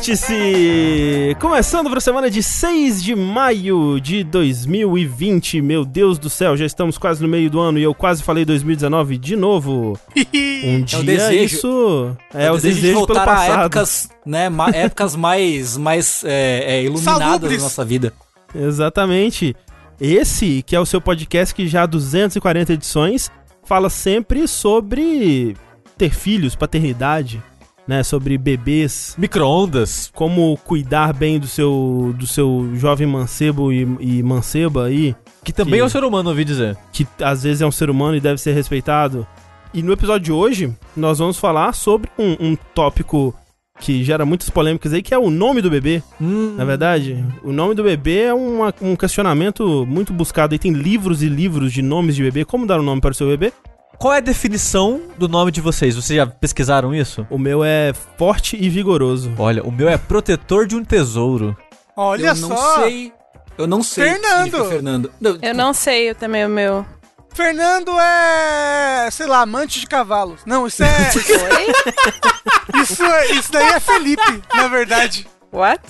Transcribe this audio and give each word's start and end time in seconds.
Vértice! 0.00 1.36
Começando 1.38 1.90
para 1.90 1.98
a 1.98 2.00
semana 2.00 2.30
de 2.30 2.42
6 2.42 3.02
de 3.02 3.14
maio 3.14 4.00
de 4.00 4.24
2020. 4.24 5.60
Meu 5.60 5.84
Deus 5.84 6.18
do 6.18 6.30
céu, 6.30 6.56
já 6.56 6.64
estamos 6.64 6.96
quase 6.96 7.20
no 7.20 7.28
meio 7.28 7.50
do 7.50 7.60
ano 7.60 7.78
e 7.78 7.82
eu 7.82 7.92
quase 7.94 8.22
falei 8.22 8.46
2019 8.46 9.18
de 9.18 9.36
novo. 9.36 9.98
Um 10.64 10.82
dia 10.82 11.00
É 11.00 11.02
desejo. 11.02 11.54
isso 11.56 12.16
é, 12.32 12.50
o 12.50 12.54
desejo 12.54 12.74
desejo, 12.76 12.80
de 12.80 12.80
pelo 12.92 12.98
voltar 13.06 13.22
a 13.22 13.26
passado. 13.26 13.60
épocas, 13.60 14.08
né, 14.24 14.48
épocas 14.72 15.16
mais, 15.16 15.76
mais 15.76 16.24
é, 16.24 16.76
é, 16.76 16.82
iluminadas 16.84 17.18
Salubres. 17.28 17.56
da 17.58 17.62
nossa 17.64 17.84
vida. 17.84 18.12
Exatamente. 18.54 19.54
Esse, 20.00 20.62
que 20.62 20.74
é 20.74 20.80
o 20.80 20.86
seu 20.86 21.00
podcast 21.02 21.54
que 21.54 21.68
já 21.68 21.82
há 21.82 21.86
240 21.86 22.72
edições, 22.72 23.30
fala 23.64 23.90
sempre 23.90 24.48
sobre 24.48 25.54
ter 25.98 26.10
filhos, 26.14 26.54
paternidade, 26.54 27.42
né, 27.90 28.02
sobre 28.04 28.38
bebês, 28.38 29.14
Micro-ondas. 29.18 30.10
como 30.14 30.56
cuidar 30.64 31.12
bem 31.12 31.40
do 31.40 31.46
seu 31.48 32.14
do 32.16 32.26
seu 32.26 32.70
jovem 32.76 33.06
mancebo 33.06 33.72
e, 33.72 33.82
e 33.98 34.22
manceba 34.22 34.84
aí, 34.86 35.14
Que 35.44 35.52
também 35.52 35.74
Que- 35.74 35.80
é 35.80 35.84
um 35.84 35.88
ser 35.88 36.04
humano, 36.04 36.28
ouvi 36.30 36.44
dizer. 36.44 36.76
que 36.92 37.06
às 37.20 37.42
vezes 37.42 37.60
é 37.62 37.66
um 37.66 37.72
ser 37.72 37.90
humano 37.90 38.16
e 38.16 38.20
deve 38.20 38.40
ser 38.40 38.52
respeitado. 38.52 39.26
E 39.74 39.82
no 39.82 39.92
episódio 39.92 40.24
de 40.26 40.32
hoje, 40.32 40.72
nós 40.96 41.18
vamos 41.18 41.38
falar 41.38 41.72
sobre 41.74 42.08
um, 42.18 42.36
um 42.50 42.56
tópico 42.74 43.34
que 43.80 44.04
gera 44.04 44.26
muitas 44.26 44.50
polêmicas 44.50 44.92
aí, 44.92 45.00
que 45.02 45.14
é 45.14 45.18
o 45.18 45.30
nome 45.30 45.62
do 45.62 45.70
bebê. 45.70 46.02
Hum, 46.20 46.54
Na 46.56 46.64
verdade, 46.66 47.24
o 47.42 47.50
nome 47.52 47.74
do 47.74 47.82
bebê 47.82 48.24
é 48.24 48.34
uma- 48.34 48.74
um 48.82 48.94
questionamento 48.94 49.86
muito 49.88 50.12
buscado. 50.12 50.54
E 50.54 50.58
tem 50.58 50.72
livros 50.72 51.22
e 51.22 51.28
livros 51.28 51.72
de 51.72 51.80
nomes 51.82 52.14
de 52.14 52.22
bebê. 52.22 52.44
Como 52.44 52.66
dar 52.66 52.78
um 52.78 52.82
nome 52.82 53.00
para 53.00 53.12
o 53.12 53.14
seu 53.14 53.26
bebê? 53.28 53.52
Qual 54.00 54.14
é 54.14 54.16
a 54.16 54.20
definição 54.20 55.02
do 55.18 55.28
nome 55.28 55.50
de 55.50 55.60
vocês? 55.60 55.94
Vocês 55.94 56.16
já 56.16 56.26
pesquisaram 56.26 56.94
isso? 56.94 57.26
O 57.28 57.36
meu 57.36 57.62
é 57.62 57.92
forte 58.16 58.56
e 58.58 58.66
vigoroso. 58.70 59.30
Olha, 59.38 59.62
o 59.62 59.70
meu 59.70 59.90
é 59.90 59.98
protetor 59.98 60.66
de 60.66 60.74
um 60.74 60.82
tesouro. 60.82 61.54
Olha 61.94 62.28
eu 62.28 62.34
não 62.36 62.48
só. 62.56 62.82
sei. 62.82 63.12
Eu 63.58 63.66
não 63.66 63.82
sei. 63.82 64.04
o 64.04 64.06
que 64.06 64.12
Fernando. 64.22 64.42
significa 64.44 64.70
Fernando. 64.70 65.12
Não, 65.20 65.38
Eu 65.42 65.54
não 65.54 65.74
sei 65.74 66.08
eu 66.10 66.14
também 66.14 66.46
o 66.46 66.48
meu. 66.48 66.86
Fernando 67.34 67.92
é, 68.00 69.08
sei 69.12 69.26
lá, 69.26 69.42
amante 69.42 69.80
de 69.80 69.86
cavalos. 69.86 70.40
Não, 70.46 70.66
isso 70.66 70.82
é. 70.82 70.88
Oi? 71.52 72.80
isso, 72.82 73.04
é- 73.04 73.32
isso 73.32 73.52
daí 73.52 73.68
é 73.68 73.80
Felipe, 73.80 74.42
na 74.54 74.66
verdade. 74.68 75.28
What? 75.52 75.82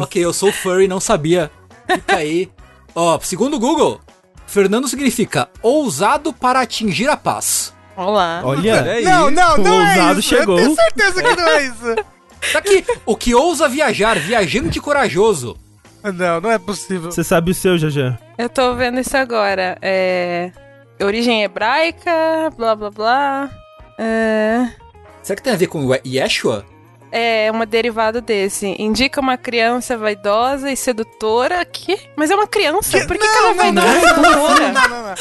Ok, 0.00 0.24
eu 0.24 0.32
sou 0.32 0.50
furry, 0.50 0.88
não 0.88 1.00
sabia. 1.00 1.50
Fica 1.86 2.16
aí. 2.16 2.50
Ó, 2.94 3.18
segundo 3.20 3.56
o 3.56 3.60
Google, 3.60 4.00
Fernando 4.52 4.86
significa 4.86 5.48
ousado 5.62 6.30
para 6.30 6.60
atingir 6.60 7.08
a 7.08 7.16
paz. 7.16 7.72
Olá. 7.96 8.42
Olha, 8.44 8.70
É 8.72 9.00
não, 9.00 9.30
não, 9.30 9.54
o 9.54 9.58
não 9.64 9.80
é 9.80 9.88
ousado 9.92 10.20
isso. 10.20 10.28
chegou. 10.28 10.58
Eu 10.58 10.64
tenho 10.64 10.76
certeza 10.76 11.22
que 11.22 11.36
não 11.36 11.48
é 11.48 11.64
isso. 11.64 11.96
Tá 12.52 12.58
aqui, 12.58 12.84
o 13.06 13.16
que 13.16 13.34
ousa 13.34 13.66
viajar, 13.66 14.18
viajante 14.18 14.78
corajoso. 14.78 15.56
Não, 16.04 16.38
não 16.40 16.50
é 16.50 16.58
possível. 16.58 17.10
você 17.10 17.24
sabe 17.24 17.52
o 17.52 17.54
seu, 17.54 17.78
Jajá. 17.78 18.18
Eu 18.36 18.50
tô 18.50 18.74
vendo 18.74 19.00
isso 19.00 19.16
agora. 19.16 19.78
É. 19.80 20.50
Origem 21.00 21.42
hebraica, 21.44 22.10
blá 22.54 22.74
blá 22.76 22.90
blá. 22.90 23.50
É. 23.98 24.68
Será 25.22 25.34
que 25.36 25.42
tem 25.42 25.52
a 25.54 25.56
ver 25.56 25.68
com 25.68 25.86
o 25.86 25.94
Yeshua? 26.04 26.66
É 27.14 27.50
uma 27.50 27.66
derivada 27.66 28.22
desse. 28.22 28.74
Indica 28.78 29.20
uma 29.20 29.36
criança 29.36 29.98
vaidosa 29.98 30.70
e 30.72 30.76
sedutora. 30.76 31.62
Que? 31.64 32.00
Mas 32.16 32.30
é 32.30 32.34
uma 32.34 32.46
criança. 32.46 32.98
Que- 33.00 33.06
Por 33.06 33.18
que, 33.18 33.28
que 33.28 33.36
ela 33.36 33.50
é 33.50 33.54
não, 33.54 33.72
não, 33.72 33.82
vaidosa 33.82 33.98
e 33.98 34.02
não, 34.02 34.24
sedutora? 34.24 34.72
não, 34.72 34.88
não, 34.88 35.02
não. 35.02 35.14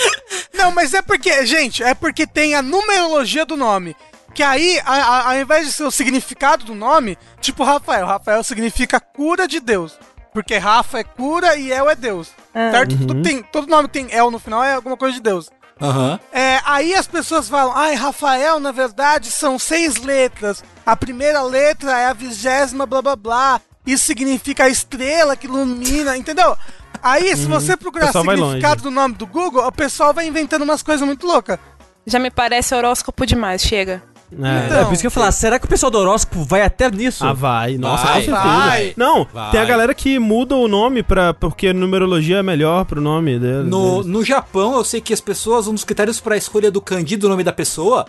Não, 0.54 0.72
mas 0.72 0.94
é 0.94 1.02
porque, 1.02 1.46
gente, 1.46 1.84
é 1.84 1.94
porque 1.94 2.26
tem 2.26 2.56
a 2.56 2.62
numerologia 2.62 3.46
do 3.46 3.58
nome. 3.58 3.96
Que 4.34 4.42
aí, 4.44 4.80
a- 4.86 4.94
a- 4.94 5.28
ao 5.34 5.38
invés 5.42 5.68
de 5.68 5.74
ser 5.74 5.84
o 5.84 5.92
significado 5.92 6.64
do 6.64 6.74
nome, 6.74 7.18
tipo 7.42 7.64
Rafael. 7.66 8.06
Rafael 8.06 8.42
significa 8.44 8.98
cura 9.00 9.46
de 9.48 9.60
Deus. 9.60 10.00
Porque 10.34 10.58
Rafa 10.58 11.00
é 11.00 11.04
cura 11.04 11.58
e 11.58 11.74
El 11.74 11.90
é 11.90 11.96
Deus. 11.96 12.30
Ah. 12.54 12.72
Certo? 12.72 12.98
Tudo 12.98 13.22
tem, 13.22 13.44
todo 13.44 13.68
nome 13.68 13.90
que 13.90 13.94
tem 14.02 14.08
El 14.18 14.32
no 14.32 14.40
final 14.40 14.64
é 14.64 14.76
alguma 14.76 14.96
coisa 14.96 15.16
de 15.16 15.22
Deus. 15.22 15.50
Aham. 15.82 16.20
É, 16.32 16.60
aí 16.64 16.94
as 16.94 17.08
pessoas 17.08 17.50
falam, 17.50 17.76
ai, 17.76 17.96
Rafael, 17.96 18.60
na 18.60 18.72
verdade, 18.72 19.32
são 19.32 19.58
seis 19.58 19.96
letras. 19.96 20.64
A 20.86 20.96
primeira 20.96 21.42
letra 21.42 21.98
é 22.00 22.06
a 22.08 22.14
vigésima, 22.14 22.86
blá 22.86 23.02
blá 23.02 23.16
blá. 23.16 23.62
Isso 23.86 24.06
significa 24.06 24.66
a 24.66 24.70
estrela 24.70 25.36
que 25.36 25.48
ilumina, 25.48 26.16
entendeu? 26.16 26.56
Aí, 27.02 27.36
se 27.36 27.46
você 27.48 27.76
procurar 27.76 28.16
Uhum. 28.16 28.24
vai 28.24 28.38
significado 28.38 28.84
do 28.84 28.92
nome 28.92 29.16
do 29.16 29.26
Google, 29.26 29.66
o 29.66 29.72
pessoal 29.72 30.14
vai 30.14 30.28
inventando 30.28 30.62
umas 30.62 30.84
coisas 30.84 31.04
muito 31.06 31.26
loucas. 31.26 31.58
Já 32.06 32.20
me 32.20 32.30
parece 32.30 32.76
horóscopo 32.76 33.26
demais, 33.26 33.62
chega. 33.64 34.04
É. 34.32 34.66
Então, 34.66 34.80
é 34.80 34.86
por 34.86 34.94
isso 34.94 35.02
que 35.02 35.08
eu 35.08 35.12
falar, 35.12 35.32
será 35.32 35.60
que 35.60 35.66
o 35.66 35.70
pessoal 35.70 35.92
do 35.92 35.98
horóscopo 35.98 36.44
vai 36.44 36.62
até 36.62 36.90
nisso? 36.90 37.26
Ah, 37.26 37.34
vai. 37.34 37.78
Nossa, 37.78 38.06
Vai, 38.06 38.14
com 38.26 38.32
certeza. 38.32 38.48
vai. 38.58 38.94
Não, 38.96 39.28
Vai. 39.34 39.52
tem 39.52 39.60
a 39.60 39.66
galera 39.66 39.94
que 39.94 40.18
muda 40.20 40.56
o 40.56 40.68
nome 40.68 41.04
pra, 41.04 41.34
porque 41.34 41.74
numerologia 41.74 42.38
é 42.38 42.44
melhor 42.44 42.86
pro 42.86 43.02
nome 43.02 43.38
dele. 43.38 43.70
No, 43.70 43.96
deles. 43.98 44.06
no 44.08 44.24
Japão, 44.24 44.76
eu 44.76 44.84
sei 44.84 45.02
que 45.02 45.14
as 45.14 45.20
pessoas, 45.22 45.68
um 45.68 45.74
dos 45.74 45.84
critérios 45.84 46.20
para 46.20 46.36
a 46.36 46.38
escolha 46.38 46.72
do 46.72 46.80
kanji 46.82 47.18
do 47.18 47.28
nome 47.28 47.44
da 47.44 47.52
pessoa 47.52 48.06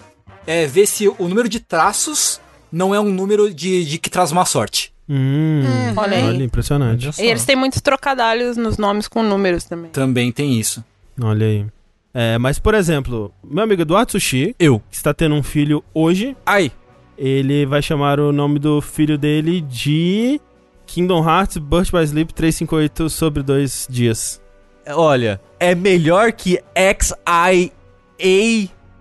é 0.46 0.66
ver 0.66 0.86
se 0.86 1.08
o 1.08 1.16
número 1.28 1.48
de 1.48 1.58
traços 1.60 2.40
não 2.70 2.94
é 2.94 3.00
um 3.00 3.10
número 3.12 3.52
de, 3.52 3.84
de 3.84 3.98
que 3.98 4.08
traz 4.08 4.30
má 4.32 4.44
sorte. 4.44 4.92
Hum, 5.08 5.62
Olha 5.96 6.16
aí. 6.16 6.24
olha, 6.24 6.44
impressionante. 6.44 7.10
E 7.20 7.26
eles 7.26 7.44
têm 7.44 7.56
muitos 7.56 7.80
trocadalhos 7.80 8.56
nos 8.56 8.78
nomes 8.78 9.08
com 9.08 9.22
números 9.22 9.64
também. 9.64 9.90
Também 9.90 10.30
tem 10.32 10.58
isso. 10.58 10.82
Olha 11.20 11.46
aí. 11.46 11.66
É, 12.14 12.36
mas, 12.38 12.58
por 12.58 12.74
exemplo, 12.74 13.32
meu 13.42 13.64
amigo 13.64 13.82
Eduardo 13.82 14.12
Sushi, 14.12 14.54
Eu. 14.58 14.80
que 14.90 14.96
está 14.96 15.14
tendo 15.14 15.34
um 15.34 15.42
filho 15.42 15.82
hoje, 15.94 16.36
Ai. 16.44 16.70
ele 17.16 17.64
vai 17.64 17.80
chamar 17.80 18.20
o 18.20 18.32
nome 18.32 18.58
do 18.58 18.80
filho 18.82 19.16
dele 19.16 19.62
de 19.62 20.40
Kingdom 20.86 21.26
Hearts 21.26 21.56
Burst 21.56 21.90
by 21.90 22.02
Sleep 22.04 22.34
358 22.34 23.08
sobre 23.08 23.42
dois 23.42 23.86
dias. 23.88 24.42
Olha, 24.88 25.40
é 25.58 25.74
melhor 25.74 26.32
que 26.32 26.58
XIA 26.76 27.72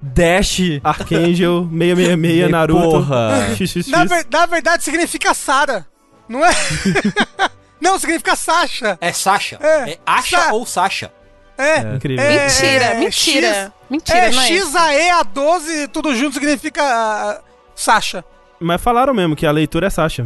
Dash. 0.02 0.60
Archangel 0.84 1.68
666 1.70 2.50
Naruto. 2.52 2.82
Porra. 2.90 3.48
XXX. 3.58 3.88
Na, 3.88 4.06
ver- 4.06 4.26
na 4.32 4.46
verdade, 4.46 4.84
significa 4.84 5.34
Sara, 5.34 5.86
não 6.30 6.44
é? 6.46 6.52
não, 7.82 8.00
significa 8.00 8.36
Sasha. 8.36 8.98
É 9.02 9.12
Sasha. 9.12 9.58
É, 9.62 9.92
É, 9.92 10.00
Asha 10.06 10.38
Sa- 10.40 10.54
ou 10.54 10.66
Sasha. 10.66 11.12
É. 11.58 11.96
Incrível. 11.96 12.26
É, 12.26 12.46
mentira, 12.46 12.86
é, 12.86 13.00
mentira. 13.00 13.48
X- 13.48 13.72
mentira, 13.90 14.18
É, 14.18 14.32
não 14.32 14.42
é 14.42 14.48
X, 14.48 14.68
isso. 14.68 14.78
A, 14.78 14.94
E, 14.96 15.10
A, 15.12 15.24
12, 15.24 15.88
tudo 15.90 16.16
junto 16.16 16.34
significa 16.34 16.82
ah, 16.84 17.40
Sasha. 17.76 18.24
Mas 18.60 18.82
falaram 18.82 19.14
mesmo 19.14 19.36
que 19.36 19.46
a 19.46 19.52
leitura 19.52 19.88
é 19.88 19.90
Sasha. 19.90 20.26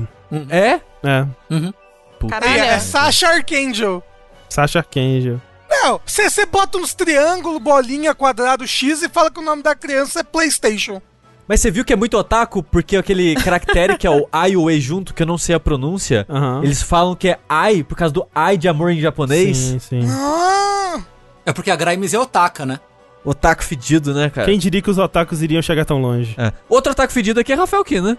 É? 0.49 0.79
É. 1.03 1.25
Uhum. 1.49 1.73
Puta. 2.19 2.35
É, 2.35 2.39
Caralho. 2.39 2.61
é 2.63 2.79
Sasha 2.79 3.27
Archangel. 3.29 4.03
Sasha 4.49 4.79
Archangel. 4.79 5.41
Não, 5.69 5.99
você 6.05 6.45
bota 6.45 6.77
uns 6.77 6.93
triângulo, 6.93 7.59
bolinha, 7.59 8.13
quadrado, 8.15 8.67
X 8.67 9.01
e 9.01 9.09
fala 9.09 9.29
que 9.31 9.39
o 9.39 9.43
nome 9.43 9.61
da 9.63 9.75
criança 9.75 10.19
é 10.19 10.23
PlayStation. 10.23 11.01
Mas 11.47 11.59
você 11.61 11.69
viu 11.69 11.85
que 11.85 11.93
é 11.93 11.95
muito 11.95 12.17
otaku 12.17 12.63
porque 12.63 12.97
aquele 12.97 13.35
caractere 13.35 13.97
que 13.97 14.07
é 14.07 14.09
o 14.09 14.27
I 14.47 14.51
e 14.51 14.57
o 14.57 14.69
E 14.69 14.79
junto, 14.81 15.13
que 15.13 15.21
eu 15.21 15.27
não 15.27 15.37
sei 15.37 15.53
a 15.55 15.59
pronúncia, 15.59 16.25
Aham. 16.29 16.61
eles 16.63 16.81
falam 16.81 17.15
que 17.15 17.29
é 17.29 17.39
ai 17.47 17.83
por 17.83 17.95
causa 17.95 18.13
do 18.13 18.27
ai 18.33 18.57
de 18.57 18.67
amor 18.67 18.89
em 18.91 18.99
japonês. 18.99 19.57
Sim, 19.57 19.79
sim. 19.79 19.99
Ah, 20.09 20.99
É 21.45 21.53
porque 21.53 21.71
a 21.71 21.75
Grimes 21.75 22.13
é 22.13 22.19
otaka, 22.19 22.65
né? 22.65 22.79
Otaku 23.23 23.63
fedido, 23.63 24.13
né, 24.13 24.29
cara? 24.29 24.45
Quem 24.45 24.59
diria 24.59 24.81
que 24.81 24.89
os 24.89 24.97
otakus 24.97 25.41
iriam 25.41 25.61
chegar 25.61 25.85
tão 25.85 25.99
longe? 25.99 26.35
É. 26.37 26.51
Outro 26.69 26.91
otaku 26.91 27.11
fedido 27.11 27.39
aqui 27.39 27.53
é 27.53 27.55
Rafael 27.55 27.83
Kina. 27.83 28.17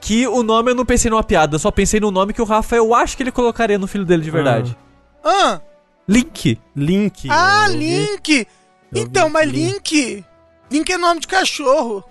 Que 0.00 0.26
o 0.26 0.42
nome 0.42 0.70
eu 0.70 0.74
não 0.74 0.86
pensei 0.86 1.10
numa 1.10 1.24
piada, 1.24 1.58
só 1.58 1.70
pensei 1.70 2.00
no 2.00 2.10
nome 2.10 2.32
que 2.32 2.40
o 2.40 2.44
Rafael 2.44 2.84
eu 2.84 2.94
acho 2.94 3.16
que 3.16 3.22
ele 3.22 3.32
colocaria 3.32 3.78
no 3.78 3.86
filho 3.86 4.04
dele 4.04 4.22
de 4.22 4.30
verdade. 4.30 4.76
ah, 5.24 5.60
Link. 6.08 6.58
Link. 6.74 7.28
ah, 7.30 7.66
eu. 7.68 7.76
Link. 7.76 8.46
Eu 8.94 9.02
Então, 9.02 9.28
mas 9.28 9.50
Link. 9.50 9.94
Link. 9.94 10.24
Link 10.70 10.92
é 10.92 10.98
nome 10.98 11.20
de 11.20 11.26
cachorro. 11.26 12.04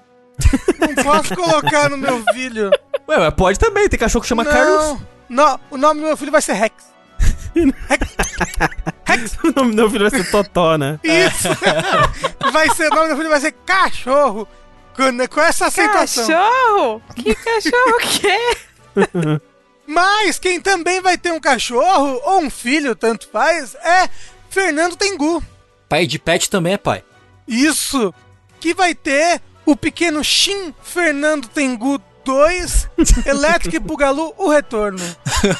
Não 0.79 1.03
posso 1.03 1.35
colocar 1.35 1.89
no 1.89 1.97
meu 1.97 2.23
filho. 2.33 2.69
Ué, 3.07 3.17
mas 3.17 3.33
pode 3.33 3.57
também, 3.57 3.89
tem 3.89 3.99
cachorro 3.99 4.21
que 4.21 4.27
chama 4.27 4.43
não, 4.43 4.51
Carlos. 4.51 5.01
não, 5.29 5.59
o 5.71 5.77
nome 5.77 6.01
do 6.01 6.07
meu 6.07 6.17
filho 6.17 6.31
vai 6.31 6.41
ser 6.41 6.53
Rex. 6.53 6.73
Rex. 9.05 9.37
o 9.43 9.51
nome 9.55 9.71
do 9.71 9.75
meu 9.75 9.89
filho 9.89 10.09
vai 10.09 10.19
ser 10.19 10.31
Totó, 10.31 10.77
né? 10.77 10.99
Isso. 11.03 11.49
vai 12.51 12.69
ser, 12.75 12.91
o 12.91 12.95
nome 12.95 13.03
do 13.03 13.07
meu 13.07 13.17
filho 13.17 13.29
vai 13.29 13.39
ser 13.39 13.51
cachorro. 13.65 14.47
Com, 14.95 15.27
com 15.27 15.41
essa 15.41 15.67
aceitação. 15.67 16.27
Cachorro? 16.27 17.01
Que 17.15 17.35
cachorro 17.35 17.97
que 17.99 18.27
é? 18.27 19.41
Mas 19.85 20.39
quem 20.39 20.59
também 20.59 21.01
vai 21.01 21.17
ter 21.17 21.31
um 21.31 21.39
cachorro, 21.39 22.19
ou 22.25 22.41
um 22.41 22.49
filho, 22.49 22.95
tanto 22.95 23.29
faz, 23.29 23.75
é 23.75 24.09
Fernando 24.49 24.95
Tengu. 24.95 25.41
Pai 25.87 26.05
de 26.05 26.19
pet 26.19 26.49
também 26.49 26.73
é 26.73 26.77
pai. 26.77 27.03
Isso! 27.47 28.13
Que 28.59 28.73
vai 28.73 28.93
ter 28.93 29.41
o 29.65 29.75
pequeno 29.75 30.23
Shin 30.23 30.73
Fernando 30.81 31.47
Tengu 31.47 32.01
2, 32.25 32.89
Electric 33.25 33.79
Bugalu, 33.79 34.33
o 34.37 34.49
retorno. 34.49 34.99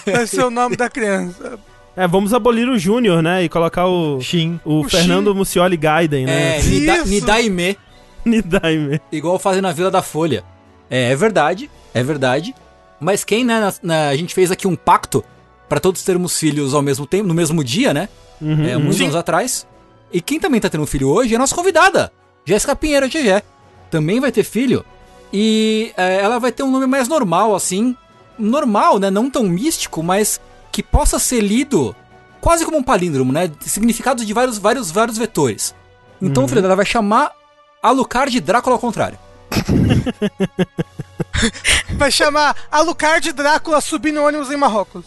Vai 0.06 0.28
ser 0.28 0.44
o 0.44 0.50
nome 0.50 0.76
da 0.76 0.90
criança. 0.90 1.58
É, 1.98 2.08
vamos 2.08 2.32
abolir 2.34 2.70
o 2.70 2.78
Júnior, 2.78 3.24
né? 3.24 3.44
E 3.44 3.50
colocar 3.50 3.88
o, 3.88 4.22
Shin. 4.22 4.60
o, 4.64 4.82
O 4.82 4.84
Fernando 4.90 5.34
Mucioli 5.34 5.76
Gaiden, 5.76 6.28
né? 6.28 6.60
É, 6.60 6.62
Nida. 6.62 7.04
Nidaime, 7.06 7.78
Nidaime. 8.24 9.02
igual 9.12 9.40
fazem 9.40 9.62
na 9.64 9.72
Vila 9.72 9.90
da 9.90 10.02
Folha. 10.04 10.44
É, 10.90 11.12
é 11.12 11.16
verdade, 11.16 11.70
é 11.96 12.04
verdade. 12.04 12.54
Mas 13.00 13.24
quem, 13.24 13.44
né, 13.44 13.60
na- 13.60 13.74
na- 13.82 14.10
a 14.10 14.16
gente 14.16 14.34
fez 14.36 14.52
aqui 14.52 14.68
um 14.68 14.76
pacto 14.76 15.24
pra 15.68 15.80
todos 15.80 16.04
termos 16.04 16.38
filhos 16.40 16.74
ao 16.76 16.82
mesmo 16.84 17.06
tempo, 17.08 17.28
no 17.28 17.34
mesmo 17.34 17.64
dia, 17.64 17.94
né? 17.94 18.08
Uhum, 18.40 18.66
é, 18.68 18.76
uhum. 18.78 18.84
muitos 18.84 19.02
anos 19.02 19.16
atrás. 19.16 19.68
E 20.14 20.22
quem 20.22 20.40
também 20.40 20.62
tá 20.62 20.70
tendo 20.70 20.84
um 20.84 20.88
filho 20.88 21.10
hoje 21.10 21.34
é 21.34 21.36
a 21.36 21.40
nossa 21.40 21.56
convidada, 21.56 22.12
Jéssica 22.46 22.76
Pinheiro 22.76 23.08
GG. 23.10 23.42
Também 23.90 24.20
vai 24.20 24.32
ter 24.32 24.44
filho. 24.44 24.86
E 25.34 25.92
é, 25.98 26.22
ela 26.22 26.40
vai 26.40 26.52
ter 26.52 26.62
um 26.64 26.72
nome 26.72 26.86
mais 26.86 27.08
normal, 27.08 27.56
assim. 27.56 27.96
Normal, 28.38 29.00
né? 29.00 29.10
Não 29.10 29.30
tão 29.32 29.44
místico, 29.44 30.02
mas 30.04 30.40
que 30.78 30.84
possa 30.84 31.18
ser 31.18 31.42
lido 31.42 31.96
quase 32.40 32.64
como 32.64 32.78
um 32.78 32.84
palíndromo, 32.84 33.34
né? 33.34 33.50
Significados 33.62 34.28
de 34.28 34.32
vários, 34.32 34.60
vários, 34.60 34.92
vários 34.92 35.18
vetores. 35.18 35.74
Então 36.22 36.44
o 36.44 36.48
filho 36.48 36.62
dela 36.62 36.76
vai 36.76 36.86
chamar 36.86 37.32
Alucard 37.82 38.40
Drácula 38.40 38.76
ao 38.76 38.80
contrário. 38.80 39.18
Vai 41.98 42.12
chamar 42.12 42.56
Alucard 42.72 43.34
Drácula 43.34 43.82
subir 43.82 44.12
no 44.12 44.24
ônibus 44.24 44.52
em 44.52 44.58
Marrocos. 44.58 45.04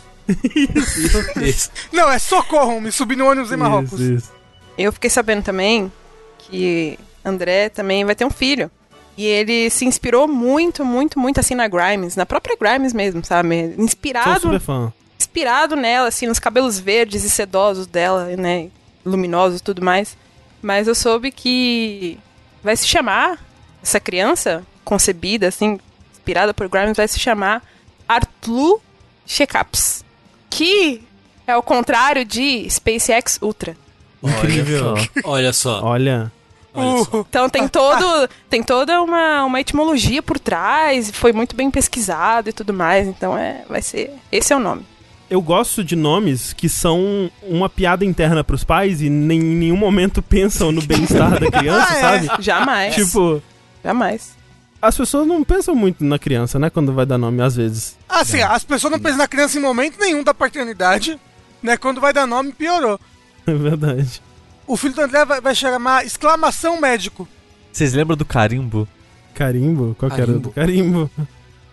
Isso. 1.37 1.71
Não, 1.93 2.11
é 2.11 2.19
socorram-me 2.19 2.91
subir 2.91 3.17
no 3.17 3.29
ônibus 3.29 3.53
em 3.53 3.57
Marrocos. 3.57 3.93
Isso, 3.93 4.13
isso. 4.13 4.33
Eu 4.79 4.93
fiquei 4.93 5.11
sabendo 5.11 5.45
também 5.45 5.93
que 6.39 6.99
André 7.25 7.69
também 7.69 8.05
vai 8.05 8.17
ter 8.17 8.25
um 8.25 8.31
filho. 8.31 8.69
E 9.17 9.25
ele 9.25 9.71
se 9.71 9.85
inspirou 9.85 10.27
muito, 10.27 10.85
muito, 10.85 11.19
muito 11.19 11.39
assim 11.39 11.55
na 11.55 11.69
Grimes, 11.69 12.17
na 12.17 12.27
própria 12.27 12.57
Grimes 12.57 12.93
mesmo, 12.93 13.25
sabe? 13.25 13.75
Sou 13.75 13.85
Inspirado, 13.85 14.41
super 14.41 14.61
fã. 14.61 14.93
Inspirado 15.31 15.77
nela, 15.77 16.09
assim, 16.09 16.27
nos 16.27 16.41
cabelos 16.41 16.79
verdes 16.79 17.23
e 17.23 17.31
sedosos 17.31 17.87
dela, 17.87 18.25
né? 18.37 18.69
Luminosos 19.07 19.61
e 19.61 19.63
tudo 19.63 19.83
mais. 19.83 20.17
Mas 20.61 20.89
eu 20.89 20.95
soube 20.95 21.31
que 21.31 22.19
vai 22.63 22.77
se 22.77 22.87
chamar, 22.87 23.39
essa 23.83 24.01
criança 24.01 24.67
concebida, 24.85 25.47
assim, 25.47 25.79
inspirada 26.13 26.53
por 26.53 26.69
Grimes, 26.69 26.97
vai 26.97 27.07
se 27.07 27.19
chamar 27.19 27.63
Artlu 28.09 28.83
Checkups. 29.25 30.05
Que 30.51 31.03
é 31.47 31.57
o 31.57 31.63
contrário 31.63 32.25
de 32.25 32.69
SpaceX 32.69 33.39
Ultra. 33.41 33.77
Incrível. 34.23 34.95
Olha 35.25 35.53
só. 35.53 35.81
Olha. 35.85 36.31
Olha 36.75 37.05
só. 37.05 37.21
Então 37.21 37.49
tem 37.49 37.69
todo 37.69 38.29
tem 38.49 38.63
toda 38.63 39.01
uma, 39.01 39.45
uma 39.45 39.61
etimologia 39.61 40.23
por 40.23 40.39
trás, 40.39 41.11
foi 41.11 41.33
muito 41.33 41.57
bem 41.57 41.71
pesquisado 41.71 42.51
e 42.51 42.53
tudo 42.53 42.75
mais. 42.75 43.07
Então 43.07 43.39
é 43.39 43.65
vai 43.69 43.81
ser 43.81 44.13
esse 44.31 44.53
é 44.53 44.57
o 44.57 44.61
nome. 44.61 44.85
Eu 45.31 45.41
gosto 45.41 45.85
de 45.85 45.95
nomes 45.95 46.53
que 46.53 46.69
são 46.69 47.31
uma 47.43 47.69
piada 47.69 48.05
interna 48.05 48.43
pros 48.43 48.65
pais 48.65 49.01
e 49.01 49.09
nem, 49.09 49.39
em 49.39 49.55
nenhum 49.57 49.77
momento 49.77 50.21
pensam 50.21 50.73
no 50.73 50.83
bem-estar 50.83 51.39
da 51.39 51.49
criança, 51.51 51.87
Ah, 51.95 51.97
é. 51.97 52.01
sabe? 52.23 52.43
Jamais. 52.43 52.95
Tipo, 52.97 53.41
jamais. 53.85 54.37
as 54.83 54.97
pessoas 54.97 55.29
não 55.29 55.45
pensam 55.45 55.73
muito 55.77 56.03
na 56.05 56.19
criança, 56.19 56.59
né? 56.59 56.69
Quando 56.69 56.93
vai 56.93 57.07
dar 57.07 57.17
nome, 57.17 57.41
às 57.43 57.55
vezes. 57.55 57.97
Assim, 58.09 58.41
as 58.43 58.65
pessoas 58.65 58.91
não 58.91 58.99
pensam 58.99 59.19
na 59.19 59.29
criança 59.29 59.57
em 59.57 59.63
momento 59.63 60.01
nenhum 60.01 60.25
da 60.25 60.35
paternidade, 60.35 61.17
né? 61.63 61.77
Quando 61.77 62.01
vai 62.01 62.13
dar 62.13 62.27
nome, 62.27 62.53
piorou. 62.53 62.99
É 63.47 63.55
verdade. 63.55 64.21
O 64.67 64.77
filho 64.77 64.95
do 64.95 65.01
André 65.03 65.25
vai, 65.25 65.41
vai 65.41 65.55
chamar 65.55 66.05
exclamação 66.05 66.81
médico. 66.81 67.29
Vocês 67.73 67.95
lembram 67.95 68.17
do 68.17 68.25
carimbo? 68.25 68.87
Carimbo? 69.33 69.95
Qual 69.97 70.11
que 70.11 70.21
era 70.21 70.33
do 70.33 70.51
carimbo? 70.51 71.09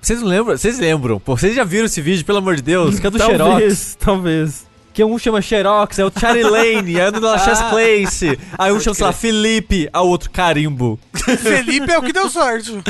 Vocês 0.01 0.21
lembram? 0.21 0.57
Vocês 0.57 0.79
lembram? 0.79 1.19
Pô, 1.19 1.35
vocês 1.37 1.55
já 1.55 1.63
viram 1.63 1.85
esse 1.85 2.01
vídeo, 2.01 2.23
pelo 2.25 2.37
amor 2.37 2.55
de 2.55 2.61
Deus? 2.61 2.99
Que 2.99 3.07
é 3.07 3.09
do 3.09 3.17
Xerox. 3.21 3.37
talvez, 3.37 3.97
talvez. 3.99 4.67
Que 4.93 5.03
um 5.03 5.17
chama 5.19 5.41
Xerox, 5.41 5.99
é 5.99 6.05
o 6.05 6.11
Charlie 6.17 6.43
Lane, 6.49 6.99
é 6.99 7.09
o 7.09 7.11
do 7.11 7.37
Chess 7.39 7.61
Place. 7.69 8.39
Aí 8.57 8.71
um 8.71 8.79
chama, 8.79 8.95
sei 8.95 9.05
lá, 9.05 9.11
Felipe, 9.13 9.89
aí 9.91 10.01
o 10.01 10.07
outro 10.07 10.29
Carimbo. 10.31 10.99
Felipe 11.13 11.91
é 11.91 11.97
o 11.97 12.01
que 12.01 12.13
deu 12.13 12.29
sorte. 12.29 12.81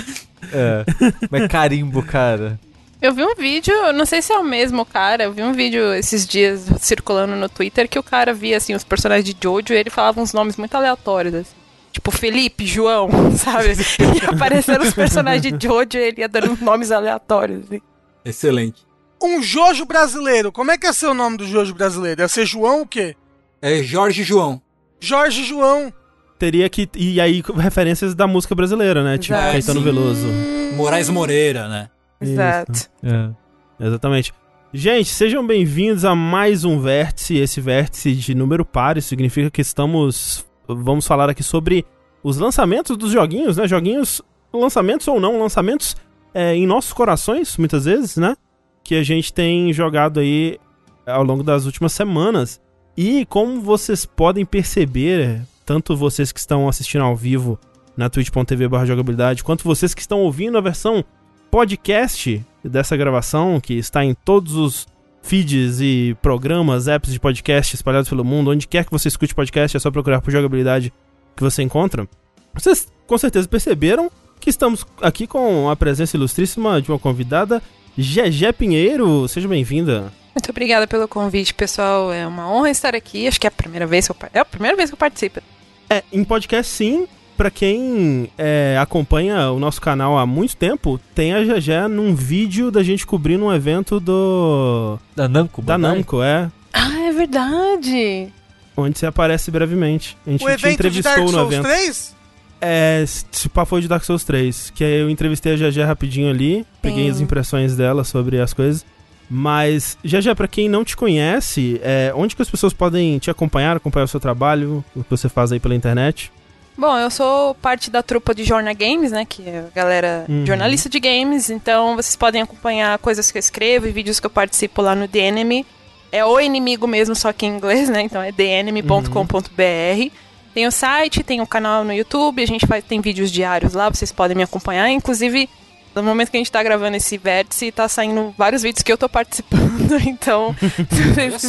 É. 0.54 0.86
Mas 1.30 1.48
carimbo, 1.48 2.01
cara. 2.04 2.59
Eu 3.01 3.13
vi 3.13 3.24
um 3.24 3.36
vídeo, 3.36 3.74
não 3.94 4.06
sei 4.06 4.21
se 4.21 4.31
é 4.33 4.38
o 4.38 4.44
mesmo 4.44 4.83
cara, 4.86 5.25
eu 5.25 5.31
vi 5.33 5.44
um 5.44 5.53
vídeo 5.53 5.94
esses 5.94 6.25
dias 6.25 6.65
circulando 6.80 7.36
no 7.36 7.48
Twitter 7.48 7.88
que 7.88 8.00
o 8.00 8.03
cara 8.03 8.33
via 8.33 8.57
assim 8.57 8.74
os 8.74 8.83
personagens 8.83 9.24
de 9.25 9.36
Jojo 9.39 9.71
e 9.71 9.75
ele 9.75 9.89
falava 9.92 10.19
uns 10.19 10.33
nomes 10.33 10.57
muito 10.57 10.74
aleatórios 10.75 11.33
assim. 11.36 11.56
Tipo 11.98 12.12
Felipe, 12.12 12.68
João, 12.68 13.10
sabe? 13.36 13.70
E 13.70 14.26
aparecendo 14.26 14.84
os 14.84 14.94
personagens 14.94 15.42
de 15.42 15.68
Jojo 15.68 15.88
e 15.96 15.98
ele 15.98 16.22
ia 16.22 16.30
dando 16.30 16.56
nomes 16.64 16.92
aleatórios. 16.92 17.64
Assim. 17.66 17.82
Excelente. 18.24 18.86
Um 19.22 19.42
Jojo 19.42 19.84
brasileiro. 19.84 20.52
Como 20.52 20.70
é 20.70 20.78
que 20.78 20.86
é 20.86 20.94
ser 20.94 21.08
o 21.08 21.16
nome 21.16 21.38
do 21.38 21.48
Jojo 21.48 21.74
brasileiro? 21.74 22.22
Ia 22.22 22.28
ser 22.28 22.46
João 22.46 22.84
o 22.84 22.88
quê? 22.88 23.16
É 23.60 23.82
Jorge 23.82 24.22
João. 24.22 24.62
Jorge 25.00 25.44
João. 25.44 25.92
Teria 26.38 26.70
que. 26.70 26.88
E 26.96 27.20
aí, 27.20 27.44
referências 27.56 28.14
da 28.14 28.28
música 28.28 28.54
brasileira, 28.54 29.04
né? 29.04 29.18
Tipo 29.18 29.34
Exato. 29.34 29.52
Caetano. 29.54 29.82
Veloso. 29.82 30.28
Moraes 30.76 31.10
Moreira, 31.10 31.68
né? 31.68 31.90
Exato. 32.22 32.92
É. 33.02 33.88
Exatamente. 33.88 34.32
Gente, 34.72 35.10
sejam 35.10 35.46
bem-vindos 35.46 36.06
a 36.06 36.14
mais 36.14 36.64
um 36.64 36.80
vértice. 36.80 37.38
Esse 37.38 37.60
vértice 37.60 38.14
de 38.14 38.36
número 38.36 38.64
par, 38.64 38.98
isso 38.98 39.08
significa 39.08 39.50
que 39.50 39.62
estamos. 39.62 40.46
Vamos 40.68 41.08
falar 41.08 41.30
aqui 41.30 41.44
sobre 41.44 41.86
os 42.24 42.38
lançamentos 42.38 42.98
dos 42.98 43.12
joguinhos, 43.12 43.58
né? 43.58 43.68
Joguinhos, 43.68 44.22
lançamentos 44.54 45.08
ou 45.08 45.19
não, 45.19 45.40
lançamentos 45.40 45.96
é, 46.34 46.56
em 46.56 46.68
nossos 46.68 46.94
corações, 46.94 47.58
muitas 47.58 47.86
vezes, 47.86 48.18
né? 48.18 48.36
Que 48.84 48.96
a 48.96 49.04
gente 49.04 49.34
tem 49.34 49.72
jogado 49.72 50.19
aí 50.19 50.60
ao 51.06 51.24
longo 51.24 51.44
das 51.44 51.66
últimas 51.66 51.94
semanas. 51.94 52.62
E 52.96 53.25
como 53.28 53.62
vocês 53.62 54.06
podem 54.06 54.46
perceber, 54.46 55.42
tanto 55.66 55.96
vocês 55.96 56.31
que 56.31 56.40
estão 56.40 56.68
assistindo 56.68 57.04
ao 57.04 57.16
vivo 57.16 57.60
na 57.96 58.10
twitch.tv 58.10 58.68
jogabilidade, 58.86 59.44
quanto 59.44 59.63
vocês 59.63 59.94
que 59.94 60.02
estão 60.02 60.20
ouvindo 60.20 60.58
a 60.58 60.62
versão 60.62 61.04
podcast 61.50 62.46
dessa 62.63 62.98
gravação, 62.98 63.60
que 63.60 63.74
está 63.74 64.04
em 64.04 64.13
todos 64.13 64.56
os 64.56 64.88
feeds 65.27 65.81
e 65.81 66.15
programas, 66.21 66.88
apps 66.88 67.12
de 67.12 67.19
podcast 67.19 67.75
espalhados 67.75 68.07
pelo 68.07 68.24
mundo, 68.24 68.50
onde 68.50 68.65
quer 68.65 68.85
que 68.85 68.91
você 68.91 69.09
escute 69.09 69.35
podcast, 69.35 69.75
é 69.75 69.79
só 69.79 69.91
procurar 69.91 70.21
por 70.21 70.31
jogabilidade 70.31 70.94
que 71.35 71.44
você 71.44 71.62
encontra. 71.62 72.07
Vocês 72.53 72.88
com 73.06 73.18
certeza 73.18 73.45
perceberam 73.45 74.09
que 74.39 74.50
estamos 74.50 74.85
aqui 75.01 75.27
com 75.27 75.69
a 75.69 75.75
presença 75.75 76.15
ilustríssima 76.15 76.81
de 76.81 76.89
uma 76.89 76.98
convidada, 76.98 77.62
Gegé 77.98 78.53
Pinheiro. 78.53 79.27
Seja 79.27 79.50
bem-vinda. 79.50 80.13
Muito 80.34 80.50
obrigada 80.50 80.88
pelo 80.88 81.10
convite, 81.10 81.53
pessoal. 81.53 82.13
É 82.13 82.25
uma 82.25 82.50
honra 82.50 82.69
estar 82.69 82.96
aqui. 82.96 83.27
Acho 83.27 83.39
que 83.39 83.48
é 83.48 83.50
a 83.50 83.51
primeira 83.51 83.86
vez 83.86 84.07
que 84.07 84.12
eu, 84.13 84.17
é 84.34 84.39
a 84.39 84.46
primeira 84.46 84.77
vez 84.77 84.89
que 84.89 84.93
eu 84.93 84.98
participo. 84.98 85.41
É, 85.89 86.03
em 86.12 86.24
podcast 86.24 86.72
sim, 86.72 87.05
pra 87.38 87.51
quem 87.51 88.29
é, 88.38 88.77
acompanha 88.82 89.51
o 89.51 89.60
nosso 89.60 89.79
canal 89.79 90.17
há 90.17 90.25
muito 90.25 90.58
tempo, 90.58 91.00
tem 91.13 91.34
a 91.34 91.46
Gegé 91.46 91.88
num 91.88 92.15
vídeo 92.15 92.72
da 92.72 92.82
gente 92.84 93.06
cobrindo 93.06 93.46
um 93.46 93.53
evento 93.53 94.00
do 94.00 94.98
Da 95.15 95.29
Namco, 95.29 95.62
da 95.62 95.75
Bandai? 95.77 95.96
Namco, 95.96 96.22
é. 96.24 96.50
Ah, 96.74 97.00
é 97.08 97.12
verdade. 97.12 98.27
Onde 98.75 99.00
você 99.00 99.06
aparece 99.06 99.50
brevemente. 99.50 100.17
A 100.25 100.32
gente 100.32 100.44
O 100.44 100.48
te 100.48 100.51
evento 100.53 100.67
de 100.67 100.74
entrevistou 100.74 101.12
Dark 101.12 101.24
no 101.25 101.29
Souls 101.32 101.53
evento. 101.53 101.65
3? 101.65 102.15
É, 102.60 103.03
se 103.32 103.48
pá 103.50 103.65
foi 103.65 103.82
de 103.82 103.88
Dark 103.88 104.03
Souls 104.03 104.24
3. 104.24 104.72
Que 104.75 104.84
aí 104.84 105.00
eu 105.00 105.10
entrevistei 105.10 105.53
a 105.53 105.56
Gegé 105.58 105.84
rapidinho 105.84 106.29
ali, 106.29 106.65
peguei 106.82 107.06
Sim. 107.06 107.12
as 107.12 107.22
impressões 107.22 107.75
dela 107.75 108.03
sobre 108.03 108.39
as 108.39 108.53
coisas. 108.53 108.86
Mas, 109.29 109.98
Gegé, 110.03 110.34
pra 110.34 110.48
quem 110.48 110.70
não 110.70 110.86
te 110.86 110.96
conhece, 110.96 111.79
é, 111.84 112.13
onde 112.15 112.36
que 112.36 112.41
as 112.41 112.50
pessoas 112.50 112.72
podem 112.74 113.20
te 113.20 113.29
acompanhar, 113.29 113.75
acompanhar 113.75 114.06
o 114.06 114.08
seu 114.08 114.20
trabalho, 114.20 114.84
o 114.96 115.03
que 115.03 115.10
você 115.10 115.27
faz 115.27 115.51
aí 115.51 115.60
pela 115.60 115.75
internet? 115.75 116.32
Bom, 116.77 116.96
eu 116.98 117.10
sou 117.10 117.55
parte 117.55 117.89
da 117.89 118.03
trupa 118.03 118.36
de 118.36 118.43
Jorna 118.43 118.72
Games, 118.74 119.12
né? 119.12 119.25
Que 119.25 119.50
é 119.50 119.65
a 119.67 119.75
galera 119.75 120.25
Uhum. 120.29 120.46
jornalista 120.46 120.88
de 120.88 121.00
games. 121.00 121.50
Então 121.50 121.96
vocês 121.96 122.15
podem 122.15 122.41
acompanhar 122.41 122.98
coisas 123.00 123.31
que 123.31 123.38
eu 123.38 123.39
escrevo 123.39 123.88
e 123.88 123.91
vídeos 123.91 124.19
que 124.19 124.25
eu 124.27 124.29
participo 124.29 124.81
lá 124.81 124.93
no 124.93 125.07
The 125.07 125.19
Enemy. 125.19 125.65
É 126.12 126.24
o 126.24 126.39
inimigo 126.39 126.88
mesmo, 126.88 127.15
só 127.15 127.34
que 127.34 127.46
em 127.46 127.55
inglês, 127.55 127.89
né? 127.89 128.01
Então 128.01 128.22
é 128.22 128.31
theenemy.com.br. 128.31 130.12
Tem 130.53 130.65
o 130.65 130.72
site, 130.72 131.24
tem 131.24 131.41
o 131.41 131.48
canal 131.48 131.84
no 131.84 131.93
YouTube, 131.93 132.41
a 132.41 132.48
gente 132.48 132.65
faz, 132.65 132.84
tem 132.84 133.00
vídeos 133.01 133.31
diários 133.31 133.74
lá, 133.74 133.89
vocês 133.89 134.12
podem 134.12 134.36
me 134.36 134.43
acompanhar. 134.43 134.89
Inclusive, 134.89 135.48
no 135.93 136.01
momento 136.03 136.31
que 136.31 136.38
a 136.38 136.39
gente 136.39 136.51
tá 136.51 136.63
gravando 136.63 136.98
esse 136.98 137.17
vértice, 137.17 137.72
tá 137.72 137.88
saindo 137.88 138.34
vários 138.38 138.63
vídeos 138.63 138.81
que 138.84 138.91
eu 138.91 138.98
tô 138.98 139.07
participando. 139.10 139.67
Então, 140.07 140.55
se 140.60 141.03
vocês 141.13 141.17
Olha 141.17 141.39
só. 141.39 141.48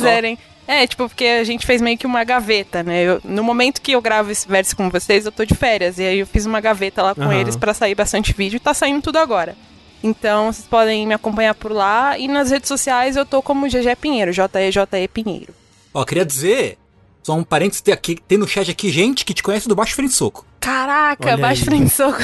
É, 0.70 0.86
tipo, 0.86 1.08
porque 1.08 1.24
a 1.24 1.44
gente 1.44 1.64
fez 1.66 1.80
meio 1.80 1.96
que 1.96 2.06
uma 2.06 2.22
gaveta, 2.24 2.82
né? 2.82 3.02
Eu- 3.02 3.20
no 3.24 3.42
momento 3.42 3.80
que 3.80 3.92
eu 3.92 4.02
gravo 4.02 4.30
esse 4.30 4.46
vértice 4.46 4.76
com 4.76 4.90
vocês, 4.90 5.24
eu 5.24 5.32
tô 5.32 5.42
de 5.44 5.54
férias. 5.54 5.98
E 5.98 6.02
aí 6.02 6.18
eu 6.18 6.26
fiz 6.26 6.44
uma 6.44 6.60
gaveta 6.60 7.02
lá 7.02 7.14
com 7.14 7.22
Aham. 7.22 7.34
eles 7.34 7.56
pra 7.56 7.72
sair 7.72 7.94
bastante 7.94 8.34
vídeo 8.34 8.58
e 8.58 8.60
tá 8.60 8.74
saindo 8.74 9.00
tudo 9.00 9.16
agora. 9.16 9.56
Então, 10.04 10.52
vocês 10.52 10.66
podem 10.68 11.06
me 11.06 11.14
acompanhar 11.14 11.54
por 11.54 11.72
lá. 11.72 12.18
E 12.18 12.28
nas 12.28 12.50
redes 12.50 12.68
sociais 12.68 13.16
eu 13.16 13.24
tô 13.24 13.40
como 13.40 13.66
GG 13.66 13.96
Pinheiro, 13.98 14.30
J-E-J-E 14.30 15.08
Pinheiro. 15.08 15.54
Ó, 15.94 16.04
queria 16.04 16.24
dizer, 16.26 16.76
só 17.22 17.32
um 17.34 17.42
parênteses, 17.42 17.80
tem, 17.80 17.94
aqui, 17.94 18.18
tem 18.28 18.36
no 18.36 18.46
chat 18.46 18.70
aqui 18.70 18.90
gente 18.90 19.24
que 19.24 19.32
te 19.32 19.42
conhece 19.42 19.66
do 19.68 19.74
Baixo 19.74 19.94
Frente 19.94 20.12
Soco. 20.14 20.44
Caraca, 20.60 21.28
Olha 21.28 21.38
baixo 21.38 21.62
aí. 21.62 21.66
frente 21.78 21.88
soco. 21.90 22.18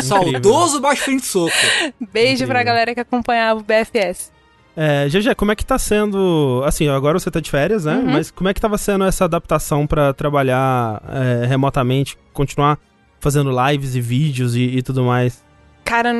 Saudoso 0.00 0.80
Baixo 0.80 1.02
Frente 1.02 1.26
Soco. 1.26 1.52
Beijo 2.00 2.34
Incrível. 2.44 2.46
pra 2.48 2.62
galera 2.62 2.94
que 2.94 3.00
acompanhava 3.00 3.58
o 3.60 3.62
BFS. 3.64 4.30
É, 4.76 5.06
GG, 5.08 5.34
como 5.36 5.52
é 5.52 5.56
que 5.56 5.64
tá 5.66 5.78
sendo. 5.78 6.62
Assim, 6.64 6.88
agora 6.88 7.18
você 7.18 7.30
tá 7.30 7.40
de 7.40 7.50
férias, 7.50 7.84
né? 7.84 7.96
Uhum. 7.96 8.12
Mas 8.12 8.30
como 8.30 8.48
é 8.48 8.54
que 8.54 8.60
tava 8.60 8.78
sendo 8.78 9.04
essa 9.04 9.24
adaptação 9.24 9.86
pra 9.86 10.12
trabalhar 10.14 11.02
é, 11.08 11.46
remotamente, 11.46 12.16
continuar 12.32 12.78
fazendo 13.20 13.50
lives 13.68 13.94
e 13.94 14.00
vídeos 14.00 14.56
e, 14.56 14.62
e 14.62 14.82
tudo 14.82 15.04
mais? 15.04 15.44
Cara, 15.84 16.12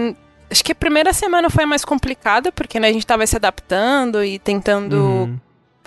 Acho 0.53 0.63
que 0.63 0.73
a 0.73 0.75
primeira 0.75 1.15
semana 1.15 1.49
foi 1.49 1.65
a 1.65 1.67
mais 1.67 1.83
complicada, 1.83 2.53
porque 2.53 2.79
né, 2.79 2.89
a 2.89 2.93
gente 2.93 3.07
tava 3.07 3.27
se 3.27 3.35
adaptando 3.35 4.23
e 4.23 4.39
tentando 4.39 4.97
Uhum. 4.97 5.39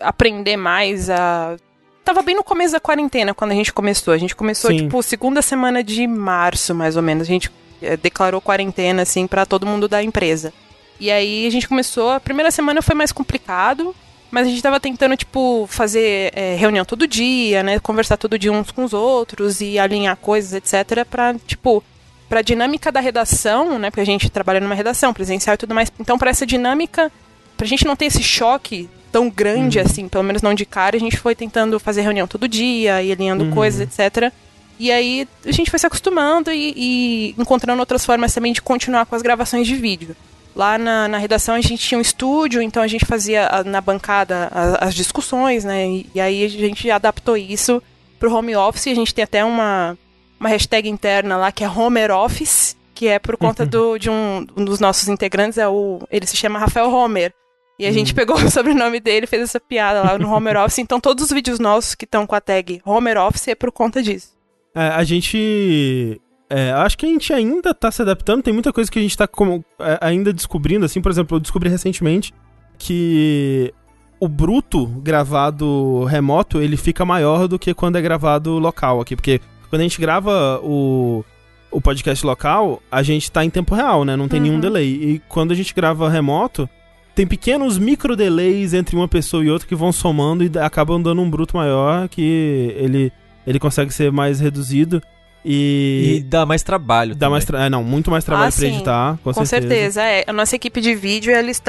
aprender 0.02 0.58
mais 0.58 1.08
a. 1.08 1.56
Tava 2.04 2.24
bem 2.24 2.36
no 2.36 2.44
começo 2.44 2.74
da 2.74 2.80
quarentena 2.80 3.32
quando 3.32 3.52
a 3.52 3.54
gente 3.54 3.72
começou. 3.72 4.12
A 4.12 4.18
gente 4.18 4.36
começou, 4.36 4.72
Sim. 4.72 4.78
tipo, 4.78 5.04
segunda 5.04 5.40
semana 5.44 5.84
de 5.84 6.08
março, 6.08 6.74
mais 6.74 6.96
ou 6.98 7.04
menos. 7.04 7.28
A 7.28 7.32
gente 7.32 7.52
eh, 7.80 7.96
declarou 7.96 8.42
quarentena, 8.42 9.04
assim, 9.04 9.28
pra 9.28 9.46
todo 9.46 9.68
mundo 9.68 9.88
da 9.88 10.02
empresa. 10.02 10.52
E 11.00 11.12
aí 11.12 11.46
a 11.46 11.50
gente 11.50 11.68
começou. 11.68 12.10
A 12.12 12.20
primeira 12.20 12.52
semana 12.52 12.82
foi 12.82 12.96
mais 12.96 13.12
complicado, 13.12 13.96
mas 14.32 14.48
a 14.48 14.50
gente 14.50 14.62
tava 14.62 14.80
tentando, 14.80 15.16
tipo, 15.18 15.68
fazer 15.70 16.32
eh, 16.36 16.56
reunião 16.58 16.86
todo 16.86 17.08
dia, 17.08 17.62
né? 17.64 17.80
Conversar 17.80 18.18
todo 18.18 18.40
dia 18.40 18.52
uns 18.52 18.72
com 18.72 18.84
os 18.84 18.94
outros 18.94 19.62
e 19.62 19.78
alinhar 19.78 20.16
coisas, 20.18 20.54
etc. 20.54 21.06
Pra, 21.10 21.34
tipo, 21.46 21.84
pra 22.30 22.42
dinâmica 22.42 22.92
da 22.92 23.00
redação, 23.00 23.78
né? 23.78 23.90
Porque 23.90 24.02
a 24.02 24.06
gente 24.06 24.30
trabalha 24.30 24.60
numa 24.60 24.76
redação 24.76 25.14
presencial 25.14 25.54
e 25.54 25.58
tudo 25.58 25.76
mais. 25.76 25.92
Então, 26.00 26.18
pra 26.18 26.30
essa 26.32 26.46
dinâmica, 26.46 27.12
pra 27.58 27.68
gente 27.68 27.86
não 27.86 27.96
ter 27.96 28.06
esse 28.06 28.24
choque 28.24 28.90
tão 29.12 29.30
grande 29.30 29.80
assim, 29.80 30.10
pelo 30.10 30.26
menos 30.26 30.42
não 30.42 30.54
de 30.54 30.66
cara, 30.66 30.98
a 30.98 31.00
gente 31.00 31.16
foi 31.16 31.34
tentando 31.34 31.80
fazer 31.80 32.02
reunião 32.02 32.28
todo 32.28 32.50
dia 32.50 33.02
e 33.02 33.12
alinhando 33.14 33.46
Uhum. 33.46 33.52
coisas, 33.52 33.80
etc. 33.82 34.30
E 34.78 34.92
aí 34.92 35.26
a 35.46 35.52
gente 35.54 35.70
foi 35.70 35.80
se 35.80 35.88
acostumando 35.88 36.52
e, 36.52 36.74
e 36.76 37.36
encontrando 37.38 37.80
outras 37.80 38.06
formas 38.06 38.34
também 38.34 38.52
de 38.52 38.62
continuar 38.62 39.06
com 39.06 39.16
as 39.16 39.22
gravações 39.22 39.66
de 39.68 39.74
vídeo. 39.76 40.14
Lá 40.56 40.78
na, 40.78 41.08
na 41.08 41.18
redação 41.18 41.54
a 41.56 41.62
gente 41.62 41.78
tinha 41.86 41.98
um 41.98 42.02
estúdio, 42.02 42.62
então 42.62 42.82
a 42.82 42.88
gente 42.88 43.06
fazia 43.06 43.48
a- 43.52 43.64
na 43.64 43.82
bancada 43.82 44.50
a- 44.54 44.86
as 44.86 44.96
discussões, 44.96 45.64
né? 45.66 45.86
E, 45.88 46.10
e 46.16 46.22
aí 46.22 46.46
a 46.46 46.50
gente 46.50 46.90
adaptou 46.90 47.36
isso 47.36 47.84
pro 48.18 48.34
home 48.34 48.56
office. 48.56 48.88
A 48.88 48.96
gente 48.96 49.14
tem 49.14 49.24
até 49.24 49.44
uma, 49.44 49.98
uma 50.40 50.48
hashtag 50.50 50.88
interna 50.90 51.36
lá 51.36 51.52
que 51.52 51.64
é 51.64 51.70
Homer 51.70 52.10
Office, 52.12 52.78
que 52.94 53.08
é 53.10 53.20
por 53.20 53.36
conta 53.36 53.66
do, 53.66 53.98
de 53.98 54.10
um, 54.10 54.48
um 54.56 54.64
dos 54.64 54.80
nossos 54.80 55.10
integrantes, 55.10 55.58
é 55.58 55.68
o, 55.68 56.00
ele 56.10 56.26
se 56.26 56.38
chama 56.38 56.58
Rafael 56.58 56.90
Homer. 56.90 57.34
E 57.78 57.86
a 57.86 57.92
gente 57.92 58.14
pegou 58.14 58.38
o 58.40 58.50
sobrenome 58.50 59.02
dele 59.02 59.26
e 59.26 59.28
fez 59.28 59.42
essa 59.44 59.60
piada 59.60 60.02
lá 60.02 60.18
no 60.18 60.32
Homer 60.34 60.56
Office. 60.56 60.80
Então 60.80 61.02
todos 61.02 61.26
os 61.26 61.32
vídeos 61.32 61.60
nossos 61.60 61.94
que 61.96 62.06
estão 62.06 62.26
com 62.26 62.34
a 62.34 62.40
tag 62.40 62.82
Homer 62.86 63.18
Office 63.18 63.50
é 63.50 63.56
por 63.56 63.70
conta 63.74 64.02
disso. 64.02 64.30
É, 64.74 64.88
a 64.88 65.04
gente. 65.04 66.22
É, 66.50 66.72
acho 66.72 66.98
que 66.98 67.06
a 67.06 67.10
gente 67.10 67.32
ainda 67.34 67.74
tá 67.74 67.92
se 67.92 68.02
adaptando. 68.02 68.44
Tem 68.44 68.54
muita 68.54 68.72
coisa 68.72 68.92
que 68.92 69.00
a 69.00 69.02
gente 69.02 69.18
tá 69.18 69.28
como, 69.28 69.64
é, 69.80 69.98
ainda 70.02 70.32
descobrindo. 70.32 70.86
Assim, 70.86 71.02
por 71.02 71.12
exemplo, 71.12 71.36
eu 71.38 71.40
descobri 71.40 71.70
recentemente 71.70 72.34
que 72.78 73.74
o 74.20 74.28
bruto 74.28 74.86
gravado 74.86 76.04
remoto 76.06 76.62
ele 76.62 76.78
fica 76.78 77.04
maior 77.06 77.48
do 77.48 77.60
que 77.60 77.74
quando 77.74 77.98
é 77.98 78.02
gravado 78.02 78.58
local 78.60 79.02
aqui. 79.02 79.16
Porque 79.16 79.42
quando 79.70 79.82
a 79.82 79.84
gente 79.84 80.00
grava 80.00 80.60
o, 80.64 81.24
o 81.72 81.82
podcast 81.82 82.26
local, 82.26 82.82
a 82.92 83.02
gente 83.02 83.32
tá 83.32 83.44
em 83.44 83.50
tempo 83.50 83.74
real, 83.76 84.06
né? 84.06 84.16
Não 84.16 84.28
tem 84.28 84.40
nenhum 84.40 84.56
Uhum. 84.56 84.62
delay. 84.62 84.88
E 84.88 85.22
quando 85.28 85.52
a 85.52 85.56
gente 85.56 85.74
grava 85.74 86.10
remoto. 86.10 86.70
Tem 87.14 87.26
pequenos 87.26 87.78
micro 87.78 88.14
delays 88.14 88.74
entre 88.74 88.94
uma 88.94 89.08
pessoa 89.08 89.42
e 89.42 89.50
outra 89.50 89.66
que 89.66 89.74
vão 89.74 89.94
somando 89.94 90.44
e 90.44 90.52
acabam 90.60 91.02
dando 91.02 91.22
um 91.22 91.30
bruto 91.30 91.56
maior 91.56 92.10
que 92.10 92.74
ele, 92.76 93.10
ele 93.48 93.58
consegue 93.58 93.90
ser 93.94 94.12
mais 94.12 94.42
reduzido 94.42 95.02
E 95.48 96.18
e, 96.18 96.24
dá 96.24 96.46
mais 96.46 96.64
trabalho. 96.64 97.14
dá 97.14 97.20
também. 97.28 97.32
mais 97.34 97.46
tra- 97.46 97.66
é, 97.66 97.70
não, 97.70 97.84
muito 97.84 98.10
mais 98.10 98.24
trabalho 98.24 98.48
Ah, 98.50 98.52
pra 98.52 98.60
sim. 98.68 98.74
editar, 98.76 99.20
com, 99.24 99.32
Com, 99.34 99.46
certeza. 99.46 100.02
é. 100.02 100.24
A 100.26 100.34
nossa 100.34 100.56
equipe 100.56 100.82
de 100.82 100.96
vídeo, 100.96 101.32
eles, 101.32 101.62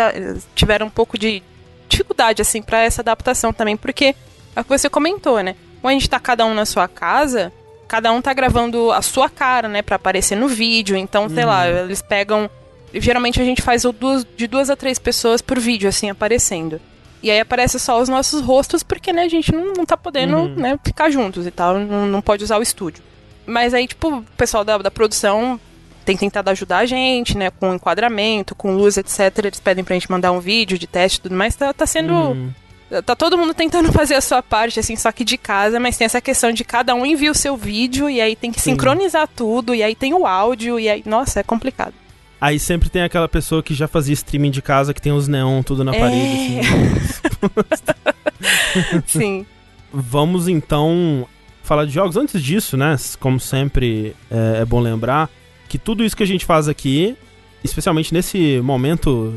tiveram 0.54 0.86
um 0.86 0.90
pouco 0.90 1.18
de 1.18 1.42
dificuldade, 1.88 2.40
assim, 2.42 2.62
pra 2.62 2.80
essa 2.82 3.02
adaptação 3.02 3.52
também, 3.52 3.76
porque 3.76 4.14
é 4.56 4.60
o 4.60 4.64
que 4.64 4.70
você 4.70 4.88
comentou, 4.88 5.42
né? 5.42 5.54
Quando 5.82 5.90
a 5.90 5.94
gente 5.94 6.08
tá 6.08 6.18
cada 6.18 6.44
um 6.46 6.54
na 6.54 6.64
sua 6.64 6.88
casa, 6.88 7.52
cada 7.86 8.10
um 8.12 8.20
tá 8.22 8.32
gravando 8.32 8.90
a 8.90 9.02
sua 9.02 9.28
cara, 9.28 9.68
né, 9.68 9.82
pra 9.82 9.96
aparecer 9.96 10.36
no 10.36 10.48
vídeo. 10.48 10.96
Então, 10.96 11.28
sei 11.28 11.44
lá, 11.44 11.68
eles 11.68 12.00
pegam. 12.02 12.48
Geralmente 12.94 13.40
a 13.40 13.44
gente 13.44 13.60
faz 13.60 13.82
duas, 13.82 14.26
de 14.36 14.46
duas 14.46 14.70
a 14.70 14.74
três 14.76 14.98
pessoas 14.98 15.42
por 15.42 15.58
vídeo, 15.60 15.88
assim, 15.88 16.08
aparecendo. 16.08 16.80
E 17.22 17.30
aí 17.30 17.38
aparece 17.40 17.78
só 17.78 18.00
os 18.00 18.08
nossos 18.08 18.40
rostos, 18.42 18.82
porque, 18.82 19.12
né, 19.12 19.22
a 19.24 19.28
gente 19.28 19.52
não, 19.52 19.74
não 19.74 19.84
tá 19.84 19.96
podendo, 19.96 20.36
Uhum. 20.38 20.54
né, 20.56 20.78
ficar 20.84 21.10
juntos 21.10 21.46
e 21.46 21.50
tal, 21.50 21.78
não, 21.78 22.06
não 22.06 22.22
pode 22.22 22.42
usar 22.42 22.58
o 22.58 22.62
estúdio. 22.62 23.02
Mas 23.46 23.72
aí, 23.74 23.86
tipo, 23.86 24.16
o 24.18 24.22
pessoal 24.36 24.64
da, 24.64 24.78
da 24.78 24.90
produção 24.90 25.58
tem 26.04 26.16
tentado 26.16 26.50
ajudar 26.50 26.78
a 26.78 26.86
gente, 26.86 27.36
né, 27.36 27.50
com 27.50 27.74
enquadramento, 27.74 28.54
com 28.54 28.74
luz, 28.76 28.96
etc. 28.96 29.32
Eles 29.38 29.60
pedem 29.60 29.82
pra 29.84 29.94
gente 29.94 30.10
mandar 30.10 30.30
um 30.32 30.38
vídeo 30.40 30.78
de 30.78 30.86
teste 30.86 31.18
e 31.18 31.22
tudo 31.22 31.34
mais. 31.34 31.54
Tá, 31.56 31.72
tá 31.72 31.86
sendo. 31.86 32.12
Uhum. 32.12 32.52
Tá 33.04 33.16
todo 33.16 33.36
mundo 33.36 33.52
tentando 33.52 33.90
fazer 33.92 34.14
a 34.14 34.20
sua 34.20 34.40
parte, 34.42 34.78
assim, 34.78 34.94
só 34.94 35.10
que 35.10 35.24
de 35.24 35.36
casa, 35.36 35.80
mas 35.80 35.96
tem 35.96 36.04
essa 36.04 36.20
questão 36.20 36.52
de 36.52 36.62
cada 36.62 36.94
um 36.94 37.04
envia 37.04 37.32
o 37.32 37.34
seu 37.34 37.56
vídeo 37.56 38.08
e 38.08 38.20
aí 38.20 38.36
tem 38.36 38.52
que 38.52 38.60
Sim. 38.60 38.72
sincronizar 38.72 39.28
tudo, 39.34 39.74
e 39.74 39.82
aí 39.82 39.96
tem 39.96 40.14
o 40.14 40.24
áudio, 40.26 40.78
e 40.78 40.88
aí. 40.88 41.02
Nossa, 41.04 41.40
é 41.40 41.42
complicado. 41.42 41.94
Aí 42.40 42.58
sempre 42.60 42.88
tem 42.88 43.02
aquela 43.02 43.28
pessoa 43.28 43.62
que 43.62 43.74
já 43.74 43.88
fazia 43.88 44.12
streaming 44.12 44.50
de 44.52 44.62
casa, 44.62 44.94
que 44.94 45.00
tem 45.02 45.10
os 45.10 45.26
neon 45.26 45.62
tudo 45.62 45.82
na 45.82 45.94
É. 45.94 45.98
parede, 45.98 46.60
assim. 46.60 46.60
Sim. 49.18 49.46
Vamos 49.92 50.46
então 50.46 51.26
falar 51.66 51.84
de 51.84 51.92
jogos. 51.92 52.16
Antes 52.16 52.42
disso, 52.42 52.76
né? 52.76 52.96
Como 53.20 53.38
sempre, 53.40 54.14
é, 54.30 54.60
é 54.62 54.64
bom 54.64 54.80
lembrar 54.80 55.28
que 55.68 55.78
tudo 55.78 56.04
isso 56.04 56.16
que 56.16 56.22
a 56.22 56.26
gente 56.26 56.44
faz 56.44 56.68
aqui, 56.68 57.16
especialmente 57.62 58.14
nesse 58.14 58.60
momento 58.62 59.34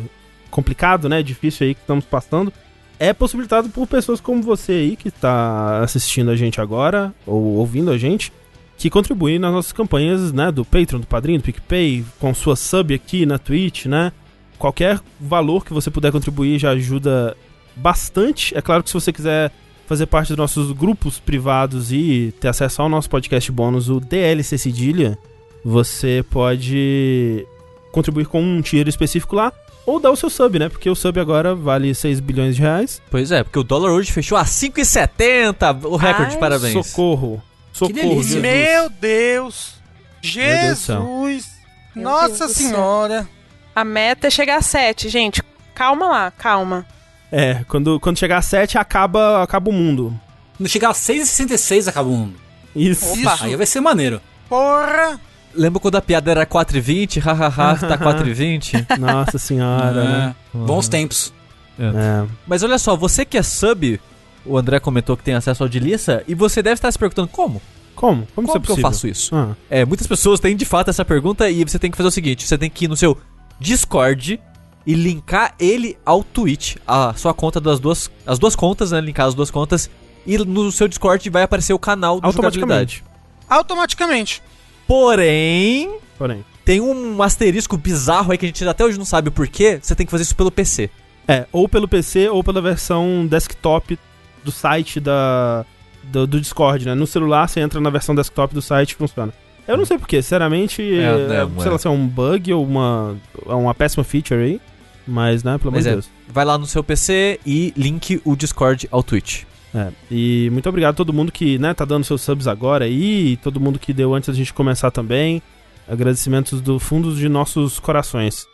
complicado, 0.50 1.10
né? 1.10 1.22
Difícil 1.24 1.68
aí 1.68 1.74
que 1.74 1.82
estamos 1.82 2.06
passando, 2.06 2.54
é 3.00 3.14
possibilitado 3.14 3.70
por 3.70 3.88
pessoas 3.88 4.20
como 4.20 4.42
você 4.42 4.74
aí 4.74 4.96
que 4.96 5.08
está 5.08 5.80
assistindo 5.80 6.30
a 6.30 6.36
gente 6.36 6.62
agora, 6.62 7.14
ou 7.26 7.56
ouvindo 7.56 7.92
a 7.92 7.98
gente, 7.98 8.32
que 8.78 8.90
contribuem 8.90 9.40
nas 9.40 9.52
nossas 9.52 9.72
campanhas, 9.72 10.32
né? 10.32 10.52
Do 10.52 10.64
Patreon, 10.64 11.00
do 11.00 11.08
Padrinho, 11.08 11.40
do 11.40 11.44
PicPay, 11.44 12.06
com 12.20 12.34
sua 12.34 12.56
sub 12.56 12.94
aqui 12.94 13.26
na 13.26 13.38
Twitch, 13.38 13.86
né? 13.86 14.12
Qualquer 14.58 15.00
valor 15.20 15.66
que 15.66 15.74
você 15.74 15.90
puder 15.90 16.12
contribuir 16.12 16.60
já 16.60 16.72
ajuda 16.72 17.36
bastante. 17.76 18.56
É 18.56 18.62
claro 18.62 18.84
que 18.84 18.90
se 18.90 18.94
você 18.94 19.12
quiser 19.12 19.52
fazer 19.90 20.06
parte 20.06 20.28
dos 20.28 20.38
nossos 20.38 20.72
grupos 20.72 21.18
privados 21.18 21.92
e 21.92 22.32
ter 22.40 22.50
acesso 22.50 22.84
ao 22.84 22.88
nosso 22.88 23.10
podcast 23.10 23.52
bônus, 23.52 23.90
o 23.90 24.00
DLC 24.00 24.56
Cedilha, 24.56 25.18
você 25.66 26.24
pode 26.30 27.44
contribuir 27.92 28.28
com 28.28 28.40
um 28.40 28.62
tier 28.62 28.88
específico 28.88 29.36
lá 29.36 29.52
ou 29.88 30.00
dar 30.00 30.12
o 30.12 30.16
seu 30.16 30.30
sub, 30.30 30.60
né? 30.60 30.70
Porque 30.70 30.88
o 30.88 30.94
sub 30.94 31.20
agora 31.20 31.56
vale 31.56 31.96
6 31.96 32.20
bilhões 32.20 32.56
de 32.56 32.62
reais. 32.62 33.02
Pois 33.10 33.32
é, 33.32 33.44
porque 33.44 33.58
o 33.58 33.64
dólar 33.64 33.92
hoje 33.92 34.12
fechou 34.12 34.38
a 34.38 34.44
5,70. 34.46 35.84
O 35.86 35.96
recorde, 35.96 36.36
Ai, 36.36 36.40
parabéns. 36.40 36.86
Socorro. 36.86 37.42
Socorro. 37.74 38.22
Jesus. 38.22 38.36
Meu 38.36 38.92
Deus! 38.92 39.74
Jesus! 40.22 41.50
Meu 41.96 42.04
Nossa 42.04 42.46
Deus 42.46 42.52
céu. 42.52 42.70
senhora! 42.70 43.28
A 43.76 43.84
meta 43.84 44.28
é 44.28 44.30
chegar 44.30 44.58
a 44.58 44.62
7, 44.62 45.10
gente. 45.10 45.42
Calma 45.74 46.08
lá, 46.08 46.30
calma. 46.30 46.86
É, 47.32 47.64
quando, 47.68 48.00
quando 48.00 48.18
chegar 48.18 48.38
a 48.38 48.42
7, 48.42 48.78
acaba, 48.78 49.44
acaba 49.44 49.70
o 49.70 49.74
mundo. 49.74 50.14
Quando 50.58 50.68
chegar 50.70 50.90
a 50.90 50.94
6,66 50.94 51.88
acaba 51.88 52.10
o 52.10 52.18
mundo. 52.18 52.36
Isso. 52.76 53.14
Opa. 53.14 53.38
Aí 53.42 53.56
vai 53.56 53.66
ser 53.66 53.82
maneiro. 53.82 54.22
Porra! 54.48 55.20
Lembra 55.54 55.80
quando 55.80 55.96
a 55.96 56.02
piada 56.02 56.32
era 56.32 56.46
4,20? 56.46 57.20
Hahaha, 57.20 57.76
tá 57.78 57.98
4,20? 57.98 58.86
Nossa 59.00 59.38
senhora, 59.38 60.04
né? 60.04 60.36
É, 60.54 60.58
Bons 60.58 60.88
tempos. 60.88 61.34
É. 61.80 62.28
Mas 62.46 62.62
olha 62.62 62.78
só, 62.78 62.96
você 62.96 63.26
que 63.26 63.38
é 63.38 63.44
sub, 63.44 64.00
o 64.46 64.58
André 64.58 64.80
comentou 64.80 65.16
que 65.16 65.24
tem 65.24 65.34
acesso 65.34 65.64
ao 65.64 65.70
de 65.70 65.80
lista, 65.80 66.24
e 66.28 66.36
você 66.36 66.62
deve 66.62 66.76
estar 66.76 66.92
se 66.92 67.00
perguntando 67.00 67.28
como? 67.30 67.62
Como? 67.96 68.28
Como, 68.36 68.48
isso 68.48 68.58
é 68.58 68.60
Como 68.60 68.66
que 68.66 68.72
eu 68.72 68.78
faço 68.78 69.08
isso? 69.08 69.36
Ah, 69.36 69.56
É, 69.70 69.86
muitas 69.86 70.08
pessoas 70.08 70.40
têm 70.40 70.56
de 70.56 70.66
fato 70.66 70.90
essa 70.90 71.04
pergunta 71.04 71.50
e 71.50 71.64
você 71.64 71.78
tem 71.80 71.92
que 71.92 71.98
fazer 71.98 72.08
o 72.08 72.12
seguinte: 72.12 72.48
você 72.48 72.58
tem 72.58 72.70
que 72.70 72.86
ir 72.86 72.88
no 72.88 72.96
seu 72.96 73.18
Discord 73.60 74.40
e 74.86 74.94
linkar 74.94 75.54
ele 75.60 75.98
ao 76.06 76.24
Twitch, 76.24 76.78
a 76.88 77.14
sua 77.14 77.34
conta 77.34 77.60
das 77.60 77.80
duas, 77.80 78.10
as 78.26 78.40
duas 78.40 78.56
contas, 78.56 78.92
né? 78.92 79.02
Linkar 79.02 79.28
as 79.28 79.36
duas 79.36 79.52
contas 79.52 79.90
e 80.26 80.38
no 80.38 80.72
seu 80.72 80.88
Discord 80.88 81.30
vai 81.30 81.44
aparecer 81.44 81.74
o 81.74 81.80
canal 81.80 82.20
do 82.20 82.26
automaticamente. 82.26 83.04
Automaticamente. 83.50 84.42
Porém, 84.88 85.92
Porém. 86.18 86.44
tem 86.66 86.82
um 86.82 87.22
asterisco 87.22 87.78
bizarro 87.78 88.32
aí 88.32 88.38
que 88.38 88.46
a 88.46 88.48
gente 88.48 88.68
até 88.68 88.84
hoje 88.84 88.98
não 88.98 89.06
sabe 89.06 89.30
o 89.30 89.32
porquê. 89.32 89.80
Você 89.82 89.96
tem 89.96 90.06
que 90.06 90.12
fazer 90.12 90.24
isso 90.24 90.36
pelo 90.36 90.52
PC. 90.52 90.90
É, 91.28 91.46
ou 91.52 91.70
pelo 91.70 91.88
PC 91.88 92.30
ou 92.30 92.44
pela 92.44 92.62
versão 92.62 93.28
desktop 93.28 94.00
do 94.44 94.52
site 94.52 95.00
da, 95.00 95.66
do, 96.04 96.26
do 96.26 96.42
Discord, 96.42 96.86
né? 96.86 96.96
No 96.96 97.06
celular 97.06 97.48
você 97.48 97.60
entra 97.60 97.80
na 97.80 97.90
versão 97.90 98.16
desktop 98.16 98.54
do 98.54 98.62
site 98.62 98.92
e 98.92 98.96
funciona. 98.96 99.34
Eu 99.68 99.78
não 99.78 99.86
sei 99.86 100.00
porquê, 100.00 100.22
sinceramente, 100.22 100.82
É, 100.82 101.04
é, 101.04 101.28
né, 101.28 101.50
sei 101.60 101.68
é. 101.68 101.70
lá 101.70 101.78
se 101.78 101.88
é 101.88 101.90
um 101.92 102.08
bug 102.08 102.52
ou 102.52 102.66
uma, 102.66 103.16
uma 103.46 103.76
péssima 103.76 104.04
feature 104.04 104.42
aí, 104.42 104.62
mas, 105.10 105.44
né, 105.44 105.58
pelo 105.58 105.70
amor 105.70 105.82
de 105.82 105.90
é, 105.90 105.92
Deus. 105.94 106.10
vai 106.28 106.46
lá 106.46 106.58
no 106.58 106.66
seu 106.66 106.84
PC 106.84 107.40
e 107.46 107.74
link 107.76 108.22
o 108.24 108.36
Discord 108.36 108.88
ao 108.92 109.04
Twitch. 109.04 109.44
É, 109.74 109.92
e 110.10 110.50
muito 110.52 110.68
obrigado 110.68 110.94
a 110.94 110.98
todo 110.98 111.14
mundo 111.14 111.32
que, 111.32 111.60
né, 111.60 111.74
tá 111.74 111.86
dando 111.86 112.04
seus 112.04 112.22
subs 112.22 112.48
agora 112.48 112.86
aí, 112.86 113.34
e 113.34 113.38
todo 113.38 113.60
mundo 113.60 113.78
que 113.78 113.94
deu 113.94 114.14
antes 114.14 114.28
da 114.28 114.34
gente 114.34 114.54
começar 114.54 114.92
também. 114.92 115.42
Agradecimentos 115.88 116.62
do 116.62 116.80
fundo 116.80 117.16
de 117.16 117.28
nossos 117.28 117.80
corações. 117.80 118.46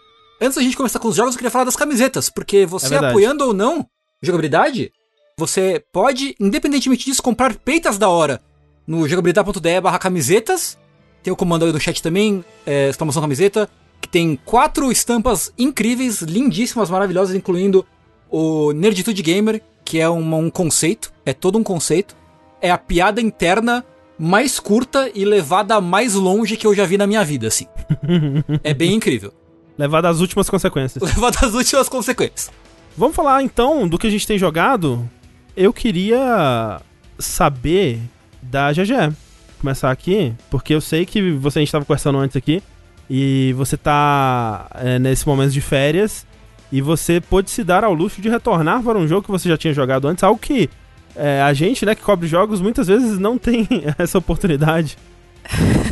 Antes 0.42 0.56
da 0.56 0.62
gente 0.62 0.78
começar 0.78 1.00
com 1.00 1.08
os 1.08 1.16
jogos, 1.16 1.34
eu 1.34 1.38
queria 1.38 1.52
falar 1.52 1.66
das 1.66 1.76
camisetas, 1.76 2.30
porque 2.30 2.66
você 2.66 2.96
É 2.96 2.98
apoiando 2.98 3.46
ou 3.46 3.54
não 3.54 3.86
jogabilidade, 4.22 4.92
você 5.38 5.84
pode, 5.92 6.36
independentemente 6.40 7.06
disso, 7.06 7.22
comprar 7.22 7.56
peitas 7.56 7.98
da 7.98 8.10
hora 8.10 8.42
no 8.88 9.08
jogabilidade.de 9.08 9.82
barra 9.82 10.00
camisetas. 10.00 10.78
Tem 11.22 11.32
o 11.32 11.36
comando 11.36 11.66
aí 11.66 11.74
no 11.74 11.80
chat 11.80 12.02
também, 12.02 12.44
é, 12.66 12.90
exclamação 12.90 13.22
camiseta, 13.22 13.70
que 14.02 14.08
tem 14.10 14.40
quatro 14.46 14.92
estampas 14.92 15.52
incríveis, 15.58 16.22
lindíssimas, 16.22 16.90
maravilhosas, 16.90 17.36
incluindo 17.36 17.86
o 18.30 18.72
Nerditude 18.74 19.22
Gamer, 19.22 19.62
que 19.84 20.00
é 20.00 20.08
uma- 20.10 20.38
um 20.38 20.50
conceito, 20.50 21.12
é 21.26 21.34
todo 21.34 21.58
um 21.58 21.64
conceito. 21.64 22.16
É 22.62 22.72
a 22.72 22.78
piada 22.78 23.22
interna 23.22 23.86
mais 24.18 24.60
curta 24.60 25.10
e 25.14 25.26
levada 25.26 25.80
mais 25.82 26.14
longe 26.14 26.56
que 26.58 26.66
eu 26.66 26.74
já 26.74 26.86
vi 26.86 26.98
na 26.98 27.06
minha 27.06 27.24
vida, 27.24 27.48
assim. 27.48 27.68
é 28.64 28.74
bem 28.74 28.94
incrível. 28.94 29.34
Levado 29.78 30.06
às 30.06 30.20
últimas 30.22 30.50
consequências. 30.50 31.04
Levada 31.16 31.38
às 31.46 31.54
últimas 31.54 31.90
consequências. 31.90 32.50
Vamos 32.98 33.16
falar 33.16 33.44
então 33.44 33.88
do 33.88 33.98
que 33.98 34.08
a 34.08 34.10
gente 34.10 34.26
tem 34.26 34.38
jogado. 34.38 35.08
Eu 35.56 35.74
queria 35.74 36.80
saber 37.20 38.00
da 38.42 38.72
GG. 38.72 39.14
Começar 39.60 39.92
aqui, 39.92 40.34
porque 40.50 40.74
eu 40.74 40.82
sei 40.82 41.06
que 41.06 41.32
você 41.32 41.60
a 41.60 41.62
gente 41.62 41.70
estava 41.70 41.86
conversando 41.86 42.18
antes 42.20 42.38
aqui 42.38 42.62
e 43.10 43.54
você 43.54 43.78
tá 43.78 44.68
é, 44.76 44.98
nesse 45.00 45.28
momento 45.28 45.52
de 45.52 45.62
férias 45.62 46.26
e 46.72 46.82
você 46.82 47.22
pôde 47.22 47.50
se 47.52 47.64
dar 47.64 47.84
ao 47.84 47.94
luxo 47.94 48.22
de 48.22 48.30
retornar 48.30 48.82
para 48.84 48.98
um 48.98 49.08
jogo 49.08 49.24
que 49.24 49.32
você 49.32 49.48
já 49.48 49.58
tinha 49.58 49.74
jogado 49.74 50.08
antes, 50.08 50.24
algo 50.24 50.40
que 50.40 50.70
é, 51.16 51.42
a 51.42 51.54
gente, 51.54 51.86
né, 51.86 51.96
que 51.96 52.02
cobre 52.02 52.28
jogos, 52.28 52.60
muitas 52.62 52.88
vezes 52.88 53.18
não 53.20 53.38
tem 53.38 53.68
essa 53.98 54.18
oportunidade. 54.18 54.98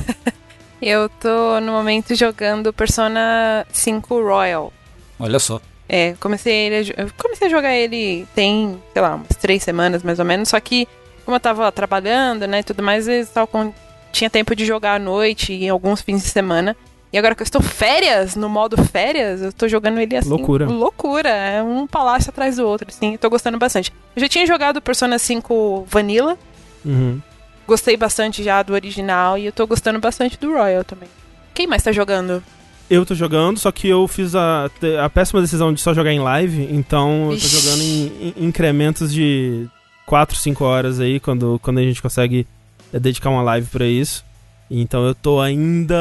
Eu 0.82 1.08
tô 1.08 1.62
no 1.62 1.72
momento 1.72 2.14
jogando 2.14 2.74
Persona 2.74 3.66
5 3.72 4.22
Royal. 4.22 4.74
Olha 5.18 5.40
só. 5.40 5.62
É, 5.88 6.14
comecei 6.20 6.54
ele, 6.54 6.94
eu 6.98 7.10
comecei 7.18 7.48
a 7.48 7.50
jogar 7.50 7.74
ele 7.74 8.26
tem, 8.36 8.82
sei 8.92 9.02
lá, 9.02 9.16
umas 9.16 9.28
três 9.40 9.64
semanas 9.64 10.02
mais 10.04 10.20
ou 10.20 10.26
menos, 10.26 10.50
só 10.50 10.60
que 10.60 10.88
como 11.24 11.36
eu 11.38 11.40
tava 11.40 11.72
trabalhando, 11.72 12.46
né, 12.48 12.60
e 12.60 12.64
tudo 12.64 12.84
mais, 12.84 13.08
eu 13.08 13.26
tava 13.28 13.48
com- 13.48 13.74
tinha 14.12 14.30
tempo 14.30 14.54
de 14.56 14.66
jogar 14.66 14.96
à 14.96 15.00
noite 15.00 15.54
e 15.54 15.66
em 15.66 15.70
alguns 15.70 16.02
fins 16.02 16.22
de 16.24 16.30
semana. 16.30 16.76
E 17.14 17.18
agora 17.18 17.36
que 17.36 17.44
eu 17.44 17.46
estou 17.46 17.62
férias, 17.62 18.36
no 18.36 18.50
modo 18.50 18.76
férias, 18.86 19.40
eu 19.40 19.54
tô 19.54 19.68
jogando 19.68 20.00
ele 20.00 20.18
assim. 20.18 20.28
Loucura. 20.28 20.66
Loucura. 20.66 21.30
É 21.30 21.62
um 21.62 21.86
palácio 21.86 22.32
atrás 22.32 22.56
do 22.56 22.68
outro, 22.68 22.88
assim. 22.90 23.12
Eu 23.12 23.20
tô 23.20 23.30
gostando 23.30 23.56
bastante. 23.60 23.94
Eu 24.16 24.22
já 24.22 24.28
tinha 24.28 24.48
jogado 24.48 24.82
Persona 24.82 25.20
5 25.20 25.86
Vanilla. 25.88 26.36
Uhum. 26.84 27.22
Gostei 27.68 27.96
bastante 27.96 28.42
já 28.42 28.64
do 28.64 28.74
original 28.74 29.38
e 29.38 29.46
eu 29.46 29.52
tô 29.52 29.68
gostando 29.68 30.00
bastante 30.00 30.40
do 30.40 30.54
Royal 30.54 30.84
também. 30.84 31.08
Quem 31.54 31.68
mais 31.68 31.84
tá 31.84 31.92
jogando? 31.92 32.44
Eu 32.90 33.06
tô 33.06 33.14
jogando, 33.14 33.60
só 33.60 33.72
que 33.72 33.88
eu 33.88 34.08
fiz 34.08 34.36
a, 34.36 34.70
a 35.02 35.10
péssima 35.10 35.40
decisão 35.40 35.72
de 35.72 35.80
só 35.80 35.94
jogar 35.94 36.12
em 36.12 36.20
live, 36.20 36.68
então 36.72 37.32
eu 37.32 37.40
tô 37.40 37.48
jogando 37.48 37.82
em, 37.82 38.34
em 38.38 38.46
incrementos 38.48 39.14
de 39.14 39.68
4, 40.06 40.36
5 40.36 40.64
horas 40.66 41.00
aí, 41.00 41.20
quando, 41.20 41.60
quando 41.62 41.78
a 41.78 41.84
gente 41.84 42.02
consegue 42.02 42.46
é, 42.92 43.00
dedicar 43.00 43.30
uma 43.30 43.44
live 43.44 43.68
pra 43.68 43.86
isso. 43.86 44.26
Então 44.76 45.06
eu 45.06 45.14
tô 45.14 45.40
ainda, 45.40 45.96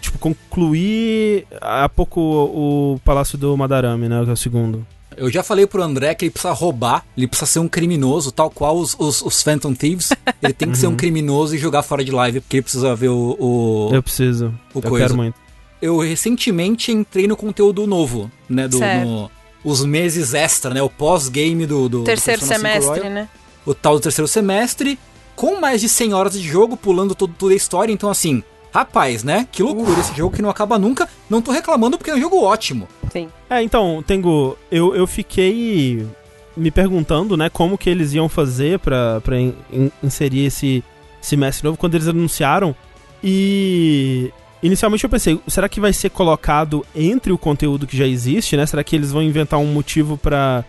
tipo, 0.00 0.16
concluir 0.18 1.44
há 1.60 1.88
pouco 1.88 2.20
o, 2.20 3.00
Palácio 3.04 3.36
do 3.36 3.56
Madarame, 3.56 4.08
né, 4.08 4.22
que 4.22 4.30
é 4.30 4.32
o 4.32 4.36
segundo. 4.36 4.86
Eu 5.16 5.28
já 5.30 5.42
falei 5.42 5.66
pro 5.66 5.82
André 5.82 6.14
que 6.14 6.26
ele 6.26 6.30
precisa 6.30 6.52
roubar, 6.52 7.04
ele 7.16 7.26
precisa 7.26 7.46
ser 7.50 7.58
um 7.58 7.66
criminoso, 7.68 8.30
tal 8.30 8.48
qual 8.50 8.76
os, 8.76 8.94
os, 8.98 9.22
os 9.22 9.42
Phantom 9.42 9.74
Thieves. 9.74 10.10
Ele 10.42 10.52
tem 10.52 10.70
que 10.70 10.78
ser 10.78 10.86
um 10.86 10.94
criminoso 10.96 11.54
e 11.56 11.58
jogar 11.58 11.82
fora 11.82 12.04
de 12.04 12.12
live, 12.12 12.40
porque 12.40 12.58
ele 12.58 12.62
precisa 12.62 12.94
ver 12.94 13.08
o. 13.08 13.36
o- 13.40 13.90
Eu 13.94 14.02
preciso, 14.02 14.54
o 14.74 14.78
eu 14.78 14.82
coisa. 14.82 15.06
quero 15.06 15.16
muito. 15.16 15.34
Eu 15.82 15.98
recentemente 15.98 16.92
entrei 16.92 17.26
no 17.26 17.36
conteúdo 17.36 17.86
novo, 17.86 18.30
né? 18.48 18.68
Do, 18.68 18.78
Certo. 18.78 19.06
no- 19.08 19.30
os 19.64 19.84
meses 19.84 20.32
extra, 20.34 20.72
né? 20.72 20.82
O 20.82 20.90
pós-game 20.90 21.66
do, 21.66 21.88
do. 21.88 21.98
do 22.00 22.04
Terceiro 22.04 22.40
5 22.42 22.54
semestre, 22.54 23.08
né? 23.08 23.28
o 23.64 23.74
tal 23.74 23.94
do 23.94 24.00
terceiro 24.00 24.28
semestre, 24.28 24.96
com 25.36 25.60
mais 25.60 25.80
de 25.80 25.88
100 25.88 26.14
horas 26.14 26.32
de 26.32 26.40
jogo, 26.48 26.76
pulando 26.76 27.14
todo, 27.14 27.32
toda 27.38 27.52
a 27.52 27.56
história. 27.56 27.92
Então, 27.92 28.10
assim, 28.10 28.42
rapaz, 28.72 29.22
né? 29.22 29.46
Que 29.52 29.62
loucura 29.62 30.00
esse 30.00 30.16
jogo 30.16 30.34
que 30.34 30.42
não 30.42 30.50
acaba 30.50 30.78
nunca. 30.78 31.08
Não 31.30 31.40
tô 31.42 31.52
reclamando 31.52 31.96
porque 31.98 32.10
é 32.10 32.14
um 32.14 32.20
jogo 32.20 32.42
ótimo. 32.42 32.88
Sim. 33.12 33.28
É, 33.48 33.62
então, 33.62 34.02
Tengu, 34.06 34.56
eu, 34.70 34.94
eu 34.96 35.06
fiquei 35.06 36.04
me 36.56 36.70
perguntando, 36.70 37.36
né, 37.36 37.50
como 37.50 37.76
que 37.76 37.88
eles 37.90 38.14
iam 38.14 38.28
fazer 38.30 38.78
pra, 38.78 39.20
pra 39.20 39.38
in- 39.38 39.54
in- 39.70 39.90
inserir 40.02 40.46
esse 40.46 40.82
semestre 41.20 41.64
novo 41.64 41.76
quando 41.78 41.94
eles 41.94 42.08
anunciaram. 42.08 42.74
E 43.22 44.32
inicialmente 44.62 45.04
eu 45.04 45.10
pensei, 45.10 45.38
será 45.46 45.68
que 45.68 45.80
vai 45.80 45.92
ser 45.92 46.10
colocado 46.10 46.84
entre 46.94 47.32
o 47.32 47.38
conteúdo 47.38 47.86
que 47.86 47.96
já 47.96 48.06
existe, 48.06 48.56
né? 48.56 48.64
Será 48.64 48.82
que 48.82 48.96
eles 48.96 49.12
vão 49.12 49.22
inventar 49.22 49.58
um 49.60 49.66
motivo 49.66 50.16
pra, 50.16 50.64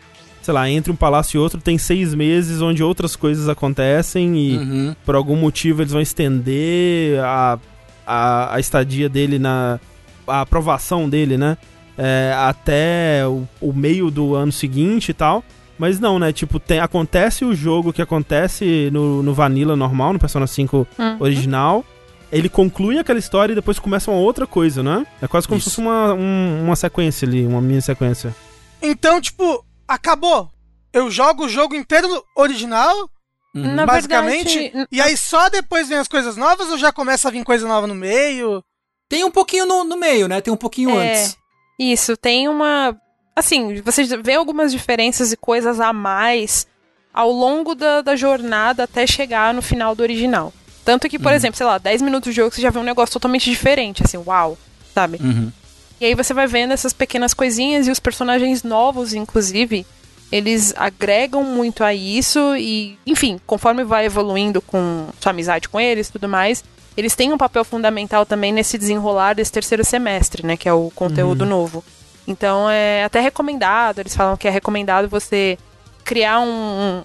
sei 0.47 0.53
lá, 0.53 0.69
entre 0.69 0.89
um 0.91 0.95
palácio 0.95 1.37
e 1.37 1.39
outro 1.41 1.59
tem 1.59 1.77
seis 1.77 2.13
meses 2.15 2.61
onde 2.61 2.81
outras 2.81 3.17
coisas 3.17 3.49
acontecem 3.49 4.37
e 4.37 4.57
Uhum. 4.57 4.95
por 5.05 5.13
algum 5.13 5.35
motivo 5.35 5.81
eles 5.81 5.91
vão 5.91 6.01
estender 6.01 7.19
a, 7.21 7.59
a, 8.05 8.55
a 8.55 8.59
estadia 8.61 9.09
dele 9.09 9.37
na. 9.37 9.77
a 10.25 10.39
aprovação 10.41 11.09
dele, 11.09 11.37
né? 11.37 11.57
É, 11.97 12.33
até 12.37 13.23
o, 13.27 13.45
o 13.59 13.73
meio 13.73 14.09
do 14.09 14.35
ano 14.35 14.51
seguinte 14.53 15.09
e 15.09 15.13
tal. 15.13 15.43
Mas 15.77 15.99
não, 15.99 16.17
né? 16.17 16.31
Tipo, 16.31 16.59
tem, 16.59 16.79
acontece 16.79 17.43
o 17.45 17.53
jogo 17.53 17.91
que 17.93 18.01
acontece 18.01 18.89
no, 18.93 19.21
no 19.21 19.33
Vanilla 19.33 19.75
normal, 19.75 20.13
no 20.13 20.19
Persona 20.19 20.47
5 20.47 20.87
Hum. 20.97 21.17
original. 21.19 21.83
Ele 22.31 22.49
conclui 22.49 22.97
aquela 22.99 23.19
história 23.19 23.51
e 23.51 23.55
depois 23.55 23.79
começa 23.79 24.09
uma 24.11 24.19
outra 24.19 24.47
coisa, 24.47 24.81
né? 24.81 25.05
É 25.21 25.27
quase 25.27 25.47
como 25.47 25.59
se 25.61 25.67
Isso. 25.67 25.75
fosse 25.81 25.87
uma, 25.87 26.13
um- 26.13 26.63
uma 26.65 26.75
sequência 26.75 27.27
ali, 27.27 27.45
uma 27.45 27.61
mini 27.61 27.81
sequência. 27.81 28.33
Então, 28.81 29.19
tipo, 29.21 29.63
acabou. 29.87 30.51
Eu 30.91 31.09
jogo 31.11 31.45
o 31.45 31.49
jogo 31.49 31.75
inteiro 31.75 32.23
original, 32.35 33.09
Uhum. 33.55 33.73
Na 33.73 33.85
basicamente, 33.87 34.59
verdade, 34.59 34.87
e 34.91 35.01
aí 35.01 35.17
só 35.17 35.49
depois 35.49 35.89
vem 35.89 35.97
as 35.97 36.07
coisas 36.07 36.37
novas 36.37 36.69
ou 36.69 36.77
já 36.77 36.91
começa 36.91 37.27
a 37.27 37.31
vir 37.31 37.43
coisa 37.43 37.67
nova 37.67 37.87
no 37.87 37.95
meio? 37.95 38.63
Tem 39.09 39.23
um 39.23 39.31
pouquinho 39.31 39.65
no, 39.65 39.83
no 39.83 39.97
meio, 39.97 40.27
né? 40.27 40.41
Tem 40.41 40.53
um 40.53 40.57
pouquinho 40.57 40.91
É. 40.99 41.11
antes. 41.11 41.37
Isso, 41.79 42.15
tem 42.15 42.47
uma. 42.47 42.95
Assim, 43.35 43.81
você 43.81 44.03
vê 44.17 44.33
algumas 44.35 44.71
diferenças 44.71 45.31
e 45.31 45.37
coisas 45.37 45.79
a 45.79 45.91
mais 45.91 46.67
ao 47.13 47.31
longo 47.31 47.73
da, 47.73 48.01
da 48.01 48.15
jornada 48.15 48.83
até 48.83 49.07
chegar 49.07 49.53
no 49.53 49.61
final 49.61 49.95
do 49.95 50.03
original. 50.03 50.53
Tanto 50.85 51.09
que, 51.09 51.17
por 51.17 51.33
exemplo, 51.33 51.57
sei 51.57 51.65
lá, 51.65 51.77
10 51.77 52.01
minutos 52.01 52.31
de 52.33 52.35
jogo 52.37 52.53
você 52.53 52.61
já 52.61 52.69
vê 52.69 52.79
um 52.79 52.83
negócio 52.83 53.13
totalmente 53.13 53.49
diferente, 53.49 54.03
assim, 54.03 54.17
uau, 54.17 54.57
sabe? 54.93 55.17
Uhum. 55.21 55.51
E 55.99 56.05
aí 56.05 56.13
você 56.15 56.33
vai 56.33 56.45
vendo 56.47 56.73
essas 56.73 56.93
pequenas 56.93 57.33
coisinhas 57.33 57.87
e 57.87 57.91
os 57.91 57.99
personagens 57.99 58.63
novos, 58.63 59.13
inclusive, 59.13 59.85
eles 60.31 60.73
agregam 60.77 61.43
muito 61.43 61.83
a 61.83 61.93
isso 61.93 62.55
e, 62.55 62.97
enfim, 63.05 63.39
conforme 63.47 63.83
vai 63.83 64.05
evoluindo 64.05 64.61
com 64.61 65.07
sua 65.19 65.31
amizade 65.31 65.67
com 65.69 65.79
eles 65.79 66.07
e 66.07 66.11
tudo 66.11 66.27
mais, 66.29 66.63
eles 66.95 67.15
têm 67.15 67.31
um 67.33 67.37
papel 67.37 67.63
fundamental 67.63 68.25
também 68.25 68.51
nesse 68.51 68.77
desenrolar 68.77 69.33
desse 69.33 69.51
terceiro 69.51 69.83
semestre, 69.85 70.45
né, 70.45 70.55
que 70.57 70.67
é 70.69 70.73
o 70.73 70.91
conteúdo 70.95 71.45
novo. 71.45 71.83
Então 72.27 72.69
é 72.69 73.03
até 73.03 73.19
recomendado, 73.19 73.99
eles 73.99 74.15
falam 74.15 74.35
que 74.35 74.47
é 74.47 74.51
recomendado 74.51 75.07
você 75.07 75.57
criar 76.03 76.39
um, 76.41 77.03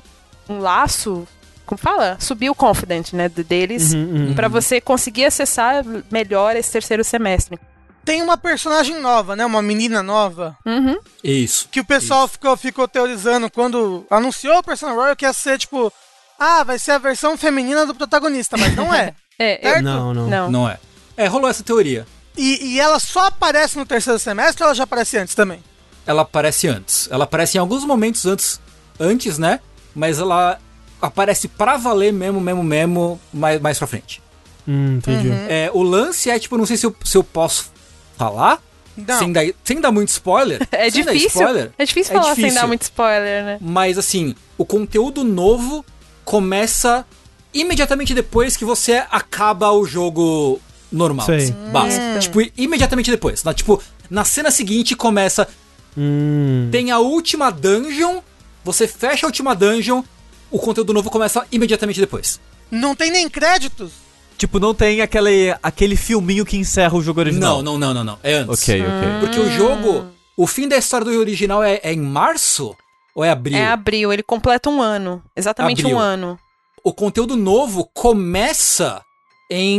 um, 0.51 0.55
um 0.55 0.59
laço, 0.59 1.27
como 1.65 1.79
fala? 1.79 2.17
Subir 2.19 2.51
o 2.51 2.55
confident, 2.55 3.13
né, 3.13 3.29
de- 3.29 3.45
deles, 3.45 3.95
Uhum, 3.95 4.29
uhum. 4.29 4.35
pra 4.35 4.49
você 4.49 4.81
conseguir 4.81 5.27
acessar 5.27 5.85
melhor 6.11 6.57
esse 6.57 6.73
terceiro 6.73 7.05
semestre. 7.05 7.59
Tem 8.05 8.21
uma 8.23 8.37
personagem 8.37 9.01
nova, 9.01 9.37
né? 9.37 9.45
Uma 9.47 9.63
menina 9.63 10.03
nova. 10.03 10.57
Uhum. 10.67 10.99
Isso. 11.23 11.69
Que 11.71 11.81
o 11.81 11.85
pessoal 11.85 12.27
ficou, 12.27 12.57
ficou 12.57 12.89
teorizando 12.89 13.49
quando 13.51 14.05
anunciou 14.11 14.59
o 14.59 14.63
Persona 14.63 14.93
Royal 14.93 15.15
que 15.17 15.25
ia 15.25 15.33
ser 15.33 15.59
tipo. 15.59 15.93
Ah, 16.39 16.65
vai 16.65 16.79
ser 16.79 16.93
a 16.93 16.99
versão 16.99 17.37
feminina 17.37 17.87
do 17.87 17.95
protagonista, 17.95 18.57
mas 18.57 18.75
não 18.75 18.93
é. 18.93 19.15
É, 19.39 19.57
eu- 19.67 19.71
Certo? 19.73 19.83
Não, 19.85 20.13
não. 20.15 20.29
não. 20.29 20.51
Não 20.51 20.69
é. 20.69 20.79
É, 21.17 21.27
rolou 21.27 21.49
essa 21.49 21.63
teoria. 21.65 22.07
E, 22.37 22.75
e 22.75 22.81
ela 22.81 23.01
só 23.01 23.27
aparece 23.27 23.77
no 23.79 23.85
terceiro 23.87 24.19
semestre 24.19 24.63
ou 24.63 24.67
ela 24.69 24.75
já 24.75 24.85
aparece 24.85 25.17
antes 25.17 25.35
também? 25.35 25.63
Ela 26.07 26.23
aparece 26.23 26.69
antes. 26.69 27.09
Ela 27.11 27.25
aparece 27.25 27.57
em 27.57 27.61
alguns 27.61 27.83
momentos 27.85 28.25
antes, 28.27 28.61
antes, 29.01 29.39
né? 29.39 29.59
Mas 29.95 30.19
ela 30.21 30.59
aparece 31.01 31.49
pra 31.49 31.77
valer 31.77 32.13
mesmo, 32.13 32.41
mesmo, 32.41 32.63
mesmo, 32.63 33.21
mais, 33.33 33.61
mais 33.61 33.79
pra 33.79 33.87
frente. 33.87 34.23
Hum, 34.69 34.97
entendi. 34.99 35.31
É, 35.49 35.71
o 35.73 35.83
lance 35.83 36.31
é, 36.31 36.39
tipo, 36.39 36.57
não 36.59 36.67
sei 36.67 36.77
se 36.77 36.87
eu, 36.87 36.95
se 37.05 37.17
eu 37.17 37.25
posso 37.25 37.73
falar, 38.17 38.61
Não. 38.97 39.19
sem 39.19 39.33
dar, 39.33 39.45
sem 39.65 39.81
dar 39.81 39.91
muito 39.93 40.09
spoiler. 40.09 40.67
É 40.73 40.91
Sem 40.91 41.05
dar 41.05 41.13
difícil. 41.13 41.41
spoiler, 41.41 41.73
É 41.79 41.85
difícil 41.85 42.13
É 42.13 42.21
falar 42.21 42.35
sem 42.35 42.45
difícil. 42.45 42.61
dar 42.63 42.67
muito 42.67 42.83
spoiler, 42.83 43.45
né? 43.45 43.59
Mas 43.61 43.99
assim, 43.99 44.35
o 44.59 44.65
conteúdo 44.65 45.25
novo 45.25 45.85
começa 46.25 47.05
imediatamente 47.53 48.15
depois 48.15 48.57
que 48.57 48.65
você 48.65 49.03
acaba 49.11 49.71
o 49.73 49.85
jogo 49.85 50.61
normal. 50.91 51.27
Sei. 51.27 51.37
assim, 51.37 51.53
básico. 51.73 52.05
Tipo, 52.21 52.41
imediatamente 52.57 53.11
depois. 53.11 53.43
Na, 53.45 53.53
tipo, 53.53 53.83
na 54.09 54.25
cena 54.25 54.51
seguinte 54.51 54.95
começa. 54.97 55.49
Hum. 55.97 56.69
Tem 56.73 56.91
a 56.91 56.99
última 56.99 57.51
dungeon, 57.51 58.21
você 58.65 58.89
fecha 58.89 59.27
a 59.27 59.29
última 59.29 59.55
dungeon, 59.55 60.03
o 60.51 60.59
conteúdo 60.59 60.93
novo 60.95 61.11
começa 61.11 61.47
imediatamente 61.53 62.01
depois. 62.01 62.41
Não 62.71 62.95
tem 62.95 63.11
nem 63.11 63.29
créditos. 63.29 63.93
Tipo, 64.37 64.59
não 64.59 64.75
tem 64.75 65.01
aquele, 65.01 65.55
aquele 65.63 65.97
filminho 65.97 66.45
que 66.45 66.57
encerra 66.57 66.97
o 66.97 67.03
jogo 67.03 67.21
original. 67.21 67.63
Não, 67.63 67.79
não, 67.79 67.79
não, 67.79 67.95
não, 67.95 68.05
não. 68.05 68.19
É 68.23 68.35
antes. 68.35 68.63
Ok, 68.63 68.81
ok. 68.81 69.21
Porque 69.21 69.41
o 69.41 69.51
jogo, 69.51 70.07
o 70.37 70.47
fim 70.47 70.69
da 70.69 70.77
história 70.77 71.05
do 71.05 71.19
original 71.19 71.63
é, 71.63 71.81
é 71.83 71.93
em 71.93 72.01
março? 72.01 72.77
Ou 73.15 73.25
é 73.25 73.31
abril? 73.31 73.59
É 73.59 73.67
abril, 73.67 74.13
ele 74.13 74.23
completa 74.23 74.71
um 74.71 74.81
ano. 74.81 75.23
Exatamente 75.37 75.83
Abril. 75.83 75.97
um 75.97 76.01
ano. 76.01 76.39
O 76.83 76.93
conteúdo 76.93 77.37
novo 77.37 77.89
começa 77.95 79.03
em. 79.51 79.79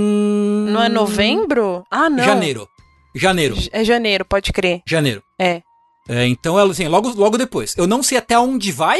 Não 0.70 0.82
é 0.82 0.90
novembro? 0.90 1.84
Ah, 1.90 2.10
não. 2.10 2.24
Janeiro. 2.24 2.68
Janeiro. 3.16 3.56
É 3.72 3.84
janeiro, 3.84 4.26
pode 4.26 4.52
crer. 4.54 4.82
Janeiro. 4.88 5.22
É. 5.40 5.62
É, 6.08 6.28
então, 6.28 6.60
ela, 6.60 6.72
assim, 6.72 6.88
logo, 6.88 7.10
logo 7.10 7.38
depois. 7.38 7.76
Eu 7.78 7.88
não 7.88 8.04
sei 8.04 8.18
até 8.18 8.38
onde 8.38 8.72
vai. 8.72 9.00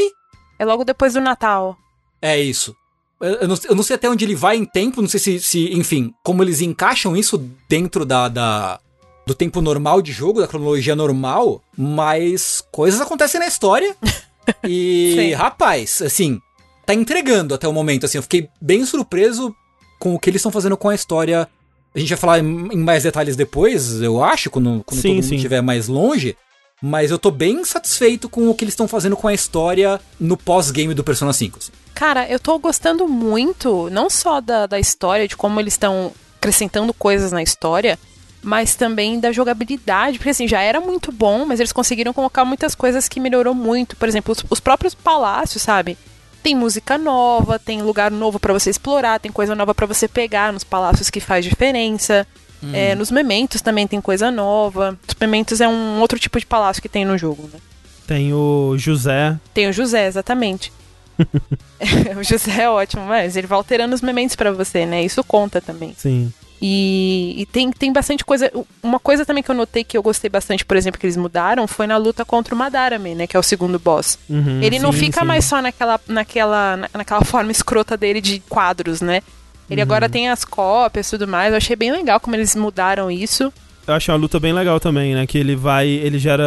É 0.58 0.66
logo 0.66 0.84
depois 0.84 1.14
do 1.14 1.22
Natal. 1.22 1.78
É 2.22 2.40
isso. 2.40 2.76
Eu, 3.24 3.48
não, 3.48 3.56
eu 3.70 3.76
não 3.76 3.84
sei 3.84 3.96
até 3.96 4.10
onde 4.10 4.26
ele 4.26 4.36
vai 4.36 4.58
em 4.58 4.66
tempo, 4.66 5.02
não 5.02 5.08
sei 5.08 5.20
se, 5.20 5.40
se, 5.40 5.74
enfim, 5.74 6.14
como 6.22 6.44
eles 6.44 6.60
encaixam 6.60 7.16
isso 7.16 7.38
dentro 7.70 8.06
da, 8.06 8.28
da 8.28 8.80
do 9.26 9.34
tempo 9.34 9.62
normal 9.62 10.02
de 10.02 10.12
jogo, 10.12 10.42
da 10.42 10.48
cronologia 10.48 10.94
normal, 10.94 11.62
mas 11.78 12.62
coisas 12.70 13.00
acontecem 13.00 13.40
na 13.40 13.48
história. 13.48 13.96
e, 14.68 15.14
Sim. 15.16 15.34
rapaz, 15.34 16.02
assim, 16.02 16.38
tá 16.86 16.94
entregando 16.94 17.54
até 17.54 17.66
o 17.66 17.72
momento, 17.72 18.06
assim, 18.06 18.18
eu 18.18 18.24
fiquei 18.24 18.50
bem 18.62 18.86
surpreso 18.86 19.56
com 19.98 20.14
o 20.14 20.20
que 20.20 20.30
eles 20.30 20.40
estão 20.40 20.52
fazendo 20.52 20.76
com 20.76 20.90
a 20.90 20.96
história. 20.96 21.48
A 21.96 22.00
gente 22.00 22.10
vai 22.10 22.18
falar 22.18 22.40
em 22.40 22.74
em 22.74 22.78
mais 22.78 23.04
detalhes 23.04 23.38
depois, 23.38 24.02
eu 24.02 24.22
acho, 24.22 24.50
quando, 24.50 24.84
quando 24.86 25.00
Sim, 25.00 25.10
todo 25.10 25.16
mundo 25.16 25.30
sim. 25.30 25.36
estiver 25.36 25.62
mais 25.62 25.88
longe. 25.88 26.36
Mas 26.82 27.12
eu 27.12 27.18
tô 27.18 27.32
bem 27.32 27.64
satisfeito 27.64 28.28
com 28.28 28.50
o 28.50 28.54
que 28.54 28.66
eles 28.66 28.74
estão 28.74 28.90
fazendo 28.90 29.16
com 29.16 29.30
a 29.30 29.34
história 29.34 30.02
no 30.20 30.36
pós-game 30.36 30.94
do 30.94 31.02
Persona 31.02 31.32
5. 31.32 31.60
assim. 31.60 31.72
Cara, 31.94 32.28
eu 32.28 32.40
tô 32.40 32.58
gostando 32.58 33.08
muito, 33.08 33.90
não 33.92 34.10
só 34.10 34.42
da, 34.42 34.66
da 34.66 34.80
história, 34.80 35.28
de 35.28 35.38
como 35.38 35.60
eles 35.60 35.74
estão 35.74 36.12
acrescentando 36.38 36.94
coisas 36.94 37.32
na 37.32 37.42
história, 37.42 37.98
mas 38.42 38.76
também 38.76 39.20
da 39.20 39.32
jogabilidade, 39.32 40.18
porque 40.18 40.32
assim, 40.32 40.48
já 40.48 40.62
era 40.62 40.82
muito 40.82 41.12
bom, 41.12 41.46
mas 41.46 41.60
eles 41.60 41.72
conseguiram 41.72 42.12
colocar 42.12 42.44
muitas 42.44 42.76
coisas 42.76 43.08
que 43.08 43.20
melhorou 43.20 43.54
muito. 43.54 43.96
Por 43.96 44.08
exemplo, 44.08 44.34
os, 44.34 44.44
os 44.50 44.60
próprios 44.60 44.94
palácios, 44.94 45.62
sabe? 45.62 45.98
Tem 46.42 46.54
música 46.54 46.98
nova, 46.98 47.58
tem 47.58 47.82
lugar 47.82 48.12
novo 48.12 48.38
pra 48.40 48.52
você 48.52 48.70
explorar, 48.70 49.20
tem 49.20 49.32
coisa 49.32 49.56
nova 49.56 49.74
pra 49.74 49.86
você 49.86 50.10
pegar 50.10 50.52
nos 50.52 50.64
palácios 50.64 51.10
que 51.10 51.22
faz 51.22 51.46
diferença. 51.46 52.28
É, 52.74 52.96
nos 52.96 53.12
mementos 53.12 53.62
também 53.62 53.86
tem 53.86 54.00
coisa 54.00 54.32
nova. 54.32 54.98
Os 55.06 55.16
mementos 55.20 55.60
é 55.60 55.68
um 55.68 56.00
outro 56.00 56.18
tipo 56.18 56.40
de 56.40 56.46
palácio 56.46 56.82
que 56.82 56.88
tem 56.88 57.04
no 57.04 57.18
jogo, 57.18 57.50
né? 57.52 57.60
Tem 58.08 58.34
o 58.34 58.76
José. 58.78 59.38
Tem 59.54 59.68
o 59.68 59.74
José, 59.74 60.08
exatamente. 60.08 60.72
o 62.18 62.24
José 62.24 62.64
é 62.64 62.70
ótimo, 62.70 63.06
mas 63.06 63.36
ele 63.36 63.48
vai 63.48 63.58
alterando 63.58 63.94
os 63.96 64.02
mementos 64.02 64.36
pra 64.36 64.52
você, 64.52 64.86
né? 64.86 65.04
Isso 65.04 65.24
conta 65.24 65.60
também. 65.62 65.94
Sim. 65.98 66.32
E, 66.66 67.36
e 67.40 67.46
tem, 67.48 67.72
tem 67.72 67.92
bastante 67.92 68.24
coisa. 68.24 68.50
Uma 68.82 68.98
coisa 69.00 69.26
também 69.26 69.44
que 69.44 69.52
eu 69.52 69.56
notei 69.56 69.84
que 69.84 69.98
eu 69.98 70.02
gostei 70.04 70.30
bastante, 70.30 70.64
por 70.64 70.78
exemplo, 70.78 70.98
que 71.00 71.06
eles 71.06 71.18
mudaram 71.18 71.68
foi 71.68 71.86
na 71.88 71.98
luta 71.98 72.24
contra 72.24 72.56
o 72.56 72.58
Madarame, 72.58 73.14
né? 73.16 73.28
Que 73.28 73.36
é 73.36 73.40
o 73.40 73.44
segundo 73.44 73.78
boss. 73.78 74.18
Uhum, 74.30 74.62
ele 74.62 74.80
não 74.80 74.94
sim, 74.94 75.00
fica 75.00 75.22
sim. 75.22 75.28
mais 75.28 75.44
só 75.44 75.62
naquela, 75.62 76.00
naquela, 76.08 76.78
na- 76.78 76.90
naquela 76.94 77.22
forma 77.26 77.52
escrota 77.52 77.98
dele 77.98 78.22
de 78.22 78.40
quadros, 78.48 79.02
né? 79.02 79.22
Ele 79.70 79.82
Uhum. 79.82 79.86
agora 79.86 80.08
tem 80.08 80.30
as 80.30 80.46
cópias 80.46 81.08
e 81.08 81.10
tudo 81.12 81.28
mais. 81.28 81.52
Eu 81.52 81.58
achei 81.58 81.76
bem 81.76 81.92
legal 81.92 82.20
como 82.20 82.36
eles 82.36 82.56
mudaram 82.56 83.12
isso. 83.12 83.52
Eu 83.86 83.94
achei 83.96 84.14
uma 84.14 84.20
luta 84.22 84.40
bem 84.40 84.54
legal 84.54 84.80
também, 84.80 85.14
né? 85.14 85.28
Que 85.28 85.38
ele 85.38 85.58
vai. 85.58 85.88
Ele 85.90 86.18
gera 86.18 86.44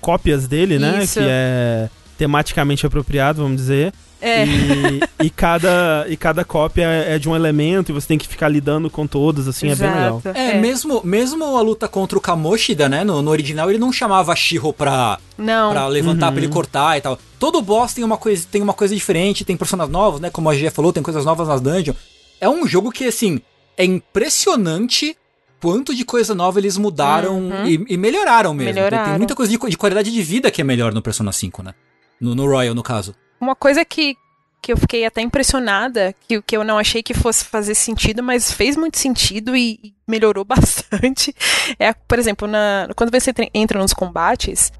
cópias 0.00 0.46
dele, 0.46 0.78
né? 0.78 1.02
Isso. 1.02 1.18
Que 1.18 1.26
é 1.28 1.90
tematicamente 2.20 2.84
apropriado, 2.84 3.40
vamos 3.42 3.56
dizer. 3.56 3.94
É. 4.20 4.44
E, 4.44 5.00
e 5.22 5.30
cada, 5.30 6.04
e 6.06 6.14
cada 6.14 6.44
cópia 6.44 6.84
é 6.84 7.18
de 7.18 7.26
um 7.26 7.34
elemento 7.34 7.90
e 7.90 7.94
você 7.94 8.06
tem 8.06 8.18
que 8.18 8.28
ficar 8.28 8.48
lidando 8.48 8.90
com 8.90 9.06
todas, 9.06 9.48
assim, 9.48 9.70
é 9.70 9.74
bem 9.74 9.88
legal. 9.90 10.18
Exato, 10.22 10.38
É, 10.38 10.58
Mesmo, 10.60 11.00
mesmo 11.02 11.56
a 11.56 11.62
luta 11.62 11.88
contra 11.88 12.18
o 12.18 12.20
Kamoshida, 12.20 12.86
né? 12.90 13.02
No, 13.02 13.22
no 13.22 13.30
original 13.30 13.70
ele 13.70 13.78
não 13.78 13.90
chamava 13.90 14.36
Shiro 14.36 14.74
pra, 14.74 15.18
Não. 15.38 15.72
pra 15.72 15.86
levantar, 15.86 16.26
Uhum. 16.26 16.32
pra 16.34 16.42
ele 16.42 16.52
cortar 16.52 16.98
e 16.98 17.00
tal. 17.00 17.18
Todo 17.38 17.62
boss 17.62 17.94
tem 17.94 18.04
uma 18.04 18.18
coisa, 18.18 18.46
tem 18.50 18.60
uma 18.60 18.74
coisa 18.74 18.94
diferente, 18.94 19.42
tem 19.46 19.56
personagens 19.56 19.90
novos, 19.90 20.20
né? 20.20 20.28
Como 20.28 20.50
a 20.50 20.54
GG 20.54 20.68
falou, 20.70 20.92
tem 20.92 21.02
coisas 21.02 21.24
novas 21.24 21.48
nas 21.48 21.62
dungeons. 21.62 21.96
É 22.38 22.46
um 22.46 22.66
jogo 22.66 22.92
que, 22.92 23.06
assim, 23.06 23.40
é 23.74 23.86
impressionante 23.86 25.16
quanto 25.62 25.94
de 25.94 26.04
coisa 26.04 26.34
nova 26.34 26.58
eles 26.58 26.76
mudaram 26.76 27.38
Uhum. 27.38 27.66
e, 27.66 27.84
e 27.88 27.96
melhoraram 27.96 28.52
mesmo. 28.52 28.74
Tem- 28.74 28.82
Tem 28.82 28.90
Melhoraram. 28.90 29.16
muita 29.18 29.34
coisa 29.34 29.50
de, 29.50 29.58
de 29.70 29.76
qualidade 29.78 30.10
de 30.12 30.22
vida 30.22 30.50
que 30.50 30.60
é 30.60 30.64
melhor 30.64 30.92
no 30.92 31.00
Persona 31.00 31.32
5, 31.32 31.62
né? 31.62 31.72
No, 32.20 32.34
no 32.34 32.46
Royal, 32.46 32.74
no 32.74 32.82
caso. 32.82 33.14
Uma 33.40 33.56
coisa 33.56 33.84
que, 33.84 34.16
que 34.60 34.72
eu 34.72 34.76
fiquei 34.76 35.06
até 35.06 35.22
impressionada, 35.22 36.14
que, 36.28 36.42
que 36.42 36.56
eu 36.56 36.62
não 36.62 36.78
achei 36.78 37.02
que 37.02 37.14
fosse 37.14 37.44
fazer 37.44 37.74
sentido, 37.74 38.22
mas 38.22 38.52
fez 38.52 38.76
muito 38.76 38.98
sentido 38.98 39.56
e, 39.56 39.80
e 39.82 39.94
melhorou 40.06 40.44
bastante, 40.44 41.34
é, 41.78 41.92
por 41.92 42.18
exemplo, 42.18 42.46
na, 42.46 42.88
quando 42.94 43.10
você 43.10 43.32
entra 43.54 43.78
nos 43.78 43.94
combates, 43.94 44.70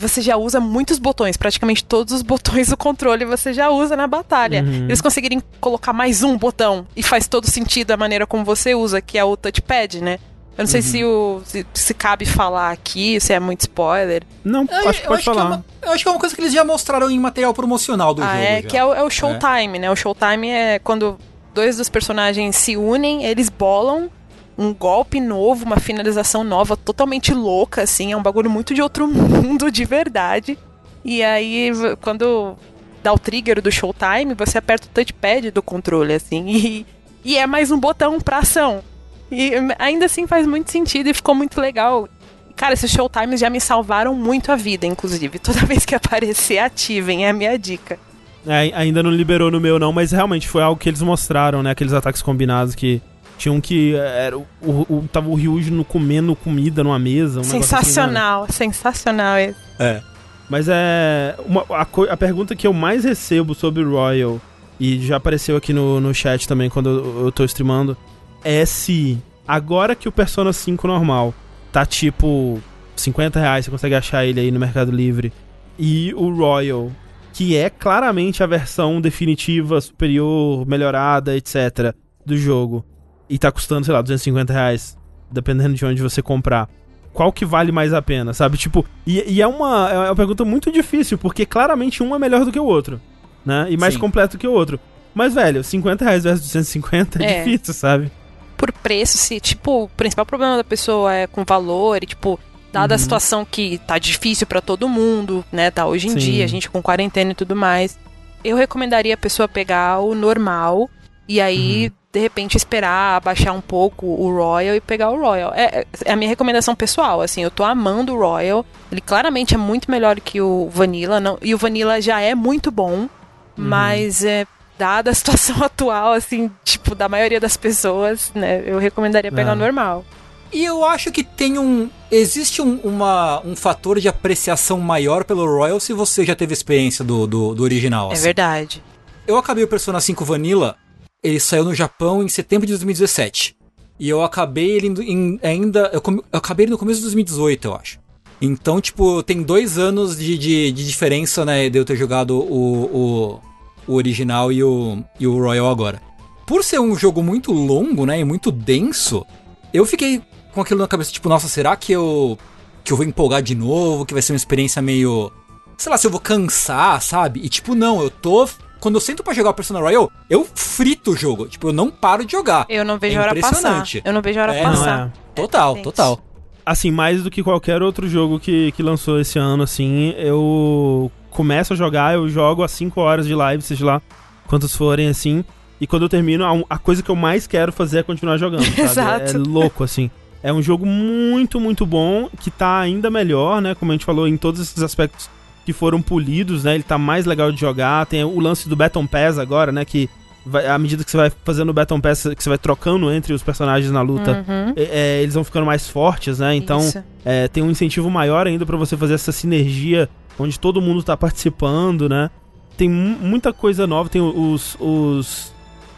você 0.00 0.22
já 0.22 0.36
usa 0.36 0.58
muitos 0.58 0.98
botões, 0.98 1.36
praticamente 1.36 1.84
todos 1.84 2.14
os 2.14 2.22
botões 2.22 2.68
do 2.68 2.76
controle 2.76 3.24
você 3.26 3.52
já 3.52 3.68
usa 3.68 3.94
na 3.94 4.06
batalha. 4.06 4.62
Uhum. 4.62 4.84
Eles 4.84 5.00
conseguirem 5.00 5.42
colocar 5.60 5.92
mais 5.92 6.22
um 6.22 6.38
botão 6.38 6.86
e 6.96 7.02
faz 7.02 7.28
todo 7.28 7.46
sentido 7.46 7.90
a 7.90 7.96
maneira 7.98 8.26
como 8.26 8.42
você 8.42 8.74
usa, 8.74 9.02
que 9.02 9.18
é 9.18 9.24
o 9.24 9.36
touchpad, 9.36 10.00
né? 10.00 10.18
Eu 10.58 10.62
não 10.62 10.66
sei 10.66 10.82
se, 10.82 11.02
o, 11.04 11.40
se, 11.44 11.66
se 11.72 11.94
cabe 11.94 12.26
falar 12.26 12.70
aqui, 12.70 13.18
se 13.18 13.32
é 13.32 13.40
muito 13.40 13.62
spoiler. 13.62 14.22
Não, 14.44 14.66
Eu, 14.70 14.88
acho 14.88 15.00
que 15.00 15.06
eu 15.06 15.08
pode 15.08 15.20
acho 15.20 15.24
que 15.24 15.30
é 15.30 15.34
falar. 15.34 15.46
uma, 15.46 15.64
eu 15.82 15.92
acho 15.92 16.02
que 16.02 16.08
é 16.08 16.12
uma 16.12 16.20
coisa 16.20 16.34
que 16.34 16.40
eles 16.40 16.52
já 16.52 16.64
mostraram 16.64 17.10
em 17.10 17.18
material 17.18 17.54
promocional 17.54 18.12
do 18.12 18.22
ah, 18.22 18.26
jogo. 18.26 18.38
é, 18.38 18.62
já. 18.62 18.68
que 18.68 18.76
é 18.76 18.84
o, 18.84 18.94
é 18.94 19.02
o 19.02 19.08
showtime, 19.08 19.78
né? 19.78 19.90
O 19.90 19.96
showtime 19.96 20.50
é 20.50 20.78
quando 20.78 21.16
dois 21.54 21.78
dos 21.78 21.88
personagens 21.88 22.56
se 22.56 22.76
unem, 22.76 23.24
eles 23.24 23.48
bolam 23.48 24.10
um 24.58 24.74
golpe 24.74 25.18
novo, 25.20 25.64
uma 25.64 25.78
finalização 25.80 26.44
nova, 26.44 26.76
totalmente 26.76 27.32
louca, 27.32 27.82
assim. 27.82 28.12
É 28.12 28.16
um 28.16 28.22
bagulho 28.22 28.50
muito 28.50 28.74
de 28.74 28.82
outro 28.82 29.08
mundo, 29.08 29.70
de 29.70 29.84
verdade. 29.86 30.58
E 31.02 31.22
aí, 31.22 31.70
quando 32.02 32.56
dá 33.02 33.12
o 33.12 33.18
trigger 33.18 33.62
do 33.62 33.72
showtime, 33.72 34.34
você 34.34 34.58
aperta 34.58 34.86
o 34.86 34.90
touchpad 34.90 35.50
do 35.50 35.62
controle, 35.62 36.12
assim. 36.12 36.84
E, 37.22 37.32
e 37.32 37.36
é 37.36 37.46
mais 37.46 37.70
um 37.70 37.78
botão 37.78 38.18
pra 38.20 38.38
ação. 38.38 38.82
E 39.30 39.58
hum, 39.58 39.68
ainda 39.78 40.06
assim 40.06 40.26
faz 40.26 40.46
muito 40.46 40.70
sentido 40.70 41.08
e 41.08 41.14
ficou 41.14 41.34
muito 41.34 41.60
legal. 41.60 42.08
Cara, 42.56 42.74
esses 42.74 42.90
showtimes 42.90 43.40
já 43.40 43.48
me 43.48 43.60
salvaram 43.60 44.14
muito 44.14 44.52
a 44.52 44.56
vida, 44.56 44.86
inclusive. 44.86 45.38
Toda 45.38 45.60
vez 45.66 45.84
que 45.84 45.94
aparecer, 45.94 46.58
ativem, 46.58 47.24
é 47.24 47.30
a 47.30 47.32
minha 47.32 47.58
dica. 47.58 47.98
É, 48.46 48.70
ainda 48.74 49.02
não 49.02 49.10
liberou 49.10 49.50
no 49.50 49.60
meu, 49.60 49.78
não, 49.78 49.92
mas 49.92 50.12
realmente 50.12 50.48
foi 50.48 50.62
algo 50.62 50.80
que 50.80 50.88
eles 50.88 51.02
mostraram, 51.02 51.62
né? 51.62 51.70
Aqueles 51.70 51.92
ataques 51.92 52.22
combinados 52.22 52.74
que. 52.74 53.00
Tinha 53.38 53.52
um 53.52 53.60
que 53.60 53.94
era 53.94 54.36
o, 54.36 54.46
o, 54.60 54.70
o- 54.96 55.08
tava 55.10 55.30
o 55.30 55.34
Ryuji 55.34 55.70
no 55.70 55.82
comendo 55.82 56.36
comida 56.36 56.84
numa 56.84 56.98
mesa. 56.98 57.40
Um 57.40 57.42
negócio 57.42 57.56
assim, 57.56 57.56
né? 57.56 57.62
sensacional, 57.82 58.46
sensacional. 58.50 59.38
esse. 59.38 59.56
É. 59.78 60.02
Mas 60.48 60.66
é. 60.68 61.34
Uma, 61.46 61.64
a, 61.70 61.86
a 62.12 62.16
pergunta 62.18 62.54
que 62.54 62.66
eu 62.66 62.72
mais 62.74 63.04
recebo 63.04 63.54
sobre 63.54 63.82
o 63.82 63.90
Royal, 63.92 64.38
e 64.78 65.00
já 65.00 65.16
apareceu 65.16 65.56
aqui 65.56 65.72
no, 65.72 66.00
no 66.00 66.12
chat 66.14 66.46
também 66.46 66.68
quando 66.68 66.90
eu, 66.90 67.24
eu 67.26 67.32
tô 67.32 67.42
streamando, 67.44 67.96
é 68.44 68.64
se 68.64 69.18
agora 69.46 69.94
que 69.94 70.08
o 70.08 70.12
Persona 70.12 70.52
5 70.52 70.86
normal 70.86 71.34
tá 71.72 71.84
tipo 71.84 72.60
50 72.96 73.38
reais, 73.40 73.64
você 73.64 73.70
consegue 73.70 73.94
achar 73.94 74.24
ele 74.24 74.40
aí 74.40 74.50
no 74.50 74.60
Mercado 74.60 74.90
Livre, 74.90 75.32
e 75.78 76.12
o 76.14 76.34
Royal, 76.34 76.90
que 77.32 77.56
é 77.56 77.70
claramente 77.70 78.42
a 78.42 78.46
versão 78.46 79.00
definitiva, 79.00 79.80
superior, 79.80 80.66
melhorada, 80.66 81.36
etc., 81.36 81.94
do 82.24 82.36
jogo, 82.36 82.84
e 83.28 83.38
tá 83.38 83.50
custando, 83.50 83.84
sei 83.86 83.94
lá, 83.94 84.02
250 84.02 84.52
reais, 84.52 84.98
dependendo 85.30 85.74
de 85.74 85.84
onde 85.86 86.02
você 86.02 86.20
comprar 86.20 86.68
qual 87.12 87.32
que 87.32 87.44
vale 87.44 87.72
mais 87.72 87.92
a 87.92 88.02
pena, 88.02 88.32
sabe? 88.32 88.56
Tipo, 88.56 88.84
e, 89.06 89.34
e 89.34 89.42
é, 89.42 89.46
uma, 89.46 89.90
é 89.90 89.98
uma 90.08 90.16
pergunta 90.16 90.44
muito 90.44 90.70
difícil, 90.70 91.18
porque 91.18 91.44
claramente 91.46 92.02
um 92.02 92.14
é 92.14 92.18
melhor 92.18 92.44
do 92.44 92.52
que 92.52 92.60
o 92.60 92.64
outro, 92.64 93.00
né? 93.44 93.66
E 93.70 93.76
mais 93.76 93.94
Sim. 93.94 94.00
completo 94.00 94.38
que 94.38 94.46
o 94.46 94.52
outro. 94.52 94.78
Mas, 95.14 95.34
velho, 95.34 95.64
50 95.64 96.04
reais 96.04 96.22
versus 96.22 96.46
250 96.46 97.22
é, 97.22 97.38
É. 97.38 97.44
difícil, 97.44 97.74
sabe? 97.74 98.12
Por 98.60 98.70
preço, 98.72 99.16
se, 99.16 99.40
tipo, 99.40 99.84
o 99.84 99.88
principal 99.88 100.26
problema 100.26 100.58
da 100.58 100.62
pessoa 100.64 101.14
é 101.14 101.26
com 101.26 101.44
valor 101.46 102.02
e, 102.02 102.06
tipo, 102.06 102.38
dada 102.70 102.94
a 102.94 102.96
Uhum. 102.96 103.02
situação 103.02 103.42
que 103.42 103.78
tá 103.86 103.96
difícil 103.98 104.46
pra 104.46 104.60
todo 104.60 104.86
mundo, 104.86 105.42
né? 105.50 105.70
Tá 105.70 105.86
hoje 105.86 106.08
em 106.08 106.10
Sim. 106.10 106.18
dia, 106.18 106.44
a 106.44 106.46
gente 106.46 106.68
com 106.68 106.82
quarentena 106.82 107.30
e 107.30 107.34
tudo 107.34 107.56
mais. 107.56 107.98
Eu 108.44 108.58
recomendaria 108.58 109.14
a 109.14 109.16
pessoa 109.16 109.48
pegar 109.48 110.00
o 110.00 110.14
normal 110.14 110.90
e 111.26 111.40
aí, 111.40 111.86
Uhum. 111.86 111.92
de 112.12 112.20
repente, 112.20 112.54
esperar 112.58 113.16
abaixar 113.16 113.54
um 113.54 113.62
pouco 113.62 114.04
o 114.04 114.30
Royal 114.30 114.74
e 114.76 114.80
pegar 114.80 115.08
o 115.08 115.18
Royal. 115.18 115.54
É, 115.56 115.86
é 116.04 116.12
a 116.12 116.16
minha 116.16 116.28
recomendação 116.28 116.74
pessoal, 116.74 117.22
assim, 117.22 117.42
eu 117.42 117.50
tô 117.50 117.64
amando 117.64 118.12
o 118.14 118.18
Royal. 118.18 118.62
Ele 118.92 119.00
claramente 119.00 119.54
é 119.54 119.58
muito 119.58 119.90
melhor 119.90 120.20
que 120.20 120.38
o 120.38 120.68
Vanilla, 120.70 121.18
não, 121.18 121.38
e 121.40 121.54
o 121.54 121.58
Vanilla 121.58 121.98
já 122.00 122.20
é 122.20 122.34
muito 122.34 122.70
bom, 122.70 123.08
mas 123.56 124.22
é 124.24 124.46
dada 124.80 125.10
a 125.10 125.14
situação 125.14 125.56
atual, 125.62 126.14
assim, 126.14 126.50
tipo, 126.64 126.94
da 126.94 127.06
maioria 127.08 127.38
das 127.38 127.56
pessoas, 127.56 128.32
né, 128.34 128.62
eu 128.66 128.78
recomendaria 128.78 129.30
pegar 129.30 129.52
o 129.52 129.56
normal. 129.56 130.04
E 130.52 130.64
eu 130.64 130.84
acho 130.84 131.12
que 131.12 131.22
tem 131.22 131.58
um. 131.58 131.88
Existe 132.10 132.60
um, 132.60 132.80
uma, 132.82 133.40
um 133.46 133.54
fator 133.54 134.00
de 134.00 134.08
apreciação 134.08 134.80
maior 134.80 135.22
pelo 135.22 135.44
Royal 135.46 135.78
se 135.78 135.92
você 135.92 136.24
já 136.24 136.34
teve 136.34 136.52
experiência 136.52 137.04
do, 137.04 137.24
do, 137.26 137.54
do 137.54 137.62
original. 137.62 138.10
É 138.10 138.14
assim. 138.14 138.22
verdade. 138.24 138.82
Eu 139.28 139.36
acabei 139.36 139.62
o 139.62 139.68
Persona 139.68 140.00
5 140.00 140.24
Vanilla, 140.24 140.74
ele 141.22 141.38
saiu 141.38 141.62
no 141.64 141.72
Japão 141.74 142.20
em 142.22 142.28
setembro 142.28 142.66
de 142.66 142.72
2017. 142.72 143.54
E 144.00 144.08
eu 144.08 144.24
acabei 144.24 144.70
ele 144.72 144.88
indo 144.88 145.02
em- 145.02 145.38
ainda. 145.42 145.88
Eu, 145.92 146.00
come- 146.00 146.22
eu 146.32 146.38
acabei 146.38 146.64
ele 146.64 146.72
no 146.72 146.78
começo 146.78 146.98
de 146.98 147.04
2018, 147.04 147.68
eu 147.68 147.74
acho. 147.76 148.00
Então, 148.42 148.80
tipo, 148.80 149.22
tem 149.22 149.42
dois 149.42 149.78
anos 149.78 150.16
de, 150.18 150.36
de, 150.36 150.72
de 150.72 150.84
diferença, 150.86 151.44
né, 151.44 151.68
de 151.68 151.78
eu 151.78 151.84
ter 151.84 151.94
jogado 151.96 152.30
o, 152.40 152.84
o, 152.86 153.40
o 153.86 153.94
original 153.94 154.50
e 154.52 154.62
o, 154.62 155.02
e 155.18 155.26
o 155.26 155.38
Royal 155.38 155.68
agora. 155.70 156.00
Por 156.46 156.64
ser 156.64 156.80
um 156.80 156.96
jogo 156.96 157.22
muito 157.22 157.52
longo, 157.52 158.04
né, 158.06 158.18
e 158.20 158.24
muito 158.24 158.50
denso, 158.50 159.24
Eu 159.72 159.86
fiquei 159.86 160.20
com 160.52 160.60
aquilo 160.60 160.80
na 160.80 160.88
cabeça, 160.88 161.12
tipo, 161.12 161.28
nossa, 161.28 161.46
será 161.48 161.76
que 161.76 161.92
eu 161.92 162.36
que 162.82 162.92
eu 162.92 162.96
vou 162.96 163.06
empolgar 163.06 163.40
de 163.42 163.54
novo, 163.54 164.04
que 164.06 164.12
vai 164.14 164.22
ser 164.22 164.32
uma 164.32 164.36
experiência 164.36 164.80
meio, 164.82 165.30
sei 165.76 165.90
lá, 165.92 165.96
se 165.98 166.06
eu 166.06 166.10
vou 166.10 166.18
cansar, 166.20 167.00
sabe? 167.02 167.40
E 167.44 167.48
tipo, 167.48 167.74
não, 167.74 168.02
eu 168.02 168.10
tô 168.10 168.48
quando 168.80 168.94
eu 168.96 169.00
sento 169.00 169.22
pra 169.22 169.34
jogar 169.34 169.50
o 169.50 169.54
Persona 169.54 169.78
Royal, 169.78 170.10
eu 170.28 170.44
frito 170.54 171.12
o 171.12 171.16
jogo. 171.16 171.46
Tipo, 171.46 171.68
eu 171.68 171.72
não 171.72 171.90
paro 171.90 172.24
de 172.24 172.32
jogar. 172.32 172.64
Eu 172.68 172.84
não 172.84 172.98
vejo 172.98 173.16
É 173.16 173.18
a 173.18 173.22
hora 173.22 173.40
passar. 173.40 173.84
Eu 174.02 174.12
não 174.12 174.22
vejo 174.22 174.40
a 174.40 174.42
hora 174.42 174.54
É, 174.54 174.62
passar. 174.62 175.06
é. 175.08 175.34
Total, 175.34 175.74
Gente. 175.74 175.84
total. 175.84 176.20
Assim, 176.64 176.90
mais 176.90 177.22
do 177.22 177.30
que 177.30 177.42
qualquer 177.42 177.82
outro 177.82 178.08
jogo 178.08 178.40
que, 178.40 178.72
que 178.72 178.82
lançou 178.82 179.20
esse 179.20 179.38
ano, 179.38 179.62
assim, 179.62 180.14
eu 180.16 181.12
começo 181.30 181.72
a 181.72 181.76
jogar, 181.76 182.14
eu 182.14 182.28
jogo 182.28 182.62
às 182.62 182.70
5 182.72 183.00
horas 183.00 183.26
de 183.26 183.34
live, 183.34 183.62
seja 183.62 183.84
lá 183.86 184.02
quantos 184.46 184.74
forem, 184.74 185.08
assim, 185.08 185.44
e 185.80 185.86
quando 185.86 186.02
eu 186.02 186.08
termino, 186.08 186.44
a, 186.44 186.74
a 186.74 186.78
coisa 186.78 187.02
que 187.02 187.10
eu 187.10 187.16
mais 187.16 187.46
quero 187.46 187.72
fazer 187.72 187.98
é 187.98 188.02
continuar 188.02 188.36
jogando? 188.36 188.64
Exato. 188.78 189.36
É 189.36 189.38
louco, 189.38 189.84
assim. 189.84 190.10
É 190.42 190.52
um 190.52 190.60
jogo 190.62 190.84
muito, 190.86 191.60
muito 191.60 191.84
bom, 191.86 192.28
que 192.40 192.50
tá 192.50 192.78
ainda 192.80 193.10
melhor, 193.10 193.60
né? 193.62 193.74
Como 193.74 193.92
a 193.92 193.94
gente 193.94 194.04
falou, 194.04 194.26
em 194.26 194.36
todos 194.36 194.60
esses 194.60 194.82
aspectos 194.82 195.28
que 195.66 195.72
foram 195.72 196.00
polidos, 196.02 196.64
né? 196.64 196.74
Ele 196.74 196.82
tá 196.82 196.96
mais 196.98 197.26
legal 197.26 197.52
de 197.52 197.60
jogar. 197.60 198.06
Tem 198.06 198.24
o 198.24 198.40
lance 198.40 198.66
do 198.68 198.74
Baton 198.74 199.06
Pass 199.06 199.38
agora, 199.38 199.70
né? 199.70 199.84
Que 199.84 200.08
vai- 200.44 200.66
à 200.66 200.78
medida 200.78 201.04
que 201.04 201.10
você 201.10 201.16
vai 201.18 201.30
fazendo 201.44 201.68
o 201.68 201.72
Baton 201.74 202.00
Pass, 202.00 202.26
que 202.34 202.42
você 202.42 202.48
vai 202.48 202.56
trocando 202.58 203.12
entre 203.12 203.34
os 203.34 203.42
personagens 203.42 203.92
na 203.92 204.00
luta, 204.00 204.44
Uhum. 204.48 204.72
é- 204.76 205.18
é, 205.18 205.22
eles 205.22 205.34
vão 205.34 205.44
ficando 205.44 205.66
mais 205.66 205.86
fortes, 205.88 206.38
né? 206.38 206.54
Então, 206.54 206.80
é, 207.24 207.46
tem 207.46 207.62
um 207.62 207.70
incentivo 207.70 208.08
maior 208.10 208.46
ainda 208.46 208.64
pra 208.64 208.78
você 208.78 208.96
fazer 208.96 209.14
essa 209.14 209.32
sinergia 209.32 210.08
onde 210.40 210.58
todo 210.58 210.80
mundo 210.80 211.02
tá 211.02 211.16
participando, 211.16 212.08
né? 212.08 212.30
Tem 212.76 212.88
mu- 212.88 213.18
muita 213.20 213.52
coisa 213.52 213.86
nova, 213.86 214.08
tem 214.08 214.20
os, 214.22 214.76
os 214.80 215.52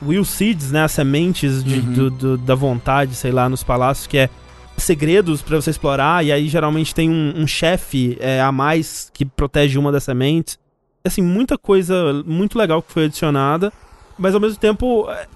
Will 0.04 0.24
Seeds, 0.24 0.72
né? 0.72 0.82
As 0.82 0.92
sementes 0.92 1.62
de- 1.62 1.78
Uhum. 1.78 1.92
do- 1.92 2.10
do- 2.10 2.38
da 2.38 2.54
vontade, 2.54 3.14
sei 3.14 3.30
lá, 3.30 3.48
nos 3.48 3.62
palácios, 3.62 4.06
que 4.06 4.18
é 4.18 4.28
segredos 4.76 5.42
pra 5.42 5.60
você 5.60 5.70
explorar, 5.70 6.24
e 6.24 6.32
aí 6.32 6.48
geralmente 6.48 6.94
tem 6.94 7.08
um, 7.08 7.34
um 7.36 7.46
chefe 7.46 8.16
é, 8.20 8.40
a 8.40 8.50
mais 8.50 9.10
que 9.12 9.24
protege 9.24 9.78
uma 9.78 9.92
das 9.92 10.02
sementes. 10.04 10.58
Assim, 11.04 11.22
muita 11.22 11.56
coisa 11.58 12.22
muito 12.26 12.58
legal 12.58 12.82
que 12.82 12.92
foi 12.92 13.04
adicionada, 13.04 13.72
mas 14.18 14.34
ao 14.34 14.40
mesmo 14.40 14.58
tempo 14.58 15.06
é, 15.10 15.26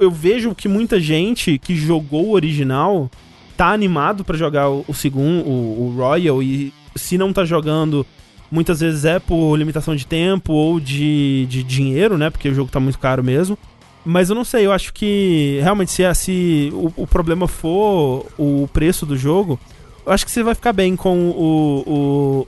eu 0.00 0.10
vejo 0.10 0.54
que 0.54 0.66
muita 0.66 0.98
gente 0.98 1.58
que 1.58 1.76
jogou 1.76 2.26
o 2.28 2.32
original 2.32 3.10
tá 3.56 3.68
animado 3.72 4.24
pra 4.24 4.36
jogar 4.36 4.68
o, 4.70 4.84
o 4.88 4.94
segundo, 4.94 5.46
o, 5.46 5.88
o 5.88 5.94
Royal, 5.96 6.42
e 6.42 6.72
se 6.94 7.16
não 7.18 7.32
tá 7.32 7.44
jogando, 7.44 8.04
muitas 8.50 8.80
vezes 8.80 9.04
é 9.04 9.18
por 9.18 9.56
limitação 9.56 9.94
de 9.94 10.06
tempo 10.06 10.52
ou 10.52 10.80
de, 10.80 11.46
de 11.46 11.62
dinheiro, 11.62 12.16
né? 12.16 12.30
Porque 12.30 12.48
o 12.48 12.54
jogo 12.54 12.70
tá 12.70 12.80
muito 12.80 12.98
caro 12.98 13.22
mesmo. 13.22 13.58
Mas 14.04 14.30
eu 14.30 14.36
não 14.36 14.44
sei, 14.44 14.64
eu 14.66 14.72
acho 14.72 14.92
que 14.92 15.58
realmente 15.62 15.90
se, 15.90 16.14
se 16.14 16.70
o, 16.72 16.92
o 17.02 17.06
problema 17.06 17.48
for 17.48 18.24
o 18.38 18.68
preço 18.72 19.04
do 19.04 19.16
jogo, 19.16 19.58
eu 20.06 20.12
acho 20.12 20.24
que 20.24 20.30
você 20.30 20.44
vai 20.44 20.54
ficar 20.54 20.72
bem 20.72 20.94
com 20.94 21.30
o, 21.30 21.82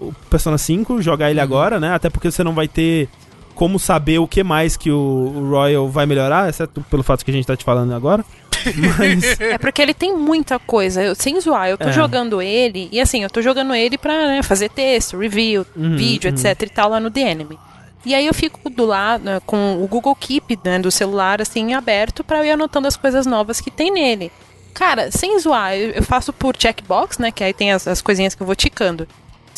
o, 0.00 0.08
o 0.08 0.14
Persona 0.30 0.56
5, 0.56 1.02
jogar 1.02 1.30
ele 1.30 1.40
agora, 1.40 1.80
né? 1.80 1.92
Até 1.92 2.08
porque 2.08 2.30
você 2.30 2.44
não 2.44 2.54
vai 2.54 2.68
ter 2.68 3.08
como 3.58 3.76
saber 3.76 4.20
o 4.20 4.28
que 4.28 4.44
mais 4.44 4.76
que 4.76 4.88
o, 4.88 5.48
Royal 5.50 5.88
vai 5.88 6.06
melhorar, 6.06 6.48
exceto 6.48 6.80
pelo 6.88 7.02
fato 7.02 7.24
que 7.24 7.30
a 7.32 7.34
gente 7.34 7.44
tá 7.44 7.56
te 7.56 7.64
falando 7.64 7.92
agora. 7.92 8.24
Mas. 8.96 9.40
É 9.40 9.58
porque 9.58 9.82
ele 9.82 9.92
tem 9.92 10.16
muita 10.16 10.60
coisa. 10.60 11.02
Eu, 11.02 11.12
sem 11.16 11.40
zoar, 11.40 11.68
eu 11.68 11.76
tô 11.76 11.88
É. 11.88 11.92
jogando 11.92 12.40
ele. 12.40 12.88
E 12.92 13.00
assim, 13.00 13.24
eu 13.24 13.28
tô 13.28 13.42
jogando 13.42 13.74
ele 13.74 13.98
pra 13.98 14.28
né, 14.28 14.42
fazer 14.44 14.70
texto, 14.70 15.18
review, 15.18 15.66
Uhum, 15.74 15.96
vídeo, 15.96 16.30
uhum. 16.30 16.36
etc 16.36 16.62
e 16.62 16.70
tal 16.70 16.88
lá 16.90 17.00
no 17.00 17.10
The 17.10 17.20
Enemy. 17.20 17.58
E 18.06 18.14
aí 18.14 18.28
eu 18.28 18.32
fico 18.32 18.70
do 18.70 18.86
lado 18.86 19.24
né, 19.24 19.40
com 19.44 19.82
o 19.82 19.88
Google 19.88 20.14
Keep 20.14 20.56
né, 20.64 20.78
do 20.78 20.88
celular 20.92 21.42
assim 21.42 21.74
aberto 21.74 22.22
pra 22.22 22.38
eu 22.38 22.44
ir 22.44 22.50
anotando 22.52 22.86
as 22.86 22.96
coisas 22.96 23.26
novas 23.26 23.60
que 23.60 23.72
tem 23.72 23.90
nele. 23.90 24.30
Cara, 24.72 25.10
sem 25.10 25.36
zoar, 25.40 25.74
eu, 25.74 25.90
eu 25.90 26.02
faço 26.04 26.32
por 26.32 26.54
checkbox, 26.56 27.18
né? 27.18 27.32
Que 27.32 27.42
aí 27.42 27.52
tem 27.52 27.72
as, 27.72 27.88
as 27.88 28.00
coisinhas 28.00 28.36
que 28.36 28.40
eu 28.42 28.46
vou 28.46 28.54
ticando. 28.54 29.08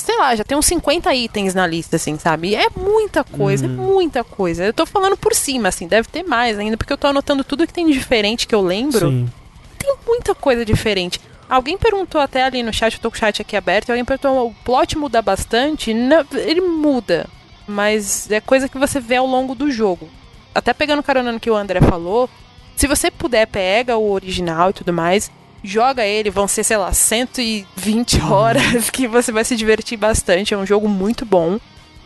Sei 0.03 0.17
lá, 0.17 0.35
já 0.35 0.45
tem 0.45 0.57
uns 0.57 0.67
50 0.67 1.15
itens 1.15 1.55
na 1.55 1.67
lista, 1.67 1.97
assim, 1.97 2.19
sabe? 2.19 2.49
E 2.49 2.55
é 2.57 2.67
muita 2.77 3.23
coisa, 3.25 3.67
Uhum. 3.67 3.73
é 3.73 3.77
muita 3.77 4.25
coisa. 4.25 4.65
Eu 4.65 4.73
tô 4.73 4.85
falando 4.87 5.17
por 5.17 5.35
cima, 5.35 5.69
assim, 5.69 5.87
deve 5.87 6.09
ter 6.09 6.23
mais 6.23 6.59
ainda, 6.59 6.77
porque 6.77 6.93
eu 6.93 6.99
tô 6.99 7.07
anotando 7.09 7.45
tudo 7.45 7.67
que 7.67 7.73
tem 7.73 7.87
de 7.87 7.93
diferente 7.93 8.47
que 8.47 8.55
eu 8.55 8.61
lembro 8.63 9.09
Sim. 9.11 9.29
tem 9.79 9.95
muita 10.07 10.35
coisa 10.35 10.65
diferente. 10.65 11.21
Alguém 11.49 11.77
perguntou 11.77 12.21
até 12.21 12.45
ali 12.45 12.63
no 12.63 12.73
chat, 12.73 12.95
eu 12.95 13.01
tô 13.01 13.11
com 13.11 13.17
o 13.17 13.19
chat 13.19 13.43
aqui 13.43 13.57
aberto, 13.57 13.91
alguém 13.91 14.05
perguntou, 14.05 14.47
o 14.49 14.55
plot 14.65 14.97
muda 14.97 15.21
bastante? 15.21 15.93
Não, 15.93 16.25
ele 16.33 16.61
muda, 16.61 17.27
mas 17.67 18.31
é 18.31 18.41
coisa 18.41 18.69
que 18.69 18.79
você 18.79 19.01
vê 19.01 19.17
ao 19.17 19.27
longo 19.27 19.55
do 19.55 19.71
jogo. 19.71 20.09
Até 20.55 20.73
pegando 20.73 21.03
carona 21.03 21.33
no 21.33 21.41
que 21.41 21.51
o 21.51 21.57
André 21.57 21.81
falou, 21.81 22.29
se 22.77 22.87
você 22.87 23.11
puder, 23.11 23.47
pega 23.47 23.97
o 23.97 24.11
original 24.13 24.71
e 24.71 24.73
tudo 24.73 24.93
mais, 24.93 25.31
joga 25.63 26.05
ele, 26.05 26.31
vão 26.31 26.49
ser, 26.49 26.65
sei 26.65 26.77
lá, 26.77 26.93
120 26.93 28.21
horas 28.23 28.89
que 28.91 29.07
você 29.07 29.31
vai 29.33 29.45
se 29.45 29.57
divertir 29.57 29.99
bastante, 29.99 30.55
é 30.55 30.57
um 30.57 30.67
jogo 30.67 30.89
muito 30.89 31.25
bom. 31.25 31.59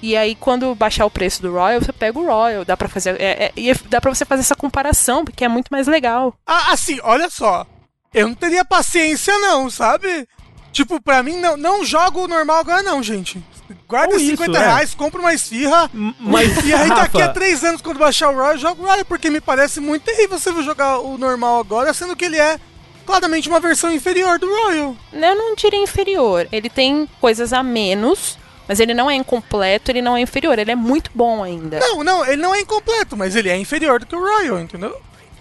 E 0.02 0.16
aí, 0.16 0.34
quando 0.34 0.74
baixar 0.74 1.06
o 1.06 1.10
preço 1.10 1.40
do 1.40 1.50
Royal, 1.52 1.80
você 1.80 1.92
pega 1.92 2.18
o 2.18 2.26
Royal, 2.26 2.62
dá 2.64 2.76
pra 2.76 2.88
fazer. 2.90 3.18
É, 3.18 3.44
é, 3.46 3.52
e 3.56 3.70
é- 3.70 3.76
dá 3.88 4.00
pra 4.02 4.14
você 4.14 4.24
fazer 4.26 4.40
essa 4.42 4.54
comparação, 4.54 5.24
porque 5.24 5.44
é 5.44 5.48
muito 5.48 5.68
mais 5.70 5.86
legal. 5.86 6.34
Ah, 6.46 6.72
assim, 6.72 6.98
olha 7.02 7.30
só. 7.30 7.66
Eu 8.12 8.28
não 8.28 8.34
teria 8.34 8.64
paciência, 8.66 9.32
não, 9.38 9.70
sabe? 9.70 10.28
Tipo, 10.72 11.00
pra 11.00 11.22
mim, 11.22 11.36
não, 11.40 11.56
não 11.56 11.84
jogo 11.84 12.24
o 12.24 12.28
normal 12.28 12.58
agora, 12.58 12.82
não, 12.82 13.02
gente. 13.02 13.42
Guarda 13.88 14.10
Ou 14.10 14.16
os 14.16 14.22
isso, 14.22 14.32
50 14.32 14.58
é. 14.58 14.60
reais, 14.60 14.94
compra 14.94 15.20
uma 15.20 15.32
esfirra. 15.32 15.90
Mas, 16.20 16.64
E 16.66 16.74
aí, 16.74 16.88
daqui 16.90 17.22
a 17.22 17.26
Rafa, 17.26 17.32
três 17.32 17.64
anos, 17.64 17.80
quando 17.80 17.98
baixar 17.98 18.28
o 18.30 18.34
Royal, 18.34 18.58
joga 18.58 18.82
o 18.82 18.84
Royal, 18.86 19.04
porque 19.06 19.30
me 19.30 19.40
parece 19.40 19.80
muito 19.80 20.02
terrível 20.02 20.38
você 20.38 20.52
jogar 20.62 20.98
o 20.98 21.16
normal 21.16 21.60
agora, 21.60 21.94
sendo 21.94 22.14
que 22.14 22.26
ele 22.26 22.38
é 22.38 22.58
claramente 23.04 23.48
uma 23.48 23.60
versão 23.60 23.92
inferior 23.92 24.38
do 24.38 24.46
Royal. 24.48 24.96
Eu 25.12 25.36
não 25.36 25.54
diria 25.54 25.82
inferior. 25.82 26.48
Ele 26.50 26.68
tem 26.68 27.08
coisas 27.20 27.52
a 27.52 27.62
menos, 27.62 28.38
mas 28.68 28.80
ele 28.80 28.94
não 28.94 29.10
é 29.10 29.14
incompleto, 29.14 29.90
ele 29.90 30.02
não 30.02 30.16
é 30.16 30.20
inferior. 30.20 30.58
Ele 30.58 30.70
é 30.70 30.76
muito 30.76 31.10
bom 31.14 31.42
ainda. 31.42 31.78
Não, 31.78 32.02
não, 32.02 32.24
ele 32.26 32.40
não 32.40 32.54
é 32.54 32.60
incompleto, 32.60 33.16
mas 33.16 33.36
ele 33.36 33.48
é 33.48 33.56
inferior 33.56 34.00
do 34.00 34.06
que 34.06 34.16
o 34.16 34.20
Royal, 34.20 34.60
entendeu? 34.60 34.96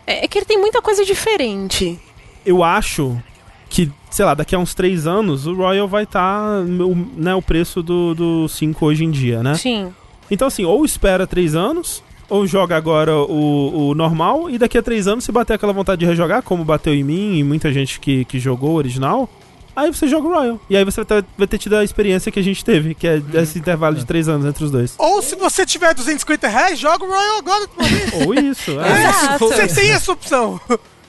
É, 0.06 0.26
é 0.26 0.28
que 0.28 0.38
ele 0.38 0.46
tem 0.46 0.60
muita 0.60 0.82
coisa 0.82 1.06
diferente. 1.06 2.00
eu 2.46 2.64
acho 2.64 3.18
que, 3.70 3.92
sei 4.12 4.24
lá, 4.24 4.36
daqui 4.36 4.54
a 4.54 4.60
uns 4.60 4.76
três 4.76 5.08
anos, 5.08 5.48
o 5.48 5.56
Royal 5.56 5.88
vai 5.88 6.04
estar 6.04 6.64
né, 6.64 7.34
o 7.34 7.42
preço 7.42 7.82
do, 7.82 8.14
do 8.14 8.48
5 8.48 8.86
hoje 8.86 9.04
em 9.04 9.10
dia, 9.10 9.42
né? 9.42 9.56
Sim. 9.56 9.92
Então, 10.30 10.48
assim, 10.48 10.64
ou 10.64 10.86
espera 10.86 11.26
três 11.26 11.56
anos, 11.56 12.04
ou 12.34 12.48
joga 12.48 12.76
agora 12.76 13.16
o, 13.16 13.90
o 13.90 13.94
normal, 13.96 14.50
e 14.50 14.58
daqui 14.58 14.76
a 14.78 14.82
três 14.82 15.08
anos, 15.08 15.24
se 15.24 15.32
bater 15.32 15.54
aquela 15.54 15.72
vontade 15.72 16.00
de 16.00 16.06
rejogar, 16.06 16.42
como 16.42 16.66
bateu 16.66 16.94
em 16.94 17.04
mim 17.04 17.38
e 17.38 17.44
muita 17.44 17.72
gente 17.72 18.00
que, 18.00 18.26
que 18.26 18.40
jogou 18.40 18.72
o 18.72 18.76
original, 18.76 19.30
aí 19.76 19.94
você 19.94 20.08
joga 20.08 20.28
o 20.28 20.34
Royal. 20.34 20.60
E 20.68 20.76
aí 20.76 20.84
você 20.84 21.04
vai 21.04 21.22
ter, 21.22 21.28
vai 21.38 21.48
ter 21.48 21.58
tido 21.60 21.76
a 21.76 21.84
experiência 21.84 22.32
que 22.32 22.40
a 22.40 22.44
gente 22.44 22.66
teve, 22.66 22.96
que 22.96 23.08
é 23.08 23.22
esse 23.36 23.60
intervalo 23.60 23.96
de 23.96 24.04
três 24.06 24.28
anos 24.28 24.48
entre 24.48 24.64
os 24.64 24.72
dois. 24.72 24.96
Ou 24.98 25.22
se 25.22 25.36
você 25.36 25.64
tiver 25.66 25.94
250 25.94 26.48
reais, 26.48 26.80
joga 26.80 27.06
o 27.06 27.08
Royal 27.08 27.38
agora. 27.38 27.66
Ou 28.26 28.34
isso, 28.34 28.72
é. 28.80 29.10
Exato. 29.10 29.48
Você 29.48 29.68
tem 29.68 29.92
essa 29.92 30.12
opção. 30.12 30.60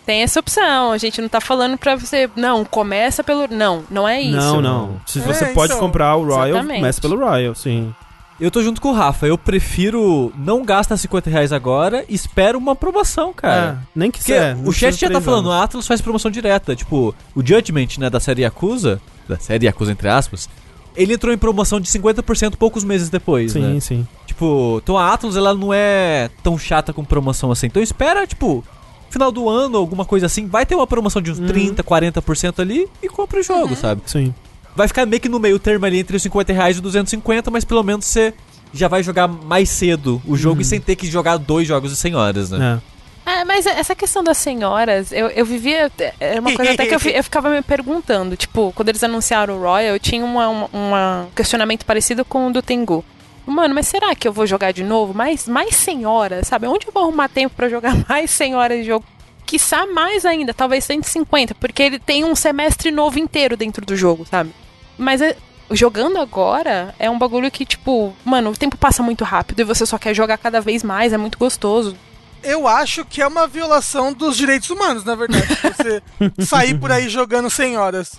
Tem 0.05 0.23
essa 0.23 0.39
opção. 0.41 0.93
A 0.93 0.99
gente 0.99 1.23
não 1.23 1.29
tá 1.31 1.41
falando 1.41 1.79
pra 1.79 1.97
você. 1.97 2.29
Não, 2.37 2.63
começa 2.67 3.25
pelo. 3.25 3.49
Não, 3.49 3.83
não 3.91 4.07
é 4.07 4.21
isso. 4.21 4.37
Não, 4.37 4.61
não. 4.61 5.01
Se 5.07 5.19
você 5.21 5.47
É, 5.47 5.53
pode 5.55 5.73
então. 5.73 5.81
comprar 5.87 6.15
o 6.17 6.25
Royal, 6.25 6.49
Exatamente. 6.49 6.81
começa 6.81 7.01
pelo 7.01 7.17
Royal, 7.19 7.55
sim. 7.55 7.95
Eu 8.41 8.51
tô 8.51 8.63
junto 8.63 8.81
com 8.81 8.89
o 8.89 8.93
Rafa, 8.93 9.27
eu 9.27 9.39
prefiro 9.39 10.33
não 10.37 10.65
gasta 10.65 10.97
50 10.97 11.31
reais 11.31 11.53
agora, 11.53 12.05
espera 12.09 12.59
uma 12.59 12.75
promoção, 12.75 13.33
cara. 13.33 13.81
É, 13.81 13.87
nem 13.95 14.11
que 14.11 14.19
Porque 14.19 14.33
seja. 14.33 14.59
o 14.65 14.73
chat 14.73 15.01
já 15.01 15.11
tá 15.11 15.21
falando, 15.21 15.53
a 15.53 15.63
Atlas 15.63 15.87
faz 15.87 16.01
promoção 16.01 16.31
direta. 16.31 16.75
Tipo, 16.75 17.15
o 17.35 17.47
Judgment, 17.47 17.99
né, 17.99 18.11
da 18.11 18.19
série 18.19 18.43
Yakuza, 18.43 19.01
da 19.29 19.39
série 19.39 19.67
Yakuza 19.67 19.93
entre 19.93 20.09
aspas, 20.09 20.49
ele 20.97 21.15
entrou 21.15 21.33
em 21.33 21.39
promoção 21.39 21.81
de 21.81 21.89
50% 21.89 22.57
poucos 22.57 22.83
meses 22.83 23.09
depois, 23.09 23.53
Sim, 23.53 23.75
né? 23.75 23.81
sim. 23.81 24.07
Tipo, 24.27 24.81
então 24.83 24.99
a 24.99 25.13
Atlas, 25.13 25.37
ela 25.37 25.55
não 25.55 25.73
é 25.73 26.29
tão 26.43 26.59
chata 26.59 26.93
com 26.93 27.05
promoção 27.05 27.53
assim. 27.53 27.67
Então 27.67 27.83
espera, 27.83 28.27
tipo, 28.27 28.65
final 29.11 29.31
do 29.31 29.49
ano, 29.49 29.79
alguma 29.79 30.05
coisa 30.05 30.27
assim, 30.27 30.47
vai 30.49 30.67
ter 30.67 30.75
uma 30.75 30.87
promoção 30.87 31.23
de 31.23 31.31
uns 31.31 31.39
30, 31.39 31.83
40% 31.85 32.59
ali 32.59 32.89
e 33.01 33.09
compra 33.09 33.39
o 33.39 33.43
jogo, 33.43 33.77
sabe? 33.77 34.03
Sim. 34.07 34.35
Vai 34.77 34.89
ficar 34.89 35.07
meio 35.07 35.21
que 35.21 35.29
no 35.29 35.39
meio 35.39 35.59
termo 35.59 35.87
ali 35.87 35.99
entre 36.01 36.17
os 36.17 36.23
50 36.23 36.53
reais 36.53 36.77
e 36.77 36.79
os 36.79 36.83
250, 36.83 37.51
mas 37.51 37.65
pelo 37.65 37.83
menos 37.83 38.05
você 38.07 38.35
já 38.73 38.89
vai 38.89 39.03
jogar 39.03 39.29
mais 39.29 39.69
cedo 39.69 40.21
o 40.27 40.37
jogo 40.37 40.61
e 40.61 40.65
sem 40.65 40.81
ter 40.81 40.97
que 40.97 41.07
jogar 41.07 41.37
dois 41.37 41.67
jogos 41.69 41.91
de 41.91 41.97
100 41.97 42.15
horas, 42.17 42.51
né? 42.51 42.81
É. 42.91 42.95
É, 43.27 43.43
mas 43.45 43.65
essa 43.65 43.95
questão 43.95 44.23
das 44.23 44.37
senhoras, 44.37 45.11
eu, 45.11 45.29
eu 45.29 45.47
vivia. 45.47 45.91
Era 46.21 46.41
uma 46.43 46.51
coisa 46.55 46.73
até 46.73 46.85
que 46.87 46.95
eu, 46.95 47.01
eu 47.13 47.25
ficava 47.25 47.49
me 47.49 47.63
perguntando. 47.63 48.37
Tipo, 48.37 48.71
quando 48.75 48.91
eles 48.91 49.03
anunciaram 49.03 49.57
o 49.57 49.61
Royal, 49.61 49.95
eu 49.95 49.99
tinha 49.99 50.23
uma, 50.25 50.49
uma- 50.49 50.69
uma 50.73 51.29
questionamento 51.35 51.87
parecido 51.87 52.23
com 52.25 52.49
o 52.49 52.53
do 52.53 52.61
Tengu. 52.61 53.03
Mano, 53.47 53.75
mas 53.75 53.87
será 53.87 54.15
que 54.15 54.27
eu 54.29 54.33
vou 54.33 54.47
jogar 54.47 54.73
de 54.73 54.83
novo? 54.85 55.15
Mais, 55.15 55.47
mais 55.49 55.75
100 55.77 56.05
horas, 56.05 56.49
sabe? 56.49 56.67
Onde 56.67 56.87
eu 56.87 56.93
vou 56.93 57.03
arrumar 57.05 57.29
tempo 57.29 57.55
pra 57.57 57.69
jogar 57.69 57.97
mais 58.09 58.31
100 58.31 58.57
horas 58.57 58.79
de 58.81 58.85
jogo? 58.85 59.07
Quiçá 59.47 59.87
mais 59.87 60.25
ainda, 60.27 60.53
talvez 60.53 60.85
150, 60.85 61.55
porque 61.55 61.83
ele 61.83 61.99
tem 61.99 62.25
um 62.25 62.35
semestre 62.35 62.91
novo 62.91 63.19
inteiro 63.19 63.57
dentro 63.57 63.87
do 63.87 63.95
jogo, 63.97 64.27
sabe? 64.31 64.51
Mas 64.99 65.21
é- 65.21 65.37
jogando 65.71 66.19
agora 66.19 66.95
é 66.99 67.09
um 67.11 67.19
bagulho 67.19 67.51
que, 67.51 67.65
tipo, 67.65 68.15
mano, 68.25 68.51
o 68.51 68.57
tempo 68.57 68.77
passa 68.77 69.03
muito 69.03 69.25
rápido 69.25 69.61
e 69.61 69.65
você 69.65 69.85
só 69.87 69.99
quer 69.99 70.15
jogar 70.15 70.39
cada 70.39 70.61
vez 70.61 70.83
mais, 70.83 71.13
é 71.13 71.17
muito 71.17 71.39
gostoso. 71.39 71.97
Eu 72.43 72.69
acho 72.69 73.05
que 73.07 73.23
é 73.23 73.27
uma 73.27 73.47
violação 73.47 74.13
dos 74.13 74.37
direitos 74.37 74.69
humanos, 74.69 75.03
na 75.05 75.15
verdade. 75.15 75.47
Você 75.47 76.03
sair 76.45 76.79
por 76.79 76.93
aí 76.93 77.09
jogando 77.09 77.49
senhoras. 77.49 78.13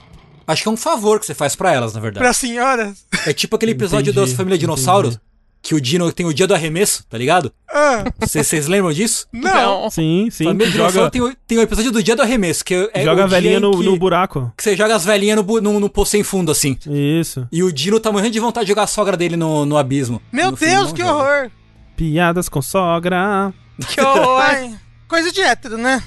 Acho 0.48 0.64
que 0.64 0.68
é 0.70 0.72
um 0.72 0.78
favor 0.78 1.20
que 1.20 1.26
você 1.26 1.34
faz 1.34 1.56
pra 1.56 1.72
elas, 1.72 1.94
na 1.94 2.00
verdade. 2.00 2.24
Pra 2.24 2.34
senhoras? 2.34 3.06
É 3.26 3.34
tipo 3.34 3.56
aquele 3.56 3.72
episódio 3.74 4.12
Entendi, 4.12 4.32
da 4.32 4.38
Família 4.38 4.58
Dinossauros, 4.58 5.20
que 5.68 5.74
o 5.74 5.82
Dino 5.82 6.12
tem 6.14 6.28
o 6.28 6.32
dia 6.34 6.46
do 6.46 6.54
arremesso, 6.54 7.04
tá 7.10 7.18
ligado? 7.18 7.52
Ah, 7.68 8.04
Vocês 8.20 8.46
vocês 8.46 8.68
lembram 8.68 8.94
disso? 8.94 9.26
não. 9.34 9.90
Sim, 9.90 10.28
sim. 10.30 10.44
Família 10.44 10.70
Joga, 10.72 11.10
tem, 11.10 11.22
o- 11.24 11.36
tem 11.48 11.58
o 11.58 11.62
episódio 11.64 11.92
do 11.92 12.04
dia 12.04 12.16
do 12.16 12.22
arremesso, 12.22 12.64
que 12.64 12.88
é 12.94 13.04
joga 13.04 13.22
o 13.22 13.24
a 13.24 13.28
velhinha 13.28 13.60
no, 13.60 13.72
que, 13.72 13.84
no 13.84 13.98
buraco. 13.98 14.54
que 14.56 14.62
você 14.64 14.78
joga 14.78 14.96
as 14.96 15.04
velhinhas 15.04 15.44
no, 15.44 15.62
no, 15.62 15.80
no 15.80 15.90
poço 15.90 16.12
sem 16.12 16.22
fundo, 16.24 16.52
assim. 16.52 16.78
Isso. 16.88 17.48
E 17.52 17.64
o 17.64 17.72
Dino 17.74 18.00
tá 18.00 18.12
morrendo 18.12 18.34
de 18.34 18.40
vontade 18.40 18.68
de 18.68 18.70
jogar 18.74 18.84
a 18.84 18.88
sogra 18.88 19.18
dele 19.18 19.36
no, 19.36 19.66
no 19.66 19.76
abismo. 19.76 20.22
Meu 20.32 20.52
No 20.52 20.58
Deus, 20.58 20.94
que 20.94 21.02
joga. 21.02 21.14
horror. 21.16 21.52
Piadas 21.98 22.48
com 22.48 22.62
sogra. 22.62 23.52
Que 23.90 24.00
horror. 24.02 24.42
Ai, 24.42 24.72
coisa 25.08 25.32
de 25.32 25.42
hétero, 25.42 25.78
né? 25.80 26.02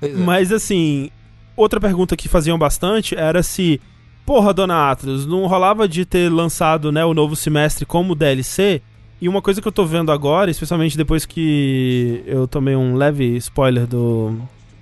Pois 0.00 0.12
é. 0.14 0.16
Mas 0.16 0.50
assim, 0.50 1.10
outra 1.54 1.78
pergunta 1.78 2.16
que 2.16 2.28
faziam 2.28 2.58
bastante 2.58 3.14
era 3.14 3.42
se, 3.42 3.78
porra, 4.24 4.54
Dona 4.54 4.90
Atlas, 4.90 5.26
não 5.26 5.46
rolava 5.46 5.86
de 5.86 6.04
ter 6.06 6.32
lançado, 6.32 6.90
né, 6.90 7.04
o 7.04 7.12
novo 7.14 7.36
semestre 7.36 7.84
como 7.84 8.14
DLC? 8.14 8.80
E 9.22 9.28
uma 9.28 9.40
coisa 9.40 9.62
que 9.62 9.68
eu 9.68 9.70
tô 9.70 9.86
vendo 9.86 10.10
agora, 10.10 10.50
especialmente 10.50 10.96
depois 10.96 11.24
que 11.24 12.24
eu 12.26 12.48
tomei 12.48 12.74
um 12.74 12.96
leve 12.96 13.36
spoiler 13.36 13.86
do 13.86 14.36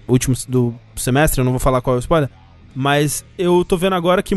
último 0.09 0.35
do 0.49 0.75
semestre, 0.97 1.43
eu 1.43 1.45
não 1.45 1.53
vou 1.53 1.61
falar 1.61 1.83
qual 1.83 1.97
é 1.97 1.99
o 1.99 2.01
spoiler, 2.01 2.31
mas 2.75 3.23
eu 3.37 3.63
tô 3.67 3.77
vendo 3.77 3.97
agora 3.97 4.23
que 4.23 4.35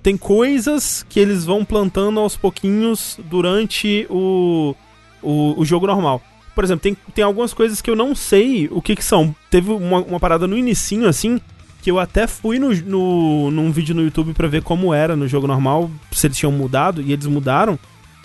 tem 0.00 0.16
coisas 0.16 1.04
que 1.08 1.18
eles 1.18 1.44
vão 1.44 1.64
plantando 1.64 2.20
aos 2.20 2.36
pouquinhos 2.36 3.18
durante 3.24 4.06
o, 4.08 4.76
o, 5.20 5.60
o 5.60 5.64
jogo 5.64 5.88
normal. 5.88 6.22
Por 6.54 6.62
exemplo, 6.62 6.84
tem, 6.84 6.96
tem 7.12 7.24
algumas 7.24 7.52
coisas 7.52 7.80
que 7.80 7.90
eu 7.90 7.96
não 7.96 8.14
sei 8.14 8.68
o 8.70 8.80
que 8.80 8.94
que 8.94 9.04
são. 9.04 9.34
Teve 9.50 9.72
uma, 9.72 10.02
uma 10.02 10.20
parada 10.20 10.46
no 10.46 10.56
inicinho, 10.56 11.08
assim, 11.08 11.40
que 11.82 11.90
eu 11.90 11.98
até 11.98 12.28
fui 12.28 12.60
no, 12.60 12.72
no, 12.72 13.50
num 13.50 13.72
vídeo 13.72 13.92
no 13.92 14.04
YouTube 14.04 14.34
pra 14.34 14.46
ver 14.46 14.62
como 14.62 14.94
era 14.94 15.16
no 15.16 15.26
jogo 15.26 15.48
normal, 15.48 15.90
se 16.12 16.28
eles 16.28 16.36
tinham 16.36 16.52
mudado, 16.52 17.02
e 17.02 17.12
eles 17.12 17.26
mudaram. 17.26 17.76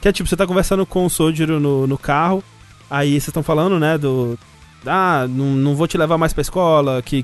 Que 0.01 0.07
é 0.07 0.11
tipo, 0.11 0.29
você 0.29 0.35
tá 0.35 0.45
conversando 0.45 0.85
com 0.85 1.05
o 1.05 1.09
Sojiro 1.09 1.59
no, 1.59 1.87
no 1.87 1.97
carro, 1.97 2.43
aí 2.89 3.11
vocês 3.11 3.27
estão 3.27 3.43
falando, 3.43 3.79
né, 3.79 3.97
do... 3.97 4.37
Ah, 4.85 5.25
não, 5.27 5.45
não 5.47 5.75
vou 5.75 5.87
te 5.87 5.97
levar 5.97 6.17
mais 6.17 6.33
pra 6.33 6.41
escola, 6.41 7.01
que 7.01 7.23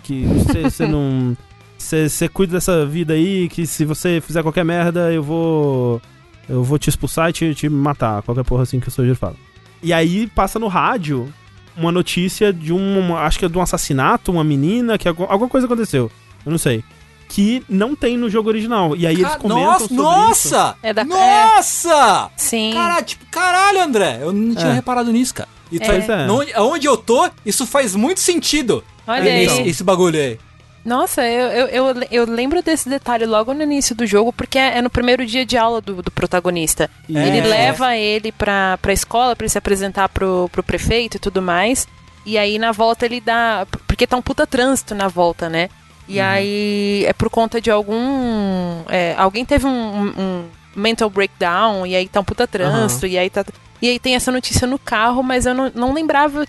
você 0.68 0.88
não... 0.88 1.38
Você 1.78 2.28
cuida 2.30 2.54
dessa 2.54 2.86
vida 2.86 3.14
aí, 3.14 3.48
que 3.50 3.68
se 3.68 3.86
você 3.86 4.22
fizer 4.22 4.42
qualquer 4.42 4.64
merda, 4.66 5.12
eu 5.12 5.22
vou... 5.22 6.02
Eu 6.50 6.64
vou 6.64 6.78
te 6.78 6.90
expulsar 6.90 7.30
e 7.30 7.34
te, 7.34 7.56
te 7.56 7.70
matar, 7.70 8.22
qualquer 8.22 8.44
porra 8.44 8.64
assim 8.64 8.80
que 8.80 8.88
o 8.88 8.92
Sojiro 8.92 9.16
fala. 9.16 9.36
E 9.82 9.94
aí 9.94 10.28
passa 10.28 10.60
no 10.60 10.68
rádio 10.68 11.32
uma 11.76 11.92
notícia 11.92 12.52
de 12.52 12.74
um. 12.74 13.16
Acho 13.16 13.40
que 13.40 13.46
é 13.46 13.50
de 13.50 13.58
um 13.58 13.62
assassinato, 13.62 14.32
uma 14.32 14.44
menina, 14.44 14.98
que 14.98 15.08
algu- 15.08 15.28
alguma 15.30 15.50
coisa 15.50 15.68
aconteceu. 15.68 16.12
Eu 16.46 16.52
não 16.52 16.58
sei. 16.58 16.84
Que 17.30 17.64
não 17.68 17.96
tem 17.96 18.16
no 18.18 18.30
jogo 18.30 18.50
original. 18.50 18.96
E 18.96 19.08
aí 19.08 19.16
eles 19.16 19.36
comentam 19.36 19.64
nossa, 19.64 19.80
sobre 19.88 19.94
isso. 19.96 20.04
nossa! 20.04 20.76
É 20.84 20.94
da- 20.94 21.04
Nossa! 21.04 22.30
Sim. 22.38 22.72
Caralho, 22.74 23.06
tipo, 23.06 23.26
caralho, 23.32 23.82
André. 23.82 24.20
Eu 24.22 24.32
não 24.34 24.54
tinha 24.56 24.72
É. 24.72 24.74
reparado 24.74 25.12
nisso, 25.12 25.34
cara. 25.34 25.50
E 25.72 25.80
tu 25.80 25.86
Pois 25.88 26.06
faz- 26.06 26.22
é. 26.30 26.32
onde, 26.32 26.54
aonde 26.54 26.88
eu 26.88 26.96
tô, 26.98 27.30
isso 27.46 27.66
faz 27.66 27.96
muito 27.96 28.20
sentido. 28.20 28.84
Olha 29.08 29.24
aí. 29.32 29.46
esse, 29.46 29.62
esse 29.64 29.84
bagulho 29.84 30.20
aí. 30.20 30.38
Nossa, 30.86 31.24
eu, 31.24 31.48
eu, 31.48 31.68
eu, 31.68 32.04
eu 32.12 32.26
lembro 32.26 32.62
desse 32.62 32.90
detalhe 32.90 33.26
logo 33.26 33.54
no 33.54 33.64
início 33.64 33.96
do 33.96 34.06
jogo, 34.06 34.34
porque 34.34 34.60
é, 34.60 34.78
é 34.78 34.82
no 34.82 34.90
primeiro 34.90 35.26
dia 35.26 35.46
de 35.46 35.58
aula 35.58 35.80
do, 35.82 36.02
do 36.04 36.12
protagonista. 36.12 36.90
E- 37.08 37.18
Ele 37.18 37.40
É. 37.40 37.44
leva 37.46 37.96
ele 37.96 38.32
pra, 38.34 38.78
pra 38.82 38.92
escola 38.94 39.36
pra 39.36 39.46
ele 39.46 39.50
se 39.50 39.58
apresentar 39.58 40.10
pro, 40.10 40.50
pro 40.52 40.62
prefeito 40.62 41.16
e 41.16 41.20
tudo 41.20 41.42
mais. 41.42 41.88
E 42.26 42.38
aí 42.38 42.60
na 42.60 42.72
volta 42.72 43.06
ele 43.06 43.20
dá. 43.22 43.66
Porque 43.88 44.06
tá 44.06 44.16
um 44.18 44.22
puta 44.22 44.46
trânsito 44.46 44.94
na 44.94 45.08
volta, 45.08 45.50
né? 45.50 45.70
E 46.08 46.20
aí 46.20 47.06
é 47.06 47.14
por 47.14 47.30
conta 47.30 47.62
de 47.62 47.72
algum. 47.72 48.84
é, 48.90 49.16
alguém 49.18 49.46
teve 49.46 49.66
um, 49.66 50.08
um- 50.18 50.46
mental 50.76 51.10
breakdown, 51.10 51.86
e 51.86 51.96
aí 51.96 52.08
tá 52.08 52.20
um 52.20 52.24
puta 52.24 52.48
trânsito, 52.48 53.06
e 53.08 53.18
aí 53.18 53.30
tá. 53.30 53.46
E 53.82 53.88
aí 53.90 54.00
tem 54.00 54.16
essa 54.16 54.32
notícia 54.32 54.66
no 54.68 54.80
carro, 54.80 55.22
mas 55.22 55.46
eu 55.46 55.54
não, 55.54 55.72
não 55.76 55.94
lembrava 55.94 56.46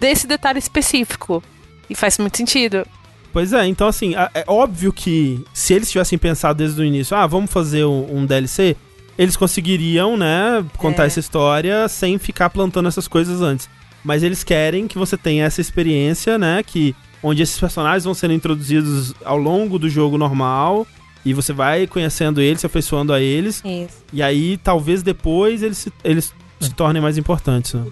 desse 0.00 0.26
detalhe 0.26 0.58
específico. 0.58 1.42
E 1.88 1.94
faz 1.94 2.18
muito 2.18 2.36
sentido. 2.36 2.86
Pois 3.32 3.52
é, 3.52 3.66
então 3.66 3.86
assim, 3.86 4.14
é 4.34 4.44
óbvio 4.46 4.92
que 4.92 5.42
se 5.54 5.74
eles 5.74 5.90
tivessem 5.90 6.18
pensado 6.18 6.58
desde 6.58 6.80
o 6.80 6.84
início, 6.84 7.16
ah, 7.16 7.26
vamos 7.26 7.50
fazer 7.52 7.84
um, 7.84 8.18
um 8.18 8.26
DLC, 8.26 8.74
eles 9.16 9.36
conseguiriam, 9.36 10.16
né, 10.16 10.64
contar 10.76 11.04
É. 11.04 11.06
essa 11.06 11.20
história 11.20 11.86
sem 11.88 12.18
ficar 12.18 12.50
plantando 12.50 12.88
essas 12.88 13.06
coisas 13.06 13.40
antes. 13.42 13.68
Mas 14.02 14.22
eles 14.22 14.42
querem 14.42 14.86
que 14.88 14.98
você 14.98 15.16
tenha 15.16 15.44
essa 15.44 15.60
experiência, 15.60 16.36
né, 16.38 16.62
que 16.66 16.96
onde 17.22 17.42
esses 17.42 17.58
personagens 17.58 18.04
vão 18.04 18.14
sendo 18.14 18.34
introduzidos 18.34 19.14
ao 19.24 19.36
longo 19.36 19.78
do 19.78 19.88
jogo 19.88 20.16
normal 20.18 20.86
e 21.24 21.34
você 21.34 21.52
vai 21.52 21.86
conhecendo 21.86 22.40
eles, 22.40 22.60
se 22.60 22.66
afeiçoando 22.66 23.12
a 23.12 23.20
eles, 23.20 23.62
Isso. 23.64 24.04
e 24.12 24.22
aí 24.22 24.56
talvez 24.58 25.02
depois 25.02 25.62
eles 25.62 25.78
se, 25.78 25.92
eles 26.04 26.32
se 26.60 26.70
tornem 26.70 27.02
mais 27.02 27.18
importantes. 27.18 27.74
né? 27.74 27.82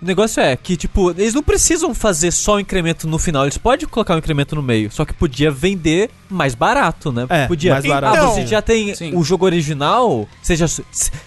O 0.00 0.04
negócio 0.04 0.40
é 0.42 0.56
que, 0.56 0.76
tipo, 0.76 1.12
eles 1.12 1.32
não 1.32 1.44
precisam 1.44 1.94
fazer 1.94 2.32
só 2.32 2.56
o 2.56 2.60
incremento 2.60 3.06
no 3.06 3.20
final, 3.20 3.44
eles 3.44 3.56
podem 3.56 3.86
colocar 3.88 4.16
um 4.16 4.18
incremento 4.18 4.56
no 4.56 4.62
meio, 4.62 4.90
só 4.90 5.04
que 5.04 5.14
podia 5.14 5.48
vender 5.48 6.10
mais 6.28 6.56
barato, 6.56 7.12
né? 7.12 7.24
É, 7.28 7.46
podia. 7.46 7.70
mais 7.74 7.86
barato. 7.86 8.16
Ah, 8.16 8.18
Então- 8.18 8.34
você 8.34 8.46
já 8.48 8.60
tem 8.60 8.92
Sim. 8.96 9.14
o 9.14 9.22
jogo 9.22 9.44
original, 9.46 10.26
seja 10.42 10.66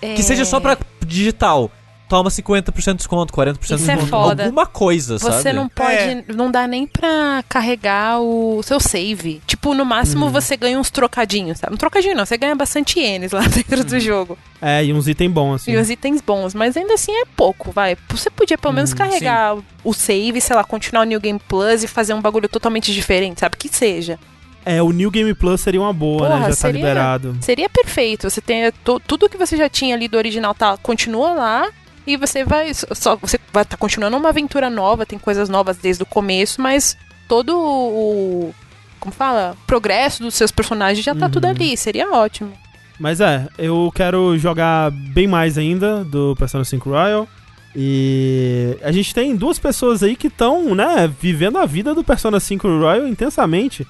que 0.02 0.06
É. 0.06 0.18
seja 0.18 0.44
só 0.44 0.60
pra 0.60 0.78
digital. 1.08 1.72
Toma 2.08 2.30
50% 2.30 2.92
de 2.92 2.94
desconto, 2.98 3.34
40% 3.34 3.58
de 3.58 3.66
Isso 3.66 3.74
é 3.74 3.78
desconto. 3.96 4.06
foda. 4.08 4.44
Alguma 4.46 4.68
coisa, 4.68 5.18
Você 5.18 5.32
sabe? 5.32 5.54
não 5.54 5.68
pode. 5.68 5.92
É. 5.96 6.24
Não 6.36 6.52
dá 6.52 6.68
nem 6.68 6.86
pra 6.86 7.44
carregar 7.50 8.20
o 8.22 8.62
seu 8.64 8.80
save. 8.80 9.42
Tipo, 9.48 9.74
no 9.74 9.84
máximo 9.84 10.30
você 10.30 10.56
ganha 10.56 10.80
uns 10.80 10.92
trocadinhos, 10.92 11.58
sabe? 11.58 11.74
Um 11.74 11.78
trocadinho 11.78 12.16
não, 12.16 12.24
você 12.26 12.38
ganha 12.38 12.56
bastante 12.56 13.00
ienes 13.00 13.32
lá 13.32 13.42
dentro 13.50 13.84
do 13.84 14.00
jogo. 14.00 14.38
É, 14.62 14.86
e 14.86 14.94
uns 14.94 15.08
itens 15.08 15.32
bons, 15.32 15.56
assim. 15.56 15.72
E 15.72 15.78
os 15.78 15.90
itens 15.90 16.22
bons, 16.22 16.54
mas 16.54 16.78
ainda 16.78 16.94
assim 16.94 17.12
é 17.12 17.24
pouco, 17.36 17.72
vai. 17.72 17.98
Você 18.10 18.30
podia 18.30 18.58
pelo 18.58 18.74
menos 18.74 18.94
carregar 18.94 19.58
o 19.84 19.94
save, 19.94 20.40
sei 20.42 20.56
lá, 20.56 20.64
continuar 20.64 21.02
o 21.02 21.06
New 21.06 21.20
Game 21.20 21.40
Plus 21.48 21.84
e 21.84 21.88
fazer 21.88 22.14
um 22.14 22.22
bagulho 22.22 22.48
totalmente 22.48 22.94
diferente, 22.94 23.40
sabe? 23.40 23.58
Que 23.58 23.68
seja. 23.68 24.20
É, 24.64 24.82
o 24.82 24.92
New 24.92 25.10
Game 25.12 25.34
Plus 25.34 25.62
seria 25.62 25.80
uma 25.82 25.94
boa, 25.94 26.22
né? 26.24 26.36
Porra, 26.36 26.40
Já 26.42 26.50
tá 26.50 26.56
seria- 26.56 26.78
liberado. 26.82 27.38
Seria 27.42 27.70
perfeito. 27.70 28.30
Você 28.30 28.42
tem 28.42 28.72
tudo 29.08 29.28
que 29.30 29.38
você 29.38 29.56
já 29.58 29.70
tinha 29.70 29.96
ali 29.96 30.08
do 30.08 30.18
original 30.18 30.54
tá 30.56 30.76
continua 30.78 31.34
lá 31.34 31.68
e 32.06 32.18
você 32.18 32.44
vai 32.44 32.74
só 32.74 33.16
você 33.16 33.40
vai 33.54 33.64
estar 33.64 33.78
continuando 33.78 34.18
uma 34.18 34.30
aventura 34.30 34.70
nova, 34.70 35.06
tem 35.06 35.18
coisas 35.20 35.50
novas 35.50 35.78
desde 35.78 36.04
o 36.04 36.06
começo, 36.06 36.62
mas 36.62 36.98
todo 37.28 37.58
o 37.58 38.54
como 39.00 39.14
fala, 39.14 39.56
progresso 39.68 40.24
dos 40.24 40.34
seus 40.34 40.52
personagens 40.52 41.06
já 41.06 41.14
tá 41.14 41.26
Uhum. 41.26 41.32
tudo 41.32 41.46
ali, 41.46 41.76
seria 41.78 42.10
ótimo. 42.12 42.52
Mas 43.00 43.20
é, 43.22 43.48
eu 43.58 43.92
quero 43.94 44.38
jogar 44.38 44.90
bem 44.90 45.28
mais 45.28 45.58
ainda 45.58 46.04
do 46.04 46.36
Persona 46.36 46.64
5 46.64 46.90
Royal. 46.90 47.28
E 47.76 48.78
a 48.82 48.92
gente 48.92 49.14
tem 49.14 49.36
duas 49.36 49.60
pessoas 49.60 50.02
aí 50.02 50.16
que 50.16 50.28
estão, 50.28 50.74
né, 50.74 51.12
vivendo 51.20 51.58
a 51.58 51.66
vida 51.66 51.94
do 51.94 52.04
Persona 52.06 52.40
5 52.40 52.66
Royal 52.68 53.06
intensamente. 53.06 53.86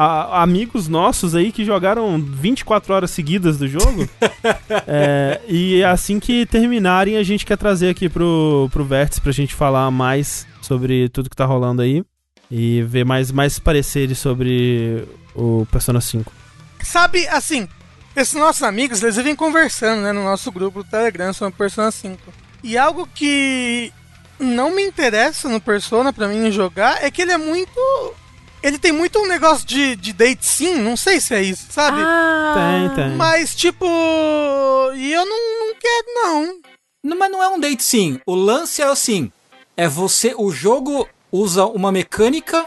A- 0.00 0.42
amigos 0.44 0.86
nossos 0.86 1.34
aí 1.34 1.50
que 1.50 1.64
jogaram 1.64 2.20
24 2.20 2.94
horas 2.94 3.10
seguidas 3.10 3.58
do 3.58 3.66
jogo. 3.66 4.08
É, 4.86 5.40
e 5.48 5.82
assim 5.84 6.20
que 6.20 6.46
terminarem, 6.46 7.16
a 7.16 7.22
gente 7.22 7.44
quer 7.44 7.56
trazer 7.56 7.88
aqui 7.90 8.08
pro, 8.08 8.68
pro 8.72 8.84
Vértice 8.84 9.20
pra 9.20 9.32
gente 9.32 9.54
falar 9.54 9.90
mais 9.90 10.46
sobre 10.62 11.08
tudo 11.08 11.28
que 11.28 11.36
tá 11.36 11.44
rolando 11.44 11.82
aí. 11.82 12.04
E 12.50 12.82
ver 12.82 13.04
mais, 13.04 13.30
mais 13.30 13.58
pareceres 13.58 14.18
sobre 14.18 15.06
o 15.34 15.66
Persona 15.70 16.00
5. 16.00 16.32
Sabe, 16.82 17.26
assim, 17.28 17.68
esses 18.16 18.34
nossos 18.34 18.62
amigos, 18.62 19.02
eles 19.02 19.16
vivem 19.16 19.36
conversando, 19.36 20.00
né, 20.02 20.12
no 20.12 20.22
nosso 20.24 20.50
grupo 20.52 20.82
do 20.82 20.88
Telegram 20.88 21.32
sobre 21.32 21.56
Persona 21.58 21.90
5. 21.90 22.18
E 22.62 22.78
algo 22.78 23.06
que 23.14 23.92
não 24.38 24.74
me 24.74 24.82
interessa 24.82 25.48
no 25.48 25.60
Persona 25.60 26.12
pra 26.12 26.28
mim 26.28 26.50
jogar 26.50 27.04
é 27.04 27.10
que 27.10 27.20
ele 27.22 27.32
é 27.32 27.38
muito. 27.38 27.70
Ele 28.68 28.78
tem 28.78 28.92
muito 28.92 29.18
um 29.18 29.26
negócio 29.26 29.66
de, 29.66 29.96
de 29.96 30.12
date 30.12 30.44
sim, 30.44 30.74
não 30.76 30.96
sei 30.96 31.20
se 31.20 31.34
é 31.34 31.42
isso, 31.42 31.66
sabe? 31.70 32.00
Ah, 32.02 32.88
Tem, 32.94 33.04
tem. 33.06 33.16
Mas, 33.16 33.54
tipo. 33.54 33.86
E 34.94 35.12
eu 35.12 35.24
não, 35.24 35.66
não 35.66 35.74
quero, 35.74 36.06
não. 36.14 36.60
Não, 37.02 37.16
mas 37.18 37.30
não 37.30 37.42
é 37.42 37.48
um 37.48 37.58
date 37.58 37.82
sim. 37.82 38.20
O 38.26 38.34
lance 38.34 38.82
é 38.82 38.84
assim: 38.84 39.32
é 39.76 39.88
você. 39.88 40.34
O 40.36 40.50
jogo 40.50 41.08
usa 41.32 41.64
uma 41.66 41.90
mecânica 41.90 42.66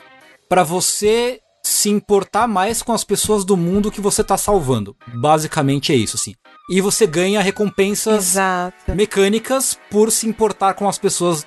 pra 0.50 0.64
você 0.64 1.40
se 1.64 1.90
importar 1.90 2.48
mais 2.48 2.82
com 2.82 2.92
as 2.94 3.04
pessoas 3.04 3.46
do 3.46 3.56
mundo 3.56 3.92
que 3.92 4.02
você 4.02 4.24
tá 4.24 4.38
salvando. 4.38 4.96
Basicamente 5.08 5.92
é 5.92 5.96
isso, 5.96 6.16
assim. 6.18 6.34
E 6.70 6.82
você 6.82 7.06
ganha 7.06 7.42
recompensas 7.42 8.32
Exato. 8.32 8.96
mecânicas 8.96 9.78
por 9.90 10.12
se 10.12 10.28
importar 10.28 10.74
com 10.74 10.90
as 10.90 10.98
pessoas 10.98 11.46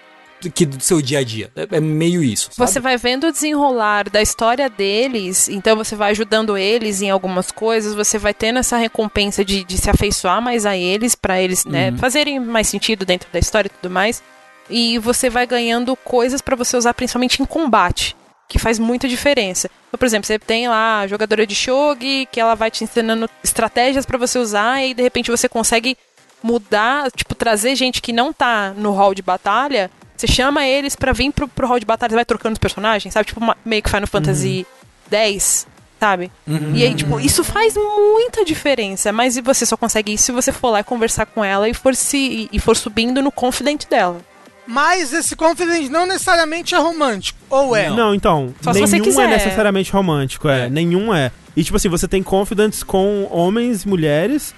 que 0.51 0.67
do 0.67 0.83
seu 0.83 1.01
dia 1.03 1.19
a 1.21 1.25
dia. 1.25 1.51
É, 1.55 1.77
é 1.77 1.81
meio 1.81 2.23
isso. 2.23 2.51
Sabe? 2.53 2.71
Você 2.71 2.81
vai 2.81 2.97
vendo 2.97 3.29
o 3.29 3.33
desenrolar 3.33 4.09
da 4.11 4.21
história 4.23 4.69
deles, 4.69 5.49
então 5.49 5.77
você 5.77 5.95
vai 5.97 6.11
ajudando 6.11 6.57
eles 6.57 7.03
em 7.03 7.11
algumas 7.11 7.51
coisas, 7.51 7.95
você 7.95 8.19
vai 8.19 8.33
tendo 8.35 8.59
essa 8.59 8.77
recompensa 8.77 9.45
de, 9.45 9.65
de 9.65 9.79
se 9.79 9.89
afeiçoar 9.91 10.41
mais 10.43 10.65
a 10.67 10.77
eles, 10.77 11.15
pra 11.15 11.41
eles 11.41 11.65
né, 11.65 11.91
Uhum. 11.91 11.99
fazerem 11.99 12.39
mais 12.41 12.69
sentido 12.69 13.05
dentro 13.05 13.29
da 13.33 13.39
história 13.39 13.69
e 13.69 13.71
tudo 13.81 13.93
mais. 13.93 14.23
e 14.71 14.99
você 14.99 15.29
vai 15.29 15.47
ganhando 15.47 15.95
coisas 15.95 16.41
pra 16.41 16.57
você 16.57 16.75
usar 16.77 16.95
principalmente 16.95 17.43
em 17.43 17.45
combate, 17.45 18.17
que 18.49 18.59
faz 18.59 18.79
muita 18.79 19.07
diferença. 19.07 19.69
Então, 19.89 19.99
por 19.99 20.07
exemplo, 20.07 20.27
você 20.27 20.39
tem 20.39 20.69
lá 20.69 21.01
a 21.01 21.07
jogadora 21.07 21.47
de 21.47 21.55
shogi, 21.55 22.27
que 22.33 22.41
ela 22.41 22.55
vai 22.55 22.71
te 22.71 22.83
ensinando 22.83 23.29
estratégias 23.43 24.07
pra 24.07 24.17
você 24.17 24.39
usar 24.39 24.83
e 24.83 24.95
de 24.95 25.03
repente 25.03 25.31
você 25.31 25.49
consegue 25.49 25.97
mudar, 26.43 27.11
tipo, 27.13 27.35
trazer 27.35 27.75
gente 27.75 28.01
que 28.03 28.13
não 28.13 28.33
tá 28.33 28.73
no 28.77 28.93
hall 28.93 29.15
de 29.15 29.23
batalha, 29.23 29.91
você 30.17 30.27
chama 30.27 30.67
eles 30.67 30.95
pra 30.97 31.13
vir 31.13 31.33
pro, 31.33 31.49
pro 31.49 31.67
hall 31.67 31.79
de 31.81 31.87
batalha, 31.87 32.11
você 32.11 32.17
vai 32.17 32.25
trocando 32.25 32.53
os 32.55 32.59
personagens, 32.59 33.13
sabe? 33.13 33.27
Tipo, 33.27 33.41
uma- 33.41 33.57
meio 33.65 33.83
que 33.83 33.91
Final 33.91 34.07
Fantasy 34.07 34.67
X, 35.11 35.67
sabe? 36.01 36.31
E 36.75 36.83
aí, 36.85 36.95
tipo, 36.95 37.19
isso 37.21 37.43
faz 37.45 37.75
muita 37.77 38.45
diferença, 38.45 39.13
mas 39.13 39.37
você 39.39 39.65
só 39.67 39.77
consegue 39.77 40.13
isso 40.13 40.25
se 40.25 40.33
você 40.33 40.53
for 40.53 40.71
lá 40.71 40.81
e 40.81 40.85
conversar 40.85 41.27
com 41.27 41.45
ela 41.45 41.69
e 41.69 41.75
for, 41.75 41.95
se, 41.95 42.49
e 42.53 42.59
for 42.59 42.77
subindo 42.77 43.23
no 43.23 43.33
confident 43.33 43.87
dela. 43.89 44.21
Mas 44.67 45.13
esse 45.13 45.37
confident 45.37 45.91
não 45.91 46.07
necessariamente 46.07 46.75
é 46.75 46.79
romântico. 46.79 47.39
Ou 47.51 47.77
é? 47.77 47.91
Não, 47.91 48.15
então, 48.15 48.55
Só 48.63 48.73
se 48.73 48.79
nenhum 48.81 48.87
você 48.87 49.01
quiser. 49.01 49.25
é 49.25 49.29
necessariamente 49.29 49.93
romântico, 49.93 50.49
é. 50.49 50.67
É. 50.67 50.71
Nenhum 50.71 51.15
é. 51.15 51.31
E 51.55 51.63
tipo 51.63 51.77
assim, 51.77 51.89
você 51.91 52.09
tem 52.09 52.23
confidants 52.23 52.83
com 52.83 53.29
homens 53.31 53.83
e 53.85 53.89
mulheres, 53.89 54.55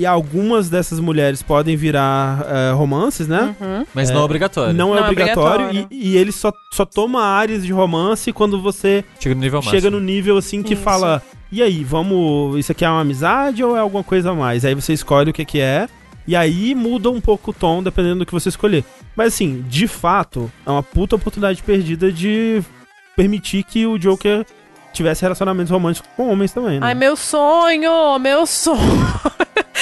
e 0.00 0.06
algumas 0.06 0.70
dessas 0.70 0.98
mulheres 0.98 1.42
podem 1.42 1.76
virar 1.76 2.46
eh, 2.48 2.72
romances, 2.72 3.28
né? 3.28 3.54
Uhum. 3.60 3.86
Mas 3.94 4.08
não 4.08 4.22
é 4.22 4.24
obrigatório. 4.24 4.72
Não, 4.72 4.96
é 4.96 4.96
Não 4.96 5.06
é 5.06 5.10
obrigatório, 5.10 5.66
obrigatório. 5.66 5.88
E, 5.90 6.12
e 6.12 6.16
ele 6.16 6.32
só, 6.32 6.50
só 6.72 6.86
toma 6.86 7.22
áreas 7.22 7.66
de 7.66 7.70
romance 7.70 8.32
quando 8.32 8.62
você 8.62 9.04
Chega 9.20 9.34
no 9.34 9.42
nível 9.42 9.60
chega 9.60 9.90
no 9.90 10.00
nível 10.00 10.38
assim 10.38 10.62
que 10.62 10.72
Isso. 10.72 10.82
fala: 10.82 11.22
e 11.52 11.62
aí, 11.62 11.84
vamos. 11.84 12.58
Isso 12.58 12.72
aqui 12.72 12.82
é 12.82 12.88
uma 12.88 13.02
amizade 13.02 13.62
ou 13.62 13.76
é 13.76 13.80
alguma 13.80 14.02
coisa 14.02 14.30
a 14.30 14.34
mais? 14.34 14.64
Aí 14.64 14.74
você 14.74 14.94
escolhe 14.94 15.30
o 15.30 15.34
que, 15.34 15.44
que 15.44 15.60
é. 15.60 15.86
E 16.26 16.34
aí 16.34 16.74
muda 16.74 17.10
um 17.10 17.20
pouco 17.20 17.50
o 17.50 17.54
tom 17.54 17.82
dependendo 17.82 18.20
do 18.20 18.26
que 18.26 18.32
você 18.32 18.48
escolher. 18.48 18.82
Mas 19.14 19.34
assim, 19.34 19.62
de 19.68 19.86
fato, 19.86 20.50
é 20.64 20.70
uma 20.70 20.82
puta 20.82 21.16
oportunidade 21.16 21.62
perdida 21.62 22.10
de 22.10 22.62
permitir 23.14 23.64
que 23.64 23.84
o 23.84 23.98
Joker 23.98 24.46
tivesse 24.94 25.20
relacionamentos 25.22 25.70
românticos 25.70 26.10
com 26.16 26.30
homens 26.30 26.52
também, 26.52 26.80
né? 26.80 26.86
Ai, 26.86 26.94
meu 26.94 27.16
sonho! 27.16 28.18
Meu 28.18 28.46
sonho! 28.46 28.78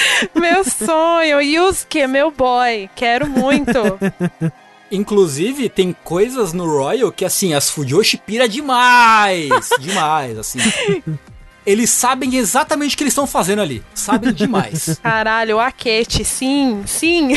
meu 0.35 0.63
sonho! 0.63 1.41
Yusuke, 1.41 2.05
meu 2.07 2.31
boy! 2.31 2.89
Quero 2.95 3.27
muito! 3.27 3.71
Inclusive, 4.91 5.69
tem 5.69 5.95
coisas 6.03 6.51
no 6.51 6.65
Royal 6.65 7.11
que, 7.11 7.23
assim, 7.23 7.53
as 7.53 7.69
Fujoshi 7.69 8.17
pira 8.17 8.49
demais. 8.49 9.49
demais, 9.79 10.37
assim. 10.37 10.59
Eles 11.65 11.91
sabem 11.91 12.35
exatamente 12.35 12.95
o 12.95 12.97
que 12.97 13.03
eles 13.03 13.11
estão 13.11 13.27
fazendo 13.27 13.61
ali. 13.61 13.83
Sabem 13.93 14.33
demais. 14.33 14.99
Caralho, 15.03 15.57
o 15.57 15.59
Akechi, 15.59 16.25
sim, 16.25 16.83
sim! 16.87 17.29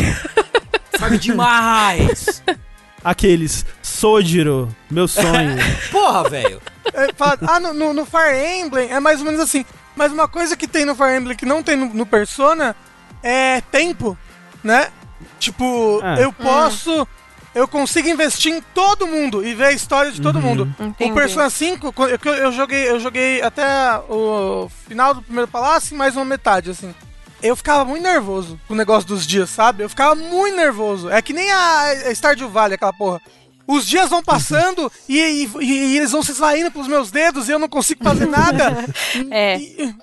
Sabe 0.98 1.18
demais. 1.18 2.42
Aqueles, 3.04 3.66
Sojiro, 3.82 4.74
meu 4.90 5.06
sonho. 5.08 5.56
Porra, 5.90 6.30
velho. 6.30 6.62
É, 6.94 7.08
ah, 7.42 7.60
no, 7.60 7.74
no- 7.74 7.92
no 7.92 8.06
Fire 8.06 8.60
Emblem 8.60 8.90
é 8.90 9.00
mais 9.00 9.18
ou 9.18 9.26
menos 9.26 9.40
assim. 9.40 9.64
Mas 9.96 10.12
uma 10.12 10.26
coisa 10.28 10.56
que 10.56 10.66
tem 10.66 10.84
no 10.84 10.94
Fire 10.94 11.16
Emblem 11.16 11.36
que 11.36 11.46
não 11.46 11.62
tem 11.62 11.76
no, 11.76 11.86
no 11.86 12.06
Persona 12.06 12.74
é 13.22 13.60
tempo, 13.70 14.16
né? 14.64 14.90
Tipo, 15.38 16.00
É. 16.02 16.24
eu 16.24 16.32
posso. 16.32 17.06
Eu 17.54 17.68
consigo 17.68 18.08
investir 18.08 18.50
em 18.50 18.62
todo 18.74 19.06
mundo 19.06 19.44
e 19.44 19.54
ver 19.54 19.64
a 19.66 19.72
história 19.72 20.10
de 20.10 20.22
todo 20.22 20.40
mundo. 20.40 20.74
Entendi. 20.80 21.10
O 21.10 21.14
Persona 21.14 21.50
5, 21.50 21.92
quando- 21.92 22.10
eu, 22.10 22.34
eu 22.34 22.50
joguei, 22.52 22.88
eu 22.88 22.98
joguei 22.98 23.42
até 23.42 23.64
o 24.08 24.70
final 24.88 25.12
do 25.12 25.20
primeiro 25.22 25.46
palácio 25.50 25.94
e 25.94 25.98
mais 25.98 26.16
uma 26.16 26.24
metade, 26.24 26.70
assim. 26.70 26.94
Eu 27.42 27.54
ficava 27.54 27.84
muito 27.84 28.02
nervoso 28.02 28.58
com 28.66 28.72
o 28.72 28.76
negócio 28.76 29.06
dos 29.06 29.26
dias, 29.26 29.50
sabe? 29.50 29.82
Eu 29.82 29.88
ficava 29.90 30.14
muito 30.14 30.56
nervoso. 30.56 31.10
É 31.10 31.20
que 31.20 31.34
nem 31.34 31.50
a, 31.52 31.82
a 32.06 32.14
Stardew 32.14 32.48
Valley, 32.48 32.76
aquela 32.76 32.92
porra. 32.92 33.20
Os 33.66 33.86
dias 33.86 34.10
vão 34.10 34.22
passando 34.22 34.90
e, 35.08 35.18
e- 35.18 35.64
e 35.64 35.96
eles 35.96 36.10
vão 36.12 36.22
se 36.22 36.32
esvaindo 36.32 36.70
pelos 36.70 36.88
meus 36.88 37.10
dedos 37.10 37.48
e 37.48 37.52
eu 37.52 37.58
não 37.58 37.68
consigo 37.68 38.02
fazer 38.04 38.26
nada. 38.26 38.84
É. 39.30 39.56
E- 39.58 39.94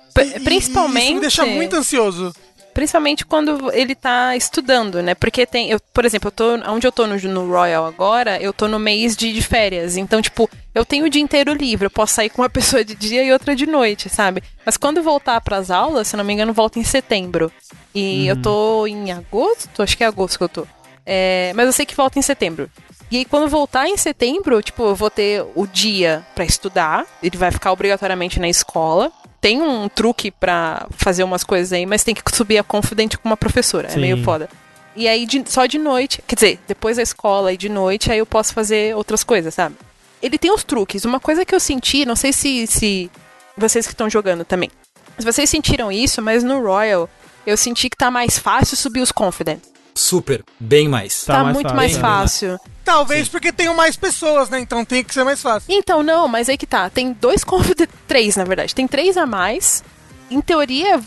principalmente- 0.44 1.04
Isso 1.06 1.14
me 1.14 1.20
deixa 1.20 1.46
muito 1.46 1.76
ansioso. 1.76 2.32
Principalmente 2.72 3.26
quando 3.26 3.70
ele 3.72 3.94
tá 3.96 4.36
estudando, 4.36 5.02
né? 5.02 5.14
Porque 5.14 5.44
tem, 5.44 5.70
eu, 5.70 5.80
por 5.92 6.04
exemplo, 6.04 6.28
eu 6.28 6.32
tô, 6.32 6.54
onde 6.70 6.86
eu 6.86 6.92
tô 6.92 7.04
no, 7.06 7.16
no 7.18 7.48
Royal 7.50 7.84
agora, 7.84 8.40
eu 8.40 8.52
tô 8.52 8.68
no 8.68 8.78
mês 8.78 9.16
de, 9.16 9.32
de 9.32 9.42
férias. 9.42 9.96
Então, 9.96 10.22
tipo, 10.22 10.48
eu 10.72 10.84
tenho 10.84 11.04
o 11.04 11.10
dia 11.10 11.20
inteiro 11.20 11.52
livre. 11.52 11.86
Eu 11.86 11.90
posso 11.90 12.14
sair 12.14 12.30
com 12.30 12.42
uma 12.42 12.48
pessoa 12.50 12.84
de 12.84 12.94
dia 12.94 13.24
e 13.24 13.32
outra 13.32 13.56
de 13.56 13.66
noite, 13.66 14.08
sabe? 14.08 14.42
Mas 14.64 14.76
quando 14.76 15.02
voltar 15.02 15.40
pras 15.40 15.68
aulas, 15.70 16.06
se 16.08 16.16
não 16.16 16.24
me 16.24 16.32
engano, 16.32 16.52
volta 16.54 16.78
em 16.78 16.84
setembro. 16.84 17.52
E 17.92 18.28
eu 18.28 18.40
tô 18.40 18.86
em 18.86 19.10
agosto? 19.10 19.82
Acho 19.82 19.96
que 19.96 20.04
é 20.04 20.06
agosto 20.06 20.38
que 20.38 20.44
eu 20.44 20.48
tô. 20.48 20.66
É, 21.04 21.52
mas 21.56 21.66
eu 21.66 21.72
sei 21.72 21.84
que 21.84 21.94
volta 21.96 22.20
em 22.20 22.22
setembro. 22.22 22.70
E 23.10 23.16
aí, 23.18 23.24
quando 23.24 23.48
voltar 23.48 23.88
em 23.88 23.96
setembro, 23.96 24.62
tipo, 24.62 24.82
eu 24.84 24.94
vou 24.94 25.10
ter 25.10 25.44
o 25.54 25.66
dia 25.66 26.24
pra 26.34 26.44
estudar. 26.44 27.04
Ele 27.22 27.36
vai 27.36 27.50
ficar 27.50 27.72
obrigatoriamente 27.72 28.38
na 28.38 28.48
escola. 28.48 29.10
Tem 29.40 29.60
um 29.60 29.88
truque 29.88 30.30
pra 30.30 30.86
fazer 30.90 31.24
umas 31.24 31.42
coisas 31.42 31.72
aí, 31.72 31.86
mas 31.86 32.04
tem 32.04 32.14
que 32.14 32.22
subir 32.36 32.58
a 32.58 32.62
confidente 32.62 33.18
com 33.18 33.28
uma 33.28 33.36
professora. 33.36 33.88
É 33.88 33.90
Sim. 33.90 34.00
meio 34.00 34.22
foda. 34.22 34.48
E 34.94 35.08
aí, 35.08 35.24
de- 35.26 35.44
só 35.50 35.66
de 35.66 35.78
noite, 35.78 36.22
quer 36.26 36.34
dizer, 36.34 36.60
depois 36.68 36.98
da 36.98 37.02
escola 37.02 37.52
e 37.52 37.56
de 37.56 37.68
noite, 37.68 38.12
aí 38.12 38.18
eu 38.18 38.26
posso 38.26 38.52
fazer 38.52 38.94
outras 38.94 39.24
coisas, 39.24 39.54
sabe? 39.54 39.76
Ele 40.22 40.36
tem 40.38 40.52
os 40.52 40.62
truques. 40.62 41.04
Uma 41.04 41.18
coisa 41.18 41.44
que 41.44 41.54
eu 41.54 41.60
senti, 41.60 42.04
não 42.04 42.14
sei 42.16 42.32
se, 42.32 42.66
se 42.66 43.10
vocês 43.56 43.86
que 43.86 43.92
estão 43.94 44.10
jogando 44.10 44.44
também. 44.44 44.70
Se 45.18 45.24
vocês 45.24 45.48
sentiram 45.50 45.90
isso, 45.90 46.20
mas 46.22 46.44
no 46.44 46.60
Royal, 46.62 47.08
eu 47.46 47.56
senti 47.56 47.88
que 47.88 47.96
tá 47.96 48.10
mais 48.10 48.38
fácil 48.38 48.76
subir 48.76 49.00
os 49.00 49.10
confident. 49.10 49.60
Super, 50.00 50.42
bem 50.58 50.88
mais. 50.88 51.24
Tá 51.24 51.34
Tá, 51.34 51.44
mais 51.44 51.54
muito 51.54 51.68
fácil, 51.68 51.76
mais 51.76 51.96
fácil. 51.98 52.60
Talvez 52.82 53.28
porque 53.28 53.52
tenham 53.52 53.74
mais 53.74 53.96
pessoas, 53.96 54.48
né? 54.48 54.58
Então 54.58 54.82
tem 54.82 55.04
que 55.04 55.12
ser 55.12 55.24
mais 55.24 55.42
fácil. 55.42 55.66
Então, 55.68 56.02
não, 56.02 56.26
mas 56.26 56.48
aí 56.48 56.56
que 56.56 56.66
tá. 56.66 56.88
Tem 56.88 57.12
dois 57.12 57.44
confident. 57.44 57.90
Três, 58.08 58.34
na 58.34 58.44
verdade. 58.44 58.74
Tem 58.74 58.88
três 58.88 59.18
a 59.18 59.26
mais. 59.26 59.84
Em 60.30 60.40
teoria, 60.40 61.00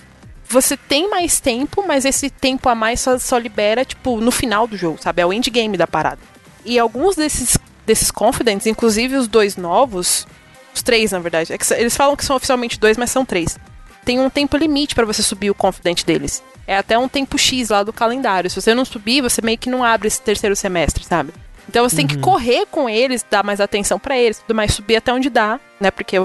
você 0.48 0.78
tem 0.78 1.10
mais 1.10 1.40
tempo, 1.40 1.84
mas 1.88 2.06
esse 2.06 2.30
tempo 2.30 2.70
a 2.70 2.76
mais 2.76 3.02
só, 3.02 3.18
só 3.18 3.38
libera, 3.40 3.84
tipo, 3.84 4.22
no 4.22 4.32
final 4.32 4.68
do 4.68 4.78
jogo, 4.78 5.00
sabe? 5.02 5.24
É 5.24 5.26
o 5.26 5.34
endgame 5.34 5.76
da 5.76 5.88
parada. 5.88 6.20
E 6.64 6.78
alguns 6.78 7.16
desses, 7.16 7.58
desses 7.88 8.12
confidents, 8.12 8.68
inclusive 8.68 9.16
os 9.16 9.28
dois 9.28 9.58
novos, 9.58 10.28
os 10.74 10.84
três, 10.84 11.12
na 11.12 11.20
verdade. 11.20 11.52
é 11.52 11.58
eles 11.80 11.98
falam 11.98 12.16
que 12.16 12.24
são 12.24 12.36
oficialmente 12.36 12.80
dois, 12.80 12.96
mas 12.96 13.10
são 13.10 13.26
três. 13.26 13.58
Tem 14.06 14.20
um 14.20 14.30
tempo 14.30 14.56
limite 14.56 14.94
pra 14.94 15.06
você 15.06 15.24
subir 15.24 15.50
o 15.50 15.56
confident 15.56 16.04
deles. 16.04 16.44
É 16.66 16.78
até 16.78 16.98
um 16.98 17.08
tempo 17.10 17.38
X 17.38 17.70
lá 17.70 17.84
do 17.84 17.92
calendário. 17.92 18.50
Se 18.50 18.60
você 18.62 18.74
não 18.74 18.86
subir, 18.86 19.22
você 19.22 19.42
meio 19.42 19.58
que 19.58 19.70
não 19.70 19.84
abre 19.84 20.08
esse 20.08 20.22
terceiro 20.22 20.56
semestre, 20.56 21.04
sabe? 21.04 21.34
Então 21.70 21.88
você 21.88 21.96
tem 21.96 22.08
que 22.08 22.18
correr 22.18 22.66
com 22.70 22.90
eles, 22.90 23.26
dar 23.30 23.44
mais 23.44 23.60
atenção 23.62 23.98
pra 24.00 24.18
eles, 24.18 24.40
tudo 24.40 24.56
mais, 24.56 24.74
subir 24.74 24.98
até 24.98 25.12
onde 25.14 25.30
dá, 25.30 25.60
né? 25.80 25.92
Porque 25.92 26.18
é- 26.18 26.22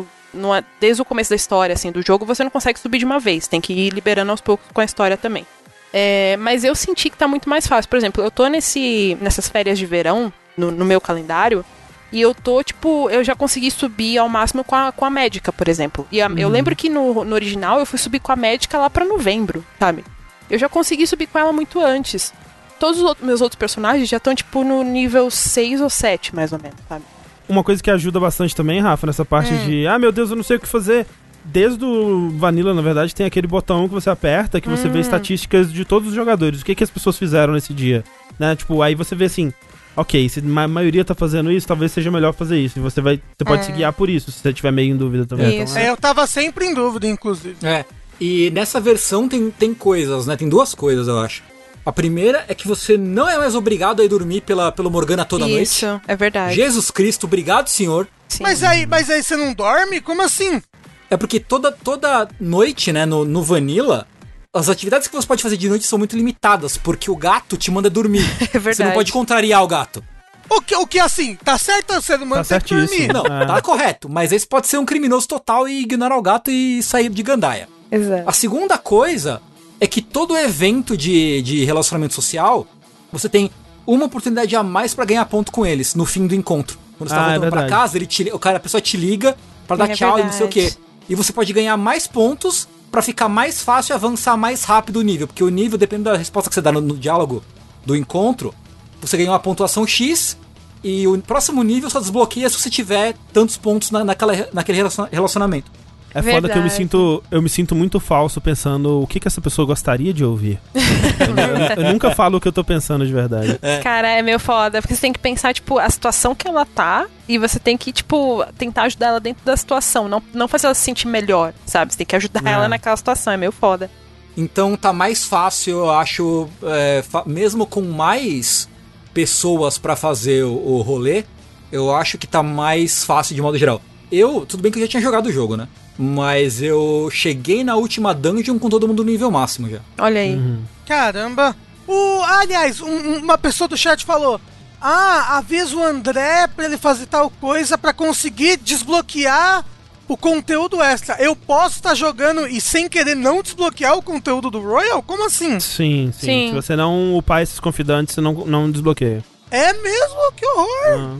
desde 0.80 1.00
o 1.00 1.04
começo 1.04 1.30
da 1.30 1.36
história, 1.36 1.72
assim, 1.72 1.90
do 1.90 2.02
jogo, 2.04 2.24
você 2.26 2.42
não 2.44 2.50
consegue 2.50 2.78
subir 2.78 2.98
de 2.98 3.04
uma 3.04 3.18
vez. 3.18 3.46
Tem 3.48 3.60
que 3.60 3.72
ir 3.72 3.90
liberando 3.92 4.30
aos 4.30 4.40
poucos 4.40 4.66
com 4.72 4.80
a 4.80 4.84
história 4.84 5.16
também. 5.16 5.46
É, 5.92 6.36
mas 6.38 6.64
eu 6.64 6.74
senti 6.74 7.08
que 7.08 7.16
tá 7.16 7.26
muito 7.26 7.48
mais 7.48 7.66
fácil. 7.66 7.88
Por 7.88 7.96
exemplo, 7.96 8.22
eu 8.22 8.30
tô 8.30 8.46
nesse, 8.48 9.16
nessas 9.20 9.48
férias 9.48 9.78
de 9.78 9.86
verão, 9.86 10.32
no, 10.56 10.70
no 10.70 10.84
meu 10.84 11.00
calendário, 11.00 11.64
e 12.12 12.20
eu 12.20 12.34
tô, 12.34 12.62
tipo, 12.62 13.08
eu 13.10 13.22
já 13.24 13.34
consegui 13.34 13.70
subir 13.70 14.18
ao 14.18 14.28
máximo 14.28 14.62
com 14.64 14.74
a, 14.74 14.92
com 14.92 15.04
a 15.04 15.10
médica, 15.10 15.52
por 15.52 15.68
exemplo. 15.68 16.06
E 16.12 16.20
a- 16.20 16.28
eu 16.36 16.48
lembro 16.48 16.76
que 16.76 16.88
no, 16.90 17.24
no 17.24 17.34
original 17.34 17.78
eu 17.78 17.86
fui 17.86 17.98
subir 17.98 18.20
com 18.20 18.32
a 18.32 18.36
médica 18.36 18.76
lá 18.78 18.90
pra 18.90 19.04
novembro, 19.04 19.64
sabe? 19.78 20.04
Eu 20.50 20.58
já 20.58 20.68
consegui 20.68 21.06
subir 21.06 21.26
com 21.26 21.38
ela 21.38 21.52
muito 21.52 21.80
antes. 21.80 22.32
Todos 22.78 22.98
os 22.98 23.04
outros- 23.04 23.26
meus 23.26 23.40
outros 23.40 23.58
personagens 23.58 24.08
já 24.08 24.18
estão, 24.18 24.34
tipo, 24.34 24.62
no 24.64 24.82
nível 24.82 25.30
6 25.30 25.80
ou 25.80 25.90
7, 25.90 26.34
mais 26.34 26.52
ou 26.52 26.58
menos, 26.62 26.78
sabe? 26.88 27.04
Uma 27.48 27.64
coisa 27.64 27.82
que 27.82 27.90
ajuda 27.90 28.20
bastante 28.20 28.54
também, 28.54 28.80
Rafa, 28.80 29.06
nessa 29.06 29.24
parte 29.24 29.52
de, 29.64 29.86
ah, 29.86 29.98
meu 29.98 30.12
Deus, 30.12 30.30
eu 30.30 30.36
não 30.36 30.42
sei 30.42 30.56
o 30.58 30.60
que 30.60 30.68
fazer. 30.68 31.06
Desde 31.44 31.82
o 31.84 32.30
Vanilla, 32.36 32.74
na 32.74 32.82
verdade, 32.82 33.14
tem 33.14 33.24
aquele 33.24 33.46
botão 33.46 33.88
que 33.88 33.94
você 33.94 34.10
aperta 34.10 34.60
que 34.60 34.68
você 34.68 34.86
vê 34.88 35.00
estatísticas 35.00 35.72
de 35.72 35.84
todos 35.84 36.08
os 36.10 36.14
jogadores. 36.14 36.60
O 36.60 36.64
que, 36.64 36.74
que 36.74 36.84
as 36.84 36.90
pessoas 36.90 37.16
fizeram 37.16 37.54
nesse 37.54 37.72
dia. 37.72 38.04
Né? 38.38 38.54
Tipo, 38.54 38.82
aí 38.82 38.94
você 38.94 39.14
vê 39.14 39.24
assim, 39.24 39.50
ok, 39.96 40.28
se 40.28 40.40
a 40.40 40.68
maioria 40.68 41.04
tá 41.04 41.14
fazendo 41.14 41.50
isso, 41.50 41.66
talvez 41.66 41.90
seja 41.90 42.10
melhor 42.10 42.34
fazer 42.34 42.58
isso. 42.60 42.78
E 42.78 42.82
você 42.82 43.00
vai. 43.00 43.16
Você 43.36 43.44
pode 43.46 43.64
se 43.64 43.72
guiar 43.72 43.92
por 43.94 44.10
isso, 44.10 44.30
se 44.30 44.40
você 44.40 44.52
tiver 44.52 44.70
meio 44.70 44.92
em 44.92 44.96
dúvida 44.96 45.24
também. 45.24 45.62
Isso. 45.62 45.72
Então, 45.72 45.82
É, 45.82 45.88
eu 45.90 45.96
tava 45.96 46.26
sempre 46.26 46.66
em 46.66 46.74
dúvida, 46.74 47.06
inclusive. 47.06 47.56
É. 47.66 47.84
E 48.20 48.50
nessa 48.50 48.80
versão 48.80 49.28
tem, 49.28 49.50
tem 49.50 49.72
coisas, 49.74 50.26
né? 50.26 50.36
Tem 50.36 50.48
duas 50.48 50.74
coisas, 50.74 51.06
eu 51.08 51.18
acho. 51.18 51.42
A 51.86 51.92
primeira 51.92 52.44
é 52.48 52.54
que 52.54 52.66
você 52.68 52.96
não 52.98 53.28
é 53.28 53.38
mais 53.38 53.54
obrigado 53.54 54.00
a 54.00 54.04
ir 54.04 54.08
dormir 54.08 54.42
pela, 54.42 54.70
pelo 54.72 54.90
Morgana 54.90 55.24
toda 55.24 55.48
Isso, 55.48 55.86
noite. 55.86 56.02
é 56.06 56.16
verdade. 56.16 56.54
Jesus 56.54 56.90
Cristo, 56.90 57.24
obrigado, 57.24 57.68
senhor. 57.68 58.06
Sim. 58.28 58.42
Mas 58.42 58.62
aí, 58.62 58.84
mas 58.86 59.08
aí 59.08 59.22
você 59.22 59.36
não 59.36 59.54
dorme? 59.54 60.00
Como 60.00 60.20
assim? 60.20 60.60
É 61.08 61.16
porque 61.16 61.40
toda, 61.40 61.72
toda 61.72 62.28
noite, 62.38 62.92
né, 62.92 63.06
no, 63.06 63.24
no 63.24 63.42
Vanilla, 63.42 64.06
as 64.52 64.68
atividades 64.68 65.08
que 65.08 65.14
você 65.16 65.26
pode 65.26 65.42
fazer 65.42 65.56
de 65.56 65.66
noite 65.68 65.86
são 65.86 65.98
muito 65.98 66.14
limitadas, 66.14 66.76
porque 66.76 67.10
o 67.10 67.16
gato 67.16 67.56
te 67.56 67.70
manda 67.70 67.88
dormir. 67.88 68.20
É 68.42 68.46
Você 68.46 68.54
não 68.58 68.60
verdade. 68.60 68.94
pode 68.94 69.12
contrariar 69.12 69.62
o 69.62 69.68
gato. 69.68 70.04
O 70.50 70.60
que, 70.60 70.74
o 70.76 70.86
que 70.86 70.98
assim? 70.98 71.36
Tá 71.36 71.56
certo 71.56 71.94
o 71.94 72.02
ser 72.02 72.20
humano 72.20 72.42
Tá 72.44 72.58
tem 72.58 72.60
que 72.60 72.74
dormir. 72.74 72.88
certíssimo. 72.88 73.12
Não, 73.14 73.24
É. 73.42 73.46
tá 73.46 73.62
correto. 73.62 74.08
Mas 74.10 74.32
esse 74.32 74.46
pode 74.46 74.66
ser 74.66 74.76
um 74.78 74.84
criminoso 74.84 75.26
total 75.28 75.66
e 75.68 75.80
ignorar 75.82 76.16
o 76.18 76.22
gato 76.22 76.50
e 76.50 76.82
sair 76.82 77.08
de 77.08 77.22
gandaia. 77.22 77.68
Exato. 77.90 78.28
A 78.28 78.32
segunda 78.32 78.76
coisa 78.78 79.40
é 79.80 79.86
que 79.86 80.02
todo 80.02 80.36
evento 80.36 80.96
de, 80.96 81.40
de 81.42 81.64
relacionamento 81.64 82.14
social, 82.14 82.66
você 83.12 83.28
tem 83.28 83.50
uma 83.86 84.04
oportunidade 84.06 84.54
a 84.56 84.62
mais 84.62 84.92
pra 84.94 85.04
ganhar 85.04 85.24
ponto 85.26 85.50
com 85.52 85.64
eles 85.64 85.94
no 85.94 86.04
fim 86.04 86.26
do 86.26 86.34
encontro. 86.34 86.78
Quando 86.98 87.08
você 87.10 87.14
tá 87.14 87.20
Ah, 87.20 87.30
é 87.30 87.34
voltando 87.34 87.50
pra 87.50 87.60
verdade. 87.62 87.80
casa, 87.82 87.96
ele 87.96 88.06
te, 88.06 88.22
o 88.32 88.38
cara, 88.38 88.56
a 88.56 88.60
pessoa 88.60 88.80
te 88.80 88.96
liga 88.96 89.36
pra 89.66 89.76
dar 89.76 89.88
É 89.90 89.94
tchau 89.94 90.18
e 90.18 90.22
não 90.24 90.32
sei 90.32 90.46
o 90.46 90.48
quê. 90.48 90.60
verdade. 90.62 90.80
E 91.08 91.14
você 91.14 91.32
pode 91.32 91.52
ganhar 91.52 91.76
mais 91.76 92.06
pontos 92.06 92.68
pra 92.90 93.00
ficar 93.00 93.28
mais 93.28 93.62
fácil 93.62 93.92
e 93.92 93.94
avançar 93.94 94.36
mais 94.36 94.64
rápido 94.64 94.96
o 94.98 95.02
nível. 95.02 95.26
Porque 95.26 95.42
o 95.44 95.48
nível, 95.48 95.78
dependendo 95.78 96.10
da 96.10 96.16
resposta 96.18 96.50
que 96.50 96.54
você 96.54 96.60
dá 96.60 96.70
no, 96.72 96.80
no 96.80 96.96
diálogo 96.96 97.42
do 97.86 97.96
encontro, 97.96 98.52
você 99.00 99.16
ganha 99.16 99.30
uma 99.30 99.38
pontuação 99.38 99.86
X 99.86 100.36
e 100.84 101.06
o 101.06 101.16
próximo 101.18 101.62
nível 101.62 101.88
só 101.88 101.98
desbloqueia 102.00 102.50
se 102.50 102.58
você 102.60 102.68
tiver 102.68 103.14
tantos 103.32 103.56
pontos 103.56 103.90
na, 103.90 104.04
naquela, 104.04 104.48
naquele 104.52 104.76
relaciona- 104.78 105.08
relacionamento. 105.10 105.70
É 106.14 106.22
foda 106.22 106.48
que 106.48 106.54
eu 106.58 106.62
me 106.62 106.68
Verdade. 106.68 106.74
sinto, 106.74 107.22
eu 107.30 107.42
me 107.42 107.48
sinto 107.48 107.74
muito 107.74 108.00
falso 108.00 108.40
pensando 108.40 109.02
o 109.02 109.06
que, 109.06 109.20
que 109.20 109.28
essa 109.28 109.40
pessoa 109.40 109.66
gostaria 109.66 110.12
de 110.12 110.24
ouvir. 110.24 110.58
eu, 110.74 111.82
eu 111.84 111.92
nunca 111.92 112.10
falo 112.14 112.38
o 112.38 112.40
que 112.40 112.48
eu 112.48 112.52
tô 112.52 112.64
pensando 112.64 113.06
de 113.06 113.12
verdade. 113.12 113.58
Cara, 113.82 114.08
é 114.08 114.22
meio 114.22 114.38
foda, 114.38 114.80
porque 114.80 114.94
você 114.94 115.00
tem 115.02 115.12
que 115.12 115.18
pensar, 115.18 115.52
tipo, 115.52 115.78
a 115.78 115.88
situação 115.90 116.34
que 116.34 116.48
ela 116.48 116.64
tá 116.64 117.06
e 117.28 117.36
você 117.38 117.58
tem 117.58 117.76
que, 117.76 117.92
tipo, 117.92 118.44
tentar 118.56 118.84
ajudar 118.84 119.08
ela 119.08 119.20
dentro 119.20 119.44
da 119.44 119.56
situação, 119.56 120.08
não, 120.08 120.22
não 120.32 120.48
fazer 120.48 120.66
ela 120.66 120.74
se 120.74 120.82
sentir 120.82 121.06
melhor, 121.06 121.52
sabe? 121.66 121.92
Você 121.92 121.98
tem 121.98 122.06
que 122.06 122.16
ajudar 122.16 122.42
É. 122.44 122.52
ela 122.52 122.68
naquela 122.68 122.96
situação, 122.96 123.32
é 123.32 123.36
meio 123.36 123.52
foda. 123.52 123.90
Então 124.36 124.76
tá 124.76 124.92
mais 124.92 125.24
fácil, 125.24 125.78
eu 125.78 125.90
acho, 125.90 126.48
é, 126.62 127.02
mesmo 127.26 127.66
com 127.66 127.82
mais 127.82 128.68
pessoas 129.12 129.76
pra 129.78 129.96
fazer 129.96 130.44
o, 130.44 130.52
o 130.54 130.80
rolê, 130.80 131.24
eu 131.72 131.94
acho 131.94 132.16
que 132.16 132.26
tá 132.26 132.42
mais 132.42 133.04
fácil 133.04 133.34
de 133.34 133.42
modo 133.42 133.58
geral. 133.58 133.80
Eu, 134.10 134.46
tudo 134.46 134.62
bem 134.62 134.72
que 134.72 134.78
eu 134.78 134.82
já 134.82 134.88
tinha 134.88 135.02
jogado 135.02 135.26
o 135.26 135.32
jogo, 135.32 135.56
né? 135.56 135.68
Mas 135.98 136.62
eu 136.62 137.08
cheguei 137.12 137.62
na 137.64 137.74
última 137.76 138.14
dungeon 138.14 138.58
com 138.58 138.68
todo 138.68 138.86
mundo 138.88 139.04
no 139.04 139.10
nível 139.10 139.30
máximo 139.30 139.68
já. 139.68 139.80
Olha 139.98 140.20
aí. 140.20 140.34
Uhum. 140.34 140.62
Caramba. 140.86 141.54
O, 141.86 142.22
aliás, 142.22 142.80
um- 142.80 142.86
um- 142.88 143.18
uma 143.18 143.36
pessoa 143.36 143.66
do 143.68 143.76
chat 143.76 144.04
falou: 144.04 144.40
Ah, 144.80 145.38
avisa 145.38 145.74
o 145.76 145.82
André 145.82 146.46
pra 146.54 146.64
ele 146.66 146.76
fazer 146.78 147.06
tal 147.06 147.28
coisa 147.30 147.76
pra 147.76 147.92
conseguir 147.92 148.56
desbloquear 148.58 149.64
o 150.06 150.16
conteúdo 150.16 150.80
extra. 150.80 151.16
Eu 151.20 151.34
posso 151.34 151.76
estar 151.76 151.94
jogando 151.94 152.46
e 152.46 152.60
sem 152.60 152.88
querer 152.88 153.14
não 153.16 153.42
desbloquear 153.42 153.96
o 153.96 154.02
conteúdo 154.02 154.50
do 154.50 154.60
Royal? 154.60 155.02
Como 155.02 155.26
assim? 155.26 155.58
Sim, 155.60 156.10
sim, 156.16 156.26
Sim. 156.26 156.48
Se 156.50 156.54
você 156.54 156.76
não 156.76 157.16
upar 157.16 157.42
esses 157.42 157.58
confidantes, 157.60 158.14
você 158.14 158.20
não, 158.20 158.32
não 158.46 158.70
desbloqueia. 158.70 159.22
É 159.50 159.72
mesmo? 159.72 160.32
Que 160.36 160.46
horror! 160.46 160.68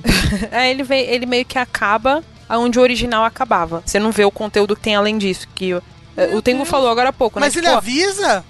Ah. 0.05 0.49
É, 0.53 0.71
ele, 0.71 0.83
veio, 0.85 1.11
ele 1.11 1.27
meio 1.27 1.45
que 1.45 1.59
acaba 1.59 2.23
onde 2.51 2.79
o 2.79 2.83
original 2.83 3.25
acabava. 3.25 3.83
Você 3.85 3.99
não 3.99 4.11
vê 4.13 4.25
o 4.25 4.31
conteúdo 4.31 4.75
que 4.77 4.83
tem 4.83 4.95
além 4.97 5.19
disso. 5.19 5.47
Que 5.55 5.75
o, 5.75 5.83
o 6.35 6.41
Tengu 6.43 6.59
Deus. 6.59 6.69
falou 6.69 6.89
agora 6.89 7.11
há 7.11 7.13
pouco, 7.13 7.39
Mas 7.41 7.55
né? 7.55 7.61
ele 7.61 7.67
Tipo, 7.67 7.79
avisa? 7.79 8.45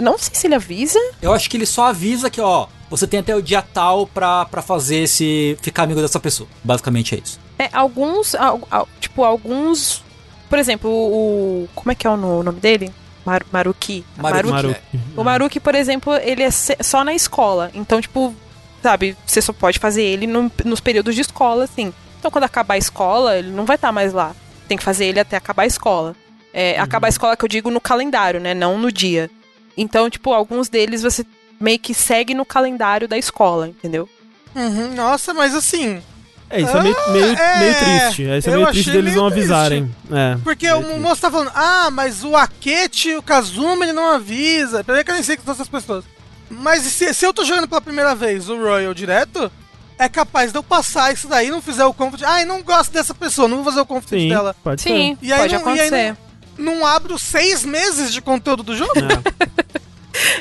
Não 0.00 0.18
sei 0.18 0.34
se 0.34 0.46
ele 0.46 0.54
avisa. 0.56 0.98
Eu 1.22 1.32
acho 1.32 1.48
que 1.48 1.56
ele 1.56 1.66
só 1.66 1.86
avisa 1.86 2.28
que, 2.28 2.40
ó, 2.40 2.66
você 2.90 3.06
tem 3.06 3.20
até 3.20 3.34
o 3.36 3.40
dia 3.42 3.62
tal 3.62 4.06
pra, 4.06 4.44
pra 4.46 4.60
fazer 4.62 4.96
esse. 5.04 5.56
ficar 5.62 5.84
amigo 5.84 6.00
dessa 6.00 6.18
pessoa. 6.18 6.48
Basicamente 6.64 7.14
é 7.14 7.18
isso. 7.18 7.38
É, 7.58 7.68
alguns, 7.72 8.34
al- 8.34 8.66
al- 8.70 8.88
tipo, 9.00 9.22
alguns... 9.22 10.02
Por 10.50 10.58
exemplo, 10.58 10.90
o... 10.90 11.64
o- 11.64 11.68
Como 11.74 11.92
é 11.92 11.94
que 11.94 12.06
é 12.06 12.10
o 12.10 12.16
no- 12.16 12.42
nome 12.42 12.58
dele? 12.60 12.92
Mar, 13.24 13.42
Maruki. 13.52 14.04
Maruki. 14.16 14.50
Maruki. 14.52 14.80
O 15.16 15.24
Maruki, 15.24 15.60
por 15.60 15.74
exemplo, 15.74 16.14
ele 16.16 16.42
é 16.42 16.50
só 16.50 17.02
na 17.04 17.14
escola. 17.14 17.70
Então, 17.72 18.00
tipo, 18.00 18.34
sabe, 18.82 19.16
você 19.24 19.40
só 19.40 19.52
pode 19.52 19.78
fazer 19.78 20.02
ele 20.02 20.26
no- 20.26 20.50
nos 20.64 20.80
períodos 20.80 21.14
de 21.14 21.20
escola, 21.22 21.64
assim. 21.64 21.92
Então, 22.24 22.30
quando 22.32 22.44
acabar 22.44 22.72
a 22.72 22.78
escola, 22.78 23.36
ele 23.36 23.50
não 23.50 23.66
vai 23.66 23.76
estar 23.76 23.92
mais 23.92 24.14
lá. 24.14 24.34
Tem 24.66 24.78
que 24.78 24.82
fazer 24.82 25.04
ele 25.04 25.20
até 25.20 25.36
acabar 25.36 25.64
a 25.64 25.66
escola. 25.66 26.16
É, 26.54 26.80
Acabar 26.80 27.06
a 27.08 27.10
escola 27.10 27.36
que 27.36 27.44
eu 27.44 27.48
digo 27.50 27.70
no 27.70 27.82
calendário, 27.82 28.40
né? 28.40 28.54
Não 28.54 28.78
no 28.78 28.90
dia. 28.90 29.30
Então, 29.76 30.08
tipo, 30.08 30.32
alguns 30.32 30.70
deles 30.70 31.02
você 31.02 31.26
meio 31.60 31.78
que 31.78 31.92
segue 31.92 32.32
no 32.32 32.46
calendário 32.46 33.06
da 33.06 33.18
escola, 33.18 33.68
entendeu? 33.68 34.08
Uhum, 34.56 34.94
nossa, 34.94 35.34
mas 35.34 35.54
assim. 35.54 36.02
É, 36.48 36.62
isso 36.62 36.74
é 36.74 36.82
meio, 36.82 36.96
meio, 37.10 37.38
é, 37.38 37.58
meio 37.58 37.74
triste. 37.74 38.26
É, 38.26 38.38
isso 38.38 38.48
é 38.48 38.56
meio 38.56 38.66
triste 38.68 38.90
deles 38.90 39.04
meio 39.10 39.16
não 39.18 39.26
avisarem. 39.26 39.94
É, 40.10 40.38
Porque 40.42 40.70
o 40.72 40.82
triste. 40.82 41.00
moço 41.00 41.20
tá 41.20 41.30
falando, 41.30 41.52
ah, 41.54 41.90
mas 41.92 42.24
o 42.24 42.34
Akechi 42.34 43.10
e 43.10 43.16
o 43.16 43.22
Kazuma 43.22 43.84
ele 43.84 43.92
não 43.92 44.08
avisa. 44.08 44.82
Peraí 44.82 45.04
que 45.04 45.10
eu 45.10 45.14
nem 45.14 45.22
sei 45.22 45.36
que 45.36 45.44
são 45.44 45.52
essas 45.52 45.68
pessoas. 45.68 46.06
Mas 46.48 46.84
se, 46.84 47.12
se 47.12 47.26
eu 47.26 47.34
tô 47.34 47.44
jogando 47.44 47.68
pela 47.68 47.82
primeira 47.82 48.14
vez 48.14 48.48
o 48.48 48.56
Royal 48.56 48.94
direto, 48.94 49.52
é 49.98 50.08
capaz 50.08 50.50
de 50.52 50.58
eu 50.58 50.62
passar 50.62 51.12
isso 51.12 51.28
daí 51.28 51.48
e 51.48 51.50
não 51.50 51.62
fizer 51.62 51.84
o 51.84 51.94
confit. 51.94 52.24
Ai, 52.24 52.44
não 52.44 52.62
gosto 52.62 52.92
dessa 52.92 53.14
pessoa, 53.14 53.46
não 53.48 53.56
vou 53.58 53.64
fazer 53.66 53.80
o 53.80 53.86
confit 53.86 54.20
Sim, 54.22 54.28
dela. 54.28 54.54
pode 54.62 54.82
Sim, 54.82 55.16
E 55.22 55.32
aí 55.32 55.38
pode 55.40 55.54
não- 55.54 55.60
e 55.76 55.80
aí 55.80 55.86
acontecer. 55.88 56.16
Não 56.56 56.86
abro 56.86 57.18
seis 57.18 57.64
meses 57.64 58.12
de 58.12 58.20
conteúdo 58.20 58.62
do 58.62 58.76
jogo? 58.76 58.92
ser. 58.94 59.04
É. 59.04 59.64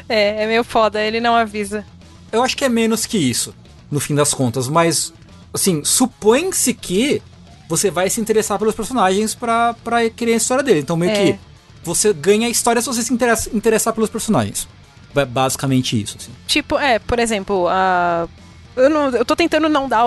É, 0.07 0.43
é 0.43 0.47
meio 0.47 0.63
foda, 0.63 1.01
ele 1.01 1.19
não 1.19 1.35
avisa. 1.35 1.83
Eu 2.31 2.43
acho 2.43 2.55
que 2.55 2.63
é 2.63 2.69
menos 2.69 3.05
que 3.07 3.17
isso, 3.17 3.53
no 3.89 3.99
fim 3.99 4.13
das 4.13 4.31
contas, 4.33 4.67
mas, 4.67 5.11
assim, 5.53 5.83
supõe-se 5.83 6.73
que 6.75 7.21
você 7.67 7.89
vai 7.89 8.07
se 8.09 8.21
interessar 8.21 8.59
pelos 8.59 8.75
personagens 8.75 9.33
pra, 9.33 9.73
pra 9.83 10.07
querer 10.11 10.33
a 10.33 10.37
história 10.37 10.63
dele. 10.63 10.79
Então, 10.81 10.95
meio 10.95 11.11
É. 11.11 11.15
que 11.33 11.39
você 11.83 12.13
ganha 12.13 12.45
a 12.47 12.49
história 12.51 12.81
se 12.81 12.87
você 12.87 13.01
se 13.01 13.11
interessa, 13.11 13.49
interessar 13.51 13.93
pelos 13.93 14.09
personagens. 14.11 14.67
Ba- 15.13 15.25
Basicamente 15.25 15.99
isso, 15.99 16.17
assim. 16.19 16.31
Tipo, 16.47 16.77
é, 16.77 16.99
por 16.99 17.17
exemplo, 17.17 17.67
a. 17.67 18.27
Eu, 18.75 18.89
não, 18.89 19.09
eu 19.09 19.25
tô 19.25 19.35
tentando 19.35 19.69
não 19.69 19.87
dar. 19.87 20.05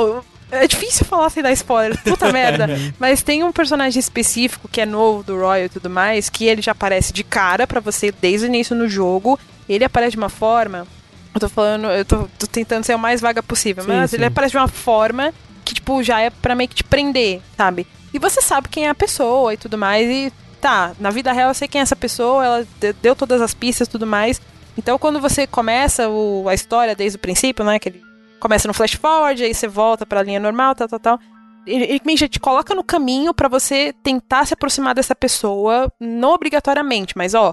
É 0.51 0.67
difícil 0.67 1.05
falar 1.05 1.29
sem 1.31 1.43
dar 1.43 1.53
spoiler, 1.53 2.01
puta 2.05 2.33
merda. 2.33 2.69
Mas 2.99 3.23
tem 3.23 3.43
um 3.43 3.51
personagem 3.53 3.99
específico 3.99 4.69
que 4.69 4.81
é 4.81 4.87
novo 4.87 5.23
do 5.25 5.35
Royal 5.37 5.67
e 5.67 5.69
tudo 5.69 5.91
mais, 5.91 6.29
que 6.31 6.45
ele 6.45 6.62
já 6.62 6.73
aparece 6.73 7.12
de 7.12 7.25
cara 7.25 7.67
pra 7.67 7.81
você 7.81 8.12
desde 8.12 8.47
o 8.47 8.49
início 8.49 8.75
no 8.77 8.89
jogo. 8.89 9.39
Ele 9.69 9.85
aparece 9.85 10.12
de 10.12 10.19
uma 10.19 10.29
forma. 10.29 10.87
Eu 11.35 11.41
tô 11.41 11.49
falando, 11.49 11.87
eu 11.89 12.05
tô, 12.05 12.29
tô 12.39 12.47
tentando 12.47 12.85
ser 12.85 12.95
o 12.95 12.99
mais 12.99 13.21
vaga 13.21 13.43
possível, 13.43 13.83
Sim, 13.85 13.91
mas 13.91 14.11
sim. 14.11 14.17
ele 14.17 14.25
aparece 14.25 14.53
de 14.53 14.57
uma 14.59 14.69
forma 14.69 15.35
que, 15.64 15.75
tipo, 15.75 16.03
já 16.03 16.21
é 16.21 16.31
pra 16.31 16.55
meio 16.55 16.69
que 16.69 16.77
te 16.77 16.85
prender, 16.85 17.43
sabe? 17.57 17.87
E 18.14 18.19
você 18.19 18.41
sabe 18.41 18.69
quem 18.71 18.87
é 18.87 18.89
a 18.89 18.95
pessoa 18.95 19.53
e 19.53 19.57
tudo 19.59 19.77
mais, 19.77 20.09
e 20.09 20.33
tá, 20.62 20.93
na 20.99 21.11
vida 21.11 21.31
real 21.33 21.51
eu 21.51 21.55
sei 21.55 21.69
quem 21.69 21.81
é 21.81 21.83
essa 21.83 21.95
pessoa, 21.97 22.43
ela 22.43 22.67
de- 22.81 22.95
deu 23.03 23.14
todas 23.14 23.43
as 23.43 23.53
pistas 23.53 23.87
e 23.87 23.91
tudo 23.91 24.07
mais. 24.07 24.41
Então, 24.79 24.97
quando 24.99 25.21
você 25.21 25.47
começa 25.47 26.09
o- 26.09 26.47
a 26.49 26.55
história 26.55 26.95
desde 26.95 27.17
o 27.17 27.21
princípio, 27.21 27.62
né? 27.67 27.79
Que 27.79 27.91
ele 27.91 28.03
começa 28.41 28.68
no 28.68 28.74
flash 28.74 28.95
forward, 28.95 29.43
aí 29.43 29.55
você 29.55 29.66
volta 29.68 30.05
pra 30.07 30.22
linha 30.22 30.41
normal, 30.41 30.74
tal, 30.74 30.89
tal, 30.89 30.99
tal. 31.01 31.18
Ele, 31.66 32.01
meio 32.05 32.16
já 32.18 32.28
te 32.28 32.39
coloca 32.39 32.74
no 32.74 32.84
caminho 32.84 33.34
pra 33.34 33.49
você 33.49 33.93
tentar 34.03 34.47
se 34.47 34.55
aproximar 34.55 34.95
dessa 34.95 35.14
pessoa, 35.16 35.91
não 36.01 36.32
obrigatoriamente, 36.34 37.16
mas 37.16 37.34
ó, 37.34 37.53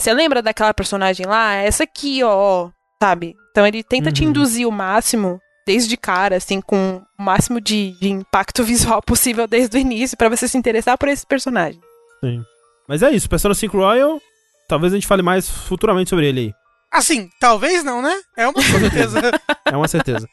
você 0.00 0.12
lembra 0.12 0.42
daquela 0.42 0.74
personagem 0.74 1.26
lá? 1.26 1.54
Essa 1.54 1.84
aqui, 1.84 2.24
ó, 2.24 2.30
ó, 2.34 2.70
sabe? 3.00 3.36
Então 3.52 3.64
ele 3.66 3.84
tenta 3.84 4.10
te 4.10 4.22
Uhum. 4.24 4.30
induzir 4.30 4.66
o 4.66 4.72
máximo, 4.72 5.38
desde 5.64 5.88
de 5.88 5.96
cara, 5.96 6.36
assim, 6.36 6.60
com 6.60 7.00
o 7.16 7.22
máximo 7.22 7.60
de, 7.60 7.92
de 8.00 8.08
impacto 8.10 8.64
visual 8.64 9.00
possível 9.00 9.46
desde 9.46 9.76
o 9.76 9.80
início, 9.80 10.16
pra 10.16 10.28
você 10.28 10.48
se 10.48 10.58
interessar 10.58 10.98
por 10.98 11.08
esse 11.08 11.24
personagem. 11.24 11.80
Sim. 12.24 12.42
Mas 12.88 13.00
é 13.02 13.12
isso, 13.12 13.28
Persona 13.28 13.54
5 13.54 13.76
Royal, 13.76 14.20
talvez 14.68 14.92
a 14.92 14.96
gente 14.96 15.06
fale 15.06 15.22
mais 15.22 15.48
futuramente 15.48 16.10
sobre 16.10 16.26
ele 16.28 16.40
aí. 16.40 16.52
Assim, 16.92 17.30
talvez 17.40 17.82
não, 17.82 18.02
né? 18.02 18.14
É 18.36 18.46
uma 18.46 18.62
certeza. 18.62 19.20
É 19.64 19.76
uma 19.76 19.88
certeza. 19.88 20.28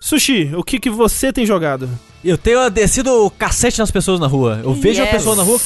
Sushi, 0.00 0.52
o 0.56 0.64
que, 0.64 0.80
que 0.80 0.90
você 0.90 1.32
tem 1.32 1.46
jogado? 1.46 1.88
Eu 2.24 2.36
tenho 2.36 2.68
descido 2.68 3.24
o 3.24 3.30
cacete 3.30 3.78
nas 3.78 3.90
pessoas 3.92 4.18
na 4.18 4.26
rua. 4.26 4.60
Eu 4.64 4.74
vejo 4.74 5.00
uma 5.00 5.06
Yes. 5.06 5.16
pessoa 5.16 5.36
na 5.36 5.42
rua 5.44 5.60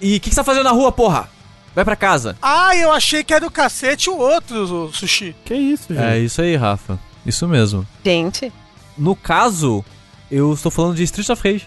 e 0.00 0.16
o 0.16 0.20
que, 0.20 0.28
que 0.28 0.30
você 0.30 0.36
tá 0.36 0.44
fazendo 0.44 0.64
na 0.64 0.72
rua, 0.72 0.92
porra? 0.92 1.30
Vai 1.74 1.84
pra 1.86 1.96
casa. 1.96 2.36
ah, 2.42 2.76
eu 2.76 2.92
achei 2.92 3.24
que 3.24 3.32
era 3.32 3.46
o 3.46 3.50
cacete 3.50 4.10
o 4.10 4.18
outro, 4.18 4.62
o 4.88 4.92
Sushi. 4.92 5.34
Que 5.44 5.54
isso, 5.54 5.94
gente? 5.94 6.02
É 6.04 6.18
isso 6.18 6.42
aí, 6.42 6.54
Rafa. 6.56 6.98
Isso 7.24 7.48
mesmo. 7.48 7.86
Gente, 8.04 8.52
No 8.98 9.16
caso, 9.16 9.82
eu 10.30 10.52
estou 10.52 10.70
falando 10.70 10.96
de 10.96 11.04
Street 11.04 11.28
of 11.30 11.42
Rage 11.42 11.66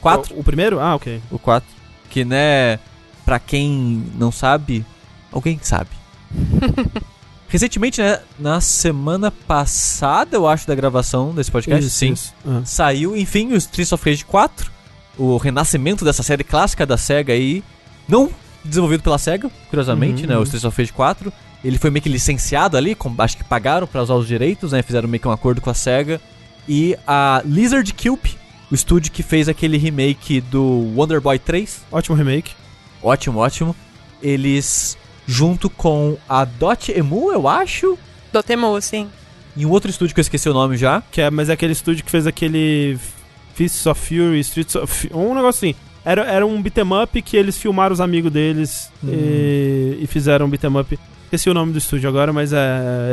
4. 0.00 0.34
O, 0.34 0.40
o 0.40 0.44
primeiro? 0.44 0.80
Ah, 0.80 0.96
ok. 0.96 1.22
O 1.30 1.38
4. 1.38 1.68
Que, 2.08 2.24
né, 2.24 2.80
pra 3.24 3.38
quem 3.38 4.04
não 4.16 4.32
sabe, 4.32 4.84
alguém 5.30 5.60
sabe. 5.62 5.90
Recentemente, 7.50 8.00
né, 8.00 8.20
na 8.38 8.60
semana 8.60 9.30
passada, 9.30 10.36
eu 10.36 10.46
acho, 10.48 10.66
da 10.66 10.74
gravação 10.74 11.34
desse 11.34 11.50
podcast, 11.50 11.84
Isso, 11.84 11.96
sim, 11.96 12.12
isso. 12.12 12.32
Ah. 12.46 12.62
saiu, 12.64 13.16
enfim, 13.16 13.52
o 13.52 13.56
Streets 13.56 13.92
of 13.92 14.08
Rage 14.08 14.24
4, 14.24 14.70
o 15.18 15.36
renascimento 15.36 16.04
dessa 16.04 16.22
série 16.22 16.44
clássica 16.44 16.86
da 16.86 16.96
SEGA 16.96 17.32
aí, 17.32 17.62
não 18.08 18.30
desenvolvido 18.64 19.02
pela 19.02 19.18
SEGA, 19.18 19.50
curiosamente, 19.68 20.22
Uhum, 20.22 20.28
né, 20.28 20.34
o 20.34 20.38
uhum. 20.38 20.44
Streets 20.44 20.64
of 20.64 20.80
Rage 20.80 20.92
4, 20.92 21.32
ele 21.64 21.76
foi 21.76 21.90
meio 21.90 22.02
que 22.02 22.08
licenciado 22.08 22.76
ali, 22.76 22.94
com- 22.94 23.12
acho 23.18 23.36
que 23.36 23.44
pagaram 23.44 23.86
pra 23.86 24.00
usar 24.02 24.14
os 24.14 24.28
direitos, 24.28 24.70
né, 24.72 24.80
fizeram 24.82 25.08
meio 25.08 25.20
que 25.20 25.26
um 25.28 25.32
acordo 25.32 25.60
com 25.60 25.70
a 25.70 25.74
SEGA, 25.74 26.20
e 26.68 26.96
a 27.06 27.42
Lizard 27.44 27.92
Cube, 27.94 28.38
o 28.70 28.74
estúdio 28.76 29.10
que 29.10 29.24
fez 29.24 29.48
aquele 29.48 29.76
remake 29.76 30.40
do 30.40 30.62
Wonder 30.94 31.20
Boy 31.20 31.38
3, 31.38 31.80
Ótimo 31.90 32.16
remake. 32.16 32.52
ótimo, 33.02 33.40
ótimo, 33.40 33.74
eles, 34.22 34.96
junto 35.30 35.70
com 35.70 36.16
a 36.28 36.44
Dot 36.44 36.90
Emu, 36.90 37.30
eu 37.30 37.46
acho, 37.46 37.96
Dotemu, 38.32 38.80
sim. 38.80 39.08
e 39.56 39.64
um 39.64 39.70
outro 39.70 39.88
estúdio 39.88 40.12
que 40.12 40.20
eu 40.20 40.22
esqueci 40.22 40.48
o 40.48 40.52
nome 40.52 40.76
já, 40.76 41.00
Que 41.12 41.20
é, 41.20 41.30
mas 41.30 41.48
é 41.48 41.52
aquele 41.52 41.72
estúdio 41.72 42.04
que 42.04 42.10
fez 42.10 42.26
aquele 42.26 42.98
Fists 43.54 43.86
of 43.86 44.00
Fury, 44.00 44.40
Streets 44.40 44.74
of 44.74 45.08
um 45.14 45.34
negócio 45.34 45.68
assim. 45.68 45.74
Era, 46.04 46.24
era 46.24 46.44
um 46.44 46.60
beat'em 46.60 46.84
up 47.02 47.22
que 47.22 47.36
eles 47.36 47.56
filmaram 47.56 47.92
os 47.92 48.00
amigos 48.00 48.32
deles 48.32 48.90
e, 49.04 49.98
e 50.00 50.06
fizeram 50.08 50.46
um 50.46 50.48
beat'em 50.48 50.76
up. 50.76 50.98
Esqueci 51.24 51.48
o 51.48 51.54
nome 51.54 51.72
do 51.72 51.78
estúdio 51.78 52.08
agora, 52.08 52.32
mas 52.32 52.52
é, 52.52 52.56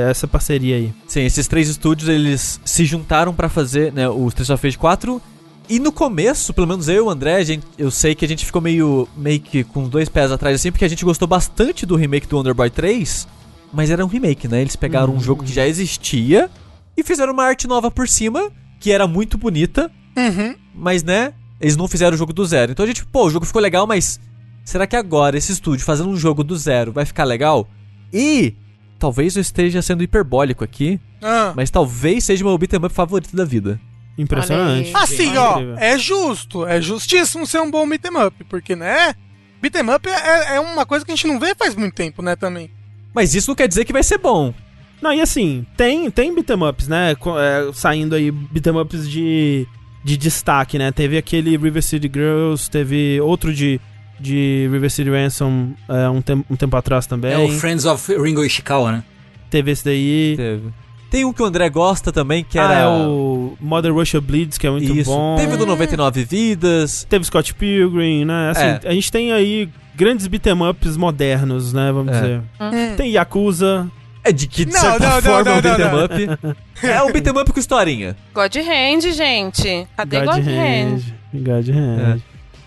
é 0.08 0.10
essa 0.10 0.28
parceria 0.28 0.78
aí. 0.78 0.92
Sim, 1.08 1.22
esses 1.22 1.48
três 1.48 1.70
estúdios, 1.70 2.10
eles 2.10 2.60
se 2.66 2.84
juntaram 2.84 3.32
pra 3.32 3.48
fazer, 3.48 3.94
né, 3.94 4.10
o 4.10 4.28
Streets 4.28 4.50
of 4.50 4.66
Rage 4.66 4.78
4. 4.78 5.22
E 5.70 5.80
no 5.80 5.92
começo, 5.92 6.54
pelo 6.54 6.66
menos 6.68 6.88
eu 6.88 6.96
e 6.96 7.00
o 7.02 7.10
André, 7.10 7.44
gente, 7.44 7.66
eu 7.78 7.92
sei 7.92 8.16
que 8.16 8.24
a 8.24 8.28
gente 8.28 8.46
ficou 8.46 8.62
meio, 8.62 9.08
meio 9.18 9.40
que 9.40 9.64
com 9.66 9.88
dois 9.90 10.08
pés 10.08 10.32
atrás, 10.32 10.56
assim, 10.56 10.72
porque 10.72 10.86
a 10.86 10.88
gente 10.88 11.04
gostou 11.04 11.28
bastante 11.28 11.86
do 11.86 11.96
remake 11.98 12.26
do 12.26 12.38
Wonder 12.38 12.54
Boy 12.54 12.70
3, 12.70 13.28
mas 13.74 13.90
era 13.90 14.04
um 14.06 14.08
remake, 14.08 14.48
né? 14.48 14.62
Eles 14.62 14.78
pegaram 14.78 15.14
um 15.14 15.20
jogo 15.20 15.44
que 15.44 15.52
já 15.52 15.68
existia 15.68 16.50
e 16.96 17.04
fizeram 17.04 17.34
uma 17.34 17.44
arte 17.44 17.68
nova 17.68 17.92
por 17.92 18.08
cima, 18.08 18.50
que 18.80 18.92
era 18.94 19.06
muito 19.08 19.38
bonita, 19.38 19.92
Uhum. 20.16 20.56
mas, 20.74 21.04
né, 21.04 21.34
eles 21.60 21.76
não 21.76 21.88
fizeram 21.88 22.16
o 22.16 22.18
jogo 22.18 22.32
do 22.32 22.46
zero. 22.46 22.72
Então 22.72 22.86
a 22.86 22.88
gente, 22.88 23.06
pô, 23.06 23.26
o 23.26 23.30
jogo 23.30 23.46
ficou 23.46 23.62
legal, 23.62 23.86
mas 23.86 24.22
será 24.64 24.88
que 24.88 24.96
agora 24.96 25.38
esse 25.38 25.52
estúdio 25.52 25.86
fazendo 25.86 26.10
um 26.10 26.16
jogo 26.18 26.46
do 26.46 26.56
zero 26.58 26.94
vai 26.94 27.04
ficar 27.06 27.26
legal? 27.26 27.68
E 28.14 28.54
talvez 28.98 29.36
eu 29.36 29.42
esteja 29.42 29.82
sendo 29.82 30.02
hiperbólico 30.02 30.64
aqui, 30.64 30.98
Ah. 31.22 31.52
mas 31.58 31.70
talvez 31.70 32.24
seja 32.24 32.44
o 32.46 32.48
meu 32.48 32.58
beat'em 32.58 32.80
up 32.80 32.90
favorito 32.96 33.36
da 33.36 33.44
vida. 33.44 33.78
Impressionante. 34.18 34.92
Assim, 34.96 35.32
Sim. 35.32 35.38
ó, 35.38 35.52
Incrível. 35.54 35.76
é 35.78 35.98
justo, 35.98 36.66
é 36.66 36.82
justíssimo 36.82 37.46
ser 37.46 37.62
um 37.62 37.70
bom 37.70 37.88
beat'em 37.88 38.26
up, 38.26 38.44
porque, 38.46 38.76
né? 38.76 39.14
Beat'em 39.62 39.90
up 39.94 40.10
é, 40.10 40.56
é 40.56 40.60
uma 40.60 40.86
coisa 40.86 41.06
que 41.06 41.12
a 41.12 41.16
gente 41.16 41.28
não 41.28 41.40
vê 41.40 41.54
faz 41.54 41.76
muito 41.76 41.94
tempo, 41.94 42.22
né, 42.22 42.36
também. 42.36 42.72
Mas 43.14 43.36
isso 43.36 43.50
não 43.50 43.56
quer 43.56 43.68
dizer 43.68 43.86
que 43.86 43.94
vai 43.94 44.04
ser 44.04 44.18
bom. 44.18 44.54
Não, 45.02 45.14
e 45.14 45.22
assim, 45.22 45.66
tem, 45.76 46.10
tem 46.10 46.34
beat'em 46.34 46.64
ups, 46.64 46.88
né? 46.88 47.12
é, 47.12 47.74
saindo 47.74 48.16
aí 48.16 48.32
beat'em 48.32 48.76
ups 48.80 49.08
de, 49.08 49.68
de 50.04 50.18
destaque, 50.18 50.80
né? 50.80 50.92
Teve 50.92 51.18
aquele 51.18 51.56
River 51.56 51.84
City 51.84 52.10
Girls, 52.12 52.70
teve 52.70 53.22
outro 53.22 53.54
de, 53.54 53.80
de 54.20 54.68
River 54.72 54.90
City 54.90 55.10
Ransom 55.12 55.74
é, 55.88 56.10
um, 56.10 56.22
tem, 56.22 56.44
um 56.50 56.56
tempo 56.56 56.76
atrás 56.76 57.06
também. 57.06 57.34
É 57.34 57.38
o 57.38 57.50
Friends 57.50 57.86
of 57.86 58.12
Ringo 58.18 58.44
Ishikawa, 58.44 58.92
né? 58.92 59.04
Teve 59.50 59.72
esse 59.72 59.86
daí. 59.86 60.34
Teve. 60.36 60.74
Tem 61.10 61.24
um 61.24 61.32
que 61.32 61.42
o 61.42 61.46
André 61.46 61.70
gosta 61.70 62.12
também, 62.12 62.44
que 62.44 62.60
Ah, 62.60 62.64
era. 62.64 62.74
é 62.82 62.88
o 62.88 63.56
Mother 63.62 63.94
Russia 63.94 64.20
Bleeds, 64.20 64.58
que 64.58 64.68
é 64.68 64.70
muito 64.70 64.94
Isso. 64.96 65.10
bom. 65.10 65.38
Teve 65.38 65.54
o 65.54 65.58
do 65.58 65.66
99 65.66 66.24
Vidas. 66.26 67.06
Teve 67.10 67.24
Scott 67.26 67.54
Pilgrim, 67.54 68.26
né? 68.26 68.50
Assim, 68.52 68.62
É. 68.64 68.80
a 68.86 68.92
gente 68.94 69.12
tem 69.12 69.32
aí 69.32 69.70
grandes 69.96 70.28
beat'em 70.28 70.54
ups 70.70 70.98
modernos, 70.98 71.72
né? 71.72 71.92
Vamos 71.94 72.14
É. 72.16 72.22
dizer. 72.22 72.42
Hum. 72.60 72.96
Tem 72.98 73.12
Yakuza. 73.12 73.90
É 74.24 74.32
de 74.34 74.46
que, 74.48 74.66
de 74.66 74.74
Não, 74.74 74.80
certa 74.82 75.00
não, 75.08 75.16
não, 75.16 75.22
forma, 75.22 75.50
é 75.50 75.54
um 75.54 75.56
não, 75.56 75.62
beat'em 75.62 75.86
não, 76.28 76.36
up. 76.36 76.56
É 76.84 77.04
um 77.04 77.12
beat'em 77.14 77.42
up 77.42 77.54
com 77.54 77.60
historinha. 77.60 78.16
God 78.34 78.56
Hand, 78.58 79.12
gente. 79.14 79.88
Cadê 79.96 80.20
God, 80.26 80.38
Hand? 80.46 81.02
God 81.34 81.70
Hand. 81.70 82.20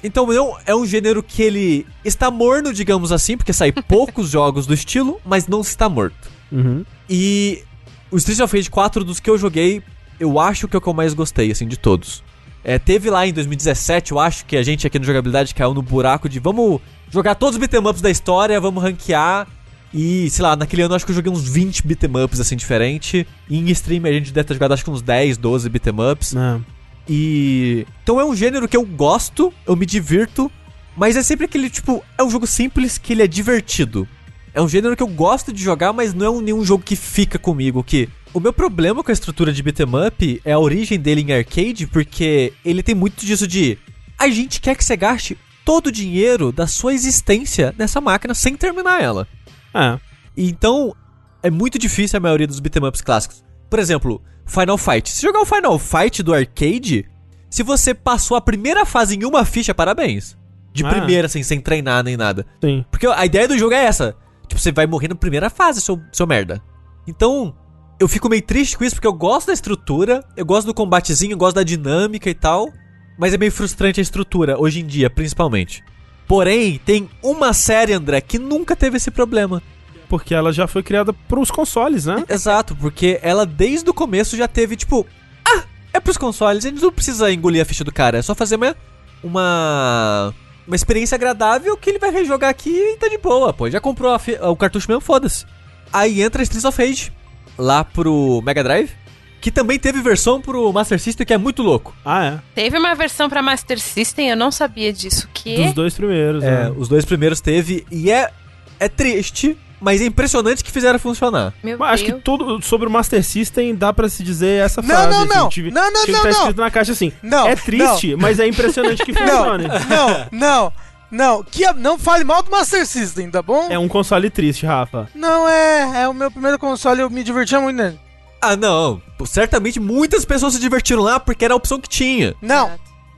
Então 0.02 0.26
não 0.26 0.56
é 0.64 0.74
um 0.74 0.86
gênero 0.86 1.22
que 1.22 1.42
ele 1.42 1.86
está 2.02 2.30
morno, 2.30 2.72
digamos 2.72 3.12
assim, 3.12 3.36
porque 3.36 3.52
sai 3.52 3.70
poucos 3.86 4.30
jogos 4.30 4.66
do 4.66 4.72
estilo, 4.72 5.20
mas 5.26 5.46
não 5.46 5.60
está 5.60 5.90
morto. 5.90 6.30
Uhum. 6.50 6.82
E 7.08 7.62
o 8.10 8.16
Streets 8.16 8.40
of 8.40 8.56
Rage 8.56 8.70
4 8.70 9.04
dos 9.04 9.20
que 9.20 9.30
eu 9.30 9.38
joguei, 9.38 9.82
eu 10.18 10.38
acho 10.38 10.68
que 10.68 10.76
é 10.76 10.78
o 10.78 10.80
que 10.80 10.88
eu 10.88 10.94
mais 10.94 11.14
gostei, 11.14 11.50
assim, 11.50 11.66
de 11.66 11.78
todos. 11.78 12.22
É, 12.62 12.78
teve 12.78 13.08
lá 13.08 13.26
em 13.26 13.32
2017, 13.32 14.12
eu 14.12 14.18
acho 14.18 14.44
que 14.44 14.56
a 14.56 14.62
gente 14.62 14.86
aqui 14.86 14.98
no 14.98 15.04
Jogabilidade 15.04 15.54
caiu 15.54 15.72
no 15.72 15.80
buraco 15.80 16.28
de 16.28 16.38
vamos 16.38 16.80
jogar 17.10 17.34
todos 17.34 17.56
os 17.56 17.58
beat'em 17.58 17.80
ups 17.80 18.02
da 18.02 18.10
história, 18.10 18.60
vamos 18.60 18.82
ranquear. 18.82 19.46
E, 19.92 20.30
sei 20.30 20.42
lá, 20.42 20.54
naquele 20.54 20.82
ano 20.82 20.92
eu 20.92 20.96
acho 20.96 21.04
que 21.04 21.10
eu 21.10 21.16
joguei 21.16 21.32
uns 21.32 21.48
20 21.48 21.86
beat'em 21.86 22.22
ups, 22.22 22.38
assim, 22.38 22.56
diferente. 22.56 23.26
E 23.48 23.58
em 23.58 23.68
stream 23.70 24.04
a 24.04 24.12
gente 24.12 24.32
deve 24.32 24.46
ter 24.46 24.54
jogado 24.54 24.72
acho 24.72 24.84
que 24.84 24.90
uns 24.90 25.02
10, 25.02 25.38
12 25.38 25.68
beat'em 25.68 25.94
ups. 26.12 26.36
É. 26.36 26.60
E. 27.08 27.86
Então 28.02 28.20
é 28.20 28.24
um 28.24 28.36
gênero 28.36 28.68
que 28.68 28.76
eu 28.76 28.84
gosto, 28.84 29.52
eu 29.66 29.74
me 29.74 29.86
divirto, 29.86 30.50
mas 30.96 31.16
é 31.16 31.22
sempre 31.22 31.46
aquele 31.46 31.70
tipo. 31.70 32.04
É 32.16 32.22
um 32.22 32.30
jogo 32.30 32.46
simples 32.46 32.98
que 32.98 33.14
ele 33.14 33.22
é 33.22 33.26
divertido. 33.26 34.06
É 34.52 34.60
um 34.60 34.68
gênero 34.68 34.96
que 34.96 35.02
eu 35.02 35.06
gosto 35.08 35.52
de 35.52 35.62
jogar, 35.62 35.92
mas 35.92 36.12
não 36.12 36.26
é 36.26 36.30
um, 36.30 36.40
nenhum 36.40 36.64
jogo 36.64 36.82
que 36.84 36.96
fica 36.96 37.38
comigo. 37.38 37.84
Que 37.84 38.08
o 38.34 38.40
meu 38.40 38.52
problema 38.52 39.02
com 39.02 39.10
a 39.10 39.12
estrutura 39.12 39.52
de 39.52 39.62
beat'em 39.62 39.86
up 40.06 40.42
é 40.44 40.52
a 40.52 40.58
origem 40.58 40.98
dele 40.98 41.20
em 41.22 41.32
arcade, 41.32 41.86
porque 41.86 42.52
ele 42.64 42.82
tem 42.82 42.94
muito 42.94 43.24
disso 43.24 43.46
de. 43.46 43.78
A 44.18 44.28
gente 44.28 44.60
quer 44.60 44.74
que 44.76 44.84
você 44.84 44.96
gaste 44.96 45.38
todo 45.64 45.86
o 45.86 45.92
dinheiro 45.92 46.50
da 46.50 46.66
sua 46.66 46.92
existência 46.94 47.74
nessa 47.78 48.00
máquina 48.00 48.34
sem 48.34 48.56
terminar 48.56 49.02
ela. 49.02 49.26
É. 49.72 49.98
Então, 50.36 50.94
é 51.42 51.50
muito 51.50 51.78
difícil 51.78 52.16
a 52.16 52.20
maioria 52.20 52.46
dos 52.46 52.60
beat'em 52.60 52.84
ups 52.86 53.00
clássicos. 53.00 53.44
Por 53.68 53.78
exemplo, 53.78 54.20
Final 54.46 54.76
Fight. 54.76 55.10
Se 55.10 55.22
jogar 55.22 55.40
o 55.40 55.46
Final 55.46 55.78
Fight 55.78 56.22
do 56.22 56.34
arcade, 56.34 57.06
se 57.48 57.62
você 57.62 57.94
passou 57.94 58.36
a 58.36 58.40
primeira 58.40 58.84
fase 58.84 59.16
em 59.16 59.24
uma 59.24 59.44
ficha, 59.44 59.72
parabéns. 59.74 60.36
De 60.72 60.84
Ah. 60.84 60.88
primeira, 60.88 61.26
assim, 61.26 61.42
sem 61.42 61.60
treinar 61.60 62.02
nem 62.04 62.16
nada. 62.16 62.46
Sim. 62.62 62.84
Porque 62.90 63.06
a 63.06 63.24
ideia 63.24 63.46
do 63.48 63.56
jogo 63.58 63.74
é 63.74 63.84
essa. 63.84 64.16
Tipo, 64.50 64.60
você 64.60 64.72
vai 64.72 64.84
morrer 64.84 65.06
na 65.06 65.14
primeira 65.14 65.48
fase, 65.48 65.80
seu, 65.80 66.00
seu 66.12 66.26
merda. 66.26 66.60
Então, 67.06 67.54
eu 68.00 68.08
fico 68.08 68.28
meio 68.28 68.42
triste 68.42 68.76
com 68.76 68.82
isso, 68.82 68.96
porque 68.96 69.06
eu 69.06 69.12
gosto 69.12 69.46
da 69.46 69.52
estrutura, 69.52 70.24
eu 70.36 70.44
gosto 70.44 70.66
do 70.66 70.74
combatezinho, 70.74 71.34
eu 71.34 71.38
gosto 71.38 71.54
da 71.54 71.62
dinâmica 71.62 72.28
e 72.28 72.34
tal. 72.34 72.68
Mas 73.16 73.32
é 73.32 73.38
meio 73.38 73.52
frustrante 73.52 74.00
a 74.00 74.02
estrutura, 74.02 74.60
hoje 74.60 74.80
em 74.80 74.86
dia, 74.86 75.08
principalmente. 75.08 75.84
Porém, 76.26 76.80
tem 76.84 77.08
uma 77.22 77.52
série, 77.52 77.92
André, 77.92 78.20
que 78.20 78.38
nunca 78.40 78.74
teve 78.74 78.96
esse 78.96 79.10
problema. 79.10 79.62
Porque 80.08 80.34
ela 80.34 80.52
já 80.52 80.66
foi 80.66 80.82
criada 80.82 81.12
pros 81.12 81.50
consoles, 81.50 82.06
né? 82.06 82.24
Exato, 82.28 82.74
porque 82.74 83.20
ela 83.22 83.46
desde 83.46 83.88
o 83.88 83.94
começo 83.94 84.36
já 84.36 84.48
teve, 84.48 84.74
tipo, 84.74 85.06
ah, 85.44 85.62
é 85.92 86.00
pros 86.00 86.16
consoles, 86.16 86.64
a 86.64 86.68
gente 86.68 86.82
não 86.82 86.90
precisa 86.90 87.32
engolir 87.32 87.62
a 87.62 87.64
ficha 87.64 87.84
do 87.84 87.92
cara, 87.92 88.18
é 88.18 88.22
só 88.22 88.34
fazer 88.34 88.56
uma. 88.56 88.76
Uma, 89.22 90.34
uma 90.70 90.76
experiência 90.76 91.16
agradável 91.16 91.76
que 91.76 91.90
ele 91.90 91.98
vai 91.98 92.10
rejogar 92.12 92.48
aqui 92.48 92.70
e 92.70 92.96
tá 92.96 93.08
de 93.08 93.18
boa, 93.18 93.52
pô. 93.52 93.68
Já 93.68 93.80
comprou 93.80 94.16
o 94.42 94.56
cartucho 94.56 94.88
mesmo, 94.88 95.00
foda-se. 95.00 95.44
Aí 95.92 96.22
entra 96.22 96.44
Streets 96.44 96.64
of 96.64 96.80
Rage, 96.80 97.12
lá 97.58 97.82
pro 97.82 98.40
Mega 98.44 98.62
Drive, 98.62 98.92
que 99.40 99.50
também 99.50 99.80
teve 99.80 100.00
versão 100.00 100.40
pro 100.40 100.72
Master 100.72 101.00
System, 101.00 101.26
que 101.26 101.34
é 101.34 101.38
muito 101.38 101.60
louco. 101.60 101.92
Ah, 102.04 102.24
é. 102.24 102.38
Teve 102.54 102.78
uma 102.78 102.94
versão 102.94 103.28
pra 103.28 103.42
Master 103.42 103.80
System, 103.80 104.30
eu 104.30 104.36
não 104.36 104.52
sabia 104.52 104.92
disso. 104.92 105.28
Que? 105.34 105.56
Dos 105.64 105.72
dois 105.72 105.94
primeiros, 105.94 106.44
É, 106.44 106.64
né? 106.64 106.74
os 106.76 106.88
dois 106.88 107.04
primeiros 107.04 107.40
teve, 107.40 107.84
e 107.90 108.08
é, 108.12 108.30
é 108.78 108.88
triste, 108.88 109.58
mas 109.80 110.00
é 110.00 110.04
impressionante 110.06 110.62
que 110.62 110.70
fizeram 110.70 110.98
funcionar. 110.98 111.52
Meu 111.62 111.78
Mas 111.78 111.94
acho 111.94 112.04
que 112.04 112.12
tudo 112.12 112.60
sobre 112.62 112.86
o 112.88 112.90
Master 112.90 113.22
System 113.24 113.74
dá 113.74 113.92
pra 113.92 114.08
se 114.08 114.22
dizer 114.22 114.64
essa 114.64 114.82
Não, 114.82 114.88
frase. 114.88 115.08
não, 115.10 115.18
assim, 115.24 115.34
não. 115.34 115.48
tive- 115.48 115.70
Não, 115.70 115.90
não, 115.92 116.04
que 116.04 116.12
não, 116.12 116.22
tá 116.22 116.28
não. 116.30 116.38
escrito 116.38 116.60
na 116.60 116.70
caixa 116.70 116.92
assim. 116.92 117.12
Não, 117.22 117.46
é 117.48 117.56
triste, 117.56 118.14
mas 118.16 118.38
é 118.38 118.46
impressionante 118.46 119.04
que 119.04 119.12
Não, 119.18 119.20
funcione. 119.26 119.68
não, 119.88 120.26
não, 120.30 120.72
não. 121.10 121.42
Que, 121.44 121.72
não 121.74 121.98
fale 121.98 122.24
mal 122.24 122.42
do 122.42 122.50
Master 122.50 122.86
System, 122.86 123.30
tá 123.30 123.40
bom? 123.42 123.68
É 123.70 123.78
um 123.78 123.88
console 123.88 124.28
triste, 124.30 124.66
Rafa. 124.66 125.08
Não, 125.14 125.48
é, 125.48 126.02
é 126.02 126.08
o 126.08 126.14
meu 126.14 126.30
primeiro 126.30 126.58
console, 126.58 127.00
eu 127.00 127.10
me 127.10 127.22
divertia 127.24 127.60
muito 127.60 127.76
nele. 127.76 127.98
Ah, 128.42 128.56
não. 128.56 129.00
Pô, 129.18 129.26
Certamente 129.26 129.78
muitas 129.78 130.24
pessoas 130.24 130.54
se 130.54 130.60
divertiram 130.60 131.02
lá 131.02 131.20
porque 131.20 131.44
era 131.44 131.52
a 131.54 131.56
opção 131.56 131.78
que 131.80 131.88
tinha. 131.88 132.34
Não, 132.40 132.70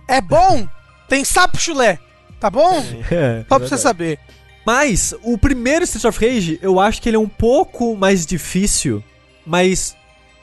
é 0.08 0.20
bom, 0.20 0.66
tem 1.08 1.24
sapo 1.24 1.58
chulé, 1.60 1.98
tá 2.40 2.50
bom? 2.50 2.84
É. 3.10 3.44
Só 3.48 3.58
pra 3.58 3.68
você 3.68 3.78
saber. 3.78 4.18
Mas 4.64 5.14
o 5.22 5.36
primeiro 5.36 5.84
Streets 5.84 6.04
of 6.04 6.24
Rage, 6.24 6.58
eu 6.62 6.78
acho 6.78 7.00
que 7.02 7.08
ele 7.08 7.16
é 7.16 7.20
um 7.20 7.28
pouco 7.28 7.96
mais 7.96 8.24
difícil, 8.24 9.02
mas 9.44 9.96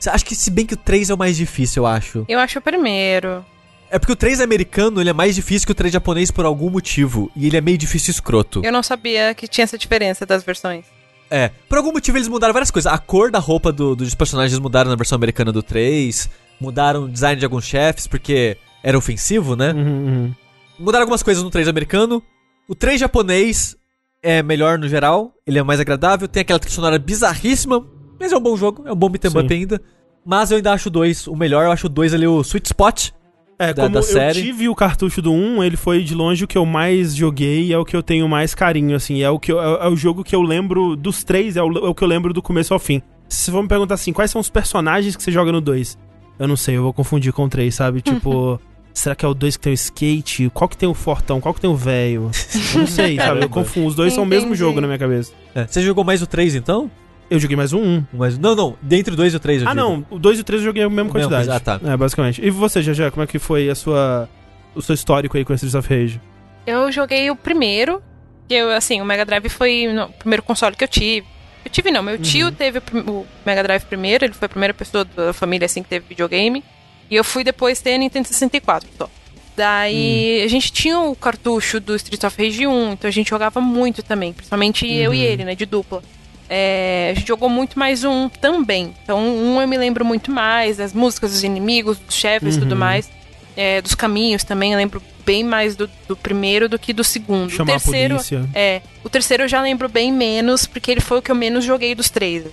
acho 0.06 0.24
que 0.24 0.34
se 0.34 0.50
bem 0.50 0.66
que 0.66 0.74
o 0.74 0.76
3 0.76 1.10
é 1.10 1.14
o 1.14 1.18
mais 1.18 1.36
difícil, 1.36 1.82
eu 1.82 1.86
acho. 1.86 2.24
Eu 2.28 2.38
acho 2.38 2.58
o 2.58 2.62
primeiro. 2.62 3.44
É 3.90 3.98
porque 3.98 4.12
o 4.12 4.16
3 4.16 4.40
americano, 4.40 5.00
ele 5.00 5.10
é 5.10 5.12
mais 5.12 5.34
difícil 5.34 5.66
que 5.66 5.72
o 5.72 5.74
3 5.74 5.92
japonês 5.92 6.30
por 6.30 6.44
algum 6.44 6.70
motivo, 6.70 7.30
e 7.34 7.46
ele 7.46 7.56
é 7.56 7.60
meio 7.60 7.76
difícil 7.78 8.10
e 8.10 8.14
escroto. 8.14 8.60
Eu 8.64 8.72
não 8.72 8.82
sabia 8.82 9.34
que 9.34 9.48
tinha 9.48 9.64
essa 9.64 9.76
diferença 9.78 10.24
das 10.26 10.44
versões. 10.44 10.84
É, 11.30 11.50
por 11.68 11.78
algum 11.78 11.92
motivo 11.92 12.18
eles 12.18 12.28
mudaram 12.28 12.52
várias 12.52 12.70
coisas. 12.70 12.92
A 12.92 12.98
cor 12.98 13.30
da 13.30 13.38
roupa 13.38 13.72
do- 13.72 13.94
dos 13.96 14.14
personagens 14.14 14.58
mudaram 14.58 14.90
na 14.90 14.96
versão 14.96 15.16
americana 15.16 15.50
do 15.52 15.62
3, 15.62 16.28
mudaram 16.60 17.04
o 17.04 17.08
design 17.08 17.38
de 17.38 17.44
alguns 17.44 17.64
chefes 17.64 18.06
porque 18.06 18.56
era 18.82 18.98
ofensivo, 18.98 19.54
né? 19.56 19.72
Uhum, 19.72 19.82
uhum. 20.06 20.34
Mudaram 20.78 21.02
algumas 21.04 21.22
coisas 21.22 21.42
no 21.42 21.50
3 21.50 21.68
americano. 21.68 22.22
O 22.68 22.74
3 22.74 23.00
japonês 23.00 23.76
é 24.22 24.42
melhor 24.42 24.78
no 24.78 24.88
geral, 24.88 25.32
ele 25.46 25.58
é 25.58 25.62
mais 25.62 25.80
agradável, 25.80 26.28
tem 26.28 26.42
aquela 26.42 26.58
trilha 26.58 26.74
sonora 26.74 26.98
bizarríssima, 26.98 27.84
mas 28.18 28.32
é 28.32 28.36
um 28.36 28.40
bom 28.40 28.56
jogo, 28.56 28.82
é 28.86 28.92
um 28.92 28.96
bom 28.96 29.08
beat'em 29.08 29.30
up 29.30 29.52
ainda. 29.52 29.80
Mas 30.24 30.50
eu 30.50 30.58
ainda 30.58 30.72
acho 30.72 30.90
2 30.90 31.26
o 31.26 31.34
melhor, 31.34 31.64
eu 31.64 31.72
acho 31.72 31.86
o 31.86 31.90
2 31.90 32.12
ali 32.12 32.26
o 32.26 32.40
sweet 32.42 32.66
spot. 32.66 33.10
É, 33.58 33.74
Da- 33.74 33.82
como 33.82 33.94
da 33.94 33.98
eu 34.00 34.02
série. 34.02 34.40
tive 34.42 34.68
o 34.68 34.74
cartucho 34.74 35.20
do 35.20 35.30
1, 35.32 35.62
ele 35.64 35.76
foi 35.76 36.02
de 36.02 36.14
longe 36.14 36.44
o 36.44 36.48
que 36.48 36.56
eu 36.56 36.64
mais 36.64 37.14
joguei 37.14 37.64
e 37.66 37.72
é 37.74 37.78
o 37.78 37.84
que 37.84 37.94
eu 37.96 38.02
tenho 38.02 38.26
mais 38.28 38.54
carinho, 38.54 38.96
assim. 38.96 39.22
É 39.22 39.28
o, 39.30 39.38
que 39.38 39.52
eu- 39.52 39.60
é, 39.60 39.86
é 39.86 39.88
o 39.88 39.96
jogo 39.96 40.24
que 40.24 40.34
eu 40.34 40.40
lembro 40.42 40.96
dos 40.96 41.22
três, 41.24 41.56
é 41.56 41.62
o, 41.62 41.70
é 41.86 41.88
o 41.88 41.94
que 41.94 42.02
eu 42.02 42.08
lembro 42.08 42.32
do 42.32 42.40
começo 42.42 42.72
ao 42.72 42.80
fim. 42.80 43.02
Se 43.28 43.44
você 43.44 43.50
for 43.52 43.62
me 43.62 43.68
perguntar 43.68 43.94
assim, 43.94 44.12
quais 44.14 44.30
são 44.30 44.40
os 44.40 44.48
personagens 44.50 45.14
que 45.14 45.22
você 45.22 45.30
joga 45.30 45.52
no 45.52 45.60
2? 45.60 45.98
Eu 46.38 46.48
não 46.48 46.56
sei, 46.56 46.76
eu 46.78 46.82
vou 46.82 46.92
confundir 46.92 47.32
com 47.34 47.44
o 47.44 47.48
3, 47.50 47.74
sabe? 47.74 48.00
Tipo, 48.02 48.58
será 48.92 49.14
que 49.14 49.24
é 49.24 49.28
o 49.28 49.34
2 49.34 49.56
que 49.56 49.62
tem 49.62 49.72
o 49.72 49.74
skate? 49.74 50.50
Qual 50.52 50.68
que 50.68 50.76
tem 50.76 50.88
o 50.88 50.94
fortão? 50.94 51.40
Qual 51.40 51.54
que 51.54 51.60
tem 51.60 51.70
o 51.70 51.76
velho? 51.76 52.30
Não 52.74 52.86
sei, 52.86 53.16
sabe? 53.20 53.42
Eu 53.42 53.48
confundo. 53.48 53.86
Os 53.88 53.94
dois 53.94 54.12
são 54.12 54.24
o 54.24 54.26
mesmo 54.26 54.46
Entendi. 54.48 54.58
jogo 54.58 54.80
na 54.80 54.86
minha 54.86 54.98
cabeça. 54.98 55.32
É, 55.54 55.66
Você 55.66 55.82
jogou 55.82 56.04
mais 56.04 56.22
o 56.22 56.26
3 56.26 56.54
então? 56.54 56.90
Eu 57.30 57.38
joguei 57.38 57.56
mais 57.56 57.72
um 57.72 57.80
1. 57.80 58.04
Mas, 58.12 58.36
não, 58.38 58.54
não, 58.56 58.76
dentre 58.82 59.14
o 59.14 59.16
2 59.16 59.32
e 59.34 59.36
o 59.36 59.40
3 59.40 59.62
eu 59.62 59.68
Ah, 59.68 59.72
digo. 59.72 59.80
não. 59.86 60.06
O 60.10 60.18
2 60.18 60.38
e 60.38 60.40
o 60.40 60.44
3 60.44 60.60
eu 60.62 60.66
joguei 60.66 60.82
a 60.82 60.88
mesma 60.88 61.04
mesma 61.04 61.12
quantidade. 61.12 61.46
coisa, 61.48 61.56
ah, 61.56 61.78
tá. 61.78 61.92
É, 61.92 61.96
basicamente. 61.96 62.44
E 62.44 62.50
você, 62.50 62.82
já 62.82 63.10
como 63.10 63.22
é 63.22 63.26
que 63.26 63.38
foi 63.38 63.70
a 63.70 63.74
sua, 63.74 64.28
o 64.74 64.82
seu 64.82 64.94
histórico 64.94 65.36
aí 65.36 65.44
com 65.44 65.54
Streets 65.54 65.74
of 65.76 65.88
Rage? 65.88 66.20
Eu 66.66 66.90
joguei 66.90 67.30
o 67.30 67.36
primeiro, 67.36 68.02
que 68.48 68.54
eu, 68.54 68.70
assim, 68.72 69.00
o 69.00 69.04
Mega 69.04 69.24
Drive 69.24 69.48
foi 69.48 69.86
o 69.86 70.08
primeiro 70.18 70.42
console 70.42 70.74
que 70.74 70.82
eu 70.82 70.88
tive. 70.88 71.26
Eu 71.64 71.70
tive 71.70 71.90
não, 71.90 72.02
meu 72.02 72.18
tio 72.18 72.50
teve 72.50 72.78
o, 72.78 73.10
o 73.10 73.26
Mega 73.46 73.62
Drive 73.62 73.84
primeiro, 73.84 74.24
ele 74.24 74.32
foi 74.34 74.46
a 74.46 74.48
primeira 74.48 74.74
pessoa 74.74 75.04
da 75.04 75.32
família 75.32 75.66
assim 75.66 75.82
que 75.82 75.88
teve 75.88 76.06
videogame. 76.08 76.64
E 77.10 77.16
eu 77.16 77.24
fui 77.24 77.42
depois 77.42 77.80
ter 77.80 77.98
Nintendo 77.98 78.28
64 78.28 78.88
só. 78.96 79.10
Daí 79.56 80.42
a 80.42 80.48
gente 80.48 80.72
tinha 80.72 80.98
o 81.00 81.14
cartucho 81.14 81.80
do 81.80 81.94
Street 81.96 82.22
of 82.24 82.42
Rage 82.42 82.66
1, 82.66 82.92
então 82.92 83.08
a 83.08 83.10
gente 83.10 83.28
jogava 83.28 83.60
muito 83.60 84.02
também, 84.02 84.32
principalmente 84.32 84.86
eu 84.86 85.12
e 85.12 85.20
ele, 85.20 85.44
né, 85.44 85.54
de 85.54 85.66
dupla. 85.66 86.02
É, 86.48 87.10
a 87.12 87.14
gente 87.18 87.28
jogou 87.28 87.48
muito 87.48 87.78
mais 87.78 88.02
um 88.02 88.28
também. 88.28 88.94
Então, 89.04 89.20
um 89.20 89.60
eu 89.60 89.68
me 89.68 89.76
lembro 89.76 90.04
muito 90.04 90.30
mais, 90.32 90.78
das 90.78 90.92
músicas 90.92 91.30
dos 91.30 91.44
inimigos, 91.44 91.98
dos 91.98 92.14
chefes 92.14 92.56
e 92.56 92.58
tudo 92.58 92.74
mais. 92.74 93.10
É, 93.56 93.82
dos 93.82 93.94
caminhos 93.94 94.42
também, 94.42 94.72
eu 94.72 94.78
lembro 94.78 95.02
bem 95.24 95.44
mais 95.44 95.76
do, 95.76 95.88
do 96.08 96.16
primeiro 96.16 96.68
do 96.68 96.78
que 96.78 96.92
do 96.92 97.04
segundo. 97.04 97.50
Chamar 97.50 97.74
a 97.74 97.76
o 97.76 97.80
terceiro, 97.80 98.14
polícia. 98.16 98.48
É, 98.54 98.80
o 99.04 99.08
terceiro 99.08 99.44
eu 99.44 99.48
já 99.48 99.60
lembro 99.60 99.88
bem 99.88 100.12
menos, 100.12 100.66
porque 100.66 100.90
ele 100.90 101.00
foi 101.00 101.18
o 101.18 101.22
que 101.22 101.30
eu 101.30 101.36
menos 101.36 101.64
joguei 101.64 101.94
dos 101.94 102.10
três. 102.10 102.46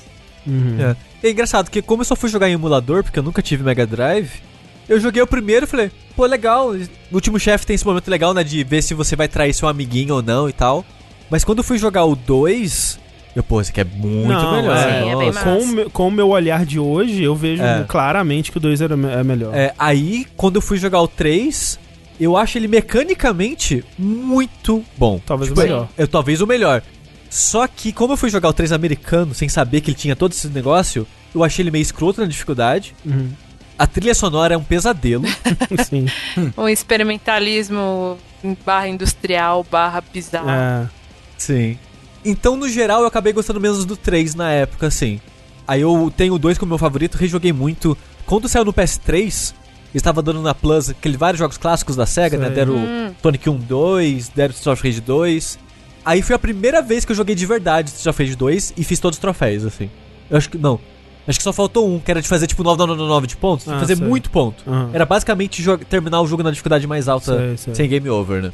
Uhum. 0.46 0.78
É. 0.80 0.96
É 1.24 1.30
engraçado 1.32 1.70
que 1.72 1.82
como 1.82 2.02
eu 2.02 2.06
só 2.06 2.16
fui 2.16 2.30
jogar 2.30 2.50
em 2.50 2.54
emulador, 2.54 3.04
porque 3.04 3.18
eu 3.20 3.24
nunca 3.24 3.42
tive 3.42 3.64
Mega 3.64 3.86
Drive, 3.88 4.30
eu 4.88 5.00
joguei 5.00 5.22
o 5.22 5.28
primeiro 5.28 5.66
e 5.66 5.68
falei, 5.68 5.92
pô, 6.16 6.26
legal. 6.26 6.74
No 6.74 6.88
último 7.14 7.40
chefe 7.40 7.66
tem 7.66 7.74
esse 7.76 7.86
momento 7.86 8.08
legal, 8.10 8.34
né? 8.34 8.44
De 8.44 8.64
ver 8.64 8.82
se 8.82 8.94
você 8.94 9.16
vai 9.16 9.28
trair 9.28 9.54
seu 9.54 9.68
amiguinho 9.68 10.16
ou 10.16 10.22
não 10.22 10.48
e 10.48 10.54
tal. 10.54 10.86
Mas 11.30 11.44
quando 11.44 11.58
eu 11.58 11.64
fui 11.64 11.78
jogar 11.78 12.06
o 12.06 12.16
2, 12.16 13.00
eu, 13.36 13.44
pô, 13.44 13.60
esse 13.60 13.72
aqui 13.72 13.82
é 13.82 13.84
muito 13.84 14.30
Não, 14.30 14.52
melhor. 14.56 14.78
é, 14.78 15.02
Sim, 15.04 15.10
é 15.10 15.16
bem. 15.18 15.34
Com, 15.34 15.58
o 15.58 15.68
meu- 15.68 15.90
com 15.90 16.08
o 16.08 16.12
meu 16.12 16.30
olhar 16.30 16.66
de 16.66 16.80
hoje, 16.80 17.22
eu 17.24 17.36
vejo 17.36 17.62
É. 17.64 17.84
claramente 17.88 18.50
que 18.52 18.58
o 18.58 18.62
2 18.62 18.80
era 18.82 18.94
é 18.94 19.24
melhor. 19.24 19.54
É, 19.54 19.74
aí, 19.78 20.26
quando 20.38 20.56
eu 20.58 20.62
fui 20.62 20.78
jogar 20.78 21.02
o 21.02 21.08
3, 21.08 21.78
eu 22.20 22.38
acho 22.38 22.58
ele 22.58 22.68
mecanicamente 22.68 23.84
muito 24.00 24.84
bom. 24.98 25.20
Talvez 25.26 25.50
Tipo, 25.50 25.60
o 25.60 25.64
melhor. 25.64 25.90
Eu, 25.98 26.08
talvez 26.08 26.40
o 26.42 26.48
melhor. 26.48 26.82
Só 27.30 27.68
que, 27.68 27.92
como 27.92 28.14
eu 28.14 28.18
fui 28.18 28.30
jogar 28.30 28.50
o 28.50 28.54
3 28.54 28.72
americano, 28.72 29.34
sem 29.34 29.50
saber 29.50 29.82
que 29.82 29.92
ele 29.92 29.98
tinha 29.98 30.16
todo 30.16 30.32
esse 30.32 30.48
negócio, 30.48 31.06
eu 31.34 31.44
achei 31.44 31.64
ele 31.64 31.72
meio 31.72 31.82
escroto 31.82 32.22
na 32.22 32.28
dificuldade. 32.28 32.96
Uhum. 33.06 33.30
A 33.78 33.86
trilha 33.86 34.16
sonora 34.16 34.56
é 34.56 34.58
um 34.58 34.64
pesadelo. 34.64 35.26
Sim. 35.88 36.08
Um 36.58 36.68
experimentalismo 36.68 38.18
barra 38.66 38.88
industrial, 38.88 39.66
barra 39.70 40.02
bizarro. 40.02 40.50
É. 40.50 40.90
Sim. 41.38 41.78
Então, 42.26 42.56
no 42.56 42.68
geral, 42.68 43.02
eu 43.02 43.08
acabei 43.08 43.32
gostando 43.34 43.62
menos 43.62 43.86
do 43.86 43.96
3 43.96 44.34
na 44.36 44.52
época, 44.52 44.88
assim. 44.88 45.22
Aí 45.68 45.82
eu 45.82 46.12
tenho 46.16 46.34
o 46.34 46.40
2 46.40 46.58
como 46.58 46.70
meu 46.70 46.78
favorito, 46.78 47.16
rejoguei 47.16 47.54
muito. 47.54 47.96
Quando 48.26 48.48
saiu 48.50 48.66
no 48.66 48.74
PS3, 48.74 49.54
estava 49.94 50.22
dando 50.22 50.42
na 50.42 50.56
Plus 50.56 50.90
aqueles 50.90 51.18
vários 51.18 51.40
jogos 51.40 51.58
clássicos 51.58 51.96
da 51.96 52.06
SEGA, 52.06 52.38
né? 52.38 52.48
Sei. 52.48 52.56
Deram 52.56 52.76
Hum. 52.76 53.14
Sonic 53.22 53.50
1 53.50 53.58
2, 53.58 54.30
deram 54.30 54.54
Street 54.54 54.74
of 54.74 54.88
Rage 54.88 55.02
2. 55.02 55.60
Aí 56.08 56.22
foi 56.22 56.36
a 56.36 56.40
primeira 56.40 56.82
vez 56.82 57.04
que 57.04 57.12
eu 57.12 57.16
joguei 57.16 57.36
de 57.36 57.46
verdade 57.46 57.90
Street 57.90 58.08
of 58.08 58.24
Rage 58.24 58.36
2 58.36 58.74
e 58.78 58.84
fiz 58.84 58.98
todos 59.00 59.18
os 59.18 59.22
troféus, 59.22 59.66
assim. 59.66 59.90
Eu 60.30 60.38
acho 60.38 60.50
que. 60.50 60.58
Não. 60.58 60.80
Acho 61.28 61.38
que 61.40 61.44
só 61.44 61.52
faltou 61.52 61.86
um, 61.94 62.00
que 62.00 62.10
era 62.10 62.22
de 62.22 62.28
fazer 62.30 62.48
tipo 62.48 62.64
999 62.64 63.28
de 63.28 63.36
pontos. 63.36 63.66
de 63.66 63.74
Ah, 63.74 63.80
fazer 63.80 63.98
sei. 63.98 64.06
muito 64.08 64.30
ponto. 64.30 64.64
Aham. 64.66 64.92
Era 64.94 65.06
basicamente 65.06 65.62
terminar 65.90 66.22
o 66.22 66.28
jogo 66.28 66.42
na 66.44 66.52
dificuldade 66.52 66.88
mais 66.88 67.10
alta 67.10 67.36
Sei, 67.38 67.58
sei. 67.58 67.76
sem 67.76 67.90
game 67.90 68.10
over, 68.10 68.42
né? 68.42 68.52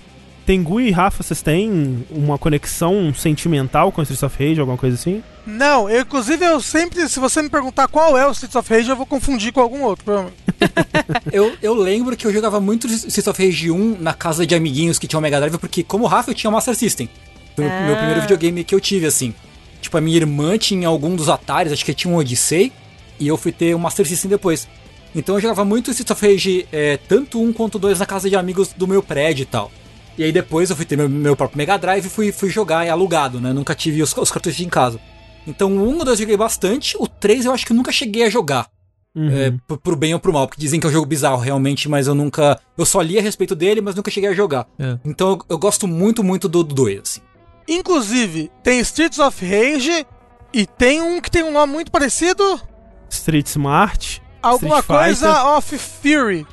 Tengu 0.47 0.82
e 0.82 0.89
Rafa, 0.91 1.22
vocês 1.24 1.41
têm 1.41 2.04
uma 2.10 2.38
conexão 2.39 3.14
sentimental 3.14 3.91
com 3.91 4.01
Streets 4.01 4.24
of 4.24 4.43
Rage, 4.43 4.60
alguma 4.60 4.78
coisa 4.78 4.95
assim? 4.95 5.24
Não, 5.45 5.88
eu, 5.89 6.01
inclusive 6.01 6.43
eu 6.43 6.60
sempre, 6.60 7.08
se 7.08 7.18
você 7.20 7.41
me 7.41 7.49
perguntar 7.49 7.88
qual 7.88 8.18
é 8.18 8.28
o 8.28 8.32
Streets 8.32 8.56
of 8.56 8.74
Rage, 8.74 8.89
eu 8.89 8.95
vou 8.95 9.06
confundir 9.06 9.54
com 9.54 9.62
algum 9.62 9.84
outro, 9.84 10.04
provavelmente. 10.04 10.38
Eu, 11.32 11.54
eu 11.62 11.74
lembro 11.74 12.16
que 12.18 12.26
eu 12.26 12.32
jogava 12.34 12.60
muito 12.60 12.88
Streets 12.88 13.28
of 13.28 13.45
Rage 13.45 13.70
1 13.72 13.97
na 13.99 14.14
casa 14.14 14.45
de 14.47 14.56
amiguinhos 14.56 14.97
que 14.99 15.08
tinham 15.08 15.22
Mega 15.22 15.39
Drive, 15.39 15.58
porque 15.58 15.84
como 15.84 16.06
o 16.06 16.08
Rafa 16.08 16.32
eu 16.32 16.36
tinha 16.36 16.49
Master 16.51 16.76
System. 16.76 17.10
Foi 17.56 17.66
Ah. 17.66 17.82
o 17.84 17.86
meu 17.88 17.95
primeiro 17.95 18.22
videogame 18.22 18.64
que 18.64 18.74
eu 18.74 18.80
tive, 18.80 19.06
assim. 19.06 19.34
Tipo, 19.82 19.97
a 19.97 20.01
minha 20.01 20.18
irmã 20.18 20.58
tinha 20.58 20.88
algum 20.88 21.16
dos 21.16 21.30
Ataris, 21.30 21.72
acho 21.74 21.84
que 21.86 21.93
tinha 21.93 22.14
um 22.14 22.18
Odyssey, 22.18 22.72
e 23.20 23.28
eu 23.28 23.38
fui 23.38 23.51
ter 23.51 23.76
o 23.76 23.80
Master 23.80 24.06
System 24.08 24.30
depois. 24.30 24.68
Então 25.16 25.36
eu 25.36 25.41
jogava 25.41 25.64
muito 25.64 25.91
Streets 25.91 26.12
of 26.12 26.26
Rage, 26.26 26.68
é, 26.72 26.97
tanto 26.97 27.41
um 27.41 27.54
quanto 27.54 27.78
dois 27.78 27.99
na 27.99 28.06
casa 28.06 28.30
de 28.30 28.36
amigos 28.36 28.70
do 28.74 28.88
meu 28.88 29.04
prédio 29.04 29.43
e 29.43 29.45
tal. 29.45 29.72
E 30.18 30.24
aí 30.24 30.32
depois 30.32 30.70
eu 30.70 30.76
fui 30.76 30.86
ter 30.86 30.95
meu, 30.95 31.08
meu 31.10 31.36
próprio 31.36 31.58
Mega 31.58 31.78
Drive 31.78 32.06
e 32.06 32.10
fui, 32.10 32.32
fui 32.32 32.49
jogar 32.49 32.88
alugado, 32.89 33.39
né? 33.41 33.51
Nunca 33.54 33.76
tive 33.76 34.01
os, 34.01 34.16
os 34.16 34.32
cartuchos 34.32 34.60
em 34.62 34.70
casa. 34.70 34.99
Então 35.45 35.72
o 35.76 35.89
1 35.89 35.91
e 35.91 36.01
o 36.01 36.06
2 36.06 36.08
eu 36.20 36.24
joguei 36.24 36.38
bastante, 36.38 36.95
o 36.99 37.08
3 37.08 37.45
eu 37.45 37.51
acho 37.51 37.66
que 37.66 37.72
eu 37.74 37.76
nunca 37.76 37.91
cheguei 37.91 38.24
a 38.24 38.30
jogar. 38.30 38.68
Uhum. 39.16 39.30
É, 39.30 39.54
pro, 39.68 39.78
pro 39.78 39.95
bem 39.95 40.14
ou 40.14 40.20
pro 40.20 40.34
mal, 40.34 40.47
porque 40.47 40.60
dizem 40.60 40.80
que 40.80 40.88
é 40.88 40.89
um 40.89 40.93
jogo 40.93 41.06
bizarro 41.06 41.38
realmente, 41.38 41.88
mas 41.88 42.08
eu 42.08 42.16
nunca. 42.16 42.60
Eu 42.76 42.86
só 42.86 42.99
li 43.01 43.20
a 43.20 43.22
respeito 43.22 43.54
dele, 43.56 43.82
mas 43.82 43.93
nunca 43.93 44.10
cheguei 44.10 44.30
a 44.30 44.34
jogar. 44.34 44.66
É. 44.80 44.97
Então 45.06 45.32
eu, 45.32 45.45
eu 45.49 45.58
gosto 45.60 45.88
muito, 45.88 46.24
muito 46.24 46.49
do 46.49 46.64
2, 46.64 46.99
assim. 46.99 47.22
Inclusive, 47.68 48.51
tem 48.61 48.80
Streets 48.80 49.20
of 49.20 49.43
Rage 49.45 50.05
e 50.53 50.66
tem 50.66 51.01
um 51.01 51.20
que 51.22 51.32
tem 51.32 51.43
um 51.43 51.51
nome 51.51 51.74
muito 51.74 51.91
parecido. 51.91 52.59
Street 53.09 53.47
Smart. 53.47 54.22
Alguma 54.41 54.80
Street 54.80 54.99
Fighter. 55.11 55.30
coisa 55.30 55.43
of 55.57 55.78
Fury. 55.78 56.47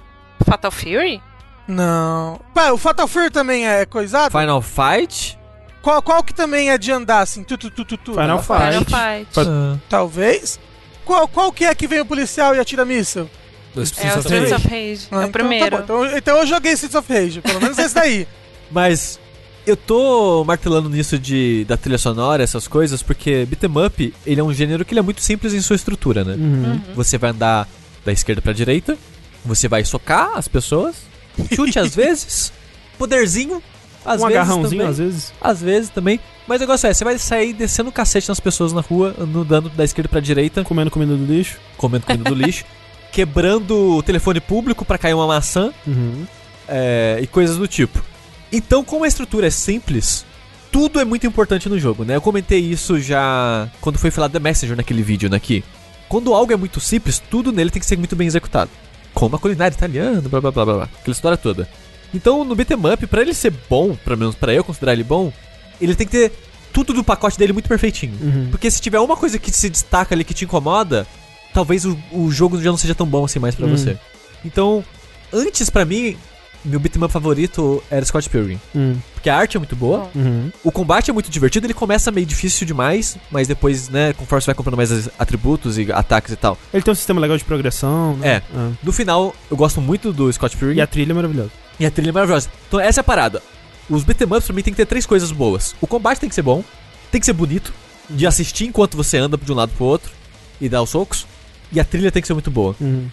Fatal 0.45 0.71
Fury? 0.71 1.21
Não. 1.67 2.41
Pá, 2.55 2.71
o 2.73 2.77
Fatal 2.79 3.07
Fury 3.09 3.31
também 3.31 3.67
é 3.69 3.85
coisado? 3.85 4.37
Final 4.39 4.63
Fight? 4.63 5.39
Qual, 5.83 6.03
qual 6.03 6.23
que 6.23 6.35
também 6.35 6.71
é 6.71 6.77
de 6.79 6.93
andar 6.93 7.21
assim? 7.21 7.43
Tu, 7.43 7.57
tu, 7.57 7.71
tu, 7.71 7.85
tu, 7.85 7.97
tu? 7.97 8.13
Final 8.15 8.43
Fight. 8.43 8.61
Final 8.67 8.85
Fight. 8.85 9.29
Fa- 9.33 9.79
Talvez. 9.89 10.61
Qual, 11.05 11.27
qual 11.29 11.53
que 11.53 11.65
é 11.65 11.75
que 11.75 11.87
vem 11.87 12.01
o 12.01 12.07
policial 12.07 12.55
e 12.55 12.61
atira 12.61 12.85
míssil? 12.85 13.29
Do 13.75 13.81
É 13.81 13.83
o 13.83 13.85
Streets 13.85 14.17
of 14.17 14.21
Streets 14.27 14.51
Rage. 14.53 14.67
of 14.67 14.69
Rage. 14.69 15.09
Ah, 15.11 15.15
é 15.15 15.19
o 15.19 15.21
então 15.21 15.33
primeiro. 15.33 15.77
tá 15.79 15.83
bom. 15.83 16.05
Então, 16.05 16.19
então 16.19 16.37
eu 16.39 16.47
joguei 16.47 16.73
Streets 16.73 16.95
of 16.95 17.13
Rage, 17.13 17.41
pelo 17.41 17.61
menos 17.61 17.79
esse 17.79 17.95
daí. 17.95 18.27
Mas 18.71 19.19
eu 19.71 19.77
tô 19.77 20.45
martelando 20.45 20.89
nisso 20.89 21.19
de 21.19 21.65
da 21.67 21.77
trilha 21.77 21.99
sonora, 21.99 22.43
essas 22.43 22.67
coisas, 22.69 23.03
porque 23.03 23.45
beat'em 23.47 23.71
up, 23.87 24.15
ele 24.27 24.41
é 24.41 24.45
um 24.45 24.53
gênero 24.53 24.85
que 24.85 24.93
ele 24.93 25.01
é 25.01 25.03
muito 25.03 25.21
simples 25.23 25.53
em 25.55 25.61
sua 25.61 25.77
estrutura, 25.77 26.25
né? 26.25 26.35
Uhum. 26.35 26.81
Você 26.95 27.17
vai 27.19 27.31
andar 27.31 27.69
da 28.05 28.13
esquerda 28.13 28.41
pra 28.43 28.53
direita, 28.53 28.97
você 29.45 29.69
vai 29.69 29.85
socar 29.85 30.33
as 30.37 30.49
pessoas, 30.49 30.97
chute 31.55 31.79
às 31.79 31.95
vezes, 31.97 32.53
poderzinho, 32.99 33.63
às 34.05 34.21
um 34.23 34.27
vezes 34.27 34.37
agarrãozinho, 34.41 34.71
também, 34.83 34.87
às 34.87 34.99
vezes. 34.99 35.33
às 35.41 35.61
vezes 35.63 35.91
também. 35.91 36.21
Mas 36.47 36.59
o 36.59 36.61
negócio 36.61 36.87
é, 36.89 36.93
você 36.95 37.05
vai 37.05 37.19
sair 37.19 37.53
descendo 37.53 37.91
o 37.91 37.93
cacete 37.93 38.29
nas 38.29 38.41
pessoas 38.41 38.73
na 38.73 38.81
rua, 38.81 39.15
andando 39.21 39.69
da 39.71 39.85
esquerda 39.85 40.09
pra 40.09 40.21
direita, 40.21 40.65
Comendo 40.65 40.91
comida 40.91 41.15
do 41.17 41.25
lixo. 41.25 41.59
comendo 41.77 42.07
comida 42.07 42.25
do 42.25 42.35
lixo, 42.35 42.65
quebrando 43.13 43.97
o 43.97 44.03
telefone 44.03 44.41
público 44.41 44.85
pra 44.85 44.97
cair 44.99 45.15
uma 45.15 45.27
maçã, 45.27 45.73
Uhum. 45.87 46.25
é, 46.69 47.19
e 47.23 47.27
coisas 47.27 47.57
do 47.57 47.69
tipo. 47.69 48.03
Então, 48.53 48.83
como 48.85 49.05
a 49.05 49.09
estrutura 49.09 49.47
é 49.47 49.51
simples, 49.51 50.25
tudo 50.73 51.01
é 51.01 51.05
muito 51.05 51.27
importante 51.27 51.69
no 51.69 51.79
jogo, 51.79 52.05
né? 52.05 52.17
Eu 52.17 52.21
comentei 52.21 52.59
isso 52.61 53.01
já 53.01 53.69
quando 53.81 53.99
foi 53.99 54.11
falar 54.11 54.29
da 54.29 54.41
Messenger 54.41 54.77
naquele 54.77 55.03
vídeo, 55.03 55.29
né? 55.31 55.39
Que 55.39 55.65
quando 56.09 56.35
algo 56.35 56.53
é 56.53 56.57
muito 56.57 56.81
simples, 56.81 57.23
tudo 57.31 57.53
nele 57.53 57.71
tem 57.71 57.81
que 57.81 57.87
ser 57.87 57.97
muito 57.97 58.17
bem 58.17 58.27
executado. 58.27 58.71
Como 59.15 59.37
a 59.37 59.39
culinária 59.39 59.75
italiana, 59.75 60.21
blá 60.21 60.41
blá 60.41 60.51
blá 60.51 60.65
blá, 60.65 60.75
blá 60.75 60.85
aquela 60.85 61.13
história 61.13 61.37
toda. 61.37 61.69
Então, 62.13 62.45
no 62.45 62.55
beat'em 62.57 62.77
up, 62.93 63.07
pra 63.07 63.23
ele 63.23 63.35
ser 63.35 63.53
bom, 63.69 63.95
pelo 63.97 64.17
menos 64.19 64.35
pra 64.35 64.53
eu 64.53 64.65
considerar 64.65 64.93
ele 64.95 65.05
bom, 65.05 65.33
ele 65.81 65.95
tem 65.95 66.07
que 66.07 66.13
ter 66.13 66.33
tudo 66.73 66.93
do 66.93 67.05
pacote 67.05 67.39
dele 67.39 67.53
muito 67.53 67.69
perfeitinho. 67.69 68.15
Uhum. 68.21 68.49
Porque 68.51 68.69
se 68.71 68.81
tiver 68.81 68.99
uma 68.99 69.17
coisa 69.17 69.39
que 69.39 69.53
se 69.53 69.71
destaca 69.71 70.15
ali 70.15 70.25
que 70.25 70.35
te 70.35 70.45
incomoda, 70.45 71.07
talvez 71.55 71.85
o, 71.85 71.97
o 72.13 72.31
jogo 72.31 72.61
já 72.61 72.71
não 72.71 72.77
seja 72.77 72.95
tão 72.95 73.07
bom 73.07 73.25
assim 73.25 73.39
mais 73.39 73.55
pra 73.55 73.67
Hum. 73.67 73.77
você. 73.77 73.97
Então, 74.45 74.85
antes 75.33 75.71
pra 75.71 75.85
mim, 75.85 76.17
meu 76.65 76.79
beat'em 76.81 77.03
up 77.03 77.13
favorito 77.13 77.83
era 77.91 78.05
Scott 78.05 78.29
Pilgrim. 78.29 78.61
Uhum. 78.75 78.97
Porque 79.15 79.29
a 79.31 79.37
arte 79.37 79.57
é 79.57 79.61
muito 79.61 79.77
boa. 79.77 80.11
Uhum. 80.15 80.51
o 80.65 80.71
combate 80.73 81.11
é 81.11 81.13
muito 81.13 81.31
divertido, 81.31 81.67
ele 81.67 81.75
começa 81.75 82.11
meio 82.11 82.27
difícil 82.27 82.67
demais, 82.67 83.17
mas 83.31 83.47
depois, 83.49 83.89
né, 83.89 84.13
conforme 84.13 84.41
você 84.43 84.47
vai 84.47 84.55
comprando 84.55 84.77
mais 84.77 85.09
atributos 85.19 85.79
e 85.79 85.91
ataques 85.93 86.33
e 86.33 86.37
tal. 86.37 86.57
Ele 86.73 86.83
tem 86.83 86.93
um 86.93 86.95
sistema 86.95 87.21
legal 87.21 87.37
de 87.37 87.45
progressão, 87.45 88.17
né? 88.17 88.29
É. 88.37 88.43
Ah. 88.55 88.71
No 88.83 88.93
final, 88.93 89.35
eu 89.51 89.57
gosto 89.57 89.81
muito 89.81 90.13
do 90.13 90.33
Scott 90.33 90.57
Pilgrim 90.57 90.77
E 90.79 90.81
a 90.81 90.87
trilha 90.87 91.13
é 91.13 91.15
maravilhosa. 91.15 91.51
e 91.79 91.87
a 91.87 91.91
trilha 91.91 92.11
é 92.11 92.13
maravilhosa. 92.13 92.49
Então 92.69 92.81
essa 92.81 93.01
é 93.01 93.03
a 93.03 93.05
parada. 93.05 93.43
Os 93.89 94.05
beat'em 94.05 94.27
ups 94.27 94.47
pra 94.47 94.55
mim 94.55 94.63
tem 94.63 94.73
que 94.73 94.77
ter 94.77 94.87
três 94.87 95.05
coisas 95.05 95.33
boas. 95.33 95.75
O 95.81 95.87
combate 95.87 96.21
tem 96.21 96.29
que 96.29 96.35
ser 96.35 96.43
bom, 96.43 96.63
tem 97.11 97.21
que 97.21 97.27
ser 97.27 97.33
bonito, 97.33 97.73
de 98.09 98.27
assistir 98.27 98.67
enquanto 98.67 98.97
você 98.97 99.19
anda 99.19 99.37
de 99.37 99.53
um 99.53 99.55
lado 99.55 99.73
pro 99.77 99.85
outro 99.85 100.11
e 100.61 100.69
dá 100.69 100.81
os 100.81 100.91
socos, 100.91 101.27
e 101.73 101.81
a 101.81 101.85
trilha 101.85 102.11
tem 102.13 102.21
que 102.23 102.27
ser 102.29 102.35
muito 102.35 102.51
boa. 102.51 102.75
Uhum. 102.81 103.09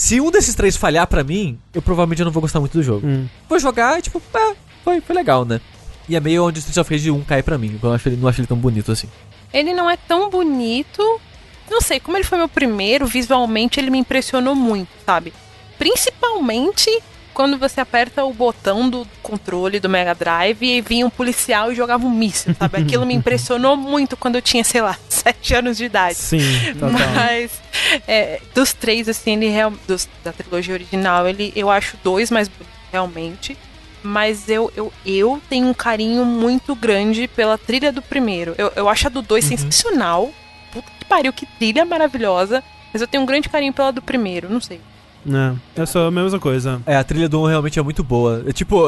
Se 0.00 0.18
um 0.18 0.30
desses 0.30 0.54
três 0.54 0.78
falhar 0.78 1.06
pra 1.06 1.22
mim, 1.22 1.58
eu 1.74 1.82
provavelmente 1.82 2.24
não 2.24 2.30
vou 2.30 2.40
gostar 2.40 2.58
muito 2.58 2.72
do 2.72 2.82
jogo. 2.82 3.06
Uhum. 3.06 3.28
Vou 3.46 3.58
jogar 3.58 3.98
e 3.98 4.02
tipo, 4.02 4.20
é, 4.32 4.56
foi, 4.82 4.98
foi 4.98 5.14
legal, 5.14 5.44
né? 5.44 5.60
E 6.08 6.16
é 6.16 6.20
meio 6.20 6.46
onde 6.46 6.58
o 6.58 6.60
Street 6.60 6.78
of 6.78 6.90
Rage 6.90 7.10
1 7.10 7.22
cai 7.24 7.42
pra 7.42 7.58
mim, 7.58 7.78
eu 7.80 7.92
acho 7.92 8.08
ele, 8.08 8.16
não 8.16 8.26
acho 8.26 8.40
ele 8.40 8.46
tão 8.46 8.56
bonito 8.56 8.90
assim. 8.90 9.10
Ele 9.52 9.74
não 9.74 9.90
é 9.90 9.98
tão 9.98 10.30
bonito. 10.30 11.20
Não 11.70 11.82
sei, 11.82 12.00
como 12.00 12.16
ele 12.16 12.24
foi 12.24 12.38
meu 12.38 12.48
primeiro, 12.48 13.06
visualmente 13.06 13.78
ele 13.78 13.90
me 13.90 13.98
impressionou 13.98 14.54
muito, 14.54 14.88
sabe? 15.04 15.34
Principalmente 15.76 16.90
quando 17.40 17.56
você 17.56 17.80
aperta 17.80 18.22
o 18.22 18.34
botão 18.34 18.90
do 18.90 19.08
controle 19.22 19.80
do 19.80 19.88
Mega 19.88 20.14
Drive 20.14 20.62
e 20.62 20.82
vinha 20.82 21.06
um 21.06 21.10
policial 21.10 21.72
e 21.72 21.74
jogava 21.74 22.06
um 22.06 22.10
míssil, 22.10 22.54
sabe? 22.54 22.76
Aquilo 22.76 23.06
me 23.06 23.14
impressionou 23.14 23.78
muito 23.78 24.14
quando 24.14 24.34
eu 24.34 24.42
tinha, 24.42 24.62
sei 24.62 24.82
lá, 24.82 24.94
sete 25.08 25.54
anos 25.54 25.78
de 25.78 25.86
idade. 25.86 26.16
Sim, 26.16 26.38
total. 26.74 26.90
Mas 26.90 27.52
é, 28.06 28.42
dos 28.54 28.74
três, 28.74 29.08
assim, 29.08 29.32
ele 29.32 29.48
real, 29.48 29.72
dos, 29.88 30.06
da 30.22 30.34
trilogia 30.34 30.74
original, 30.74 31.26
ele 31.26 31.50
eu 31.56 31.70
acho 31.70 31.96
dois 32.04 32.30
mais 32.30 32.46
bonitos, 32.46 32.76
realmente. 32.92 33.56
Mas 34.02 34.50
eu, 34.50 34.70
eu, 34.76 34.92
eu 35.06 35.40
tenho 35.48 35.66
um 35.66 35.72
carinho 35.72 36.26
muito 36.26 36.74
grande 36.74 37.26
pela 37.26 37.56
trilha 37.56 37.90
do 37.90 38.02
primeiro. 38.02 38.54
Eu, 38.58 38.70
eu 38.76 38.86
acho 38.86 39.06
a 39.06 39.10
do 39.10 39.22
dois 39.22 39.46
sensacional. 39.46 40.30
Puta 40.74 40.90
que 40.98 41.06
pariu, 41.06 41.32
que 41.32 41.46
trilha 41.46 41.86
maravilhosa. 41.86 42.62
Mas 42.92 43.00
eu 43.00 43.08
tenho 43.08 43.22
um 43.22 43.26
grande 43.26 43.48
carinho 43.48 43.72
pela 43.72 43.90
do 43.90 44.02
primeiro, 44.02 44.50
não 44.50 44.60
sei. 44.60 44.78
É, 45.26 45.82
é 45.82 45.86
só 45.86 46.06
a 46.06 46.10
mesma 46.10 46.38
coisa. 46.38 46.80
É, 46.86 46.96
a 46.96 47.04
trilha 47.04 47.28
do 47.28 47.40
1 47.42 47.46
realmente 47.46 47.78
é 47.78 47.82
muito 47.82 48.02
boa. 48.02 48.44
É, 48.46 48.52
tipo, 48.52 48.80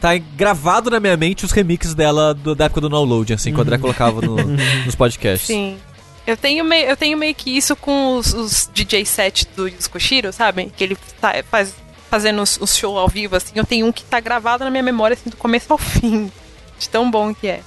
tá 0.00 0.16
gravado 0.16 0.90
na 0.90 0.98
minha 1.00 1.16
mente 1.16 1.44
os 1.44 1.52
remixes 1.52 1.94
dela 1.94 2.34
do- 2.34 2.54
da 2.54 2.64
época 2.66 2.80
do 2.80 2.88
download, 2.88 3.32
assim, 3.34 3.52
que 3.52 3.58
o 3.58 3.62
André 3.62 3.78
colocava 3.78 4.20
no- 4.20 4.36
nos 4.86 4.94
podcasts. 4.94 5.46
Sim. 5.46 5.76
Eu 6.26 6.36
tenho, 6.38 6.64
meio, 6.64 6.86
eu 6.88 6.96
tenho 6.96 7.18
meio 7.18 7.34
que 7.34 7.54
isso 7.54 7.76
com 7.76 8.16
os, 8.16 8.32
os 8.32 8.70
DJ 8.72 9.04
set 9.04 9.46
do 9.54 9.70
Koshiro, 9.90 10.32
sabe? 10.32 10.72
Que 10.74 10.82
ele 10.84 10.96
tá, 11.20 11.34
faz, 11.50 11.74
fazendo 12.10 12.40
os, 12.40 12.58
os 12.58 12.74
shows 12.76 12.96
ao 12.98 13.08
vivo, 13.08 13.36
assim. 13.36 13.52
Eu 13.54 13.64
tenho 13.66 13.86
um 13.86 13.92
que 13.92 14.02
tá 14.04 14.20
gravado 14.20 14.64
na 14.64 14.70
minha 14.70 14.82
memória, 14.82 15.12
assim, 15.14 15.28
do 15.28 15.36
começo 15.36 15.70
ao 15.70 15.76
fim. 15.78 16.32
De 16.78 16.88
tão 16.88 17.10
bom 17.10 17.34
que 17.34 17.46
é. 17.46 17.60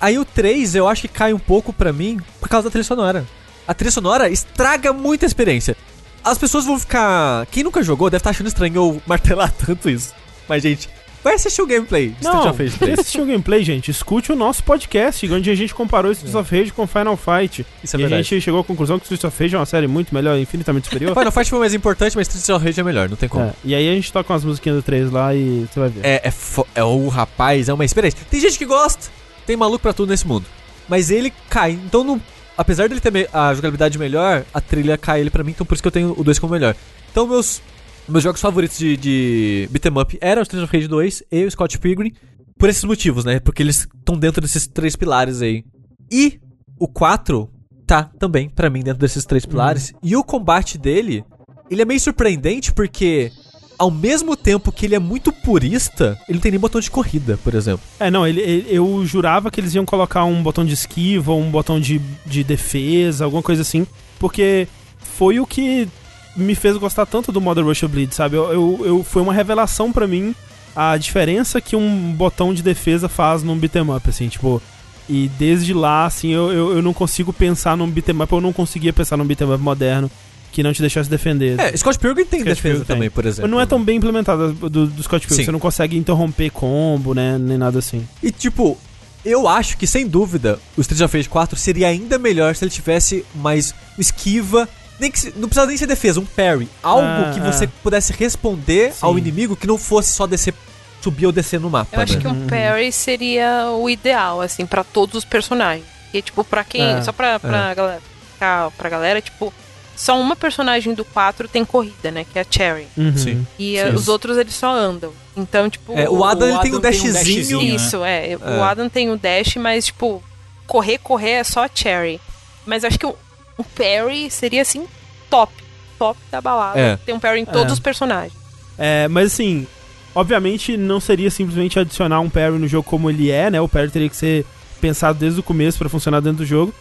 Aí 0.00 0.16
o 0.16 0.24
3 0.24 0.76
eu 0.76 0.86
acho 0.86 1.02
que 1.02 1.08
cai 1.08 1.32
um 1.32 1.38
pouco 1.40 1.72
pra 1.72 1.92
mim 1.92 2.20
por 2.38 2.48
causa 2.48 2.68
da 2.68 2.70
trilha 2.70 2.84
sonora. 2.84 3.26
A 3.66 3.74
trilha 3.74 3.90
sonora 3.90 4.28
estraga 4.28 4.92
muito 4.92 5.24
a 5.24 5.26
experiência. 5.26 5.76
As 6.24 6.38
pessoas 6.38 6.64
vão 6.64 6.78
ficar. 6.78 7.46
Quem 7.50 7.62
nunca 7.62 7.82
jogou 7.82 8.08
deve 8.08 8.20
estar 8.20 8.30
achando 8.30 8.46
estranho 8.46 8.74
eu 8.76 9.02
martelar 9.06 9.52
tanto 9.66 9.90
isso. 9.90 10.14
Mas, 10.48 10.62
gente, 10.62 10.88
vai 11.22 11.34
assistir 11.34 11.62
o 11.62 11.66
gameplay 11.66 12.08
de 12.08 12.14
Street 12.14 12.34
Não, 12.34 12.50
of 12.50 12.62
Rage 12.62 12.78
quer 12.78 12.84
3. 12.86 12.98
assistir 12.98 13.20
o 13.20 13.24
gameplay, 13.26 13.64
gente, 13.64 13.90
escute 13.90 14.30
o 14.30 14.36
nosso 14.36 14.62
podcast, 14.62 15.30
onde 15.32 15.50
a 15.50 15.54
gente 15.54 15.74
comparou 15.74 16.12
Streets 16.12 16.34
of 16.34 16.58
Rage 16.58 16.72
com 16.72 16.86
Final 16.86 17.16
Fight. 17.16 17.66
Isso 17.82 17.96
é 17.96 18.00
e 18.00 18.02
a 18.04 18.08
verdade. 18.08 18.28
gente 18.28 18.42
chegou 18.42 18.60
à 18.60 18.64
conclusão 18.64 18.98
que 18.98 19.04
Streets 19.04 19.24
of 19.24 19.42
Rage 19.42 19.54
é 19.54 19.58
uma 19.58 19.66
série 19.66 19.86
muito 19.86 20.14
melhor, 20.14 20.38
infinitamente 20.38 20.86
superior. 20.86 21.14
Final 21.14 21.32
Fight 21.32 21.48
foi 21.50 21.58
mais 21.58 21.72
importante, 21.74 22.16
mas 22.16 22.28
Street 22.28 22.56
of 22.56 22.64
Rage 22.64 22.80
é 22.80 22.84
melhor, 22.84 23.08
não 23.08 23.16
tem 23.16 23.28
como. 23.28 23.44
É, 23.44 23.52
e 23.64 23.74
aí 23.74 23.88
a 23.88 23.92
gente 23.94 24.12
toca 24.12 24.32
umas 24.32 24.44
musiquinhas 24.44 24.76
do 24.76 24.82
3 24.82 25.10
lá 25.10 25.34
e 25.34 25.66
você 25.70 25.80
vai 25.80 25.88
ver. 25.88 26.00
É, 26.04 26.28
é, 26.28 26.32
é 26.74 26.84
o 26.84 27.08
rapaz, 27.08 27.68
é 27.68 27.72
uma 27.72 27.84
experiência. 27.84 28.18
Tem 28.30 28.38
gente 28.40 28.58
que 28.58 28.66
gosta, 28.66 29.10
tem 29.46 29.56
maluco 29.56 29.80
pra 29.80 29.92
tudo 29.94 30.10
nesse 30.10 30.26
mundo. 30.26 30.44
Mas 30.88 31.10
ele 31.10 31.32
cai, 31.48 31.72
então 31.72 32.04
não. 32.04 32.20
Apesar 32.56 32.88
dele 32.88 33.00
ter 33.00 33.28
a 33.32 33.52
jogabilidade 33.52 33.98
melhor, 33.98 34.44
a 34.52 34.60
trilha 34.60 34.96
cai 34.96 35.20
ele 35.20 35.30
pra 35.30 35.42
mim, 35.42 35.50
então 35.50 35.66
por 35.66 35.74
isso 35.74 35.82
que 35.82 35.88
eu 35.88 35.92
tenho 35.92 36.14
o 36.16 36.22
2 36.22 36.38
como 36.38 36.52
melhor. 36.52 36.76
Então 37.10 37.26
meus, 37.26 37.60
meus 38.08 38.22
jogos 38.22 38.40
favoritos 38.40 38.78
de, 38.78 38.96
de 38.96 39.68
beat'em 39.70 40.00
up 40.00 40.18
eram 40.20 40.40
o 40.40 40.42
Street 40.42 40.64
of 40.64 40.76
Rage 40.76 40.88
2 40.88 41.22
e 41.32 41.44
o 41.44 41.50
Scott 41.50 41.78
Pilgrim, 41.78 42.12
por 42.56 42.68
esses 42.68 42.84
motivos, 42.84 43.24
né? 43.24 43.40
Porque 43.40 43.62
eles 43.62 43.88
estão 43.98 44.16
dentro 44.16 44.40
desses 44.40 44.66
três 44.66 44.94
pilares 44.94 45.42
aí. 45.42 45.64
E 46.10 46.38
o 46.78 46.86
4 46.86 47.50
tá 47.86 48.04
também, 48.18 48.48
pra 48.48 48.70
mim, 48.70 48.82
dentro 48.82 49.00
desses 49.00 49.24
três 49.24 49.44
pilares. 49.44 49.92
E 50.02 50.16
o 50.16 50.24
combate 50.24 50.78
dele, 50.78 51.24
ele 51.70 51.82
é 51.82 51.84
meio 51.84 52.00
surpreendente 52.00 52.72
porque 52.72 53.32
ao 53.78 53.90
mesmo 53.90 54.36
tempo 54.36 54.70
que 54.72 54.86
ele 54.86 54.94
é 54.94 54.98
muito 54.98 55.32
purista, 55.32 56.18
ele 56.28 56.36
não 56.36 56.40
tem 56.42 56.50
nem 56.52 56.60
botão 56.60 56.80
de 56.80 56.90
corrida, 56.90 57.38
por 57.42 57.54
exemplo. 57.54 57.80
É, 57.98 58.10
não, 58.10 58.26
ele, 58.26 58.40
ele- 58.40 58.66
eu 58.70 59.04
jurava 59.06 59.50
que 59.50 59.60
eles 59.60 59.74
iam 59.74 59.84
colocar 59.84 60.24
um 60.24 60.42
botão 60.42 60.64
de 60.64 60.74
esquiva, 60.74 61.32
um 61.32 61.50
botão 61.50 61.80
de, 61.80 62.00
de 62.26 62.44
defesa, 62.44 63.24
alguma 63.24 63.42
coisa 63.42 63.62
assim, 63.62 63.86
porque 64.18 64.68
foi 64.98 65.40
o 65.40 65.46
que 65.46 65.88
me 66.36 66.54
fez 66.54 66.76
gostar 66.76 67.06
tanto 67.06 67.30
do 67.30 67.40
Modern 67.40 67.66
Russia 67.66 67.86
Bleed, 67.88 68.12
sabe? 68.12 68.36
Eu, 68.36 68.52
eu, 68.52 68.80
eu- 68.84 69.04
foi 69.04 69.22
uma 69.22 69.32
revelação 69.32 69.92
pra 69.92 70.06
mim 70.06 70.34
a 70.74 70.96
diferença 70.96 71.60
que 71.60 71.76
um 71.76 72.12
botão 72.12 72.52
de 72.52 72.62
defesa 72.62 73.08
faz 73.08 73.42
num 73.44 73.56
beat'em 73.56 73.82
up, 73.90 74.08
assim, 74.08 74.28
tipo. 74.28 74.60
E 75.08 75.28
desde 75.38 75.74
lá, 75.74 76.06
assim, 76.06 76.30
eu, 76.32 76.50
eu, 76.50 76.72
eu 76.76 76.82
não 76.82 76.94
consigo 76.94 77.32
pensar 77.32 77.76
num 77.76 77.88
beat'em 77.88 78.20
up, 78.22 78.32
eu 78.32 78.40
não 78.40 78.52
conseguia 78.52 78.92
pensar 78.92 79.16
num 79.16 79.24
beat'em 79.26 79.52
up 79.52 79.62
moderno 79.62 80.10
que 80.54 80.62
não 80.62 80.72
te 80.72 80.80
deixasse 80.80 81.10
defender. 81.10 81.58
É, 81.58 81.76
Scott 81.76 81.98
Pilgrim 81.98 82.24
tem 82.24 82.40
Scott 82.40 82.48
defesa 82.54 82.62
Pilgrim 82.62 82.84
tem. 82.86 82.96
também, 82.96 83.10
por 83.10 83.26
exemplo. 83.26 83.50
Não 83.50 83.60
é 83.60 83.66
tão 83.66 83.82
bem 83.82 83.96
implementada 83.96 84.52
do, 84.52 84.86
do 84.86 85.02
Scott 85.02 85.26
Pilgrim, 85.26 85.36
Sim. 85.42 85.44
você 85.46 85.50
não 85.52 85.58
consegue 85.58 85.96
interromper 85.98 86.50
combo, 86.50 87.12
né, 87.12 87.36
nem 87.38 87.58
nada 87.58 87.80
assim. 87.80 88.06
E 88.22 88.30
tipo, 88.30 88.78
eu 89.24 89.48
acho 89.48 89.76
que 89.76 89.84
sem 89.84 90.06
dúvida 90.06 90.60
o 90.76 90.80
Street 90.80 91.00
of 91.02 91.16
Rage 91.16 91.28
4 91.28 91.56
seria 91.56 91.88
ainda 91.88 92.18
melhor 92.20 92.54
se 92.54 92.64
ele 92.64 92.70
tivesse 92.70 93.24
mais 93.34 93.74
esquiva. 93.98 94.68
Nem 95.00 95.10
que 95.10 95.32
não 95.36 95.48
precisa 95.48 95.66
nem 95.66 95.76
ser 95.76 95.86
defesa, 95.86 96.20
um 96.20 96.24
parry. 96.24 96.68
Algo 96.80 97.02
Ah, 97.04 97.32
que 97.34 97.40
ah. 97.40 97.50
você 97.52 97.66
pudesse 97.82 98.12
responder 98.12 98.92
Sim. 98.92 98.98
ao 99.00 99.18
inimigo 99.18 99.56
que 99.56 99.66
não 99.66 99.76
fosse 99.76 100.14
só 100.14 100.24
descer, 100.24 100.54
subir 101.00 101.26
ou 101.26 101.32
descer 101.32 101.58
no 101.58 101.68
mapa. 101.68 101.96
Eu 101.96 102.00
acho 102.00 102.14
né? 102.14 102.20
que 102.20 102.28
um 102.28 102.46
parry 102.46 102.92
seria 102.92 103.70
o 103.72 103.90
ideal, 103.90 104.40
assim, 104.40 104.64
pra 104.64 104.84
todos 104.84 105.16
os 105.16 105.24
personagens. 105.24 105.84
E, 106.12 106.22
tipo, 106.22 106.44
pra 106.44 106.62
quem. 106.62 106.80
É, 106.80 107.02
só 107.02 107.10
pra, 107.10 107.40
pra, 107.40 107.74
galera, 107.74 108.00
pra, 108.38 108.70
pra 108.70 108.88
galera, 108.88 109.20
tipo, 109.20 109.52
só 109.96 110.18
uma 110.20 110.34
personagem 110.36 110.92
do 110.94 111.04
4 111.04 111.46
tem 111.48 111.64
corrida, 111.64 112.10
né? 112.10 112.24
Que 112.30 112.38
é 112.38 112.42
a 112.42 112.46
Cherry. 112.48 112.86
Uhum. 112.96 113.16
Sim. 113.16 113.46
E 113.58 113.72
Sim. 113.72 113.76
eh, 113.78 113.90
os 113.90 114.08
outros 114.08 114.36
eles 114.36 114.54
só 114.54 114.72
andam. 114.74 115.12
Então, 115.36 115.68
tipo. 115.70 115.92
É, 115.98 116.08
o 116.08 116.24
Adam, 116.24 116.48
ele 116.48 116.58
tem 116.60 116.72
um 116.72 116.76
Adam 116.78 116.90
tem 116.90 117.00
um 117.00 117.02
dashzinho. 117.12 117.12
dashzinho. 117.12 117.58
né? 117.60 117.64
Isso, 117.64 118.04
é. 118.04 118.32
É. 118.32 118.36
O 118.36 118.62
Adam 118.62 118.88
tem 118.88 119.10
o 119.10 119.16
dash, 119.16 119.56
mas, 119.56 119.86
tipo, 119.86 120.22
correr, 120.66 120.98
correr 120.98 121.30
é 121.30 121.44
só 121.44 121.64
a 121.64 121.70
Cherry. 121.72 122.20
Mas 122.66 122.84
acho 122.84 122.98
que 122.98 123.06
o, 123.06 123.14
o 123.58 123.64
parry 123.64 124.30
seria, 124.30 124.62
assim, 124.62 124.86
top. 125.30 125.52
Top 125.98 126.18
da 126.30 126.40
balada. 126.40 126.78
É. 126.78 126.96
Tem 126.96 127.14
um 127.14 127.20
parry 127.20 127.40
em 127.40 127.44
todos 127.44 127.70
É. 127.70 127.72
os 127.74 127.78
personagens. 127.80 128.32
É, 128.76 129.06
mas 129.08 129.32
assim, 129.32 129.66
obviamente 130.14 130.76
não 130.76 130.98
seria 130.98 131.30
simplesmente 131.30 131.78
adicionar 131.78 132.18
um 132.20 132.28
parry 132.28 132.58
no 132.58 132.66
jogo 132.66 132.88
como 132.88 133.08
ele 133.08 133.30
é, 133.30 133.48
né? 133.50 133.60
O 133.60 133.68
parry 133.68 133.90
teria 133.90 134.08
que 134.08 134.16
ser 134.16 134.44
pensado 134.80 135.18
desde 135.18 135.38
o 135.38 135.42
começo 135.42 135.78
pra 135.78 135.88
funcionar 135.88 136.20
dentro 136.20 136.38
do 136.38 136.46
jogo. 136.46 136.74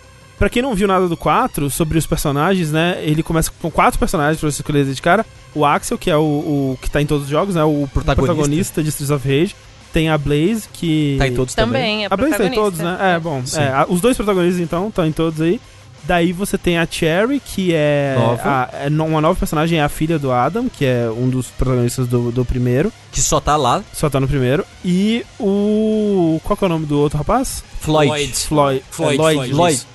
Pra 0.44 0.50
quem 0.50 0.62
não 0.62 0.76
viu 0.76 0.90
nada 0.90 1.08
do 1.08 1.16
4, 1.16 1.70
sobre 1.70 1.98
os 1.98 2.06
personagens, 2.06 2.70
né? 2.70 3.00
Ele 3.02 3.24
começa 3.24 3.50
com 3.62 3.72
quatro 3.72 3.98
personagens 3.98 4.38
pra 4.42 4.52
você 4.52 4.58
escolher 4.62 4.84
de 4.84 5.02
cara. 5.02 5.26
O 5.56 5.64
Axel, 5.66 5.98
que 5.98 6.12
é 6.12 6.18
o, 6.18 6.22
o 6.22 6.78
que 6.82 6.90
tá 6.92 7.02
em 7.02 7.06
todos 7.06 7.24
os 7.24 7.30
jogos, 7.30 7.56
né? 7.56 7.64
O 7.64 7.88
Protagonista. 7.94 8.34
protagonista, 8.34 8.84
de 8.84 8.90
Streets 8.90 9.10
of 9.10 9.26
Rage. 9.26 9.56
Tem 9.94 10.10
a 10.10 10.18
Blaze, 10.18 10.68
que... 10.74 11.16
Tá 11.18 11.30
em 11.30 11.34
todos 11.34 11.56
também. 11.56 11.82
Também, 11.82 12.04
é 12.04 12.08
A 12.12 12.18
Blaze 12.18 12.36
tá 12.38 12.46
em 12.46 12.52
todos, 12.52 12.80
né? 12.80 12.98
É, 13.16 13.20
bom. 13.22 13.42
É, 13.56 13.68
a- 13.70 13.86
os 13.88 14.02
dois 14.02 14.18
protagonistas, 14.18 14.60
então, 14.62 14.90
estão 14.90 15.06
em 15.08 15.14
todos 15.14 15.40
aí. 15.40 15.62
Daí 16.04 16.34
você 16.34 16.58
tem 16.58 16.78
a 16.78 16.86
Cherry, 16.86 17.40
que 17.40 17.72
é, 17.74 18.18
Nova. 18.20 18.42
a- 18.44 18.70
é 18.84 18.90
uma 18.90 19.22
nova 19.22 19.40
personagem, 19.40 19.80
é 19.80 19.82
a 19.82 19.88
filha 19.88 20.20
do 20.20 20.30
Adam, 20.34 20.68
que 20.68 20.84
é 20.84 21.10
um 21.10 21.30
dos 21.30 21.48
protagonistas 21.48 22.06
do, 22.06 22.34
do 22.34 22.44
primeiro. 22.44 22.92
Que 23.14 23.22
só 23.22 23.40
tá 23.40 23.56
lá. 23.56 23.82
Só 23.94 24.10
tá 24.10 24.20
no 24.20 24.28
primeiro. 24.28 24.66
E 24.84 25.26
o. 25.40 26.42
Qual 26.44 26.58
que 26.58 26.66
é 26.66 26.68
o 26.68 26.70
nome 26.70 26.86
do 26.86 27.00
outro 27.00 27.18
rapaz? 27.18 27.64
Floyd. 27.80 28.10
Floyd. 28.36 28.84
Floyd. 28.92 29.16
Floyd, 29.16 29.52
é 29.52 29.56
Lloyd. 29.56 29.88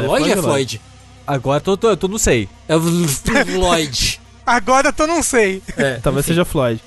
Floyd. 0.00 0.06
Lloyd. 0.08 0.28
Pera, 0.28 0.32
Floyd 0.34 0.38
é 0.38 0.42
Floyd? 0.42 0.80
Agora 1.26 1.56
eu 1.58 1.62
tô, 1.64 1.76
tô, 1.76 1.90
eu 1.90 1.96
tô 1.96 2.08
não 2.08 2.18
sei. 2.18 2.48
É 2.68 2.76
o 2.76 2.80
Floyd. 3.46 4.20
Agora 4.44 4.92
eu 4.96 5.06
não 5.06 5.22
sei. 5.22 5.62
É, 5.76 5.94
Talvez 6.02 6.24
enfim. 6.26 6.32
seja 6.34 6.44
Floyd. 6.44 6.80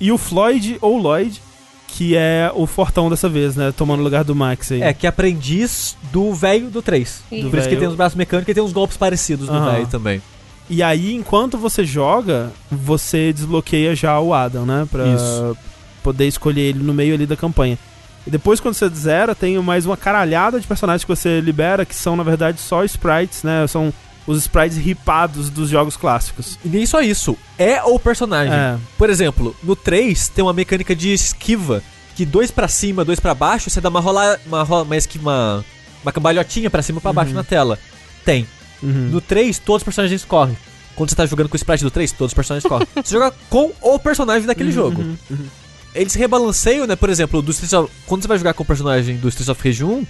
E 0.00 0.10
o 0.10 0.18
Floyd 0.18 0.78
ou 0.80 0.96
Lloyd, 0.98 1.40
que 1.88 2.16
é 2.16 2.50
o 2.54 2.66
fortão 2.66 3.10
dessa 3.10 3.28
vez, 3.28 3.54
né? 3.54 3.72
Tomando 3.76 4.00
o 4.00 4.02
lugar 4.02 4.24
do 4.24 4.34
Max 4.34 4.72
aí. 4.72 4.82
É, 4.82 4.92
que 4.94 5.06
é 5.06 5.08
aprendiz 5.10 5.96
do 6.10 6.32
velho 6.32 6.70
do 6.70 6.80
3. 6.80 7.22
Isso. 7.30 7.50
Por 7.50 7.58
isso 7.58 7.68
que 7.68 7.76
tem 7.76 7.86
os 7.86 7.94
braços 7.94 8.16
mecânicos 8.16 8.50
e 8.50 8.54
tem 8.54 8.62
uns 8.62 8.72
golpes 8.72 8.96
parecidos 8.96 9.48
no 9.48 9.54
Aham. 9.54 9.72
velho 9.72 9.86
também. 9.86 10.22
E 10.70 10.82
aí, 10.82 11.14
enquanto 11.14 11.58
você 11.58 11.84
joga, 11.84 12.50
você 12.70 13.32
desbloqueia 13.32 13.94
já 13.94 14.18
o 14.18 14.32
Adam, 14.32 14.64
né? 14.64 14.88
Pra 14.90 15.06
Isso. 15.06 15.56
poder 16.02 16.26
escolher 16.26 16.62
ele 16.62 16.82
no 16.82 16.94
meio 16.94 17.12
ali 17.14 17.26
da 17.26 17.36
campanha. 17.36 17.78
E 18.26 18.30
depois, 18.30 18.60
quando 18.60 18.74
você 18.74 18.88
zera, 18.88 19.34
tem 19.34 19.58
mais 19.58 19.84
uma 19.84 19.96
caralhada 19.96 20.60
de 20.60 20.66
personagens 20.66 21.04
que 21.04 21.08
você 21.08 21.40
libera, 21.40 21.84
que 21.84 21.94
são, 21.94 22.16
na 22.16 22.22
verdade, 22.22 22.60
só 22.60 22.84
sprites, 22.84 23.42
né? 23.42 23.66
São 23.66 23.92
os 24.26 24.38
sprites 24.38 24.78
ripados 24.78 25.50
dos 25.50 25.68
jogos 25.68 25.96
clássicos. 25.96 26.58
E 26.64 26.68
nem 26.68 26.86
só 26.86 27.00
isso, 27.00 27.36
é 27.58 27.82
o 27.82 27.98
personagem. 27.98 28.54
É. 28.54 28.76
Por 28.96 29.10
exemplo, 29.10 29.56
no 29.62 29.74
3 29.74 30.28
tem 30.28 30.44
uma 30.44 30.52
mecânica 30.52 30.94
de 30.94 31.12
esquiva, 31.12 31.82
que 32.14 32.24
dois 32.24 32.50
pra 32.50 32.68
cima, 32.68 33.04
dois 33.04 33.18
pra 33.18 33.34
baixo, 33.34 33.68
você 33.68 33.80
dá 33.80 33.88
uma 33.88 34.00
rola, 34.00 34.38
uma, 34.46 34.62
rola, 34.62 34.84
uma 34.84 34.96
esquiva, 34.96 35.24
uma, 35.28 35.64
uma 36.04 36.12
cambalhotinha 36.12 36.70
pra 36.70 36.82
cima 36.82 36.98
e 36.98 37.02
pra 37.02 37.12
baixo 37.12 37.32
na 37.32 37.42
tela. 37.42 37.78
Tem. 38.24 38.46
Uhum. 38.82 39.10
No 39.10 39.20
3, 39.20 39.58
todos 39.58 39.80
os 39.80 39.84
personagens 39.84 40.24
correm. 40.24 40.56
Quando 40.94 41.10
você 41.10 41.16
tá 41.16 41.24
jogando 41.26 41.48
com 41.48 41.54
o 41.54 41.56
sprite 41.56 41.84
do 41.84 41.90
3, 41.90 42.12
todos 42.12 42.30
os 42.30 42.34
personagens 42.34 42.68
correm. 42.68 42.86
você 43.02 43.14
joga 43.14 43.34
com 43.48 43.72
o 43.80 43.98
personagem 43.98 44.46
daquele 44.46 44.70
jogo. 44.70 45.00
Uhum, 45.00 45.16
uhum. 45.30 45.46
Eles 45.94 46.14
rebalanceiam, 46.14 46.86
né? 46.86 46.96
Por 46.96 47.10
exemplo, 47.10 47.42
do 47.42 47.50
Streets 47.50 47.72
of- 47.74 47.92
quando 48.06 48.22
você 48.22 48.28
vai 48.28 48.38
jogar 48.38 48.54
com 48.54 48.62
o 48.62 48.66
personagem 48.66 49.16
do 49.16 49.28
Streets 49.28 49.48
of 49.48 49.62
Rage 49.62 49.84
1, 49.84 50.06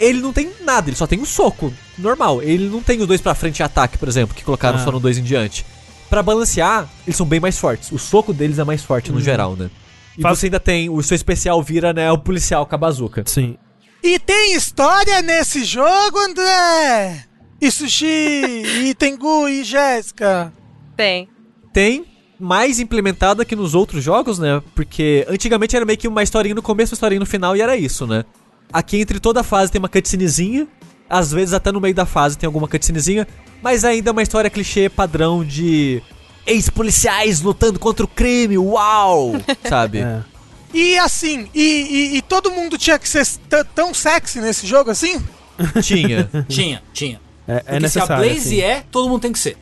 ele 0.00 0.20
não 0.20 0.32
tem 0.32 0.50
nada, 0.64 0.88
ele 0.88 0.96
só 0.96 1.06
tem 1.06 1.18
um 1.20 1.24
soco 1.24 1.72
normal. 1.98 2.42
Ele 2.42 2.68
não 2.68 2.82
tem 2.82 3.00
os 3.00 3.06
dois 3.06 3.20
pra 3.20 3.34
frente 3.34 3.58
e 3.60 3.62
ataque, 3.62 3.98
por 3.98 4.08
exemplo, 4.08 4.34
que 4.34 4.42
colocaram 4.44 4.78
Ah. 4.78 4.84
só 4.84 4.90
no 4.90 5.00
2 5.00 5.18
em 5.18 5.22
diante. 5.22 5.64
Pra 6.08 6.22
balancear, 6.22 6.88
eles 7.06 7.16
são 7.16 7.26
bem 7.26 7.40
mais 7.40 7.58
fortes. 7.58 7.90
O 7.92 7.98
soco 7.98 8.32
deles 8.32 8.58
é 8.58 8.64
mais 8.64 8.82
forte 8.82 9.10
no 9.10 9.18
Uhum. 9.18 9.24
geral, 9.24 9.56
né? 9.56 9.68
E 10.16 10.22
Faz- 10.22 10.38
você 10.38 10.46
ainda 10.46 10.60
tem 10.60 10.88
o 10.88 11.02
seu 11.02 11.14
especial 11.14 11.62
vira, 11.62 11.92
né, 11.92 12.10
o 12.10 12.16
policial 12.18 12.64
com 12.64 12.74
a 12.74 12.78
bazuca. 12.78 13.22
Sim. 13.26 13.58
E 14.02 14.18
tem 14.18 14.54
história 14.54 15.20
nesse 15.20 15.64
jogo, 15.64 16.18
André? 16.18 17.24
E 17.60 17.70
Sushi, 17.70 18.04
e 18.84 18.94
Tengu, 18.94 19.48
e 19.48 19.64
Jéssica. 19.64 20.52
Tem. 20.96 21.28
Tem 21.72 22.04
mais 22.38 22.78
implementada 22.80 23.44
que 23.44 23.56
nos 23.56 23.74
outros 23.74 24.02
jogos, 24.04 24.38
né? 24.38 24.62
Porque 24.74 25.26
antigamente 25.28 25.74
era 25.76 25.84
meio 25.84 25.98
que 25.98 26.06
uma 26.08 26.22
historinha 26.22 26.54
no 26.54 26.62
começo, 26.62 26.92
uma 26.92 26.96
historinha 26.96 27.20
no 27.20 27.26
final 27.26 27.56
e 27.56 27.60
era 27.60 27.76
isso, 27.76 28.06
né? 28.06 28.24
Aqui 28.72 28.98
entre 29.00 29.18
toda 29.20 29.42
fase 29.42 29.70
tem 29.72 29.78
uma 29.78 29.88
cutscenezinha, 29.88 30.66
às 31.08 31.30
vezes 31.32 31.54
até 31.54 31.70
no 31.72 31.80
meio 31.80 31.94
da 31.94 32.04
fase 32.04 32.36
tem 32.36 32.46
alguma 32.46 32.68
cutscenezinha, 32.68 33.26
mas 33.62 33.84
ainda 33.84 34.10
é 34.10 34.12
uma 34.12 34.22
história 34.22 34.50
clichê 34.50 34.88
padrão 34.88 35.44
de 35.44 36.02
ex-policiais 36.46 37.40
lutando 37.40 37.78
contra 37.78 38.04
o 38.04 38.08
crime, 38.08 38.56
uau! 38.58 39.32
Sabe? 39.68 39.98
É. 40.00 40.20
E 40.74 40.98
assim, 40.98 41.48
e, 41.54 41.60
e- 41.62 42.16
e 42.18 42.22
todo 42.22 42.50
mundo 42.50 42.76
tinha 42.76 42.98
que 42.98 43.08
ser 43.08 43.24
t- 43.26 43.64
tão 43.74 43.94
sexy 43.94 44.40
nesse 44.40 44.66
jogo 44.66 44.90
assim? 44.90 45.20
Tinha. 45.82 46.28
Tinha, 46.48 46.82
tinha. 46.92 47.20
É, 47.48 47.54
é 47.54 47.58
Porque 47.60 47.70
se 47.70 47.76
a 47.76 47.80
necessário. 47.80 48.24
Blaze 48.24 48.40
assim. 48.40 48.60
é, 48.60 48.84
todo 48.90 49.08
mundo 49.08 49.22
tem 49.22 49.32
que 49.32 49.38
ser. 49.38 49.56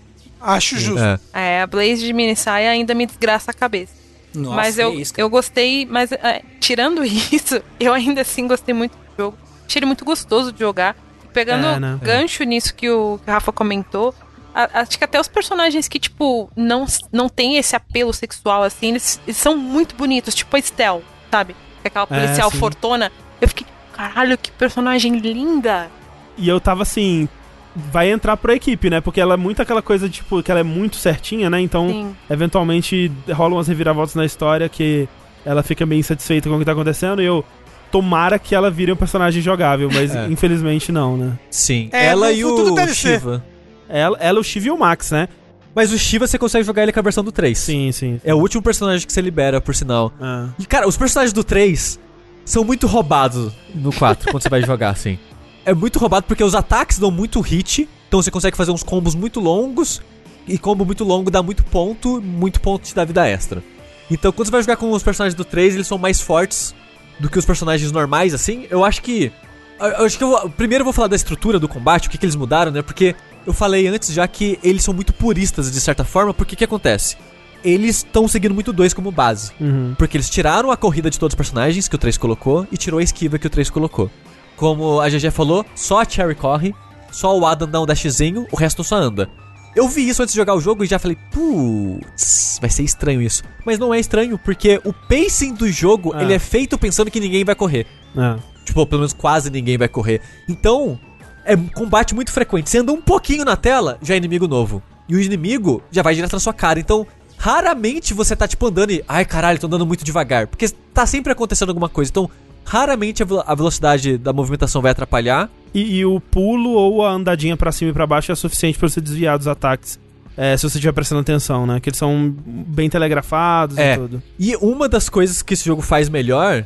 Acho 0.44 0.78
justo. 0.78 1.02
É. 1.02 1.18
É, 1.58 1.62
a 1.62 1.66
Blaze 1.66 1.98
de 2.04 2.12
mini 2.12 2.36
saia 2.36 2.70
ainda 2.70 2.94
me 2.94 3.06
desgraça 3.06 3.50
a 3.50 3.54
cabeça. 3.54 3.92
Nossa, 4.34 4.56
mas 4.56 4.78
eu, 4.78 4.92
isso, 4.98 5.14
eu 5.16 5.30
gostei, 5.30 5.86
mas 5.86 6.10
é, 6.12 6.42
tirando 6.60 7.02
isso, 7.06 7.62
eu 7.80 7.92
ainda 7.94 8.20
assim 8.20 8.46
gostei 8.46 8.74
muito 8.74 8.92
do 8.92 9.04
jogo. 9.16 9.38
Achei 9.66 9.78
ele 9.80 9.86
muito 9.86 10.04
gostoso 10.04 10.52
de 10.52 10.58
jogar. 10.60 10.96
Pegando 11.32 11.66
É, 11.66 11.80
né? 11.80 11.98
gancho 12.02 12.44
nisso 12.44 12.74
que 12.74 12.88
o, 12.90 13.18
Rafa 13.26 13.50
comentou, 13.52 14.14
a- 14.54 14.80
acho 14.82 14.96
que 14.98 15.02
até 15.04 15.18
os 15.20 15.26
personagens 15.28 15.88
que, 15.88 15.98
tipo, 15.98 16.48
não, 16.54 16.84
não 17.10 17.28
tem 17.28 17.56
esse 17.56 17.74
apelo 17.74 18.12
sexual, 18.12 18.62
assim, 18.62 18.90
eles, 18.90 19.20
eles 19.26 19.36
são 19.36 19.56
muito 19.56 19.96
bonitos, 19.96 20.34
tipo 20.34 20.54
a 20.54 20.58
Estel, 20.58 21.02
sabe? 21.30 21.54
Que 21.82 21.86
é 21.86 21.88
Aquela 21.88 22.06
É, 22.10 22.20
policial 22.26 22.50
sim. 22.50 22.58
fortona. 22.58 23.10
Eu 23.40 23.48
fiquei, 23.48 23.66
caralho, 23.92 24.36
que 24.38 24.50
personagem 24.52 25.16
linda! 25.18 25.90
E 26.38 26.48
eu 26.48 26.60
tava 26.60 26.82
assim, 26.82 27.28
vai 27.76 28.10
entrar 28.10 28.36
pra 28.36 28.54
equipe, 28.54 28.88
né? 28.90 29.00
Porque 29.00 29.20
ela 29.20 29.34
é 29.34 29.36
muito 29.36 29.60
aquela 29.60 29.82
coisa, 29.82 30.08
tipo, 30.08 30.42
que 30.42 30.50
ela 30.50 30.60
é 30.60 30.64
muito 30.64 30.96
certinha, 30.96 31.50
né? 31.50 31.60
Então, 31.60 31.88
Sim. 31.88 32.16
eventualmente, 32.30 33.10
rolam 33.32 33.56
umas 33.56 33.68
reviravoltas 33.68 34.14
na 34.14 34.24
história 34.24 34.68
que 34.68 35.08
ela 35.44 35.62
fica 35.62 35.84
bem 35.84 35.98
insatisfeita 36.00 36.48
com 36.48 36.56
o 36.56 36.58
que 36.58 36.64
tá 36.64 36.72
acontecendo 36.72 37.20
e 37.22 37.24
eu. 37.26 37.44
Tomara 37.90 38.40
que 38.40 38.56
ela 38.56 38.72
vire 38.72 38.90
um 38.90 38.96
personagem 38.96 39.40
jogável, 39.40 39.88
mas 39.92 40.12
É. 40.16 40.26
infelizmente 40.26 40.90
não, 40.90 41.16
né? 41.16 41.38
Sim. 41.48 41.88
É, 41.92 42.06
ela 42.06 42.32
e 42.32 42.44
o. 42.44 42.76
Shiva. 42.92 43.44
Ela, 43.88 44.16
ela, 44.18 44.40
o 44.40 44.42
Shiva 44.42 44.66
e 44.66 44.70
o 44.72 44.78
Max, 44.78 45.12
né? 45.12 45.28
Mas 45.74 45.92
o 45.92 45.98
Shiva 45.98 46.26
você 46.26 46.36
consegue 46.36 46.64
jogar 46.64 46.82
ele 46.82 46.92
com 46.92 46.98
a 46.98 47.02
versão 47.02 47.22
do 47.22 47.30
3. 47.30 47.56
Sim, 47.56 47.92
sim. 47.92 48.20
É 48.24 48.34
o 48.34 48.38
último 48.38 48.62
personagem 48.62 49.06
que 49.06 49.12
você 49.12 49.20
libera, 49.20 49.60
por 49.60 49.74
sinal. 49.76 50.12
Ah. 50.20 50.48
E, 50.58 50.66
cara, 50.66 50.88
os 50.88 50.96
personagens 50.96 51.32
do 51.32 51.44
3 51.44 52.00
são 52.44 52.64
muito 52.64 52.86
roubados 52.88 53.52
no 53.74 53.92
4, 53.92 54.30
quando 54.30 54.42
você 54.42 54.48
vai 54.48 54.62
jogar, 54.62 54.90
assim. 54.90 55.18
É 55.64 55.72
muito 55.72 55.98
roubado 55.98 56.26
porque 56.26 56.44
os 56.44 56.54
ataques 56.54 56.98
dão 56.98 57.10
muito 57.10 57.40
hit, 57.40 57.88
então 58.08 58.22
você 58.22 58.30
consegue 58.30 58.56
fazer 58.56 58.70
uns 58.70 58.82
combos 58.82 59.14
muito 59.14 59.40
longos, 59.40 60.02
e 60.46 60.58
combo 60.58 60.84
muito 60.84 61.04
longo 61.04 61.30
dá 61.30 61.42
muito 61.42 61.64
ponto, 61.64 62.20
muito 62.20 62.60
ponto 62.60 62.84
te 62.84 62.94
dá 62.94 63.04
vida 63.04 63.26
extra. 63.26 63.62
Então, 64.10 64.30
quando 64.32 64.46
você 64.46 64.52
vai 64.52 64.62
jogar 64.62 64.76
com 64.76 64.90
os 64.90 65.02
personagens 65.02 65.34
do 65.34 65.44
3, 65.44 65.74
eles 65.74 65.86
são 65.86 65.96
mais 65.96 66.20
fortes 66.20 66.74
do 67.18 67.30
que 67.30 67.38
os 67.38 67.44
personagens 67.44 67.90
normais, 67.90 68.34
assim. 68.34 68.66
Eu 68.70 68.84
acho 68.84 69.00
que. 69.02 69.32
Eu 69.80 70.04
acho 70.04 70.16
que 70.16 70.24
eu 70.24 70.28
vou, 70.28 70.50
primeiro 70.50 70.82
eu 70.82 70.84
vou 70.84 70.92
falar 70.92 71.08
da 71.08 71.16
estrutura 71.16 71.58
do 71.58 71.68
combate, 71.68 72.06
o 72.06 72.10
que, 72.10 72.16
que 72.16 72.24
eles 72.24 72.36
mudaram, 72.36 72.70
né? 72.70 72.80
Porque 72.80 73.14
eu 73.46 73.52
falei 73.52 73.88
antes 73.88 74.12
já 74.12 74.26
que 74.28 74.58
eles 74.62 74.84
são 74.84 74.94
muito 74.94 75.12
puristas 75.12 75.70
de 75.70 75.80
certa 75.80 76.04
forma, 76.04 76.32
porque 76.32 76.54
o 76.54 76.58
que 76.58 76.64
acontece? 76.64 77.16
Eles 77.64 77.96
estão 77.96 78.28
seguindo 78.28 78.54
muito 78.54 78.72
dois 78.72 78.94
como 78.94 79.10
base. 79.10 79.52
Uhum. 79.58 79.94
Porque 79.98 80.16
eles 80.16 80.30
tiraram 80.30 80.70
a 80.70 80.76
corrida 80.76 81.10
de 81.10 81.18
todos 81.18 81.32
os 81.32 81.36
personagens 81.36 81.88
que 81.88 81.94
o 81.96 81.98
3 81.98 82.16
colocou 82.18 82.66
e 82.70 82.76
tirou 82.76 83.00
a 83.00 83.02
esquiva 83.02 83.38
que 83.38 83.46
o 83.46 83.50
3 83.50 83.68
colocou. 83.70 84.10
Como 84.56 85.00
a 85.00 85.08
GG 85.08 85.30
falou, 85.30 85.64
só 85.74 86.00
a 86.00 86.04
Cherry 86.04 86.34
corre, 86.34 86.74
só 87.10 87.36
o 87.38 87.44
Adam 87.46 87.68
dá 87.68 87.80
um 87.80 87.86
dashzinho, 87.86 88.46
o 88.52 88.56
resto 88.56 88.82
só 88.84 88.96
anda. 88.96 89.28
Eu 89.74 89.88
vi 89.88 90.08
isso 90.08 90.22
antes 90.22 90.32
de 90.32 90.40
jogar 90.40 90.54
o 90.54 90.60
jogo 90.60 90.84
e 90.84 90.86
já 90.86 90.98
falei, 91.00 91.16
putz, 91.32 92.58
vai 92.60 92.70
ser 92.70 92.82
estranho 92.84 93.20
isso. 93.20 93.42
Mas 93.64 93.78
não 93.78 93.92
é 93.92 93.98
estranho, 93.98 94.38
porque 94.38 94.80
o 94.84 94.92
pacing 94.92 95.54
do 95.54 95.68
jogo, 95.70 96.12
Ah. 96.14 96.22
ele 96.22 96.32
é 96.32 96.38
feito 96.38 96.78
pensando 96.78 97.10
que 97.10 97.18
ninguém 97.20 97.44
vai 97.44 97.54
correr. 97.54 97.86
Ah. 98.16 98.36
Tipo, 98.64 98.86
pelo 98.86 99.00
menos 99.00 99.12
quase 99.12 99.50
ninguém 99.50 99.76
vai 99.76 99.88
correr. 99.88 100.20
Então, 100.48 100.98
é 101.44 101.54
um 101.56 101.66
combate 101.66 102.14
muito 102.14 102.32
frequente. 102.32 102.70
Você 102.70 102.78
anda 102.78 102.92
um 102.92 103.00
pouquinho 103.02 103.44
na 103.44 103.56
tela, 103.56 103.98
já 104.00 104.14
é 104.14 104.16
inimigo 104.16 104.46
novo. 104.48 104.82
E 105.08 105.14
o 105.16 105.20
inimigo 105.20 105.82
já 105.90 106.02
vai 106.02 106.14
direto 106.14 106.32
na 106.32 106.40
sua 106.40 106.54
cara. 106.54 106.78
Então, 106.80 107.06
raramente 107.36 108.14
você 108.14 108.34
tá, 108.34 108.48
tipo, 108.48 108.66
andando 108.66 108.90
e. 108.92 109.04
Ai, 109.06 109.24
caralho, 109.24 109.58
tô 109.58 109.66
andando 109.66 109.84
muito 109.84 110.04
devagar. 110.04 110.46
Porque 110.46 110.66
tá 110.68 111.04
sempre 111.04 111.30
acontecendo 111.32 111.68
alguma 111.70 111.88
coisa. 111.90 112.10
Então, 112.10 112.30
raramente 112.64 113.22
a, 113.22 113.26
a 113.46 113.54
velocidade 113.54 114.16
da 114.18 114.32
movimentação 114.32 114.80
vai 114.82 114.92
atrapalhar. 114.92 115.50
E, 115.72 115.96
e 115.98 116.04
o 116.06 116.20
pulo 116.20 116.70
ou 116.70 117.04
a 117.04 117.10
andadinha 117.12 117.56
pra 117.56 117.72
cima 117.72 117.90
e 117.90 117.94
pra 117.94 118.06
baixo 118.06 118.30
é 118.30 118.34
suficiente 118.34 118.78
pra 118.78 118.88
você 118.88 119.00
desviar 119.00 119.36
dos 119.38 119.48
ataques. 119.48 119.98
É, 120.36 120.56
se 120.56 120.62
você 120.68 120.78
estiver 120.78 120.92
prestando 120.92 121.20
atenção, 121.20 121.66
né? 121.66 121.78
Que 121.80 121.88
eles 121.90 121.98
são 121.98 122.34
bem 122.46 122.88
telegrafados 122.90 123.76
É. 123.78 123.94
e 123.94 123.98
tudo. 123.98 124.22
E 124.38 124.56
uma 124.56 124.88
das 124.88 125.08
coisas 125.08 125.42
que 125.42 125.54
esse 125.54 125.64
jogo 125.64 125.80
faz 125.82 126.08
melhor, 126.08 126.64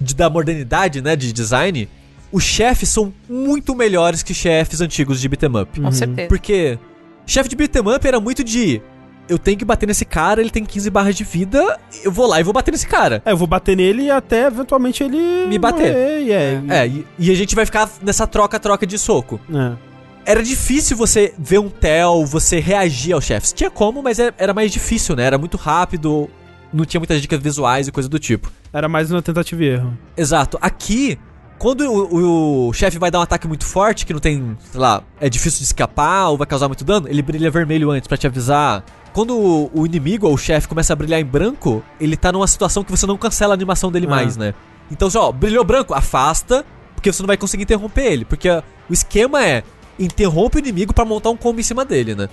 de, 0.00 0.14
da 0.14 0.28
modernidade, 0.28 1.00
né, 1.00 1.16
de 1.16 1.32
design, 1.32 1.88
os 2.30 2.42
chefes 2.44 2.90
são 2.90 3.12
muito 3.28 3.74
melhores 3.74 4.22
que 4.22 4.34
chefes 4.34 4.80
antigos 4.82 5.20
de 5.20 5.28
beat'em 5.28 5.48
up. 5.62 5.78
Uhum. 5.80 5.86
Com 5.86 5.92
certeza. 5.92 6.28
Porque 6.28 6.78
chefe 7.26 7.48
de 7.48 7.56
beat'em 7.56 7.82
up 7.94 8.06
era 8.06 8.20
muito 8.20 8.44
de. 8.44 8.82
Eu 9.28 9.38
tenho 9.38 9.58
que 9.58 9.64
bater 9.64 9.86
nesse 9.86 10.04
cara, 10.04 10.40
ele 10.40 10.50
tem 10.50 10.64
15 10.64 10.88
barras 10.90 11.14
de 11.14 11.22
vida, 11.24 11.78
eu 12.02 12.10
vou 12.10 12.26
lá 12.26 12.40
e 12.40 12.42
vou 12.42 12.52
bater 12.52 12.70
nesse 12.72 12.86
cara. 12.86 13.22
É, 13.24 13.32
eu 13.32 13.36
vou 13.36 13.46
bater 13.46 13.76
nele 13.76 14.10
até 14.10 14.46
eventualmente 14.46 15.02
ele. 15.02 15.46
Me 15.46 15.58
bater. 15.58 15.92
morrer, 15.92 16.22
e 16.22 16.32
é, 16.32 16.62
É, 16.68 16.86
e, 16.86 17.06
e 17.18 17.30
a 17.30 17.34
gente 17.34 17.54
vai 17.54 17.66
ficar 17.66 17.88
nessa 18.02 18.26
troca-troca 18.26 18.86
de 18.86 18.98
soco. 18.98 19.40
é. 19.54 19.88
Era 20.24 20.42
difícil 20.42 20.94
você 20.94 21.32
ver 21.38 21.58
um 21.58 21.70
tel, 21.70 22.26
você 22.26 22.60
reagir 22.60 23.14
aos 23.14 23.24
chefes. 23.24 23.50
Tinha 23.50 23.70
como, 23.70 24.02
mas 24.02 24.18
era, 24.18 24.34
era 24.36 24.52
mais 24.52 24.70
difícil, 24.70 25.16
né? 25.16 25.22
Era 25.22 25.38
muito 25.38 25.56
rápido, 25.56 26.28
não 26.70 26.84
tinha 26.84 27.00
muitas 27.00 27.22
dicas 27.22 27.40
visuais 27.40 27.88
e 27.88 27.92
coisa 27.92 28.10
do 28.10 28.18
tipo. 28.18 28.52
Era 28.70 28.90
mais 28.90 29.10
uma 29.10 29.22
tentativa 29.22 29.64
e 29.64 29.68
erro. 29.68 29.96
Exato. 30.14 30.58
Aqui, 30.60 31.18
quando 31.58 31.80
o, 31.90 32.68
o 32.68 32.72
chefe 32.74 32.98
vai 32.98 33.10
dar 33.10 33.20
um 33.20 33.22
ataque 33.22 33.48
muito 33.48 33.64
forte, 33.64 34.04
que 34.04 34.12
não 34.12 34.20
tem, 34.20 34.54
sei 34.70 34.78
lá, 34.78 35.02
é 35.18 35.30
difícil 35.30 35.60
de 35.60 35.64
escapar 35.64 36.28
ou 36.28 36.36
vai 36.36 36.46
causar 36.46 36.68
muito 36.68 36.84
dano, 36.84 37.08
ele 37.08 37.22
brilha 37.22 37.50
vermelho 37.50 37.90
antes 37.90 38.06
pra 38.06 38.18
te 38.18 38.26
avisar. 38.26 38.84
Quando 39.18 39.36
o, 39.36 39.68
o 39.74 39.84
inimigo 39.84 40.28
ou 40.28 40.34
o 40.34 40.38
chefe 40.38 40.68
começa 40.68 40.92
a 40.92 40.96
brilhar 40.96 41.18
em 41.18 41.24
branco, 41.24 41.82
ele 42.00 42.16
tá 42.16 42.30
numa 42.30 42.46
situação 42.46 42.84
que 42.84 42.90
você 42.92 43.04
não 43.04 43.16
cancela 43.16 43.52
a 43.52 43.56
animação 43.56 43.90
dele 43.90 44.06
Ah. 44.06 44.10
mais, 44.10 44.36
né? 44.36 44.54
Então, 44.92 45.10
só, 45.10 45.26
ó, 45.28 45.32
brilhou 45.32 45.64
branco, 45.64 45.92
afasta, 45.92 46.64
porque 46.94 47.12
você 47.12 47.20
não 47.20 47.26
vai 47.26 47.36
conseguir 47.36 47.64
interromper 47.64 48.04
ele. 48.12 48.24
Porque 48.24 48.48
ó, 48.48 48.62
o 48.88 48.92
esquema 48.92 49.44
é 49.44 49.64
interrompe 49.98 50.58
o 50.58 50.60
inimigo 50.60 50.94
pra 50.94 51.04
montar 51.04 51.30
um 51.30 51.36
combo 51.36 51.58
em 51.58 51.64
cima 51.64 51.84
dele, 51.84 52.14
né? 52.14 52.28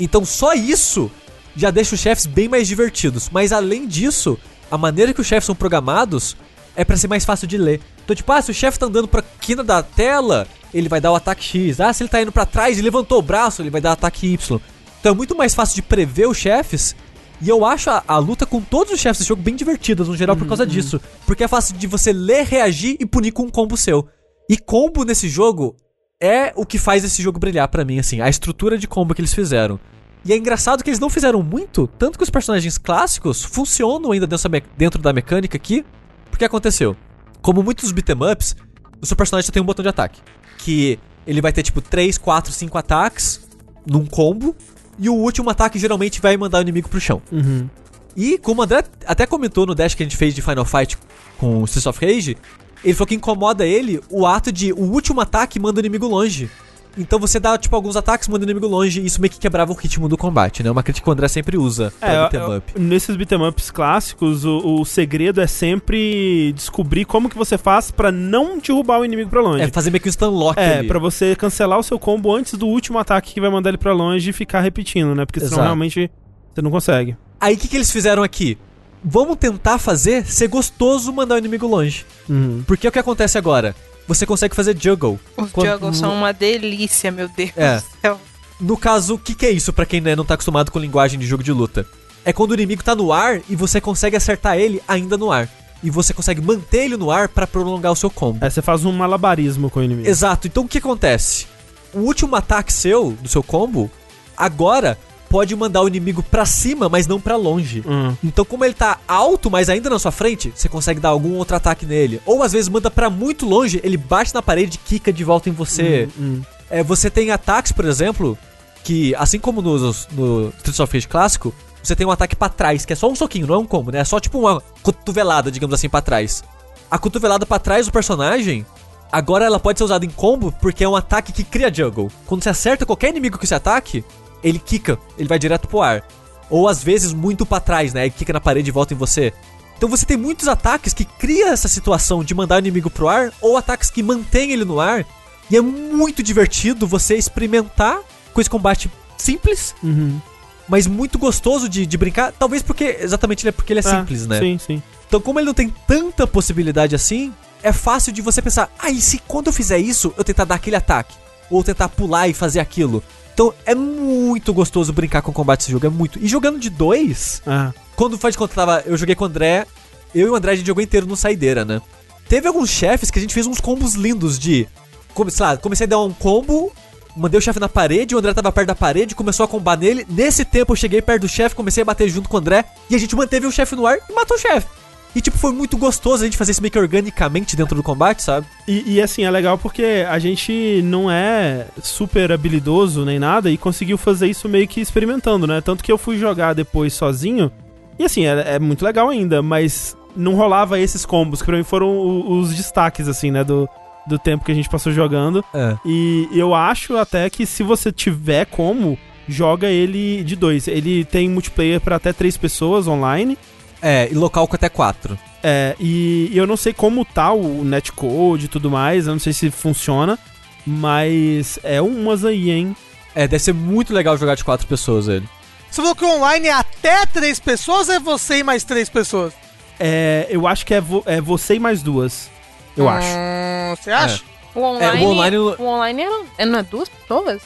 Então, 0.00 0.24
só 0.24 0.54
isso 0.54 1.10
já 1.54 1.70
deixa 1.70 1.94
os 1.94 2.00
chefes 2.00 2.24
bem 2.24 2.48
mais 2.48 2.66
divertidos. 2.66 3.28
Mas 3.30 3.52
além 3.52 3.86
disso, 3.86 4.38
a 4.70 4.78
maneira 4.78 5.12
que 5.12 5.20
os 5.20 5.26
chefes 5.26 5.44
são 5.44 5.54
programados 5.54 6.38
é 6.74 6.86
pra 6.86 6.96
ser 6.96 7.08
mais 7.08 7.22
fácil 7.22 7.46
de 7.46 7.58
ler. 7.58 7.82
Então, 8.02 8.16
tipo, 8.16 8.32
ah, 8.32 8.40
se 8.40 8.50
o 8.50 8.54
chefe 8.54 8.78
tá 8.78 8.86
andando 8.86 9.06
pra 9.08 9.22
quina 9.42 9.62
da 9.62 9.82
tela, 9.82 10.46
ele 10.72 10.88
vai 10.88 11.02
dar 11.02 11.12
o 11.12 11.16
ataque 11.16 11.44
X. 11.44 11.80
Ah, 11.80 11.92
se 11.92 12.02
ele 12.02 12.08
tá 12.08 12.22
indo 12.22 12.32
pra 12.32 12.46
trás 12.46 12.78
e 12.78 12.80
levantou 12.82 13.18
o 13.18 13.22
braço, 13.22 13.60
ele 13.60 13.68
vai 13.68 13.82
dar 13.82 13.92
ataque 13.92 14.26
Y. 14.26 14.58
Então 15.00 15.12
é 15.12 15.14
muito 15.14 15.36
mais 15.36 15.54
fácil 15.54 15.74
de 15.76 15.82
prever 15.82 16.28
os 16.28 16.36
chefes. 16.36 16.94
E 17.42 17.48
eu 17.48 17.64
acho 17.64 17.88
a, 17.88 18.04
a 18.06 18.18
luta 18.18 18.44
com 18.44 18.60
todos 18.60 18.92
os 18.92 19.00
chefes 19.00 19.18
desse 19.20 19.28
jogo 19.28 19.40
bem 19.42 19.56
divertidas, 19.56 20.08
no 20.08 20.16
geral, 20.16 20.36
por 20.36 20.46
causa 20.46 20.66
disso. 20.66 21.00
Porque 21.26 21.42
é 21.42 21.48
fácil 21.48 21.74
de 21.76 21.86
você 21.86 22.12
ler, 22.12 22.44
reagir 22.44 22.96
e 23.00 23.06
punir 23.06 23.32
com 23.32 23.44
um 23.44 23.48
combo 23.50 23.76
seu. 23.78 24.06
E 24.48 24.58
combo 24.58 25.04
nesse 25.04 25.26
jogo 25.28 25.74
é 26.22 26.52
o 26.54 26.66
que 26.66 26.76
faz 26.78 27.02
esse 27.02 27.22
jogo 27.22 27.38
brilhar 27.38 27.66
pra 27.68 27.82
mim, 27.84 27.98
assim, 27.98 28.20
a 28.20 28.28
estrutura 28.28 28.76
de 28.76 28.86
combo 28.86 29.14
que 29.14 29.22
eles 29.22 29.32
fizeram. 29.32 29.80
E 30.22 30.34
é 30.34 30.36
engraçado 30.36 30.84
que 30.84 30.90
eles 30.90 31.00
não 31.00 31.08
fizeram 31.08 31.42
muito, 31.42 31.86
tanto 31.98 32.18
que 32.18 32.24
os 32.24 32.28
personagens 32.28 32.76
clássicos 32.76 33.42
funcionam 33.42 34.12
ainda 34.12 34.26
dentro 34.26 34.42
da, 34.42 34.48
me- 34.50 34.64
dentro 34.76 35.00
da 35.00 35.12
mecânica 35.14 35.56
aqui. 35.56 35.82
Porque 36.30 36.44
aconteceu? 36.44 36.94
Como 37.40 37.62
muitos 37.62 37.90
beat'em 37.90 38.16
ups, 38.30 38.54
o 39.00 39.06
seu 39.06 39.16
personagem 39.16 39.46
só 39.46 39.52
tem 39.52 39.62
um 39.62 39.66
botão 39.66 39.82
de 39.82 39.88
ataque. 39.88 40.20
Que 40.58 40.98
ele 41.26 41.40
vai 41.40 41.54
ter 41.54 41.62
tipo 41.62 41.80
3, 41.80 42.18
4, 42.18 42.52
5 42.52 42.76
ataques 42.76 43.40
num 43.86 44.04
combo. 44.04 44.54
E 45.00 45.08
o 45.08 45.14
último 45.14 45.48
ataque 45.48 45.78
geralmente 45.78 46.20
vai 46.20 46.36
mandar 46.36 46.58
o 46.58 46.62
inimigo 46.62 46.88
pro 46.88 47.00
chão. 47.00 47.22
Uhum. 47.32 47.68
E 48.16 48.36
como 48.38 48.60
o 48.60 48.64
André 48.64 48.84
até 49.06 49.24
comentou 49.24 49.64
no 49.64 49.74
dash 49.74 49.94
que 49.94 50.02
a 50.02 50.06
gente 50.06 50.16
fez 50.16 50.34
de 50.34 50.42
Final 50.42 50.64
Fight 50.64 50.98
com 51.38 51.62
o 51.62 51.64
Streets 51.64 51.86
of 51.86 52.04
Rage, 52.04 52.36
ele 52.84 52.94
falou 52.94 53.06
que 53.06 53.14
incomoda 53.14 53.66
ele 53.66 54.00
o 54.10 54.26
ato 54.26 54.52
de 54.52 54.72
o 54.72 54.82
último 54.82 55.20
ataque 55.20 55.58
manda 55.58 55.78
o 55.78 55.80
inimigo 55.80 56.06
longe. 56.06 56.50
Então 56.98 57.18
você 57.18 57.38
dá, 57.38 57.56
tipo, 57.56 57.74
alguns 57.76 57.96
ataques, 57.96 58.26
manda 58.28 58.44
o 58.44 58.46
inimigo 58.46 58.66
longe, 58.66 59.00
e 59.00 59.06
isso 59.06 59.20
meio 59.20 59.30
que 59.30 59.38
quebrava 59.38 59.72
o 59.72 59.74
ritmo 59.74 60.08
do 60.08 60.16
combate, 60.16 60.62
né? 60.62 60.70
Uma 60.70 60.82
crítica 60.82 61.04
que 61.04 61.08
o 61.10 61.12
André 61.12 61.28
sempre 61.28 61.56
usa 61.56 61.92
pra 62.00 62.08
É, 62.12 62.28
beat'em 62.28 62.56
up. 62.56 62.72
nesses 62.80 63.16
beat'em 63.16 63.46
ups 63.46 63.70
clássicos, 63.70 64.44
o, 64.44 64.80
o 64.80 64.84
segredo 64.84 65.40
é 65.40 65.46
sempre 65.46 66.52
descobrir 66.54 67.04
como 67.04 67.28
que 67.28 67.36
você 67.36 67.56
faz 67.56 67.90
pra 67.90 68.10
não 68.10 68.58
derrubar 68.58 69.00
o 69.00 69.04
inimigo 69.04 69.30
pra 69.30 69.40
longe. 69.40 69.62
É 69.62 69.68
fazer 69.68 69.90
meio 69.90 70.00
que 70.02 70.08
um 70.08 70.12
stun 70.12 70.30
lock 70.30 70.58
É, 70.58 70.78
ali. 70.78 70.88
pra 70.88 70.98
você 70.98 71.34
cancelar 71.36 71.78
o 71.78 71.82
seu 71.82 71.98
combo 71.98 72.34
antes 72.34 72.54
do 72.54 72.66
último 72.66 72.98
ataque 72.98 73.34
que 73.34 73.40
vai 73.40 73.50
mandar 73.50 73.70
ele 73.70 73.78
pra 73.78 73.92
longe 73.92 74.30
e 74.30 74.32
ficar 74.32 74.60
repetindo, 74.60 75.14
né? 75.14 75.24
Porque 75.24 75.40
senão 75.40 75.52
Exato. 75.52 75.62
realmente 75.64 76.10
você 76.54 76.62
não 76.62 76.70
consegue. 76.70 77.16
Aí 77.40 77.54
o 77.54 77.58
que, 77.58 77.68
que 77.68 77.76
eles 77.76 77.90
fizeram 77.90 78.22
aqui? 78.22 78.58
Vamos 79.02 79.36
tentar 79.36 79.78
fazer 79.78 80.26
ser 80.26 80.48
gostoso 80.48 81.10
mandar 81.12 81.36
o 81.36 81.38
inimigo 81.38 81.66
longe. 81.66 82.04
Uhum. 82.28 82.62
Porque 82.66 82.86
o 82.86 82.92
que 82.92 82.98
acontece 82.98 83.38
agora? 83.38 83.74
Você 84.10 84.26
consegue 84.26 84.56
fazer 84.56 84.76
juggle. 84.76 85.20
Os 85.36 85.52
Quando- 85.52 85.68
juggles 85.68 85.96
são 85.98 86.12
uma 86.12 86.32
delícia, 86.32 87.12
meu 87.12 87.28
Deus 87.28 87.52
É. 87.56 87.76
do 87.76 87.82
céu. 88.02 88.20
No 88.60 88.76
caso, 88.76 89.14
o 89.14 89.18
que, 89.18 89.36
que 89.36 89.46
é 89.46 89.50
isso 89.52 89.72
pra 89.72 89.86
quem 89.86 90.00
né, 90.00 90.16
não 90.16 90.24
tá 90.24 90.34
acostumado 90.34 90.72
com 90.72 90.80
linguagem 90.80 91.16
de 91.16 91.24
jogo 91.26 91.44
de 91.44 91.52
luta? 91.52 91.86
É 92.24 92.32
quando 92.32 92.50
o 92.50 92.54
inimigo 92.54 92.82
tá 92.82 92.92
no 92.96 93.12
ar 93.12 93.40
e 93.48 93.54
você 93.54 93.80
consegue 93.80 94.16
acertar 94.16 94.58
ele 94.58 94.82
ainda 94.88 95.16
no 95.16 95.30
ar. 95.30 95.48
E 95.80 95.90
você 95.90 96.12
consegue 96.12 96.40
manter 96.40 96.86
ele 96.86 96.96
no 96.96 97.08
ar 97.08 97.28
pra 97.28 97.46
prolongar 97.46 97.92
o 97.92 97.96
seu 97.96 98.10
combo. 98.10 98.44
É, 98.44 98.50
você 98.50 98.60
faz 98.60 98.84
um 98.84 98.90
malabarismo 98.92 99.70
com 99.70 99.78
o 99.78 99.82
inimigo. 99.84 100.08
Exato. 100.08 100.48
Então 100.48 100.64
o 100.64 100.68
que 100.68 100.78
acontece? 100.78 101.46
O 101.94 102.00
último 102.00 102.34
ataque 102.34 102.72
seu, 102.72 103.12
do 103.12 103.28
seu 103.28 103.44
combo, 103.44 103.88
agora 104.36 104.98
pode 105.30 105.54
mandar 105.54 105.80
o 105.80 105.86
inimigo 105.86 106.24
pra 106.24 106.44
cima, 106.44 106.88
mas 106.88 107.06
não 107.06 107.20
pra 107.20 107.36
longe. 107.36 107.84
Hum. 107.86 108.14
Então, 108.22 108.44
como 108.44 108.64
ele 108.64 108.74
tá 108.74 108.98
alto, 109.06 109.48
mas 109.48 109.68
ainda 109.70 109.88
na 109.88 109.98
sua 109.98 110.10
frente, 110.10 110.52
você 110.52 110.68
consegue 110.68 110.98
dar 110.98 111.10
algum 111.10 111.36
outro 111.36 111.54
ataque 111.54 111.86
nele. 111.86 112.20
Ou 112.26 112.42
às 112.42 112.50
vezes 112.52 112.68
manda 112.68 112.90
pra 112.90 113.08
muito 113.08 113.46
longe, 113.46 113.80
ele 113.84 113.96
bate 113.96 114.34
na 114.34 114.42
parede 114.42 114.76
e 114.76 114.88
quica 114.88 115.12
de 115.12 115.22
volta 115.22 115.48
em 115.48 115.52
você. 115.52 116.08
Hum. 116.18 116.42
É, 116.68 116.82
você 116.82 117.08
tem 117.08 117.30
ataques, 117.30 117.70
por 117.70 117.84
exemplo, 117.84 118.36
que 118.82 119.14
assim 119.14 119.38
como 119.38 119.62
no, 119.62 119.78
no 119.78 120.48
Streets 120.58 120.80
of 120.80 120.92
Rage 120.92 121.06
clássico, 121.06 121.54
você 121.80 121.94
tem 121.94 122.04
um 122.04 122.10
ataque 122.10 122.34
pra 122.34 122.48
trás, 122.48 122.84
que 122.84 122.92
é 122.92 122.96
só 122.96 123.08
um 123.08 123.14
soquinho, 123.14 123.46
não 123.46 123.54
é 123.54 123.58
um 123.58 123.66
combo, 123.66 123.92
né? 123.92 124.00
É 124.00 124.04
só 124.04 124.18
tipo 124.18 124.36
uma 124.40 124.60
cotovelada, 124.82 125.48
digamos 125.48 125.74
assim, 125.74 125.88
pra 125.88 126.02
trás. 126.02 126.42
A 126.90 126.98
cotovelada 126.98 127.46
pra 127.46 127.60
trás 127.60 127.86
do 127.86 127.92
personagem, 127.92 128.66
agora 129.12 129.44
ela 129.44 129.60
pode 129.60 129.78
ser 129.78 129.84
usada 129.84 130.04
em 130.04 130.10
combo 130.10 130.52
porque 130.60 130.82
é 130.82 130.88
um 130.88 130.96
ataque 130.96 131.32
que 131.32 131.44
cria 131.44 131.72
juggle. 131.72 132.10
Quando 132.26 132.42
você 132.42 132.48
acerta 132.48 132.84
qualquer 132.84 133.10
inimigo 133.10 133.38
que 133.38 133.46
você 133.46 133.54
ataque, 133.54 134.04
ele 134.42 134.58
quica, 134.58 134.98
ele 135.18 135.28
vai 135.28 135.38
direto 135.38 135.68
pro 135.68 135.80
ar. 135.82 136.02
Ou 136.48 136.68
às 136.68 136.82
vezes 136.82 137.12
muito 137.12 137.46
pra 137.46 137.60
trás, 137.60 137.92
né? 137.94 138.02
Ele 138.06 138.10
quica 138.16 138.32
na 138.32 138.40
parede 138.40 138.68
e 138.70 138.72
volta 138.72 138.92
em 138.94 138.96
você. 138.96 139.32
Então 139.76 139.88
você 139.88 140.04
tem 140.04 140.16
muitos 140.16 140.48
ataques 140.48 140.92
que 140.92 141.04
cria 141.04 141.48
essa 141.48 141.68
situação 141.68 142.22
de 142.24 142.34
mandar 142.34 142.56
o 142.56 142.58
inimigo 142.58 142.90
pro 142.90 143.08
ar, 143.08 143.32
ou 143.40 143.56
ataques 143.56 143.88
que 143.90 144.02
mantêm 144.02 144.52
ele 144.52 144.64
no 144.64 144.80
ar. 144.80 145.06
E 145.50 145.56
é 145.56 145.60
muito 145.60 146.22
divertido 146.22 146.86
você 146.86 147.16
experimentar 147.16 147.98
com 148.34 148.40
esse 148.40 148.50
combate 148.50 148.90
simples, 149.16 149.74
Uhum. 149.82 150.20
mas 150.68 150.86
muito 150.86 151.18
gostoso 151.18 151.68
de, 151.68 151.86
de 151.86 151.96
brincar. 151.96 152.32
Talvez 152.32 152.62
porque, 152.62 152.96
exatamente, 153.00 153.46
é 153.48 153.52
porque 153.52 153.72
ele 153.72 153.80
é 153.80 153.86
Ah, 153.86 153.98
simples, 154.00 154.26
né? 154.26 154.38
Sim, 154.38 154.58
sim. 154.58 154.82
Então, 155.08 155.20
como 155.20 155.38
ele 155.40 155.46
não 155.46 155.54
tem 155.54 155.68
tanta 155.86 156.26
possibilidade 156.26 156.94
assim, 156.94 157.32
é 157.62 157.72
fácil 157.72 158.12
de 158.12 158.22
você 158.22 158.40
pensar, 158.40 158.70
ah, 158.78 158.90
e 158.90 159.00
se 159.00 159.18
quando 159.26 159.48
eu 159.48 159.52
fizer 159.52 159.78
isso, 159.78 160.14
eu 160.16 160.22
tentar 160.24 160.44
dar 160.44 160.54
aquele 160.56 160.76
ataque? 160.76 161.14
Ou 161.50 161.64
tentar 161.64 161.88
pular 161.88 162.28
e 162.28 162.34
fazer 162.34 162.60
aquilo? 162.60 163.02
Então, 163.40 163.54
é 163.64 163.74
muito 163.74 164.52
gostoso 164.52 164.92
brincar 164.92 165.22
com 165.22 165.30
o 165.30 165.34
combate 165.34 165.60
desse 165.60 165.70
jogo, 165.72 165.86
é 165.86 165.88
muito. 165.88 166.18
E 166.18 166.28
jogando 166.28 166.58
de 166.58 166.68
dois, 166.68 167.40
Ah, 167.46 167.72
quando 167.96 168.18
faz 168.18 168.34
de 168.34 168.38
conta, 168.38 168.54
tava, 168.54 168.82
eu 168.84 168.94
joguei 168.98 169.14
com 169.14 169.24
o 169.24 169.26
André, 169.26 169.66
eu 170.14 170.26
e 170.26 170.30
o 170.30 170.34
André 170.34 170.52
a 170.52 170.54
gente 170.56 170.66
jogou 170.66 170.84
inteiro 170.84 171.06
no 171.06 171.16
Saideira, 171.16 171.64
né? 171.64 171.80
Teve 172.28 172.46
alguns 172.46 172.68
chefes 172.68 173.10
que 173.10 173.18
a 173.18 173.22
gente 173.22 173.32
fez 173.32 173.46
uns 173.46 173.58
combos 173.58 173.94
lindos 173.94 174.38
de. 174.38 174.68
Como, 175.14 175.30
sei 175.30 175.46
lá, 175.46 175.56
comecei 175.56 175.86
a 175.86 175.88
dar 175.88 176.00
um 176.00 176.12
combo, 176.12 176.70
mandei 177.16 177.38
o 177.38 177.40
chefe 177.40 177.58
na 177.58 177.66
parede, 177.66 178.14
o 178.14 178.18
André 178.18 178.34
tava 178.34 178.52
perto 178.52 178.68
da 178.68 178.74
parede, 178.74 179.14
começou 179.14 179.44
a 179.44 179.48
combar 179.48 179.78
nele. 179.78 180.06
Nesse 180.06 180.44
tempo 180.44 180.72
eu 180.72 180.76
cheguei 180.76 181.00
perto 181.00 181.22
do 181.22 181.28
chefe, 181.28 181.54
comecei 181.54 181.80
a 181.80 181.86
bater 181.86 182.10
junto 182.10 182.28
com 182.28 182.36
o 182.36 182.40
André, 182.40 182.66
e 182.90 182.94
a 182.94 182.98
gente 182.98 183.16
manteve 183.16 183.46
o 183.46 183.50
chefe 183.50 183.74
no 183.74 183.86
ar 183.86 183.96
e 184.06 184.12
matou 184.12 184.36
o 184.36 184.40
chefe. 184.40 184.66
E 185.14 185.20
tipo, 185.20 185.36
foi 185.36 185.52
muito 185.52 185.76
gostoso 185.76 186.22
a 186.22 186.26
gente 186.26 186.36
fazer 186.36 186.52
isso 186.52 186.62
meio 186.62 186.70
que 186.70 186.78
organicamente 186.78 187.56
dentro 187.56 187.74
do 187.74 187.82
combate, 187.82 188.22
sabe? 188.22 188.46
E, 188.66 188.94
e, 188.94 189.02
assim, 189.02 189.24
é 189.24 189.30
legal 189.30 189.58
porque 189.58 190.06
a 190.08 190.18
gente 190.18 190.80
não 190.84 191.10
é 191.10 191.66
super 191.82 192.30
habilidoso 192.30 193.04
nem 193.04 193.18
nada 193.18 193.50
e 193.50 193.58
conseguiu 193.58 193.98
fazer 193.98 194.28
isso 194.28 194.48
meio 194.48 194.68
que 194.68 194.80
experimentando, 194.80 195.46
né? 195.46 195.60
Tanto 195.60 195.82
que 195.82 195.90
eu 195.90 195.98
fui 195.98 196.16
jogar 196.16 196.54
depois 196.54 196.92
sozinho. 196.94 197.50
E 197.98 198.04
assim, 198.04 198.24
é, 198.24 198.54
é 198.54 198.58
muito 198.58 198.84
legal 198.84 199.08
ainda, 199.08 199.42
mas 199.42 199.96
não 200.16 200.34
rolava 200.34 200.78
esses 200.78 201.04
combos, 201.04 201.40
que 201.40 201.46
pra 201.46 201.56
mim 201.56 201.64
foram 201.64 202.30
os 202.30 202.54
destaques, 202.54 203.08
assim, 203.08 203.30
né? 203.30 203.42
Do, 203.42 203.68
do 204.06 204.18
tempo 204.18 204.44
que 204.44 204.52
a 204.52 204.54
gente 204.54 204.68
passou 204.68 204.92
jogando. 204.92 205.44
É. 205.52 205.76
E 205.84 206.28
eu 206.32 206.54
acho 206.54 206.96
até 206.96 207.28
que 207.28 207.44
se 207.46 207.62
você 207.62 207.90
tiver 207.90 208.46
como, 208.46 208.96
joga 209.28 209.68
ele 209.68 210.22
de 210.24 210.36
dois. 210.36 210.68
Ele 210.68 211.04
tem 211.04 211.28
multiplayer 211.28 211.80
pra 211.80 211.96
até 211.96 212.12
três 212.12 212.36
pessoas 212.36 212.86
online. 212.86 213.36
É, 213.82 214.08
e 214.10 214.14
local 214.14 214.46
com 214.46 214.56
até 214.56 214.68
quatro. 214.68 215.18
É, 215.42 215.74
e, 215.80 216.28
e 216.32 216.36
eu 216.36 216.46
não 216.46 216.56
sei 216.56 216.72
como 216.72 217.04
tá 217.04 217.32
o 217.32 217.64
netcode 217.64 218.44
e 218.44 218.48
tudo 218.48 218.70
mais, 218.70 219.06
eu 219.06 219.12
não 219.14 219.20
sei 219.20 219.32
se 219.32 219.50
funciona, 219.50 220.18
mas 220.66 221.58
é 221.62 221.80
umas 221.80 222.24
aí, 222.24 222.50
hein? 222.50 222.76
É, 223.14 223.26
deve 223.26 223.42
ser 223.42 223.54
muito 223.54 223.92
legal 223.92 224.16
jogar 224.16 224.34
de 224.34 224.44
quatro 224.44 224.66
pessoas 224.66 225.08
ele. 225.08 225.28
Você 225.70 225.80
falou 225.80 225.94
que 225.94 226.04
o 226.04 226.08
online 226.16 226.48
é 226.48 226.52
até 226.52 227.06
três 227.06 227.38
pessoas 227.40 227.88
ou 227.88 227.94
é 227.94 228.00
você 228.00 228.38
e 228.38 228.42
mais 228.44 228.64
três 228.64 228.88
pessoas? 228.88 229.32
É, 229.78 230.26
eu 230.28 230.46
acho 230.46 230.66
que 230.66 230.74
é, 230.74 230.80
vo- 230.80 231.02
é 231.06 231.20
você 231.20 231.54
e 231.54 231.58
mais 231.60 231.82
duas. 231.82 232.28
Eu 232.76 232.88
acho. 232.88 233.06
Hum, 233.08 233.74
Você 233.76 233.90
acha? 233.90 234.22
O 234.54 234.60
online, 234.62 235.02
É, 235.02 235.06
o 235.06 235.08
online- 235.10 235.36
o 235.38 235.62
online 235.62 236.02
é, 236.38 236.44
não 236.46 236.58
é 236.58 236.62
duas 236.62 236.88
pessoas? 236.88 237.40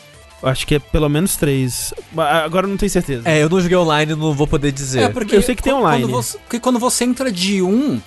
Acho 0.45 0.67
que 0.67 0.77
é 0.77 0.79
pelo 0.79 1.09
menos 1.09 1.37
três. 1.37 1.93
Mas 2.13 2.45
Agora 2.45 2.67
eu 2.67 2.71
não 2.71 2.77
tenho 2.77 2.91
certeza. 2.91 3.23
É, 3.29 3.43
eu 3.43 3.49
não 3.49 3.61
joguei 3.61 3.77
online, 3.77 4.15
não 4.15 4.33
vou 4.33 4.47
poder 4.47 4.73
dizer. 4.73 5.13
porque 5.13 5.35
Eu 5.37 5.43
sei 5.43 5.55
que 5.55 5.63
tem 5.63 5.73
online. 5.73 6.03
Quando 6.05 6.13
você, 6.13 6.39
porque 6.39 6.61
quando 6.61 6.79
você 6.79 7.05
entra 7.05 7.31
de 7.33 7.63
um, 7.63 8.01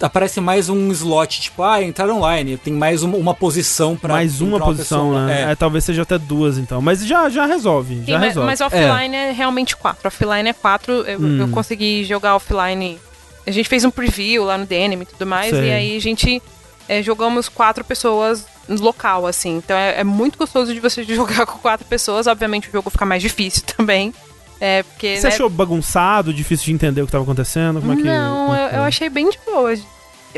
aparece 0.00 0.40
mais 0.40 0.68
um 0.68 0.90
slot, 0.92 1.40
tipo, 1.40 1.62
ah, 1.62 1.82
entrar 1.82 2.08
online. 2.10 2.56
Tem 2.56 2.72
mais 2.72 3.02
uma, 3.02 3.16
uma 3.16 3.34
posição 3.34 3.96
pra. 3.96 4.14
mais 4.14 4.40
uma 4.40 4.58
posição, 4.60 5.14
né? 5.26 5.42
É. 5.48 5.52
É, 5.52 5.54
talvez 5.54 5.84
seja 5.84 6.02
até 6.02 6.18
duas, 6.18 6.58
então. 6.58 6.80
Mas 6.82 7.04
já, 7.06 7.28
já 7.28 7.46
resolve, 7.46 7.96
Sim, 7.96 8.04
já 8.06 8.18
mas, 8.18 8.28
resolve. 8.28 8.46
mas 8.46 8.60
offline 8.60 9.14
é. 9.16 9.32
realmente 9.32 9.76
quatro. 9.76 10.08
Offline 10.08 10.48
é 10.48 10.52
quatro. 10.52 10.92
Eu, 11.06 11.18
Hum. 11.20 11.38
eu 11.40 11.48
consegui 11.48 12.04
jogar 12.04 12.36
offline. 12.36 12.98
A 13.46 13.50
gente 13.50 13.68
fez 13.68 13.84
um 13.84 13.90
preview 13.90 14.44
lá 14.44 14.56
no 14.58 14.66
DNM 14.66 15.02
e 15.02 15.06
tudo 15.06 15.26
mais. 15.26 15.50
Sei. 15.50 15.68
E 15.68 15.72
aí 15.72 15.96
a 15.96 16.00
gente 16.00 16.42
é, 16.88 17.02
jogamos 17.02 17.48
quatro 17.48 17.84
pessoas 17.84 18.46
no 18.68 18.80
local, 18.80 19.26
assim. 19.26 19.56
Então 19.56 19.76
é, 19.76 20.00
é 20.00 20.04
muito 20.04 20.38
gostoso 20.38 20.72
de 20.72 20.80
você 20.80 21.04
jogar 21.04 21.46
com 21.46 21.58
quatro 21.58 21.86
pessoas. 21.86 22.26
Obviamente 22.26 22.68
o 22.68 22.72
jogo 22.72 22.90
fica 22.90 23.04
mais 23.04 23.22
difícil 23.22 23.62
também. 23.76 24.14
É, 24.60 24.82
porque. 24.82 25.16
Você 25.16 25.28
né, 25.28 25.34
achou 25.34 25.50
bagunçado, 25.50 26.32
difícil 26.32 26.66
de 26.66 26.72
entender 26.72 27.02
o 27.02 27.06
que 27.06 27.12
tava 27.12 27.24
acontecendo? 27.24 27.80
Como 27.80 27.92
é 27.92 27.96
que, 27.96 28.02
Não, 28.02 28.54
é 28.54 28.66
eu, 28.66 28.78
eu 28.78 28.82
achei 28.82 29.08
bem 29.08 29.28
de 29.30 29.38
boa. 29.44 29.74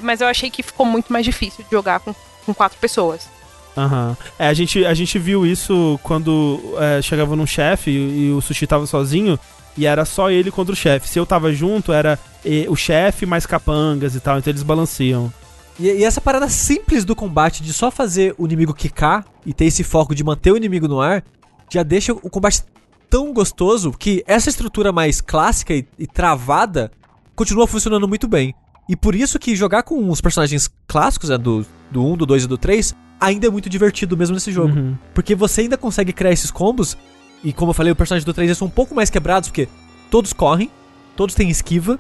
Mas 0.02 0.20
eu 0.20 0.26
achei 0.26 0.50
que 0.50 0.62
ficou 0.62 0.84
muito 0.84 1.12
mais 1.12 1.24
difícil 1.24 1.64
de 1.64 1.70
jogar 1.70 2.00
com, 2.00 2.14
com 2.44 2.52
quatro 2.52 2.78
pessoas. 2.78 3.28
Aham. 3.76 4.16
É, 4.38 4.48
a 4.48 4.54
gente, 4.54 4.84
a 4.86 4.94
gente 4.94 5.18
viu 5.18 5.46
isso 5.46 6.00
quando 6.02 6.60
é, 6.78 7.02
chegava 7.02 7.36
num 7.36 7.46
chefe 7.46 7.90
e, 7.90 8.28
e 8.28 8.32
o 8.32 8.40
sushi 8.40 8.66
tava 8.66 8.86
sozinho 8.86 9.38
e 9.76 9.86
era 9.86 10.04
só 10.04 10.30
ele 10.30 10.50
contra 10.50 10.72
o 10.72 10.76
chefe. 10.76 11.08
Se 11.08 11.18
eu 11.18 11.26
tava 11.26 11.52
junto, 11.52 11.92
era 11.92 12.18
eh, 12.44 12.64
o 12.68 12.74
chefe 12.74 13.26
mais 13.26 13.44
capangas 13.44 14.14
e 14.14 14.20
tal, 14.20 14.38
então 14.38 14.50
eles 14.50 14.62
balanceam. 14.62 15.30
E, 15.78 15.86
e 15.86 16.04
essa 16.04 16.20
parada 16.20 16.48
simples 16.48 17.04
do 17.04 17.14
combate 17.14 17.62
de 17.62 17.72
só 17.72 17.90
fazer 17.90 18.34
o 18.38 18.46
inimigo 18.46 18.74
quicar 18.74 19.24
e 19.44 19.52
ter 19.52 19.66
esse 19.66 19.84
foco 19.84 20.14
de 20.14 20.24
manter 20.24 20.52
o 20.52 20.56
inimigo 20.56 20.88
no 20.88 21.00
ar, 21.00 21.24
já 21.70 21.82
deixa 21.82 22.12
o 22.12 22.30
combate 22.30 22.62
tão 23.08 23.32
gostoso 23.32 23.92
que 23.92 24.24
essa 24.26 24.48
estrutura 24.48 24.92
mais 24.92 25.20
clássica 25.20 25.74
e, 25.74 25.86
e 25.98 26.06
travada 26.06 26.90
continua 27.34 27.66
funcionando 27.66 28.08
muito 28.08 28.26
bem. 28.26 28.54
E 28.88 28.96
por 28.96 29.14
isso 29.14 29.38
que 29.38 29.56
jogar 29.56 29.82
com 29.82 30.08
os 30.10 30.20
personagens 30.20 30.70
clássicos, 30.86 31.28
né, 31.28 31.38
do, 31.38 31.66
do 31.90 32.04
1, 32.04 32.16
do 32.16 32.26
2 32.26 32.44
e 32.44 32.46
do 32.46 32.56
3, 32.56 32.94
ainda 33.20 33.46
é 33.46 33.50
muito 33.50 33.68
divertido 33.68 34.16
mesmo 34.16 34.34
nesse 34.34 34.52
jogo. 34.52 34.76
Uhum. 34.76 34.96
Porque 35.12 35.34
você 35.34 35.62
ainda 35.62 35.76
consegue 35.76 36.12
criar 36.12 36.32
esses 36.32 36.50
combos. 36.50 36.96
E 37.42 37.52
como 37.52 37.70
eu 37.70 37.74
falei, 37.74 37.92
o 37.92 37.96
personagem 37.96 38.24
do 38.24 38.32
3 38.32 38.48
eles 38.48 38.58
são 38.58 38.68
um 38.68 38.70
pouco 38.70 38.94
mais 38.94 39.10
quebrados, 39.10 39.48
porque 39.48 39.68
todos 40.10 40.32
correm, 40.32 40.70
todos 41.16 41.34
têm 41.34 41.50
esquiva, 41.50 41.98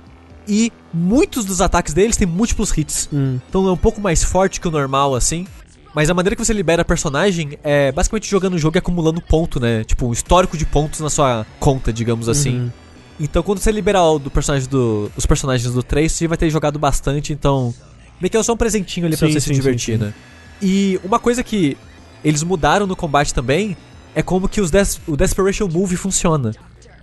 e 0.48 0.72
muitos 0.92 1.44
dos 1.44 1.60
ataques 1.60 1.92
deles 1.92 2.16
têm 2.16 2.26
múltiplos 2.26 2.76
hits. 2.76 3.08
Hum. 3.12 3.38
Então 3.48 3.66
é 3.68 3.72
um 3.72 3.76
pouco 3.76 4.00
mais 4.00 4.22
forte 4.22 4.60
que 4.60 4.68
o 4.68 4.70
normal, 4.70 5.14
assim. 5.14 5.46
Mas 5.94 6.10
a 6.10 6.14
maneira 6.14 6.36
que 6.36 6.44
você 6.44 6.52
libera 6.52 6.82
a 6.82 6.84
personagem 6.84 7.58
é 7.64 7.90
basicamente 7.90 8.28
jogando 8.28 8.54
o 8.54 8.58
jogo 8.58 8.76
e 8.76 8.80
acumulando 8.80 9.20
ponto, 9.20 9.58
né? 9.58 9.82
Tipo, 9.82 10.08
um 10.08 10.12
histórico 10.12 10.56
de 10.56 10.66
pontos 10.66 11.00
na 11.00 11.08
sua 11.08 11.46
conta, 11.58 11.92
digamos 11.92 12.28
assim. 12.28 12.60
Uhum. 12.60 12.70
Então 13.18 13.42
quando 13.42 13.60
você 13.60 13.72
liberar 13.72 14.04
o 14.04 14.18
do 14.18 14.30
personagem 14.30 14.68
do, 14.68 15.10
os 15.16 15.24
personagens 15.24 15.72
do 15.72 15.82
3, 15.82 16.12
você 16.12 16.28
vai 16.28 16.36
ter 16.36 16.50
jogado 16.50 16.78
bastante, 16.78 17.32
então. 17.32 17.74
Meio 18.20 18.30
que 18.30 18.36
é 18.36 18.42
só 18.42 18.52
um 18.52 18.56
presentinho 18.56 19.06
ali 19.06 19.16
pra 19.16 19.26
Sim, 19.26 19.32
você 19.32 19.40
sim, 19.40 19.48
se 19.48 19.54
divertir, 19.54 19.98
sim. 19.98 20.04
né? 20.04 20.14
E 20.60 21.00
uma 21.04 21.18
coisa 21.18 21.42
que 21.42 21.76
eles 22.24 22.42
mudaram 22.42 22.86
no 22.86 22.96
combate 22.96 23.32
também 23.32 23.76
é 24.14 24.22
como 24.22 24.48
que 24.48 24.60
os 24.60 24.70
des 24.70 25.00
o 25.06 25.16
Desperation 25.16 25.68
Move 25.68 25.96
funciona. 25.96 26.52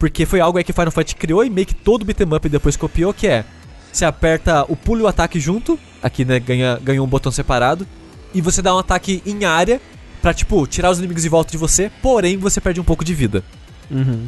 Porque 0.04 0.26
foi 0.26 0.42
algo 0.42 0.58
aí 0.58 0.66
que 0.66 0.74
Final 0.74 0.92
Fight 0.92 1.16
criou 1.16 1.46
e 1.46 1.50
meio 1.50 1.66
que 1.66 1.74
todo 1.74 2.04
beat'em 2.04 2.28
up 2.36 2.50
depois 2.50 2.76
copiou, 2.76 3.14
que 3.14 3.26
é 3.26 3.46
você 3.90 4.04
aperta 4.04 4.66
o 4.68 4.76
pulo 4.76 5.00
e 5.00 5.04
o 5.04 5.08
ataque 5.08 5.40
junto, 5.40 5.80
aqui 6.02 6.26
né, 6.26 6.42
ganha, 6.42 6.78
ganha 6.84 7.02
um 7.02 7.08
botão 7.08 7.32
separado, 7.32 7.88
e 8.34 8.42
você 8.42 8.62
dá 8.62 8.76
um 8.76 8.80
ataque 8.80 9.24
em 9.26 9.46
área 9.46 9.80
pra, 10.22 10.34
tipo, 10.34 10.68
tirar 10.68 10.92
os 10.92 11.00
inimigos 11.00 11.24
de 11.24 11.30
volta 11.30 11.54
de 11.54 11.58
você, 11.58 11.90
porém 12.02 12.36
você 12.36 12.60
perde 12.60 12.82
um 12.82 12.84
pouco 12.84 13.06
de 13.06 13.14
vida. 13.14 13.46
Uhum. 13.90 14.28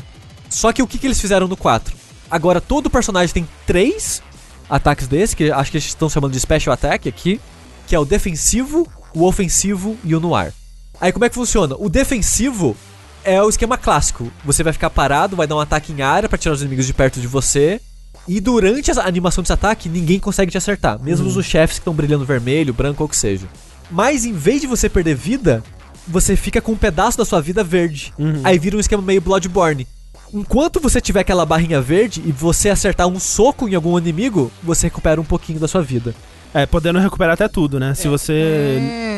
Só 0.50 0.72
que 0.72 0.82
o 0.82 0.88
que, 0.88 0.98
que 0.98 1.08
eles 1.08 1.20
fizeram 1.20 1.46
no 1.46 1.58
4? 1.58 1.94
Agora 2.32 2.62
todo 2.62 2.90
personagem 2.90 3.34
tem 3.34 3.50
três 3.68 4.24
ataques 4.70 5.10
desse, 5.10 5.36
que 5.36 5.52
acho 5.52 5.72
que 5.72 5.76
eles 5.76 5.88
estão 5.88 6.08
chamando 6.08 6.32
de 6.32 6.40
Special 6.40 6.74
Attack 6.74 7.10
aqui, 7.10 7.42
que 7.86 7.94
é 7.94 8.00
o 8.00 8.06
defensivo, 8.06 8.90
o 9.14 9.26
ofensivo 9.26 9.98
e 10.06 10.16
o 10.16 10.22
no 10.22 10.34
ar. 10.34 10.54
Aí 11.02 11.12
como 11.12 11.26
é 11.26 11.28
que 11.28 11.36
funciona? 11.36 11.76
O 11.78 11.90
defensivo 11.90 12.78
é 13.26 13.42
o 13.42 13.50
esquema 13.50 13.78
clássico. 13.78 14.32
Você 14.46 14.64
vai 14.64 14.72
ficar 14.72 14.90
parado, 14.90 15.36
vai 15.36 15.48
dar 15.48 15.56
um 15.56 15.60
ataque 15.60 15.92
em 15.92 16.02
área 16.02 16.30
pra 16.30 16.38
tirar 16.38 16.54
os 16.54 16.62
inimigos 16.62 16.86
de 16.86 16.94
perto 16.94 17.20
de 17.20 17.28
você. 17.28 17.82
E 18.28 18.40
durante 18.40 18.92
a 18.92 19.06
animação 19.06 19.42
desse 19.42 19.54
ataque, 19.54 19.90
ninguém 19.90 20.20
consegue 20.20 20.52
te 20.52 20.58
acertar. 20.58 21.02
Mesmo 21.02 21.28
os 21.28 21.46
chefes 21.46 21.78
que 21.78 21.82
estão 21.82 21.94
brilhando 21.94 22.26
vermelho, 22.26 22.74
branco 22.74 23.04
ou 23.04 23.08
o 23.08 23.10
que 23.10 23.18
seja. 23.18 23.48
Mas 23.92 24.26
em 24.26 24.34
vez 24.34 24.62
de 24.62 24.68
você 24.68 24.88
perder 24.88 25.16
vida, 25.16 25.64
você 26.08 26.36
fica 26.36 26.62
com 26.62 26.72
um 26.72 26.78
pedaço 26.78 27.18
da 27.18 27.26
sua 27.26 27.42
vida 27.42 27.64
verde. 27.64 28.14
Uhum. 28.18 28.42
Aí 28.44 28.58
vira 28.58 28.78
um 28.78 28.80
esquema 28.80 29.02
meio 29.02 29.22
Bloodborne. 29.22 29.88
Enquanto 30.34 30.80
você 30.80 31.00
tiver 31.00 31.22
aquela 31.22 31.46
barrinha 31.46 31.82
verde 31.82 32.22
e 32.26 32.32
você 32.32 32.70
acertar 32.70 33.08
um 33.08 33.20
soco 33.20 33.68
em 33.68 33.76
algum 33.76 33.98
inimigo, 33.98 34.52
você 34.64 34.88
recupera 34.88 35.22
um 35.22 35.26
pouquinho 35.26 35.60
da 35.60 35.68
sua 35.68 35.82
vida. 35.82 36.16
É, 36.54 36.66
podendo 36.66 37.00
recuperar 37.00 37.34
até 37.34 37.48
tudo, 37.48 37.80
né? 37.80 37.94
Se 37.94 38.08
você. 38.08 38.80
Hum, 38.82 39.15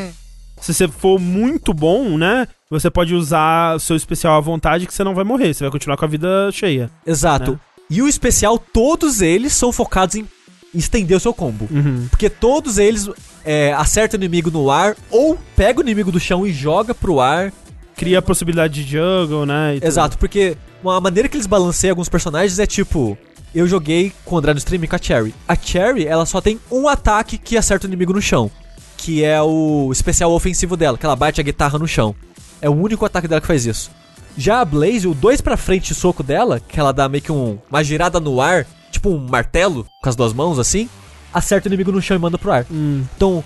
se 0.60 0.74
você 0.74 0.88
for 0.88 1.18
muito 1.18 1.72
bom, 1.72 2.16
né? 2.16 2.46
Você 2.70 2.90
pode 2.90 3.14
usar 3.14 3.76
o 3.76 3.80
seu 3.80 3.96
especial 3.96 4.36
à 4.36 4.40
vontade 4.40 4.86
que 4.86 4.92
você 4.92 5.02
não 5.02 5.14
vai 5.14 5.24
morrer. 5.24 5.54
Você 5.54 5.64
vai 5.64 5.70
continuar 5.70 5.96
com 5.96 6.04
a 6.04 6.08
vida 6.08 6.50
cheia. 6.52 6.90
Exato. 7.06 7.52
Né? 7.52 7.58
E 7.90 8.02
o 8.02 8.08
especial, 8.08 8.58
todos 8.58 9.22
eles 9.22 9.54
são 9.54 9.72
focados 9.72 10.16
em 10.16 10.26
estender 10.74 11.16
o 11.16 11.20
seu 11.20 11.32
combo. 11.32 11.66
Uhum. 11.70 12.06
Porque 12.10 12.28
todos 12.28 12.76
eles 12.76 13.08
é, 13.44 13.72
acertam 13.72 14.18
o 14.18 14.22
inimigo 14.22 14.50
no 14.50 14.70
ar, 14.70 14.94
ou 15.10 15.38
pega 15.56 15.80
o 15.80 15.82
inimigo 15.82 16.12
do 16.12 16.20
chão 16.20 16.46
e 16.46 16.52
joga 16.52 16.94
pro 16.94 17.20
ar. 17.20 17.52
Cria 17.96 18.18
a 18.18 18.22
possibilidade 18.22 18.84
de 18.84 18.92
juggle, 18.92 19.46
né? 19.46 19.76
e 19.76 19.80
tudo. 19.80 19.88
Exato, 19.88 20.18
porque 20.18 20.56
uma 20.82 21.00
maneira 21.00 21.28
que 21.28 21.36
eles 21.36 21.46
balanceiam 21.46 21.92
alguns 21.92 22.08
personagens 22.08 22.58
é 22.58 22.66
tipo. 22.66 23.16
Eu 23.54 23.66
joguei 23.66 24.12
com 24.26 24.34
o 24.34 24.38
André 24.38 24.52
no 24.52 24.58
stream 24.58 24.86
com 24.86 24.94
a 24.94 24.98
Cherry. 25.00 25.34
A 25.48 25.56
Cherry, 25.56 26.06
ela 26.06 26.26
só 26.26 26.38
tem 26.38 26.60
um 26.70 26.86
ataque 26.86 27.38
que 27.38 27.56
acerta 27.56 27.86
o 27.86 27.88
inimigo 27.88 28.12
no 28.12 28.20
chão. 28.20 28.50
Que 28.98 29.24
é 29.24 29.40
o 29.40 29.88
especial 29.92 30.30
ofensivo 30.32 30.76
dela, 30.76 30.98
que 30.98 31.06
ela 31.06 31.16
bate 31.16 31.40
a 31.40 31.44
guitarra 31.44 31.78
no 31.78 31.88
chão. 31.88 32.14
É 32.60 32.68
o 32.68 32.74
único 32.74 33.06
ataque 33.06 33.26
dela 33.28 33.40
que 33.40 33.46
faz 33.46 33.64
isso. 33.64 33.90
Já 34.36 34.60
a 34.60 34.64
Blaze, 34.64 35.08
o 35.08 35.14
dois 35.14 35.40
pra 35.40 35.56
frente 35.56 35.94
soco 35.94 36.22
dela, 36.22 36.60
que 36.60 36.78
ela 36.78 36.92
dá 36.92 37.08
meio 37.08 37.22
que 37.22 37.32
um, 37.32 37.56
uma 37.70 37.82
girada 37.82 38.20
no 38.20 38.40
ar, 38.40 38.66
tipo 38.90 39.08
um 39.10 39.18
martelo, 39.18 39.86
com 40.02 40.08
as 40.08 40.14
duas 40.16 40.32
mãos 40.32 40.58
assim, 40.58 40.88
acerta 41.32 41.68
o 41.68 41.70
inimigo 41.70 41.90
no 41.92 42.02
chão 42.02 42.16
e 42.16 42.20
manda 42.20 42.36
pro 42.36 42.50
ar. 42.52 42.66
Hum, 42.70 43.04
Então, 43.16 43.42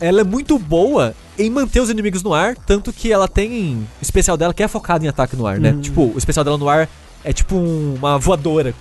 ela 0.00 0.20
é 0.20 0.24
muito 0.24 0.58
boa 0.58 1.14
em 1.38 1.48
manter 1.50 1.80
os 1.80 1.88
inimigos 1.90 2.22
no 2.22 2.34
ar, 2.34 2.54
tanto 2.56 2.92
que 2.92 3.10
ela 3.12 3.26
tem 3.28 3.76
o 4.00 4.02
especial 4.02 4.36
dela 4.36 4.52
que 4.52 4.62
é 4.62 4.68
focado 4.68 5.04
em 5.04 5.08
ataque 5.08 5.34
no 5.36 5.46
ar, 5.46 5.58
né? 5.58 5.70
Uhum. 5.72 5.80
Tipo, 5.80 6.12
o 6.14 6.18
especial 6.18 6.44
dela 6.44 6.58
no 6.58 6.68
ar 6.68 6.88
é 7.24 7.32
tipo 7.32 7.54
um- 7.56 7.94
uma 7.96 8.18
voadora 8.18 8.74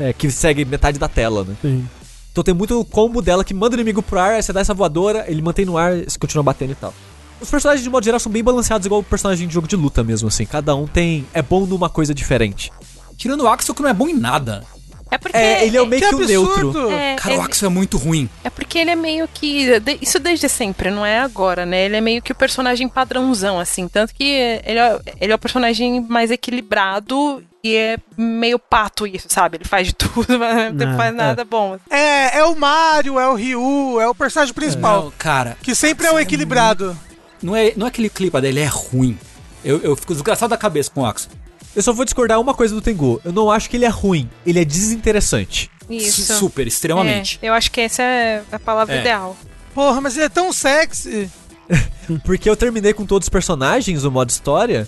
é, 0.00 0.12
que 0.12 0.30
segue 0.30 0.64
metade 0.64 0.98
da 0.98 1.08
tela, 1.08 1.44
né? 1.44 1.54
sim. 1.60 1.86
Então 2.32 2.42
tem 2.42 2.54
muito 2.54 2.82
combo 2.86 3.20
dela 3.20 3.44
que 3.44 3.52
manda 3.52 3.76
o 3.76 3.78
inimigo 3.78 4.02
pro 4.02 4.18
ar, 4.18 4.32
aí 4.32 4.42
você 4.42 4.52
dá 4.52 4.60
essa 4.60 4.72
voadora, 4.72 5.24
ele 5.28 5.42
mantém 5.42 5.66
no 5.66 5.76
ar, 5.76 5.94
você 5.98 6.18
continua 6.18 6.42
batendo 6.42 6.72
e 6.72 6.74
tal. 6.74 6.92
Os 7.40 7.50
personagens, 7.50 7.84
de 7.84 7.90
modo 7.90 8.04
geral, 8.04 8.18
são 8.18 8.32
bem 8.32 8.42
balanceados, 8.42 8.86
igual 8.86 9.00
o 9.00 9.04
personagem 9.04 9.46
de 9.46 9.52
jogo 9.52 9.68
de 9.68 9.76
luta 9.76 10.02
mesmo, 10.02 10.28
assim. 10.28 10.46
Cada 10.46 10.74
um 10.74 10.86
tem. 10.86 11.26
é 11.34 11.42
bom 11.42 11.66
numa 11.66 11.90
coisa 11.90 12.14
diferente. 12.14 12.72
Tirando 13.16 13.42
o 13.42 13.48
Axel, 13.48 13.74
que 13.74 13.82
não 13.82 13.88
é 13.90 13.92
bom 13.94 14.08
em 14.08 14.14
nada. 14.14 14.64
É 15.10 15.18
porque. 15.18 15.36
É, 15.36 15.66
ele 15.66 15.76
é 15.76 15.82
o 15.82 15.86
meio 15.86 16.00
Que 16.00 16.08
que, 16.08 16.14
o 16.14 16.26
neutro. 16.26 16.90
é, 16.90 17.16
Cara, 17.16 17.36
o 17.38 17.40
Axel 17.42 17.66
é 17.66 17.70
muito 17.70 17.98
ruim. 17.98 18.30
É 18.42 18.48
porque 18.48 18.78
ele 18.78 18.90
é 18.90 18.96
meio 18.96 19.28
que. 19.28 19.68
Isso 20.00 20.18
desde 20.18 20.48
sempre, 20.48 20.90
não 20.90 21.04
é 21.04 21.18
agora, 21.20 21.66
né? 21.66 21.84
Ele 21.84 21.96
é 21.96 22.00
meio 22.00 22.22
que 22.22 22.32
o 22.32 22.34
personagem 22.34 22.88
padrãozão, 22.88 23.58
assim. 23.60 23.88
Tanto 23.88 24.14
que 24.14 24.24
ele 24.24 24.78
é, 24.78 25.00
ele 25.20 25.32
é 25.32 25.34
o 25.34 25.38
personagem 25.38 26.00
mais 26.08 26.30
equilibrado 26.30 27.42
e 27.64 27.76
é 27.76 27.96
meio 28.16 28.58
pato 28.58 29.06
isso, 29.06 29.26
sabe? 29.30 29.56
Ele 29.58 29.64
faz 29.64 29.86
de 29.88 29.94
tudo, 29.94 30.26
mas 30.38 30.74
não 30.74 30.92
É, 30.92 30.96
faz 30.96 31.14
nada 31.14 31.44
bom. 31.44 31.78
É, 31.88 32.38
é 32.38 32.44
o 32.44 32.56
Mario, 32.56 33.18
é 33.20 33.28
o 33.28 33.34
Ryu, 33.34 34.00
é 34.00 34.08
o 34.08 34.14
personagem 34.14 34.52
principal. 34.54 35.04
Não, 35.04 35.12
cara, 35.16 35.56
Que 35.62 35.74
sempre 35.74 36.06
é 36.06 36.12
o 36.12 36.18
equilibrado. 36.18 36.96
não 37.42 37.54
é, 37.54 37.72
não 37.76 37.86
é 37.86 37.88
aquele 37.88 38.08
clipe 38.10 38.40
dele, 38.40 38.60
é 38.60 38.66
ruim. 38.66 39.16
Eu, 39.64 39.80
eu 39.80 39.94
fico 39.94 40.12
desgraçado 40.12 40.50
da 40.50 40.56
cabeça 40.56 40.90
com 40.90 41.02
o 41.02 41.06
Axel. 41.06 41.30
Eu 41.74 41.82
só 41.82 41.92
vou 41.92 42.04
discordar 42.04 42.40
uma 42.40 42.52
coisa 42.52 42.74
do 42.74 42.82
Tengu. 42.82 43.20
Eu 43.24 43.32
não 43.32 43.50
acho 43.50 43.70
que 43.70 43.76
ele 43.76 43.84
é 43.84 43.88
ruim, 43.88 44.28
ele 44.44 44.60
é 44.60 44.64
desinteressante. 44.64 45.70
Isso. 45.88 46.34
Super, 46.34 46.66
extremamente. 46.66 47.38
É, 47.40 47.48
eu 47.48 47.54
acho 47.54 47.70
que 47.70 47.80
essa 47.80 48.02
é 48.02 48.42
a 48.50 48.58
palavra 48.58 48.94
É. 48.96 49.00
ideal. 49.00 49.36
Porra, 49.74 50.00
mas 50.00 50.16
ele 50.16 50.26
é 50.26 50.28
tão 50.28 50.52
sexy. 50.52 51.30
Porque 52.24 52.48
eu 52.50 52.56
terminei 52.56 52.92
com 52.92 53.06
todos 53.06 53.26
os 53.26 53.30
personagens 53.30 54.02
no 54.02 54.10
modo 54.10 54.28
história 54.30 54.86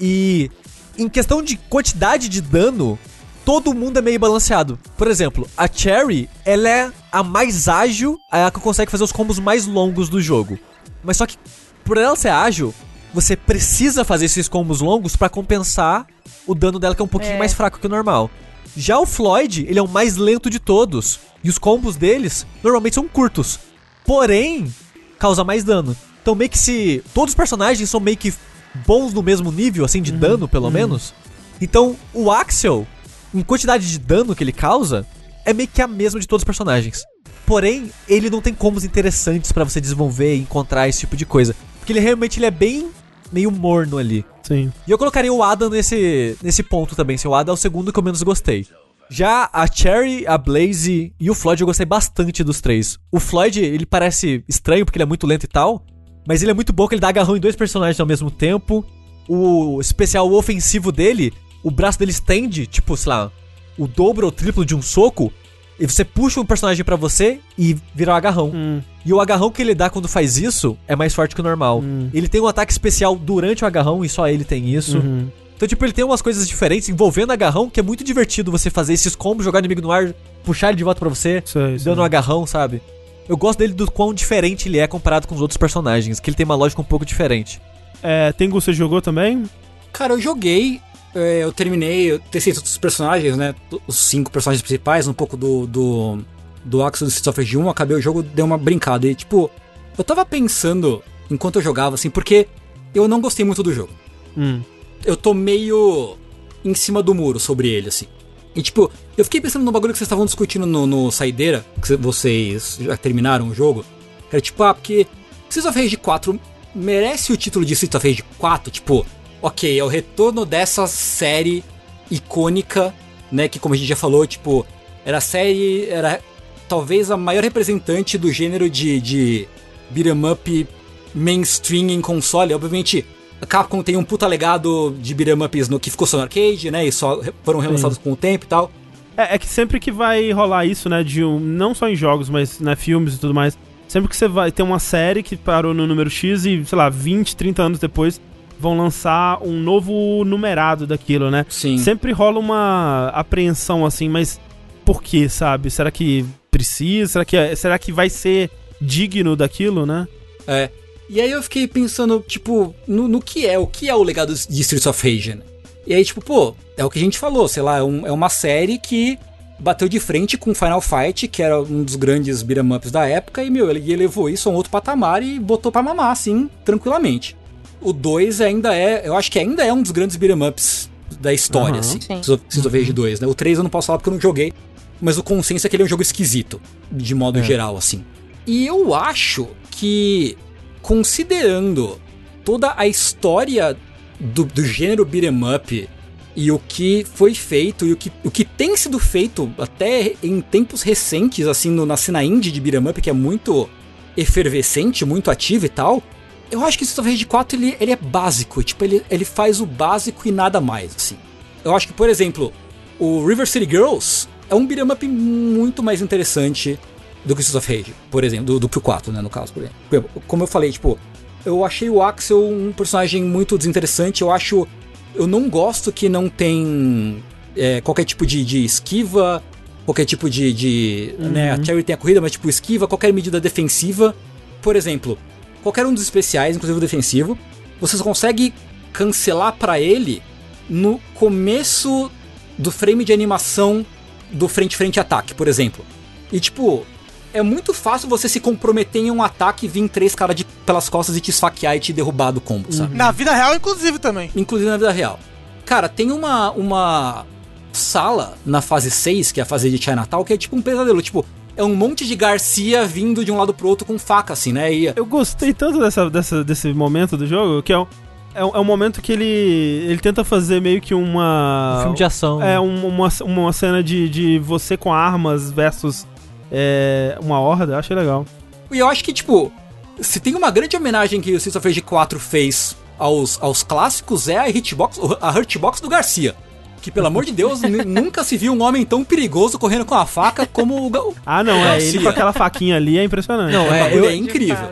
e 0.00 0.50
em 0.98 1.08
questão 1.08 1.42
de 1.42 1.56
quantidade 1.56 2.28
de 2.28 2.40
dano, 2.40 2.98
todo 3.44 3.74
mundo 3.74 3.98
é 3.98 4.02
meio 4.02 4.18
balanceado. 4.18 4.78
Por 4.96 5.08
exemplo, 5.08 5.48
a 5.56 5.68
Cherry, 5.72 6.28
ela 6.44 6.68
é 6.68 6.92
a 7.12 7.22
mais 7.22 7.68
ágil, 7.68 8.18
a 8.30 8.50
que 8.50 8.60
consegue 8.60 8.90
fazer 8.90 9.04
os 9.04 9.12
combos 9.12 9.38
mais 9.38 9.66
longos 9.66 10.08
do 10.08 10.20
jogo. 10.20 10.58
Mas 11.02 11.16
só 11.16 11.26
que 11.26 11.36
por 11.84 11.96
ela 11.96 12.16
ser 12.16 12.30
ágil, 12.30 12.74
você 13.14 13.36
precisa 13.36 14.04
fazer 14.04 14.26
esses 14.26 14.48
combos 14.48 14.80
longos 14.80 15.16
pra 15.16 15.28
compensar 15.28 16.06
o 16.46 16.54
dano 16.54 16.78
dela 16.78 16.94
que 16.94 17.00
é 17.00 17.04
um 17.04 17.08
pouquinho 17.08 17.34
É. 17.34 17.38
mais 17.38 17.52
fraco 17.54 17.78
que 17.78 17.86
o 17.86 17.90
normal. 17.90 18.30
Já 18.76 18.98
o 18.98 19.06
Floyd, 19.06 19.64
ele 19.68 19.78
é 19.78 19.82
o 19.82 19.88
mais 19.88 20.16
lento 20.16 20.50
de 20.50 20.58
todos. 20.58 21.20
E 21.42 21.48
os 21.48 21.58
combos 21.58 21.96
deles 21.96 22.44
normalmente 22.62 22.94
são 22.94 23.06
curtos. 23.08 23.58
Porém, 24.04 24.72
causa 25.18 25.44
mais 25.44 25.64
dano. 25.64 25.96
Então 26.20 26.34
meio 26.34 26.50
que 26.50 26.58
se. 26.58 27.02
Todos 27.14 27.30
os 27.30 27.36
personagens 27.36 27.88
são 27.88 28.00
meio 28.00 28.16
que 28.16 28.34
bons 28.76 29.12
no 29.12 29.22
mesmo 29.22 29.50
nível, 29.50 29.84
assim, 29.84 30.02
de 30.02 30.12
dano, 30.12 30.46
pelo 30.46 30.70
menos. 30.70 31.14
Então, 31.60 31.96
o 32.12 32.30
Axel, 32.30 32.86
em 33.34 33.42
quantidade 33.42 33.90
de 33.90 33.98
dano 33.98 34.34
que 34.34 34.44
ele 34.44 34.52
causa, 34.52 35.06
é 35.44 35.52
meio 35.52 35.68
que 35.68 35.80
a 35.80 35.88
mesma 35.88 36.20
de 36.20 36.26
todos 36.26 36.42
os 36.42 36.44
personagens. 36.44 37.04
Porém, 37.46 37.90
ele 38.08 38.28
não 38.28 38.42
tem 38.42 38.52
combos 38.52 38.84
interessantes 38.84 39.52
pra 39.52 39.64
você 39.64 39.80
desenvolver 39.80 40.34
e 40.34 40.40
encontrar 40.40 40.88
esse 40.88 41.00
tipo 41.00 41.16
de 41.16 41.24
coisa. 41.24 41.54
Porque 41.78 41.92
ele 41.92 42.00
realmente 42.00 42.38
ele 42.38 42.46
é 42.46 42.50
bem 42.50 42.90
meio 43.32 43.50
morno 43.50 43.98
ali. 43.98 44.24
Sim. 44.42 44.72
E 44.86 44.90
eu 44.90 44.98
colocaria 44.98 45.32
o 45.32 45.42
Adam 45.42 45.70
nesse, 45.70 46.36
nesse 46.42 46.62
ponto 46.62 46.94
também. 46.94 47.16
Se 47.16 47.26
o 47.26 47.34
Adam 47.34 47.52
é 47.52 47.54
o 47.54 47.56
segundo 47.56 47.92
que 47.92 47.98
eu 47.98 48.02
menos 48.02 48.22
gostei. 48.22 48.66
Já 49.08 49.48
a 49.52 49.66
Cherry, 49.70 50.26
a 50.26 50.36
Blaze 50.36 51.12
e 51.18 51.30
o 51.30 51.34
Floyd 51.34 51.60
eu 51.60 51.66
gostei 51.66 51.86
bastante 51.86 52.42
dos 52.42 52.60
três. 52.60 52.98
O 53.12 53.20
Floyd, 53.20 53.60
ele 53.60 53.86
parece 53.86 54.44
estranho 54.48 54.84
porque 54.84 54.98
ele 54.98 55.04
é 55.04 55.06
muito 55.06 55.26
lento 55.26 55.44
e 55.44 55.48
tal. 55.48 55.84
Mas 56.26 56.42
ele 56.42 56.50
é 56.50 56.54
muito 56.54 56.72
bom 56.72 56.88
que 56.88 56.94
ele 56.94 57.00
dá 57.00 57.08
agarrão 57.08 57.36
em 57.36 57.40
dois 57.40 57.54
personagens 57.56 58.00
ao 58.00 58.06
mesmo 58.06 58.30
tempo. 58.30 58.84
O 59.28 59.80
especial 59.80 60.30
ofensivo 60.32 60.90
dele, 60.92 61.32
o 61.62 61.70
braço 61.70 61.98
dele 61.98 62.10
estende, 62.10 62.66
tipo, 62.66 62.96
sei 62.96 63.10
lá, 63.10 63.30
o 63.78 63.86
dobro 63.86 64.26
ou 64.26 64.32
triplo 64.32 64.64
de 64.64 64.74
um 64.74 64.82
soco. 64.82 65.32
E 65.78 65.86
você 65.86 66.04
puxa 66.04 66.40
um 66.40 66.44
personagem 66.46 66.82
pra 66.84 66.96
você 66.96 67.38
e 67.58 67.76
vira 67.94 68.12
um 68.12 68.14
agarrão. 68.14 68.50
Hum, 68.54 68.80
E 69.04 69.12
o 69.12 69.20
agarrão 69.20 69.50
que 69.50 69.60
ele 69.60 69.74
dá 69.74 69.90
quando 69.90 70.08
faz 70.08 70.38
isso 70.38 70.76
é 70.88 70.96
mais 70.96 71.12
forte 71.14 71.34
que 71.34 71.40
o 71.40 71.44
normal. 71.44 71.80
Hum. 71.80 72.08
Ele 72.14 72.28
tem 72.28 72.40
um 72.40 72.46
ataque 72.46 72.72
especial 72.72 73.14
durante 73.14 73.62
o 73.62 73.66
agarrão 73.66 74.02
e 74.04 74.08
só 74.08 74.26
ele 74.28 74.42
tem 74.44 74.74
isso. 74.74 74.98
uhum. 74.98 75.28
Então, 75.54 75.66
tipo, 75.68 75.82
ele 75.84 75.92
tem 75.92 76.04
umas 76.04 76.20
coisas 76.22 76.46
diferentes 76.48 76.88
envolvendo 76.88 77.30
agarrão 77.32 77.68
que 77.70 77.80
é 77.80 77.82
muito 77.82 78.04
divertido 78.04 78.50
você 78.50 78.68
fazer 78.70 78.92
esses 78.92 79.14
combos, 79.16 79.44
jogar 79.44 79.58
inimigo 79.60 79.80
no 79.80 79.90
ar, 79.90 80.14
puxar 80.44 80.68
ele 80.68 80.76
de 80.76 80.84
volta 80.84 80.98
pra 81.00 81.08
você, 81.08 81.42
Sei, 81.46 81.78
sei. 81.78 81.84
dando 81.84 82.00
um 82.00 82.04
agarrão, 82.04 82.46
sabe? 82.46 82.82
Eu 83.28 83.36
gosto 83.36 83.58
dele 83.58 83.72
do 83.72 83.90
quão 83.90 84.14
diferente 84.14 84.68
ele 84.68 84.78
é 84.78 84.86
comparado 84.86 85.26
com 85.26 85.34
os 85.34 85.40
outros 85.40 85.56
personagens, 85.56 86.20
que 86.20 86.30
ele 86.30 86.36
tem 86.36 86.44
uma 86.44 86.54
lógica 86.54 86.80
um 86.80 86.84
pouco 86.84 87.04
diferente. 87.04 87.60
É, 88.02 88.32
Tengu, 88.32 88.60
você 88.60 88.72
jogou 88.72 89.02
também? 89.02 89.44
Cara, 89.92 90.12
eu 90.12 90.20
joguei, 90.20 90.80
é, 91.14 91.42
eu 91.42 91.52
terminei, 91.52 92.12
eu 92.12 92.18
testei 92.18 92.52
todos 92.52 92.70
os 92.70 92.78
personagens, 92.78 93.36
né? 93.36 93.54
Os 93.86 93.96
cinco 93.96 94.30
personagens 94.30 94.62
principais, 94.62 95.08
um 95.08 95.14
pouco 95.14 95.36
do. 95.36 95.66
do. 95.66 96.18
do 96.64 96.82
Axel 96.84 97.06
do 97.06 97.10
Streets 97.10 97.26
of 97.26 97.40
Rage 97.40 97.56
1, 97.56 97.68
acabei 97.68 97.96
o 97.96 98.00
jogo, 98.00 98.22
dei 98.22 98.44
uma 98.44 98.58
brincada. 98.58 99.06
E, 99.06 99.14
tipo, 99.14 99.50
eu 99.96 100.04
tava 100.04 100.24
pensando 100.24 101.02
enquanto 101.30 101.56
eu 101.56 101.62
jogava, 101.62 101.94
assim, 101.94 102.10
porque 102.10 102.46
eu 102.94 103.08
não 103.08 103.20
gostei 103.20 103.44
muito 103.44 103.62
do 103.62 103.72
jogo. 103.72 103.92
Hum. 104.36 104.60
Eu 105.04 105.16
tô 105.16 105.32
meio 105.32 106.16
em 106.64 106.74
cima 106.74 107.02
do 107.02 107.14
muro 107.14 107.40
sobre 107.40 107.68
ele, 107.68 107.88
assim. 107.88 108.06
E, 108.54 108.62
tipo, 108.62 108.90
eu 109.16 109.24
fiquei 109.24 109.40
pensando 109.40 109.64
no 109.64 109.72
bagulho 109.72 109.92
que 109.92 109.98
vocês 109.98 110.06
estavam 110.06 110.24
discutindo 110.26 110.66
no, 110.66 110.86
no 110.86 111.10
Saideira, 111.10 111.64
que 111.80 111.88
cê- 111.88 111.96
vocês 111.96 112.78
já 112.80 112.96
terminaram 112.96 113.48
o 113.48 113.54
jogo. 113.54 113.84
Era 114.30 114.40
tipo, 114.40 114.62
ah, 114.62 114.74
porque 114.74 115.06
Streets 115.48 115.66
of 115.70 115.80
Rage 115.80 115.96
4 115.96 116.40
merece 116.74 117.32
o 117.32 117.36
título 117.36 117.64
de 117.64 117.72
Streets 117.74 117.94
of 117.96 118.08
Rage 118.08 118.24
4, 118.38 118.70
tipo, 118.70 119.06
ok, 119.40 119.78
é 119.78 119.82
o 119.84 119.88
retorno 119.88 120.44
dessa 120.44 120.86
série 120.86 121.64
icônica, 122.10 122.94
né, 123.32 123.48
que 123.48 123.58
como 123.58 123.74
a 123.74 123.76
gente 123.76 123.88
já 123.88 123.96
falou, 123.96 124.26
tipo, 124.26 124.66
era 125.04 125.18
a 125.18 125.20
série, 125.20 125.86
era 125.88 126.20
talvez 126.68 127.10
a 127.10 127.16
maior 127.16 127.42
representante 127.42 128.18
do 128.18 128.30
gênero 128.32 128.68
de, 128.68 129.00
de 129.00 129.48
beat'em 129.90 130.30
up 130.30 130.66
mainstream 131.14 131.88
em 131.90 132.00
console, 132.00 132.52
obviamente 132.52 133.06
a 133.40 133.46
Capcom 133.46 133.82
tem 133.82 133.96
um 133.96 134.04
puta 134.04 134.26
legado 134.26 134.94
de 135.00 135.14
beat'em 135.14 135.42
ups 135.42 135.68
no 135.68 135.78
que 135.80 135.90
ficou 135.90 136.06
só 136.06 136.16
no 136.16 136.22
arcade, 136.24 136.70
né, 136.70 136.86
e 136.86 136.92
só 136.92 137.20
foram 137.44 137.60
relançados 137.60 137.98
com 137.98 138.12
o 138.12 138.16
tempo 138.16 138.44
e 138.44 138.48
tal. 138.48 138.70
É, 139.16 139.34
é 139.34 139.38
que 139.38 139.46
sempre 139.46 139.80
que 139.80 139.90
vai 139.90 140.30
rolar 140.32 140.64
isso, 140.66 140.88
né, 140.88 141.02
de 141.02 141.24
um, 141.24 141.38
não 141.40 141.74
só 141.74 141.88
em 141.88 141.96
jogos, 141.96 142.28
mas 142.28 142.60
né, 142.60 142.76
filmes 142.76 143.14
e 143.14 143.18
tudo 143.18 143.32
mais, 143.34 143.58
sempre 143.88 144.08
que 144.08 144.16
você 144.16 144.28
vai 144.28 144.52
ter 144.52 144.62
uma 144.62 144.78
série 144.78 145.22
que 145.22 145.36
parou 145.36 145.72
no 145.72 145.86
número 145.86 146.10
X 146.10 146.44
e, 146.44 146.64
sei 146.64 146.76
lá, 146.78 146.88
20, 146.88 147.34
30 147.36 147.62
anos 147.62 147.78
depois 147.78 148.20
vão 148.58 148.76
lançar 148.76 149.42
um 149.42 149.52
novo 149.60 150.24
numerado 150.24 150.86
daquilo, 150.86 151.30
né? 151.30 151.44
Sim. 151.48 151.76
Sempre 151.78 152.12
rola 152.12 152.38
uma 152.38 153.08
apreensão 153.14 153.84
assim, 153.84 154.08
mas 154.08 154.40
por 154.84 155.02
que, 155.02 155.28
sabe? 155.28 155.70
Será 155.70 155.90
que 155.90 156.24
precisa? 156.50 157.12
Será 157.12 157.24
que, 157.24 157.36
é- 157.36 157.54
será 157.54 157.78
que 157.78 157.92
vai 157.92 158.08
ser 158.08 158.50
digno 158.80 159.36
daquilo, 159.36 159.84
né? 159.84 160.06
É. 160.46 160.70
E 161.08 161.20
aí 161.20 161.30
eu 161.30 161.42
fiquei 161.42 161.68
pensando, 161.68 162.24
tipo, 162.26 162.74
no, 162.88 163.06
no 163.06 163.20
que 163.20 163.46
é, 163.46 163.58
o 163.58 163.66
que 163.66 163.88
é 163.88 163.94
o 163.94 164.02
legado 164.02 164.34
de 164.34 164.60
Streets 164.62 164.86
of 164.86 165.02
Rage, 165.06 165.34
né? 165.34 165.42
E 165.86 165.94
aí, 165.94 166.04
tipo, 166.04 166.20
pô, 166.20 166.54
é 166.76 166.84
o 166.84 166.90
que 166.90 166.98
a 166.98 167.02
gente 167.02 167.18
falou, 167.18 167.48
sei 167.48 167.62
lá, 167.62 167.78
é, 167.78 167.82
um- 167.82 168.06
é 168.06 168.12
uma 168.12 168.28
série 168.28 168.78
que 168.78 169.18
bateu 169.58 169.88
de 169.88 169.98
frente 169.98 170.36
com 170.36 170.54
Final 170.54 170.80
Fight, 170.80 171.26
que 171.28 171.42
era 171.42 171.60
um 171.60 171.82
dos 171.82 171.96
grandes 171.96 172.42
beat'em 172.42 172.72
ups 172.74 172.90
da 172.90 173.06
época, 173.06 173.42
e, 173.42 173.48
meu, 173.50 173.70
ele 173.70 173.90
elevou 173.92 174.28
isso 174.28 174.48
a 174.48 174.52
um 174.52 174.54
outro 174.54 174.70
patamar 174.70 175.22
e 175.22 175.38
botou 175.38 175.72
pra 175.72 175.82
mamar, 175.82 176.10
assim, 176.10 176.50
tranquilamente. 176.64 177.34
O 177.80 177.92
2 177.92 178.40
ainda 178.40 178.74
é, 178.74 179.06
eu 179.08 179.16
acho 179.16 179.30
que 179.32 179.38
ainda 179.38 179.64
é 179.64 179.72
um 179.72 179.80
dos 179.82 179.90
grandes 179.92 180.16
beat'em 180.16 180.46
ups 180.48 180.90
da 181.20 181.32
história, 181.32 181.72
Aham. 181.74 181.80
assim. 181.80 182.00
Sim. 182.00 182.20
Streets 182.20 182.66
of 182.66 182.78
Rage 182.78 182.92
2, 182.92 183.20
né? 183.20 183.26
O 183.26 183.34
3 183.34 183.56
eu 183.58 183.62
não 183.64 183.70
posso 183.70 183.86
falar 183.86 183.98
porque 183.98 184.10
eu 184.10 184.14
não 184.14 184.20
joguei, 184.20 184.52
mas 185.00 185.16
o 185.16 185.22
consenso 185.22 185.66
é 185.66 185.70
que 185.70 185.76
ele 185.76 185.82
é 185.82 185.86
um 185.86 185.88
jogo 185.88 186.02
esquisito, 186.02 186.60
de 186.92 187.14
modo 187.14 187.38
É. 187.38 187.42
geral, 187.42 187.76
assim. 187.76 188.04
E 188.46 188.66
eu 188.66 188.94
acho 188.94 189.48
que 189.70 190.36
considerando 190.82 191.98
toda 192.44 192.74
a 192.76 192.86
história 192.86 193.76
do, 194.18 194.44
do 194.44 194.64
gênero 194.64 195.04
beat'em 195.04 195.54
up 195.54 195.88
e 196.36 196.52
o 196.52 196.58
que 196.58 197.04
foi 197.14 197.34
feito 197.34 197.86
e 197.86 197.92
o 197.92 197.96
que, 197.96 198.12
o 198.22 198.30
que 198.30 198.44
tem 198.44 198.76
sido 198.76 198.98
feito 198.98 199.50
até 199.58 200.12
em 200.22 200.42
tempos 200.42 200.82
recentes, 200.82 201.46
assim, 201.46 201.70
no, 201.70 201.86
na 201.86 201.96
cena 201.96 202.22
indie 202.22 202.52
de 202.52 202.60
beat'em 202.60 202.90
up, 202.90 203.00
que 203.00 203.08
é 203.08 203.12
muito 203.12 203.68
efervescente, 204.14 205.04
muito 205.04 205.30
ativo 205.30 205.64
e 205.64 205.68
tal, 205.70 206.02
eu 206.50 206.62
acho 206.64 206.76
que 206.76 206.84
o 206.84 206.86
Street 206.86 207.06
of 207.06 207.10
Rage 207.10 207.26
4 207.26 207.58
ele, 207.58 207.76
ele 207.80 207.90
é 207.90 207.96
básico, 207.96 208.62
tipo, 208.62 208.84
ele, 208.84 209.02
ele 209.10 209.24
faz 209.24 209.60
o 209.60 209.66
básico 209.66 210.28
e 210.28 210.30
nada 210.30 210.60
mais, 210.60 210.94
assim. 210.94 211.16
Eu 211.64 211.74
acho 211.74 211.86
que, 211.86 211.94
por 211.94 212.08
exemplo, 212.08 212.52
o 212.98 213.26
River 213.26 213.46
City 213.46 213.68
Girls 213.68 214.28
é 214.50 214.54
um 214.54 214.66
beat'em 214.66 214.92
up 214.92 215.08
muito 215.08 215.82
mais 215.82 216.02
interessante 216.02 216.78
do 217.24 217.34
que 217.34 217.40
o 217.40 217.42
Streets 217.42 217.54
of 217.54 217.76
Rage, 217.76 217.94
por 218.10 218.22
exemplo, 218.22 218.44
do, 218.44 218.60
do 218.60 218.68
que 218.68 218.78
o 218.78 218.80
4, 218.80 219.10
né, 219.10 219.22
no 219.22 219.30
caso, 219.30 219.54
por 219.54 219.62
exemplo. 219.62 220.10
Como 220.26 220.42
eu 220.42 220.46
falei, 220.46 220.70
tipo, 220.70 220.98
eu 221.46 221.64
achei 221.64 221.88
o 221.88 222.02
Axel 222.02 222.46
um 222.46 222.72
personagem 222.72 223.24
muito 223.24 223.56
desinteressante, 223.56 224.20
eu 224.20 224.30
acho... 224.30 224.68
Eu 225.16 225.26
não 225.26 225.48
gosto 225.48 225.90
que 225.90 226.08
não 226.08 226.28
tem 226.28 227.22
é, 227.56 227.80
qualquer 227.80 228.04
tipo 228.04 228.26
de, 228.26 228.44
de, 228.44 228.64
esquiva, 228.64 229.42
qualquer 229.84 230.04
tipo 230.04 230.28
de... 230.28 230.52
de 230.52 231.14
uhum. 231.18 231.28
né, 231.30 231.52
a 231.52 231.62
Cherry 231.62 231.82
tem 231.82 231.94
a 231.94 231.96
corrida, 231.96 232.20
mas 232.20 232.32
tipo, 232.32 232.48
esquiva, 232.48 232.86
qualquer 232.86 233.12
medida 233.12 233.40
defensiva. 233.40 234.14
Por 234.60 234.76
exemplo, 234.76 235.18
qualquer 235.62 235.86
um 235.86 235.94
dos 235.94 236.02
especiais, 236.02 236.56
inclusive 236.56 236.76
o 236.76 236.80
defensivo, 236.80 237.38
você 237.80 237.96
só 237.96 238.04
consegue 238.04 238.52
cancelar 238.92 239.54
para 239.56 239.80
ele 239.80 240.22
no 240.68 241.00
começo 241.14 242.10
do 242.58 242.70
frame 242.70 243.04
de 243.04 243.12
animação 243.12 243.84
do 244.32 244.48
frente-frente 244.48 244.98
ataque, 244.98 245.34
por 245.34 245.48
exemplo. 245.48 245.84
E 246.32 246.40
tipo, 246.40 246.84
é 247.32 247.42
muito 247.42 247.74
fácil 247.74 248.08
você 248.08 248.28
se 248.28 248.40
comprometer 248.40 249.02
em 249.02 249.10
um 249.10 249.22
ataque 249.22 249.66
e 249.66 249.68
vir 249.68 249.88
três 249.88 250.14
caras 250.14 250.44
pelas 250.64 250.88
costas 250.88 251.16
e 251.16 251.20
te 251.20 251.30
esfaquear 251.30 251.76
e 251.76 251.80
te 251.80 251.92
derrubar 251.92 252.30
do 252.30 252.40
combo, 252.40 252.72
sabe? 252.72 252.96
Na 252.96 253.10
vida 253.10 253.32
real, 253.32 253.54
inclusive, 253.54 253.98
também. 253.98 254.30
Inclusive 254.34 254.70
na 254.70 254.76
vida 254.76 254.90
real. 254.90 255.18
Cara, 255.64 255.88
tem 255.88 256.12
uma, 256.12 256.50
uma 256.52 257.26
sala 257.72 258.34
na 258.44 258.60
fase 258.60 258.90
6, 258.90 259.32
que 259.32 259.40
é 259.40 259.42
a 259.42 259.46
fase 259.46 259.70
de 259.70 259.82
Chinatown, 259.82 260.24
que 260.24 260.32
é 260.32 260.36
tipo 260.36 260.56
um 260.56 260.62
pesadelo. 260.62 261.02
Tipo, 261.02 261.24
é 261.56 261.62
um 261.62 261.74
monte 261.74 262.06
de 262.06 262.14
Garcia 262.14 262.84
vindo 262.86 263.24
de 263.24 263.32
um 263.32 263.36
lado 263.36 263.52
pro 263.52 263.68
outro 263.68 263.86
com 263.86 263.98
faca, 263.98 264.32
assim, 264.32 264.52
né? 264.52 264.72
E... 264.72 264.92
Eu 264.94 265.06
gostei 265.06 265.52
tanto 265.52 265.78
dessa, 265.78 266.08
dessa, 266.10 266.44
desse 266.44 266.72
momento 266.72 267.16
do 267.16 267.26
jogo, 267.26 267.62
que 267.62 267.72
é 267.72 267.78
um, 267.78 267.86
é 268.34 268.44
um, 268.44 268.56
é 268.56 268.60
um 268.60 268.64
momento 268.64 269.00
que 269.00 269.12
ele, 269.12 269.24
ele 269.24 269.98
tenta 269.98 270.22
fazer 270.22 270.60
meio 270.60 270.80
que 270.80 270.94
uma... 270.94 271.78
Um 271.78 271.80
filme 271.82 271.96
de 271.96 272.04
ação. 272.04 272.42
É, 272.42 272.60
um, 272.60 272.86
uma, 272.86 273.08
uma 273.22 273.52
cena 273.52 273.82
de, 273.82 274.08
de 274.08 274.38
você 274.38 274.76
com 274.76 274.92
armas 274.92 275.50
versus 275.50 276.06
é, 276.50 277.18
uma 277.20 277.40
horda, 277.40 277.78
achei 277.78 277.96
legal. 277.96 278.26
E 278.70 278.78
eu 278.78 278.88
acho 278.88 279.04
que, 279.04 279.12
tipo, 279.12 279.52
se 280.00 280.20
tem 280.20 280.34
uma 280.34 280.50
grande 280.50 280.76
homenagem 280.76 281.20
que 281.20 281.32
o 281.32 281.36
Streets 281.36 281.56
of 281.56 281.66
Rage 281.66 281.80
4 281.80 282.20
fez 282.20 282.76
aos, 282.98 283.38
aos 283.42 283.62
clássicos, 283.62 284.28
é 284.28 284.38
a 284.38 284.48
hitbox, 284.48 284.98
a 285.20 285.38
hitbox 285.40 285.80
do 285.80 285.88
Garcia. 285.88 286.34
Que, 286.80 286.90
pelo 286.90 287.06
amor 287.06 287.24
de 287.24 287.32
Deus, 287.32 287.62
nunca 287.84 288.22
se 288.22 288.36
viu 288.36 288.52
um 288.52 288.62
homem 288.62 288.84
tão 288.84 289.02
perigoso 289.04 289.58
correndo 289.58 289.84
com 289.84 289.94
a 289.94 290.06
faca 290.06 290.46
como 290.46 290.86
o, 290.86 291.14
Ah, 291.24 291.42
não, 291.42 291.64
é 291.64 291.82
ele 291.82 292.00
com 292.00 292.08
aquela 292.08 292.32
faquinha 292.32 292.76
ali 292.76 292.98
é 292.98 293.04
impressionante. 293.04 293.52
Não, 293.52 293.72
é, 293.72 293.92
é, 293.92 294.06
é 294.06 294.14
incrível. 294.14 294.70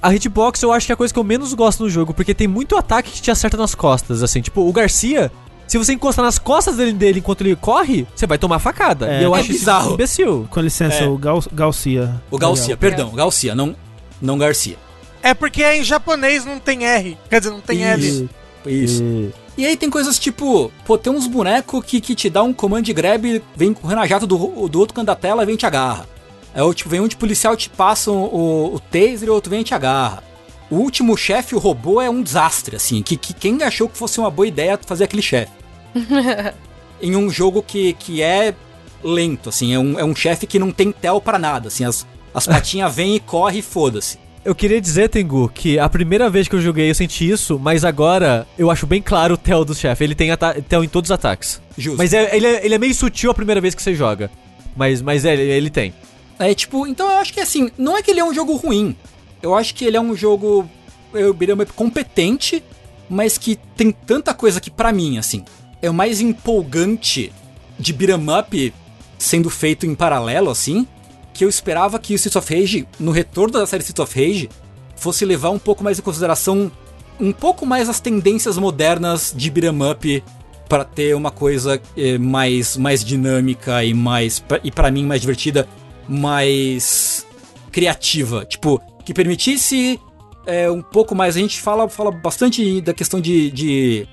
A 0.00 0.14
hitbox 0.14 0.62
eu 0.62 0.72
acho 0.72 0.86
que 0.86 0.92
é 0.92 0.94
a 0.94 0.96
coisa 0.96 1.12
que 1.12 1.18
eu 1.18 1.24
menos 1.24 1.52
gosto 1.54 1.82
no 1.82 1.90
jogo, 1.90 2.14
porque 2.14 2.34
tem 2.34 2.46
muito 2.46 2.76
ataque 2.76 3.10
que 3.10 3.20
te 3.20 3.30
acerta 3.30 3.56
nas 3.56 3.74
costas, 3.74 4.22
assim. 4.22 4.40
Tipo, 4.40 4.68
o 4.68 4.72
Garcia, 4.72 5.32
se 5.76 5.84
você 5.84 5.92
encostar 5.92 6.24
nas 6.24 6.38
costas 6.38 6.76
dele, 6.76 6.92
dele 6.92 7.18
enquanto 7.18 7.42
ele 7.42 7.54
corre, 7.54 8.06
você 8.14 8.26
vai 8.26 8.38
tomar 8.38 8.58
facada. 8.58 9.12
É, 9.12 9.20
e 9.20 9.24
eu 9.24 9.36
é 9.36 9.40
acho 9.40 9.48
bizarro. 9.48 9.94
imbecil. 9.94 10.48
Com 10.50 10.60
licença, 10.60 11.04
é. 11.04 11.06
o 11.06 11.18
Gal 11.18 11.42
Galcia. 11.52 12.22
O 12.30 12.38
Galcia, 12.38 12.76
perdão, 12.76 13.10
Galcia, 13.10 13.54
não, 13.54 13.76
não 14.20 14.38
Garcia. 14.38 14.76
É 15.22 15.34
porque 15.34 15.62
em 15.64 15.84
japonês 15.84 16.44
não 16.44 16.58
tem 16.58 16.84
R. 16.84 17.18
Quer 17.28 17.40
dizer, 17.40 17.52
não 17.52 17.60
tem 17.60 17.82
Isso. 17.82 18.28
L. 18.64 18.84
Isso. 18.84 19.02
E... 19.02 19.32
e 19.58 19.66
aí 19.66 19.76
tem 19.76 19.90
coisas 19.90 20.18
tipo, 20.18 20.72
pô, 20.84 20.96
tem 20.96 21.12
uns 21.12 21.26
bonecos 21.26 21.84
que, 21.84 22.00
que 22.00 22.14
te 22.14 22.30
dá 22.30 22.42
um 22.42 22.52
comando 22.52 22.84
de 22.84 22.92
grab, 22.92 23.42
vem 23.54 23.74
correndo 23.74 24.00
a 24.00 24.06
jato 24.06 24.26
do, 24.26 24.68
do 24.68 24.78
outro 24.78 24.94
canto 24.94 25.06
da 25.06 25.14
tela 25.14 25.42
e 25.42 25.46
vem 25.46 25.56
te 25.56 25.66
agarra. 25.66 26.08
É 26.54 26.62
o 26.62 26.72
tipo, 26.72 26.88
vem 26.88 27.00
um 27.00 27.08
de 27.08 27.16
policial 27.16 27.54
te 27.54 27.68
passa 27.68 28.10
o, 28.10 28.14
o, 28.14 28.74
o 28.76 28.80
taser 28.80 29.24
e 29.24 29.30
o 29.30 29.34
outro 29.34 29.50
vem 29.50 29.60
e 29.60 29.64
te 29.64 29.74
agarra. 29.74 30.22
O 30.70 30.76
último 30.76 31.16
chefe, 31.16 31.54
o 31.54 31.58
robô, 31.58 32.00
é 32.00 32.10
um 32.10 32.22
desastre, 32.22 32.74
assim. 32.74 33.02
Que, 33.02 33.16
que 33.16 33.32
quem 33.32 33.62
achou 33.62 33.88
que 33.88 33.96
fosse 33.96 34.18
uma 34.18 34.30
boa 34.30 34.48
ideia 34.48 34.80
fazer 34.84 35.04
aquele 35.04 35.22
chefe? 35.22 35.65
em 37.00 37.16
um 37.16 37.30
jogo 37.30 37.62
que, 37.62 37.92
que 37.94 38.22
é 38.22 38.54
lento, 39.02 39.48
assim, 39.48 39.74
é 39.74 39.78
um, 39.78 39.98
é 39.98 40.04
um 40.04 40.14
chefe 40.14 40.46
que 40.46 40.58
não 40.58 40.70
tem 40.70 40.90
tel 40.90 41.20
para 41.20 41.38
nada, 41.38 41.68
assim, 41.68 41.84
as, 41.84 42.06
as 42.34 42.46
patinhas 42.48 42.94
vêm 42.94 43.16
e 43.16 43.20
corre 43.20 43.58
e 43.58 43.62
foda-se. 43.62 44.18
Eu 44.44 44.54
queria 44.54 44.80
dizer, 44.80 45.08
Tengu, 45.08 45.48
que 45.48 45.76
a 45.76 45.88
primeira 45.88 46.30
vez 46.30 46.46
que 46.46 46.54
eu 46.54 46.60
joguei 46.60 46.88
eu 46.88 46.94
senti 46.94 47.28
isso, 47.28 47.58
mas 47.58 47.84
agora 47.84 48.46
eu 48.56 48.70
acho 48.70 48.86
bem 48.86 49.02
claro 49.02 49.34
o 49.34 49.36
tel 49.36 49.64
do 49.64 49.74
chefe. 49.74 50.04
Ele 50.04 50.14
tem 50.14 50.30
tel 50.68 50.84
em 50.84 50.88
todos 50.88 51.10
os 51.10 51.12
ataques. 51.12 51.60
Justo. 51.76 51.98
Mas 51.98 52.12
é, 52.12 52.36
ele, 52.36 52.46
é, 52.46 52.64
ele 52.64 52.74
é 52.76 52.78
meio 52.78 52.94
sutil 52.94 53.32
a 53.32 53.34
primeira 53.34 53.60
vez 53.60 53.74
que 53.74 53.82
você 53.82 53.92
joga. 53.92 54.30
Mas, 54.76 55.02
mas 55.02 55.24
é, 55.24 55.34
ele 55.34 55.68
tem. 55.68 55.92
É, 56.38 56.54
tipo, 56.54 56.86
então 56.86 57.10
eu 57.10 57.18
acho 57.18 57.32
que 57.32 57.40
assim, 57.40 57.72
não 57.76 57.96
é 57.96 58.02
que 58.02 58.08
ele 58.08 58.20
é 58.20 58.24
um 58.24 58.32
jogo 58.32 58.54
ruim. 58.54 58.94
Eu 59.42 59.52
acho 59.52 59.74
que 59.74 59.84
ele 59.84 59.96
é 59.96 60.00
um 60.00 60.14
jogo, 60.14 60.70
eu 61.12 61.34
diria, 61.34 61.56
competente, 61.74 62.62
mas 63.10 63.36
que 63.36 63.56
tem 63.76 63.90
tanta 63.90 64.32
coisa 64.32 64.60
que 64.60 64.70
para 64.70 64.92
mim, 64.92 65.18
assim, 65.18 65.44
é 65.82 65.90
o 65.90 65.94
mais 65.94 66.20
empolgante 66.20 67.32
de 67.78 67.92
beat'em 67.92 68.26
up 68.38 68.74
sendo 69.18 69.50
feito 69.50 69.86
em 69.86 69.94
paralelo, 69.94 70.50
assim, 70.50 70.86
que 71.32 71.44
eu 71.44 71.48
esperava 71.48 71.98
que 71.98 72.12
o 72.12 72.16
Streets 72.16 72.36
of 72.36 72.54
Rage, 72.54 72.88
no 72.98 73.10
retorno 73.10 73.54
da 73.54 73.66
série 73.66 73.82
Streets 73.82 74.00
of 74.00 74.18
Rage, 74.18 74.50
fosse 74.96 75.24
levar 75.24 75.50
um 75.50 75.58
pouco 75.58 75.84
mais 75.84 75.98
em 75.98 76.02
consideração 76.02 76.70
um 77.18 77.32
pouco 77.32 77.64
mais 77.64 77.88
as 77.88 77.98
tendências 77.98 78.58
modernas 78.58 79.32
de 79.34 79.50
beat'em 79.50 79.90
up 79.90 80.24
para 80.68 80.84
ter 80.84 81.14
uma 81.14 81.30
coisa 81.30 81.80
eh, 81.96 82.18
mais, 82.18 82.76
mais 82.76 83.04
dinâmica 83.04 83.82
e 83.84 83.94
mais 83.94 84.44
e 84.64 84.70
para 84.70 84.90
mim 84.90 85.04
mais 85.04 85.20
divertida, 85.20 85.66
mais 86.08 87.26
criativa, 87.70 88.44
tipo 88.44 88.80
que 89.04 89.14
permitisse 89.14 90.00
é, 90.46 90.70
um 90.70 90.82
pouco 90.82 91.14
mais. 91.14 91.36
A 91.36 91.40
gente 91.40 91.60
fala, 91.60 91.88
fala 91.88 92.10
bastante 92.10 92.80
da 92.80 92.92
questão 92.92 93.20
de, 93.20 93.50
de 93.50 94.08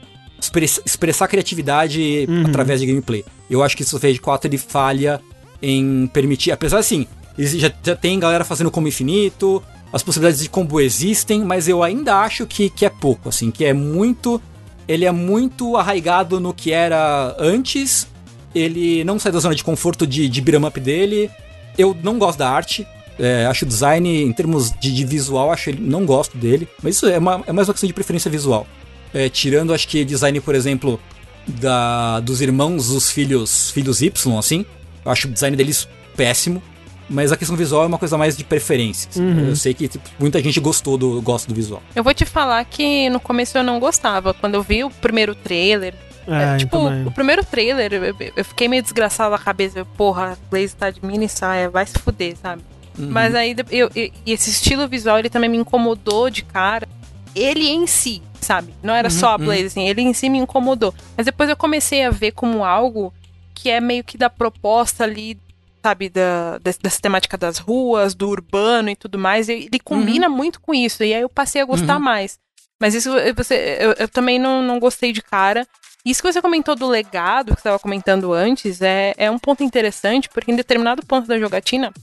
expressar 0.86 1.28
criatividade 1.28 2.26
uhum. 2.28 2.46
através 2.48 2.80
de 2.80 2.88
gameplay. 2.88 3.24
Eu 3.50 3.64
acho 3.64 3.76
que 3.78 3.84
o 3.84 3.98
Rage 3.98 4.20
4 4.20 4.50
ele 4.50 4.58
falha 4.58 5.22
em 5.62 6.08
permitir, 6.08 6.52
apesar 6.52 6.80
assim, 6.80 7.08
já, 7.38 7.72
já 7.84 7.96
tem 7.96 8.20
galera 8.20 8.44
fazendo 8.44 8.70
como 8.70 8.88
infinito, 8.88 9.64
as 9.94 10.02
possibilidades 10.02 10.42
de 10.42 10.50
combo 10.50 10.82
existem, 10.82 11.46
mas 11.46 11.68
eu 11.68 11.84
ainda 11.84 12.16
acho 12.16 12.48
que, 12.48 12.68
que 12.68 12.84
é 12.84 12.90
pouco, 12.90 13.30
assim, 13.30 13.52
que 13.52 13.64
é 13.64 13.74
muito. 13.74 14.42
Ele 14.88 15.06
é 15.06 15.12
muito 15.12 15.78
arraigado 15.78 16.40
no 16.40 16.52
que 16.52 16.72
era 16.72 17.36
antes. 17.40 18.08
Ele 18.56 19.04
não 19.04 19.20
sai 19.20 19.32
da 19.32 19.40
zona 19.40 19.54
de 19.54 19.64
conforto 19.64 20.06
de, 20.06 20.28
de 20.28 20.42
beat'em 20.42 20.68
up 20.68 20.80
dele. 20.80 21.30
Eu 21.78 21.96
não 22.02 22.18
gosto 22.18 22.40
da 22.40 22.50
arte. 22.50 22.88
É, 23.20 23.46
acho 23.46 23.66
o 23.66 23.68
design, 23.68 24.24
em 24.24 24.34
termos 24.34 24.72
de, 24.72 24.92
de, 24.92 25.06
visual, 25.06 25.52
acho 25.52 25.70
ele, 25.70 25.80
não 25.80 26.06
gosto 26.06 26.38
dele. 26.38 26.68
Mas 26.82 26.96
isso 26.96 27.08
é, 27.08 27.20
uma, 27.20 27.44
é 27.46 27.52
mais 27.52 27.68
uma 27.68 27.74
questão 27.76 27.88
de 27.88 27.94
preferência 27.94 28.30
visual. 28.32 28.68
É, 29.14 29.30
tirando, 29.30 29.74
acho 29.74 29.88
que 29.88 30.04
design, 30.04 30.40
por 30.42 30.56
exemplo, 30.56 31.00
da, 31.48 32.20
dos 32.20 32.42
irmãos, 32.42 32.90
os 32.90 33.12
filhos, 33.12 33.72
filhos 33.72 34.02
Y, 34.02 34.38
assim. 34.38 34.66
Eu 35.06 35.12
acho 35.12 35.28
o 35.28 35.32
design 35.32 35.56
deles 35.56 35.88
péssimo. 36.16 36.62
Mas 37.10 37.32
a 37.32 37.38
questão 37.38 37.56
visual 37.56 37.84
é 37.84 37.88
uma 37.88 37.98
coisa 37.98 38.18
mais 38.18 38.36
de 38.36 38.44
preferência. 38.44 39.10
Assim. 39.10 39.22
Uhum. 39.22 39.50
Eu 39.50 39.56
sei 39.56 39.74
que 39.74 39.88
tipo, 39.88 40.10
muita 40.18 40.42
gente 40.42 40.60
gostou 40.60 40.98
do, 40.98 41.22
gosta 41.22 41.48
do 41.48 41.54
visual. 41.54 41.84
Eu 41.94 42.04
vou 42.04 42.14
te 42.14 42.26
falar 42.26 42.64
que 42.64 43.10
no 43.10 43.20
começo 43.20 43.58
eu 43.58 43.64
não 43.64 43.80
gostava. 43.80 44.34
Quando 44.34 44.56
eu 44.56 44.64
vi 44.64 44.84
o 44.84 44.90
primeiro 44.90 45.36
trailer, 45.36 45.94
é, 46.28 46.56
é, 46.56 46.58
tipo, 46.58 46.78
o 46.78 47.12
primeiro 47.12 47.44
trailer, 47.44 47.94
eu, 47.94 48.16
eu, 48.36 48.46
fiquei 48.46 48.68
meio 48.68 48.82
desgraçado 48.82 49.32
na 49.32 49.38
cabeça. 49.38 49.86
Porra, 49.98 50.34
a 50.34 50.38
Blaze 50.50 50.76
tá 50.76 50.90
de 50.90 51.06
mini 51.06 51.28
saia, 51.28 51.70
vai 51.70 51.86
se 51.86 52.00
fuder, 52.00 52.36
sabe? 52.42 52.64
Uhum. 52.98 53.10
Mas 53.10 53.36
aí, 53.36 53.56
eu, 53.70 53.90
eu, 53.94 54.12
esse 54.26 54.50
estilo 54.50 54.88
visual, 54.88 55.20
ele 55.20 55.30
também 55.30 55.50
me 55.50 55.58
incomodou 55.58 56.30
de 56.30 56.44
cara. 56.44 56.88
Ele 57.36 57.68
em 57.70 57.88
si, 57.88 58.22
sabe? 58.42 58.74
Não 58.84 58.94
era 58.94 59.08
uhum, 59.08 59.14
só 59.14 59.30
a 59.30 59.36
uhum. 59.38 59.46
Blaze, 59.46 59.66
assim, 59.66 59.88
ele 59.88 60.02
em 60.02 60.14
si 60.14 60.30
me 60.30 60.38
incomodou. 60.38 60.94
Mas 61.18 61.26
depois 61.26 61.50
eu 61.50 61.58
comecei 61.58 62.04
a 62.04 62.10
ver 62.10 62.32
como 62.32 62.64
algo 62.64 63.14
que 63.54 63.70
é 63.70 63.80
meio 63.80 64.04
que 64.04 64.18
da 64.18 64.30
proposta 64.30 65.04
ali, 65.04 65.40
sabe, 65.82 66.10
da, 66.10 66.60
dessa 66.60 67.02
temática 67.02 67.38
das 67.38 67.58
ruas, 67.58 68.14
do 68.14 68.28
urbano 68.28 68.90
e 68.90 68.96
tudo 68.96 69.18
mais. 69.18 69.50
Ele 69.50 69.80
combina 69.84 70.28
uhum. 70.28 70.36
muito 70.36 70.62
com 70.62 70.74
isso. 70.74 71.04
E 71.04 71.14
aí 71.14 71.22
eu 71.22 71.30
passei 71.30 71.62
a 71.62 71.66
gostar 71.66 71.96
uhum. 71.96 72.04
mais. 72.04 72.38
Mas 72.80 72.94
isso 72.94 73.12
você, 73.36 73.78
eu, 73.80 73.94
eu 73.94 74.08
também 74.08 74.38
não, 74.38 74.62
não 74.62 74.80
gostei 74.80 75.12
de 75.12 75.22
cara. 75.22 75.66
Isso 76.06 76.22
que 76.22 76.32
você 76.32 76.42
comentou 76.42 76.76
do 76.76 76.88
legado, 76.88 77.56
que 77.56 77.62
você 77.62 77.70
estava 77.70 77.80
comentando 77.80 78.34
antes, 78.34 78.82
é, 78.82 79.14
é 79.18 79.32
um 79.32 79.40
ponto 79.40 79.64
interessante, 79.64 80.28
porque 80.28 80.52
em 80.52 80.56
determinado 80.56 81.06
ponto 81.06 81.26
da 81.26 81.40
jogatina, 81.40 81.94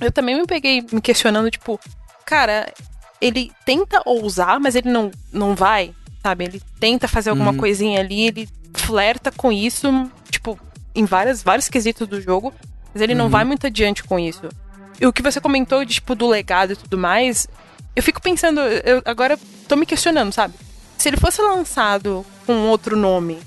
eu 0.00 0.12
também 0.12 0.36
me 0.36 0.46
peguei 0.46 0.84
me 0.92 1.00
questionando, 1.00 1.50
tipo, 1.50 1.80
cara, 2.24 2.72
ele 3.20 3.50
tenta 3.64 4.02
ousar, 4.04 4.60
mas 4.60 4.74
ele 4.74 4.90
não, 4.90 5.10
não 5.32 5.54
vai, 5.54 5.94
sabe? 6.22 6.44
Ele 6.44 6.62
tenta 6.78 7.08
fazer 7.08 7.30
alguma 7.30 7.52
uhum. 7.52 7.56
coisinha 7.56 8.00
ali, 8.00 8.26
ele 8.26 8.48
flerta 8.74 9.30
com 9.30 9.50
isso, 9.50 9.88
tipo, 10.30 10.58
em 10.94 11.04
várias, 11.04 11.42
vários 11.42 11.68
quesitos 11.68 12.06
do 12.06 12.20
jogo, 12.20 12.52
mas 12.92 13.02
ele 13.02 13.12
uhum. 13.12 13.18
não 13.18 13.28
vai 13.28 13.44
muito 13.44 13.66
adiante 13.66 14.04
com 14.04 14.18
isso. 14.18 14.48
E 15.00 15.06
o 15.06 15.12
que 15.12 15.22
você 15.22 15.40
comentou 15.40 15.84
de, 15.84 15.94
tipo, 15.94 16.14
do 16.14 16.26
legado 16.26 16.72
e 16.72 16.76
tudo 16.76 16.98
mais, 16.98 17.46
eu 17.94 18.02
fico 18.02 18.20
pensando, 18.20 18.60
eu 18.60 19.02
agora 19.04 19.38
tô 19.66 19.76
me 19.76 19.86
questionando, 19.86 20.32
sabe? 20.32 20.54
Se 20.96 21.08
ele 21.08 21.16
fosse 21.16 21.40
lançado 21.40 22.24
com 22.46 22.68
outro 22.68 22.96
nome, 22.96 23.38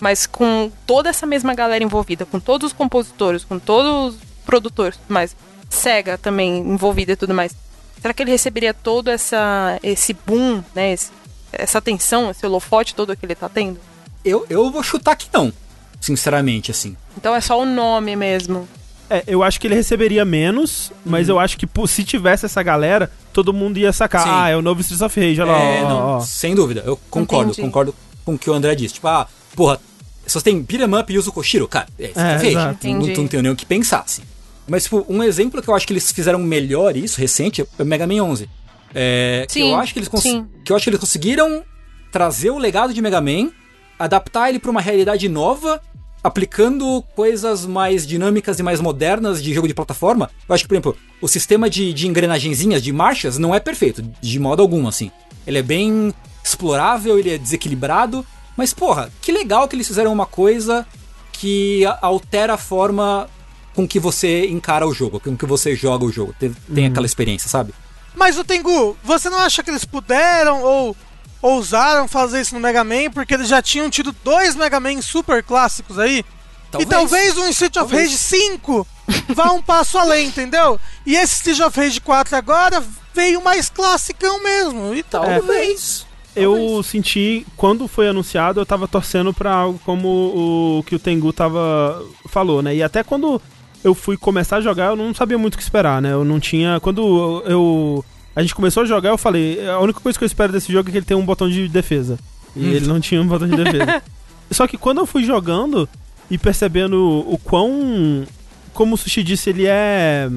mas 0.00 0.26
com 0.26 0.70
toda 0.86 1.10
essa 1.10 1.26
mesma 1.26 1.54
galera 1.54 1.82
envolvida, 1.82 2.24
com 2.24 2.38
todos 2.38 2.68
os 2.68 2.72
compositores, 2.72 3.44
com 3.44 3.58
todos 3.58 4.14
os 4.14 4.20
produtores, 4.44 4.98
mas 5.08 5.36
Sega 5.68 6.18
também 6.18 6.58
envolvida 6.58 7.12
e 7.12 7.16
tudo 7.16 7.32
mais. 7.32 7.54
Será 8.00 8.14
que 8.14 8.22
ele 8.22 8.30
receberia 8.30 8.72
todo 8.74 9.08
essa 9.08 9.78
esse 9.82 10.12
boom, 10.14 10.62
né, 10.74 10.92
esse, 10.92 11.10
essa 11.52 11.78
atenção, 11.78 12.30
esse 12.30 12.44
holofote 12.46 12.94
todo 12.94 13.14
que 13.16 13.26
ele 13.26 13.34
tá 13.34 13.48
tendo? 13.48 13.78
Eu, 14.24 14.46
eu 14.50 14.70
vou 14.70 14.82
chutar 14.82 15.16
que 15.16 15.26
não, 15.32 15.52
sinceramente, 16.00 16.70
assim. 16.70 16.96
Então 17.16 17.34
é 17.34 17.40
só 17.40 17.60
o 17.60 17.64
nome 17.64 18.16
mesmo. 18.16 18.68
É, 19.08 19.24
eu 19.26 19.42
acho 19.42 19.60
que 19.60 19.66
ele 19.66 19.74
receberia 19.74 20.24
menos, 20.24 20.92
mas 21.04 21.28
Uhum. 21.28 21.34
eu 21.34 21.40
acho 21.40 21.58
que 21.58 21.66
pô, 21.66 21.86
se 21.86 22.04
tivesse 22.04 22.46
essa 22.46 22.62
galera, 22.62 23.10
todo 23.32 23.52
mundo 23.52 23.76
ia 23.78 23.92
sacar. 23.92 24.22
Sim. 24.22 24.28
Ah, 24.32 24.48
é 24.50 24.56
o 24.56 24.62
novo 24.62 24.80
Streets 24.82 25.02
of 25.02 25.18
Rage, 25.20 25.40
olha 25.40 25.50
lá. 25.52 25.58
É, 25.58 25.82
ó, 25.84 25.88
não, 25.88 25.96
ó, 25.98 26.16
ó. 26.18 26.20
sem 26.20 26.54
dúvida, 26.54 26.82
eu 26.86 26.96
concordo, 27.10 27.50
Entendi. 27.50 27.66
concordo 27.66 27.94
com 28.24 28.34
o 28.34 28.38
que 28.38 28.48
o 28.48 28.52
André 28.54 28.74
disse. 28.76 28.94
Tipo, 28.94 29.08
ah, 29.08 29.26
porra, 29.56 29.80
se 30.26 30.34
você 30.34 30.44
tem 30.44 30.62
beat'em 30.62 30.94
up 30.96 31.12
e 31.12 31.18
usa 31.18 31.28
o 31.28 31.32
Koshiro, 31.32 31.66
cara, 31.66 31.88
é, 31.98 32.04
isso 32.10 32.20
É, 32.20 32.34
que 32.34 32.40
fez. 32.40 32.52
exato. 32.52 32.86
Não, 32.86 33.00
Entendi. 33.00 33.18
não 33.20 33.26
tenho 33.28 33.42
nem 33.42 33.50
o 33.52 33.56
que 33.56 33.66
pensar, 33.66 34.04
assim. 34.06 34.22
Mas, 34.70 34.84
tipo, 34.84 35.04
um 35.08 35.20
exemplo 35.20 35.60
que 35.60 35.68
eu 35.68 35.74
acho 35.74 35.84
que 35.84 35.92
eles 35.92 36.12
fizeram 36.12 36.38
melhor 36.38 36.96
isso, 36.96 37.20
recente, 37.20 37.60
é 37.60 37.82
o 37.82 37.84
Mega 37.84 38.06
Man 38.06 38.22
11. 38.22 38.48
É, 38.94 39.44
que 39.48 39.54
Sim, 39.54 39.72
eu 39.72 39.76
acho 39.76 39.92
que 39.92 39.98
eles 39.98 40.08
sim. 40.20 40.46
que 40.64 40.70
eu 40.70 40.76
acho 40.76 40.84
que 40.84 40.90
eles 40.90 41.00
conseguiram 41.00 41.64
trazer 42.12 42.50
o 42.50 42.58
legado 42.58 42.94
de 42.94 43.02
Mega 43.02 43.20
Man, 43.20 43.50
adaptar 43.98 44.48
ele 44.48 44.60
pra 44.60 44.70
uma 44.70 44.80
realidade 44.80 45.28
nova, 45.28 45.82
aplicando 46.22 47.02
coisas 47.16 47.66
mais 47.66 48.06
dinâmicas 48.06 48.60
e 48.60 48.62
mais 48.62 48.80
modernas 48.80 49.42
de 49.42 49.52
jogo 49.52 49.66
de 49.66 49.74
plataforma. 49.74 50.30
Eu 50.48 50.54
acho 50.54 50.62
que, 50.62 50.68
por 50.68 50.74
exemplo, 50.74 50.96
o 51.20 51.26
sistema 51.26 51.68
de, 51.68 51.92
de 51.92 52.06
engrenagenzinhas, 52.06 52.80
de 52.80 52.92
marchas, 52.92 53.38
não 53.38 53.52
é 53.52 53.58
perfeito, 53.58 54.02
de 54.20 54.38
modo 54.38 54.62
algum, 54.62 54.86
assim. 54.86 55.10
Ele 55.48 55.58
é 55.58 55.62
bem 55.62 56.14
explorável, 56.44 57.18
ele 57.18 57.30
é 57.30 57.38
desequilibrado, 57.38 58.24
mas, 58.56 58.72
porra, 58.72 59.10
que 59.20 59.32
legal 59.32 59.66
que 59.66 59.74
eles 59.74 59.88
fizeram 59.88 60.12
uma 60.12 60.26
coisa 60.26 60.86
que 61.32 61.84
altera 62.00 62.54
a 62.54 62.58
forma 62.58 63.28
com 63.74 63.86
que 63.86 64.00
você 64.00 64.46
encara 64.46 64.86
o 64.86 64.94
jogo, 64.94 65.20
com 65.20 65.36
que 65.36 65.46
você 65.46 65.74
joga 65.74 66.04
o 66.04 66.12
jogo. 66.12 66.34
Tem, 66.38 66.54
tem 66.74 66.86
aquela 66.86 67.06
experiência, 67.06 67.48
sabe? 67.48 67.72
Mas 68.14 68.38
o 68.38 68.44
Tengu, 68.44 68.96
você 69.02 69.30
não 69.30 69.38
acha 69.38 69.62
que 69.62 69.70
eles 69.70 69.84
puderam 69.84 70.62
ou 70.62 70.96
ousaram 71.40 72.06
fazer 72.06 72.40
isso 72.40 72.54
no 72.54 72.60
Mega 72.60 72.84
Man 72.84 73.10
porque 73.12 73.34
eles 73.34 73.48
já 73.48 73.62
tinham 73.62 73.88
tido 73.88 74.14
dois 74.24 74.54
Mega 74.56 74.80
Man 74.80 75.00
super 75.00 75.42
clássicos 75.42 75.98
aí? 75.98 76.24
Talvez. 76.70 76.88
E 76.88 76.90
talvez 76.90 77.36
um 77.36 77.48
Street 77.48 77.76
of 77.76 77.90
Talvez. 77.90 78.10
Rage 78.10 78.18
5 78.18 78.86
vá 79.34 79.52
um 79.52 79.62
passo 79.62 79.98
além, 79.98 80.28
entendeu? 80.28 80.78
E 81.04 81.16
esse 81.16 81.34
Street 81.34 81.60
of 81.60 81.78
Rage 81.78 82.00
4 82.00 82.36
agora 82.36 82.82
veio 83.14 83.42
mais 83.42 83.68
classicão 83.68 84.42
mesmo. 84.42 84.94
E 84.94 85.02
tal. 85.02 85.24
Talvez. 85.24 86.06
Eu 86.34 86.80
senti, 86.84 87.44
quando 87.56 87.88
foi 87.88 88.08
anunciado, 88.08 88.60
eu 88.60 88.66
tava 88.66 88.86
torcendo 88.86 89.34
pra 89.34 89.52
algo 89.52 89.80
como 89.84 90.78
o 90.78 90.84
que 90.84 90.94
o 90.94 90.98
Tengu 90.98 91.32
tava 91.32 92.04
falou, 92.28 92.62
né? 92.62 92.74
E 92.76 92.82
até 92.84 93.02
quando 93.02 93.42
eu 93.82 93.94
fui 93.94 94.16
começar 94.16 94.56
a 94.56 94.60
jogar, 94.60 94.86
eu 94.86 94.96
não 94.96 95.14
sabia 95.14 95.38
muito 95.38 95.54
o 95.54 95.56
que 95.56 95.62
esperar, 95.62 96.00
né? 96.02 96.12
Eu 96.12 96.24
não 96.24 96.38
tinha. 96.38 96.78
Quando 96.80 97.42
eu. 97.46 98.04
A 98.34 98.42
gente 98.42 98.54
começou 98.54 98.82
a 98.82 98.86
jogar, 98.86 99.10
eu 99.10 99.18
falei, 99.18 99.66
a 99.68 99.80
única 99.80 100.00
coisa 100.00 100.16
que 100.16 100.24
eu 100.24 100.26
espero 100.26 100.52
desse 100.52 100.72
jogo 100.72 100.88
é 100.88 100.92
que 100.92 100.98
ele 100.98 101.06
tem 101.06 101.16
um 101.16 101.24
botão 101.24 101.48
de 101.48 101.68
defesa. 101.68 102.18
E 102.54 102.64
ele 102.66 102.86
não 102.86 103.00
tinha 103.00 103.20
um 103.20 103.26
botão 103.26 103.48
de 103.48 103.56
defesa. 103.56 104.02
Só 104.50 104.66
que 104.66 104.78
quando 104.78 104.98
eu 104.98 105.06
fui 105.06 105.24
jogando 105.24 105.88
e 106.30 106.38
percebendo 106.38 107.24
o 107.26 107.38
quão. 107.38 108.24
Como 108.72 108.94
o 108.94 108.98
Sushi 108.98 109.22
disse, 109.22 109.50
ele 109.50 109.66
é 109.66 110.30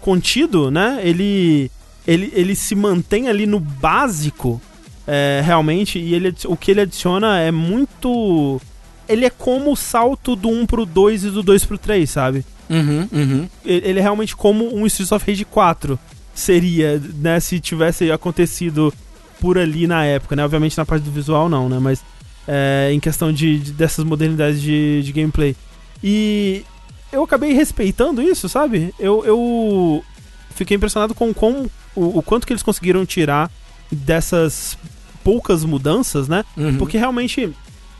contido, 0.00 0.70
né? 0.70 1.00
Ele. 1.02 1.70
Ele, 2.06 2.32
ele 2.34 2.54
se 2.54 2.74
mantém 2.74 3.28
ali 3.28 3.44
no 3.44 3.60
básico 3.60 4.58
é, 5.06 5.42
realmente, 5.42 5.98
e 5.98 6.14
ele, 6.14 6.34
o 6.44 6.56
que 6.56 6.70
ele 6.70 6.82
adiciona 6.82 7.38
é 7.38 7.50
muito. 7.50 8.60
Ele 9.08 9.24
é 9.24 9.30
como 9.30 9.72
o 9.72 9.76
salto 9.76 10.36
do 10.36 10.50
1 10.50 10.66
pro 10.66 10.84
2 10.84 11.24
e 11.24 11.30
do 11.30 11.42
2 11.42 11.64
pro 11.64 11.78
3, 11.78 12.08
sabe? 12.08 12.44
Uhum, 12.70 13.08
uhum. 13.12 13.48
Ele 13.64 13.98
é 13.98 14.02
realmente 14.02 14.36
como 14.36 14.74
um 14.76 14.86
Streets 14.86 15.12
of 15.12 15.24
Rage 15.30 15.44
4 15.44 15.98
seria, 16.34 17.00
né? 17.16 17.40
Se 17.40 17.58
tivesse 17.60 18.10
acontecido 18.12 18.92
por 19.40 19.56
ali 19.58 19.86
na 19.86 20.04
época, 20.04 20.36
né? 20.36 20.44
Obviamente 20.44 20.76
na 20.76 20.84
parte 20.84 21.02
do 21.04 21.10
visual 21.10 21.48
não, 21.48 21.68
né? 21.68 21.78
Mas 21.80 22.02
é, 22.46 22.90
em 22.92 23.00
questão 23.00 23.32
de, 23.32 23.58
de- 23.58 23.72
dessas 23.72 24.04
modernidades 24.04 24.60
de, 24.60 25.02
de 25.02 25.12
gameplay. 25.12 25.54
E 26.02 26.64
eu 27.12 27.22
acabei 27.22 27.52
respeitando 27.52 28.22
isso, 28.22 28.48
sabe? 28.48 28.94
Eu, 28.98 29.24
eu 29.24 30.04
fiquei 30.54 30.76
impressionado 30.76 31.14
com, 31.14 31.32
com 31.34 31.66
o, 31.94 32.18
o 32.18 32.22
quanto 32.22 32.46
que 32.46 32.52
eles 32.52 32.62
conseguiram 32.62 33.04
tirar 33.06 33.50
dessas 33.90 34.76
poucas 35.24 35.64
mudanças, 35.64 36.28
né? 36.28 36.44
Uhum. 36.56 36.76
Porque 36.78 36.96
realmente, 36.98 37.52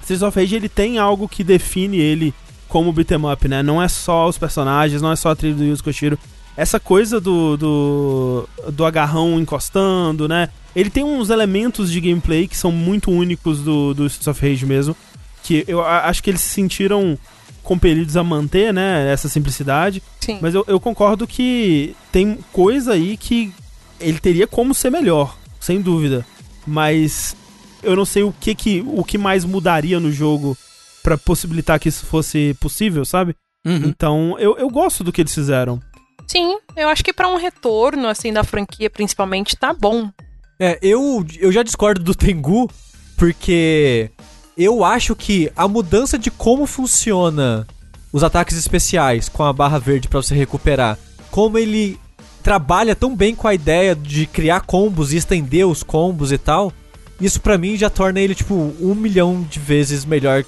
Streets 0.03 0.23
of 0.23 0.39
Rage 0.39 0.55
ele 0.57 0.69
tem 0.69 0.99
algo 0.99 1.29
que 1.29 1.43
define 1.43 1.99
ele 1.99 2.33
como 2.69 2.93
beat'em 2.93 3.31
up, 3.31 3.49
né? 3.49 3.63
Não 3.63 3.83
é 3.83 3.89
só 3.89 4.29
os 4.29 4.39
personagens, 4.39 5.03
não 5.03 5.11
é 5.11 5.17
só 5.17 5.31
a 5.31 5.37
trilha 5.37 5.55
do 5.55 5.65
Yuzo 5.65 5.83
Koshiro. 5.83 6.19
Essa 6.57 6.79
coisa 6.79 7.21
do, 7.21 7.57
do, 7.57 8.49
do 8.73 8.85
agarrão 8.85 9.41
encostando, 9.41 10.29
né? 10.29 10.49
Ele 10.75 10.91
tem 10.91 11.05
uns 11.05 11.31
elementos 11.31 11.91
de 11.91 12.01
gameplay 12.01 12.47
que 12.47 12.57
são 12.57 12.71
muito 12.71 13.11
únicos 13.11 13.61
do, 13.61 13.95
do 13.95 14.07
Streets 14.07 14.27
of 14.27 14.49
Rage 14.49 14.67
mesmo. 14.67 14.97
Que 15.43 15.65
eu 15.67 15.85
acho 15.85 16.23
que 16.23 16.31
eles 16.31 16.41
se 16.41 16.51
sentiram 16.51 17.17
compelidos 17.63 18.17
a 18.17 18.25
manter, 18.25 18.73
né? 18.73 19.11
Essa 19.11 19.29
simplicidade. 19.29 20.03
Sim. 20.21 20.39
Mas 20.43 20.55
eu, 20.55 20.65
eu 20.67 20.81
concordo 20.81 21.27
que 21.27 21.95
tem 22.11 22.39
coisa 22.53 22.93
aí 22.93 23.17
que 23.17 23.53
ele 24.01 24.19
teria 24.19 24.47
como 24.47 24.75
ser 24.75 24.91
melhor, 24.91 25.37
sem 25.61 25.81
dúvida. 25.81 26.27
Mas 26.67 27.37
eu 27.83 27.95
não 27.95 28.05
sei 28.05 28.25
o 28.25 28.35
que, 28.39 28.55
que, 28.55 28.85
o 28.87 29.05
que 29.05 29.17
mais 29.17 29.45
mudaria 29.45 29.99
no 30.01 30.11
jogo 30.11 30.57
pra 31.09 31.17
possibilitar 31.17 31.81
que 31.81 31.89
isso 31.89 32.05
fosse 32.05 32.55
possível, 32.61 33.03
sabe? 33.03 33.35
Uhum. 33.67 33.85
Então 33.87 34.37
eu, 34.39 34.59
eu 34.59 34.69
gosto 34.69 35.03
do 35.03 35.11
que 35.11 35.23
eles 35.23 35.35
fizeram. 35.35 35.81
Sim, 36.27 36.59
eu 36.77 36.89
acho 36.89 37.03
que 37.03 37.15
pra 37.15 37.29
um 37.29 37.37
retorno, 37.37 38.07
assim, 38.07 38.31
da 38.31 38.45
franquia, 38.45 38.91
principalmente, 38.91 39.57
tá 39.57 39.73
bom. 39.73 40.11
É, 40.61 40.79
eu, 40.83 41.25
eu 41.39 41.51
já 41.51 41.63
discordo 41.63 42.03
do 42.03 42.15
Tengu, 42.15 42.69
porque 43.17 44.11
eu 44.57 44.85
acho 44.85 45.17
que 45.17 45.51
a 45.57 45.67
mudança 45.67 46.19
de 46.19 46.31
como 46.31 46.67
funciona 46.67 47.67
os 48.13 48.23
ataques 48.23 48.59
especiais 48.59 49.31
com 49.31 49.43
a 49.43 49.53
barra 49.53 49.79
verde 49.79 50.09
pra 50.09 50.21
você 50.21 50.35
recuperar, 50.35 50.99
como 51.31 51.57
ele 51.57 51.99
trabalha 52.43 52.95
tão 52.95 53.17
bem 53.17 53.35
com 53.35 53.49
a 53.49 53.55
ideia 53.55 53.95
de 53.95 54.27
criar 54.27 54.61
combos 54.61 55.15
e 55.15 55.17
estender 55.17 55.67
os 55.67 55.83
combos 55.83 56.33
e 56.33 56.37
tal, 56.37 56.71
isso 57.19 57.41
pra 57.41 57.57
mim 57.57 57.77
já 57.77 57.89
torna 57.89 58.21
ele, 58.21 58.35
tipo, 58.35 58.55
um 58.55 58.95
milhão 58.95 59.43
de 59.49 59.59
vezes 59.59 60.05
melhor 60.05 60.45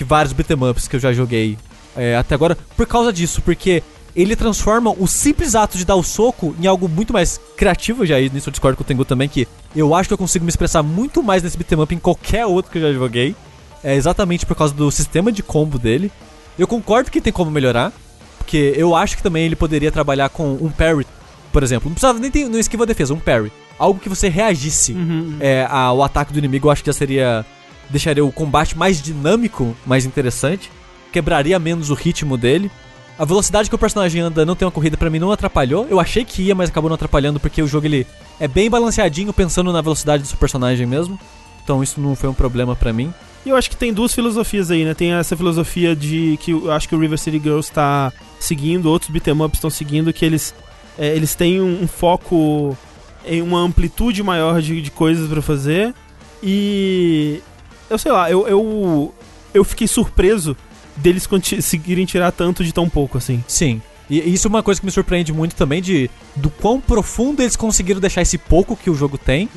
que 0.00 0.04
vários 0.04 0.32
beat'em 0.32 0.56
ups 0.70 0.88
que 0.88 0.96
eu 0.96 1.00
já 1.00 1.12
joguei 1.12 1.58
é, 1.94 2.16
até 2.16 2.34
agora, 2.34 2.56
por 2.74 2.86
causa 2.86 3.12
disso, 3.12 3.42
porque 3.42 3.82
ele 4.16 4.34
transforma 4.34 4.94
o 4.98 5.06
simples 5.06 5.54
ato 5.54 5.76
de 5.76 5.84
dar 5.84 5.94
o 5.94 6.02
soco 6.02 6.56
em 6.58 6.66
algo 6.66 6.88
muito 6.88 7.12
mais 7.12 7.38
criativo, 7.54 8.06
já 8.06 8.18
nisso 8.18 8.48
eu 8.48 8.50
discordo 8.50 8.78
com 8.78 8.82
o 8.82 8.86
Tengu 8.86 9.04
também, 9.04 9.28
que 9.28 9.46
eu 9.76 9.94
acho 9.94 10.08
que 10.08 10.14
eu 10.14 10.18
consigo 10.18 10.42
me 10.42 10.48
expressar 10.48 10.82
muito 10.82 11.22
mais 11.22 11.42
nesse 11.42 11.58
beat'em 11.58 11.82
up 11.82 11.94
em 11.94 11.98
qualquer 11.98 12.46
outro 12.46 12.72
que 12.72 12.78
eu 12.78 12.82
já 12.82 12.98
joguei. 12.98 13.36
É 13.84 13.94
exatamente 13.94 14.46
por 14.46 14.56
causa 14.56 14.72
do 14.72 14.90
sistema 14.90 15.30
de 15.30 15.42
combo 15.42 15.78
dele. 15.78 16.10
Eu 16.58 16.66
concordo 16.66 17.10
que 17.10 17.20
tem 17.20 17.32
como 17.32 17.50
melhorar, 17.50 17.92
porque 18.38 18.72
eu 18.76 18.96
acho 18.96 19.18
que 19.18 19.22
também 19.22 19.44
ele 19.44 19.56
poderia 19.56 19.92
trabalhar 19.92 20.30
com 20.30 20.54
um 20.62 20.70
parry, 20.70 21.06
por 21.52 21.62
exemplo. 21.62 21.90
Não 21.90 21.94
precisava 21.94 22.18
nem 22.18 22.30
ter 22.30 22.48
no 22.48 22.58
esquiva 22.58 22.84
ou 22.84 22.86
defesa, 22.86 23.12
um 23.12 23.20
parry. 23.20 23.52
Algo 23.78 24.00
que 24.00 24.08
você 24.08 24.30
reagisse 24.30 24.94
é, 25.40 25.66
ao 25.68 26.02
ataque 26.02 26.32
do 26.32 26.38
inimigo, 26.38 26.68
eu 26.68 26.72
acho 26.72 26.82
que 26.82 26.86
já 26.86 26.94
seria. 26.94 27.44
Deixaria 27.90 28.24
o 28.24 28.32
combate 28.32 28.78
mais 28.78 29.02
dinâmico, 29.02 29.76
mais 29.84 30.04
interessante. 30.04 30.70
Quebraria 31.12 31.58
menos 31.58 31.90
o 31.90 31.94
ritmo 31.94 32.36
dele. 32.36 32.70
A 33.18 33.24
velocidade 33.24 33.68
que 33.68 33.74
o 33.74 33.78
personagem 33.78 34.22
anda 34.22 34.46
não 34.46 34.56
tem 34.56 34.64
uma 34.64 34.72
corrida 34.72 34.96
pra 34.96 35.10
mim 35.10 35.18
não 35.18 35.30
atrapalhou. 35.30 35.86
Eu 35.90 36.00
achei 36.00 36.24
que 36.24 36.42
ia, 36.42 36.54
mas 36.54 36.70
acabou 36.70 36.88
não 36.88 36.94
atrapalhando 36.94 37.38
porque 37.38 37.60
o 37.60 37.66
jogo 37.66 37.86
ele 37.86 38.06
é 38.38 38.48
bem 38.48 38.70
balanceadinho 38.70 39.32
pensando 39.32 39.72
na 39.72 39.82
velocidade 39.82 40.22
do 40.22 40.26
seu 40.26 40.38
personagem 40.38 40.86
mesmo. 40.86 41.20
Então 41.62 41.82
isso 41.82 42.00
não 42.00 42.16
foi 42.16 42.30
um 42.30 42.34
problema 42.34 42.74
pra 42.74 42.92
mim. 42.92 43.12
E 43.44 43.50
eu 43.50 43.56
acho 43.56 43.70
que 43.70 43.76
tem 43.76 43.92
duas 43.92 44.14
filosofias 44.14 44.70
aí, 44.70 44.84
né? 44.84 44.94
Tem 44.94 45.12
essa 45.12 45.36
filosofia 45.36 45.94
de 45.96 46.38
que 46.40 46.52
eu 46.52 46.70
acho 46.72 46.88
que 46.88 46.94
o 46.94 46.98
River 46.98 47.18
City 47.18 47.38
Girls 47.38 47.70
tá 47.70 48.12
seguindo, 48.38 48.86
outros 48.86 49.10
beat'em 49.10 49.34
ups 49.34 49.58
estão 49.58 49.70
seguindo, 49.70 50.12
que 50.12 50.24
eles, 50.24 50.54
é, 50.98 51.14
eles 51.14 51.34
têm 51.34 51.60
um, 51.60 51.82
um 51.82 51.88
foco 51.88 52.76
em 53.24 53.42
uma 53.42 53.60
amplitude 53.60 54.22
maior 54.22 54.60
de, 54.60 54.80
de 54.80 54.90
coisas 54.90 55.28
pra 55.28 55.42
fazer. 55.42 55.94
E 56.42 57.42
eu 57.90 57.98
sei 57.98 58.12
lá, 58.12 58.30
eu, 58.30 58.46
eu, 58.48 59.14
eu 59.52 59.64
fiquei 59.64 59.86
surpreso 59.88 60.56
deles 60.96 61.26
conseguirem 61.26 62.04
tirar 62.06 62.30
tanto 62.32 62.62
de 62.64 62.72
tão 62.72 62.88
pouco, 62.88 63.18
assim. 63.18 63.42
Sim. 63.46 63.82
E 64.08 64.32
isso 64.34 64.48
é 64.48 64.50
uma 64.50 64.62
coisa 64.62 64.80
que 64.80 64.84
me 64.86 64.90
surpreende 64.90 65.32
muito 65.32 65.54
também 65.54 65.80
de 65.80 66.10
do 66.34 66.50
quão 66.50 66.80
profundo 66.80 67.42
eles 67.42 67.54
conseguiram 67.54 68.00
deixar 68.00 68.22
esse 68.22 68.36
pouco 68.36 68.74
que 68.76 68.90
o 68.90 68.94
jogo 68.94 69.16
tem. 69.16 69.48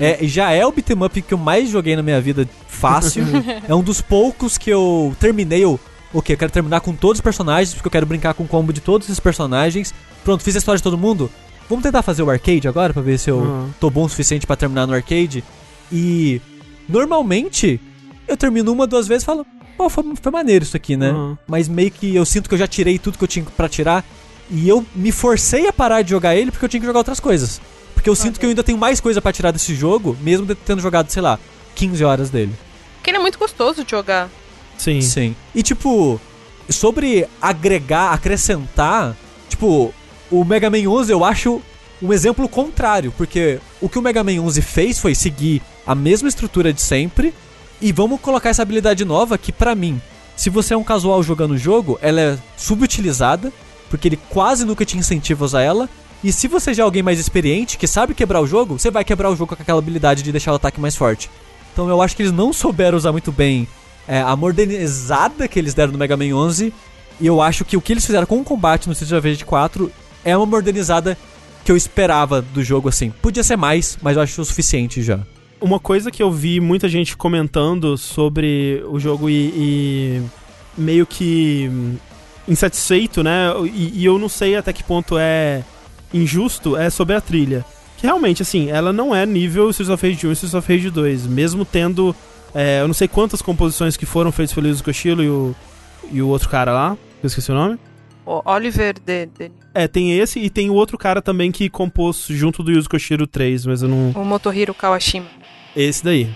É. 0.00 0.22
É, 0.22 0.26
já 0.26 0.50
é 0.52 0.64
o 0.64 0.72
beat'em 0.72 1.02
up 1.04 1.20
que 1.20 1.34
eu 1.34 1.38
mais 1.38 1.68
joguei 1.68 1.94
na 1.96 2.02
minha 2.02 2.18
vida 2.20 2.48
fácil. 2.66 3.24
é 3.68 3.74
um 3.74 3.82
dos 3.82 4.00
poucos 4.00 4.56
que 4.56 4.70
eu 4.70 5.14
terminei 5.20 5.64
o. 5.66 5.78
O 6.14 6.20
que? 6.22 6.32
Eu 6.32 6.36
quero 6.38 6.50
terminar 6.50 6.80
com 6.80 6.92
todos 6.94 7.18
os 7.18 7.20
personagens, 7.20 7.74
porque 7.74 7.86
eu 7.86 7.92
quero 7.92 8.06
brincar 8.06 8.32
com 8.34 8.42
o 8.42 8.48
combo 8.48 8.72
de 8.72 8.80
todos 8.80 9.06
esses 9.06 9.20
personagens. 9.20 9.94
Pronto, 10.24 10.42
fiz 10.42 10.56
a 10.56 10.58
história 10.58 10.78
de 10.78 10.82
todo 10.82 10.96
mundo. 10.98 11.30
vamos 11.68 11.82
tentar 11.84 12.02
fazer 12.02 12.22
o 12.22 12.30
arcade 12.30 12.66
agora 12.66 12.92
pra 12.94 13.02
ver 13.02 13.16
se 13.18 13.30
eu 13.30 13.36
Uhum. 13.36 13.70
tô 13.78 13.90
bom 13.90 14.04
o 14.04 14.08
suficiente 14.08 14.46
pra 14.46 14.56
terminar 14.56 14.86
no 14.86 14.94
arcade. 14.94 15.44
E 15.92 16.40
normalmente 16.90 17.80
eu 18.26 18.36
termino 18.36 18.72
uma, 18.72 18.86
duas 18.86 19.06
vezes 19.06 19.22
e 19.22 19.26
falo, 19.26 19.46
pô, 19.76 19.88
foi, 19.88 20.04
foi 20.20 20.32
maneiro 20.32 20.64
isso 20.64 20.76
aqui, 20.76 20.96
né? 20.96 21.10
Uhum. 21.10 21.36
Mas 21.46 21.68
meio 21.68 21.90
que 21.90 22.14
eu 22.14 22.24
sinto 22.24 22.48
que 22.48 22.54
eu 22.54 22.58
já 22.58 22.66
tirei 22.66 22.98
tudo 22.98 23.18
que 23.18 23.24
eu 23.24 23.28
tinha 23.28 23.44
pra 23.56 23.68
tirar. 23.68 24.04
E 24.50 24.68
eu 24.68 24.84
me 24.94 25.12
forcei 25.12 25.68
a 25.68 25.72
parar 25.72 26.02
de 26.02 26.10
jogar 26.10 26.34
ele 26.34 26.50
porque 26.50 26.64
eu 26.64 26.68
tinha 26.68 26.80
que 26.80 26.86
jogar 26.86 27.00
outras 27.00 27.20
coisas. 27.20 27.60
Porque 27.94 28.10
eu 28.10 28.16
sinto 28.16 28.40
que 28.40 28.46
eu 28.46 28.50
ainda 28.50 28.62
tenho 28.62 28.78
mais 28.78 29.00
coisa 29.00 29.20
pra 29.20 29.32
tirar 29.32 29.50
desse 29.50 29.74
jogo, 29.74 30.16
mesmo 30.20 30.54
tendo 30.54 30.80
jogado, 30.80 31.10
sei 31.10 31.22
lá, 31.22 31.38
15 31.74 32.04
horas 32.04 32.30
dele. 32.30 32.52
Porque 32.96 33.10
ele 33.10 33.18
é 33.18 33.20
muito 33.20 33.38
gostoso 33.38 33.84
de 33.84 33.90
jogar. 33.90 34.28
Sim. 34.76 35.00
Sim. 35.02 35.36
E 35.54 35.62
tipo, 35.62 36.20
sobre 36.68 37.26
agregar, 37.40 38.12
acrescentar, 38.12 39.14
tipo, 39.48 39.94
o 40.30 40.44
Mega 40.44 40.70
Man 40.70 40.88
11 40.88 41.12
eu 41.12 41.24
acho 41.24 41.60
um 42.02 42.12
exemplo 42.12 42.48
contrário, 42.48 43.12
porque 43.16 43.60
o 43.80 43.88
que 43.88 43.98
o 43.98 44.02
Mega 44.02 44.24
Man 44.24 44.40
11 44.40 44.62
fez 44.62 44.98
foi 44.98 45.14
seguir 45.14 45.62
a 45.90 45.94
mesma 45.96 46.28
estrutura 46.28 46.72
de 46.72 46.80
sempre 46.80 47.34
e 47.80 47.90
vamos 47.90 48.20
colocar 48.20 48.48
essa 48.48 48.62
habilidade 48.62 49.04
nova 49.04 49.36
que 49.36 49.50
pra 49.50 49.74
mim, 49.74 50.00
se 50.36 50.48
você 50.48 50.72
é 50.72 50.76
um 50.76 50.84
casual 50.84 51.20
jogando 51.20 51.50
o 51.50 51.58
jogo, 51.58 51.98
ela 52.00 52.20
é 52.20 52.38
subutilizada, 52.56 53.52
porque 53.88 54.06
ele 54.06 54.20
quase 54.28 54.64
nunca 54.64 54.84
te 54.84 54.96
incentiva 54.96 55.44
a 55.44 55.46
usar 55.46 55.62
ela. 55.62 55.90
E 56.22 56.30
se 56.32 56.46
você 56.46 56.72
já 56.72 56.84
é 56.84 56.84
alguém 56.84 57.02
mais 57.02 57.18
experiente, 57.18 57.76
que 57.76 57.88
sabe 57.88 58.14
quebrar 58.14 58.40
o 58.40 58.46
jogo, 58.46 58.78
você 58.78 58.88
vai 58.88 59.02
quebrar 59.02 59.30
o 59.30 59.34
jogo 59.34 59.56
com 59.56 59.60
aquela 59.60 59.80
habilidade 59.80 60.22
de 60.22 60.30
deixar 60.30 60.52
o 60.52 60.54
ataque 60.54 60.80
mais 60.80 60.94
forte. 60.94 61.28
Então 61.72 61.88
eu 61.88 62.00
acho 62.00 62.14
que 62.14 62.22
eles 62.22 62.32
não 62.32 62.52
souberam 62.52 62.96
usar 62.96 63.10
muito 63.10 63.32
bem 63.32 63.66
é, 64.06 64.20
a 64.20 64.36
modernizada 64.36 65.48
que 65.48 65.58
eles 65.58 65.74
deram 65.74 65.90
no 65.90 65.98
Mega 65.98 66.16
Man 66.16 66.36
11. 66.36 66.72
E 67.20 67.26
eu 67.26 67.42
acho 67.42 67.64
que 67.64 67.76
o 67.76 67.80
que 67.80 67.92
eles 67.92 68.06
fizeram 68.06 68.26
com 68.28 68.38
o 68.38 68.44
combate 68.44 68.86
no 68.86 68.92
Street 68.92 69.10
of 69.10 69.28
Rage 69.28 69.44
4 69.44 69.90
é 70.24 70.36
uma 70.36 70.46
modernizada 70.46 71.18
que 71.64 71.72
eu 71.72 71.76
esperava 71.76 72.40
do 72.40 72.62
jogo 72.62 72.88
assim. 72.88 73.10
Podia 73.10 73.42
ser 73.42 73.56
mais, 73.56 73.98
mas 74.00 74.16
eu 74.16 74.22
acho 74.22 74.40
o 74.40 74.44
suficiente 74.44 75.02
já. 75.02 75.18
Uma 75.60 75.78
coisa 75.78 76.10
que 76.10 76.22
eu 76.22 76.30
vi 76.32 76.58
muita 76.60 76.88
gente 76.88 77.16
comentando 77.16 77.96
sobre 77.98 78.82
o 78.88 78.98
jogo 78.98 79.28
e, 79.28 79.52
e 79.54 80.22
meio 80.76 81.06
que 81.06 81.70
insatisfeito, 82.48 83.22
né? 83.22 83.48
E, 83.72 84.00
e 84.00 84.04
eu 84.04 84.18
não 84.18 84.28
sei 84.28 84.56
até 84.56 84.72
que 84.72 84.82
ponto 84.82 85.16
é 85.18 85.62
injusto, 86.12 86.76
é 86.76 86.88
sobre 86.90 87.14
a 87.14 87.20
trilha. 87.20 87.64
Que 87.98 88.06
realmente, 88.06 88.42
assim, 88.42 88.70
ela 88.70 88.92
não 88.92 89.14
é 89.14 89.26
nível 89.26 89.68
Streets 89.70 89.90
of 89.92 90.06
Rage 90.08 90.26
1 90.26 90.30
e 90.30 90.32
Streets 90.32 90.54
of 90.54 90.72
Rage 90.72 90.90
2, 90.90 91.26
mesmo 91.26 91.64
tendo. 91.64 92.16
é, 92.54 92.80
eu 92.80 92.86
não 92.88 92.94
sei 92.94 93.06
quantas 93.06 93.42
composições 93.42 93.96
que 93.96 94.06
foram 94.06 94.32
feitas 94.32 94.54
pelo 94.54 94.66
Yuzo 94.66 94.82
Koshiro 94.82 95.22
e 95.22 95.28
o, 95.28 95.54
e 96.10 96.22
o 96.22 96.28
outro 96.28 96.48
cara 96.48 96.72
lá, 96.72 96.96
eu 97.22 97.26
esqueci 97.26 97.50
o 97.52 97.54
nome. 97.54 97.78
O 98.26 98.42
Oliver 98.44 98.94
de, 99.04 99.26
de- 99.26 99.50
É, 99.74 99.86
tem 99.88 100.18
esse 100.18 100.38
e 100.38 100.48
tem 100.48 100.70
o 100.70 100.74
outro 100.74 100.96
cara 100.96 101.20
também 101.20 101.50
que 101.52 101.68
compôs 101.68 102.26
junto 102.28 102.62
do 102.62 102.70
Yuzo 102.72 102.88
Koshiro 102.88 103.26
3, 103.26 103.66
mas 103.66 103.82
eu 103.82 103.88
não. 103.88 104.10
o 104.10 104.24
Motohiro 104.24 104.72
Kawashima. 104.74 105.26
Esse 105.76 106.02
daí. 106.04 106.28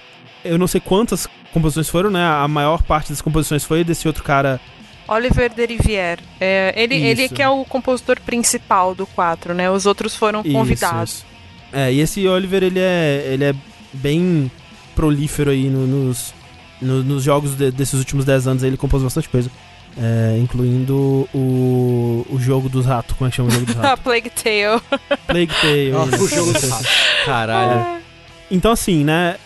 Eu 0.45 0.59
não 0.59 0.67
sei 0.67 0.81
quantas 0.81 1.27
composições 1.53 1.89
foram, 1.89 2.11
né? 2.11 2.23
A 2.25 2.47
maior 2.49 2.83
parte 2.83 3.11
das 3.11 3.21
composições 3.23 3.65
foi 3.65 3.83
desse 3.85 4.07
outro 4.07 4.23
cara. 4.23 4.61
Oliver 5.09 5.51
de 5.53 5.67
Rivière. 5.67 6.21
É, 6.41 6.73
ele, 6.77 6.95
ele 6.97 7.25
Isso. 7.25 7.35
que 7.35 7.43
é 7.43 7.49
o 7.49 7.65
compositor 7.65 8.19
principal 8.21 8.95
do 8.95 9.07
4, 9.07 9.53
né? 9.55 9.71
Os 9.71 9.87
outros 9.87 10.15
foram 10.17 10.41
Isso, 10.43 10.53
convidados. 10.53 11.11
isso. 11.13 11.27
É, 11.73 11.93
e 11.93 12.01
esse 12.01 12.27
Oliver, 12.27 12.63
ele 12.63 12.79
é, 12.79 13.29
ele 13.33 13.45
é 13.45 13.55
bem 13.93 14.51
prolífero 14.95 15.51
aí 15.51 15.69
no- 15.69 15.87
nos, 15.87 16.33
no- 16.81 17.03
nos 17.03 17.23
jogos 17.23 17.55
de- 17.57 17.71
desses 17.71 17.99
últimos 17.99 18.25
10 18.25 18.47
anos. 18.47 18.63
Ele 18.63 18.77
compôs 18.77 19.03
bastante 19.03 19.29
coisa. 19.29 19.51
É, 19.97 20.37
incluindo 20.41 21.29
o, 21.35 22.27
o 22.31 22.39
jogo 22.41 22.69
dos 22.69 22.85
ratos. 22.87 23.17
Como 23.17 23.29
é 23.29 23.31
que 23.31 23.37
chama 23.37 23.49
o 23.49 23.53
jogo 23.53 23.67
dos 23.67 23.75
ratos? 23.77 24.03
Plague 24.05 24.31
Tale. 24.31 24.81
Plague 25.27 25.53
Tale. 25.61 25.91
Nossa, 25.91 26.17
isso. 26.17 26.25
o 26.25 26.29
jogo 26.29 26.53
do 26.53 26.69
rato. 26.69 26.85
Caralho. 27.25 28.04
Então, 28.51 28.73
assim, 28.73 29.05
né? 29.05 29.37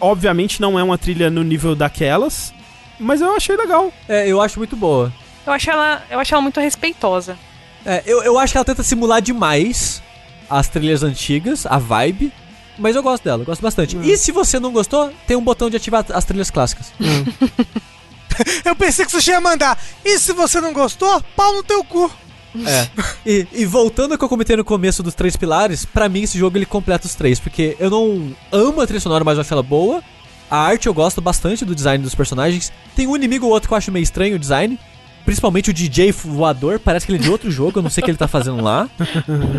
Obviamente 0.00 0.60
não 0.60 0.78
é 0.78 0.82
uma 0.82 0.96
trilha 0.96 1.28
no 1.28 1.42
nível 1.42 1.74
daquelas, 1.74 2.54
mas 3.00 3.20
eu 3.20 3.34
achei 3.34 3.56
legal. 3.56 3.92
É, 4.08 4.28
eu 4.28 4.40
acho 4.40 4.58
muito 4.58 4.76
boa. 4.76 5.12
Eu 5.46 5.52
acho 5.52 5.70
ela, 5.70 6.04
eu 6.10 6.20
acho 6.20 6.34
ela 6.34 6.42
muito 6.42 6.60
respeitosa. 6.60 7.36
É, 7.84 8.02
eu, 8.06 8.22
eu 8.22 8.38
acho 8.38 8.52
que 8.52 8.58
ela 8.58 8.64
tenta 8.64 8.82
simular 8.82 9.20
demais 9.20 10.02
as 10.48 10.68
trilhas 10.68 11.02
antigas, 11.02 11.66
a 11.66 11.78
vibe. 11.78 12.32
Mas 12.78 12.94
eu 12.94 13.02
gosto 13.02 13.24
dela, 13.24 13.42
eu 13.42 13.46
gosto 13.46 13.60
bastante. 13.60 13.96
E 13.96 14.16
se 14.16 14.30
você 14.30 14.60
não 14.60 14.70
gostou, 14.70 15.12
tem 15.26 15.36
um 15.36 15.42
botão 15.42 15.68
de 15.68 15.76
ativar 15.76 16.04
as 16.12 16.24
trilhas 16.24 16.50
clássicas. 16.50 16.92
Eu 18.64 18.76
pensei 18.76 19.04
que 19.04 19.10
você 19.10 19.32
ia 19.32 19.40
mandar. 19.40 19.76
E 20.04 20.16
se 20.16 20.32
você 20.32 20.60
não 20.60 20.72
gostou, 20.72 21.20
pau 21.34 21.52
no 21.54 21.62
teu 21.64 21.82
cu. 21.82 22.08
É. 22.66 22.88
E, 23.26 23.46
e 23.52 23.66
voltando 23.66 24.12
ao 24.12 24.18
que 24.18 24.24
eu 24.24 24.28
comentei 24.28 24.56
no 24.56 24.64
começo 24.64 25.02
dos 25.02 25.14
três 25.14 25.36
pilares, 25.36 25.84
pra 25.84 26.08
mim 26.08 26.22
esse 26.22 26.38
jogo 26.38 26.56
ele 26.56 26.66
completa 26.66 27.06
os 27.06 27.14
três, 27.14 27.38
porque 27.38 27.76
eu 27.78 27.90
não 27.90 28.34
amo 28.50 28.80
a 28.80 28.86
trilha 28.86 29.00
sonora, 29.00 29.24
mas 29.24 29.36
eu 29.36 29.42
acho 29.42 29.52
ela 29.52 29.62
boa. 29.62 30.02
A 30.50 30.58
arte 30.58 30.86
eu 30.86 30.94
gosto 30.94 31.20
bastante 31.20 31.64
do 31.64 31.74
design 31.74 32.02
dos 32.02 32.14
personagens. 32.14 32.72
Tem 32.96 33.06
um 33.06 33.14
inimigo 33.14 33.46
ou 33.46 33.52
outro 33.52 33.68
que 33.68 33.74
eu 33.74 33.78
acho 33.78 33.92
meio 33.92 34.02
estranho 34.02 34.36
o 34.36 34.38
design. 34.38 34.78
Principalmente 35.24 35.68
o 35.68 35.74
DJ 35.74 36.10
voador, 36.10 36.78
parece 36.78 37.04
que 37.04 37.12
ele 37.12 37.18
é 37.18 37.22
de 37.22 37.30
outro 37.30 37.50
jogo, 37.50 37.78
eu 37.78 37.82
não 37.82 37.90
sei 37.90 38.00
o 38.00 38.04
que 38.06 38.10
ele 38.10 38.16
tá 38.16 38.26
fazendo 38.26 38.62
lá. 38.62 38.88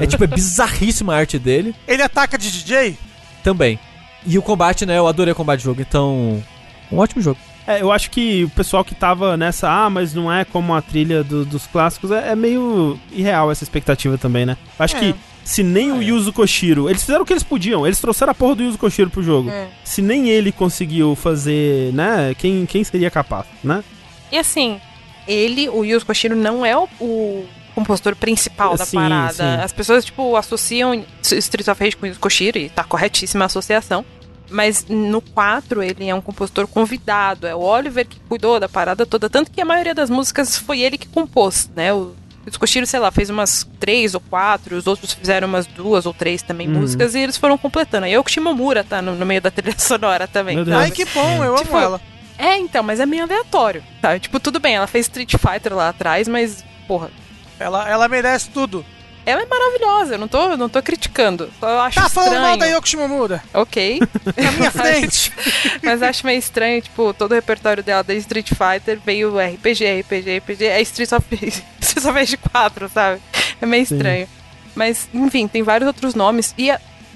É 0.02 0.08
tipo, 0.08 0.24
é 0.24 0.28
bizarríssima 0.28 1.14
a 1.14 1.18
arte 1.18 1.38
dele. 1.38 1.76
Ele 1.88 2.02
ataca 2.02 2.40
de 2.40 2.52
DJ? 2.52 2.98
Também. 3.44 3.80
E 4.26 4.36
o 4.38 4.42
combate, 4.42 4.84
né? 4.86 4.98
Eu 4.98 5.08
adorei 5.08 5.32
o 5.32 5.36
combate 5.36 5.60
do 5.60 5.66
jogo, 5.66 5.82
então. 5.82 6.44
Um 6.92 6.98
ótimo 6.98 7.22
jogo. 7.22 7.40
É, 7.70 7.82
eu 7.84 7.92
acho 7.92 8.10
que 8.10 8.44
o 8.46 8.50
pessoal 8.50 8.84
que 8.84 8.96
tava 8.96 9.38
nessa, 9.38 9.70
ah, 9.70 9.90
mas 9.90 10.14
não 10.14 10.32
é 10.32 10.44
como 10.44 10.74
a 10.74 10.82
trilha 10.82 11.24
do- 11.24 11.46
dos 11.46 11.68
clássicos, 11.68 12.10
é, 12.10 12.30
é 12.32 12.36
meio 12.36 13.00
irreal 13.12 13.52
essa 13.52 13.64
expectativa 13.64 14.18
também, 14.18 14.44
né? 14.46 14.58
Eu 14.80 14.84
Acho 14.86 14.96
É. 14.98 15.00
que 15.00 15.16
se 15.44 15.62
nem 15.62 15.92
o 15.92 16.02
Yuzo 16.02 16.34
Koshiro, 16.34 16.90
eles 16.90 17.02
fizeram 17.02 17.22
o 17.22 17.26
que 17.26 17.34
eles 17.34 17.44
podiam, 17.44 17.86
eles 17.86 18.00
trouxeram 18.02 18.32
a 18.32 18.36
porra 18.36 18.56
do 18.56 18.64
Yuzo 18.64 18.78
Koshiro 18.80 19.10
pro 19.12 19.22
jogo. 19.22 19.50
É. 19.52 19.68
Se 19.84 20.02
nem 20.02 20.30
ele 20.30 20.52
conseguiu 20.52 21.16
fazer, 21.16 21.94
né, 21.94 22.34
quem, 22.40 22.66
quem 22.66 22.84
seria 22.84 23.12
capaz, 23.12 23.46
né? 23.64 23.84
E 24.32 24.38
assim, 24.38 24.82
ele, 25.28 25.70
o 25.70 25.84
Yuzo 25.86 26.06
Koshiro, 26.08 26.36
não 26.36 26.66
é 26.66 26.76
o, 26.76 26.88
o 27.00 27.46
compositor 27.76 28.16
principal 28.16 28.76
da 28.78 28.86
Sim, 28.86 28.98
parada. 28.98 29.34
sim. 29.34 29.64
As 29.64 29.72
pessoas, 29.72 30.04
tipo, 30.06 30.36
associam 30.36 31.06
Street 31.22 31.68
of 31.68 31.84
Rage 31.84 31.96
com 31.96 32.06
o 32.06 32.08
Yuzo 32.10 32.20
Koshiro, 32.20 32.58
e 32.58 32.68
tá 32.70 32.84
corretíssima 32.84 33.46
a 33.46 33.48
associação. 33.48 34.04
Mas 34.50 34.86
no 34.90 35.22
4 35.22 35.84
ele 35.84 36.08
é 36.10 36.16
um 36.16 36.22
compositor 36.22 36.68
convidado, 36.68 37.46
é 37.46 37.54
o 37.56 37.60
Oliver 37.60 38.06
que 38.08 38.20
cuidou 38.28 38.60
da 38.60 38.68
parada 38.68 39.06
toda, 39.06 39.30
tanto 39.30 39.52
que 39.52 39.62
a 39.62 39.66
maioria 39.66 39.94
das 39.94 40.10
músicas 40.10 40.58
foi 40.58 40.82
ele 40.82 40.98
que 40.98 41.08
compôs, 41.08 41.70
né? 41.76 41.94
O 41.94 42.14
Koshiro, 42.58 42.88
sei 42.88 43.00
lá, 43.00 43.12
fez 43.12 43.30
umas 43.30 43.68
três 43.80 44.16
ou 44.16 44.20
quatro, 44.22 44.76
os 44.76 44.88
outros 44.88 45.14
fizeram 45.14 45.48
umas 45.48 45.68
duas 45.68 46.08
ou 46.08 46.14
três 46.14 46.42
também 46.42 46.68
Uhum. 46.68 46.80
músicas 46.82 47.14
e 47.14 47.20
eles 47.20 47.38
foram 47.38 47.58
completando. 47.60 48.06
Aí 48.08 48.18
o 48.18 48.24
Shimomura 48.28 48.84
tá 48.84 49.02
no, 49.04 49.14
no 49.14 49.26
meio 49.26 49.40
da 49.42 49.52
trilha 49.52 49.76
sonora 49.78 50.28
também. 50.28 50.56
Meu 50.56 50.66
sabe? 50.66 50.76
Deus. 50.78 50.84
Ai, 50.84 50.92
que 50.92 51.06
bom, 51.14 51.44
eu 51.44 51.56
Tipo, 51.58 51.76
amo 51.76 51.86
ela. 51.86 52.02
É, 52.40 52.58
então, 52.58 52.82
mas 52.82 53.00
é 53.00 53.06
meio 53.06 53.24
aleatório, 53.24 53.84
sabe? 54.02 54.20
Tipo, 54.22 54.40
tudo 54.40 54.60
bem, 54.60 54.76
ela 54.76 54.88
fez 54.88 55.06
Street 55.06 55.32
Fighter 55.36 55.76
lá 55.76 55.90
atrás, 55.90 56.28
mas, 56.28 56.64
porra, 56.88 57.12
ela. 57.60 57.88
Ela 57.88 58.08
merece 58.08 58.50
tudo. 58.50 58.84
Ela 59.26 59.42
é 59.42 59.46
maravilhosa, 59.46 60.16
eu 60.16 60.18
não 60.20 60.28
tô, 60.28 60.58
não 60.58 60.70
tô 60.70 60.82
criticando. 60.82 61.50
Só 61.60 61.70
eu 61.70 61.80
acho 61.82 61.96
Tá 62.02 62.10
falando 62.10 62.34
estranho. 62.34 62.48
mal 62.48 62.58
da 62.58 62.66
Yoko 62.66 62.88
Shimomura. 62.88 63.44
Ok. 63.54 64.00
Na 64.38 64.52
minha 64.54 64.72
frente. 64.72 65.32
mas 65.84 66.02
acho 66.02 66.26
meio 66.26 66.40
estranho, 66.40 66.82
tipo, 66.82 67.14
todo 67.14 67.32
o 67.32 67.36
repertório 67.36 67.84
dela 67.84 68.04
da 68.04 68.14
Street 68.16 68.50
Fighter 68.50 69.00
veio 69.06 69.38
RPG, 69.38 70.02
RPG, 70.02 70.38
RPG, 70.40 70.66
é 70.66 70.82
Street 70.82 71.12
of, 71.12 71.26
Street 71.80 72.06
of 72.06 72.12
Rage 72.12 72.38
4, 72.38 72.90
sabe? 72.90 73.22
É 73.62 73.66
meio 73.66 73.86
Sim. 73.86 73.96
estranho. 73.96 74.28
Mas, 74.76 75.10
enfim, 75.14 75.48
tem 75.48 75.62
vários 75.62 75.88
outros 75.88 76.16
nomes. 76.16 76.54
E 76.58 76.72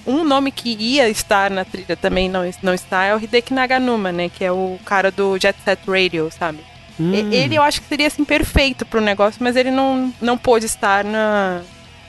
um 0.05 0.23
nome 0.23 0.51
que 0.51 0.75
ia 0.77 1.07
estar 1.09 1.49
na 1.49 1.63
trilha 1.63 1.95
também 1.95 2.29
não, 2.29 2.41
não 2.61 2.73
está 2.73 3.05
é 3.05 3.15
o 3.15 3.19
Hideki 3.23 3.53
Naganuma, 3.53 4.11
né? 4.11 4.29
Que 4.29 4.43
é 4.43 4.51
o 4.51 4.77
cara 4.85 5.09
do 5.09 5.37
Jet 5.39 5.57
Set 5.63 5.79
Radio, 5.87 6.29
sabe? 6.37 6.59
Hum. 6.99 7.11
Ele 7.31 7.55
eu 7.55 7.63
acho 7.63 7.81
que 7.81 7.87
seria 7.87 8.07
assim 8.07 8.23
perfeito 8.23 8.85
pro 8.85 9.01
negócio, 9.01 9.41
mas 9.41 9.55
ele 9.55 9.71
não, 9.71 10.13
não 10.21 10.37
pôde 10.37 10.65
estar 10.65 11.03
na, 11.03 11.61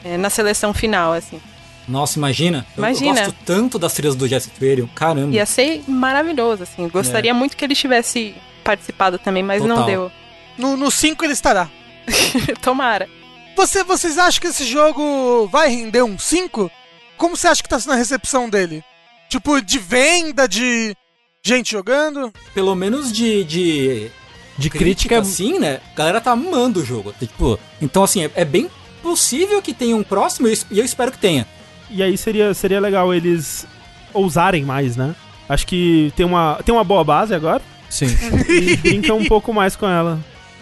é, 0.04 0.16
na 0.16 0.30
seleção 0.30 0.72
final, 0.74 1.12
assim. 1.12 1.40
Nossa, 1.88 2.18
imagina. 2.18 2.66
Eu- 2.76 2.80
Imagina. 2.82 3.20
Eu, 3.20 3.24
gosto 3.26 3.36
tanto 3.44 3.78
das 3.78 3.92
trilhas 3.92 4.14
do 4.16 4.26
Jet 4.28 4.42
Set 4.44 4.54
Radio. 4.60 4.88
Caramba. 4.94 5.34
Ia 5.34 5.44
ser 5.46 5.82
maravilhoso, 5.88 6.62
assim. 6.62 6.88
Gostaria 6.88 7.34
muito 7.34 7.56
que 7.56 7.64
ele 7.64 7.74
tivesse 7.74 8.34
participado 8.62 9.18
também, 9.18 9.42
mas 9.42 9.60
não 9.62 9.76
Total. 9.76 9.86
deu. 9.86 10.12
No, 10.56 10.76
no 10.76 10.90
5 10.90 11.24
ele 11.24 11.32
estará. 11.34 11.68
Tomara. 12.62 13.08
Você, 13.56 13.84
vocês 13.84 14.18
acham 14.18 14.40
que 14.40 14.46
esse 14.48 14.64
jogo 14.64 15.46
vai 15.48 15.68
render 15.68 16.02
um 16.02 16.18
5? 16.18 16.70
Como 17.16 17.36
você 17.36 17.46
acha 17.48 17.62
que 17.62 17.68
tá 17.68 17.78
sendo 17.78 17.92
a 17.92 17.96
recepção 17.96 18.48
dele? 18.48 18.82
Tipo, 19.28 19.60
de 19.60 19.78
venda, 19.78 20.48
de 20.48 20.96
gente 21.44 21.72
jogando? 21.72 22.32
Pelo 22.54 22.74
menos 22.74 23.12
de, 23.12 23.44
de 23.44 24.10
De 24.58 24.70
crítica, 24.70 24.78
crítica, 24.78 25.18
assim, 25.20 25.58
né? 25.58 25.80
A 25.92 25.96
galera 25.96 26.20
tá 26.20 26.32
amando 26.32 26.80
o 26.80 26.84
jogo. 26.84 27.14
Tipo, 27.18 27.58
então, 27.80 28.02
assim, 28.02 28.24
é, 28.24 28.30
é 28.34 28.44
bem 28.44 28.68
possível 29.04 29.60
que 29.62 29.74
tenha 29.74 29.94
um 29.94 30.02
próximo 30.02 30.48
e 30.48 30.50
eu 30.50 30.52
es- 30.54 30.66
eu 30.70 30.84
espero 30.84 31.12
que 31.12 31.18
tenha. 31.18 31.46
E 31.90 32.02
aí 32.02 32.16
seria, 32.16 32.54
seria 32.54 32.80
legal 32.80 33.12
eles 33.14 33.66
ousarem 34.12 34.64
mais, 34.64 34.96
né? 34.96 35.14
Acho 35.48 35.66
que 35.66 36.10
tem 36.16 36.24
uma, 36.24 36.58
tem 36.64 36.74
uma 36.74 36.82
boa 36.82 37.04
base 37.04 37.34
agora 37.34 37.62
sim. 37.90 38.06
e 38.48 38.76
brinca 38.76 39.12
um 39.14 39.26
pouco 39.26 39.52
mais 39.52 39.76
com 39.76 39.86
ela. 39.86 40.18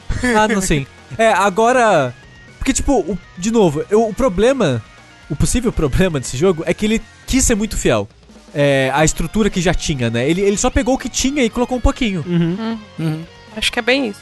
Ah, 0.36 0.46
não, 0.46 0.60
sim. 0.60 0.86
É, 1.16 1.32
agora. 1.32 2.14
Porque, 2.58 2.72
tipo, 2.72 2.92
o- 3.00 3.18
de 3.38 3.50
novo, 3.50 3.84
eu- 3.90 4.06
o 4.08 4.14
problema 4.14 4.82
o 5.30 5.34
possível 5.36 5.72
problema 5.72 6.20
desse 6.20 6.36
jogo 6.36 6.62
é 6.66 6.74
que 6.74 6.84
ele 6.84 7.00
quis 7.26 7.42
ser 7.44 7.54
muito 7.54 7.76
fiel. 7.78 8.06
É, 8.54 8.90
a 8.92 9.02
estrutura 9.04 9.48
que 9.48 9.60
já 9.62 9.72
tinha, 9.72 10.10
né? 10.10 10.28
Ele, 10.28 10.42
ele 10.42 10.58
só 10.58 10.68
pegou 10.68 10.94
o 10.94 10.98
que 10.98 11.08
tinha 11.08 11.42
e 11.42 11.48
colocou 11.48 11.78
um 11.78 11.80
pouquinho. 11.80 12.22
Uhum. 12.26 12.78
Uhum. 12.98 13.24
Acho 13.56 13.72
que 13.72 13.78
é 13.78 13.82
bem 13.82 14.08
isso. 14.08 14.20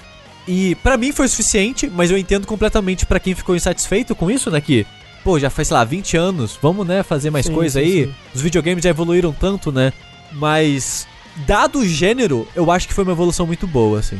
E 0.52 0.74
pra 0.76 0.96
mim 0.96 1.12
foi 1.12 1.26
o 1.26 1.28
suficiente, 1.28 1.88
mas 1.88 2.10
eu 2.10 2.18
entendo 2.18 2.44
completamente 2.44 3.06
pra 3.06 3.20
quem 3.20 3.36
ficou 3.36 3.54
insatisfeito 3.54 4.16
com 4.16 4.28
isso, 4.28 4.50
né? 4.50 4.60
Que, 4.60 4.84
pô, 5.22 5.38
já 5.38 5.48
faz, 5.48 5.68
sei 5.68 5.76
lá, 5.76 5.84
20 5.84 6.16
anos, 6.16 6.58
vamos, 6.60 6.84
né, 6.84 7.04
fazer 7.04 7.30
mais 7.30 7.46
Sim, 7.46 7.54
coisa 7.54 7.78
sim, 7.78 7.86
aí. 7.86 8.04
sim. 8.06 8.14
Os 8.34 8.40
videogames 8.42 8.82
já 8.82 8.90
evoluíram 8.90 9.32
tanto, 9.32 9.70
né? 9.70 9.92
Mas, 10.32 11.06
dado 11.46 11.78
o 11.78 11.86
gênero, 11.86 12.48
eu 12.56 12.68
acho 12.68 12.88
que 12.88 12.94
foi 12.94 13.04
uma 13.04 13.12
evolução 13.12 13.46
muito 13.46 13.64
boa, 13.64 14.00
assim. 14.00 14.18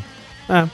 É. 0.49 0.69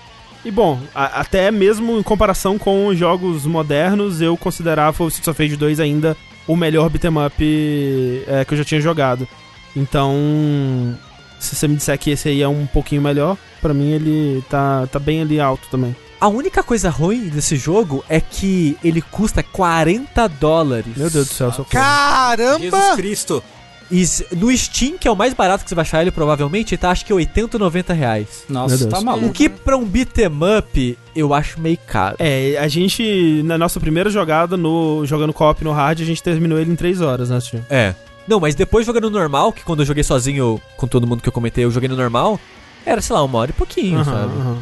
E 0.44 0.50
bom, 0.50 0.78
a- 0.94 1.20
até 1.20 1.50
mesmo 1.50 1.98
em 1.98 2.02
comparação 2.02 2.58
com 2.58 2.88
os 2.88 2.98
jogos 2.98 3.46
modernos, 3.46 4.20
eu 4.20 4.36
considerava 4.36 5.02
o 5.04 5.08
Streets 5.08 5.28
of 5.28 5.42
Rage 5.42 5.56
2 5.56 5.80
ainda 5.80 6.14
o 6.46 6.54
melhor 6.54 6.90
beat'em 6.90 7.10
up 7.26 8.24
é, 8.28 8.44
que 8.44 8.52
eu 8.52 8.58
já 8.58 8.64
tinha 8.64 8.80
jogado. 8.80 9.26
Então, 9.74 10.96
se 11.38 11.54
você 11.54 11.68
me 11.68 11.76
disser 11.76 11.98
que 11.98 12.10
esse 12.10 12.28
aí 12.28 12.42
é 12.42 12.48
um 12.48 12.66
pouquinho 12.66 13.02
melhor, 13.02 13.36
pra 13.60 13.72
mim 13.74 13.90
ele 13.90 14.42
tá, 14.48 14.86
tá 14.90 14.98
bem 14.98 15.20
ali 15.22 15.40
alto 15.40 15.68
também. 15.70 15.94
A 16.20 16.28
única 16.28 16.62
coisa 16.62 16.88
ruim 16.88 17.28
desse 17.28 17.56
jogo 17.56 18.02
é 18.08 18.20
que 18.20 18.76
ele 18.82 19.02
custa 19.02 19.42
40 19.42 20.26
dólares. 20.28 20.96
Meu 20.96 21.10
Deus 21.10 21.28
do 21.28 21.34
céu, 21.34 21.50
socorro. 21.50 21.68
Caramba! 21.70 22.58
Jesus 22.58 22.94
Cristo. 22.96 23.42
E 23.90 24.04
no 24.34 24.56
Steam, 24.56 24.98
que 24.98 25.06
é 25.06 25.10
o 25.10 25.14
mais 25.14 25.32
barato 25.32 25.62
que 25.62 25.68
você 25.68 25.74
vai 25.74 25.82
achar 25.82 26.02
ele, 26.02 26.10
provavelmente, 26.10 26.76
tá 26.76 26.90
acho 26.90 27.04
que 27.04 27.12
80 27.12 27.56
ou 27.56 27.60
90 27.60 27.92
reais. 27.92 28.44
Nossa, 28.48 28.88
tá 28.88 28.98
O 28.98 29.04
maluco. 29.04 29.32
que 29.32 29.48
pra 29.48 29.76
um 29.76 29.84
beat'em 29.84 30.26
up, 30.58 30.98
eu 31.14 31.32
acho 31.32 31.60
meio 31.60 31.78
caro. 31.86 32.16
É, 32.18 32.56
a 32.58 32.66
gente, 32.66 33.42
na 33.44 33.56
nossa 33.56 33.78
primeira 33.78 34.10
jogada, 34.10 34.56
no 34.56 35.06
jogando 35.06 35.32
co-op 35.32 35.62
no 35.62 35.70
hard, 35.70 36.00
a 36.00 36.04
gente 36.04 36.20
terminou 36.22 36.58
ele 36.58 36.72
em 36.72 36.76
3 36.76 37.00
horas, 37.00 37.30
né, 37.30 37.38
Steve? 37.38 37.62
É. 37.70 37.94
Não, 38.26 38.40
mas 38.40 38.54
depois 38.54 38.84
jogando 38.86 39.10
normal, 39.10 39.52
que 39.52 39.62
quando 39.64 39.80
eu 39.80 39.86
joguei 39.86 40.02
sozinho 40.02 40.60
com 40.76 40.86
todo 40.86 41.06
mundo 41.06 41.22
que 41.22 41.28
eu 41.28 41.32
comentei, 41.32 41.64
eu 41.64 41.70
joguei 41.70 41.88
no 41.88 41.96
normal, 41.96 42.40
era, 42.84 43.00
sei 43.00 43.14
lá, 43.14 43.22
uma 43.22 43.38
hora 43.38 43.50
e 43.50 43.54
pouquinho, 43.54 43.98
Aham, 44.00 44.04
sabe? 44.04 44.40
aham. 44.40 44.58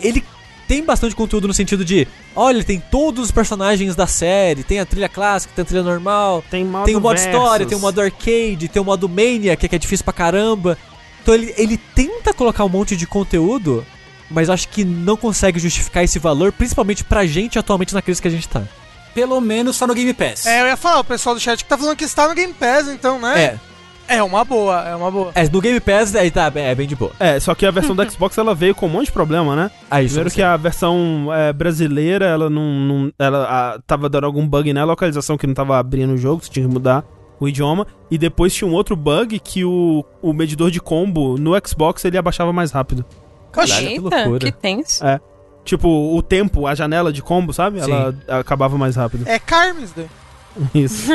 Ele 0.00 0.24
tem 0.66 0.82
bastante 0.82 1.14
conteúdo 1.14 1.46
no 1.46 1.54
sentido 1.54 1.84
de, 1.84 2.08
olha, 2.34 2.64
tem 2.64 2.80
todos 2.90 3.24
os 3.26 3.30
personagens 3.30 3.94
da 3.94 4.06
série, 4.06 4.62
tem 4.64 4.80
a 4.80 4.86
trilha 4.86 5.08
clássica, 5.08 5.52
tem 5.54 5.62
a 5.62 5.66
trilha 5.66 5.82
normal, 5.82 6.42
Tem, 6.50 6.64
modo 6.64 6.84
tem 6.86 6.96
o 6.96 7.00
modo 7.00 7.16
versus. 7.18 7.26
história, 7.32 7.66
tem 7.66 7.76
o 7.76 7.80
modo 7.80 8.00
arcade, 8.00 8.68
tem 8.68 8.80
o 8.80 8.84
modo 8.84 9.08
mania, 9.08 9.56
que 9.56 9.66
é, 9.66 9.68
que 9.68 9.76
é 9.76 9.78
difícil 9.78 10.04
pra 10.04 10.12
caramba. 10.12 10.76
Então 11.22 11.34
ele, 11.34 11.54
ele 11.56 11.76
tenta 11.76 12.32
colocar 12.34 12.64
um 12.64 12.68
monte 12.68 12.96
de 12.96 13.06
conteúdo, 13.06 13.84
mas 14.30 14.48
acho 14.50 14.68
que 14.68 14.84
não 14.84 15.16
consegue 15.16 15.58
justificar 15.60 16.02
esse 16.02 16.18
valor, 16.18 16.50
principalmente 16.50 17.04
pra 17.04 17.26
gente 17.26 17.58
atualmente 17.58 17.94
na 17.94 18.02
crise 18.02 18.20
que 18.20 18.28
a 18.28 18.30
gente 18.30 18.48
tá. 18.48 18.62
Pelo 19.14 19.40
menos 19.40 19.78
tá 19.78 19.86
no 19.86 19.94
Game 19.94 20.12
Pass. 20.12 20.46
É, 20.46 20.62
eu 20.62 20.66
ia 20.66 20.76
falar, 20.76 21.00
o 21.00 21.04
pessoal 21.04 21.34
do 21.34 21.40
chat 21.40 21.62
que 21.62 21.68
tá 21.68 21.78
falando 21.78 21.96
que 21.96 22.04
está 22.04 22.28
no 22.28 22.34
Game 22.34 22.52
Pass, 22.52 22.88
então, 22.88 23.18
né? 23.20 23.58
É, 24.08 24.16
É 24.16 24.22
uma 24.22 24.44
boa, 24.44 24.80
é 24.86 24.94
uma 24.94 25.10
boa. 25.10 25.32
é 25.34 25.48
no 25.48 25.60
Game 25.60 25.80
Pass 25.80 26.14
aí 26.14 26.30
tá, 26.30 26.52
é 26.54 26.74
bem 26.74 26.86
de 26.86 26.94
boa. 26.96 27.12
É, 27.18 27.38
só 27.40 27.54
que 27.54 27.64
a 27.64 27.70
versão 27.70 27.94
do 27.96 28.04
Xbox 28.10 28.36
ela 28.36 28.54
veio 28.54 28.74
com 28.74 28.86
um 28.86 28.88
monte 28.90 29.06
de 29.06 29.12
problema, 29.12 29.54
né? 29.56 29.70
Aí, 29.90 30.06
Primeiro 30.06 30.30
que 30.30 30.42
a 30.42 30.56
versão 30.56 31.28
é, 31.32 31.52
brasileira, 31.52 32.26
ela 32.26 32.50
não. 32.50 32.62
não- 32.80 33.12
ela 33.18 33.44
a, 33.74 33.78
tava 33.86 34.08
dando 34.08 34.24
algum 34.24 34.46
bug 34.46 34.72
na 34.72 34.84
localização 34.84 35.36
que 35.38 35.46
não 35.46 35.54
tava 35.54 35.78
abrindo 35.78 36.12
o 36.12 36.18
jogo, 36.18 36.44
você 36.44 36.50
tinha 36.50 36.66
que 36.66 36.72
mudar 36.72 37.02
o 37.40 37.48
idioma. 37.48 37.86
E 38.10 38.18
depois 38.18 38.52
tinha 38.54 38.68
um 38.68 38.74
outro 38.74 38.94
bug 38.94 39.38
que 39.38 39.64
o, 39.64 40.04
o 40.20 40.32
medidor 40.32 40.70
de 40.70 40.80
combo 40.80 41.36
no 41.38 41.52
Xbox 41.66 42.04
ele 42.04 42.18
abaixava 42.18 42.52
mais 42.52 42.70
rápido. 42.72 43.04
Caralho, 43.52 43.88
que 43.88 43.98
loucura. 44.00 44.38
que 44.40 44.52
tenso. 44.52 45.04
É. 45.06 45.20
Tipo, 45.64 45.88
o 46.14 46.22
tempo, 46.22 46.66
a 46.66 46.74
janela 46.74 47.12
de 47.12 47.22
combo, 47.22 47.52
sabe? 47.52 47.78
Ela 47.80 48.14
acabava 48.28 48.76
mais 48.76 48.96
rápido. 48.96 49.24
É 49.26 49.38
Carmes, 49.38 49.94
né? 49.96 50.04
Isso. 50.74 51.10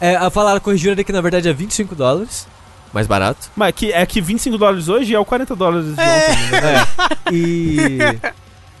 É, 0.00 0.16
a 0.16 0.30
falaram, 0.30 0.60
corrigiram 0.60 0.92
ali 0.92 1.04
que 1.04 1.12
na 1.12 1.20
verdade 1.20 1.48
é 1.48 1.52
25 1.52 1.94
dólares. 1.94 2.46
Mais 2.92 3.06
barato. 3.06 3.50
Mas 3.54 3.72
que, 3.74 3.92
é 3.92 4.04
que 4.04 4.20
25 4.20 4.58
dólares 4.58 4.88
hoje 4.88 5.14
é 5.14 5.18
o 5.18 5.24
40 5.24 5.54
dólares 5.56 5.94
de 5.94 6.00
É. 6.00 6.30
ontem. 6.30 6.60
né? 6.60 6.86
E. 7.32 7.98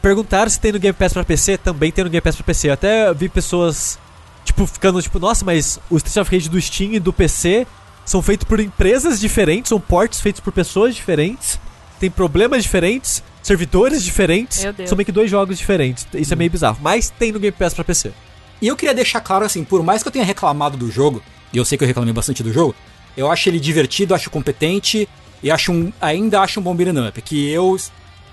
Perguntaram 0.02 0.50
se 0.50 0.58
tem 0.58 0.72
no 0.72 0.78
Game 0.78 0.94
Pass 0.94 1.12
pra 1.12 1.22
PC, 1.24 1.58
também 1.58 1.92
tem 1.92 2.02
no 2.04 2.10
Game 2.10 2.20
Pass 2.22 2.34
pra 2.36 2.44
PC. 2.44 2.68
Eu 2.68 2.72
até 2.72 3.12
vi 3.14 3.28
pessoas, 3.28 3.98
tipo, 4.44 4.66
ficando 4.66 5.00
tipo, 5.02 5.18
nossa, 5.18 5.44
mas 5.44 5.78
o 5.90 5.96
Street 5.98 6.16
of 6.16 6.34
Rage 6.34 6.48
do 6.48 6.60
Steam 6.60 6.92
e 6.94 6.98
do 7.00 7.12
PC 7.12 7.66
são 8.04 8.20
feitos 8.22 8.44
por 8.48 8.58
empresas 8.58 9.20
diferentes, 9.20 9.68
são 9.68 9.78
ports 9.78 10.20
feitos 10.20 10.40
por 10.40 10.52
pessoas 10.52 10.94
diferentes, 10.94 11.60
tem 12.00 12.10
problemas 12.10 12.62
diferentes, 12.62 13.22
servidores 13.42 14.02
diferentes. 14.04 14.60
São 14.86 14.96
meio 14.96 15.06
que 15.06 15.12
dois 15.12 15.30
jogos 15.30 15.58
diferentes. 15.58 16.06
Isso 16.14 16.32
é 16.32 16.36
meio 16.36 16.50
bizarro. 16.50 16.78
Mas 16.80 17.10
tem 17.10 17.32
no 17.32 17.38
Game 17.40 17.52
Pass 17.56 17.74
pra 17.74 17.84
PC. 17.84 18.12
E 18.60 18.66
eu 18.68 18.76
queria 18.76 18.94
deixar 18.94 19.20
claro 19.20 19.44
assim, 19.44 19.64
por 19.64 19.82
mais 19.82 20.02
que 20.02 20.08
eu 20.08 20.12
tenha 20.12 20.24
reclamado 20.24 20.76
do 20.76 20.90
jogo, 20.90 21.22
e 21.52 21.56
eu 21.58 21.64
sei 21.64 21.78
que 21.78 21.84
eu 21.84 21.88
reclamei 21.88 22.12
bastante 22.12 22.42
do 22.42 22.52
jogo, 22.52 22.74
eu 23.16 23.30
acho 23.30 23.48
ele 23.48 23.58
divertido, 23.58 24.14
acho 24.14 24.28
competente 24.30 25.08
e 25.42 25.50
acho 25.50 25.72
um, 25.72 25.90
ainda 26.00 26.40
acho 26.40 26.60
um 26.60 26.62
bom 26.62 26.74
beat'em 26.74 27.08
up, 27.08 27.22
que 27.22 27.48
eu 27.50 27.76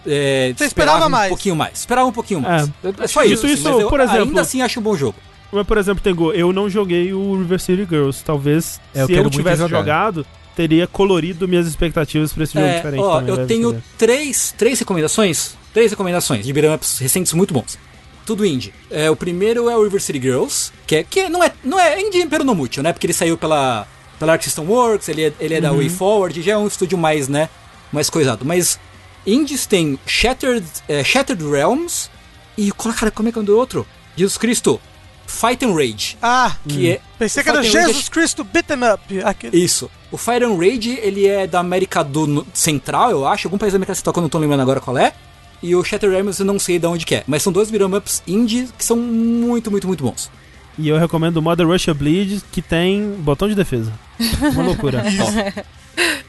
é, 0.05 0.53
Você 0.55 0.65
esperava 0.65 1.05
um 1.05 1.09
mais? 1.09 1.29
pouquinho 1.29 1.55
mais. 1.55 1.79
Esperava 1.79 2.07
um 2.07 2.11
pouquinho 2.11 2.41
mais. 2.41 2.67
É. 2.83 3.03
É, 3.03 3.07
só 3.07 3.23
Isso, 3.23 3.33
isso, 3.33 3.45
assim, 3.45 3.53
isso, 3.55 3.63
mas 3.69 3.79
eu 3.79 3.89
por 3.89 3.99
exemplo- 3.99 4.21
ainda 4.23 4.41
assim 4.41 4.61
acho 4.61 4.79
um 4.79 4.83
bom 4.83 4.95
jogo. 4.95 5.17
Mas, 5.51 5.65
por 5.65 5.77
exemplo, 5.77 6.03
Tengu, 6.03 6.33
eu 6.33 6.51
não 6.51 6.69
joguei 6.69 7.13
o 7.13 7.37
River 7.37 7.59
City 7.59 7.85
Girls. 7.89 8.21
Talvez, 8.23 8.81
É, 8.93 9.03
eu 9.03 9.07
se 9.07 9.13
eu 9.13 9.29
tivesse 9.29 9.57
jogar. 9.61 9.77
jogado, 9.79 10.25
teria 10.57 10.87
colorido 10.87 11.47
minhas 11.47 11.67
expectativas 11.67 12.33
pra 12.33 12.43
esse 12.43 12.55
jogo 12.55 12.65
É, 12.65 12.77
diferente. 12.77 12.99
ó, 12.99 13.17
também, 13.19 13.29
eu 13.29 13.37
né, 13.37 13.45
tenho 13.45 13.83
três, 13.95 14.55
três 14.57 14.79
recomendações. 14.79 15.55
Três 15.71 15.91
recomendações 15.91 16.43
de 16.43 16.51
beat'em 16.51 16.73
ups 16.73 16.97
recentes 16.97 17.31
muito 17.33 17.53
bons. 17.53 17.77
Tudo 18.25 18.43
indie. 18.43 18.73
É, 18.89 19.07
o 19.11 19.15
primeiro 19.15 19.69
é 19.69 19.77
o 19.77 19.83
River 19.83 20.01
City 20.01 20.19
Girls, 20.19 20.71
que, 20.87 20.95
é, 20.95 21.03
que 21.03 21.29
não, 21.29 21.43
é, 21.43 21.53
não 21.63 21.79
é 21.79 22.01
indie 22.01 22.25
pero 22.25 22.43
no 22.43 22.55
mucho, 22.55 22.81
né? 22.81 22.91
Porque 22.91 23.05
ele 23.05 23.13
saiu 23.13 23.37
pela, 23.37 23.87
pela 24.17 24.33
Arc 24.33 24.43
System 24.43 24.65
Works, 24.65 25.07
ele 25.09 25.25
é, 25.25 25.33
ele 25.39 25.53
é 25.53 25.61
da 25.61 25.71
Uhum. 25.71 25.77
Way 25.77 25.89
Forward, 25.89 26.41
já 26.41 26.53
é 26.53 26.57
um 26.57 26.65
estúdio 26.67 26.97
mais, 26.97 27.27
né? 27.27 27.47
Mais 27.91 28.09
coisado. 28.09 28.43
Mas 28.43 28.79
indies 29.27 29.67
tem 29.67 29.99
Shattered, 30.07 30.65
é, 30.89 31.03
Shattered 31.03 31.43
Realms 31.47 32.09
e, 32.57 32.71
cara, 32.71 33.11
como 33.11 33.29
é 33.29 33.31
que 33.31 33.37
é 33.37 33.41
o 33.41 33.45
do 33.45 33.55
outro? 33.55 33.85
Jesus 34.17 34.37
Cristo. 34.39 34.81
Fight 35.27 35.63
and 35.63 35.73
Rage. 35.75 36.17
Ah, 36.21 36.55
Que 36.67 36.91
é. 36.91 37.01
pensei 37.19 37.43
que 37.43 37.49
era 37.49 37.61
Fight 37.61 37.77
é 37.77 37.81
Jesus 37.85 38.09
Cristo 38.09 38.43
Beaten 38.43 38.79
Up. 38.93 39.21
Aquele. 39.23 39.57
isso. 39.63 39.91
O 40.11 40.17
Fire 40.17 40.43
and 40.45 40.55
Rage, 40.57 40.97
ele 41.03 41.27
é 41.27 41.45
da 41.45 41.59
América 41.59 42.01
do 42.03 42.47
Central, 42.53 43.11
eu 43.11 43.27
acho. 43.27 43.47
Algum 43.47 43.57
país 43.57 43.73
da 43.73 43.77
América 43.77 43.93
Central, 43.93 44.13
que 44.13 44.19
eu 44.19 44.23
não 44.23 44.29
tô 44.29 44.37
lembrando 44.39 44.61
agora 44.61 44.79
qual 44.79 44.97
é. 44.97 45.13
E 45.61 45.75
o 45.75 45.83
Shatter 45.83 46.09
Realms 46.09 46.39
eu 46.39 46.45
não 46.45 46.57
sei 46.57 46.79
de 46.79 46.87
onde 46.87 47.05
que 47.05 47.15
é. 47.15 47.23
Mas 47.27 47.43
são 47.43 47.51
dois 47.51 47.69
beat'em 47.69 47.93
ups 47.93 48.23
indie 48.25 48.69
que 48.77 48.83
são 48.85 48.95
muito, 48.95 49.69
muito, 49.69 49.85
muito 49.87 50.03
bons. 50.03 50.31
E 50.77 50.87
eu 50.87 50.97
recomendo 50.97 51.37
o 51.37 51.41
Mother 51.41 51.67
Russia 51.67 51.93
Bleed, 51.93 52.41
que 52.51 52.61
tem 52.61 53.15
botão 53.19 53.47
de 53.49 53.55
defesa. 53.55 53.91
Uma 54.53 54.63
loucura. 54.63 55.03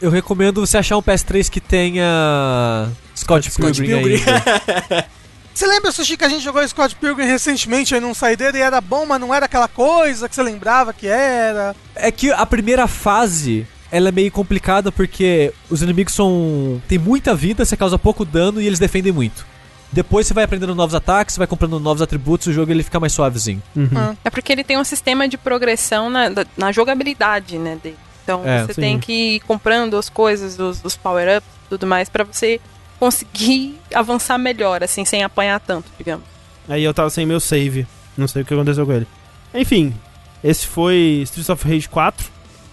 Eu 0.01 0.11
recomendo 0.11 0.65
você 0.65 0.79
achar 0.79 0.97
um 0.97 1.03
PS3 1.03 1.51
que 1.51 1.61
tenha 1.61 2.89
Scott, 3.15 3.51
Scott 3.51 3.83
Pilgrim, 3.83 4.17
Pilgrim. 4.17 4.23
Você 5.59 5.67
lembra, 5.67 5.91
Sushi, 5.91 6.17
que 6.17 6.25
a 6.25 6.29
gente 6.29 6.45
jogou 6.45 6.67
Scott 6.69 6.95
Pilgrim 6.95 7.27
recentemente 7.27 7.93
aí 7.93 8.01
num 8.01 8.15
saideiro 8.15 8.57
e 8.57 8.61
era 8.61 8.81
bom, 8.81 9.05
mas 9.05 9.21
não 9.21 9.35
era 9.35 9.47
aquela 9.47 9.67
coisa 9.67 10.29
que 10.29 10.35
você 10.37 10.41
lembrava 10.41 10.93
que 10.93 11.09
era? 11.09 11.75
É 11.97 12.13
que 12.13 12.31
a 12.31 12.47
primeira 12.47 12.87
fase, 12.87 13.67
ela 13.91 14.11
é 14.11 14.13
meio 14.13 14.31
complicada 14.31 14.93
porque 14.93 15.53
os 15.69 15.83
inimigos 15.83 16.15
são... 16.15 16.81
tem 16.87 16.97
muita 16.97 17.35
vida, 17.35 17.65
você 17.65 17.77
causa 17.77 17.99
pouco 17.99 18.25
dano 18.25 18.63
e 18.63 18.69
eles 18.69 18.79
defendem 18.79 19.11
muito. 19.11 19.45
Depois 19.91 20.29
você 20.29 20.33
vai 20.33 20.45
aprendendo 20.45 20.77
novos 20.77 20.95
ataques, 20.95 21.35
você 21.35 21.39
vai 21.41 21.49
comprando 21.49 21.81
novos 21.81 22.03
atributos, 22.03 22.47
o 22.47 22.53
jogo 22.53 22.71
ele 22.71 22.85
fica 22.85 23.01
mais 23.01 23.13
suavezinho. 23.13 23.61
Uhum. 23.75 24.17
É 24.25 24.31
porque 24.31 24.53
ele 24.53 24.63
tem 24.63 24.79
um 24.79 24.85
sistema 24.85 25.27
de 25.27 25.37
progressão 25.37 26.09
na, 26.09 26.27
na 26.57 26.71
jogabilidade, 26.71 27.59
né, 27.59 27.77
dele. 27.83 27.99
Então 28.23 28.47
É, 28.47 28.65
você 28.65 28.75
sim. 28.75 28.81
tem 28.81 29.01
que 29.01 29.13
ir 29.13 29.41
comprando 29.41 29.97
as 29.97 30.09
coisas, 30.09 30.57
os, 30.57 30.85
os 30.85 30.97
power-ups 30.97 31.49
e 31.67 31.69
tudo 31.69 31.85
mais, 31.85 32.09
pra 32.09 32.23
você 32.23 32.61
conseguir 32.99 33.79
avançar 33.95 34.39
melhor, 34.39 34.83
assim, 34.83 35.05
sem 35.05 35.23
apanhar 35.23 35.61
tanto, 35.61 35.91
digamos. 35.97 36.25
Aí 36.69 36.85
eu 36.85 36.93
tava 36.93 37.11
sem 37.11 37.25
meu 37.25 37.41
save. 37.41 37.87
Não 38.17 38.29
sei 38.29 38.43
o 38.43 38.45
que 38.45 38.53
aconteceu 38.53 38.85
com 38.85 38.93
ele. 38.93 39.07
Enfim, 39.55 39.95
esse 40.43 40.67
foi 40.67 41.21
Streets 41.25 41.49
of 41.49 41.67
Rage 41.67 41.89
4. 41.89 42.27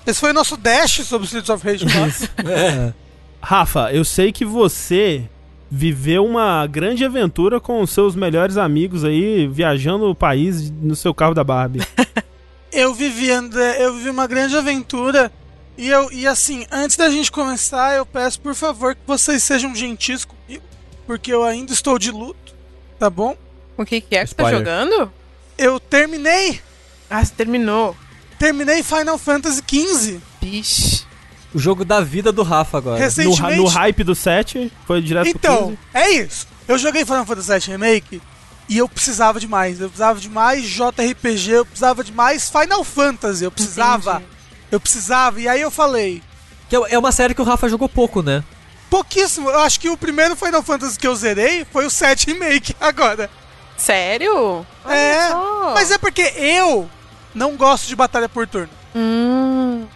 Esse 0.06 0.20
foi 0.20 0.32
o 0.32 0.34
nosso 0.34 0.58
dash 0.58 1.06
sobre 1.06 1.26
Streets 1.26 1.50
of 1.50 1.66
Rage 1.66 1.86
4. 1.86 2.30
É. 2.52 2.94
Rafa, 3.42 3.92
eu 3.94 4.04
sei 4.04 4.32
que 4.32 4.44
você 4.44 5.30
viveu 5.70 6.26
uma 6.26 6.66
grande 6.68 7.06
aventura 7.06 7.60
com 7.60 7.82
os 7.82 7.92
seus 7.92 8.16
melhores 8.16 8.58
amigos 8.58 9.04
aí, 9.04 9.48
viajando 9.48 10.10
o 10.10 10.16
país 10.16 10.72
no 10.72 10.96
seu 10.96 11.14
carro 11.14 11.34
da 11.34 11.44
Barbie. 11.44 11.82
eu 12.72 12.94
vivi, 12.94 13.32
André, 13.32 13.78
eu 13.84 13.94
vivi 13.94 14.10
uma 14.10 14.28
grande 14.28 14.56
aventura. 14.56 15.32
E 15.78 15.90
eu 15.90 16.10
e 16.12 16.26
assim, 16.26 16.66
antes 16.72 16.96
da 16.96 17.10
gente 17.10 17.32
começar, 17.32 17.96
eu 17.96 18.06
peço 18.06 18.40
por 18.40 18.56
favor 18.56 18.96
que 18.96 19.02
vocês 19.06 19.44
sejam 19.44 19.76
gentis 19.76 20.24
comigo, 20.26 20.64
porque 21.06 21.32
eu 21.34 21.44
ainda 21.44 21.74
estou 21.74 22.00
de 22.00 22.12
luto, 22.12 22.54
tá 22.98 23.10
bom? 23.10 23.36
O 23.78 23.84
que, 23.86 24.00
que 24.00 24.16
é 24.16 24.22
que 24.24 24.30
você 24.30 24.36
tá 24.36 24.50
jogando? 24.52 25.12
Eu 25.58 25.80
terminei, 25.80 26.62
Ah, 27.10 27.24
você 27.24 27.34
terminou. 27.34 27.96
terminei 28.40 28.82
Final 28.84 29.18
Fantasy 29.18 29.62
XV. 29.68 30.20
Bicho. 30.42 31.06
O 31.54 31.60
jogo 31.60 31.84
da 31.86 32.02
vida 32.02 32.32
do 32.32 32.44
Rafa 32.44 32.78
agora. 32.78 32.98
No, 32.98 33.02
Recentemente. 33.04 33.58
no 33.58 33.66
hype 33.68 34.04
do 34.04 34.16
7, 34.16 34.72
foi 34.86 35.02
direto 35.02 35.24
pro 35.30 35.38
Então, 35.38 35.66
15. 35.68 35.78
é 35.94 36.10
isso. 36.12 36.48
Eu 36.68 36.78
joguei 36.78 37.06
Final 37.06 37.26
Fantasy 37.26 37.52
VII 37.52 37.78
Remake 37.78 38.22
E 38.68 38.78
eu 38.80 38.90
precisava 38.90 39.40
de 39.40 39.48
mais. 39.48 39.80
Eu 39.80 39.88
precisava 39.88 40.20
de 40.20 40.28
mais 40.30 40.64
JRPG, 40.66 41.52
eu 41.52 41.66
precisava 41.66 42.04
de 42.04 42.12
mais 42.12 42.50
Final 42.50 42.84
Fantasy. 42.84 43.44
Eu 43.44 43.52
precisava. 43.52 44.16
Entendi. 44.16 44.35
Eu 44.76 44.80
precisava. 44.80 45.40
E 45.40 45.48
aí 45.48 45.62
eu 45.62 45.72
falei. 45.72 46.22
Que 46.70 46.76
é 46.76 46.80
é 46.90 47.00
uma 47.00 47.12
série 47.12 47.34
que 47.34 47.42
o 47.42 47.46
Rafa 47.46 47.70
jogou 47.70 47.88
pouco, 47.88 48.22
né? 48.22 48.44
Pouquíssimo. 48.90 49.50
Eu 49.50 49.60
acho 49.60 49.80
que 49.80 49.90
o 49.90 49.98
primeiro 49.98 50.36
Final 50.36 50.62
Fantasy 50.62 50.98
que 51.00 51.08
eu 51.08 51.16
zerei 51.16 51.66
foi 51.72 51.86
o 51.86 51.90
7 51.90 52.28
Remake 52.32 52.76
agora. 52.80 53.30
Sério? 53.78 54.66
Olha 54.86 54.96
é. 54.96 55.30
só. 55.30 55.72
Mas 55.74 55.92
é 55.92 55.98
porque 55.98 56.22
eu 56.36 56.90
não 57.34 57.56
gosto 57.56 57.88
de 57.88 57.96
batalha 57.96 58.30
por 58.30 58.48
turno. 58.48 58.70
Hum, 58.96 59.46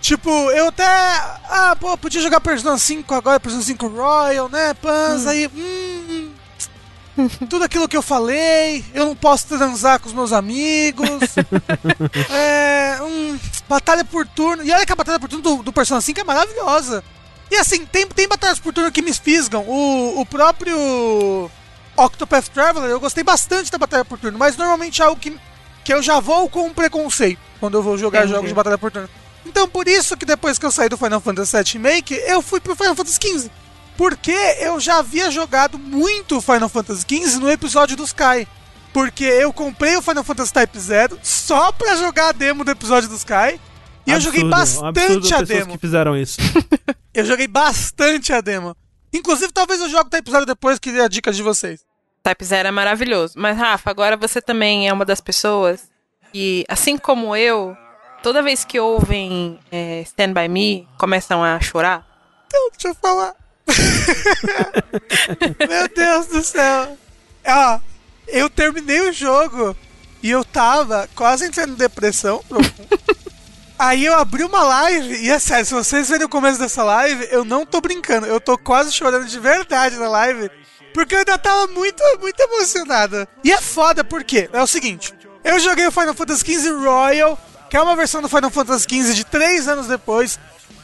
Tipo, 0.01 0.29
eu 0.51 0.67
até. 0.67 0.85
Ah, 0.85 1.75
pô, 1.79 1.97
podia 1.97 2.21
jogar 2.21 2.39
Persona 2.41 2.77
5 2.77 3.13
agora, 3.13 3.39
Persona 3.39 3.63
5 3.63 3.87
Royal, 3.87 4.49
né? 4.49 4.73
Pans, 4.73 5.27
aí. 5.27 5.47
Hum, 5.47 6.18
tudo 7.49 7.63
aquilo 7.63 7.87
que 7.87 7.97
eu 7.97 8.01
falei, 8.01 8.83
eu 8.93 9.05
não 9.05 9.15
posso 9.15 9.47
transar 9.47 9.99
com 9.99 10.07
os 10.07 10.13
meus 10.13 10.31
amigos. 10.31 11.07
é. 12.29 12.97
Batalha 13.67 14.03
por 14.03 14.27
turno. 14.27 14.63
E 14.63 14.71
olha 14.71 14.85
que 14.85 14.91
a 14.91 14.95
batalha 14.95 15.19
por 15.19 15.29
turno 15.29 15.43
do, 15.43 15.63
do 15.63 15.73
Persona 15.73 16.01
5 16.01 16.19
é 16.19 16.23
maravilhosa. 16.23 17.03
E 17.51 17.55
assim, 17.55 17.85
tem, 17.85 18.07
tem 18.07 18.27
batalhas 18.27 18.59
por 18.59 18.73
turno 18.73 18.91
que 18.91 19.01
me 19.01 19.13
fisgam. 19.13 19.63
O, 19.67 20.21
o 20.21 20.25
próprio 20.25 21.49
Octopath 21.95 22.49
Traveler, 22.49 22.89
eu 22.89 22.99
gostei 22.99 23.23
bastante 23.23 23.71
da 23.71 23.77
batalha 23.77 24.05
por 24.05 24.19
turno, 24.19 24.37
mas 24.37 24.55
normalmente 24.55 25.01
é 25.01 25.05
algo 25.05 25.19
que, 25.19 25.37
que 25.83 25.93
eu 25.93 26.01
já 26.01 26.19
vou 26.19 26.49
com 26.49 26.65
um 26.65 26.73
preconceito 26.73 27.39
quando 27.59 27.77
eu 27.77 27.83
vou 27.83 27.97
jogar 27.97 28.19
Entendi. 28.19 28.33
jogos 28.33 28.49
de 28.49 28.55
batalha 28.55 28.77
por 28.77 28.91
turno. 28.91 29.09
Então, 29.45 29.67
por 29.67 29.87
isso 29.87 30.15
que 30.15 30.25
depois 30.25 30.59
que 30.59 30.65
eu 30.65 30.71
saí 30.71 30.89
do 30.89 30.97
Final 30.97 31.19
Fantasy 31.19 31.57
VII 31.57 31.73
Remake, 31.73 32.13
eu 32.13 32.41
fui 32.41 32.59
pro 32.59 32.75
Final 32.75 32.95
Fantasy 32.95 33.19
XV. 33.21 33.51
Porque 33.99 34.31
eu 34.31 34.79
já 34.79 34.99
havia 34.99 35.29
jogado 35.29 35.77
muito 35.77 36.39
Final 36.39 36.69
Fantasy 36.69 37.01
XV 37.01 37.37
no 37.37 37.51
episódio 37.51 37.97
do 37.97 38.05
Sky. 38.05 38.47
Porque 38.93 39.25
eu 39.25 39.51
comprei 39.51 39.97
o 39.97 40.01
Final 40.01 40.23
Fantasy 40.23 40.53
Type 40.53 40.79
Zero 40.79 41.19
só 41.21 41.69
pra 41.73 41.97
jogar 41.97 42.29
a 42.29 42.31
demo 42.31 42.63
do 42.63 42.71
episódio 42.71 43.09
do 43.09 43.15
Sky. 43.17 43.59
E 44.07 44.11
eu 44.11 44.21
joguei 44.21 44.41
Absurdo, 44.41 44.85
um 44.85 44.87
absurdo 44.87 45.15
bastante 45.19 45.33
a 45.33 45.39
pessoas 45.39 45.59
demo. 45.59 45.71
que 45.73 45.77
fizeram 45.77 46.15
isso. 46.15 46.37
Eu 47.13 47.25
joguei 47.25 47.47
bastante 47.47 48.31
a 48.31 48.39
demo. 48.39 48.73
Inclusive, 49.11 49.51
talvez 49.51 49.81
eu 49.81 49.89
jogue 49.89 50.07
o 50.07 50.09
Type 50.09 50.31
Zero 50.31 50.45
depois, 50.45 50.79
queria 50.79 51.03
a 51.03 51.07
dica 51.09 51.33
de 51.33 51.43
vocês. 51.43 51.81
Type 52.23 52.45
Zero 52.45 52.69
é 52.69 52.71
maravilhoso. 52.71 53.33
Mas, 53.35 53.57
Rafa, 53.57 53.89
agora 53.89 54.15
você 54.15 54.41
também 54.41 54.87
é 54.87 54.93
uma 54.93 55.03
das 55.03 55.19
pessoas 55.19 55.89
que, 56.31 56.63
assim 56.69 56.97
como 56.97 57.35
eu, 57.35 57.75
toda 58.23 58.43
vez 58.43 58.63
que 58.63 58.79
ouvem 58.79 59.59
é, 59.71 60.01
Stand 60.03 60.33
By 60.33 60.47
Me, 60.47 60.87
começam 60.97 61.43
a 61.43 61.59
chorar. 61.59 62.07
Então, 62.47 62.69
deixa 62.71 62.87
eu 62.89 62.95
falar. 62.95 63.38
Meu 65.67 65.87
Deus 65.95 66.27
do 66.27 66.43
céu. 66.43 66.97
Ó, 67.45 67.79
eu 68.27 68.49
terminei 68.49 69.01
o 69.01 69.13
jogo 69.13 69.75
e 70.21 70.29
eu 70.29 70.43
tava 70.43 71.09
quase 71.15 71.45
entrando 71.45 71.73
em 71.73 71.77
depressão. 71.77 72.43
Aí 73.77 74.05
eu 74.05 74.13
abri 74.13 74.43
uma 74.43 74.61
live, 74.61 75.15
e 75.23 75.29
é 75.29 75.39
sério, 75.39 75.65
se 75.65 75.73
vocês 75.73 76.09
verem 76.09 76.25
o 76.25 76.29
começo 76.29 76.59
dessa 76.59 76.83
live, 76.83 77.29
eu 77.31 77.45
não 77.45 77.65
tô 77.65 77.79
brincando, 77.79 78.27
eu 78.27 78.41
tô 78.41 78.57
quase 78.57 78.91
chorando 78.91 79.25
de 79.25 79.39
verdade 79.39 79.95
na 79.95 80.09
live, 80.09 80.51
porque 80.93 81.15
eu 81.15 81.19
ainda 81.19 81.37
tava 81.37 81.65
muito, 81.67 82.03
muito 82.19 82.37
emocionada. 82.41 83.25
E 83.41 83.53
é 83.53 83.61
foda, 83.61 84.03
porque 84.03 84.49
é 84.51 84.61
o 84.61 84.67
seguinte, 84.67 85.13
eu 85.45 85.57
joguei 85.59 85.87
o 85.87 85.91
Final 85.93 86.13
Fantasy 86.13 86.43
XV 86.43 86.71
Royal, 86.71 87.39
que 87.69 87.77
é 87.77 87.81
uma 87.81 87.95
versão 87.95 88.21
do 88.21 88.27
Final 88.27 88.49
Fantasy 88.49 88.85
XV 88.89 89.13
de 89.13 89.23
3 89.23 89.69
anos 89.69 89.87
depois, 89.87 90.37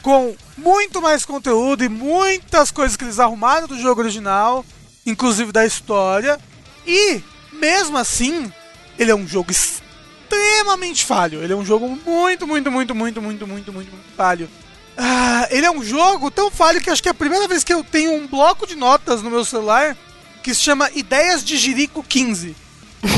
com 0.06 0.36
muito 0.56 1.02
mais 1.02 1.24
conteúdo 1.24 1.82
e 1.82 1.88
muitas 1.88 2.70
coisas 2.70 2.96
que 2.96 3.02
eles 3.02 3.18
arrumaram 3.18 3.66
do 3.66 3.76
jogo 3.76 4.00
original, 4.00 4.64
inclusive 5.04 5.50
da 5.50 5.66
história, 5.66 6.38
e 6.86 7.20
mesmo 7.50 7.98
assim, 7.98 8.52
ele 8.96 9.10
é 9.10 9.14
um 9.16 9.26
jogo 9.26 9.50
extremamente 9.50 11.04
falho. 11.04 11.42
Ele 11.42 11.52
é 11.52 11.56
um 11.56 11.64
jogo 11.64 11.88
muito, 11.88 12.46
muito, 12.46 12.70
muito, 12.70 12.94
muito, 12.94 13.20
muito, 13.20 13.20
muito, 13.20 13.46
muito, 13.48 13.72
muito 13.72 13.92
falho. 14.16 14.48
Ah, 14.96 15.48
ele 15.50 15.66
é 15.66 15.70
um 15.72 15.82
jogo 15.82 16.30
tão 16.30 16.52
falho 16.52 16.80
que 16.80 16.88
acho 16.88 17.02
que 17.02 17.08
é 17.08 17.10
a 17.10 17.14
primeira 17.14 17.48
vez 17.48 17.64
que 17.64 17.74
eu 17.74 17.82
tenho 17.82 18.12
um 18.12 18.28
bloco 18.28 18.64
de 18.64 18.76
notas 18.76 19.22
no 19.22 19.30
meu 19.30 19.44
celular 19.44 19.96
que 20.40 20.54
se 20.54 20.60
chama 20.60 20.88
Ideias 20.94 21.44
de 21.44 21.56
Jirico 21.56 22.04
15. 22.04 22.54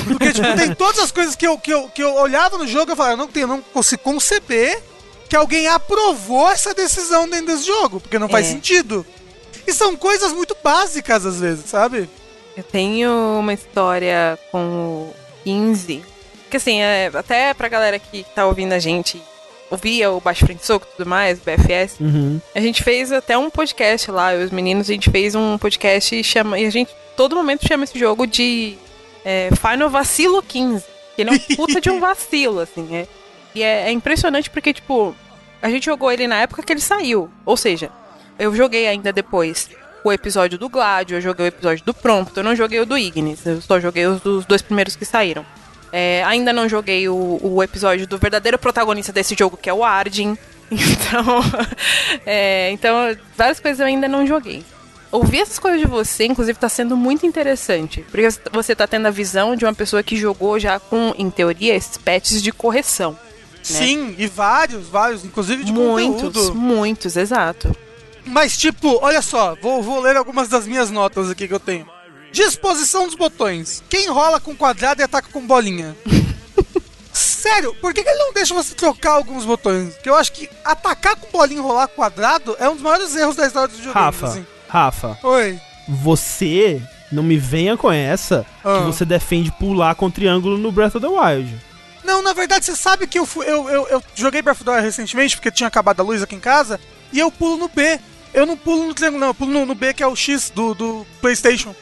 Porque, 0.07 0.33
tipo, 0.33 0.57
tem 0.57 0.73
todas 0.75 1.01
as 1.01 1.13
coisas 1.13 1.37
que 1.37 1.47
eu, 1.47 1.59
que 1.59 1.71
eu, 1.71 1.91
que 1.91 2.03
eu 2.03 2.15
olhava 2.15 2.57
no 2.57 2.67
jogo 2.67 2.91
e 2.91 2.93
eu 2.93 2.97
falava, 2.97 3.13
eu 3.13 3.19
não, 3.19 3.29
tenho, 3.29 3.45
eu 3.45 3.49
não 3.49 3.61
consigo 3.61 4.01
conceber 4.03 4.83
que 5.29 5.37
alguém 5.37 5.69
aprovou 5.69 6.49
essa 6.51 6.73
decisão 6.75 7.29
dentro 7.29 7.47
desse 7.47 7.67
jogo, 7.67 8.01
porque 8.01 8.19
não 8.19 8.29
faz 8.29 8.47
É. 8.47 8.51
sentido. 8.51 9.05
E 9.67 9.73
são 9.73 9.97
coisas 9.97 10.33
muito 10.33 10.57
básicas 10.65 11.27
às 11.27 11.41
vezes, 11.41 11.67
sabe? 11.69 12.09
Eu 12.57 12.63
tenho 12.65 13.11
uma 13.39 13.53
história 13.53 14.39
com 14.51 14.59
o 15.11 15.15
15. 15.45 16.03
Que 16.51 16.57
assim, 16.57 16.81
é, 16.81 17.11
até 17.13 17.53
pra 17.53 17.69
galera 17.69 17.99
que 17.99 18.25
tá 18.35 18.47
ouvindo 18.47 18.73
a 18.73 18.79
gente, 18.79 19.21
ouvia 19.71 20.11
o 20.11 20.19
Baixo 20.21 20.47
Frente 20.47 20.65
Soco 20.65 20.87
e 20.91 20.97
tudo 20.97 21.07
mais, 21.09 21.39
o 21.39 21.43
BFS, 21.45 22.01
Uhum. 22.01 22.41
a 22.55 22.61
gente 22.61 22.83
fez 22.83 23.13
até 23.13 23.37
um 23.37 23.51
podcast 23.51 24.11
lá, 24.11 24.35
eu 24.35 24.41
e 24.41 24.45
os 24.45 24.51
meninos, 24.51 24.89
a 24.89 24.93
gente 24.95 25.11
fez 25.11 25.35
um 25.35 25.59
podcast 25.59 26.17
e 26.19 26.25
chama. 26.25 26.59
E 26.59 26.65
a 26.65 26.71
gente, 26.71 26.91
todo 27.17 27.37
momento, 27.37 27.69
chama 27.69 27.85
esse 27.85 27.99
jogo 27.99 28.27
de 28.27 28.79
é, 29.25 29.51
Final 29.61 29.91
Vacilo 29.91 30.43
15. 30.43 30.83
que 31.15 31.21
Ele 31.23 31.31
é 31.31 31.33
um 31.35 31.57
puta 31.57 31.81
de 31.83 31.91
um 31.91 32.01
vacilo, 32.01 32.61
assim. 32.61 32.89
É, 32.97 33.07
e 33.55 33.63
é, 33.63 33.89
é 33.89 33.93
impressionante 33.93 34.51
porque, 34.51 34.73
tipo, 34.73 35.15
a 35.61 35.69
gente 35.69 35.87
jogou 35.87 36.11
ele 36.11 36.27
na 36.27 36.37
época 36.37 36.63
que 36.63 36.73
ele 36.73 36.81
saiu. 36.81 37.31
Ou 37.45 37.57
seja, 37.57 37.91
eu 38.39 38.55
joguei 38.55 38.87
ainda 38.87 39.13
depois 39.13 39.69
o 40.05 40.13
episódio 40.13 40.59
do 40.59 40.69
Gladio, 40.69 41.17
eu 41.17 41.21
joguei 41.21 41.47
o 41.47 41.49
episódio 41.49 41.85
do 41.85 41.93
Prompto, 41.93 42.41
eu 42.41 42.45
não 42.45 42.55
joguei 42.55 42.81
o 42.81 42.87
do 42.87 42.97
Ignis, 42.97 43.45
eu 43.45 43.61
só 43.61 43.81
joguei 43.81 44.07
os 44.07 44.21
dos 44.21 44.47
dois 44.47 44.63
primeiros 44.63 44.97
que 44.97 45.05
saíram. 45.05 45.45
É, 45.93 46.23
ainda 46.25 46.53
não 46.53 46.69
joguei 46.69 47.09
o, 47.09 47.41
o 47.43 47.63
episódio 47.63 48.07
do 48.07 48.19
verdadeiro 48.19 48.59
protagonista 48.59 49.13
desse 49.13 49.35
jogo, 49.37 49.57
que 49.57 49.71
é 49.71 49.75
o 49.75 49.85
Arjin. 49.85 50.37
Então, 50.71 51.41
é, 52.27 52.71
então, 52.73 53.17
várias 53.35 53.59
coisas 53.59 53.81
eu 53.81 53.87
ainda 53.87 54.07
não 54.07 54.27
joguei. 54.27 54.63
Ouvir 55.11 55.41
essas 55.41 55.59
coisas 55.59 55.81
de 55.81 55.87
você, 55.87 56.27
inclusive, 56.27 56.59
tá 56.59 56.69
sendo 56.69 56.95
muito 56.95 57.25
interessante. 57.25 58.05
Porque 58.11 58.29
você 58.53 58.77
tá 58.77 58.87
tendo 58.87 59.07
a 59.07 59.11
visão 59.11 59.57
de 59.57 59.65
uma 59.65 59.73
pessoa 59.73 60.03
que 60.03 60.15
jogou 60.15 60.59
já 60.59 60.79
com, 60.79 61.15
em 61.17 61.31
teoria, 61.31 61.75
esses 61.75 61.97
patches 61.97 62.43
de 62.43 62.53
correção. 62.53 63.17
Sim, 63.73 64.15
e 64.19 64.27
vários, 64.27 64.89
vários, 64.89 65.25
inclusive 65.25 65.65
de 65.65 65.73
muitos, 65.73 66.23
conteúdo. 66.23 66.55
muitos, 66.55 67.17
exato. 67.17 67.75
Mas, 68.25 68.57
tipo, 68.57 68.99
olha 69.03 69.23
só, 69.23 69.55
vou, 69.61 69.83
vou 69.83 70.01
ler 70.01 70.17
algumas 70.17 70.49
das 70.49 70.67
minhas 70.67 70.91
notas 70.91 71.31
aqui 71.31 71.49
que 71.49 71.55
eu 71.55 71.61
tenho. 71.61 71.87
Disposição 72.31 73.07
dos 73.07 73.15
botões. 73.15 73.83
Quem 73.89 74.09
rola 74.09 74.39
com 74.39 74.55
quadrado 74.55 75.01
e 75.01 75.05
ataca 75.05 75.29
com 75.33 75.47
bolinha? 75.47 75.97
Sério, 77.13 77.75
por 77.81 77.95
que, 77.95 78.03
que 78.03 78.09
ele 78.09 78.19
não 78.19 78.33
deixa 78.33 78.53
você 78.55 78.75
trocar 78.75 79.13
alguns 79.13 79.45
botões? 79.45 79.95
Porque 79.95 80.11
eu 80.11 80.15
acho 80.15 80.33
que 80.33 80.49
atacar 80.65 81.17
com 81.17 81.31
bolinha 81.37 81.61
e 81.61 81.63
rolar 81.63 81.89
quadrado 81.89 82.55
é 82.61 82.69
um 82.69 82.75
dos 82.75 82.83
maiores 82.83 83.15
erros 83.17 83.37
da 83.37 83.47
história 83.47 83.69
dos 83.69 83.79
videogames. 83.79 84.05
Rafa, 84.21 84.27
assim. 84.27 84.47
Rafa, 84.69 85.19
Oi. 85.23 85.59
você 85.89 86.83
não 87.11 87.23
me 87.23 87.39
venha 87.39 87.77
com 87.77 87.91
essa 87.91 88.45
Ah. 88.63 88.79
que 88.81 88.85
você 88.85 89.05
defende 89.05 89.51
pular 89.53 89.95
com 89.95 90.11
triângulo 90.11 90.59
no 90.59 90.71
Breath 90.71 90.97
of 90.97 91.01
the 91.01 91.09
Wild. 91.09 91.57
Não, 92.09 92.23
na 92.23 92.33
verdade, 92.33 92.65
você 92.65 92.75
sabe 92.75 93.07
que 93.07 93.19
eu, 93.19 93.27
fui, 93.27 93.45
eu, 93.47 93.69
eu, 93.69 93.87
eu 93.89 94.03
joguei 94.15 94.41
Breath 94.41 94.57
of 94.57 94.65
the 94.65 94.71
Wild 94.71 94.85
recentemente, 94.87 95.37
porque 95.37 95.51
tinha 95.51 95.69
acabado 95.69 96.01
a 96.01 96.03
luz 96.03 96.23
aqui 96.23 96.35
em 96.35 96.41
casa, 96.41 96.81
e 97.13 97.19
eu 97.19 97.31
pulo 97.31 97.59
no 97.59 97.69
B. 97.69 98.01
Eu 98.33 98.47
não 98.47 98.57
pulo 98.57 98.87
no 98.87 98.95
triângulo, 98.95 99.21
não, 99.21 99.29
eu 99.29 99.35
pulo 99.35 99.53
no, 99.53 99.67
no 99.67 99.75
B, 99.75 99.93
que 99.93 100.03
é 100.03 100.07
o 100.07 100.17
X 100.17 100.51
do, 100.55 100.75
do 100.75 101.07
PlayStation. 101.21 101.75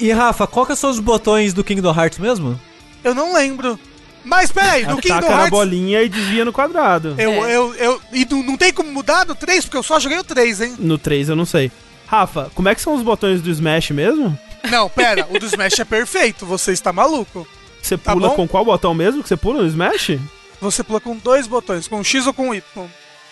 E 0.00 0.10
Rafa, 0.10 0.46
qual 0.46 0.64
que 0.66 0.74
são 0.74 0.88
os 0.88 0.98
botões 1.00 1.52
do 1.52 1.62
Kingdom 1.62 1.94
Hearts 1.94 2.18
mesmo? 2.18 2.58
Eu 3.04 3.14
não 3.14 3.34
lembro. 3.34 3.78
Mas 4.24 4.50
peraí, 4.50 4.86
no 4.86 4.96
Kingdom 4.96 5.16
Ataca 5.18 5.30
na 5.34 5.38
Hearts. 5.42 5.50
bolinha 5.50 6.02
e 6.02 6.08
desvia 6.08 6.44
no 6.46 6.52
quadrado. 6.52 7.14
Eu, 7.18 7.30
É. 7.44 7.54
eu, 7.56 7.74
eu, 7.74 8.00
e 8.10 8.24
não, 8.30 8.42
não 8.42 8.56
tem 8.56 8.72
como 8.72 8.90
mudar 8.90 9.24
do 9.24 9.34
3, 9.34 9.66
porque 9.66 9.76
eu 9.76 9.82
só 9.82 10.00
joguei 10.00 10.18
o 10.18 10.24
3, 10.24 10.60
hein? 10.62 10.74
No 10.78 10.96
3 10.96 11.28
eu 11.28 11.36
não 11.36 11.44
sei. 11.44 11.70
Rafa, 12.06 12.50
como 12.54 12.68
é 12.70 12.74
que 12.74 12.80
são 12.80 12.94
os 12.94 13.02
botões 13.02 13.42
do 13.42 13.50
Smash 13.50 13.90
mesmo? 13.90 14.38
Não, 14.70 14.88
pera, 14.88 15.26
o 15.30 15.38
do 15.38 15.44
Smash 15.46 15.78
é 15.78 15.84
perfeito, 15.84 16.46
você 16.46 16.72
está 16.72 16.90
maluco. 16.92 17.46
Você 17.84 17.98
Tá 17.98 18.12
pula 18.12 18.28
bom. 18.30 18.34
com 18.36 18.48
qual 18.48 18.64
botão 18.64 18.94
mesmo 18.94 19.22
que 19.22 19.28
você 19.28 19.36
pula 19.36 19.62
no 19.62 19.68
Smash? 19.68 20.18
Você 20.60 20.82
pula 20.82 21.00
com 21.00 21.16
dois 21.16 21.46
botões, 21.46 21.86
com 21.86 22.02
X 22.02 22.26
ou 22.26 22.32
com 22.32 22.54
Y. 22.54 22.86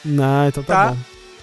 Não, 0.04 0.48
então 0.48 0.62
tá, 0.62 0.86
Tá. 0.86 0.90
bom. 0.90 0.96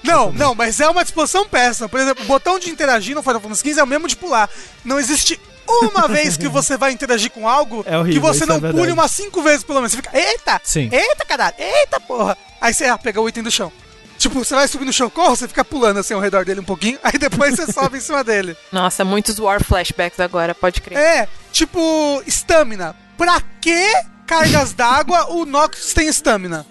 Não, 0.03 0.31
não, 0.31 0.56
mas 0.56 0.80
é 0.80 0.88
uma 0.88 1.03
disposição 1.03 1.45
péssima. 1.45 1.90
Por 1.90 1.99
exemplo, 1.99 2.23
o 2.23 2.27
botão 2.27 2.57
de 2.60 2.69
interagir 2.69 3.15
no 3.15 3.22
Final 3.23 3.41
Fantasy 3.41 3.69
XV 3.69 3.80
é 3.81 3.84
o 3.84 3.88
mesmo 3.88 4.07
de 4.07 4.15
pular. 4.15 4.49
Não 4.86 4.98
existe 4.99 5.40
uma 5.68 6.07
vez 6.07 6.38
que 6.38 6.48
você 6.48 6.77
vai 6.77 6.91
interagir 6.91 7.31
com 7.31 7.48
algo 7.49 7.84
É 7.86 7.98
horrível, 7.98 8.22
que 8.22 8.27
você 8.27 8.45
não 8.45 8.56
é 8.57 8.72
pule 8.72 8.91
umas 8.91 9.11
cinco 9.11 9.41
vezes 9.41 9.64
pelo 9.64 9.80
menos. 9.80 9.91
Você 9.91 9.98
fica, 9.98 10.18
eita! 10.18 10.61
Sim. 10.64 10.90
Eita, 10.91 11.26
caralho! 11.26 11.56
Eita, 11.57 11.99
porra! 11.99 12.38
Aí 12.61 12.73
você 12.73 12.86
ah, 12.86 12.98
pega 12.98 13.19
o 13.19 13.27
item 13.27 13.44
do 13.44 13.52
chão. 13.52 13.72
Tipo, 14.20 14.44
você 14.44 14.54
vai 14.54 14.68
subir 14.68 14.84
no 14.86 14.91
chão, 14.91 15.10
corre, 15.10 15.30
você 15.38 15.48
fica 15.48 15.64
pulando 15.64 15.98
assim 15.98 16.14
ao 16.14 16.20
redor 16.20 16.44
dele 16.44 16.60
um 16.60 16.64
pouquinho, 16.66 17.00
aí 17.04 17.18
depois 17.18 17.56
você 17.56 17.72
sobe 17.72 17.98
em 17.98 18.02
cima 18.02 18.22
dele. 18.24 18.56
Nossa, 18.72 19.06
muitos 19.06 19.40
War 19.40 19.64
flashbacks 19.64 20.20
agora, 20.20 20.54
pode 20.54 20.82
crer. 20.82 20.98
É, 20.98 21.28
tipo, 21.54 22.22
estamina. 22.28 22.96
Pra 23.18 23.41
que 23.62 23.91
cargas 24.28 24.74
d'água 24.74 25.32
o 25.32 25.46
Noctis 25.46 25.94
tem 25.94 26.08
estamina? 26.08 26.66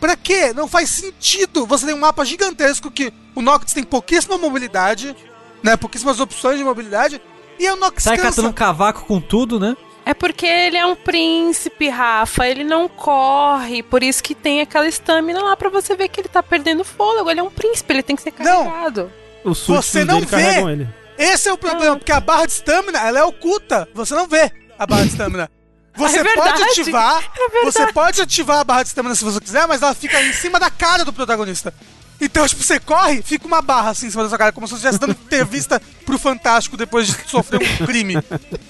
Pra 0.00 0.16
quê? 0.16 0.52
Não 0.52 0.68
faz 0.68 0.90
sentido. 0.90 1.64
Você 1.66 1.86
tem 1.86 1.94
um 1.94 1.98
mapa 1.98 2.24
gigantesco 2.24 2.90
que 2.90 3.12
o 3.34 3.40
Noctis 3.40 3.72
tem 3.72 3.82
pouquíssima 3.84 4.36
mobilidade, 4.36 5.16
né? 5.62 5.76
Pouquíssimas 5.76 6.20
opções 6.20 6.58
de 6.58 6.64
mobilidade. 6.64 7.22
E 7.58 7.70
o 7.70 7.76
Noctis 7.76 8.04
Sai 8.04 8.16
cansa. 8.16 8.30
catando 8.30 8.48
um 8.48 8.52
cavaco 8.52 9.06
com 9.06 9.20
tudo, 9.20 9.58
né? 9.58 9.76
É 10.06 10.14
porque 10.14 10.46
ele 10.46 10.76
é 10.76 10.86
um 10.86 10.94
príncipe, 10.94 11.88
Rafa. 11.88 12.46
Ele 12.46 12.62
não 12.62 12.88
corre. 12.88 13.82
Por 13.82 14.04
isso 14.04 14.22
que 14.22 14.36
tem 14.36 14.60
aquela 14.60 14.86
estamina 14.86 15.42
lá 15.42 15.56
pra 15.56 15.68
você 15.68 15.96
ver 15.96 16.08
que 16.08 16.20
ele 16.20 16.28
tá 16.28 16.44
perdendo 16.44 16.84
fôlego. 16.84 17.28
Ele 17.28 17.40
é 17.40 17.42
um 17.42 17.50
príncipe, 17.50 17.92
ele 17.92 18.04
tem 18.04 18.14
que 18.14 18.22
ser 18.22 18.32
Não. 18.38 18.64
carregado. 18.70 19.12
Súditos 19.42 19.66
Você 19.66 20.04
não 20.04 20.20
dele 20.20 20.26
vê. 20.26 20.86
Esse 21.18 21.48
é 21.48 21.52
o 21.52 21.58
problema, 21.58 21.96
porque 21.96 22.12
a 22.12 22.20
barra 22.20 22.46
de 22.46 22.52
stamina, 22.52 23.00
ela 23.00 23.18
é 23.18 23.24
oculta. 23.24 23.88
Você 23.94 24.14
não 24.14 24.28
vê 24.28 24.52
a 24.78 24.86
barra 24.86 25.02
de 25.02 25.10
stamina. 25.10 25.50
Você 25.96 26.18
É 26.18 26.34
pode 26.34 26.62
ativar, 26.62 27.24
É 27.24 27.64
você 27.64 27.90
pode 27.90 28.20
ativar 28.20 28.58
a 28.58 28.64
barra 28.64 28.82
de 28.82 28.90
stamina 28.90 29.14
se 29.14 29.24
você 29.24 29.40
quiser, 29.40 29.66
mas 29.66 29.80
ela 29.80 29.94
fica 29.94 30.22
em 30.22 30.32
cima 30.34 30.60
da 30.60 30.68
cara 30.70 31.06
do 31.06 31.12
protagonista. 31.12 31.72
Então, 32.20 32.46
tipo, 32.46 32.62
você 32.62 32.80
corre, 32.80 33.22
fica 33.22 33.46
uma 33.46 33.60
barra 33.60 33.90
assim 33.90 34.06
em 34.06 34.10
cima 34.10 34.22
da 34.22 34.28
sua 34.28 34.38
cara, 34.38 34.52
como 34.52 34.66
se 34.66 34.72
você 34.72 34.88
estivesse 34.88 34.98
dando 34.98 35.12
entrevista 35.26 35.80
pro 36.04 36.18
Fantástico 36.18 36.76
depois 36.76 37.06
de 37.06 37.14
sofrer 37.28 37.60
um 37.62 37.86
crime. 37.86 38.14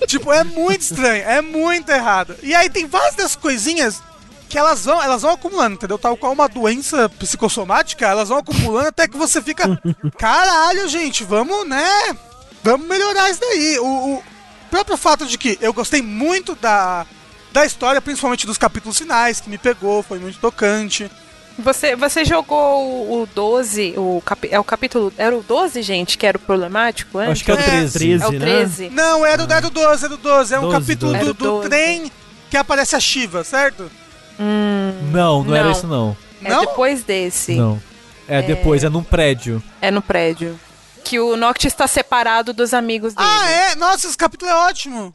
tipo, 0.07 0.33
é 0.33 0.43
muito 0.43 0.81
estranho, 0.81 1.23
é 1.23 1.41
muito 1.41 1.91
errado. 1.91 2.37
E 2.43 2.55
aí 2.55 2.69
tem 2.69 2.87
várias 2.87 3.15
dessas 3.15 3.37
coisinhas 3.37 4.03
que 4.49 4.59
elas 4.59 4.85
vão, 4.85 5.03
elas 5.03 5.23
vão 5.23 5.33
acumulando, 5.33 5.75
entendeu? 5.75 5.99
Tal 5.99 6.17
qual 6.17 6.33
uma 6.33 6.49
doença 6.49 7.09
psicossomática, 7.09 8.07
elas 8.07 8.29
vão 8.29 8.39
acumulando 8.39 8.89
até 8.89 9.09
que 9.09 9.17
você 9.17 9.43
fica. 9.43 9.81
Caralho, 10.19 10.89
gente, 10.89 11.25
vamos, 11.25 11.67
né? 11.69 12.17
Vamos 12.63 12.87
melhorar 12.87 13.31
isso 13.31 13.41
daí. 13.41 13.79
O, 13.79 14.15
o 14.17 14.23
próprio 14.71 14.97
fato 14.97 15.27
de 15.27 15.37
que 15.39 15.59
eu 15.61 15.73
gostei 15.73 16.03
muito 16.03 16.55
da, 16.55 17.07
da 17.53 17.65
história, 17.65 18.01
principalmente 18.01 18.47
dos 18.47 18.59
capítulos 18.59 18.99
finais, 18.99 19.41
que 19.41 19.51
me 19.51 19.59
pegou, 19.59 20.03
foi 20.03 20.19
muito 20.19 20.39
tocante. 20.39 21.11
Você, 21.59 21.97
você 21.97 22.25
jogou 22.25 22.85
o, 23.09 23.23
o 23.23 23.27
12, 23.35 23.95
o 23.97 24.23
capi, 24.25 24.49
é 24.51 24.61
o 24.61 24.65
capítulo. 24.65 25.13
Era 25.17 25.35
o 25.37 25.43
12, 25.43 25.81
gente, 25.83 26.19
que 26.19 26.27
era 26.27 26.37
o 26.37 26.41
problemático 26.41 27.19
antes? 27.19 27.33
Acho 27.33 27.45
que 27.45 27.51
é 27.51 27.55
o 27.55 27.59
É, 27.59 27.63
13. 27.63 27.99
13, 27.99 28.25
É 28.25 28.27
o 28.27 28.33
né? 28.33 28.39
13. 28.39 28.91
Não, 28.91 29.25
era 29.27 29.43
o, 29.45 29.51
era 29.53 29.67
o 29.67 29.71
12, 29.71 30.05
era 30.05 30.15
o 30.15 30.17
12. 30.19 30.55
É 30.55 30.59
um 30.59 30.63
12, 30.63 30.75
capítulo 30.81 31.13
12. 31.13 31.25
do, 31.25 31.31
Era 31.31 31.35
do 31.35 31.45
12. 31.45 31.69
trem 31.69 32.13
que 32.51 32.57
aparece 32.57 32.95
a 32.95 33.01
Shiva, 33.01 33.43
certo? 33.43 33.91
Não, 34.39 35.43
não, 35.43 35.55
era 35.55 35.65
Não. 35.65 35.73
isso 35.73 35.87
não. 35.87 36.17
É 36.45 36.51
Não? 36.51 36.61
depois 36.61 37.03
desse. 37.03 37.55
Não. 37.55 37.81
É, 38.29 38.43
depois, 38.43 38.85
é 38.85 38.89
num 38.89 39.03
prédio. 39.03 39.63
É 39.81 39.91
no 39.91 40.03
prédio. 40.03 40.59
Que 41.05 41.19
o 41.21 41.37
Noctis 41.37 41.73
está 41.73 41.87
separado 41.87 42.53
dos 42.53 42.75
amigos 42.75 43.15
dele. 43.15 43.29
Ah, 43.31 43.51
é? 43.51 43.75
Nossa, 43.77 44.07
esse 44.07 44.17
capítulo 44.17 44.51
é 44.51 44.55
ótimo. 44.69 45.15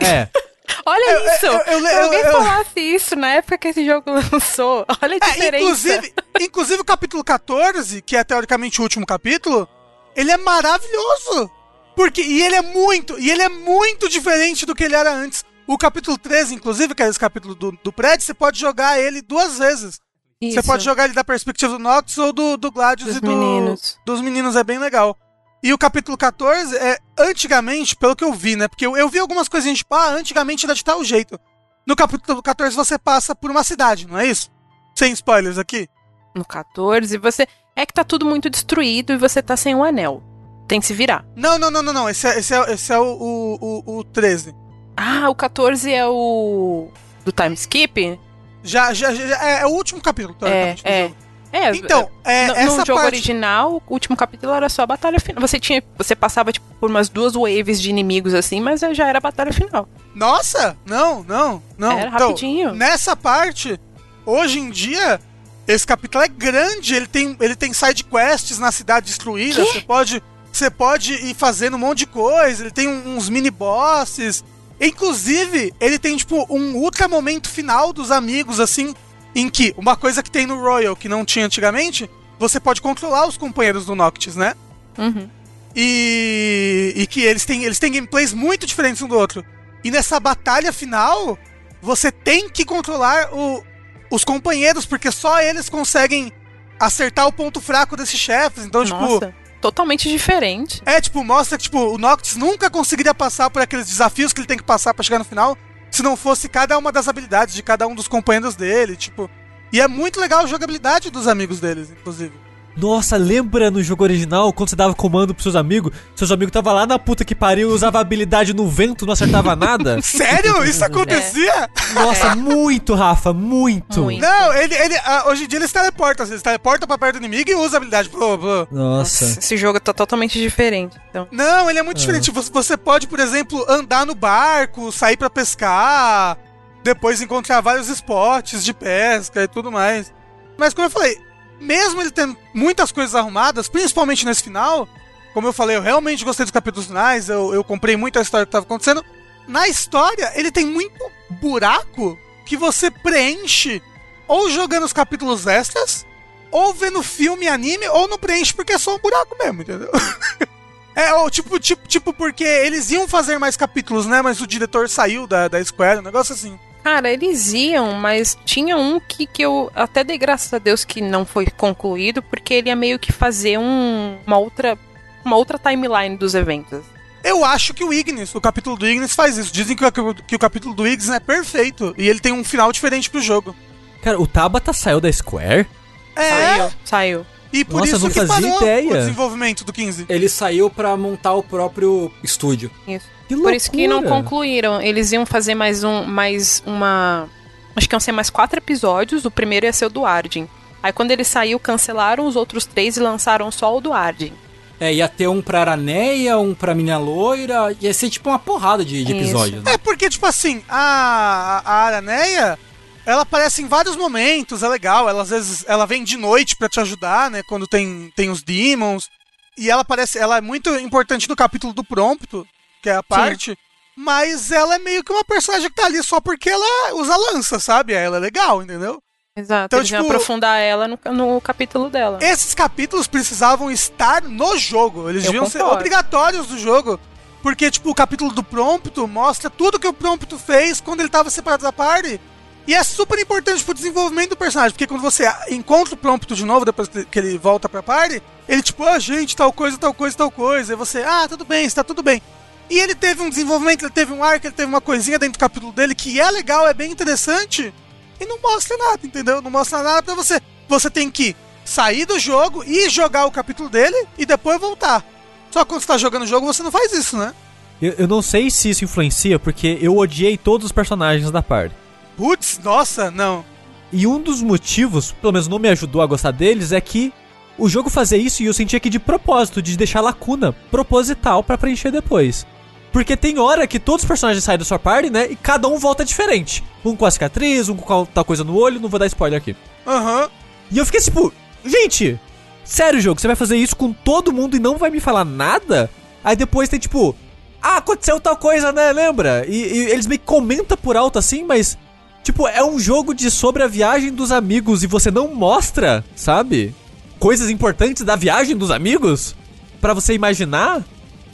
É. 0.00 0.28
Olha 0.86 1.34
isso! 1.34 1.46
eu- 1.46 1.52
eu- 1.52 1.80
Se 1.86 1.94
alguém 1.96 2.20
eu- 2.20 2.26
eu- 2.26 2.32
falasse 2.32 2.80
isso 2.80 3.16
na 3.16 3.28
época 3.28 3.58
que 3.58 3.68
esse 3.68 3.84
jogo 3.84 4.10
lançou. 4.32 4.84
Olha 5.02 5.18
a 5.20 5.26
É, 5.26 5.30
diferença. 5.32 5.56
inclusive, 5.64 6.14
inclusive 6.40 6.80
o 6.80 6.84
capítulo 6.84 7.22
14, 7.24 8.00
que 8.02 8.16
é 8.16 8.24
teoricamente 8.24 8.80
o 8.80 8.82
último 8.82 9.04
capítulo, 9.06 9.68
ele 10.16 10.30
é 10.30 10.36
maravilhoso. 10.36 11.50
Porque, 11.96 12.22
e 12.22 12.42
ele 12.42 12.56
é 12.56 12.62
muito, 12.62 13.18
e 13.20 13.30
ele 13.30 13.42
é 13.42 13.48
muito 13.48 14.08
diferente 14.08 14.66
do 14.66 14.74
que 14.74 14.82
ele 14.84 14.96
era 14.96 15.12
antes. 15.12 15.44
O 15.66 15.78
capítulo 15.78 16.18
13, 16.18 16.54
inclusive, 16.54 16.94
que 16.94 17.02
é 17.02 17.08
esse 17.08 17.18
capítulo 17.18 17.54
do, 17.54 17.72
do 17.82 17.92
prédio, 17.92 18.26
você 18.26 18.34
pode 18.34 18.58
jogar 18.58 18.98
ele 19.00 19.22
duas 19.22 19.58
vezes. 19.58 20.00
Você 20.42 20.58
Isso. 20.58 20.62
pode 20.64 20.84
jogar 20.84 21.04
ele 21.04 21.14
da 21.14 21.24
perspectiva 21.24 21.72
do 21.72 21.78
Nox 21.78 22.18
ou 22.18 22.32
do, 22.32 22.56
do 22.56 22.70
Gladius 22.70 23.08
Dos 23.08 23.16
e 23.18 23.20
do, 23.20 23.28
meninos. 23.28 23.98
dos 24.04 24.20
meninos, 24.20 24.56
é 24.56 24.64
bem 24.64 24.78
legal. 24.78 25.16
E 25.64 25.72
o 25.72 25.78
capítulo 25.78 26.14
14 26.14 26.76
é, 26.76 26.98
antigamente, 27.18 27.96
pelo 27.96 28.14
que 28.14 28.22
eu 28.22 28.34
vi, 28.34 28.54
né? 28.54 28.68
Porque 28.68 28.84
eu, 28.84 28.98
eu 28.98 29.08
vi 29.08 29.18
algumas 29.18 29.48
coisinhas 29.48 29.78
tipo, 29.78 29.94
ah, 29.94 30.10
antigamente 30.10 30.66
era 30.66 30.74
de 30.74 30.84
tal 30.84 31.02
jeito. 31.02 31.40
No 31.86 31.96
capítulo 31.96 32.42
14 32.42 32.76
você 32.76 32.98
passa 32.98 33.34
por 33.34 33.50
uma 33.50 33.64
cidade, 33.64 34.06
não 34.06 34.18
é 34.18 34.26
isso? 34.26 34.50
Sem 34.94 35.14
spoilers 35.14 35.56
aqui. 35.56 35.88
No 36.36 36.44
14, 36.44 37.16
você. 37.16 37.48
É 37.74 37.86
que 37.86 37.94
tá 37.94 38.04
tudo 38.04 38.26
muito 38.26 38.50
destruído 38.50 39.14
e 39.14 39.16
você 39.16 39.42
tá 39.42 39.56
sem 39.56 39.74
um 39.74 39.82
anel. 39.82 40.22
Tem 40.68 40.80
que 40.80 40.86
se 40.86 40.92
virar. 40.92 41.24
Não, 41.34 41.58
não, 41.58 41.70
não, 41.70 41.82
não, 41.82 41.94
não. 41.94 42.10
Esse 42.10 42.26
é, 42.26 42.38
esse 42.38 42.54
é, 42.54 42.72
esse 42.74 42.92
é 42.92 42.98
o, 42.98 43.04
o, 43.04 43.82
o, 43.86 43.98
o 44.00 44.04
13. 44.04 44.54
Ah, 44.94 45.30
o 45.30 45.34
14 45.34 45.90
é 45.90 46.06
o. 46.06 46.90
Do 47.24 47.32
time 47.32 47.54
skip? 47.54 48.20
Já, 48.62 48.92
já, 48.92 49.14
já 49.14 49.42
é, 49.42 49.62
é 49.62 49.66
o 49.66 49.70
último 49.70 50.02
capítulo, 50.02 50.36
É, 50.42 50.76
é. 50.84 51.12
É, 51.54 51.70
Então, 51.76 52.10
é, 52.24 52.48
no, 52.48 52.54
essa 52.56 52.78
no 52.78 52.86
jogo 52.86 53.00
parte... 53.00 53.14
original, 53.14 53.80
o 53.86 53.92
último 53.92 54.16
capítulo 54.16 54.52
era 54.52 54.68
só 54.68 54.82
a 54.82 54.86
batalha 54.86 55.20
final. 55.20 55.40
Você 55.40 55.60
tinha. 55.60 55.80
Você 55.96 56.16
passava, 56.16 56.50
tipo, 56.52 56.66
por 56.80 56.90
umas 56.90 57.08
duas 57.08 57.34
waves 57.34 57.80
de 57.80 57.88
inimigos 57.88 58.34
assim, 58.34 58.60
mas 58.60 58.80
já 58.80 59.06
era 59.06 59.18
a 59.18 59.20
batalha 59.20 59.52
final. 59.52 59.88
Nossa! 60.14 60.76
Não, 60.84 61.22
não, 61.22 61.62
não. 61.78 61.92
Era 61.92 62.08
Então, 62.08 62.28
rapidinho. 62.28 62.74
Nessa 62.74 63.14
parte, 63.14 63.78
hoje 64.26 64.58
em 64.58 64.68
dia, 64.68 65.20
esse 65.68 65.86
capítulo 65.86 66.24
é 66.24 66.28
grande. 66.28 66.96
Ele 66.96 67.06
tem, 67.06 67.36
ele 67.40 67.54
tem 67.54 67.72
side 67.72 68.02
quests 68.02 68.58
na 68.58 68.72
cidade 68.72 69.06
destruída. 69.06 69.64
Quê? 69.64 69.72
Você 69.74 69.80
pode, 69.82 70.22
você 70.52 70.70
pode 70.70 71.12
ir 71.14 71.34
fazendo 71.34 71.74
um 71.74 71.78
monte 71.78 71.98
de 71.98 72.06
coisa. 72.06 72.64
Ele 72.64 72.72
tem 72.72 72.88
uns 72.88 73.28
mini 73.28 73.50
bosses. 73.50 74.42
Inclusive, 74.80 75.72
ele 75.80 76.00
tem 76.00 76.16
tipo 76.16 76.46
um 76.50 76.74
ultra 76.74 77.06
momento 77.06 77.48
final 77.48 77.92
dos 77.92 78.10
amigos, 78.10 78.58
assim, 78.58 78.92
em 79.34 79.48
que 79.50 79.74
uma 79.76 79.96
coisa 79.96 80.22
que 80.22 80.30
tem 80.30 80.46
no 80.46 80.60
Royal 80.60 80.94
que 80.96 81.08
não 81.08 81.24
tinha 81.24 81.46
antigamente, 81.46 82.08
você 82.38 82.58
pode 82.60 82.80
controlar 82.80 83.26
os 83.26 83.36
companheiros 83.36 83.86
do 83.86 83.94
Noctis, 83.94 84.36
né? 84.36 84.54
Uhum. 84.98 85.28
E, 85.76 86.92
e 86.96 87.06
que 87.06 87.22
eles 87.22 87.44
têm, 87.44 87.64
eles 87.64 87.78
têm 87.78 87.92
gameplays 87.92 88.32
muito 88.32 88.66
diferentes 88.66 89.02
um 89.02 89.08
do 89.08 89.16
outro. 89.18 89.44
E 89.82 89.90
nessa 89.90 90.18
batalha 90.20 90.72
final, 90.72 91.38
você 91.82 92.10
tem 92.10 92.48
que 92.48 92.64
controlar 92.64 93.28
o- 93.34 93.62
os 94.10 94.24
companheiros, 94.24 94.86
porque 94.86 95.10
só 95.10 95.40
eles 95.40 95.68
conseguem 95.68 96.32
acertar 96.78 97.26
o 97.26 97.32
ponto 97.32 97.60
fraco 97.60 97.96
desses 97.96 98.18
chefes. 98.18 98.64
Então, 98.64 98.84
tipo, 98.84 98.98
Nossa, 99.00 99.34
totalmente 99.60 100.08
diferente. 100.08 100.80
é, 100.86 101.00
tipo, 101.00 101.22
mostra 101.24 101.58
que 101.58 101.64
tipo, 101.64 101.78
o 101.78 101.98
Noctis 101.98 102.36
nunca 102.36 102.70
conseguiria 102.70 103.14
passar 103.14 103.50
por 103.50 103.60
aqueles 103.60 103.86
desafios 103.86 104.32
que 104.32 104.40
ele 104.40 104.46
tem 104.48 104.56
que 104.58 104.64
passar 104.64 104.94
pra 104.94 105.02
chegar 105.02 105.18
no 105.18 105.24
final, 105.24 105.56
se 105.94 106.02
não 106.02 106.16
fosse 106.16 106.48
cada 106.48 106.76
uma 106.76 106.90
das 106.90 107.06
habilidades 107.06 107.54
de 107.54 107.62
cada 107.62 107.86
um 107.86 107.94
dos 107.94 108.08
companheiros 108.08 108.56
dele, 108.56 108.96
tipo. 108.96 109.30
E 109.72 109.80
é 109.80 109.86
muito 109.86 110.20
legal 110.20 110.42
a 110.42 110.46
jogabilidade 110.46 111.10
dos 111.10 111.28
amigos 111.28 111.60
deles, 111.60 111.90
inclusive. 111.90 112.43
Nossa, 112.76 113.16
lembra 113.16 113.70
no 113.70 113.82
jogo 113.82 114.02
original 114.02 114.52
quando 114.52 114.70
você 114.70 114.76
dava 114.76 114.94
comando 114.94 115.34
pros 115.34 115.44
seus 115.44 115.56
amigos? 115.56 115.92
Seus 116.14 116.30
amigos 116.30 116.52
tava 116.52 116.72
lá 116.72 116.86
na 116.86 116.98
puta 116.98 117.24
que 117.24 117.34
pariu 117.34 117.70
e 117.70 117.72
usava 117.72 118.00
habilidade 118.00 118.52
no 118.52 118.68
vento, 118.68 119.06
não 119.06 119.12
acertava 119.12 119.54
nada? 119.54 120.00
Sério? 120.02 120.64
Isso 120.64 120.84
acontecia? 120.84 121.70
Nossa, 121.94 122.34
muito, 122.34 122.94
Rafa, 122.94 123.32
muito. 123.32 124.02
Muito. 124.02 124.20
Não, 124.20 124.52
ele, 124.54 124.74
ele, 124.74 124.96
ah, 125.04 125.24
hoje 125.28 125.44
em 125.44 125.46
dia 125.46 125.58
eles 125.58 125.72
teleportam. 125.72 126.26
Eles 126.26 126.42
teleportam 126.42 126.86
pra 126.86 126.98
perto 126.98 127.20
do 127.20 127.24
inimigo 127.24 127.50
e 127.50 127.54
usam 127.54 127.76
habilidade. 127.76 128.08
Pô. 128.08 128.38
Nossa. 128.70 129.24
Esse 129.24 129.56
jogo 129.56 129.78
tá 129.78 129.92
totalmente 129.92 130.40
diferente. 130.40 130.96
Então. 131.10 131.28
Não, 131.30 131.70
ele 131.70 131.78
é 131.78 131.82
muito 131.82 131.98
diferente. 131.98 132.30
Você, 132.30 132.50
você 132.50 132.76
pode, 132.76 133.06
por 133.06 133.20
exemplo, 133.20 133.64
andar 133.68 134.04
no 134.04 134.14
barco, 134.14 134.90
sair 134.90 135.16
pra 135.16 135.30
pescar, 135.30 136.36
depois 136.82 137.20
encontrar 137.20 137.60
vários 137.60 137.88
spots 137.88 138.64
de 138.64 138.74
pesca 138.74 139.42
e 139.42 139.48
tudo 139.48 139.70
mais. 139.70 140.12
Mas 140.58 140.74
como 140.74 140.86
eu 140.86 140.90
falei, 140.90 141.18
mesmo 141.60 142.00
ele 142.00 142.10
tendo 142.10 142.36
muitas 142.52 142.92
coisas 142.92 143.14
arrumadas, 143.14 143.68
principalmente 143.68 144.24
nesse 144.24 144.42
final, 144.42 144.88
como 145.32 145.48
eu 145.48 145.52
falei, 145.52 145.76
eu 145.76 145.82
realmente 145.82 146.24
gostei 146.24 146.44
dos 146.44 146.52
capítulos 146.52 146.86
finais, 146.86 147.28
eu, 147.28 147.52
eu 147.54 147.64
comprei 147.64 147.96
muito 147.96 148.18
a 148.18 148.22
história 148.22 148.46
que 148.46 148.52
tava 148.52 148.64
acontecendo. 148.64 149.04
Na 149.46 149.68
história, 149.68 150.32
ele 150.36 150.50
tem 150.50 150.64
muito 150.64 150.98
buraco 151.28 152.18
que 152.46 152.56
você 152.56 152.90
preenche 152.90 153.82
ou 154.26 154.50
jogando 154.50 154.84
os 154.84 154.92
capítulos 154.92 155.46
extras, 155.46 156.06
ou 156.50 156.72
vendo 156.72 157.02
filme 157.02 157.48
anime, 157.48 157.86
ou 157.88 158.08
não 158.08 158.18
preenche 158.18 158.54
porque 158.54 158.72
é 158.72 158.78
só 158.78 158.94
um 158.94 158.98
buraco 158.98 159.36
mesmo, 159.38 159.62
entendeu? 159.62 159.90
É, 160.96 161.12
ou 161.14 161.28
tipo, 161.28 161.58
tipo, 161.58 161.88
tipo, 161.88 162.12
porque 162.12 162.44
eles 162.44 162.92
iam 162.92 163.08
fazer 163.08 163.36
mais 163.36 163.56
capítulos, 163.56 164.06
né? 164.06 164.22
Mas 164.22 164.40
o 164.40 164.46
diretor 164.46 164.88
saiu 164.88 165.26
da, 165.26 165.48
da 165.48 165.64
Square, 165.64 165.98
um 165.98 166.02
negócio 166.02 166.32
assim. 166.32 166.56
Cara, 166.84 167.10
eles 167.10 167.52
iam, 167.54 167.94
mas 167.94 168.36
tinha 168.44 168.76
um 168.76 169.00
que, 169.00 169.26
que 169.26 169.42
eu 169.42 169.72
até 169.74 170.04
dei 170.04 170.18
graças 170.18 170.52
a 170.52 170.58
Deus 170.58 170.84
que 170.84 171.00
não 171.00 171.24
foi 171.24 171.46
concluído, 171.46 172.22
porque 172.22 172.52
ele 172.52 172.68
ia 172.68 172.76
meio 172.76 172.98
que 172.98 173.10
fazer 173.10 173.58
um, 173.58 174.18
uma 174.26 174.36
outra 174.36 174.78
uma 175.24 175.36
outra 175.36 175.58
timeline 175.58 176.16
dos 176.18 176.34
eventos. 176.34 176.82
Eu 177.24 177.42
acho 177.42 177.72
que 177.72 177.82
o 177.82 177.90
Ignis, 177.90 178.34
o 178.34 178.40
capítulo 178.40 178.76
do 178.76 178.86
Ignis 178.86 179.14
faz 179.14 179.38
isso. 179.38 179.50
Dizem 179.50 179.74
que 179.74 179.82
o, 179.82 180.14
que 180.14 180.36
o 180.36 180.38
capítulo 180.38 180.74
do 180.74 180.86
Ignis 180.86 181.08
é 181.08 181.18
perfeito. 181.18 181.94
E 181.96 182.06
ele 182.06 182.20
tem 182.20 182.32
um 182.32 182.44
final 182.44 182.70
diferente 182.70 183.08
pro 183.08 183.22
jogo. 183.22 183.56
Cara, 184.02 184.20
o 184.20 184.26
Tabata 184.26 184.74
saiu 184.74 185.00
da 185.00 185.10
Square? 185.10 185.66
É, 186.14 186.28
Saiu. 186.28 186.72
Saiu. 186.84 187.26
e 187.50 187.64
por 187.64 187.80
Nossa, 187.80 187.92
eu 187.92 187.96
isso 187.96 188.04
não 188.04 188.12
que 188.12 188.26
fazia 188.26 188.48
parou 188.48 188.62
ideia. 188.62 188.90
o 188.90 188.92
desenvolvimento 188.92 189.64
do 189.64 189.72
15. 189.72 190.04
Ele 190.06 190.28
saiu 190.28 190.68
pra 190.68 190.94
montar 190.98 191.32
o 191.32 191.42
próprio 191.42 192.12
estúdio. 192.22 192.70
Isso. 192.86 193.06
Que 193.28 193.36
Por 193.36 193.54
isso 193.54 193.70
que 193.70 193.86
não 193.86 194.00
loucura. 194.00 194.22
concluíram. 194.22 194.82
Eles 194.82 195.12
iam 195.12 195.24
fazer 195.24 195.54
mais 195.54 195.82
um, 195.82 196.04
mais 196.04 196.62
uma. 196.66 197.28
Acho 197.74 197.88
que 197.88 197.94
iam 197.94 198.00
ser 198.00 198.12
mais 198.12 198.30
quatro 198.30 198.58
episódios. 198.58 199.24
O 199.24 199.30
primeiro 199.30 199.66
ia 199.66 199.72
ser 199.72 199.86
o 199.86 199.90
do 199.90 200.04
Arden. 200.04 200.48
Aí 200.82 200.92
quando 200.92 201.10
ele 201.10 201.24
saiu, 201.24 201.58
cancelaram 201.58 202.26
os 202.26 202.36
outros 202.36 202.66
três 202.66 202.96
e 202.96 203.00
lançaram 203.00 203.50
só 203.50 203.74
o 203.76 203.80
do 203.80 203.92
Arden. 203.92 204.32
É, 204.78 204.92
ia 204.92 205.08
ter 205.08 205.28
um 205.28 205.40
pra 205.40 205.60
Araneia, 205.60 206.38
um 206.38 206.52
pra 206.52 206.74
Minha 206.74 206.98
Loira, 206.98 207.74
ia 207.80 207.94
ser 207.94 208.10
tipo 208.10 208.28
uma 208.28 208.38
porrada 208.38 208.84
de, 208.84 209.02
de 209.04 209.12
episódios. 209.12 209.62
Né? 209.64 209.74
É 209.74 209.78
porque, 209.78 210.10
tipo 210.10 210.26
assim, 210.26 210.62
a, 210.68 211.62
a 211.64 211.72
Araneia, 211.84 212.58
ela 213.06 213.22
aparece 213.22 213.62
em 213.62 213.66
vários 213.68 213.96
momentos, 213.96 214.62
é 214.62 214.68
legal. 214.68 215.08
Ela 215.08 215.22
às 215.22 215.30
vezes 215.30 215.64
ela 215.66 215.86
vem 215.86 216.04
de 216.04 216.18
noite 216.18 216.56
pra 216.56 216.68
te 216.68 216.80
ajudar, 216.80 217.30
né? 217.30 217.42
Quando 217.48 217.66
tem, 217.66 218.12
tem 218.14 218.28
os 218.28 218.42
demons. 218.42 219.08
E 219.56 219.70
ela 219.70 219.82
aparece, 219.82 220.18
ela 220.18 220.36
é 220.38 220.40
muito 220.40 220.68
importante 220.76 221.28
no 221.28 221.36
capítulo 221.36 221.72
do 221.72 221.84
Prompto, 221.84 222.46
que 222.84 222.90
é 222.90 222.94
a 222.96 223.02
parte. 223.02 223.58
Mas 223.96 224.50
ela 224.52 224.74
é 224.74 224.78
meio 224.78 225.02
que 225.02 225.12
uma 225.12 225.24
personagem 225.24 225.68
que 225.70 225.74
tá 225.74 225.86
ali 225.86 226.02
só 226.02 226.20
porque 226.20 226.50
ela 226.50 226.94
usa 226.94 227.16
lança, 227.16 227.58
sabe? 227.58 227.94
Ela 227.94 228.18
é 228.18 228.20
legal, 228.20 228.62
entendeu? 228.62 229.00
Exato, 229.36 229.66
Então, 229.66 229.78
eles 229.80 229.88
tipo- 229.88 230.02
aprofundar 230.02 230.60
ela 230.60 230.86
no, 230.86 230.98
no 231.12 231.40
capítulo 231.40 231.88
dela. 231.88 232.18
Esses 232.20 232.54
capítulos 232.54 233.06
precisavam 233.06 233.70
estar 233.70 234.22
no 234.22 234.56
jogo. 234.58 235.08
Eles 235.08 235.24
Eu 235.24 235.32
deviam 235.32 235.46
ser 235.46 235.58
concordo. 235.58 235.76
obrigatórios 235.78 236.46
do 236.46 236.58
jogo. 236.58 237.00
Porque, 237.42 237.70
tipo, 237.70 237.90
o 237.90 237.94
capítulo 237.94 238.32
do 238.32 238.42
Prompto 238.42 239.06
mostra 239.08 239.50
tudo 239.50 239.78
que 239.78 239.86
o 239.88 239.92
Prompto 239.92 240.38
fez 240.38 240.80
quando 240.80 241.00
ele 241.00 241.08
tava 241.08 241.30
separado 241.30 241.62
da 241.62 241.72
party. 241.72 242.20
E 242.66 242.74
é 242.74 242.82
super 242.82 243.18
importante 243.18 243.62
pro 243.62 243.74
desenvolvimento 243.74 244.30
do 244.30 244.36
personagem. 244.36 244.70
Porque 244.72 244.86
quando 244.86 245.02
você 245.02 245.30
encontra 245.50 245.94
o 245.94 245.96
Prompto 245.96 246.34
de 246.34 246.44
novo, 246.44 246.64
depois 246.64 246.88
que 246.88 247.18
ele 247.18 247.36
volta 247.36 247.68
pra 247.68 247.82
party, 247.82 248.22
ele, 248.48 248.62
tipo, 248.62 248.84
ah, 248.84 248.98
gente, 248.98 249.36
tal 249.36 249.52
coisa, 249.52 249.76
tal 249.78 249.92
coisa, 249.92 250.16
tal 250.16 250.30
coisa. 250.30 250.72
E 250.72 250.76
você, 250.76 251.02
ah, 251.02 251.26
tudo 251.28 251.44
bem, 251.44 251.64
está 251.66 251.84
tudo 251.84 252.02
bem. 252.02 252.22
E 252.70 252.78
ele 252.78 252.94
teve 252.94 253.22
um 253.22 253.28
desenvolvimento, 253.28 253.84
ele 253.84 253.92
teve 253.92 254.12
um 254.12 254.24
arco, 254.24 254.46
ele 254.46 254.54
teve 254.54 254.68
uma 254.68 254.80
coisinha 254.80 255.18
dentro 255.18 255.38
do 255.38 255.40
capítulo 255.40 255.72
dele 255.72 255.94
que 255.94 256.18
é 256.20 256.30
legal, 256.30 256.66
é 256.66 256.74
bem 256.74 256.90
interessante. 256.90 257.72
E 258.20 258.26
não 258.26 258.38
mostra 258.40 258.76
nada, 258.76 259.00
entendeu? 259.02 259.42
Não 259.42 259.50
mostra 259.50 259.82
nada 259.82 260.02
pra 260.02 260.14
você. 260.14 260.40
Você 260.68 260.88
tem 260.88 261.10
que 261.10 261.36
sair 261.64 262.06
do 262.06 262.18
jogo 262.18 262.62
e 262.64 262.88
jogar 262.88 263.26
o 263.26 263.30
capítulo 263.30 263.68
dele 263.68 264.06
e 264.18 264.24
depois 264.24 264.60
voltar. 264.60 265.04
Só 265.50 265.64
que 265.64 265.68
quando 265.68 265.80
você 265.80 265.86
tá 265.86 265.98
jogando 265.98 266.22
o 266.22 266.26
jogo, 266.26 266.46
você 266.46 266.62
não 266.62 266.70
faz 266.70 266.92
isso, 266.92 267.16
né? 267.16 267.34
Eu, 267.80 267.92
eu 267.98 268.08
não 268.08 268.22
sei 268.22 268.50
se 268.50 268.70
isso 268.70 268.84
influencia, 268.84 269.38
porque 269.38 269.78
eu 269.80 269.96
odiei 269.96 270.36
todos 270.38 270.66
os 270.66 270.72
personagens 270.72 271.30
da 271.30 271.42
party. 271.42 271.74
Putz, 272.16 272.60
nossa, 272.62 273.10
não. 273.10 273.44
E 273.92 274.06
um 274.06 274.20
dos 274.20 274.42
motivos, 274.42 275.12
pelo 275.12 275.32
menos 275.32 275.48
não 275.48 275.58
me 275.58 275.68
ajudou 275.68 276.02
a 276.02 276.06
gostar 276.06 276.30
deles, 276.30 276.72
é 276.72 276.80
que 276.80 277.12
o 277.56 277.68
jogo 277.68 277.88
fazia 277.88 278.18
isso 278.18 278.42
e 278.42 278.46
eu 278.46 278.54
sentia 278.54 278.80
que 278.80 278.90
de 278.90 278.98
propósito, 278.98 279.62
de 279.62 279.76
deixar 279.76 280.00
lacuna 280.00 280.52
proposital 280.70 281.42
pra 281.44 281.58
preencher 281.58 281.90
depois. 281.90 282.46
Porque 282.94 283.16
tem 283.16 283.40
hora 283.40 283.66
que 283.66 283.80
todos 283.80 284.04
os 284.04 284.08
personagens 284.08 284.44
saem 284.44 284.56
da 284.56 284.64
sua 284.64 284.78
party, 284.78 285.10
né? 285.10 285.26
E 285.28 285.34
cada 285.34 285.66
um 285.66 285.78
volta 285.78 286.04
diferente. 286.04 286.62
Um 286.84 286.94
com 286.94 287.04
a 287.04 287.10
cicatriz, 287.10 287.68
um 287.68 287.74
com 287.74 288.06
tal 288.06 288.24
coisa 288.24 288.44
no 288.44 288.56
olho, 288.56 288.78
não 288.78 288.88
vou 288.88 289.00
dar 289.00 289.06
spoiler 289.06 289.36
aqui. 289.36 289.56
Aham. 289.84 290.30
E 290.70 290.78
eu 290.78 290.86
fiquei 290.86 291.00
tipo, 291.00 291.34
gente, 291.64 292.20
sério, 292.62 293.00
jogo, 293.00 293.20
você 293.20 293.26
vai 293.26 293.34
fazer 293.34 293.56
isso 293.56 293.74
com 293.74 293.92
todo 293.92 294.32
mundo 294.32 294.56
e 294.56 294.60
não 294.60 294.78
vai 294.78 294.90
me 294.90 295.00
falar 295.00 295.24
nada? 295.24 295.90
Aí 296.22 296.36
depois 296.36 296.68
tem 296.68 296.78
tipo, 296.78 297.16
ah, 297.60 297.78
aconteceu 297.78 298.20
tal 298.20 298.36
coisa, 298.36 298.70
né? 298.70 298.92
Lembra? 298.92 299.44
E, 299.48 299.56
e 299.56 299.78
eles 299.90 300.06
meio 300.06 300.20
que 300.20 300.24
comentam 300.26 300.78
por 300.78 300.96
alto 300.96 301.18
assim, 301.18 301.42
mas. 301.42 301.76
Tipo, 302.22 302.46
é 302.46 302.64
um 302.64 302.78
jogo 302.78 303.12
de 303.12 303.28
sobre 303.28 303.64
a 303.64 303.66
viagem 303.66 304.12
dos 304.12 304.30
amigos 304.30 304.84
e 304.84 304.86
você 304.86 305.10
não 305.10 305.34
mostra, 305.34 306.04
sabe? 306.14 306.72
Coisas 307.18 307.50
importantes 307.50 308.04
da 308.04 308.14
viagem 308.14 308.56
dos 308.56 308.70
amigos? 308.70 309.34
Pra 309.80 309.92
você 309.92 310.14
imaginar? 310.14 310.84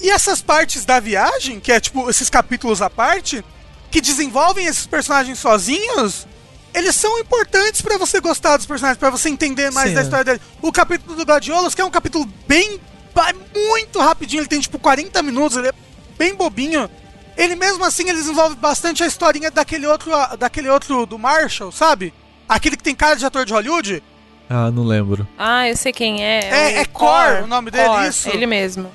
E 0.01 0.11
essas 0.11 0.41
partes 0.41 0.85
da 0.85 0.99
viagem, 0.99 1.61
que 1.61 1.71
é 1.71 1.79
tipo 1.79 2.09
esses 2.09 2.31
capítulos 2.31 2.81
à 2.81 2.89
parte, 2.89 3.45
que 3.91 4.01
desenvolvem 4.01 4.67
esses 4.67 4.87
personagens 4.87 5.39
sozinhos, 5.39 6.27
eles 6.73 6.95
são 6.97 7.19
importantes 7.19 7.83
pra 7.83 7.99
você 7.99 8.21
gostar 8.21 8.57
dos 8.57 8.67
personagens, 8.67 8.99
pra 8.99 9.11
você 9.11 9.29
entender 9.29 9.71
mais 9.71 9.89
Sim, 9.89 9.95
da 9.95 10.01
é. 10.01 10.05
história 10.05 10.25
dele. 10.25 10.41
O 10.63 10.73
capítulo 10.73 11.17
do 11.17 11.27
Gladiolos, 11.27 11.75
que 11.75 11.83
é 11.83 11.85
um 11.85 11.91
capítulo 11.91 12.27
bem. 12.47 12.81
muito 13.55 13.99
rapidinho, 13.99 14.41
ele 14.41 14.49
tem 14.49 14.61
tipo 14.61 14.79
40 14.79 15.23
minutos, 15.23 15.57
ele 15.59 15.69
é 15.69 15.73
bem 16.17 16.35
bobinho. 16.35 16.89
Ele 17.37 17.57
mesmo 17.57 17.85
assim 17.85 18.09
ele 18.09 18.19
desenvolve 18.19 18.55
bastante 18.57 19.03
a 19.03 19.07
historinha 19.07 19.51
daquele 19.51 19.87
outro, 19.87 20.11
daquele 20.39 20.69
outro 20.69 21.05
do 21.07 21.19
Marshall, 21.19 21.73
sabe? 21.73 22.15
Aquele 22.49 22.77
que 22.77 22.83
tem 22.83 22.95
cara 22.95 23.17
de 23.17 23.27
ator 23.27 23.45
de 23.45 23.53
Hollywood. 23.53 24.03
Ah, 24.49 24.71
não 24.71 24.85
lembro. 24.85 25.29
Ah, 25.39 25.69
eu 25.69 25.77
sei 25.77 25.93
quem 25.93 26.25
é. 26.25 26.41
É- 26.75 26.79
o 26.79 26.83
é 26.83 26.85
Core 26.87 27.43
o 27.43 27.47
nome 27.47 27.71
dele, 27.71 27.89
Core, 27.89 28.09
isso? 28.09 28.29
Ele 28.29 28.47
mesmo. 28.47 28.91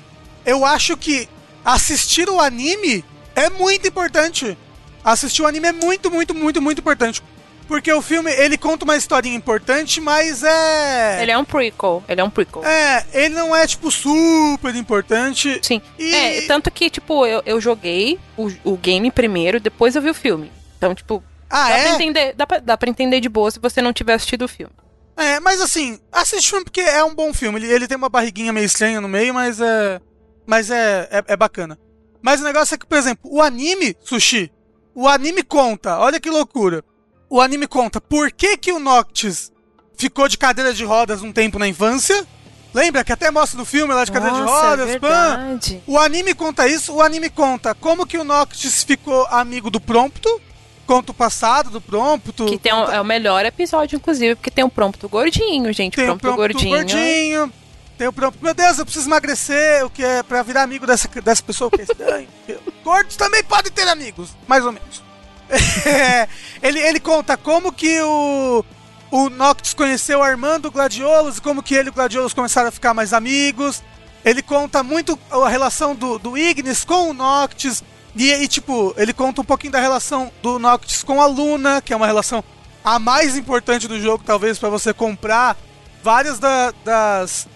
Eu 0.46 0.64
acho 0.64 0.96
que 0.96 1.28
assistir 1.64 2.28
o 2.30 2.40
anime 2.40 3.04
é 3.34 3.50
muito 3.50 3.86
importante. 3.86 4.56
Assistir 5.04 5.42
o 5.42 5.46
anime 5.46 5.68
é 5.68 5.72
muito, 5.72 6.10
muito, 6.10 6.34
muito, 6.34 6.62
muito 6.62 6.78
importante. 6.80 7.22
Porque 7.68 7.92
o 7.92 8.00
filme, 8.00 8.30
ele 8.32 8.56
conta 8.56 8.84
uma 8.84 8.96
historinha 8.96 9.34
importante, 9.34 10.00
mas 10.00 10.44
é... 10.44 11.20
Ele 11.20 11.32
é 11.32 11.36
um 11.38 11.44
prequel. 11.44 12.02
Ele 12.08 12.20
é 12.20 12.24
um 12.24 12.30
prequel. 12.30 12.64
É, 12.64 13.04
ele 13.12 13.34
não 13.34 13.54
é, 13.54 13.66
tipo, 13.66 13.90
super 13.90 14.72
importante. 14.76 15.58
Sim. 15.62 15.82
E- 15.98 16.14
É, 16.14 16.40
tanto 16.42 16.70
que, 16.70 16.88
tipo, 16.88 17.26
eu, 17.26 17.42
eu 17.44 17.60
joguei 17.60 18.20
o, 18.36 18.48
o 18.62 18.76
game 18.76 19.10
primeiro, 19.10 19.58
depois 19.58 19.96
eu 19.96 20.02
vi 20.02 20.10
o 20.10 20.14
filme. 20.14 20.52
Então, 20.78 20.94
tipo, 20.94 21.22
Ah, 21.50 21.68
dá, 21.70 21.74
pra 21.74 21.88
é? 21.88 21.92
entender, 21.94 22.34
dá, 22.36 22.46
pra, 22.46 22.58
dá 22.60 22.76
pra 22.76 22.88
entender 22.88 23.18
de 23.20 23.28
boa 23.28 23.50
se 23.50 23.58
você 23.58 23.82
não 23.82 23.92
tiver 23.92 24.14
assistido 24.14 24.42
o 24.42 24.48
filme. 24.48 24.72
É, 25.16 25.40
mas 25.40 25.60
assim, 25.60 25.98
assiste 26.12 26.46
o 26.46 26.50
filme 26.50 26.64
porque 26.66 26.80
é 26.82 27.02
um 27.02 27.14
bom 27.16 27.34
filme. 27.34 27.58
Ele, 27.58 27.72
ele 27.72 27.88
tem 27.88 27.96
uma 27.96 28.08
barriguinha 28.08 28.52
meio 28.52 28.66
estranha 28.66 29.00
no 29.00 29.08
meio, 29.08 29.34
mas 29.34 29.60
é... 29.60 30.00
Mas 30.46 30.70
é, 30.70 31.08
é, 31.10 31.24
é 31.28 31.36
bacana. 31.36 31.78
Mas 32.22 32.40
o 32.40 32.44
negócio 32.44 32.74
é 32.74 32.78
que, 32.78 32.86
por 32.86 32.96
exemplo, 32.98 33.30
o 33.32 33.42
anime, 33.42 33.96
Sushi, 34.00 34.50
o 34.94 35.06
anime 35.08 35.42
conta, 35.42 35.98
olha 35.98 36.18
que 36.20 36.30
loucura. 36.30 36.82
O 37.28 37.40
anime 37.40 37.66
conta 37.66 38.00
por 38.00 38.30
que 38.32 38.56
que 38.56 38.72
o 38.72 38.78
Noctis 38.78 39.50
ficou 39.96 40.28
de 40.28 40.38
cadeira 40.38 40.72
de 40.72 40.84
rodas 40.84 41.22
um 41.22 41.32
tempo 41.32 41.58
na 41.58 41.66
infância. 41.68 42.26
Lembra 42.72 43.02
que 43.02 43.12
até 43.12 43.30
mostra 43.30 43.58
no 43.58 43.64
filme 43.64 43.92
lá 43.94 44.04
de 44.04 44.12
cadeira 44.12 44.34
de 44.36 44.42
Nossa, 44.42 44.68
rodas, 44.70 44.88
é 44.88 44.98
verdade. 44.98 45.82
O 45.86 45.98
anime 45.98 46.34
conta 46.34 46.68
isso, 46.68 46.94
o 46.94 47.00
anime 47.02 47.30
conta 47.30 47.74
como 47.74 48.06
que 48.06 48.18
o 48.18 48.24
Noctis 48.24 48.84
ficou 48.84 49.26
amigo 49.30 49.70
do 49.70 49.80
Prompto, 49.80 50.40
conta 50.86 51.10
o 51.10 51.14
passado 51.14 51.70
do 51.70 51.80
Prompto. 51.80 52.44
Que 52.46 52.58
tem 52.58 52.74
um- 52.74 52.80
conta- 52.80 52.94
é 52.94 53.00
o 53.00 53.04
melhor 53.04 53.44
episódio, 53.46 53.96
inclusive, 53.96 54.34
porque 54.34 54.50
tem 54.50 54.64
um 54.64 54.68
prompto 54.68 55.08
gordinho, 55.08 55.72
gente. 55.72 55.96
tem 55.96 56.04
o 56.04 56.18
prompto, 56.18 56.22
Prompto 56.22 56.36
gordinho. 56.36 56.76
gordinho. 56.76 57.52
Tem 57.98 58.06
o 58.06 58.12
Prompto, 58.12 58.44
meu 58.44 58.52
Deus, 58.52 58.78
eu 58.78 58.84
preciso 58.84 59.08
emagrecer, 59.08 59.84
o 59.84 59.88
que 59.90 60.04
é 60.04 60.22
pra 60.22 60.42
virar 60.42 60.62
amigo 60.62 60.86
dessa, 60.86 61.08
dessa 61.08 61.42
pessoa 61.42 61.70
que 61.70 61.80
é 61.80 61.84
estranho. 61.84 62.28
Gordos 62.84 63.16
também 63.16 63.42
podem 63.42 63.72
ter 63.72 63.88
amigos, 63.88 64.30
mais 64.46 64.64
ou 64.64 64.72
menos. 64.72 65.02
Ele, 66.62 66.80
ele 66.80 66.98
conta 67.00 67.36
como 67.36 67.72
que 67.72 68.00
o, 68.02 68.64
o 69.10 69.30
Noctis 69.30 69.74
conheceu 69.74 70.22
Armando 70.22 70.70
Gladiolos 70.70 71.38
e 71.38 71.40
como 71.40 71.62
que 71.62 71.74
ele 71.74 71.88
e 71.88 71.90
o 71.90 71.94
Gladiolos 71.94 72.34
começaram 72.34 72.68
a 72.68 72.72
ficar 72.72 72.92
mais 72.92 73.12
amigos. 73.12 73.82
Ele 74.24 74.42
conta 74.42 74.82
muito 74.82 75.16
a 75.30 75.48
relação 75.48 75.94
do, 75.94 76.18
do 76.18 76.36
Ignis 76.36 76.84
com 76.84 77.10
o 77.10 77.14
Noctis. 77.14 77.84
E, 78.16 78.32
e, 78.32 78.48
tipo, 78.48 78.92
ele 78.96 79.12
conta 79.12 79.40
um 79.42 79.44
pouquinho 79.44 79.72
da 79.72 79.78
relação 79.80 80.32
do 80.42 80.58
Noctis 80.58 81.04
com 81.04 81.20
a 81.22 81.26
Luna, 81.26 81.80
que 81.80 81.92
é 81.92 81.96
uma 81.96 82.06
relação 82.06 82.42
a 82.82 82.98
mais 82.98 83.36
importante 83.36 83.86
do 83.86 84.00
jogo, 84.00 84.24
talvez, 84.26 84.58
pra 84.58 84.68
você 84.68 84.92
comprar 84.92 85.56
várias 86.02 86.38
da- 86.38 86.72
das 86.84 87.46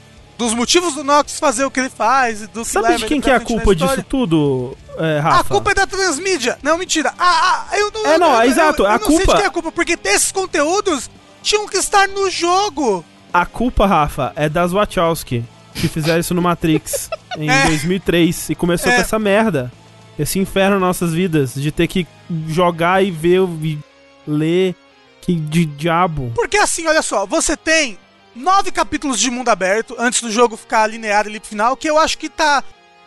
dos 0.45 0.55
motivos 0.55 0.95
do 0.95 1.05
Noctis 1.05 1.39
fazer 1.39 1.65
o 1.65 1.71
que 1.71 1.79
ele 1.81 1.91
faz 1.91 2.43
e 2.43 2.47
do 2.47 2.63
que 2.65 2.69
Sabe 2.71 2.89
leva 2.89 2.99
de 2.99 3.07
quem 3.07 3.21
que 3.21 3.31
é 3.31 3.35
a 3.35 3.41
culpa 3.41 3.75
disso 3.75 4.03
tudo, 4.09 4.77
é, 4.99 5.19
Rafa? 5.19 5.41
A 5.41 5.45
culpa 5.45 5.71
é 5.71 5.75
da 5.75 5.87
transmídia. 5.87 6.59
Não, 6.63 6.77
mentira. 6.79 7.13
Ah, 7.19 7.67
ah, 7.71 7.79
eu 7.79 7.91
não. 7.93 8.07
É, 8.07 8.15
eu 8.15 8.19
não, 8.19 8.35
eu, 8.43 8.51
exato, 8.51 8.83
Eu, 8.83 8.87
a 8.87 8.93
não 8.99 8.99
sei 9.07 9.19
de 9.19 9.25
culpa- 9.25 9.35
quem 9.37 9.45
é 9.45 9.47
a 9.47 9.51
culpa, 9.51 9.71
porque 9.73 9.99
esses 10.05 10.33
conteúdos 10.33 11.11
tinham 11.43 11.69
que 11.69 11.77
estar 11.77 12.09
no 12.09 12.31
jogo. 12.31 13.05
A 13.33 13.45
culpa, 13.47 13.87
Rafa, 13.87 14.33
é 14.35 14.49
das 14.49 14.73
Wachowski, 14.73 15.45
que 15.75 15.87
fizeram 15.89 16.19
isso 16.21 16.35
no 16.35 16.43
Matrix 16.43 17.11
em 17.39 17.49
É. 17.49 17.67
2003 17.67 18.51
e 18.51 18.55
começou 18.55 18.91
É. 18.91 18.97
com 18.97 19.01
essa 19.03 19.19
merda. 19.19 19.71
Esse 20.19 20.39
inferno 20.39 20.73
nas 20.81 20.81
nossas 20.99 21.13
vidas, 21.15 21.55
de 21.55 21.71
ter 21.71 21.87
que 21.87 22.07
jogar 22.49 23.03
e 23.05 23.11
ver 23.11 23.41
e 23.63 23.79
ler. 24.27 24.75
Que 25.23 25.35
de 25.35 25.67
diabo. 25.67 26.33
Porque 26.35 26.57
assim, 26.57 26.87
olha 26.87 27.03
só, 27.03 27.27
você 27.27 27.55
tem 27.55 27.99
nove 28.35 28.71
capítulos 28.71 29.19
de 29.19 29.31
mundo 29.31 29.49
aberto 29.49 29.95
antes 29.99 30.21
do 30.21 30.31
jogo 30.31 30.57
ficar 30.57 30.87
linear 30.87 31.27
ali 31.27 31.41
pro 31.41 31.49
final, 31.49 31.77
que 31.77 31.89
eu 31.89 31.99
acho 31.99 32.17
que 32.19 32.29
tá. 32.29 32.63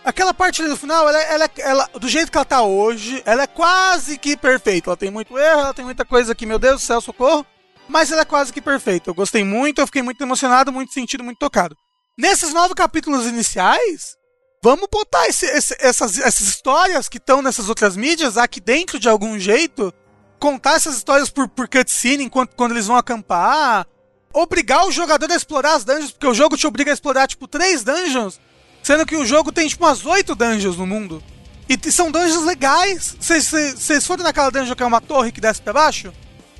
Aquela 0.06 0.34
parte 0.34 0.62
ali 0.62 0.70
do 0.70 0.76
final, 0.76 1.08
ela, 1.08 1.22
ela, 1.22 1.50
ela- 1.60 1.90
do 1.98 2.10
jeito 2.10 2.30
que 2.30 2.38
ela 2.38 2.44
tá 2.44 2.62
hoje, 2.62 3.22
ela 3.26 3.44
é 3.44 3.48
quase 3.48 4.18
que 4.18 4.36
perfeita. 4.36 4.90
Ela 4.90 4.98
tem 4.98 5.10
muito 5.10 5.38
erro, 5.38 5.62
ela 5.62 5.74
tem 5.74 5.86
muita 5.86 6.04
coisa 6.04 6.36
que, 6.36 6.46
meu 6.46 6.60
Deus 6.60 6.82
do 6.82 6.86
céu, 6.86 7.00
socorro. 7.00 7.46
Mas 7.88 8.12
ela 8.12 8.22
é 8.22 8.26
quase 8.26 8.52
que 8.52 8.62
perfeita. 8.62 9.10
Eu 9.10 9.14
gostei 9.14 9.44
muito, 9.46 9.80
eu 9.80 9.86
fiquei 9.86 10.02
muito 10.02 10.22
emocionado, 10.22 10.74
muito 10.74 10.94
sentido, 10.94 11.24
muito 11.24 11.38
tocado. 11.38 11.76
Nesses 12.18 12.54
nove 12.54 12.74
capítulos 12.76 13.26
iniciais, 13.26 14.16
vamos 14.62 14.88
botar 14.92 15.26
esse- 15.28 15.46
esse- 15.46 15.78
essas, 15.80 16.20
essas 16.20 16.48
histórias 16.48 17.08
que 17.08 17.18
estão 17.18 17.42
nessas 17.42 17.70
outras 17.70 17.96
mídias 17.96 18.38
aqui 18.38 18.60
dentro 18.60 19.00
de 19.00 19.08
algum 19.08 19.40
jeito. 19.40 19.94
Contar 20.38 20.76
essas 20.76 20.98
histórias 20.98 21.30
por, 21.30 21.48
por 21.48 21.70
cutscene 21.70 22.26
enquanto 22.26 22.56
quando 22.58 22.74
eles 22.74 22.88
vão 22.88 22.98
acampar. 22.98 23.86
Obrigar 24.34 24.86
o 24.88 24.92
jogador 24.92 25.32
a 25.32 25.36
explorar 25.36 25.76
as 25.76 25.84
dungeons, 25.86 26.12
porque 26.12 26.28
o 26.28 26.34
jogo 26.34 26.58
te 26.58 26.66
obriga 26.66 26.92
a 26.92 26.94
explorar, 26.94 27.28
tipo, 27.28 27.48
três 27.48 27.84
dungeons. 27.84 28.40
Sendo 28.82 29.06
que 29.06 29.16
o 29.16 29.26
jogo 29.26 29.52
tem, 29.52 29.68
tipo, 29.68 29.86
umas 29.86 30.06
oito 30.06 30.34
dungeons 30.36 30.76
no 30.78 30.88
mundo. 30.88 31.22
E 31.70 31.92
são 31.92 32.12
dungeons 32.12 32.44
legais. 32.46 33.16
Vocês 33.20 34.06
foram 34.06 34.24
naquela 34.24 34.50
dungeon 34.50 34.76
que 34.76 34.84
é 34.84 34.86
uma 34.86 35.00
torre 35.00 35.32
que 35.32 35.40
desce 35.40 35.62
pra 35.62 35.72
baixo? 35.74 36.12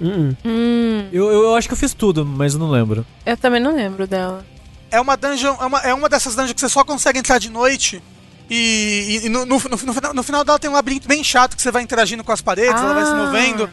Hum, 0.02 0.34
Hum, 0.46 1.10
Eu, 1.12 1.26
eu, 1.32 1.44
eu 1.44 1.56
acho 1.56 1.68
que 1.68 1.74
eu 1.74 1.78
fiz 1.78 1.94
tudo, 1.94 2.26
mas 2.26 2.54
eu 2.54 2.60
não 2.60 2.70
lembro. 2.70 3.06
eu 3.26 3.36
também 3.38 3.60
não 3.62 3.76
lembro 3.76 4.08
dela. 4.08 4.46
É 4.90 5.02
uma 5.02 5.18
dungeon, 5.18 5.56
é 5.60 5.66
uma, 5.66 5.80
é 5.80 5.94
uma 5.94 6.08
dessas 6.08 6.36
dungeons 6.36 6.54
que 6.54 6.62
você 6.62 6.70
só 6.70 6.84
consegue 6.84 7.20
entrar 7.20 7.40
de 7.40 7.50
noite. 7.50 8.02
E, 8.50 9.22
e 9.24 9.30
no, 9.30 9.46
no, 9.46 9.56
no, 9.58 9.70
no 9.70 9.94
final, 9.94 10.14
no 10.14 10.24
final 10.24 10.44
dela 10.44 10.60
tem 10.60 10.70
um 10.70 10.74
labirinto 10.74 11.08
bem 11.08 11.24
chato 11.24 11.56
que 11.56 11.62
você 11.62 11.72
vai 11.72 11.82
interagindo 11.82 12.24
com 12.24 12.32
as 12.32 12.42
paredes, 12.42 12.80
ela 12.82 12.94
vai 12.94 13.06
se 13.06 13.12
Ah. 13.12 13.16
movendo. 13.16 13.70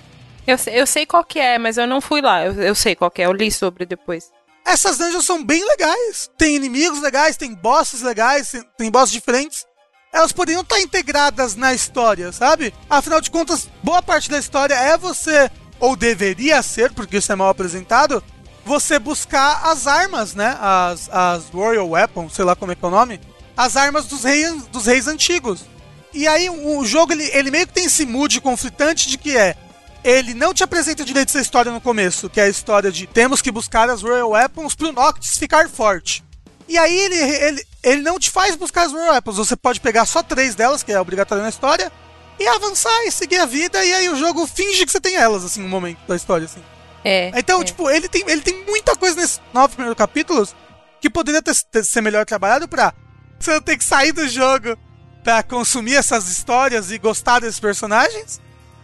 Eu 0.51 0.59
sei, 0.59 0.81
eu 0.81 0.87
sei 0.87 1.07
qual 1.07 1.25
que 1.25 1.39
é, 1.39 1.59
mas 1.59 1.77
eu 1.77 1.87
não 1.87 2.01
fui 2.01 2.21
lá. 2.21 2.45
Eu, 2.45 2.55
eu 2.55 2.75
sei 2.75 2.97
qual 2.97 3.11
que 3.11 3.23
é, 3.23 3.27
eu 3.27 3.33
li 3.33 3.51
sobre 3.51 3.87
depois. 3.87 4.31
Essas 4.67 4.99
dungeons 4.99 5.25
são 5.25 5.45
bem 5.45 5.65
legais. 5.65 6.31
Tem 6.37 6.57
inimigos 6.57 7.01
legais, 7.01 7.37
tem 7.37 7.55
bosses 7.55 8.03
legais, 8.03 8.51
tem, 8.51 8.63
tem 8.77 8.91
bosses 8.91 9.13
diferentes. 9.13 9.65
elas 10.13 10.33
poderiam 10.33 10.63
estar 10.63 10.81
integradas 10.81 11.55
na 11.55 11.73
história, 11.73 12.33
sabe? 12.33 12.75
Afinal 12.89 13.21
de 13.21 13.31
contas, 13.31 13.69
boa 13.83 14.03
parte 14.03 14.29
da 14.29 14.39
história 14.39 14.75
é 14.75 14.97
você, 14.99 15.51
ou 15.79 15.95
deveria 15.95 16.63
ser, 16.63 16.93
porque 16.93 17.19
isso 17.19 17.31
é 17.31 17.37
mal 17.37 17.49
apresentado, 17.49 18.23
você 18.65 18.99
buscar 18.99 19.67
as 19.67 19.87
armas, 19.87 20.35
né? 20.35 20.57
As, 20.61 21.09
as 21.11 21.45
Royal 21.51 21.89
Weapons, 21.89 22.35
sei 22.35 22.45
lá 22.45 22.57
como 22.57 22.73
é 22.73 22.75
que 22.75 22.85
é 22.85 22.89
o 22.89 22.91
nome. 22.91 23.21
As 23.57 23.77
armas 23.77 24.07
dos 24.07 24.25
reis, 24.25 24.67
dos 24.67 24.87
reis 24.87 25.07
antigos. 25.07 25.65
E 26.13 26.27
aí 26.27 26.51
o 26.51 26.85
jogo, 26.85 27.13
ele, 27.13 27.31
ele 27.33 27.51
meio 27.51 27.67
que 27.67 27.73
tem 27.73 27.85
esse 27.85 28.05
mood 28.05 28.41
conflitante 28.41 29.09
de 29.09 29.17
que 29.17 29.37
é... 29.37 29.57
Ele 30.03 30.33
não 30.33 30.55
te 30.55 30.63
apresenta 30.65 31.05
direito 31.05 31.29
essa 31.29 31.41
história 31.41 31.71
no 31.71 31.81
começo, 31.81 32.31
que 32.31 32.41
é 32.41 32.45
a 32.45 32.49
história 32.49 32.91
de 32.91 33.07
temos 33.07 33.43
que 33.43 33.51
buscar 33.51 33.91
as 33.91 34.03
Royal 34.03 34.31
Weapons 34.31 34.75
pro 34.75 34.93
Noctis 34.93 35.37
ficar 35.39 35.69
forte. 35.69 36.25
E 36.67 36.79
aí 36.79 36.97
ele, 36.99 37.17
ele, 37.17 37.67
ele 37.83 38.03
não 38.03 38.19
te 38.19 38.31
faz 38.31 38.57
buscar 38.57 38.87
as 38.87 38.93
Royal 38.93 39.13
Weapons, 39.13 39.37
você 39.37 39.57
pode 39.57 39.81
pegar 39.81 40.07
só 40.07 40.23
três 40.23 40.55
delas, 40.55 40.83
que 40.83 40.93
é 40.93 41.01
obrigatório 41.01 41.43
na 41.43 41.51
história, 41.51 41.93
e 42.39 42.47
avançar 42.47 43.05
e 43.07 43.11
seguir 43.13 43.39
a 43.39 43.45
vida, 43.45 43.85
e 43.85 43.93
aí 43.93 44.09
o 44.09 44.17
jogo 44.17 44.47
finge 44.47 44.87
que 44.87 44.93
você 44.93 45.01
tem 45.01 45.17
elas, 45.17 45.45
assim, 45.45 45.61
no 45.61 45.69
momento 45.69 45.99
da 46.09 46.17
história, 46.17 46.47
assim. 46.47 46.63
É. 47.05 47.31
Então, 47.35 47.61
é. 47.61 47.65
tipo, 47.65 47.91
ele 47.91 48.09
tem, 48.09 48.25
ele 48.27 48.41
tem 48.41 48.65
muita 48.65 48.97
coisa 48.97 49.17
nesses 49.21 49.41
nove 49.53 49.75
primeiros 49.75 49.99
capítulos 49.99 50.55
que 51.01 51.11
poderia 51.11 51.43
ter, 51.43 51.55
ter- 51.71 51.85
ser 51.85 52.01
melhor 52.01 52.25
trabalhado 52.25 52.67
pra 52.69 52.95
você 53.39 53.53
não 53.53 53.61
ter 53.61 53.77
que 53.77 53.85
sair 53.85 54.13
do 54.13 54.27
jogo 54.29 54.77
pra 55.23 55.43
consumir 55.43 55.97
essas 55.97 56.29
histórias 56.29 56.91
e 56.91 56.99
gostar 56.99 57.41
desses 57.41 57.61
personagens 57.61 58.41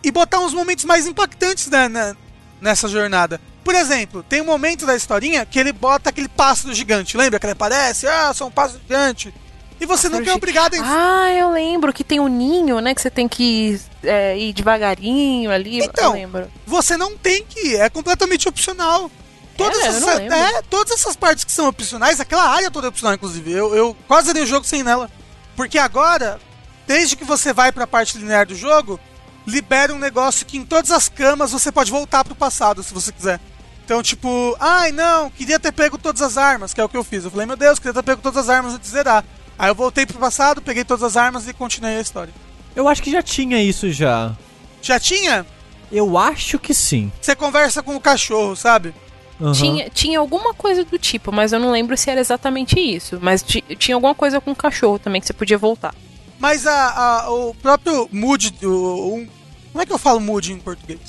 e 0.07 0.11
botar 0.13 0.39
uns 0.39 0.55
momentos 0.55 0.85
mais 0.85 1.05
impactantes 1.07 1.67
né, 1.67 1.89
na- 1.89 2.15
nessa 2.61 2.87
jornada. 2.87 3.41
Por 3.65 3.75
exemplo, 3.75 4.23
tem 4.23 4.41
um 4.41 4.45
momento 4.45 4.87
da 4.87 4.95
historinha 4.95 5.45
que 5.45 5.59
ele 5.59 5.73
bota 5.73 6.11
aquele 6.11 6.29
pássaro 6.29 6.73
gigante. 6.73 7.17
Lembra 7.17 7.41
que 7.41 7.47
ele 7.47 7.55
aparece? 7.55 8.07
Ah, 8.07 8.33
sou 8.33 8.47
um 8.47 8.51
pássaro 8.53 8.81
gigante. 8.81 9.35
E 9.81 9.85
você 9.85 10.09
não 10.09 10.21
é 10.21 10.33
obrigado 10.33 10.75
a 10.75 10.79
Ah, 10.83 11.33
eu 11.33 11.51
lembro 11.51 11.93
que 11.93 12.05
tem 12.05 12.21
um 12.21 12.29
ninho, 12.29 12.81
né? 12.81 12.95
Que 12.95 13.01
você 13.03 13.11
tem 13.11 13.27
que 13.29 13.79
é, 14.05 14.39
ir 14.39 14.53
devagarinho 14.53 15.51
ali. 15.51 15.81
Então, 15.85 16.13
eu 16.13 16.13
lembro. 16.13 16.49
Você 16.65 16.97
não 16.97 17.17
tem 17.19 17.45
que 17.45 17.71
ir, 17.71 17.77
é 17.81 17.91
completamente 17.91 18.49
opcional. 18.49 19.11
Todas, 19.57 19.79
É, 19.81 19.87
essas, 19.89 20.19
é, 20.21 20.63
todas 20.71 20.93
essas 20.93 21.17
partes 21.17 21.43
que 21.43 21.51
são 21.51 21.67
opcionais, 21.67 22.21
aquela 22.21 22.49
área 22.49 22.71
toda 22.71 22.87
é 22.87 22.91
opcional, 22.91 23.15
inclusive. 23.15 23.51
Eu, 23.51 23.75
eu 23.75 23.97
quase 24.07 24.33
dei 24.33 24.45
o 24.45 24.47
jogo 24.47 24.65
sem 24.65 24.83
nela. 24.85 25.11
Porque 25.57 25.77
agora, 25.79 26.39
desde 26.87 27.17
que 27.17 27.25
você 27.25 27.53
vai 27.53 27.73
pra 27.73 27.87
parte 27.87 28.17
linear 28.17 28.47
do 28.47 28.55
jogo, 28.55 29.01
libera 29.47 29.95
um 29.95 29.99
negócio 29.99 30.45
que 30.47 30.57
em 30.59 30.65
todas 30.65 30.91
as 30.91 31.09
camas 31.09 31.53
você 31.53 31.71
pode 31.71 31.91
voltar 31.91 32.25
pro 32.25 32.35
passado, 32.35 32.83
se 32.83 32.93
você 32.93 33.13
quiser. 33.13 33.41
Então, 33.85 34.03
tipo, 34.03 34.57
ai 34.59 34.91
não, 34.91 35.31
queria 35.31 35.61
ter 35.61 35.71
pego 35.73 35.97
todas 35.97 36.21
as 36.21 36.37
armas, 36.37 36.75
que 36.75 36.81
é 36.81 36.85
o 36.85 36.89
que 36.89 36.97
eu 36.97 37.05
fiz. 37.05 37.25
Eu 37.25 37.31
falei, 37.31 37.47
meu 37.47 37.57
Deus, 37.57 37.79
queria 37.79 37.95
ter 37.95 38.03
pego 38.03 38.21
todas 38.21 38.39
as 38.45 38.49
armas 38.49 38.75
antes 38.75 38.89
de 38.91 38.97
zerar. 38.97 39.25
Aí 39.59 39.71
eu 39.71 39.75
voltei 39.75 40.05
pro 40.05 40.19
passado, 40.19 40.61
peguei 40.61 40.85
todas 40.85 41.05
as 41.05 41.17
armas 41.17 41.47
e 41.49 41.53
continuei 41.53 41.97
a 41.97 42.01
história. 42.01 42.33
Eu 42.75 42.89
acho 42.89 43.01
que 43.03 43.11
já 43.11 43.23
tinha 43.23 43.63
isso 43.63 43.91
já. 43.93 44.35
Já 44.83 44.99
tinha? 45.01 45.47
Eu 45.91 46.19
acho 46.19 46.59
que 46.59 46.75
sim. 46.75 47.13
Você 47.21 47.35
conversa 47.37 47.83
com 47.83 47.95
o 47.95 48.01
cachorro, 48.01 48.57
sabe? 48.57 48.93
Aham. 49.41 49.53
Tinha, 49.53 49.89
tinha 49.91 50.19
alguma 50.19 50.53
coisa 50.53 50.85
do 50.85 50.99
tipo, 50.99 51.31
mas 51.31 51.53
eu 51.53 51.61
não 51.61 51.71
lembro 51.71 51.97
se 51.97 52.11
era 52.11 52.21
exatamente 52.21 52.79
isso. 52.81 53.19
Mas 53.23 53.43
ti- 53.43 53.63
tinha 53.79 53.95
alguma 53.95 54.15
coisa 54.15 54.41
com 54.41 54.51
o 54.51 54.57
cachorro 54.57 54.99
também 54.99 55.21
que 55.21 55.27
você 55.29 55.33
podia 55.33 55.57
voltar. 55.57 55.95
Mas 56.39 56.67
a, 56.67 57.23
a- 57.25 57.31
o 57.31 57.55
próprio 57.55 58.09
mood. 58.13 58.55
O, 58.63 59.15
um- 59.17 59.29
como 59.73 59.83
é 59.83 59.87
que 59.87 59.93
eu 59.93 59.99
falo 59.99 60.21
mood 60.21 60.53
em 60.53 60.59
português? 60.59 61.01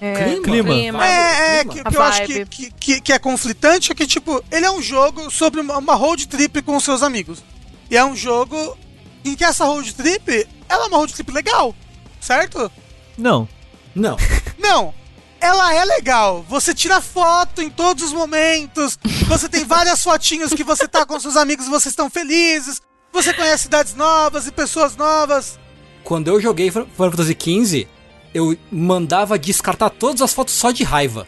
É, 0.00 0.14
Clima. 0.40 0.68
é, 1.06 1.58
é, 1.60 1.64
clima. 1.64 1.72
que, 1.84 1.90
que 1.90 1.96
eu 1.96 2.02
acho 2.02 2.22
que, 2.46 2.70
que, 2.72 3.00
que- 3.00 3.12
é 3.12 3.18
conflitante 3.18 3.90
é 3.90 3.94
que, 3.94 4.06
tipo, 4.06 4.42
ele 4.50 4.66
é 4.66 4.70
um 4.70 4.82
jogo 4.82 5.30
sobre 5.30 5.60
uma, 5.60 5.94
road 5.94 6.28
trip 6.28 6.60
com 6.62 6.76
os 6.76 6.84
seus 6.84 7.02
amigos. 7.02 7.42
E 7.90 7.96
é 7.96 8.04
um 8.04 8.14
jogo 8.14 8.76
em 9.24 9.34
que 9.34 9.44
essa 9.44 9.64
road 9.64 9.94
trip, 9.94 10.46
ela 10.68 10.84
é 10.84 10.88
uma 10.88 10.98
road 10.98 11.14
trip 11.14 11.30
legal, 11.32 11.74
certo? 12.20 12.70
Não. 13.16 13.48
Não. 13.94 14.16
Não. 14.58 14.92
Ela 15.40 15.74
é 15.74 15.84
legal. 15.84 16.44
Você 16.48 16.74
tira 16.74 17.00
foto 17.00 17.62
em 17.62 17.70
todos 17.70 18.02
os 18.04 18.12
momentos. 18.12 18.98
Você 19.28 19.48
tem 19.48 19.64
várias 19.64 20.02
fotinhos 20.02 20.52
que 20.52 20.64
você 20.64 20.88
tá 20.88 21.06
com 21.06 21.18
seus 21.20 21.36
amigos 21.36 21.66
e 21.66 21.70
vocês 21.70 21.92
estão 21.92 22.10
felizes. 22.10 22.80
Você 23.14 23.32
conhece 23.32 23.62
cidades 23.64 23.94
novas 23.94 24.46
e 24.46 24.52
pessoas 24.52 24.94
novas. 24.96 25.58
Quando 26.02 26.28
eu 26.28 26.38
joguei 26.40 26.70
Final 26.70 26.86
Fantasy 26.96 27.34
XV, 27.40 27.88
eu 28.34 28.54
mandava 28.70 29.38
descartar 29.38 29.88
todas 29.88 30.20
as 30.20 30.34
fotos 30.34 30.52
só 30.52 30.70
de 30.70 30.84
raiva. 30.84 31.26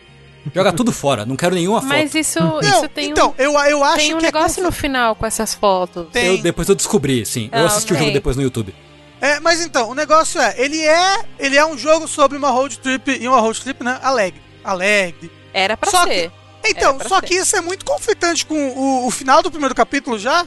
Joga 0.54 0.72
tudo 0.72 0.92
fora, 0.92 1.24
não 1.24 1.34
quero 1.36 1.54
nenhuma 1.54 1.80
foto. 1.80 1.88
Mas 1.88 2.12
isso, 2.14 2.38
Não, 2.40 2.60
isso 2.60 2.88
tem 2.88 3.10
então, 3.10 3.30
um, 3.30 3.34
eu, 3.42 3.52
eu 3.52 3.82
acho 3.84 3.96
tem 3.96 4.14
um 4.14 4.18
que 4.18 4.26
é 4.26 4.28
negócio 4.28 4.56
conf- 4.62 4.66
no 4.66 4.72
final 4.72 5.14
com 5.16 5.24
essas 5.24 5.54
fotos. 5.54 6.08
Tem. 6.12 6.26
Eu, 6.26 6.38
depois 6.42 6.68
eu 6.68 6.74
descobri, 6.74 7.24
sim. 7.24 7.48
eu 7.52 7.62
Ah, 7.62 7.66
assisti 7.66 7.92
o 7.94 7.96
jogo 7.96 8.10
depois 8.12 8.36
no 8.36 8.42
YouTube. 8.42 8.74
É, 9.20 9.40
mas 9.40 9.64
então, 9.64 9.88
o 9.88 9.94
negócio 9.94 10.38
é, 10.40 10.54
ele 10.58 10.78
é, 10.84 11.24
ele 11.38 11.56
é 11.56 11.64
um 11.64 11.78
jogo 11.78 12.06
sobre 12.06 12.36
uma 12.36 12.50
road 12.50 12.78
trip 12.80 13.10
e 13.18 13.26
uma 13.26 13.40
road 13.40 13.58
trip, 13.62 13.82
né, 13.82 13.98
alegre, 14.02 14.42
alegre. 14.62 15.30
Era 15.54 15.74
pra 15.76 15.90
Só 15.90 16.04
ser. 16.04 16.30
Então, 16.68 16.90
Era 16.90 16.98
pra 16.98 17.08
só 17.08 17.20
ser. 17.20 17.26
que 17.26 17.34
isso 17.34 17.56
é 17.56 17.60
muito 17.62 17.84
conflitante 17.84 18.44
com 18.44 18.54
o, 18.70 19.06
o 19.06 19.10
final 19.10 19.42
do 19.42 19.50
primeiro 19.50 19.74
capítulo 19.74 20.18
já, 20.18 20.46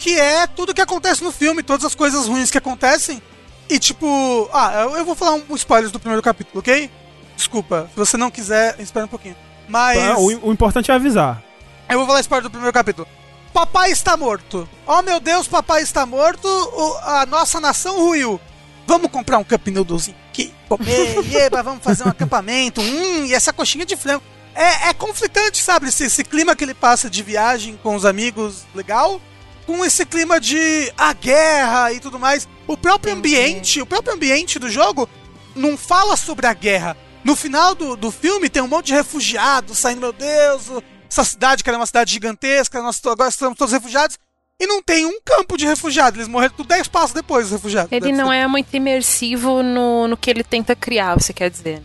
que 0.00 0.18
é 0.18 0.46
tudo 0.46 0.72
que 0.74 0.80
acontece 0.80 1.22
no 1.22 1.30
filme, 1.30 1.62
todas 1.62 1.84
as 1.84 1.94
coisas 1.94 2.26
ruins 2.26 2.50
que 2.50 2.56
acontecem. 2.56 3.20
E 3.68 3.78
tipo, 3.78 4.48
ah, 4.52 4.86
eu, 4.96 5.04
vou 5.04 5.14
falar 5.14 5.32
um 5.32 5.54
spoilers 5.54 5.92
do 5.92 6.00
primeiro 6.00 6.22
capítulo, 6.22 6.58
ok? 6.60 6.90
Desculpa, 7.36 7.86
se 7.92 7.96
você 7.96 8.16
não 8.16 8.30
quiser, 8.30 8.80
espera 8.80 9.04
um 9.04 9.08
pouquinho. 9.08 9.36
Mas 9.68 9.98
Ah, 9.98 10.16
o, 10.18 10.48
o 10.48 10.52
importante 10.52 10.90
é 10.90 10.94
avisar. 10.94 11.42
eu 11.88 11.98
vou 11.98 12.06
falar 12.06 12.20
spoiler 12.20 12.42
do 12.44 12.50
primeiro 12.50 12.72
capítulo. 12.72 13.06
Papai 13.52 13.90
está 13.92 14.16
morto. 14.16 14.66
Oh 14.86 15.02
meu 15.02 15.20
Deus, 15.20 15.46
papai 15.46 15.82
está 15.82 16.06
morto. 16.06 16.48
O- 16.48 16.96
a 17.02 17.26
nossa 17.26 17.60
nação 17.60 17.98
ruiu. 17.98 18.40
Vamos 18.86 19.10
comprar 19.10 19.38
um 19.38 19.44
cup 19.44 19.66
noodlezinho 19.68 20.16
aqui, 20.30 20.52
comer, 20.68 21.18
eba, 21.36 21.62
vamos 21.62 21.84
fazer 21.84 22.04
um 22.04 22.08
acampamento. 22.08 22.80
Hum, 22.80 23.26
e 23.26 23.34
essa 23.34 23.52
coxinha 23.52 23.84
de 23.84 23.96
frango. 23.96 24.22
É, 24.54 24.88
é 24.88 24.94
conflitante, 24.94 25.62
sabe? 25.62 25.88
Esse, 25.88 26.04
esse 26.04 26.24
clima 26.24 26.56
que 26.56 26.64
ele 26.64 26.74
passa 26.74 27.08
de 27.10 27.22
viagem 27.22 27.78
com 27.82 27.94
os 27.94 28.04
amigos, 28.04 28.64
legal. 28.74 29.20
Com 29.66 29.84
esse 29.84 30.04
clima 30.04 30.40
de 30.40 30.92
a 30.96 31.12
guerra 31.12 31.92
e 31.92 32.00
tudo 32.00 32.18
mais. 32.18 32.48
O 32.66 32.76
próprio 32.76 33.14
ambiente, 33.14 33.80
o 33.80 33.86
próprio 33.86 34.14
ambiente 34.14 34.58
do 34.58 34.68
jogo 34.68 35.08
não 35.54 35.76
fala 35.76 36.16
sobre 36.16 36.46
a 36.46 36.54
guerra. 36.54 36.96
No 37.22 37.36
final 37.36 37.74
do, 37.74 37.96
do 37.96 38.10
filme 38.10 38.48
tem 38.48 38.62
um 38.62 38.68
monte 38.68 38.86
de 38.86 38.94
refugiados 38.94 39.78
saindo, 39.78 40.00
meu 40.00 40.12
Deus, 40.12 40.68
essa 41.08 41.24
cidade 41.24 41.62
que 41.62 41.68
era 41.68 41.78
uma 41.78 41.86
cidade 41.86 42.12
gigantesca, 42.12 42.80
nós 42.82 43.00
agora 43.04 43.28
estamos 43.28 43.58
todos 43.58 43.72
refugiados. 43.72 44.18
E 44.58 44.66
não 44.66 44.82
tem 44.82 45.06
um 45.06 45.18
campo 45.24 45.56
de 45.56 45.64
refugiados, 45.64 46.18
eles 46.18 46.28
morreram 46.28 46.54
tudo 46.54 46.68
10 46.68 46.88
passos 46.88 47.12
depois, 47.12 47.46
os 47.46 47.52
refugiados. 47.52 47.90
Ele 47.90 48.12
não 48.12 48.30
é 48.30 48.46
muito 48.46 48.74
imersivo 48.74 49.62
no, 49.62 50.06
no 50.06 50.16
que 50.18 50.28
ele 50.28 50.44
tenta 50.44 50.76
criar, 50.76 51.14
você 51.14 51.32
quer 51.32 51.48
dizer. 51.48 51.82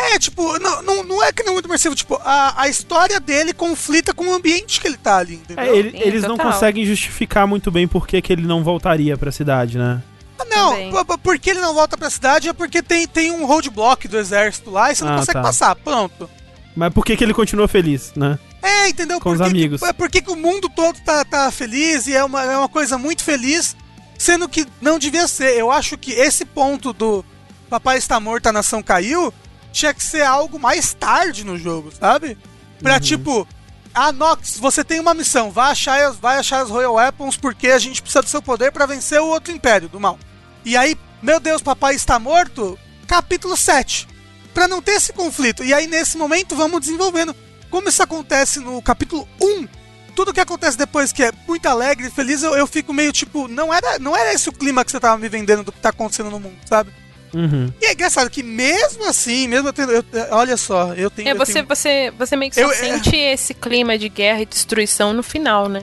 É, 0.00 0.18
tipo, 0.18 0.58
não, 0.60 0.82
não, 0.82 1.02
não 1.02 1.22
é 1.24 1.32
que 1.32 1.42
não 1.42 1.50
é 1.50 1.52
muito 1.54 1.66
imersivo, 1.66 1.94
tipo, 1.94 2.14
a, 2.24 2.62
a 2.62 2.68
história 2.68 3.18
dele 3.18 3.52
conflita 3.52 4.14
com 4.14 4.28
o 4.28 4.32
ambiente 4.34 4.80
que 4.80 4.86
ele 4.86 4.96
tá 4.96 5.16
ali, 5.18 5.34
entendeu? 5.34 5.64
É, 5.64 5.76
ele- 5.76 5.90
Sim, 5.90 5.98
eles 6.00 6.22
não 6.22 6.36
total. 6.36 6.52
conseguem 6.52 6.84
justificar 6.86 7.46
muito 7.48 7.70
bem 7.70 7.88
por 7.88 8.06
que 8.06 8.22
que 8.22 8.32
ele 8.32 8.46
não 8.46 8.62
voltaria 8.62 9.16
pra 9.18 9.32
cidade, 9.32 9.76
né? 9.76 10.00
Ah, 10.38 10.44
não, 10.44 10.70
também. 10.70 10.92
p- 10.92 11.04
p- 11.04 11.18
porque 11.18 11.50
ele 11.50 11.60
não 11.60 11.74
volta 11.74 11.96
pra 11.98 12.08
cidade 12.10 12.48
é 12.48 12.52
porque 12.52 12.80
tem, 12.80 13.08
tem 13.08 13.32
um 13.32 13.44
roadblock 13.44 14.06
do 14.06 14.16
exército 14.16 14.70
lá 14.70 14.92
e 14.92 14.94
você 14.94 15.02
não 15.04 15.14
Ah, 15.14 15.16
consegue 15.16 15.32
tá. 15.38 15.42
passar, 15.42 15.74
pronto. 15.74 16.30
Mas 16.76 16.92
por 16.94 17.04
que 17.04 17.16
que 17.16 17.24
ele 17.24 17.34
continua 17.34 17.66
feliz, 17.66 18.12
né? 18.14 18.38
É, 18.62 18.88
entendeu? 18.88 19.18
Com 19.20 19.30
os 19.30 19.38
Por 19.38 19.46
que 19.46 19.50
que- 19.52 19.58
amigos. 19.58 19.82
é 19.82 19.92
porque 19.92 20.22
que 20.22 20.30
o 20.30 20.36
mundo 20.36 20.68
todo 20.68 20.96
tá, 21.00 21.24
tá 21.24 21.50
feliz 21.50 22.06
e 22.06 22.14
é 22.14 22.22
uma, 22.22 22.44
é 22.44 22.56
uma 22.56 22.68
coisa 22.68 22.96
muito 22.96 23.24
feliz, 23.24 23.74
sendo 24.16 24.48
que 24.48 24.64
não 24.80 24.96
devia 24.96 25.26
ser. 25.26 25.56
Eu 25.58 25.72
acho 25.72 25.98
que 25.98 26.12
esse 26.12 26.44
ponto 26.44 26.92
do 26.92 27.24
Papai 27.68 27.98
está 27.98 28.20
morto, 28.20 28.46
a 28.46 28.52
nação 28.52 28.80
caiu, 28.80 29.34
tinha 29.72 29.92
que 29.94 30.02
ser 30.04 30.22
algo 30.22 30.58
mais 30.58 30.94
tarde 30.94 31.44
no 31.44 31.56
jogo, 31.58 31.92
sabe? 31.98 32.36
Pra 32.82 32.94
Uhum. 32.94 33.00
tipo, 33.00 33.48
ah, 33.94 34.12
Nox, 34.12 34.58
você 34.58 34.82
tem 34.84 35.00
uma 35.00 35.14
missão, 35.14 35.50
vai 35.50 35.72
achar, 35.72 36.04
as- 36.06 36.16
vai 36.16 36.38
achar 36.38 36.62
as 36.62 36.70
Royal 36.70 36.94
Weapons 36.94 37.36
porque 37.36 37.68
a 37.68 37.78
gente 37.78 38.00
precisa 38.02 38.22
do 38.22 38.28
seu 38.28 38.40
poder 38.42 38.72
pra 38.72 38.86
vencer 38.86 39.20
o 39.20 39.26
outro 39.28 39.52
império 39.52 39.88
do 39.88 39.98
mal. 40.00 40.18
E 40.64 40.76
aí, 40.76 40.96
meu 41.22 41.40
Deus, 41.40 41.62
papai 41.62 41.94
está 41.94 42.18
morto, 42.18 42.78
capítulo 43.06 43.56
7. 43.56 44.06
Pra 44.54 44.66
não 44.68 44.82
ter 44.82 44.92
esse 44.92 45.12
conflito. 45.12 45.62
E 45.62 45.72
aí, 45.72 45.86
nesse 45.86 46.16
momento, 46.16 46.56
vamos 46.56 46.80
desenvolvendo. 46.80 47.34
Como 47.70 47.88
isso 47.88 48.02
acontece 48.02 48.58
no 48.60 48.80
capítulo 48.82 49.28
1, 49.40 49.68
tudo 50.16 50.32
que 50.32 50.40
acontece 50.40 50.76
depois 50.76 51.12
que 51.12 51.22
é 51.22 51.30
muito 51.46 51.66
alegre 51.66 52.08
e 52.08 52.10
feliz, 52.10 52.42
eu, 52.42 52.54
eu 52.56 52.66
fico 52.66 52.92
meio 52.92 53.12
tipo, 53.12 53.46
não 53.46 53.72
era, 53.72 53.98
não 54.00 54.16
era 54.16 54.32
esse 54.32 54.48
o 54.48 54.52
clima 54.52 54.84
que 54.84 54.90
você 54.90 54.98
tava 54.98 55.16
me 55.18 55.28
vendendo 55.28 55.62
do 55.62 55.70
que 55.70 55.78
tá 55.78 55.90
acontecendo 55.90 56.30
no 56.30 56.40
mundo, 56.40 56.56
sabe? 56.64 56.92
Uhum. 57.34 57.72
E 57.80 57.86
é 57.86 57.92
engraçado 57.92 58.30
que 58.30 58.42
mesmo 58.42 59.04
assim, 59.06 59.46
mesmo 59.48 59.68
eu 59.68 59.72
tendo. 59.72 59.92
eu- 59.92 60.04
olha 60.30 60.56
só, 60.56 60.94
eu 60.94 61.10
tenho. 61.10 61.28
É, 61.28 61.32
eu 61.32 61.36
você, 61.36 61.52
tenho- 61.54 61.66
você, 61.66 62.12
você 62.18 62.36
meio 62.36 62.50
que 62.50 62.54
só 62.56 62.62
Eu- 62.62 62.70
é- 62.72 62.74
sente 62.74 63.14
esse 63.16 63.54
clima 63.54 63.98
de 63.98 64.08
guerra 64.08 64.40
e 64.42 64.46
destruição 64.46 65.12
no 65.12 65.22
final, 65.22 65.68
né? 65.68 65.82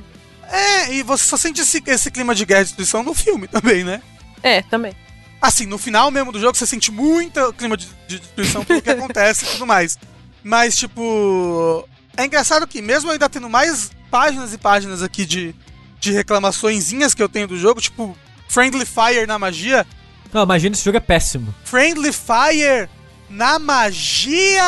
É, 0.51 0.93
e 0.93 1.03
você 1.03 1.23
só 1.23 1.37
sente 1.37 1.61
esse, 1.61 1.81
esse 1.87 2.11
clima 2.11 2.33
de 2.35 2.45
guerra 2.45 2.61
e 2.61 2.65
destruição 2.65 3.03
no 3.03 3.13
filme 3.13 3.47
também, 3.47 3.83
né? 3.83 4.01
É, 4.43 4.61
também. 4.63 4.93
Assim, 5.41 5.65
no 5.65 5.77
final 5.77 6.09
mesmo 6.11 6.31
do 6.31 6.39
jogo 6.39 6.55
você 6.57 6.65
sente 6.67 6.91
muito 6.91 7.53
clima 7.53 7.75
de, 7.77 7.87
de 8.07 8.19
destruição 8.19 8.63
pelo 8.65 8.81
que 8.81 8.89
acontece 8.91 9.45
e 9.45 9.47
tudo 9.49 9.65
mais. 9.65 9.97
Mas, 10.43 10.75
tipo. 10.77 11.87
É 12.17 12.25
engraçado 12.25 12.65
que, 12.65 12.81
mesmo 12.81 13.11
ainda 13.11 13.27
tendo 13.27 13.49
mais 13.49 13.91
páginas 14.09 14.53
e 14.53 14.57
páginas 14.57 15.03
aqui 15.03 15.25
de, 15.25 15.53
de 15.99 16.11
reclamaçõezinhas 16.13 17.13
que 17.13 17.21
eu 17.21 17.27
tenho 17.27 17.47
do 17.47 17.57
jogo, 17.57 17.81
tipo, 17.81 18.17
Friendly 18.47 18.85
Fire 18.85 19.25
na 19.27 19.37
magia. 19.37 19.85
Não, 20.33 20.43
imagina 20.43 20.75
esse 20.75 20.83
jogo 20.85 20.97
é 20.97 21.01
péssimo. 21.01 21.53
Friendly 21.63 22.11
Fire 22.11 22.89
na 23.29 23.57
magia! 23.59 24.63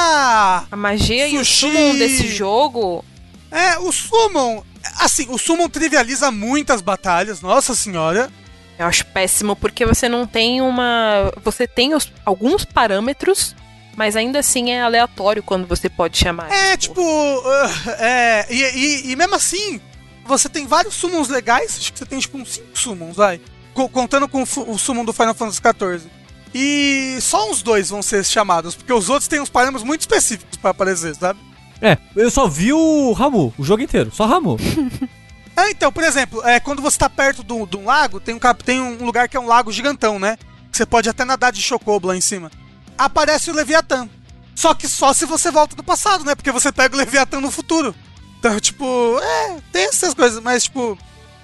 A 0.71 0.75
magia 0.75 1.27
e 1.27 1.37
o 1.37 1.45
Sushi. 1.45 1.59
summon 1.61 1.95
desse 1.97 2.27
jogo. 2.27 3.03
É, 3.51 3.77
o 3.79 3.91
Summon. 3.91 4.63
Assim, 4.99 5.27
o 5.29 5.37
Summon 5.37 5.69
trivializa 5.69 6.31
muitas 6.31 6.81
batalhas, 6.81 7.41
nossa 7.41 7.75
senhora. 7.75 8.29
Eu 8.79 8.85
acho 8.85 9.05
péssimo 9.07 9.55
porque 9.55 9.85
você 9.85 10.07
não 10.07 10.25
tem 10.27 10.61
uma. 10.61 11.31
Você 11.43 11.65
tem 11.67 11.93
os- 11.95 12.11
alguns 12.25 12.63
parâmetros, 12.63 13.55
mas 13.95 14.15
ainda 14.15 14.39
assim 14.39 14.69
é 14.71 14.81
aleatório 14.81 15.41
quando 15.41 15.65
você 15.67 15.89
pode 15.89 16.17
chamar. 16.17 16.51
É, 16.51 16.77
tipo. 16.77 17.01
uh, 17.01 17.89
é, 17.99 18.45
e, 18.49 18.61
e- 18.63 19.11
e 19.11 19.15
mesmo 19.15 19.35
assim, 19.35 19.81
você 20.25 20.47
tem 20.47 20.67
vários 20.67 20.93
summons 20.93 21.27
legais. 21.29 21.77
Acho 21.77 21.91
que 21.93 21.99
você 21.99 22.05
tem, 22.05 22.19
tipo, 22.19 22.37
uns 22.37 22.53
5 22.53 22.77
summons, 22.77 23.15
vai. 23.15 23.41
Co- 23.77 23.87
contando 23.89 24.27
com 24.27 24.41
o, 24.41 24.45
fu- 24.45 24.67
o 24.67 24.75
summon 24.79 25.05
do 25.05 25.13
Final 25.13 25.35
Fantasy 25.35 25.59
XIV. 25.61 26.09
E 26.51 27.19
só 27.21 27.51
uns 27.51 27.61
dois 27.61 27.89
vão 27.91 28.01
ser 28.01 28.25
chamados, 28.25 28.73
porque 28.73 28.91
os 28.91 29.07
outros 29.07 29.27
têm 29.27 29.39
uns 29.39 29.49
parâmetros 29.51 29.83
muito 29.83 30.01
específicos 30.01 30.57
pra 30.57 30.71
aparecer, 30.71 31.15
sabe? 31.15 31.39
É, 31.79 31.95
eu 32.15 32.31
só 32.31 32.47
vi 32.47 32.73
o 32.73 33.11
Ramu, 33.13 33.53
o 33.55 33.63
jogo 33.63 33.83
inteiro, 33.83 34.09
só 34.11 34.25
Ramu. 34.25 34.57
Ah, 35.55 35.69
então, 35.69 35.91
por 35.91 36.03
exemplo, 36.03 36.41
é, 36.43 36.59
quando 36.59 36.81
você 36.81 36.97
tá 36.97 37.07
perto 37.07 37.43
de 37.43 37.77
um 37.77 37.85
lago, 37.85 38.19
tem 38.19 38.33
um, 38.33 38.39
tem 38.65 38.81
um 38.81 39.05
lugar 39.05 39.29
que 39.29 39.37
é 39.37 39.39
um 39.39 39.45
lago 39.45 39.71
gigantão, 39.71 40.17
né? 40.17 40.37
Que 40.71 40.77
você 40.77 40.85
pode 40.85 41.07
até 41.07 41.23
nadar 41.23 41.51
de 41.51 41.61
chocobo 41.61 42.07
lá 42.07 42.15
em 42.17 42.21
cima. 42.21 42.49
Aparece 42.97 43.51
o 43.51 43.53
Leviatã. 43.53 44.09
Só 44.55 44.73
que 44.73 44.87
só 44.87 45.13
se 45.13 45.25
você 45.27 45.51
volta 45.51 45.75
do 45.75 45.83
passado, 45.83 46.23
né? 46.25 46.33
Porque 46.33 46.51
você 46.51 46.71
pega 46.71 46.95
o 46.95 46.97
Leviatã 46.97 47.39
no 47.39 47.51
futuro. 47.51 47.93
Então, 48.39 48.59
tipo, 48.59 49.19
é, 49.21 49.57
tem 49.71 49.83
essas 49.85 50.15
coisas, 50.15 50.41
mas, 50.41 50.63
tipo, 50.63 50.97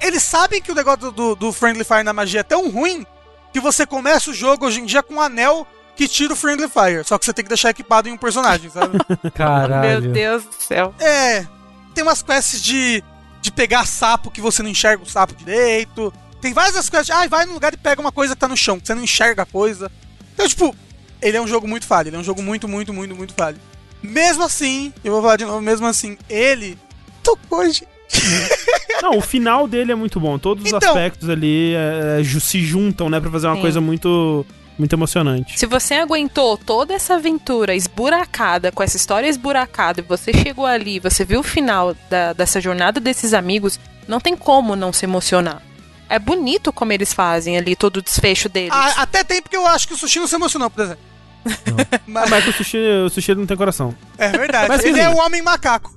eles 0.03 0.21
sabem 0.21 0.61
que 0.61 0.71
o 0.71 0.75
negócio 0.75 1.11
do, 1.11 1.33
do, 1.33 1.53
Friendly 1.53 1.85
Fire 1.85 2.03
na 2.03 2.11
magia 2.11 2.41
é 2.41 2.43
tão 2.43 2.69
ruim 2.69 3.05
que 3.53 3.59
você 3.59 3.85
começa 3.85 4.29
o 4.29 4.33
jogo 4.33 4.65
hoje 4.65 4.81
em 4.81 4.85
dia 4.85 5.01
com 5.01 5.15
um 5.15 5.21
anel 5.21 5.65
que 5.95 6.07
tira 6.07 6.33
o 6.33 6.35
Friendly 6.35 6.67
Fire. 6.67 7.05
Só 7.05 7.17
que 7.17 7.23
você 7.23 7.33
tem 7.33 7.45
que 7.45 7.49
deixar 7.49 7.69
equipado 7.69 8.09
em 8.09 8.11
um 8.11 8.17
personagem, 8.17 8.69
sabe? 8.69 8.97
Caralho. 9.33 10.01
Meu 10.01 10.11
Deus 10.11 10.43
do 10.43 10.53
céu. 10.55 10.93
É. 10.99 11.47
Tem 11.95 12.03
umas 12.03 12.21
quests 12.21 12.61
de, 12.61 13.01
de 13.41 13.51
pegar 13.51 13.85
sapo 13.85 14.29
que 14.29 14.41
você 14.41 14.61
não 14.61 14.69
enxerga 14.69 15.01
o 15.01 15.09
sapo 15.09 15.35
direito. 15.35 16.13
Tem 16.41 16.51
várias 16.51 16.89
quests 16.89 17.05
de, 17.05 17.11
ah, 17.13 17.25
vai 17.27 17.45
no 17.45 17.53
lugar 17.53 17.73
e 17.73 17.77
pega 17.77 18.01
uma 18.01 18.11
coisa 18.11 18.35
que 18.35 18.41
tá 18.41 18.47
no 18.47 18.57
chão, 18.57 18.79
que 18.79 18.87
você 18.87 18.95
não 18.95 19.03
enxerga 19.03 19.43
a 19.43 19.45
coisa. 19.45 19.89
Então, 20.33 20.47
tipo, 20.47 20.75
ele 21.21 21.37
é 21.37 21.41
um 21.41 21.47
jogo 21.47 21.65
muito 21.65 21.85
falho. 21.85 22.09
Ele 22.09 22.17
é 22.17 22.19
um 22.19 22.23
jogo 22.23 22.41
muito, 22.41 22.67
muito, 22.67 22.91
muito, 22.91 23.15
muito 23.15 23.33
falho. 23.33 23.59
Mesmo 24.01 24.43
assim, 24.43 24.93
eu 25.01 25.13
vou 25.13 25.21
falar 25.21 25.37
de 25.37 25.45
novo, 25.45 25.61
mesmo 25.61 25.87
assim, 25.87 26.17
ele 26.27 26.77
tocou, 27.23 27.63
gente. 27.65 27.92
Não, 29.01 29.17
o 29.17 29.21
final 29.21 29.67
dele 29.67 29.91
é 29.91 29.95
muito 29.95 30.19
bom. 30.19 30.37
Todos 30.39 30.63
os 30.63 30.71
Então- 30.71 30.89
aspectos 30.89 31.29
ali 31.29 31.73
é, 31.75 32.21
é, 32.21 32.23
se 32.39 32.61
juntam, 32.63 33.09
né, 33.09 33.19
pra 33.19 33.29
fazer 33.29 33.47
uma 33.47 33.55
Sim. 33.55 33.61
coisa 33.61 33.81
muito, 33.81 34.45
muito 34.79 34.93
emocionante. 34.93 35.59
Se 35.59 35.65
você 35.65 35.95
aguentou 35.95 36.57
toda 36.57 36.93
essa 36.93 37.15
aventura 37.15 37.75
esburacada, 37.75 38.71
com 38.71 38.81
essa 38.81 38.95
história 38.95 39.27
esburacada, 39.27 39.99
e 39.99 40.03
você 40.03 40.31
chegou 40.33 40.65
ali, 40.65 40.99
você 40.99 41.25
viu 41.25 41.41
o 41.41 41.43
final 41.43 41.93
da- 42.09 42.31
dessa 42.33 42.61
jornada 42.61 42.99
desses 43.01 43.33
amigos, 43.33 43.77
não 44.07 44.19
tem 44.21 44.37
como 44.37 44.75
não 44.75 44.93
se 44.93 45.05
emocionar. 45.05 45.61
É 46.09 46.17
bonito 46.19 46.71
como 46.71 46.93
eles 46.93 47.13
fazem 47.13 47.57
ali 47.57 47.75
todo 47.75 47.97
o 47.97 48.01
desfecho 48.01 48.47
deles. 48.47 48.71
Ah, 48.71 49.01
até 49.01 49.23
tem 49.23 49.41
porque 49.41 49.57
eu 49.57 49.65
acho 49.67 49.87
que 49.87 49.93
o 49.93 49.97
Sushi 49.97 50.19
não 50.19 50.27
se 50.27 50.35
emocionou, 50.35 50.69
por 50.69 50.83
exemplo. 50.83 51.03
Mas, 52.07 52.29
Mas 52.29 52.43
que 52.45 52.49
o 52.51 52.53
sushi, 52.53 52.77
o 53.05 53.09
sushi 53.09 53.35
não 53.35 53.45
tem 53.45 53.57
coração. 53.57 53.93
é 54.17 54.29
verdade. 54.29 54.67
Mas, 54.69 54.81
ele 54.83 54.99
assim, 55.01 55.01
é 55.01 55.09
o 55.09 55.17
homem 55.17 55.41
macaco. 55.41 55.93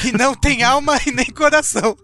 Que 0.00 0.12
não 0.12 0.34
tem 0.34 0.62
alma 0.64 0.98
e 1.06 1.10
nem 1.10 1.26
coração. 1.26 1.96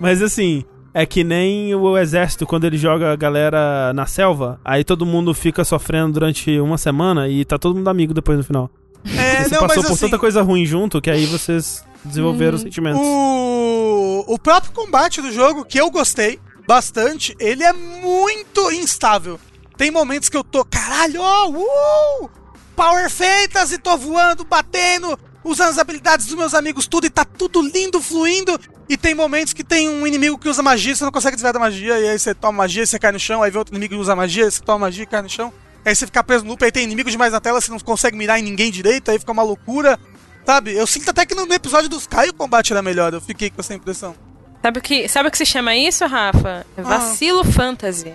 Mas 0.00 0.22
assim, 0.22 0.64
é 0.92 1.04
que 1.04 1.24
nem 1.24 1.74
o 1.74 1.98
exército 1.98 2.46
quando 2.46 2.64
ele 2.64 2.78
joga 2.78 3.12
a 3.12 3.16
galera 3.16 3.92
na 3.92 4.06
selva, 4.06 4.60
aí 4.64 4.84
todo 4.84 5.04
mundo 5.04 5.34
fica 5.34 5.64
sofrendo 5.64 6.12
durante 6.12 6.58
uma 6.60 6.78
semana 6.78 7.28
e 7.28 7.44
tá 7.44 7.58
todo 7.58 7.76
mundo 7.76 7.88
amigo 7.88 8.14
depois 8.14 8.38
no 8.38 8.44
final. 8.44 8.70
É, 9.04 9.36
Porque 9.36 9.48
você 9.48 9.54
não, 9.54 9.60
passou 9.60 9.82
por 9.82 9.92
assim, 9.92 10.00
tanta 10.06 10.18
coisa 10.18 10.42
ruim 10.42 10.64
junto 10.64 11.00
que 11.00 11.10
aí 11.10 11.26
vocês 11.26 11.84
desenvolveram 12.04 12.58
sentimentos. 12.58 13.00
O, 13.02 14.24
o 14.28 14.38
próprio 14.38 14.72
combate 14.72 15.20
do 15.20 15.32
jogo, 15.32 15.64
que 15.64 15.80
eu 15.80 15.90
gostei 15.90 16.38
bastante, 16.66 17.34
ele 17.38 17.62
é 17.62 17.72
muito 17.72 18.70
instável. 18.72 19.38
Tem 19.76 19.90
momentos 19.90 20.28
que 20.28 20.36
eu 20.36 20.44
tô, 20.44 20.64
caralho, 20.64 21.20
uh, 21.20 22.30
Power 22.76 23.10
Fantasy, 23.10 23.78
tô 23.78 23.96
voando, 23.96 24.44
batendo, 24.44 25.18
usando 25.44 25.68
as 25.68 25.78
habilidades 25.78 26.26
dos 26.26 26.34
meus 26.34 26.54
amigos, 26.54 26.86
tudo, 26.86 27.06
e 27.06 27.10
tá 27.10 27.24
tudo 27.24 27.60
lindo, 27.62 28.00
fluindo. 28.00 28.58
E 28.88 28.96
tem 28.96 29.14
momentos 29.14 29.52
que 29.52 29.62
tem 29.62 29.88
um 29.88 30.06
inimigo 30.06 30.36
que 30.38 30.48
usa 30.48 30.62
magia, 30.62 30.94
você 30.96 31.04
não 31.04 31.12
consegue 31.12 31.36
desviar 31.36 31.52
da 31.52 31.58
magia, 31.60 31.98
e 32.00 32.08
aí 32.08 32.18
você 32.18 32.34
toma 32.34 32.58
magia, 32.58 32.84
você 32.84 32.98
cai 32.98 33.12
no 33.12 33.18
chão, 33.20 33.42
aí 33.42 33.50
vem 33.50 33.58
outro 33.58 33.74
inimigo 33.74 33.94
que 33.94 34.00
usa 34.00 34.16
magia, 34.16 34.50
você 34.50 34.60
toma 34.60 34.80
magia 34.86 35.04
e 35.04 35.06
cai 35.06 35.22
no 35.22 35.28
chão. 35.28 35.52
Aí 35.84 35.94
você 35.94 36.06
fica 36.06 36.24
preso 36.24 36.44
no 36.44 36.50
loop, 36.50 36.64
aí 36.64 36.72
tem 36.72 36.82
inimigo 36.84 37.10
demais 37.10 37.32
na 37.32 37.40
tela, 37.40 37.60
você 37.60 37.70
não 37.70 37.78
consegue 37.78 38.16
mirar 38.16 38.38
em 38.38 38.42
ninguém 38.42 38.70
direito, 38.70 39.10
aí 39.10 39.18
fica 39.18 39.32
uma 39.32 39.42
loucura. 39.42 39.98
Sabe? 40.46 40.74
Eu 40.74 40.86
sinto 40.86 41.08
até 41.10 41.24
que 41.24 41.34
no 41.34 41.50
episódio 41.52 41.88
dos 41.88 42.06
Kai 42.06 42.28
o 42.28 42.34
combate 42.34 42.72
era 42.72 42.82
melhor, 42.82 43.12
eu 43.14 43.20
fiquei 43.20 43.48
com 43.50 43.60
essa 43.60 43.74
impressão. 43.74 44.14
Sabe 44.62 44.78
o 44.78 44.82
que, 44.82 45.08
sabe 45.08 45.28
o 45.28 45.30
que 45.30 45.38
se 45.38 45.46
chama 45.46 45.74
isso, 45.76 46.06
Rafa? 46.06 46.66
Ah. 46.76 46.80
É 46.80 46.82
Vacilo 46.82 47.44
fantasy. 47.44 48.12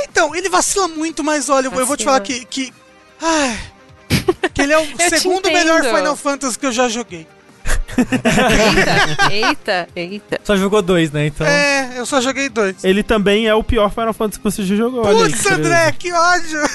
Então, 0.00 0.34
ele 0.34 0.48
vacila 0.48 0.86
muito, 0.88 1.22
mas 1.24 1.48
olha, 1.48 1.66
eu 1.66 1.70
vou- 1.72 1.80
eu 1.80 1.86
vou 1.86 1.96
te 1.96 2.04
falar 2.04 2.20
que. 2.20 2.44
que 2.44 2.72
ai, 3.20 3.58
que 4.54 4.62
ele 4.62 4.72
é 4.72 4.78
o 4.78 4.86
te 4.86 5.08
segundo 5.10 5.46
melhor. 5.50 5.82
Final 5.82 6.16
Fantasy 6.16 6.58
que 6.58 6.66
eu 6.66 6.72
já 6.72 6.88
joguei. 6.88 7.26
Eita, 7.98 9.30
eita, 9.30 9.88
eita. 9.94 10.40
Só 10.44 10.56
jogou 10.56 10.80
dois, 10.82 11.10
né? 11.10 11.26
Então. 11.26 11.46
É, 11.46 11.92
eu 11.96 12.06
só 12.06 12.20
joguei 12.20 12.48
dois. 12.48 12.82
Ele 12.84 13.02
também 13.02 13.46
é 13.46 13.54
o 13.54 13.62
pior 13.64 13.90
Final 13.90 14.12
Fantasy 14.12 14.38
que 14.38 14.44
você 14.44 14.62
já 14.64 14.76
jogou. 14.76 15.06
aí, 15.06 15.14
Putz. 15.14 15.46
André, 15.46 15.92
que 15.98 16.12
ódio! 16.12 16.60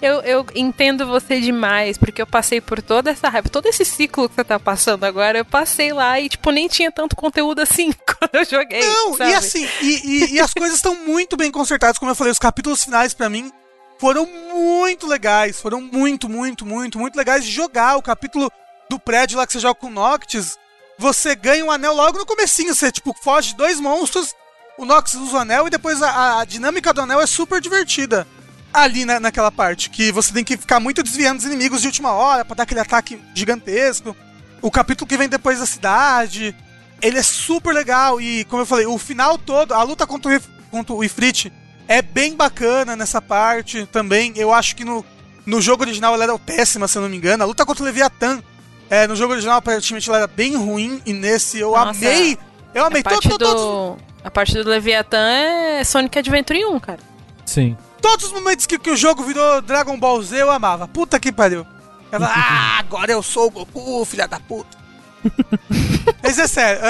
Eu, 0.00 0.20
eu 0.20 0.46
entendo 0.54 1.06
você 1.06 1.40
demais, 1.40 1.98
porque 1.98 2.22
eu 2.22 2.26
passei 2.26 2.60
por 2.60 2.80
toda 2.80 3.10
essa 3.10 3.28
raiva, 3.28 3.48
todo 3.48 3.66
esse 3.66 3.84
ciclo 3.84 4.28
que 4.28 4.36
você 4.36 4.44
tá 4.44 4.58
passando 4.58 5.02
agora, 5.04 5.38
eu 5.38 5.44
passei 5.44 5.92
lá 5.92 6.18
e, 6.20 6.28
tipo, 6.28 6.50
nem 6.52 6.68
tinha 6.68 6.90
tanto 6.92 7.16
conteúdo 7.16 7.60
assim 7.60 7.90
quando 8.06 8.34
eu 8.34 8.44
joguei. 8.44 8.80
Não, 8.80 9.16
sabe? 9.16 9.30
e 9.30 9.34
assim, 9.34 9.68
e, 9.82 10.00
e- 10.04 10.34
e 10.34 10.40
as 10.40 10.54
coisas 10.54 10.76
estão 10.76 10.94
muito 11.04 11.36
bem 11.36 11.50
consertadas, 11.50 11.98
como 11.98 12.10
eu 12.12 12.14
falei, 12.14 12.30
os 12.30 12.38
capítulos 12.38 12.84
finais 12.84 13.12
pra 13.12 13.28
mim 13.28 13.50
foram 13.98 14.26
muito 14.26 15.06
legais, 15.06 15.60
foram 15.60 15.80
muito, 15.80 16.28
muito, 16.28 16.64
muito, 16.64 16.98
muito 16.98 17.16
legais 17.16 17.44
de 17.44 17.50
jogar. 17.50 17.96
O 17.96 18.02
capítulo 18.02 18.50
do 18.88 18.98
prédio 18.98 19.36
lá 19.36 19.46
que 19.46 19.52
você 19.52 19.60
joga 19.60 19.74
com 19.74 19.88
o 19.88 19.90
Noctis, 19.90 20.56
você 20.98 21.34
ganha 21.34 21.64
um 21.64 21.70
anel 21.70 21.94
logo 21.94 22.18
no 22.18 22.26
comecinho, 22.26 22.74
você 22.74 22.90
tipo 22.90 23.14
foge 23.22 23.50
de 23.50 23.56
dois 23.56 23.80
monstros, 23.80 24.34
o 24.76 24.84
Noctis 24.84 25.14
usa 25.14 25.36
o 25.36 25.40
anel 25.40 25.66
e 25.66 25.70
depois 25.70 26.00
a, 26.00 26.40
a 26.40 26.44
dinâmica 26.44 26.92
do 26.92 27.00
anel 27.00 27.20
é 27.20 27.26
super 27.26 27.60
divertida. 27.60 28.26
Ali 28.72 29.04
na, 29.04 29.18
naquela 29.18 29.50
parte, 29.50 29.88
que 29.88 30.12
você 30.12 30.32
tem 30.32 30.44
que 30.44 30.56
ficar 30.56 30.78
muito 30.78 31.02
desviando 31.02 31.38
dos 31.38 31.46
inimigos 31.46 31.80
de 31.80 31.86
última 31.86 32.12
hora 32.12 32.44
pra 32.44 32.54
dar 32.54 32.62
aquele 32.64 32.80
ataque 32.80 33.20
gigantesco. 33.34 34.14
O 34.60 34.70
capítulo 34.70 35.08
que 35.08 35.16
vem 35.16 35.28
depois 35.28 35.58
da 35.58 35.66
cidade, 35.66 36.54
ele 37.00 37.18
é 37.18 37.22
super 37.22 37.72
legal 37.72 38.20
e, 38.20 38.44
como 38.44 38.62
eu 38.62 38.66
falei, 38.66 38.86
o 38.86 38.98
final 38.98 39.38
todo, 39.38 39.72
a 39.72 39.82
luta 39.82 40.06
contra 40.06 40.36
o, 40.36 40.40
contra 40.70 40.94
o 40.94 41.02
Ifrit 41.02 41.50
é 41.88 42.00
bem 42.02 42.36
bacana 42.36 42.94
nessa 42.94 43.20
parte 43.20 43.86
também. 43.86 44.32
Eu 44.36 44.52
acho 44.52 44.76
que 44.76 44.84
no, 44.84 45.04
no 45.46 45.60
jogo 45.60 45.82
original 45.82 46.14
ela 46.14 46.24
era 46.24 46.38
péssima, 46.38 46.86
se 46.86 46.96
eu 46.98 47.02
não 47.02 47.08
me 47.08 47.16
engano. 47.16 47.42
A 47.42 47.46
luta 47.46 47.64
contra 47.66 47.82
o 47.82 47.86
Leviathan, 47.86 48.42
é, 48.90 49.06
no 49.06 49.16
jogo 49.16 49.32
original 49.32 49.56
aparentemente 49.58 50.08
ela 50.08 50.18
era 50.18 50.26
bem 50.26 50.54
ruim 50.56 51.00
e 51.06 51.12
nesse 51.12 51.58
eu 51.58 51.72
Nossa, 51.72 51.90
amei. 51.90 52.38
Eu 52.74 52.84
amei 52.84 53.00
a 53.00 53.04
parte, 53.04 53.28
to- 53.28 53.30
to- 53.30 53.38
todos, 53.38 53.62
do, 53.62 53.96
a 54.22 54.30
parte 54.30 54.52
do 54.62 54.68
Leviathan 54.68 55.26
é 55.28 55.82
Sonic 55.82 56.18
Adventure 56.18 56.64
1, 56.66 56.78
cara. 56.80 56.98
Sim. 57.46 57.76
todos 58.02 58.26
os 58.26 58.32
momentos 58.32 58.66
que, 58.66 58.78
que 58.78 58.90
o 58.90 58.96
jogo 58.96 59.22
virou 59.24 59.62
Dragon 59.62 59.98
Ball 59.98 60.22
Z 60.22 60.42
eu 60.42 60.50
amava. 60.50 60.86
Puta 60.86 61.18
que 61.18 61.32
pariu. 61.32 61.66
Eu 62.12 62.20
falava, 62.20 62.34
ah, 62.38 62.78
agora 62.78 63.10
eu 63.12 63.22
sou 63.22 63.46
o 63.46 63.50
Goku, 63.50 64.04
filha 64.04 64.28
da 64.28 64.38
puta. 64.38 64.76
Mas 66.22 66.38
é 66.38 66.46
sério. 66.46 66.80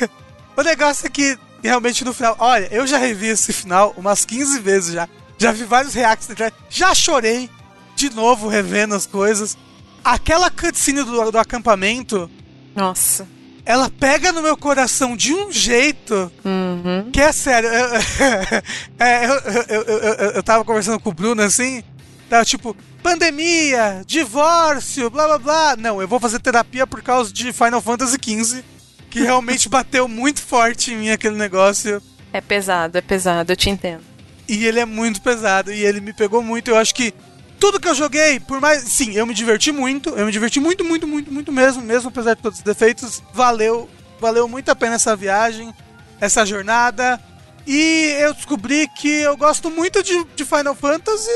o 0.56 0.62
negócio 0.62 1.06
é 1.06 1.10
que 1.10 1.38
realmente 1.62 2.04
no 2.04 2.12
final. 2.14 2.36
Olha, 2.38 2.68
eu 2.70 2.86
já 2.86 2.98
revi 2.98 3.26
esse 3.26 3.52
final 3.52 3.92
umas 3.96 4.24
15 4.24 4.60
vezes 4.60 4.92
já. 4.94 5.08
Já 5.38 5.52
vi 5.52 5.64
vários 5.64 5.94
reacts 5.94 6.28
na. 6.28 6.34
Já 6.68 6.94
chorei 6.94 7.48
de 7.96 8.10
novo 8.10 8.48
revendo 8.48 8.94
as 8.94 9.06
coisas. 9.06 9.56
Aquela 10.04 10.50
cutscene 10.50 11.02
do, 11.02 11.30
do 11.30 11.38
acampamento, 11.38 12.30
Nossa. 12.74 13.26
ela 13.64 13.90
pega 13.90 14.32
no 14.32 14.40
meu 14.40 14.56
coração 14.56 15.16
de 15.16 15.34
um 15.34 15.50
jeito 15.52 16.30
Uhum. 16.44 17.10
que 17.12 17.20
é 17.20 17.30
sério. 17.32 17.68
Eu, 17.68 17.88
é, 18.98 19.26
eu, 19.26 19.30
eu, 19.34 19.62
eu, 19.68 19.82
eu, 19.82 19.98
eu- 20.14 20.30
eu 20.30 20.42
tava 20.42 20.64
conversando 20.64 20.98
com 21.00 21.10
o 21.10 21.14
Bruno 21.14 21.42
assim. 21.42 21.82
Tava 22.30 22.44
tipo, 22.44 22.76
pandemia, 23.02 24.02
divórcio, 24.06 25.10
blá 25.10 25.26
blá 25.26 25.38
blá. 25.38 25.76
Não, 25.76 26.00
eu 26.00 26.08
vou 26.08 26.20
fazer 26.20 26.38
terapia 26.40 26.86
por 26.86 27.02
causa 27.02 27.32
de 27.32 27.52
Final 27.52 27.80
Fantasy 27.80 28.16
XV. 28.22 28.64
Que 29.18 29.24
realmente 29.24 29.68
bateu 29.68 30.06
muito 30.08 30.40
forte 30.42 30.92
em 30.92 30.96
mim 30.96 31.10
aquele 31.10 31.36
negócio. 31.36 32.02
É 32.32 32.40
pesado, 32.40 32.98
é 32.98 33.00
pesado, 33.00 33.52
eu 33.52 33.56
te 33.56 33.70
entendo. 33.70 34.02
E 34.48 34.64
ele 34.66 34.80
é 34.80 34.84
muito 34.84 35.20
pesado. 35.20 35.72
E 35.72 35.84
ele 35.84 36.00
me 36.00 36.12
pegou 36.12 36.42
muito. 36.42 36.70
Eu 36.70 36.76
acho 36.76 36.94
que 36.94 37.12
tudo 37.60 37.80
que 37.80 37.88
eu 37.88 37.94
joguei, 37.94 38.38
por 38.40 38.60
mais. 38.60 38.82
Sim, 38.84 39.12
eu 39.14 39.26
me 39.26 39.34
diverti 39.34 39.72
muito. 39.72 40.10
Eu 40.10 40.26
me 40.26 40.32
diverti 40.32 40.60
muito, 40.60 40.84
muito, 40.84 41.06
muito, 41.06 41.32
muito 41.32 41.52
mesmo. 41.52 41.82
Mesmo 41.82 42.08
apesar 42.08 42.34
de 42.34 42.42
todos 42.42 42.58
os 42.58 42.64
defeitos. 42.64 43.22
Valeu. 43.32 43.88
Valeu 44.20 44.46
muito 44.48 44.70
a 44.70 44.76
pena 44.76 44.94
essa 44.96 45.14
viagem. 45.16 45.74
Essa 46.20 46.44
jornada. 46.46 47.20
E 47.66 48.14
eu 48.20 48.32
descobri 48.34 48.88
que 48.98 49.08
eu 49.08 49.36
gosto 49.36 49.70
muito 49.70 50.02
de, 50.02 50.24
de 50.34 50.44
Final 50.44 50.74
Fantasy, 50.74 51.28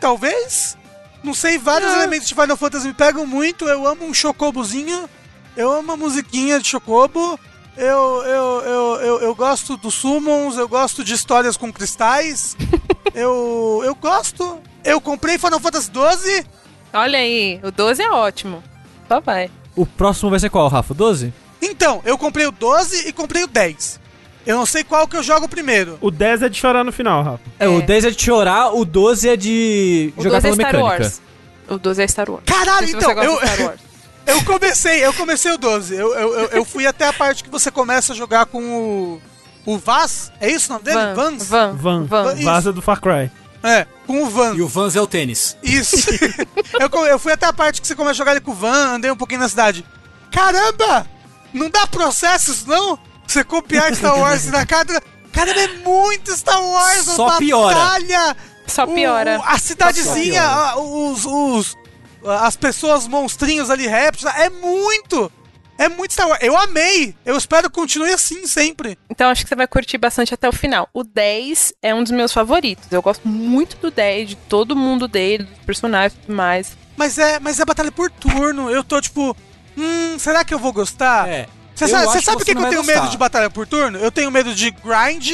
talvez. 0.00 0.76
Não 1.22 1.34
sei, 1.34 1.58
vários 1.58 1.90
Ah. 1.90 1.96
elementos 1.98 2.28
de 2.28 2.34
Final 2.34 2.56
Fantasy 2.56 2.86
me 2.86 2.94
pegam 2.94 3.26
muito. 3.26 3.66
Eu 3.68 3.86
amo 3.86 4.04
um 4.04 4.14
chocobozinho, 4.14 5.08
eu 5.56 5.70
amo 5.72 5.92
a 5.92 5.96
musiquinha 5.96 6.60
de 6.60 6.68
chocobo. 6.68 7.38
Eu, 7.76 8.22
eu, 8.24 8.62
eu, 8.62 9.00
eu, 9.00 9.20
eu 9.20 9.34
gosto 9.34 9.76
dos 9.76 9.94
summons, 9.94 10.56
eu 10.56 10.68
gosto 10.68 11.02
de 11.02 11.12
histórias 11.12 11.56
com 11.56 11.72
cristais. 11.72 12.56
eu, 13.14 13.82
eu 13.84 13.94
gosto. 13.94 14.58
Eu 14.84 15.00
comprei 15.00 15.38
Final 15.38 15.58
Fantasy 15.58 15.90
XII. 15.90 16.46
Olha 16.92 17.18
aí, 17.18 17.58
o 17.62 17.72
12 17.72 18.02
é 18.02 18.10
ótimo. 18.10 18.62
Só 19.08 19.20
vai. 19.20 19.50
O 19.74 19.84
próximo 19.84 20.30
vai 20.30 20.38
ser 20.38 20.50
qual, 20.50 20.68
Rafa? 20.68 20.94
12? 20.94 21.32
Então, 21.60 22.00
eu 22.04 22.16
comprei 22.16 22.46
o 22.46 22.52
12 22.52 23.08
e 23.08 23.12
comprei 23.12 23.42
o 23.42 23.48
10. 23.48 24.00
Eu 24.46 24.56
não 24.56 24.66
sei 24.66 24.84
qual 24.84 25.08
que 25.08 25.16
eu 25.16 25.22
jogo 25.22 25.48
primeiro. 25.48 25.98
O 26.00 26.10
10 26.10 26.42
é 26.42 26.48
de 26.48 26.56
chorar 26.58 26.84
no 26.84 26.92
final, 26.92 27.24
Rafa. 27.24 27.40
É, 27.58 27.66
o 27.66 27.80
10 27.82 28.04
é 28.04 28.10
de 28.10 28.22
chorar, 28.22 28.72
o 28.72 28.84
12 28.84 29.28
é 29.28 29.36
de 29.36 30.12
O 30.16 30.22
jogar 30.22 30.40
12 30.42 30.46
é 30.46 30.50
pela 30.50 30.54
Star 30.54 30.82
mecânica. 30.82 31.02
Wars. 31.04 31.22
O 31.68 31.78
12 31.78 32.02
é 32.02 32.06
Star 32.06 32.30
Wars. 32.30 32.44
Caralho, 32.46 32.88
então, 32.88 33.10
eu, 33.22 33.36
Star 33.38 33.62
Wars. 33.62 33.80
Eu 34.26 34.42
comecei, 34.44 35.04
eu 35.04 35.12
comecei 35.14 35.52
o 35.52 35.58
12. 35.58 35.94
Eu, 35.94 36.14
eu, 36.14 36.34
eu, 36.34 36.48
eu 36.48 36.64
fui 36.64 36.86
até 36.86 37.06
a 37.06 37.12
parte 37.12 37.44
que 37.44 37.50
você 37.50 37.70
começa 37.70 38.12
a 38.12 38.16
jogar 38.16 38.46
com 38.46 38.62
o. 38.62 39.22
O 39.66 39.78
Vaz? 39.78 40.30
É 40.40 40.50
isso 40.50 40.68
o 40.70 40.72
nome 40.74 40.84
dele? 40.84 40.98
Van, 40.98 41.14
Vans? 41.14 41.48
Van, 41.48 41.72
Van. 41.74 42.04
Van. 42.04 42.34
Isso. 42.34 42.44
Vaza 42.44 42.72
do 42.72 42.82
Far 42.82 43.00
Cry. 43.00 43.30
É, 43.62 43.86
com 44.06 44.22
o 44.22 44.28
Van. 44.28 44.54
E 44.54 44.60
o 44.60 44.68
Vans 44.68 44.94
é 44.94 45.00
o 45.00 45.06
tênis. 45.06 45.56
Isso. 45.62 45.96
eu, 46.78 47.06
eu 47.06 47.18
fui 47.18 47.32
até 47.32 47.46
a 47.46 47.52
parte 47.52 47.80
que 47.80 47.86
você 47.86 47.94
começa 47.94 48.12
a 48.12 48.18
jogar 48.18 48.32
ele 48.32 48.42
com 48.42 48.50
o 48.50 48.54
Van, 48.54 48.96
andei 48.96 49.10
um 49.10 49.16
pouquinho 49.16 49.40
na 49.40 49.48
cidade. 49.48 49.84
Caramba! 50.30 51.06
Não 51.52 51.70
dá 51.70 51.86
processos, 51.86 52.66
não? 52.66 52.98
Você 53.26 53.42
copiar 53.42 53.94
Star 53.94 54.18
Wars 54.18 54.46
na 54.46 54.66
cara. 54.66 55.02
Caramba, 55.32 55.60
é 55.60 55.68
muito 55.78 56.30
Star 56.36 56.62
Wars! 56.62 57.04
Só 57.06 57.38
piora. 57.38 57.74
batalha, 57.74 58.36
Só 58.66 58.84
o- 58.84 58.94
piora. 58.94 59.40
a 59.46 59.58
cidadezinha, 59.58 60.42
piora. 60.42 60.70
a- 60.72 60.78
os, 60.78 61.24
os. 61.24 61.76
As 62.24 62.56
pessoas 62.56 63.06
monstrinhos 63.06 63.70
ali, 63.70 63.86
répteis. 63.86 64.32
É 64.36 64.48
muito! 64.50 65.30
É 65.76 65.88
muito 65.88 66.12
Star 66.12 66.28
Wars. 66.28 66.40
Eu 66.42 66.56
amei! 66.56 67.14
Eu 67.24 67.36
espero 67.36 67.68
que 67.68 67.74
continue 67.74 68.12
assim 68.12 68.46
sempre. 68.46 68.96
Então 69.10 69.28
acho 69.28 69.42
que 69.42 69.48
você 69.48 69.56
vai 69.56 69.66
curtir 69.66 69.98
bastante 69.98 70.32
até 70.32 70.48
o 70.48 70.52
final. 70.52 70.88
O 70.92 71.02
10 71.02 71.74
é 71.82 71.94
um 71.94 72.02
dos 72.02 72.12
meus 72.12 72.32
favoritos. 72.32 72.90
Eu 72.90 73.02
gosto 73.02 73.26
muito 73.26 73.76
do 73.78 73.90
10, 73.90 74.28
de 74.30 74.36
todo 74.36 74.76
mundo 74.76 75.08
dele, 75.08 75.44
dos 75.44 75.64
personagens 75.64 76.12
e 76.12 76.26
tudo 76.26 76.36
mais. 76.36 76.76
Mas 76.96 77.18
é, 77.18 77.40
mas 77.40 77.58
é 77.58 77.64
batalha 77.64 77.90
por 77.90 78.10
turno. 78.10 78.70
Eu 78.70 78.84
tô 78.84 79.00
tipo. 79.00 79.36
Hum, 79.76 80.16
será 80.18 80.44
que 80.44 80.54
eu 80.54 80.58
vou 80.60 80.72
gostar? 80.72 81.28
É. 81.28 81.48
Você 81.74 81.84
eu 81.84 81.88
sabe, 81.88 82.04
você 82.06 82.20
sabe 82.20 82.38
por 82.38 82.44
que, 82.44 82.52
que 82.52 82.54
não 82.54 82.66
eu 82.66 82.70
tenho 82.70 82.82
gostar. 82.82 83.00
medo 83.00 83.10
de 83.10 83.18
batalha 83.18 83.50
por 83.50 83.66
turno? 83.66 83.98
Eu 83.98 84.12
tenho 84.12 84.30
medo 84.30 84.54
de 84.54 84.70
grind 84.70 85.28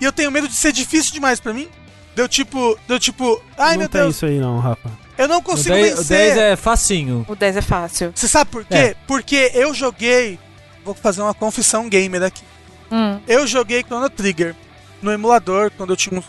e 0.00 0.04
eu 0.04 0.12
tenho 0.12 0.30
medo 0.30 0.48
de 0.48 0.54
ser 0.54 0.72
difícil 0.72 1.12
demais 1.12 1.38
pra 1.38 1.52
mim. 1.52 1.68
Deu 2.16 2.26
tipo. 2.26 2.78
Deu 2.88 2.98
tipo. 2.98 3.38
Ai 3.58 3.72
não 3.72 3.80
meu 3.80 3.88
tem 3.90 4.00
Deus, 4.00 4.16
isso 4.16 4.24
aí 4.24 4.38
não, 4.38 4.58
Rafa. 4.60 5.03
Eu 5.16 5.28
não 5.28 5.38
O 5.38 5.42
consigo 5.42 5.74
10, 5.74 5.92
o 5.94 5.96
vencer. 5.98 6.16
10 6.34 6.36
é 6.38 6.56
facinho. 6.56 7.24
O 7.28 7.34
10 7.36 7.56
é 7.56 7.62
fácil. 7.62 8.12
Você 8.14 8.28
sabe 8.28 8.50
por 8.50 8.64
quê? 8.64 8.74
É. 8.74 8.96
Porque 9.06 9.50
eu 9.54 9.72
joguei. 9.74 10.38
Vou 10.84 10.94
fazer 10.94 11.22
uma 11.22 11.34
confissão 11.34 11.88
gamer 11.88 12.22
aqui. 12.22 12.42
Hum. 12.90 13.18
Eu 13.26 13.46
joguei 13.46 13.82
Chrono 13.82 14.08
Trigger 14.10 14.54
no 15.00 15.10
emulador 15.10 15.70
quando 15.76 15.90
eu 15.90 15.96
tinha 15.96 16.18
uns 16.18 16.24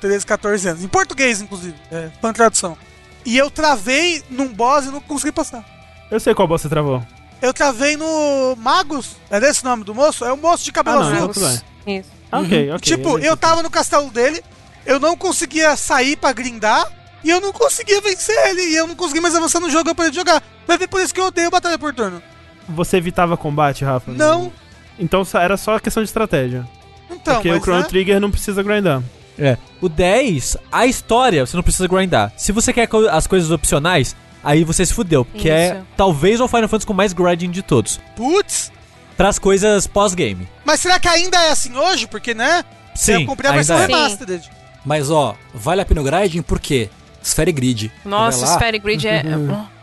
13, 0.00 0.24
14 0.26 0.68
anos. 0.68 0.82
Em 0.84 0.88
português, 0.88 1.40
inclusive. 1.40 1.74
É, 1.90 2.08
fan 2.20 2.32
tradução. 2.32 2.76
E 3.24 3.36
eu 3.36 3.50
travei 3.50 4.22
num 4.30 4.48
boss 4.48 4.86
e 4.86 4.90
não 4.90 5.00
consegui 5.00 5.32
passar. 5.32 5.64
Eu 6.10 6.18
sei 6.18 6.34
qual 6.34 6.48
boss 6.48 6.62
você 6.62 6.68
travou. 6.68 7.02
Eu 7.42 7.52
travei 7.52 7.96
no 7.96 8.56
Magus. 8.56 9.16
É 9.30 9.38
desse 9.38 9.62
o 9.62 9.68
nome 9.68 9.84
do 9.84 9.94
moço? 9.94 10.24
É 10.24 10.32
o 10.32 10.36
moço 10.36 10.64
de 10.64 10.72
cabelo 10.72 11.02
Ah, 11.02 11.10
não, 11.10 11.16
azul. 11.16 11.28
tudo 11.28 11.46
bem. 11.46 11.98
Isso. 11.98 12.10
Ah, 12.32 12.40
ok, 12.40 12.70
ok. 12.72 12.78
tipo, 12.80 13.18
sei 13.18 13.28
eu 13.28 13.36
tava 13.36 13.62
no 13.62 13.70
castelo 13.70 14.10
dele, 14.10 14.42
eu 14.84 14.98
não 14.98 15.16
conseguia 15.16 15.76
sair 15.76 16.16
pra 16.16 16.32
grindar 16.32 16.90
e 17.22 17.30
eu 17.30 17.40
não 17.40 17.52
conseguia 17.52 18.00
vencer 18.00 18.36
ele. 18.48 18.62
E 18.62 18.76
eu 18.76 18.86
não 18.86 18.94
consegui 18.94 19.20
mais 19.20 19.34
avançar 19.34 19.60
no 19.60 19.70
jogo, 19.70 19.90
eu 19.90 19.94
parei 19.94 20.10
de 20.10 20.16
jogar. 20.16 20.42
Vai 20.66 20.78
ver 20.78 20.88
por 20.88 21.00
isso 21.00 21.14
que 21.14 21.20
eu 21.20 21.26
odeio 21.26 21.50
batalha 21.50 21.78
por 21.78 21.94
turno. 21.94 22.22
Você 22.68 22.98
evitava 22.98 23.36
combate, 23.36 23.84
Rafa? 23.84 24.12
Não. 24.12 24.52
Então 24.98 25.22
era 25.34 25.56
só 25.56 25.78
questão 25.78 26.02
de 26.02 26.08
estratégia. 26.08 26.66
Então, 27.10 27.34
porque 27.34 27.50
mas 27.50 27.60
o 27.60 27.62
Chrono 27.62 27.80
né? 27.80 27.86
Trigger 27.86 28.20
não 28.20 28.30
precisa 28.30 28.62
grindar. 28.62 29.02
É. 29.38 29.56
O 29.80 29.88
10, 29.88 30.56
a 30.70 30.86
história, 30.86 31.46
você 31.46 31.56
não 31.56 31.62
precisa 31.62 31.86
grindar. 31.86 32.32
Se 32.36 32.52
você 32.52 32.72
quer 32.72 32.88
as 33.10 33.26
coisas 33.26 33.50
opcionais, 33.50 34.16
aí 34.42 34.64
você 34.64 34.84
se 34.84 34.92
fudeu. 34.92 35.24
Que 35.24 35.48
é 35.48 35.76
Isso. 35.76 35.86
talvez 35.96 36.40
o 36.40 36.48
Final 36.48 36.68
Fantasy 36.68 36.86
com 36.86 36.92
mais 36.92 37.12
grinding 37.12 37.50
de 37.50 37.62
todos. 37.62 38.00
Putz. 38.16 38.72
Pras 39.16 39.38
coisas 39.38 39.86
pós-game. 39.86 40.48
Mas 40.64 40.80
será 40.80 40.98
que 40.98 41.08
ainda 41.08 41.36
é 41.36 41.50
assim 41.50 41.76
hoje? 41.76 42.06
Porque, 42.06 42.34
né? 42.34 42.64
Sim, 42.94 43.22
eu 43.22 43.26
comprei 43.26 43.50
a 43.50 43.54
versão 43.54 43.76
é. 43.78 43.86
Sim. 43.86 43.92
remastered. 43.92 44.50
Mas 44.84 45.10
ó, 45.10 45.36
vale 45.54 45.82
a 45.82 45.84
pena 45.84 46.00
o 46.00 46.04
grinding 46.04 46.42
por 46.42 46.58
quê? 46.60 46.88
Sphere 47.28 47.52
Grid. 47.52 47.92
Nossa, 48.04 48.46
Sphere 48.46 48.78
Grid 48.78 49.06
é. 49.06 49.22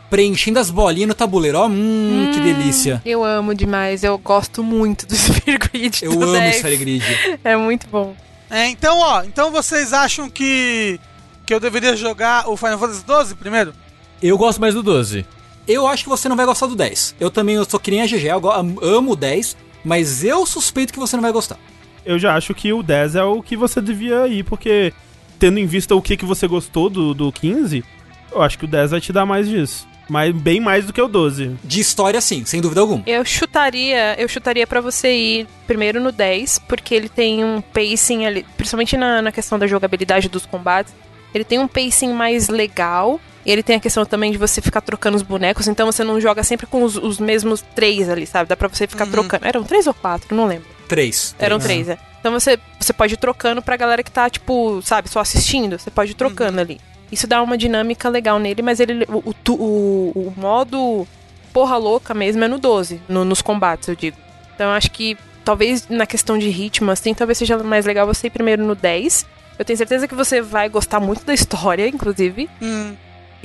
Preenchendo 0.10 0.60
as 0.60 0.70
bolinhas 0.70 1.08
no 1.10 1.14
tabuleiro. 1.14 1.60
Ó, 1.60 1.68
hum, 1.68 2.32
que 2.34 2.40
delícia. 2.40 3.02
Eu 3.06 3.24
amo 3.24 3.54
demais, 3.54 4.04
eu 4.04 4.18
gosto 4.18 4.64
muito 4.64 5.06
do 5.06 5.14
Sphere 5.16 5.58
Grid. 5.58 6.04
Eu 6.04 6.12
amo 6.12 6.32
10. 6.32 6.56
Sphere 6.58 6.78
Grid. 6.78 7.04
É 7.44 7.56
muito 7.56 7.88
bom. 7.88 8.16
É, 8.50 8.68
então, 8.68 9.00
ó. 9.00 9.24
Então 9.24 9.52
vocês 9.52 9.94
acham 9.94 10.30
que. 10.30 11.00
Que 11.46 11.54
eu 11.54 11.60
deveria 11.60 11.96
jogar 11.96 12.50
o 12.50 12.58
Final 12.58 12.80
Fantasy 12.80 13.04
XII 13.28 13.36
primeiro? 13.36 13.74
Eu 14.22 14.38
gosto 14.38 14.60
mais 14.60 14.74
do 14.74 14.82
12. 14.82 15.26
Eu 15.68 15.88
acho 15.88 16.04
que 16.04 16.10
você 16.10 16.28
não 16.30 16.36
vai 16.36 16.46
gostar 16.46 16.68
do 16.68 16.76
10. 16.76 17.16
Eu 17.20 17.30
também 17.30 17.56
eu 17.56 17.66
sou 17.66 17.80
que 17.80 17.92
nem 17.92 18.02
a 18.02 18.08
GG, 18.08 18.26
eu 18.26 18.52
amo 18.52 19.12
o 19.12 19.16
10, 19.16 19.58
mas 19.84 20.24
eu 20.24 20.46
suspeito 20.46 20.94
que 20.94 21.00
você 21.00 21.16
não 21.16 21.22
vai 21.22 21.32
gostar. 21.32 21.58
Eu 22.06 22.18
já 22.20 22.36
acho 22.36 22.54
que 22.54 22.72
o 22.72 22.82
10 22.84 23.16
é 23.16 23.24
o 23.24 23.42
que 23.42 23.58
você 23.58 23.82
devia 23.82 24.28
ir, 24.28 24.44
porque 24.44 24.94
tendo 25.40 25.60
em 25.60 25.66
vista 25.66 25.95
o 25.95 26.02
que, 26.02 26.18
que 26.18 26.26
você 26.26 26.48
gostou 26.48 26.90
do, 26.90 27.14
do 27.14 27.32
15, 27.32 27.84
eu 28.32 28.41
acho 28.41 28.57
que 28.57 28.66
o 28.66 28.68
10 28.68 28.91
vai 28.91 29.02
te 29.02 29.12
dar 29.14 29.26
mais 29.26 29.48
disso. 29.48 29.88
Mas 30.07 30.36
bem 30.36 30.60
mais 30.60 30.86
do 30.86 30.94
que 30.94 31.02
o 31.02 31.07
12. 31.07 31.56
De 31.64 31.80
história, 31.80 32.22
sim, 32.22 32.45
sem 32.45 32.62
dúvida 32.62 32.82
alguma. 32.82 33.02
Eu 33.07 33.26
chutaria, 33.26 34.16
eu 34.20 34.28
chutaria 34.28 34.68
para 34.68 34.80
você 34.80 35.12
ir 35.16 35.48
primeiro 35.66 35.99
no 35.99 36.12
10, 36.12 36.60
porque 36.68 36.94
ele 36.94 37.10
tem 37.10 37.44
um 37.44 37.60
pacing 37.60 38.26
ali, 38.26 38.45
principalmente 38.56 38.95
na, 38.98 39.22
na 39.22 39.32
questão 39.32 39.57
da 39.57 39.66
jogabilidade 39.66 40.30
dos 40.30 40.45
combates, 40.45 40.94
ele 41.34 41.44
tem 41.44 41.57
um 41.57 41.68
pacing 41.68 42.14
mais 42.14 42.49
legal. 42.49 43.20
E 43.45 43.52
ele 43.52 43.62
tem 43.62 43.76
a 43.76 43.80
questão 43.80 44.03
também 44.06 44.32
de 44.32 44.40
você 44.40 44.60
ficar 44.60 44.82
trocando 44.82 45.16
os 45.18 45.22
bonecos, 45.22 45.68
então 45.68 45.86
você 45.91 46.03
não 46.03 46.20
joga 46.20 46.44
sempre 46.44 46.66
com 46.66 46.82
os, 46.84 46.95
os 46.98 47.20
mesmos 47.20 47.64
três 47.76 48.10
ali, 48.10 48.26
sabe? 48.26 48.49
Dá 48.49 48.56
pra 48.57 48.68
você 48.68 48.88
ficar 48.88 49.06
Uhum. 49.06 49.12
trocando. 49.12 49.45
Eram 49.45 49.64
três 49.64 49.86
ou 49.86 49.94
quatro, 49.94 50.36
não 50.36 50.48
lembro. 50.48 50.68
3. 50.88 51.36
Eram 51.38 51.60
três, 51.60 51.88
é. 51.90 51.98
Então 52.26 52.39
você, 52.39 52.57
você 52.80 52.91
pode 52.91 53.14
ir 53.14 53.18
trocando 53.18 53.61
pra 53.61 53.77
galera 53.77 54.02
que 54.02 54.10
tá, 54.10 54.27
tipo, 54.27 54.81
sabe, 54.81 55.07
só 55.07 55.19
assistindo. 55.19 55.77
Você 55.77 55.91
pode 55.91 56.10
ir 56.10 56.15
trocando 56.15 56.60
ali. 56.60 56.81
Isso 57.11 57.27
dá 57.27 57.39
uma 57.39 57.56
dinâmica 57.56 58.10
legal 58.10 58.39
nele, 58.39 58.64
mas 58.64 58.80
ele 58.80 59.06
o, 59.07 59.30
o, 59.30 59.31
tu- 59.31 59.53
o, 59.53 60.10
o 60.15 60.34
modo 60.35 61.07
porra 61.53 61.77
louca 61.77 62.15
mesmo 62.15 62.43
é 62.43 62.47
no 62.47 62.57
12, 62.57 62.99
no- 63.07 63.23
nos 63.23 63.43
combates, 63.43 63.88
eu 63.89 63.95
digo. 63.95 64.18
Então 64.56 64.65
eu 64.72 64.73
acho 64.73 64.89
que 64.89 65.15
talvez 65.43 65.88
na 65.88 66.07
questão 66.07 66.35
de 66.35 66.49
ritmo, 66.49 66.89
assim, 66.89 67.14
talvez 67.14 67.38
seja 67.38 67.60
mais 67.60 67.85
legal 67.85 68.07
você 68.07 68.26
ir 68.26 68.31
primeiro 68.31 68.65
no 68.65 68.73
10. 68.73 69.23
Eu 69.60 69.64
tenho 69.64 69.77
certeza 69.77 70.07
que 70.07 70.15
você 70.15 70.41
vai 70.41 70.68
gostar 70.68 70.99
muito 70.99 71.23
da 71.23 71.34
história, 71.34 71.88
inclusive. 71.88 72.49
Hum, 72.60 72.95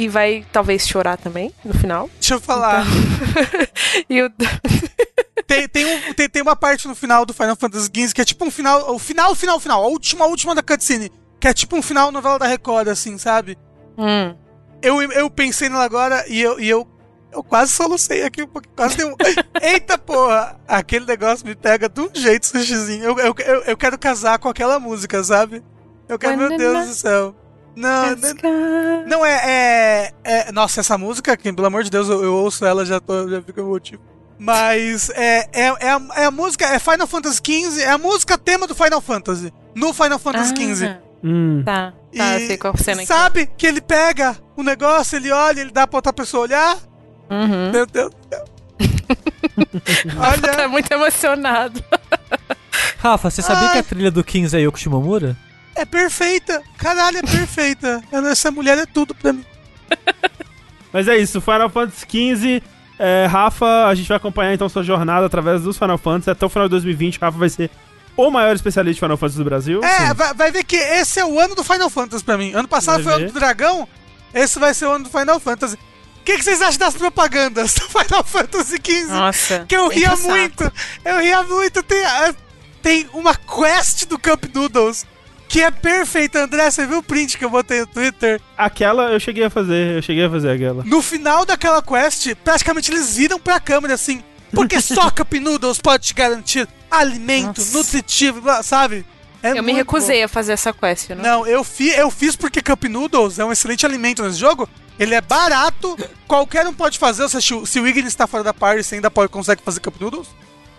E 0.01 0.09
vai 0.09 0.47
talvez 0.51 0.89
chorar 0.89 1.19
também 1.19 1.53
no 1.63 1.75
final. 1.75 2.09
deixa 2.19 2.33
eu 2.35 2.41
falar. 2.41 2.87
E 4.09 4.23
o. 4.23 4.31
tem, 5.47 5.69
tem, 5.69 5.85
um- 5.85 6.15
tem, 6.15 6.27
tem 6.27 6.41
uma 6.43 6.57
parte 6.57 6.89
no 6.89 6.95
final 6.95 7.27
do 7.27 7.35
Final 7.35 7.55
Fantasy 7.55 7.91
XV 7.95 8.15
que 8.15 8.21
é 8.23 8.25
tipo 8.25 8.47
um 8.47 8.51
final. 8.51 8.95
O 8.95 8.99
final, 8.99 9.35
final, 9.35 9.61
final. 9.61 9.85
A 9.85 9.89
última, 9.89 10.25
a 10.25 10.29
última 10.29 10.55
da 10.55 10.63
cutscene. 10.63 11.13
Que 11.39 11.49
é 11.49 11.53
tipo 11.53 11.77
um 11.77 11.83
final 11.83 12.11
novela 12.11 12.39
da 12.39 12.47
Record, 12.47 12.89
assim, 12.89 13.19
sabe? 13.19 13.59
Hum. 13.99 14.35
Eu, 14.81 15.03
eu 15.03 15.29
pensei 15.29 15.69
nela 15.69 15.85
agora 15.85 16.25
e 16.29 16.41
eu, 16.41 16.59
e 16.59 16.67
eu, 16.69 16.89
eu 17.31 17.43
quase 17.43 17.73
solucei 17.73 18.23
aqui, 18.23 18.47
quase 18.75 18.97
deu 18.97 19.09
um. 19.09 19.17
Eita 19.61 19.99
porra! 19.99 20.59
Aquele 20.67 21.05
negócio 21.05 21.47
me 21.47 21.55
pega 21.55 21.91
de 21.91 22.01
um 22.01 22.09
jeito, 22.15 22.47
sushizinho. 22.47 23.05
Eu, 23.05 23.19
eu, 23.19 23.35
eu, 23.39 23.63
eu 23.65 23.77
quero 23.77 23.99
casar 23.99 24.39
com 24.39 24.49
aquela 24.49 24.81
música, 24.81 25.23
sabe? 25.23 25.63
Eu 26.09 26.19
quero, 26.19 26.39
meu 26.39 26.57
Deus 26.57 26.89
do 26.89 26.95
céu. 26.95 27.37
Não, 27.77 28.17
não, 28.17 29.07
não 29.07 29.27
é, 29.27 29.41
é, 29.45 30.13
é- 30.25 30.53
Nossa, 30.53 30.81
essa 30.81 30.99
música, 30.99 31.37
que, 31.37 31.53
pelo 31.53 31.67
amor 31.67 31.83
de 31.85 31.91
Deus, 31.91 32.09
eu, 32.09 32.23
eu 32.23 32.35
ouço 32.35 32.65
ela, 32.65 32.85
já, 32.85 33.01
tô, 33.01 33.29
já 33.29 33.41
fica 33.43 33.61
emotivo. 33.61 34.03
Mas 34.39 35.11
é, 35.11 35.49
é, 35.53 35.67
é, 35.81 35.91
a, 35.91 36.01
é 36.17 36.25
a 36.25 36.31
música, 36.31 36.65
é 36.67 36.79
Final 36.79 37.07
Fantasy 37.07 37.41
XV, 37.45 37.83
é 37.83 37.91
a 37.91 37.99
música 37.99 38.37
tema 38.39 38.67
do 38.67 38.75
Final 38.75 39.01
Fantasy. 39.01 39.53
No 39.75 39.93
Final 39.93 40.19
Fantasy 40.19 40.55
XV. 40.57 40.87
Ah, 40.87 40.99
Hum. 41.23 41.63
Tá, 41.67 41.93
tá, 42.17 42.39
E 42.39 42.47
sei 42.47 42.57
qual 42.57 42.75
cena. 42.79 43.05
Sabe 43.05 43.45
que 43.45 43.67
ele 43.67 43.83
pega 43.83 44.35
o 44.57 44.63
negócio, 44.63 45.17
ele 45.17 45.31
olha, 45.31 45.61
ele 45.61 45.71
dá 45.71 45.87
pra 45.87 45.99
outra 45.99 46.15
pessoa 46.15 46.45
olhar. 46.45 46.79
Uhum. 47.31 47.71
Meu 47.71 47.85
Deus 47.85 48.11
do 48.11 48.17
céu. 48.35 48.45
Tá 49.61 50.31
olha, 50.59 50.69
muito 50.69 50.91
emocionado. 50.91 51.85
Rafa, 52.99 53.31
você 53.31 53.43
sabia 53.43 53.69
Ai. 53.69 53.73
que 53.75 53.79
a 53.79 53.83
trilha 53.83 54.11
do 54.11 54.25
15 54.25 54.57
é 54.57 54.61
Yoko 54.61 54.79
Shimomura? 54.79 55.37
É 55.81 55.85
perfeita. 55.85 56.63
Caralho, 56.79 57.19
é 57.19 57.23
perfeita. 57.23 58.03
Ela- 58.13 58.31
Essa 58.31 58.51
mulher 58.51 58.79
é 58.79 58.87
tudo 58.87 59.15
pra 59.15 59.33
mim. 59.33 59.45
Mas 60.93 61.07
é 61.09 61.17
isso, 61.17 61.41
Final 61.41 61.71
Fantasy 61.71 62.07
XV. 62.09 62.63
É, 62.99 63.27
Rafa, 63.27 63.87
a 63.87 63.95
gente 63.95 64.09
vai 64.09 64.17
acompanhar 64.17 64.53
então 64.53 64.69
sua 64.69 64.83
jornada 64.83 65.25
através 65.27 65.63
dos 65.63 65.79
Final 65.79 65.97
Fantasy. 65.99 66.31
Até 66.31 66.45
o 66.45 66.49
final 66.49 66.67
de 66.69 66.73
2020, 66.73 67.19
Rafa 67.19 67.39
vai 67.39 67.49
ser 67.49 67.71
o 68.17 68.31
maior 68.31 68.55
especialista 68.55 68.95
de 68.95 69.01
Final 69.01 69.17
Fantasy 69.17 69.39
do 69.39 69.45
Brasil. 69.45 69.81
É, 69.83 70.13
vai, 70.13 70.35
vai 70.35 70.51
ver 70.53 70.65
que 70.65 70.77
esse 70.77 71.19
é 71.21 71.25
o 71.25 71.39
ano 71.41 71.55
do 71.55 71.65
Final 71.65 71.89
Fantasy 71.89 72.23
pra 72.25 72.37
mim. 72.37 72.53
Ano 72.53 72.69
passado 72.69 73.03
Vai 73.03 73.05
foi 73.05 73.13
o 73.13 73.17
ano 73.25 73.33
do 73.33 73.39
Dragão, 73.39 73.89
esse 74.35 74.59
vai 74.59 74.75
ser 74.75 74.87
o 74.87 74.91
ano 74.93 75.05
do 75.05 75.11
Final 75.11 75.41
Fantasy. 75.41 75.77
O 75.77 76.23
que, 76.25 76.37
que 76.37 76.45
vocês 76.45 76.61
acham 76.61 76.79
das 76.79 76.95
propagandas 76.95 77.73
do 77.81 77.89
Final 77.89 78.23
Fantasy 78.25 78.77
XV? 78.85 79.07
Nossa. 79.07 79.65
que 79.67 79.75
eu 79.77 79.89
ria 79.89 80.15
muito. 80.17 80.71
Eu 81.05 81.21
ria 81.21 81.43
muito. 81.45 81.83
Tem, 81.83 82.05
tem 82.83 83.09
uma 83.15 83.35
quest 83.35 84.05
do 84.07 84.19
Cup 84.19 84.45
Noodles 84.55 85.07
que 85.51 85.61
é 85.61 85.71
perfeita. 85.71 86.45
André, 86.45 86.71
você 86.71 86.87
viu 86.87 86.99
o 86.99 87.03
print 87.03 87.37
que 87.37 87.45
eu 87.45 87.51
botei 87.51 87.81
no 87.81 87.87
Twitter? 87.89 88.41
Aquela 88.57 89.11
eu 89.11 89.19
cheguei 89.19 89.45
a 89.45 89.51
fazer, 89.51 89.97
eu 89.97 90.03
cheguei 90.03 90.25
a 90.25 90.31
fazer 90.31 90.51
aquela. 90.53 90.85
No 90.85 91.03
final 91.03 91.45
daquela 91.45 91.83
quest, 91.83 92.35
praticamente 92.37 92.91
eles 92.93 93.17
viram 93.17 93.39
pra 93.39 93.59
câmera 93.59 93.95
assim. 93.95 94.23
Porque 94.55 94.81
só 94.81 95.11
Cup 95.13 95.33
Noodles 95.35 95.81
pode 95.81 96.07
te 96.07 96.15
garantir 96.15 96.69
alimento 96.89 97.59
Nossa. 97.59 97.77
nutritivo, 97.77 98.41
sabe? 98.63 99.05
É 99.43 99.59
Eu 99.59 99.63
me 99.63 99.73
recusei 99.73 100.23
a 100.23 100.29
fazer 100.29 100.53
essa 100.53 100.73
quest, 100.73 101.09
bom. 101.09 101.17
não? 101.17 101.23
Não, 101.23 101.47
eu, 101.47 101.65
fi, 101.65 101.89
eu 101.89 102.11
fiz 102.13 102.37
porque 102.37 102.63
Cup 102.63 102.85
Noodles 102.85 103.41
é 103.41 103.45
um 103.45 103.51
excelente 103.51 103.85
alimento 103.85 104.23
nesse 104.23 104.39
jogo. 104.39 104.69
Ele 105.01 105.15
é 105.15 105.21
barato, 105.21 105.97
qualquer 106.29 106.65
um 106.69 106.75
pode 106.75 106.97
fazer. 106.97 107.29
Se, 107.29 107.41
se 107.41 107.81
o 107.81 107.89
Ignis 107.89 108.09
está 108.09 108.27
fora 108.29 108.45
da 108.45 108.55
party, 108.55 108.85
você 108.85 108.95
ainda 108.97 109.11
pode, 109.11 109.33
consegue 109.33 109.63
fazer 109.65 109.81
Cup 109.81 110.01
Noodles. 110.01 110.29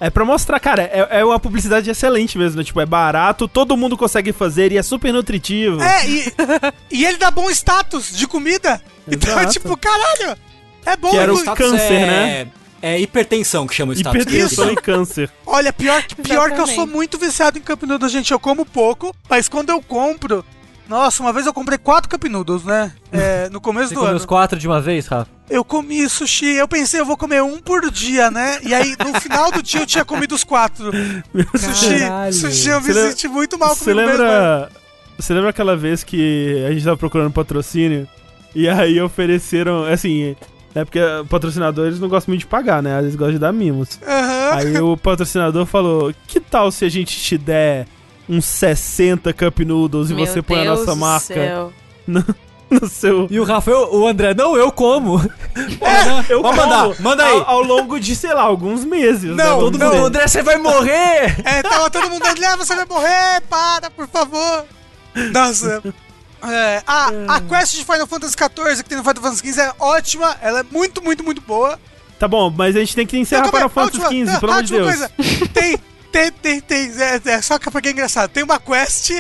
É 0.04 0.10
pra 0.10 0.26
mostrar, 0.26 0.60
cara, 0.60 0.82
é, 0.82 1.20
é 1.20 1.24
uma 1.24 1.40
publicidade 1.40 1.88
excelente 1.88 2.36
mesmo, 2.36 2.58
né? 2.58 2.64
Tipo, 2.64 2.82
é 2.82 2.88
barato, 2.88 3.48
todo 3.48 3.78
mundo 3.78 3.96
consegue 3.96 4.34
fazer 4.34 4.72
e 4.72 4.78
é 4.80 4.82
super 4.82 5.14
nutritivo. 5.14 5.80
É, 5.80 6.10
e, 6.10 6.34
e 6.90 7.06
ele 7.06 7.18
dá 7.18 7.30
bom 7.30 7.48
status 7.52 8.12
de 8.18 8.26
comida. 8.28 8.82
Então, 9.08 9.40
é 9.40 9.46
tipo, 9.48 9.78
caralho, 9.78 10.36
é 10.88 10.98
bom. 10.98 11.12
Que 11.12 11.18
era 11.18 11.32
o 11.32 11.38
e- 11.38 11.42
status- 11.42 11.66
câncer, 11.70 11.94
é, 11.94 12.06
né? 12.08 12.48
É 12.82 13.00
hipertensão 13.00 13.68
que 13.68 13.76
chama 13.76 13.92
o 13.92 13.96
status. 13.96 14.24
Hipertensão 14.24 14.72
e 14.72 14.76
câncer. 14.76 15.30
Olha, 15.46 15.72
pior, 15.72 16.02
que- 16.02 16.16
pior 16.16 16.52
que 16.52 16.60
eu 16.60 16.66
sou 16.66 16.88
muito 16.88 17.20
viciado 17.20 17.60
em 17.60 17.62
Cup 17.62 17.84
Noodles, 17.84 18.12
gente. 18.12 18.32
Eu 18.32 18.40
como 18.40 18.66
pouco, 18.66 19.16
mas 19.30 19.48
quando 19.48 19.70
eu 19.70 19.80
compro... 19.84 20.44
Nossa, 20.92 21.24
uma 21.24 21.32
vez 21.32 21.46
eu 21.46 21.54
comprei 21.54 21.78
quatro 21.78 22.10
Cup 22.10 22.26
Noodles, 22.26 22.64
né? 22.66 22.92
É, 23.14 23.50
no 23.50 23.60
começo 23.60 23.90
Você 23.90 23.94
do 23.96 24.00
comeu 24.00 24.12
ano. 24.12 24.20
os 24.20 24.26
quatro 24.26 24.58
de 24.58 24.68
uma 24.68 24.80
vez, 24.80 25.06
Rafa? 25.08 25.30
Eu 25.50 25.66
comi 25.66 26.08
sushi, 26.10 26.46
eu 26.56 26.68
pensei, 26.68 27.00
eu 27.02 27.06
vou 27.06 27.18
comer 27.18 27.42
um 27.44 27.60
por 27.60 27.90
dia, 27.92 28.32
né? 28.32 28.58
E 28.64 28.74
aí, 28.74 28.96
no 29.06 29.20
final 29.20 29.52
do 29.52 29.62
dia, 29.62 29.82
eu 29.82 29.86
tinha 29.86 30.06
comido 30.06 30.34
os 30.34 30.44
quatro. 30.46 30.92
Sushi, 31.58 32.00
Caralho. 32.00 32.34
sushi, 32.34 32.70
eu 32.70 32.80
me 32.82 32.94
Você 32.94 33.10
senti 33.10 33.28
muito 33.28 33.58
mal 33.60 33.76
Você 33.76 33.92
comigo 33.94 34.08
mesmo. 34.08 34.24
né? 34.24 34.30
lembra. 34.30 34.70
Você 35.20 35.34
lembra 35.34 35.50
aquela 35.50 35.76
vez 35.76 36.04
que 36.06 36.64
a 36.66 36.72
gente 36.72 36.84
tava 36.86 36.96
procurando 36.98 37.32
patrocínio? 37.32 38.08
E 38.56 38.68
aí 38.70 39.00
ofereceram, 39.02 39.84
assim, 39.84 40.36
é 40.74 40.86
porque 40.86 41.00
patrocinadores 41.30 42.00
não 42.00 42.08
gostam 42.08 42.32
muito 42.32 42.42
de 42.42 42.48
pagar, 42.48 42.82
né? 42.82 42.96
Às 42.96 43.02
vezes 43.04 43.16
gostam 43.18 43.34
de 43.34 43.40
dar 43.40 43.52
mimos. 43.52 44.00
Aham. 44.08 44.52
Aí 44.54 44.80
o 44.80 44.96
patrocinador 44.96 45.66
falou: 45.66 46.14
Que 46.28 46.40
tal 46.40 46.72
se 46.72 46.86
a 46.86 46.90
gente 46.90 47.20
te 47.20 47.38
der 47.38 47.88
uns 48.32 48.46
60 48.46 49.34
Cup 49.34 49.60
Noodles 49.60 50.10
e 50.10 50.14
Meu 50.14 50.26
você 50.26 50.42
põe 50.42 50.60
a 50.60 50.64
Deus 50.64 50.80
nossa 50.80 50.96
marca 50.96 51.26
céu. 51.34 51.74
no 52.72 52.88
seu. 52.88 53.28
E 53.30 53.38
o 53.40 53.44
Rafael, 53.44 53.90
o 53.94 54.08
André, 54.08 54.34
não, 54.34 54.56
eu 54.56 54.72
como. 54.72 55.20
Eu 56.30 56.42
Vamos 56.42 56.58
mandar, 56.58 57.02
manda 57.02 57.26
aí. 57.26 57.38
Ao, 57.40 57.50
ao 57.56 57.62
longo 57.62 58.00
de, 58.00 58.16
sei 58.16 58.34
lá, 58.34 58.44
alguns 58.44 58.86
meses. 58.86 59.36
né? 59.36 59.44
Não, 59.44 59.60
Todo 59.60 59.78
não. 59.78 59.94
mundo- 59.94 60.06
André, 60.06 60.26
você 60.28 60.42
vai 60.42 60.58
morrer! 60.58 61.36
É, 61.44 61.62
tava 61.62 61.90
todo 61.90 62.10
mundo 62.10 62.26
ali, 62.26 62.46
ah, 62.46 62.56
você 62.56 62.74
vai 62.74 62.86
morrer, 62.86 63.42
para, 63.50 63.90
por 63.92 64.08
favor. 64.08 64.66
Nossa. 65.34 65.84
É, 66.44 66.82
a, 66.88 67.12
a 67.36 67.42
quest 67.42 67.76
de 67.76 67.84
Final 67.84 68.08
Fantasy 68.08 68.34
XIV 68.34 68.84
que 68.84 68.90
tem 68.90 68.98
no 68.98 69.04
Final 69.04 69.22
Fantasy 69.22 69.52
XV 69.52 69.62
é 69.62 69.74
ótima, 69.78 70.36
ela 70.42 70.62
é 70.62 70.64
muito, 70.72 71.04
muito, 71.04 71.24
muito 71.24 71.42
boa. 71.42 71.78
Tá 72.18 72.28
bom, 72.28 72.50
mas 72.50 72.76
a 72.76 72.80
gente 72.80 72.96
tem 72.96 73.06
que 73.06 73.18
encerrar 73.18 73.44
Não, 73.44 73.52
calma 73.52 73.70
para 73.70 73.82
o 73.82 73.84
aí, 73.84 73.92
Fantasy 73.92 74.02
a 74.02 74.08
última- 74.08 74.20
15, 74.26 74.32
não, 74.32 74.40
pelo 74.40 74.52
amor 74.54 74.64
de 74.64 74.74
Deus. 74.74 74.88
Coisa, 74.88 75.12
tem, 75.54 75.78
tem, 76.12 76.32
tem, 76.32 76.62
tem, 76.62 76.92
é, 77.02 77.22
é, 77.24 77.42
só 77.42 77.58
que 77.58 77.70
porque 77.72 77.90
é 77.90 77.92
engraçado. 77.92 78.30
Tem 78.30 78.44
uma 78.44 78.60
quest 78.60 79.12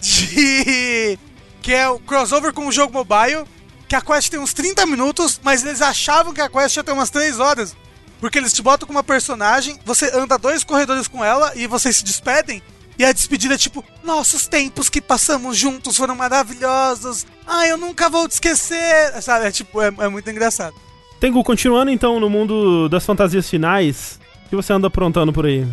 de... 0.00 1.18
que 1.60 1.74
é 1.74 1.88
o 1.88 1.98
crossover 1.98 2.52
com 2.52 2.66
o 2.66 2.72
jogo 2.72 2.92
mobile, 2.92 3.44
que 3.86 3.94
a 3.94 4.00
quest 4.00 4.30
tem 4.30 4.40
uns 4.40 4.54
30 4.54 4.86
minutos, 4.86 5.40
mas 5.42 5.64
eles 5.64 5.82
achavam 5.82 6.32
que 6.32 6.40
a 6.40 6.48
quest 6.48 6.76
ia 6.76 6.84
ter 6.84 6.92
umas 6.92 7.10
3 7.10 7.38
horas. 7.38 7.76
Porque 8.18 8.38
eles 8.38 8.52
te 8.52 8.62
botam 8.62 8.86
com 8.86 8.92
uma 8.92 9.02
personagem, 9.02 9.78
você 9.84 10.10
anda 10.14 10.38
dois 10.38 10.62
corredores 10.62 11.08
com 11.08 11.24
ela 11.24 11.52
e 11.56 11.66
vocês 11.66 11.96
se 11.96 12.04
despedem. 12.04 12.62
E 12.98 13.04
a 13.04 13.12
despedida 13.12 13.54
é 13.54 13.58
tipo, 13.58 13.82
nossos 14.04 14.46
tempos 14.46 14.90
que 14.90 15.00
passamos 15.00 15.56
juntos 15.56 15.96
foram 15.96 16.14
maravilhosos. 16.14 17.26
Ai, 17.46 17.70
eu 17.70 17.78
nunca 17.78 18.10
vou 18.10 18.28
te 18.28 18.32
esquecer. 18.32 19.22
Sabe? 19.22 19.46
É 19.46 19.50
tipo, 19.50 19.80
é, 19.80 19.86
é 20.00 20.08
muito 20.08 20.28
engraçado. 20.28 20.74
Tengu, 21.18 21.42
continuando 21.42 21.90
então 21.90 22.20
no 22.20 22.28
mundo 22.28 22.90
das 22.90 23.04
fantasias 23.04 23.48
finais, 23.48 24.20
o 24.44 24.50
que 24.50 24.56
você 24.56 24.74
anda 24.74 24.88
aprontando 24.88 25.32
por 25.32 25.46
aí? 25.46 25.66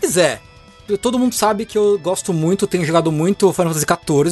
Pois 0.00 0.16
é. 0.16 0.40
Todo 1.02 1.18
mundo 1.18 1.34
sabe 1.34 1.66
que 1.66 1.76
eu 1.76 1.98
gosto 1.98 2.32
muito, 2.32 2.66
tenho 2.66 2.84
jogado 2.84 3.12
muito 3.12 3.52
Final 3.52 3.74
Fantasy 3.74 3.86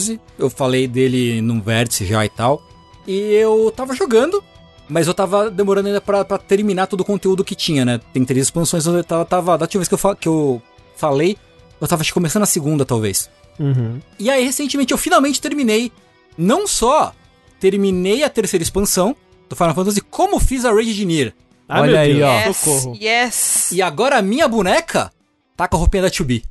XIV. 0.08 0.20
Eu 0.38 0.48
falei 0.48 0.88
dele 0.88 1.42
num 1.42 1.60
vértice 1.60 2.06
já 2.06 2.24
e 2.24 2.28
tal. 2.30 2.62
E 3.06 3.32
eu 3.34 3.70
tava 3.76 3.94
jogando, 3.94 4.42
mas 4.88 5.06
eu 5.06 5.12
tava 5.12 5.50
demorando 5.50 5.88
ainda 5.88 6.00
pra, 6.00 6.24
pra 6.24 6.38
terminar 6.38 6.86
todo 6.86 7.02
o 7.02 7.04
conteúdo 7.04 7.44
que 7.44 7.54
tinha, 7.54 7.84
né? 7.84 8.00
Tem 8.12 8.24
três 8.24 8.46
expansões, 8.46 8.86
eu 8.86 9.04
tava. 9.04 9.24
tava 9.26 9.58
da 9.58 9.64
última 9.64 9.80
vez 9.80 9.88
que 9.88 9.94
eu, 9.94 9.98
fa- 9.98 10.16
que 10.16 10.26
eu 10.28 10.62
falei, 10.96 11.36
eu 11.78 11.86
tava 11.86 12.02
começando 12.12 12.44
a 12.44 12.46
segunda, 12.46 12.86
talvez. 12.86 13.28
Uhum. 13.60 14.00
E 14.18 14.30
aí, 14.30 14.44
recentemente, 14.44 14.92
eu 14.92 14.98
finalmente 14.98 15.40
terminei. 15.42 15.92
Não 16.38 16.66
só 16.66 17.12
terminei 17.60 18.22
a 18.24 18.30
terceira 18.30 18.62
expansão 18.62 19.14
do 19.48 19.54
Final 19.56 19.74
Fantasy, 19.74 20.00
como 20.00 20.40
fiz 20.40 20.64
a 20.64 20.72
Rage 20.72 20.94
de 20.94 21.04
Nier. 21.04 21.34
Ah, 21.68 21.80
Olha 21.82 22.00
aí, 22.00 22.22
ó. 22.22 22.30
Yes, 22.46 22.56
socorro. 22.56 22.98
yes. 23.00 23.72
E 23.72 23.82
agora 23.82 24.16
a 24.18 24.22
minha 24.22 24.46
boneca 24.48 25.10
tá 25.56 25.66
com 25.68 25.76
a 25.76 25.80
roupinha 25.80 26.02
da 26.02 26.10
2B. 26.10 26.42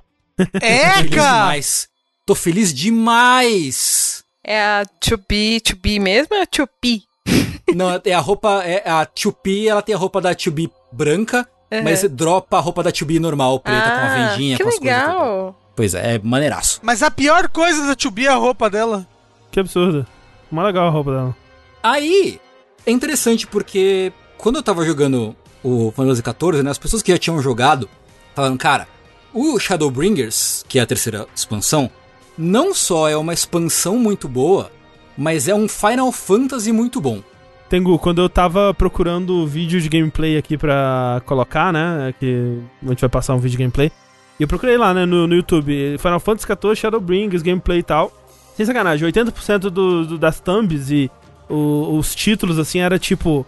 É, 0.62 0.94
Feliz 0.98 1.16
cara! 1.16 1.32
demais. 1.40 1.88
Tô 2.26 2.34
feliz 2.36 2.74
demais. 2.74 4.24
É 4.44 4.60
a 4.62 4.86
to 5.00 5.18
be, 5.30 5.60
to 5.62 5.76
be 5.76 6.00
mesmo 6.00 6.36
ou 6.36 6.42
é 6.42 6.46
to 6.46 6.68
be? 6.82 7.04
Não, 7.76 7.88
é 8.04 8.14
a 8.14 8.20
roupa, 8.20 8.64
é 8.64 8.88
a 8.90 9.06
2P, 9.06 9.68
ela 9.68 9.82
tem 9.82 9.94
a 9.96 9.98
roupa 9.98 10.22
da 10.22 10.34
2B 10.36 10.70
branca, 10.92 11.48
Uhum. 11.72 11.84
mas 11.84 12.04
dropa 12.04 12.58
a 12.58 12.60
roupa 12.60 12.84
da 12.84 12.92
2B 12.92 13.20
normal, 13.20 13.60
preta, 13.60 13.82
com 13.90 13.98
a 13.98 14.06
Ah, 14.06 14.30
vendinha, 14.30 14.56
que 14.56 14.64
com 14.64 14.70
as 14.70 14.78
coisas. 14.78 15.00
tudo. 15.02 15.08
legal. 15.12 15.60
Pois 15.76 15.96
é, 15.96 16.16
é 16.16 16.20
maneiraço. 16.20 16.80
Mas 16.84 17.02
a 17.02 17.10
pior 17.10 17.50
coisa 17.50 17.88
da 17.88 17.96
2B 17.96 18.26
é 18.26 18.28
a 18.30 18.36
roupa 18.36 18.70
dela. 18.70 19.08
Que 19.52 19.60
absurdo. 19.60 20.06
Mó 20.52 20.62
legal 20.64 20.88
a 20.88 20.92
roupa 20.92 21.12
dela. 21.12 21.36
Aí, 21.82 22.40
é 22.86 22.92
interessante 22.92 23.48
porque 23.48 24.14
quando 24.38 24.58
eu 24.58 24.64
tava 24.64 24.86
jogando 24.86 25.36
o 25.64 25.92
Final 25.92 26.16
Fantasy 26.16 26.22
XIV, 26.22 26.64
né, 26.64 26.70
as 26.72 26.78
pessoas 26.78 27.02
que 27.02 27.12
já 27.12 27.18
tinham 27.18 27.42
jogado 27.42 27.90
falaram, 28.36 28.58
cara, 28.58 28.88
o 29.36 29.60
Shadowbringers, 29.60 30.64
que 30.68 30.80
é 30.80 30.82
a 30.82 30.86
terceira 30.86 31.28
expansão, 31.36 31.90
não 32.38 32.74
só 32.74 33.08
é 33.10 33.16
uma 33.18 33.34
expansão 33.34 33.98
muito 33.98 34.28
boa, 34.28 34.72
mas 35.18 35.48
é 35.48 35.54
um 35.54 35.68
Final 35.68 36.12
Fantasy 36.12 36.72
muito 36.72 37.00
bom. 37.00 37.22
Tengu, 37.70 37.98
quando 38.00 38.22
eu 38.22 38.30
tava 38.30 38.74
procurando 38.74 39.46
vídeo 39.48 39.82
de 39.82 39.90
gameplay 39.90 40.38
aqui 40.38 40.58
pra 40.58 41.22
colocar, 41.26 41.74
né? 41.74 42.14
Que 42.20 42.60
a 42.84 42.90
gente 42.90 43.02
vai 43.02 43.10
passar 43.10 43.34
um 43.34 43.40
vídeo 43.40 43.58
de 43.58 43.64
gameplay. 43.64 43.92
E 44.40 44.44
eu 44.44 44.48
procurei 44.48 44.78
lá, 44.78 44.94
né, 44.94 45.06
no, 45.06 45.26
no 45.28 45.34
YouTube, 45.36 45.98
Final 45.98 46.20
Fantasy 46.20 46.46
XIV, 46.48 46.76
Shadowbringers, 46.76 47.42
gameplay 47.42 47.80
e 47.80 47.84
tal. 47.84 48.12
Sem 48.56 48.66
sacanagem, 48.66 49.10
80% 49.12 49.60
do, 49.70 50.06
do- 50.06 50.18
das 50.18 50.40
thumbs 50.40 50.92
e 50.92 51.10
o- 51.50 51.98
os 51.98 52.14
títulos, 52.14 52.60
assim, 52.60 52.80
era 52.80 53.00
tipo... 53.00 53.46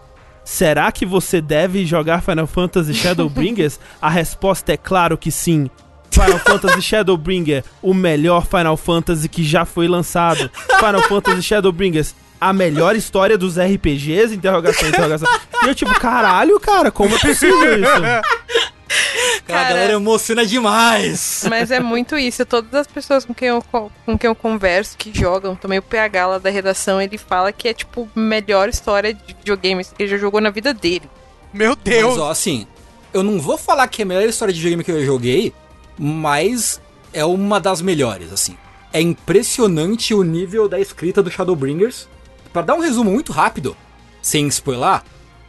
Será 0.50 0.90
que 0.90 1.04
você 1.04 1.42
deve 1.42 1.84
jogar 1.84 2.22
Final 2.22 2.46
Fantasy 2.46 2.94
Shadowbringers? 2.94 3.78
A 4.00 4.08
resposta 4.08 4.72
é 4.72 4.78
claro 4.78 5.18
que 5.18 5.30
sim. 5.30 5.68
Final 6.10 6.38
Fantasy 6.38 6.80
Shadowbringer, 6.80 7.62
o 7.82 7.92
melhor 7.92 8.46
Final 8.46 8.74
Fantasy 8.74 9.28
que 9.28 9.44
já 9.44 9.66
foi 9.66 9.86
lançado. 9.86 10.50
Final 10.80 11.02
Fantasy 11.02 11.42
Shadowbringers, 11.42 12.14
a 12.40 12.54
melhor 12.54 12.96
história 12.96 13.36
dos 13.36 13.58
RPGs? 13.58 14.34
Interrogação, 14.34 14.88
interrogação. 14.88 15.28
E 15.64 15.68
eu 15.68 15.74
tipo, 15.74 15.92
caralho, 16.00 16.58
cara, 16.58 16.90
como 16.90 17.14
é 17.14 17.18
possível 17.18 17.78
isso? 17.78 18.72
Cara, 18.88 19.60
a 19.60 19.62
Cara. 19.64 19.68
galera 19.74 19.92
emociona 19.94 20.44
demais. 20.46 21.44
Mas 21.48 21.70
é 21.70 21.80
muito 21.80 22.16
isso. 22.18 22.44
Todas 22.46 22.72
as 22.74 22.86
pessoas 22.86 23.24
com 23.24 23.34
quem, 23.34 23.48
eu, 23.48 23.62
co- 23.62 23.90
com 24.06 24.18
quem 24.18 24.28
eu 24.28 24.34
converso, 24.34 24.96
que 24.96 25.12
jogam, 25.16 25.54
também 25.54 25.78
o 25.78 25.82
PH 25.82 26.26
lá 26.26 26.38
da 26.38 26.50
redação, 26.50 27.00
ele 27.00 27.18
fala 27.18 27.52
que 27.52 27.68
é, 27.68 27.74
tipo, 27.74 28.08
a 28.14 28.18
melhor 28.20 28.68
história 28.68 29.12
de 29.14 29.22
videogames 29.34 29.92
que 29.94 30.02
ele 30.02 30.10
já 30.10 30.18
jogou 30.18 30.40
na 30.40 30.50
vida 30.50 30.72
dele. 30.74 31.08
Meu 31.52 31.74
Deus! 31.76 32.10
Mas, 32.10 32.18
ó, 32.18 32.30
assim, 32.30 32.66
eu 33.12 33.22
não 33.22 33.38
vou 33.40 33.56
falar 33.58 33.86
que 33.88 34.02
é 34.02 34.04
a 34.04 34.06
melhor 34.06 34.28
história 34.28 34.52
de 34.52 34.58
videogame 34.60 34.84
que 34.84 34.90
eu 34.92 35.04
joguei, 35.04 35.52
mas 35.98 36.80
é 37.12 37.24
uma 37.24 37.58
das 37.60 37.80
melhores, 37.82 38.32
assim. 38.32 38.56
É 38.92 39.00
impressionante 39.00 40.14
o 40.14 40.22
nível 40.22 40.68
da 40.68 40.78
escrita 40.80 41.22
do 41.22 41.30
Shadowbringers. 41.30 42.08
Pra 42.52 42.62
dar 42.62 42.74
um 42.74 42.80
resumo 42.80 43.10
muito 43.10 43.30
rápido, 43.32 43.76
sem 44.22 44.46
spoiler, 44.48 45.02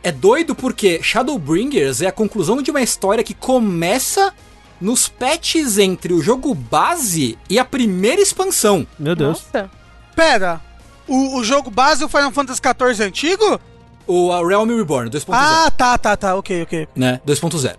é 0.03 0.11
doido 0.11 0.55
porque 0.55 1.01
Shadowbringers 1.03 2.01
é 2.01 2.07
a 2.07 2.11
conclusão 2.11 2.61
de 2.61 2.71
uma 2.71 2.81
história 2.81 3.23
que 3.23 3.33
começa 3.33 4.33
nos 4.79 5.07
patches 5.09 5.77
entre 5.77 6.13
o 6.13 6.21
jogo 6.21 6.53
base 6.53 7.37
e 7.49 7.59
a 7.59 7.65
primeira 7.65 8.21
expansão. 8.21 8.87
Meu 8.97 9.15
Deus. 9.15 9.43
Nossa. 9.53 9.69
Pera, 10.15 10.61
o, 11.07 11.37
o 11.37 11.43
jogo 11.43 11.69
base 11.69 11.99
do 11.99 12.09
Final 12.09 12.31
Fantasy 12.31 12.61
XIV 12.61 13.05
antigo? 13.05 13.59
O 14.07 14.31
a 14.31 14.45
Realm 14.45 14.69
Reborn 14.75 15.09
2.0. 15.09 15.25
Ah, 15.31 15.71
tá, 15.71 15.97
tá, 15.97 16.15
tá, 16.15 16.35
ok, 16.35 16.63
ok. 16.63 16.87
né? 16.95 17.19
2.0. 17.27 17.75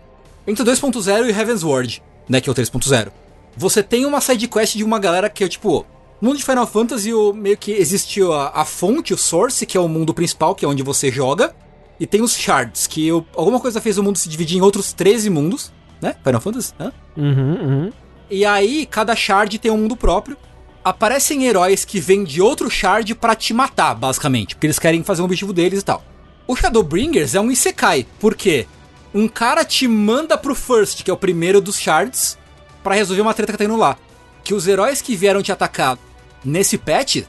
Entre 0.47 0.65
2.0 0.65 1.27
e 1.27 1.31
Heaven's 1.31 1.63
Ward, 1.63 2.03
né? 2.29 2.41
Que 2.41 2.49
é 2.49 2.53
o 2.53 2.55
3.0. 2.55 3.09
você 3.57 3.83
tem 3.83 4.05
uma 4.05 4.21
side 4.21 4.47
quest 4.47 4.77
de 4.77 4.85
uma 4.85 4.99
galera 4.99 5.29
que 5.31 5.45
é 5.45 5.49
tipo. 5.49 5.87
No 6.21 6.29
mundo 6.29 6.39
de 6.39 6.45
Final 6.45 6.67
Fantasy, 6.67 7.15
o, 7.15 7.33
meio 7.33 7.57
que 7.57 7.73
existe 7.73 8.21
a, 8.23 8.53
a 8.55 8.65
fonte, 8.67 9.15
o 9.15 9.17
source, 9.17 9.65
que 9.65 9.75
é 9.75 9.81
o 9.81 9.89
mundo 9.89 10.13
principal, 10.13 10.55
que 10.55 10.67
é 10.67 10.69
onde 10.69 10.83
você 10.83 11.11
joga. 11.11 11.55
E 12.01 12.07
tem 12.07 12.23
os 12.23 12.35
shards, 12.35 12.87
que 12.87 13.13
o- 13.13 13.25
alguma 13.37 13.61
coisa 13.61 13.81
fez 13.81 13.99
o 13.99 14.03
mundo 14.03 14.17
se 14.17 14.29
dividir 14.29 14.57
em 14.59 14.63
outros 14.63 14.93
13 14.93 15.29
mundos, 15.29 15.71
né? 16.01 16.17
Final 16.25 16.41
Fantasy, 16.41 16.73
né? 16.79 16.91
Uhum, 17.17 17.53
uhum. 17.63 17.93
E 18.31 18.45
aí, 18.45 18.87
cada 18.87 19.15
shard 19.15 19.59
tem 19.59 19.71
um 19.71 19.77
mundo 19.77 19.95
próprio. 19.97 20.37
Aparecem 20.83 21.45
heróis 21.45 21.85
que 21.85 22.01
vêm 22.01 22.25
de 22.25 22.41
outro 22.41 22.71
shard 22.71 23.15
pra 23.17 23.35
te 23.35 23.53
matar, 23.53 23.95
basicamente. 23.95 24.55
Porque 24.55 24.67
eles 24.67 24.79
querem 24.79 25.05
fazer 25.05 25.21
um 25.21 25.27
objetivo 25.27 25.53
deles 25.53 25.81
e 25.81 25.85
tal. 25.85 26.03
O 26.47 26.57
Shadowbringers 26.57 27.35
é 27.35 27.41
um 27.41 27.51
Isekai. 27.51 28.07
Por 28.19 28.35
quê? 28.35 28.67
Um 29.13 29.29
cara 29.29 29.63
te 29.65 29.87
manda 29.87 30.39
pro 30.39 30.55
First, 30.55 31.03
que 31.03 31.11
é 31.11 31.15
o 31.15 31.19
primeiro 31.19 31.61
dos 31.61 31.79
shards, 31.79 32.39
pra 32.83 32.95
resolver 32.95 33.21
uma 33.21 33.35
treta 33.35 33.53
que 33.53 33.59
tá 33.59 33.65
indo 33.65 33.77
lá. 33.77 33.99
Que 34.43 34.55
os 34.55 34.67
heróis 34.67 35.03
que 35.03 35.15
vieram 35.15 35.43
te 35.43 35.53
atacar 35.53 35.99
nesse 36.43 36.79
patch, 36.79 37.25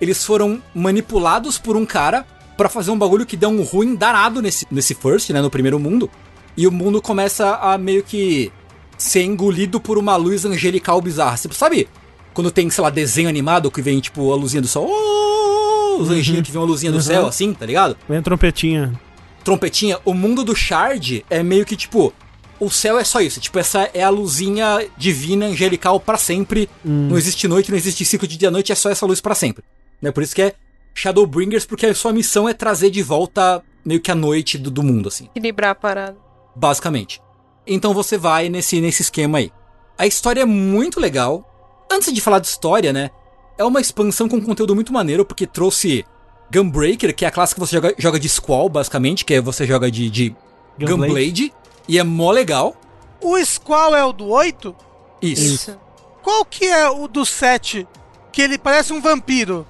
eles 0.00 0.24
foram 0.24 0.60
manipulados 0.74 1.58
por 1.58 1.76
um 1.76 1.86
cara 1.86 2.26
pra 2.56 2.68
fazer 2.68 2.90
um 2.90 2.98
bagulho 2.98 3.26
que 3.26 3.36
deu 3.36 3.48
um 3.50 3.62
ruim 3.62 3.94
danado 3.94 4.40
nesse, 4.42 4.66
nesse 4.70 4.94
First, 4.94 5.30
né? 5.30 5.40
No 5.42 5.50
primeiro 5.50 5.78
mundo. 5.78 6.10
E 6.56 6.66
o 6.66 6.72
mundo 6.72 7.02
começa 7.02 7.56
a 7.56 7.76
meio 7.76 8.02
que 8.02 8.50
ser 8.96 9.22
engolido 9.24 9.78
por 9.80 9.98
uma 9.98 10.16
luz 10.16 10.44
angelical 10.44 11.00
bizarra. 11.00 11.36
Você 11.36 11.48
sabe 11.52 11.88
quando 12.32 12.50
tem, 12.50 12.68
sei 12.70 12.82
lá, 12.82 12.90
desenho 12.90 13.28
animado 13.28 13.70
que 13.70 13.82
vem, 13.82 14.00
tipo, 14.00 14.32
a 14.32 14.36
luzinha 14.36 14.62
do 14.62 14.68
sol. 14.68 14.86
Oh, 14.88 15.98
os 16.00 16.10
anjinhos 16.10 16.42
que 16.46 16.50
vem 16.52 16.60
uma 16.60 16.66
luzinha 16.66 16.90
do 16.92 16.96
Uhum. 16.96 17.02
céu, 17.02 17.26
assim, 17.26 17.52
tá 17.52 17.66
ligado? 17.66 17.96
Vem 18.08 18.18
a 18.18 18.22
trompetinha. 18.22 18.98
Trompetinha. 19.44 19.98
O 20.04 20.12
mundo 20.14 20.42
do 20.44 20.54
Shard 20.54 21.24
é 21.30 21.42
meio 21.42 21.64
que, 21.64 21.76
tipo, 21.76 22.12
o 22.58 22.70
céu 22.70 22.98
é 22.98 23.04
só 23.04 23.20
isso. 23.20 23.38
Tipo, 23.40 23.58
essa 23.58 23.88
é 23.94 24.02
a 24.02 24.08
luzinha 24.10 24.86
divina, 24.96 25.46
angelical 25.46 26.00
pra 26.00 26.16
sempre. 26.16 26.68
Não 26.84 27.16
existe 27.18 27.46
noite, 27.46 27.70
não 27.70 27.76
existe 27.78 28.04
ciclo 28.04 28.26
de 28.26 28.36
dia-noite, 28.36 28.72
é 28.72 28.74
só 28.74 28.90
essa 28.90 29.04
luz 29.06 29.20
pra 29.20 29.34
sempre. 29.34 29.62
Né? 30.00 30.10
Por 30.10 30.22
isso 30.22 30.34
que 30.34 30.42
é 30.42 30.54
Shadowbringers, 30.96 31.66
porque 31.66 31.86
a 31.86 31.94
sua 31.94 32.12
missão 32.12 32.48
é 32.48 32.54
trazer 32.54 32.90
de 32.90 33.02
volta 33.02 33.62
meio 33.84 34.00
que 34.00 34.10
a 34.10 34.14
noite 34.14 34.56
do, 34.58 34.70
do 34.70 34.82
mundo, 34.82 35.08
assim 35.08 35.26
Equilibrar 35.26 35.70
a 35.70 35.74
parada. 35.74 36.16
basicamente. 36.54 37.20
Então 37.66 37.92
você 37.92 38.16
vai 38.16 38.48
nesse, 38.48 38.80
nesse 38.80 39.02
esquema 39.02 39.38
aí. 39.38 39.52
A 39.98 40.06
história 40.06 40.40
é 40.40 40.44
muito 40.44 40.98
legal. 40.98 41.86
Antes 41.92 42.12
de 42.12 42.20
falar 42.20 42.38
de 42.38 42.46
história, 42.46 42.92
né? 42.92 43.10
É 43.58 43.64
uma 43.64 43.80
expansão 43.80 44.28
com 44.28 44.40
conteúdo 44.40 44.74
muito 44.74 44.92
maneiro, 44.92 45.24
porque 45.24 45.46
trouxe 45.46 46.04
Gunbreaker, 46.52 47.14
que 47.14 47.24
é 47.24 47.28
a 47.28 47.30
classe 47.30 47.54
que 47.54 47.60
você 47.60 47.76
joga, 47.76 47.94
joga 47.98 48.20
de 48.20 48.28
Squall, 48.28 48.68
basicamente, 48.68 49.24
que 49.24 49.34
é 49.34 49.40
você 49.40 49.66
joga 49.66 49.90
de, 49.90 50.08
de 50.10 50.36
Gunblade. 50.78 51.06
Gunblade. 51.06 51.54
E 51.88 51.98
é 51.98 52.04
mó 52.04 52.30
legal. 52.30 52.76
O 53.20 53.36
Squall 53.44 53.94
é 53.96 54.04
o 54.04 54.12
do 54.12 54.28
8? 54.28 54.74
Isso. 55.22 55.54
Isso. 55.54 55.80
Qual 56.22 56.44
que 56.44 56.66
é 56.66 56.88
o 56.88 57.08
do 57.08 57.24
7? 57.24 57.86
Que 58.32 58.42
ele 58.42 58.58
parece 58.58 58.92
um 58.92 59.00
vampiro. 59.00 59.66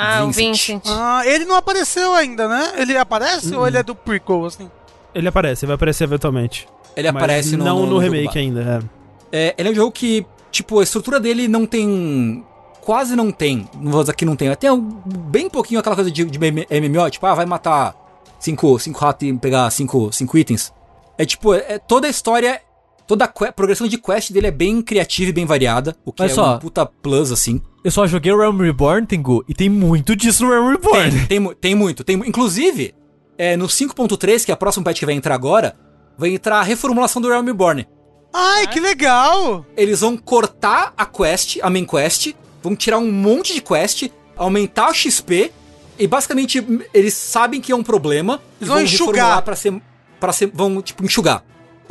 Ah, 0.00 0.24
o 0.24 0.26
Vincent. 0.32 0.82
Vincent. 0.82 0.82
Ah, 0.86 1.22
ele 1.26 1.44
não 1.44 1.54
apareceu 1.56 2.14
ainda, 2.14 2.48
né? 2.48 2.72
Ele 2.76 2.96
aparece 2.96 3.54
ou 3.54 3.66
ele 3.66 3.76
é 3.78 3.82
do 3.82 3.94
prequel, 3.94 4.44
assim? 4.46 4.70
Ele 5.14 5.28
aparece, 5.28 5.66
vai 5.66 5.74
aparecer 5.74 6.04
eventualmente. 6.04 6.68
Ele 6.96 7.10
Mas 7.10 7.22
aparece 7.22 7.56
no, 7.56 7.64
não 7.64 7.80
no, 7.80 7.86
no, 7.86 7.98
remake 7.98 8.38
ainda. 8.38 8.82
É, 9.32 9.54
ele 9.56 9.68
é 9.68 9.72
um 9.72 9.74
jogo 9.74 9.92
que, 9.92 10.26
tipo, 10.50 10.80
a 10.80 10.82
estrutura 10.82 11.20
dele 11.20 11.46
não 11.48 11.66
tem. 11.66 12.44
Quase 12.80 13.14
não 13.14 13.30
tem. 13.30 13.68
Não 13.78 13.92
vou 13.92 14.02
dizer 14.02 14.14
que 14.14 14.24
não 14.24 14.34
tem. 14.34 14.54
Tem 14.56 14.70
um- 14.70 14.80
bem 15.06 15.48
pouquinho 15.48 15.80
aquela 15.80 15.94
coisa 15.94 16.10
de, 16.10 16.24
de 16.24 16.38
MMO, 16.38 17.10
tipo, 17.10 17.26
ah, 17.26 17.34
vai 17.34 17.46
matar 17.46 17.94
cinco, 18.38 18.78
cinco 18.78 18.98
ratos 18.98 19.28
e 19.28 19.32
pegar 19.34 19.70
cinco, 19.70 20.12
cinco 20.12 20.36
itens. 20.38 20.72
É 21.18 21.24
tipo, 21.24 21.54
é, 21.54 21.78
toda 21.78 22.06
a 22.06 22.10
história. 22.10 22.60
Toda 23.06 23.24
a 23.24 23.52
progressão 23.52 23.88
de 23.88 23.98
quest 23.98 24.30
dele 24.30 24.46
é 24.46 24.50
bem 24.52 24.80
criativa 24.80 25.30
e 25.30 25.32
bem 25.32 25.44
variada. 25.44 25.96
O 26.04 26.12
que 26.12 26.22
Mas 26.22 26.30
é 26.30 26.34
só- 26.36 26.54
um 26.54 26.58
puta 26.60 26.86
plus, 26.86 27.32
assim. 27.32 27.60
Eu 27.82 27.90
só 27.90 28.06
joguei 28.06 28.30
o 28.32 28.38
Realm 28.38 28.60
Reborn, 28.60 29.06
Tengu, 29.06 29.44
e 29.48 29.54
tem 29.54 29.68
muito 29.68 30.14
disso 30.14 30.44
no 30.44 30.50
Realm 30.50 30.70
Reborn. 30.70 31.26
Tem, 31.26 31.42
tem, 31.42 31.54
tem 31.54 31.74
muito. 31.74 32.04
Tem, 32.04 32.16
inclusive, 32.16 32.94
é, 33.38 33.56
no 33.56 33.66
5.3, 33.66 34.44
que 34.44 34.50
é 34.50 34.54
a 34.54 34.56
próxima 34.56 34.84
patch 34.84 34.98
que 34.98 35.06
vai 35.06 35.14
entrar 35.14 35.34
agora, 35.34 35.76
vai 36.18 36.30
entrar 36.30 36.60
a 36.60 36.62
reformulação 36.62 37.22
do 37.22 37.28
Realm 37.28 37.46
Reborn. 37.46 37.86
Ai, 38.32 38.66
que 38.66 38.78
legal! 38.78 39.64
eles 39.76 40.00
vão 40.00 40.16
cortar 40.16 40.92
a 40.96 41.04
quest, 41.04 41.58
a 41.62 41.70
main 41.70 41.84
quest, 41.84 42.34
vão 42.62 42.76
tirar 42.76 42.98
um 42.98 43.10
monte 43.10 43.54
de 43.54 43.60
quest, 43.60 44.08
aumentar 44.36 44.90
o 44.90 44.94
XP 44.94 45.50
e 45.98 46.06
basicamente 46.06 46.64
eles 46.94 47.14
sabem 47.14 47.60
que 47.60 47.72
é 47.72 47.76
um 47.76 47.82
problema 47.82 48.40
e 48.60 48.64
vão 48.64 48.80
enxugar. 48.80 49.14
reformular 49.14 49.42
pra 49.42 49.56
ser 49.56 49.82
para 50.20 50.32
ser 50.32 50.50
vão 50.52 50.80
tipo 50.80 51.04
enxugar. 51.04 51.42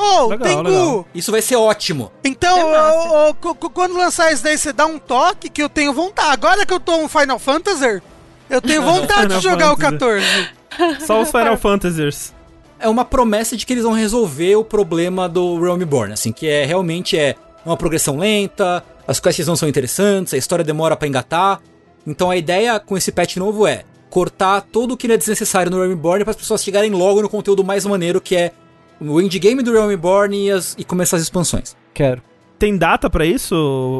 Ô, 0.01 0.27
Legal, 0.27 0.47
Tengu! 0.47 0.69
legal. 0.69 1.05
Isso 1.13 1.31
vai 1.31 1.41
ser 1.41 1.55
ótimo. 1.57 2.11
Então, 2.23 2.57
É 2.73 3.33
cu- 3.33 3.53
cu- 3.55 3.69
quando 3.69 3.97
lançar 3.97 4.31
isso 4.31 4.43
daí, 4.43 4.57
você 4.57 4.71
dá 4.71 4.85
um 4.85 4.97
toque 4.97 5.49
que 5.49 5.61
eu 5.61 5.67
tenho 5.69 5.91
vontade. 5.93 6.31
Agora 6.31 6.65
que 6.65 6.73
eu 6.73 6.79
tô 6.79 6.95
um 6.95 7.09
Final 7.09 7.37
Fantasy, 7.37 8.01
eu 8.49 8.61
tenho 8.61 8.81
vontade 8.85 9.35
de 9.35 9.41
jogar 9.43 9.73
o 9.73 9.77
Fantasy. 9.77 10.49
14. 10.77 11.03
Só 11.05 11.21
os 11.21 11.29
Final 11.31 11.57
Fantasies. 11.57 12.33
É 12.79 12.87
uma 12.87 13.03
promessa 13.03 13.57
de 13.57 13.65
que 13.65 13.73
eles 13.73 13.83
vão 13.83 13.91
resolver 13.91 14.55
o 14.55 14.63
problema 14.63 15.27
do 15.27 15.59
Realm 15.61 15.77
Reborn, 15.79 16.13
assim, 16.13 16.31
que 16.31 16.47
é 16.47 16.63
realmente 16.65 17.17
é 17.17 17.35
uma 17.65 17.75
progressão 17.75 18.17
lenta, 18.17 18.81
as 19.05 19.19
quests 19.19 19.45
não 19.47 19.55
são 19.57 19.67
interessantes, 19.67 20.33
a 20.33 20.37
história 20.37 20.63
demora 20.63 20.95
pra 20.95 21.05
engatar. 21.07 21.59
Então 22.07 22.31
a 22.31 22.37
ideia 22.37 22.79
com 22.79 22.95
esse 22.97 23.11
patch 23.11 23.35
novo 23.35 23.67
é 23.67 23.83
cortar 24.09 24.61
tudo 24.61 24.93
o 24.93 24.97
que 24.97 25.09
não 25.09 25.15
é 25.15 25.17
desnecessário 25.17 25.69
no 25.69 25.75
Realm 25.77 25.89
Reborn 25.89 26.23
para 26.23 26.31
as 26.31 26.37
pessoas 26.37 26.63
chegarem 26.63 26.91
logo 26.91 27.21
no 27.21 27.27
conteúdo 27.27 27.65
mais 27.65 27.85
maneiro 27.85 28.21
que 28.21 28.35
é 28.37 28.51
o 28.99 29.21
endgame 29.21 29.61
do 29.63 29.71
Realm 29.71 29.89
Reborn 29.89 30.35
e, 30.47 30.51
as- 30.51 30.75
e 30.77 30.83
começar 30.83 31.17
as 31.17 31.23
expansões. 31.23 31.75
Quero. 31.93 32.21
Tem 32.57 32.77
data 32.77 33.09
pra 33.09 33.25
isso, 33.25 33.55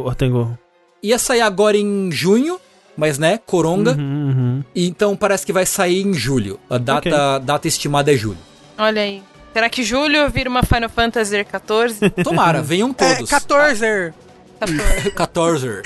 Ortengo? 0.06 0.58
Ia 1.02 1.18
sair 1.18 1.42
agora 1.42 1.78
em 1.78 2.12
junho, 2.12 2.60
mas 2.98 3.18
né, 3.18 3.38
coronga, 3.46 3.92
Uhum, 3.94 3.98
uhum. 4.30 4.64
e 4.76 4.88
então 4.88 5.16
parece 5.16 5.46
que 5.46 5.54
vai 5.54 5.66
sair 5.66 6.02
em 6.06 6.14
julho. 6.14 6.60
A 6.70 6.78
data, 6.78 7.40
data 7.40 7.68
estimada 7.68 8.14
é 8.14 8.18
julho. 8.18 8.40
Olha 8.78 9.02
aí. 9.02 9.24
Será 9.54 9.70
que 9.70 9.82
julho 9.82 10.30
vira 10.30 10.50
uma 10.50 10.62
Final 10.64 10.90
Fantasy 10.90 11.44
14? 11.44 12.10
Tomara, 12.24 12.62
venham 12.62 12.94
É, 12.98 13.16
todos. 13.16 13.30
14. 13.30 14.14
14. 14.60 15.12
14. 15.12 15.82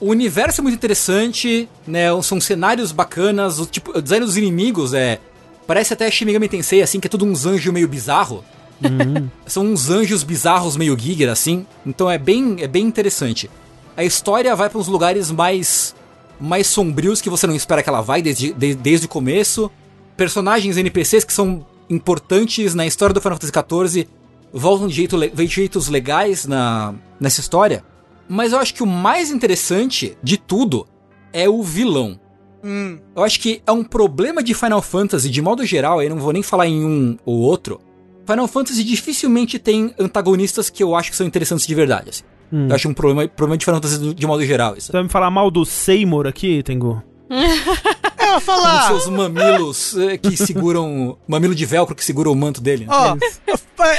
o 0.00 0.10
universo 0.10 0.60
é 0.60 0.62
muito 0.62 0.74
interessante, 0.74 1.68
né? 1.86 2.06
São 2.22 2.40
cenários 2.40 2.90
bacanas, 2.92 3.58
o 3.60 3.66
tipo, 3.66 3.96
o 3.96 4.02
design 4.02 4.26
dos 4.26 4.36
inimigos 4.36 4.92
é 4.92 5.18
parece 5.66 5.92
até 5.92 6.10
Shin 6.10 6.24
Megami 6.24 6.48
Tensei 6.48 6.82
assim, 6.82 7.00
que 7.00 7.06
é 7.06 7.10
tudo 7.10 7.24
uns 7.24 7.46
anjos 7.46 7.72
meio 7.72 7.88
bizarro. 7.88 8.44
São 9.46 9.64
uns 9.64 9.88
anjos 9.90 10.22
bizarros 10.22 10.76
meio 10.76 10.98
Giger 10.98 11.30
assim. 11.30 11.66
Então 11.86 12.10
é 12.10 12.18
bem 12.18 12.56
é 12.60 12.66
bem 12.66 12.84
interessante. 12.84 13.50
A 13.96 14.02
história 14.04 14.54
vai 14.56 14.68
para 14.68 14.78
uns 14.78 14.88
lugares 14.88 15.30
mais 15.30 15.94
mais 16.40 16.66
sombrios 16.66 17.20
que 17.20 17.30
você 17.30 17.46
não 17.46 17.54
espera 17.54 17.82
que 17.82 17.88
ela 17.88 18.00
vai 18.00 18.20
desde, 18.20 18.52
de- 18.52 18.74
desde 18.74 19.06
o 19.06 19.08
começo. 19.08 19.70
Personagens 20.16 20.76
NPCs 20.76 21.24
que 21.24 21.32
são 21.32 21.64
importantes 21.88 22.74
na 22.74 22.84
história 22.86 23.12
do 23.14 23.20
Final 23.20 23.38
Fantasy 23.38 23.52
XIV 23.98 24.08
voltam 24.52 24.88
de, 24.88 24.94
jeito 24.94 25.16
de 25.18 25.46
jeitos 25.46 25.88
legais 25.88 26.44
na, 26.46 26.94
nessa 27.20 27.40
história. 27.40 27.84
Mas 28.28 28.52
eu 28.52 28.58
acho 28.58 28.74
que 28.74 28.82
o 28.82 28.86
mais 28.86 29.30
interessante 29.30 30.16
de 30.22 30.36
tudo 30.36 30.86
é 31.32 31.48
o 31.48 31.62
vilão. 31.62 32.18
Hum. 32.64 32.98
Eu 33.14 33.22
acho 33.22 33.38
que 33.40 33.62
é 33.66 33.70
um 33.72 33.84
problema 33.84 34.42
de 34.42 34.54
Final 34.54 34.80
Fantasy, 34.80 35.28
de 35.28 35.42
modo 35.42 35.64
geral, 35.66 36.02
eu 36.02 36.08
não 36.10 36.16
vou 36.18 36.32
nem 36.32 36.42
falar 36.42 36.66
em 36.66 36.84
um 36.84 37.18
ou 37.24 37.40
outro. 37.40 37.80
Final 38.26 38.48
Fantasy 38.48 38.82
dificilmente 38.82 39.58
tem 39.58 39.94
antagonistas 39.98 40.70
que 40.70 40.82
eu 40.82 40.94
acho 40.96 41.10
que 41.10 41.16
são 41.16 41.26
interessantes 41.26 41.66
de 41.66 41.74
verdade. 41.74 42.08
assim. 42.10 42.22
Hum. 42.52 42.68
Eu 42.68 42.74
acho 42.74 42.88
um 42.88 42.94
problema, 42.94 43.28
problema 43.28 43.58
de 43.58 43.64
Final 43.66 43.82
Fantasy 43.82 44.14
de 44.14 44.26
modo 44.26 44.44
geral. 44.46 44.74
Isso. 44.76 44.86
Você 44.86 44.92
vai 44.92 45.02
me 45.02 45.08
falar 45.10 45.30
mal 45.30 45.50
do 45.50 45.64
Seymour 45.66 46.26
aqui, 46.26 46.62
Tengu? 46.62 47.02
Eu 47.28 48.26
ia 48.26 48.34
Com 48.34 48.40
falar. 48.40 48.86
seus 48.88 49.06
mamilos 49.08 49.96
eh, 49.98 50.16
que 50.16 50.36
seguram. 50.36 51.18
mamilo 51.28 51.54
de 51.54 51.66
velcro 51.66 51.94
que 51.94 52.04
segura 52.04 52.30
o 52.30 52.34
manto 52.34 52.60
dele. 52.60 52.86
né? 52.86 53.54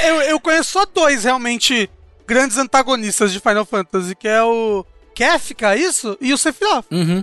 Eu, 0.08 0.16
eu 0.22 0.40
conheço 0.40 0.72
só 0.72 0.84
dois 0.84 1.22
realmente 1.24 1.88
grandes 2.26 2.58
antagonistas 2.58 3.32
de 3.32 3.38
Final 3.38 3.64
Fantasy, 3.64 4.14
que 4.16 4.26
é 4.26 4.42
o 4.42 4.84
Kefka, 5.14 5.76
isso? 5.76 6.16
E 6.20 6.32
o 6.32 6.38
Sephiroth. 6.38 6.84
Uhum. 6.90 7.22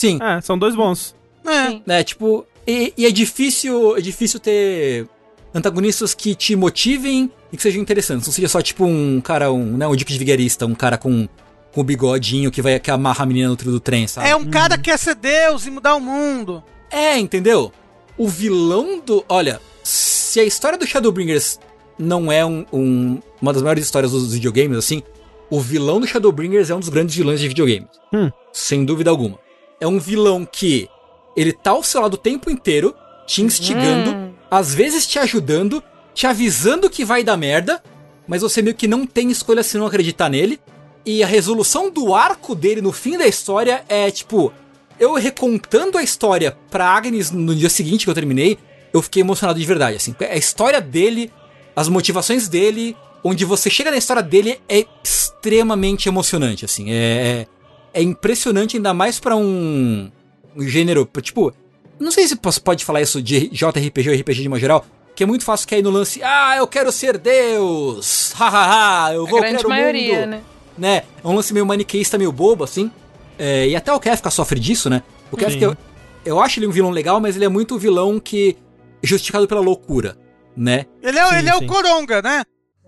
Sim. 0.00 0.18
É, 0.22 0.40
são 0.40 0.58
dois 0.58 0.74
bons. 0.74 1.14
É. 1.46 1.80
Né, 1.86 2.02
tipo, 2.02 2.46
e, 2.66 2.92
e 2.96 3.04
é 3.06 3.10
difícil, 3.10 3.96
é 3.96 4.00
difícil 4.00 4.40
ter 4.40 5.06
antagonistas 5.54 6.14
que 6.14 6.34
te 6.34 6.56
motivem 6.56 7.30
e 7.52 7.56
que 7.56 7.62
sejam 7.62 7.82
interessantes. 7.82 8.26
Não 8.26 8.32
seja 8.32 8.48
só 8.48 8.62
tipo 8.62 8.84
um 8.86 9.20
cara, 9.20 9.52
um, 9.52 9.76
né, 9.76 9.86
um 9.86 9.94
dica 9.94 10.10
de 10.12 10.18
vigarista, 10.18 10.64
um 10.66 10.74
cara 10.74 10.96
com 10.96 11.28
com 11.72 11.82
o 11.82 11.84
bigodinho 11.84 12.50
que 12.50 12.60
vai 12.60 12.80
que 12.80 12.90
amarra 12.90 13.22
a 13.22 13.26
menina 13.26 13.48
no 13.48 13.54
trilho 13.56 13.72
do 13.74 13.78
trem, 13.80 14.08
sabe? 14.08 14.28
É 14.28 14.34
um 14.34 14.44
cara 14.46 14.76
que 14.76 14.84
quer 14.84 14.98
ser 14.98 15.14
Deus 15.14 15.66
e 15.66 15.70
mudar 15.70 15.94
o 15.94 16.00
mundo. 16.00 16.64
É, 16.90 17.16
entendeu? 17.16 17.70
O 18.18 18.26
vilão 18.26 18.98
do. 19.04 19.24
Olha, 19.28 19.60
se 19.84 20.40
a 20.40 20.44
história 20.44 20.76
do 20.76 20.84
Shadowbringers 20.86 21.60
não 21.96 22.32
é 22.32 22.44
um- 22.44 22.66
um- 22.72 23.20
uma 23.40 23.52
das 23.52 23.62
maiores 23.62 23.84
histórias 23.84 24.10
dos 24.10 24.32
videogames, 24.34 24.78
assim, 24.78 25.00
o 25.48 25.60
vilão 25.60 26.00
do 26.00 26.06
Shadowbringers 26.08 26.70
é 26.70 26.74
um 26.74 26.80
dos 26.80 26.88
grandes 26.88 27.14
vilões 27.14 27.38
de 27.38 27.46
videogames. 27.46 27.88
Hum. 28.12 28.30
Sem 28.52 28.84
dúvida 28.84 29.08
alguma. 29.10 29.38
É 29.80 29.86
um 29.86 29.98
vilão 29.98 30.44
que 30.44 30.88
ele 31.36 31.52
tá 31.52 31.70
ao 31.70 31.82
seu 31.82 32.00
lado 32.02 32.14
o 32.14 32.18
tempo 32.18 32.50
inteiro, 32.50 32.94
te 33.26 33.42
instigando, 33.42 34.10
Hum. 34.10 34.32
às 34.50 34.74
vezes 34.74 35.06
te 35.06 35.18
ajudando, 35.18 35.82
te 36.14 36.26
avisando 36.26 36.90
que 36.90 37.04
vai 37.04 37.22
dar 37.24 37.36
merda, 37.36 37.82
mas 38.26 38.42
você 38.42 38.60
meio 38.60 38.76
que 38.76 38.86
não 38.88 39.06
tem 39.06 39.30
escolha 39.30 39.62
se 39.62 39.78
não 39.78 39.86
acreditar 39.86 40.28
nele. 40.28 40.60
E 41.06 41.22
a 41.22 41.26
resolução 41.26 41.90
do 41.90 42.14
arco 42.14 42.54
dele 42.54 42.82
no 42.82 42.92
fim 42.92 43.16
da 43.16 43.26
história 43.26 43.84
é 43.88 44.10
tipo. 44.10 44.52
Eu 44.98 45.14
recontando 45.14 45.96
a 45.96 46.02
história 46.02 46.54
pra 46.70 46.86
Agnes 46.86 47.30
no 47.30 47.54
dia 47.54 47.70
seguinte 47.70 48.04
que 48.04 48.10
eu 48.10 48.14
terminei, 48.14 48.58
eu 48.92 49.00
fiquei 49.00 49.22
emocionado 49.22 49.58
de 49.58 49.64
verdade. 49.64 49.96
Assim, 49.96 50.14
a 50.20 50.36
história 50.36 50.78
dele, 50.78 51.32
as 51.74 51.88
motivações 51.88 52.48
dele, 52.48 52.94
onde 53.24 53.46
você 53.46 53.70
chega 53.70 53.90
na 53.90 53.96
história 53.96 54.22
dele 54.22 54.60
é 54.68 54.84
extremamente 55.02 56.06
emocionante. 56.06 56.66
Assim, 56.66 56.90
é, 56.90 57.46
é, 57.92 58.02
impressionante, 58.02 58.76
ainda 58.76 58.92
mais 58.94 59.18
pra 59.20 59.36
um, 59.36 60.10
um 60.56 60.62
gênero. 60.62 61.08
Tipo, 61.20 61.52
não 61.98 62.10
sei 62.10 62.26
se 62.26 62.38
você 62.40 62.60
pode 62.60 62.84
falar 62.84 63.02
isso 63.02 63.22
de 63.22 63.48
JRPG 63.48 64.10
ou 64.10 64.16
RPG 64.16 64.42
de 64.42 64.48
uma 64.48 64.58
geral, 64.58 64.84
que 65.14 65.22
é 65.22 65.26
muito 65.26 65.44
fácil 65.44 65.68
cair 65.68 65.82
no 65.82 65.90
lance, 65.90 66.22
ah, 66.22 66.54
eu 66.56 66.66
quero 66.66 66.90
ser 66.90 67.18
Deus, 67.18 68.32
hahaha, 68.36 69.14
eu 69.14 69.26
A 69.26 69.28
vou 69.28 69.40
grande 69.40 69.56
criar 69.58 69.66
o 69.66 69.70
maioria, 69.70 70.20
mundo. 70.20 70.30
né? 70.30 70.42
né? 70.78 71.02
É 71.22 71.28
um 71.28 71.34
lance 71.34 71.52
meio 71.52 71.66
maniqueísta, 71.66 72.16
meio 72.16 72.32
bobo, 72.32 72.64
assim. 72.64 72.90
É, 73.38 73.68
e 73.68 73.76
até 73.76 73.92
o 73.92 74.00
Kefka 74.00 74.30
sofre 74.30 74.58
disso, 74.58 74.88
né? 74.88 75.02
O 75.30 75.36
Kefka, 75.36 75.62
eu, 75.64 75.76
eu 76.24 76.40
acho 76.40 76.58
ele 76.58 76.66
um 76.66 76.70
vilão 76.70 76.90
legal, 76.90 77.20
mas 77.20 77.36
ele 77.36 77.44
é 77.44 77.48
muito 77.48 77.78
vilão 77.78 78.18
que 78.18 78.56
é 79.02 79.06
justificado 79.06 79.46
pela 79.46 79.60
loucura, 79.60 80.16
né? 80.56 80.86
Ele 81.02 81.18
é, 81.18 81.26
Sim, 81.26 81.36
ele 81.36 81.48
é 81.48 81.54
o 81.54 81.66
Coronga, 81.66 82.22
né? 82.22 82.42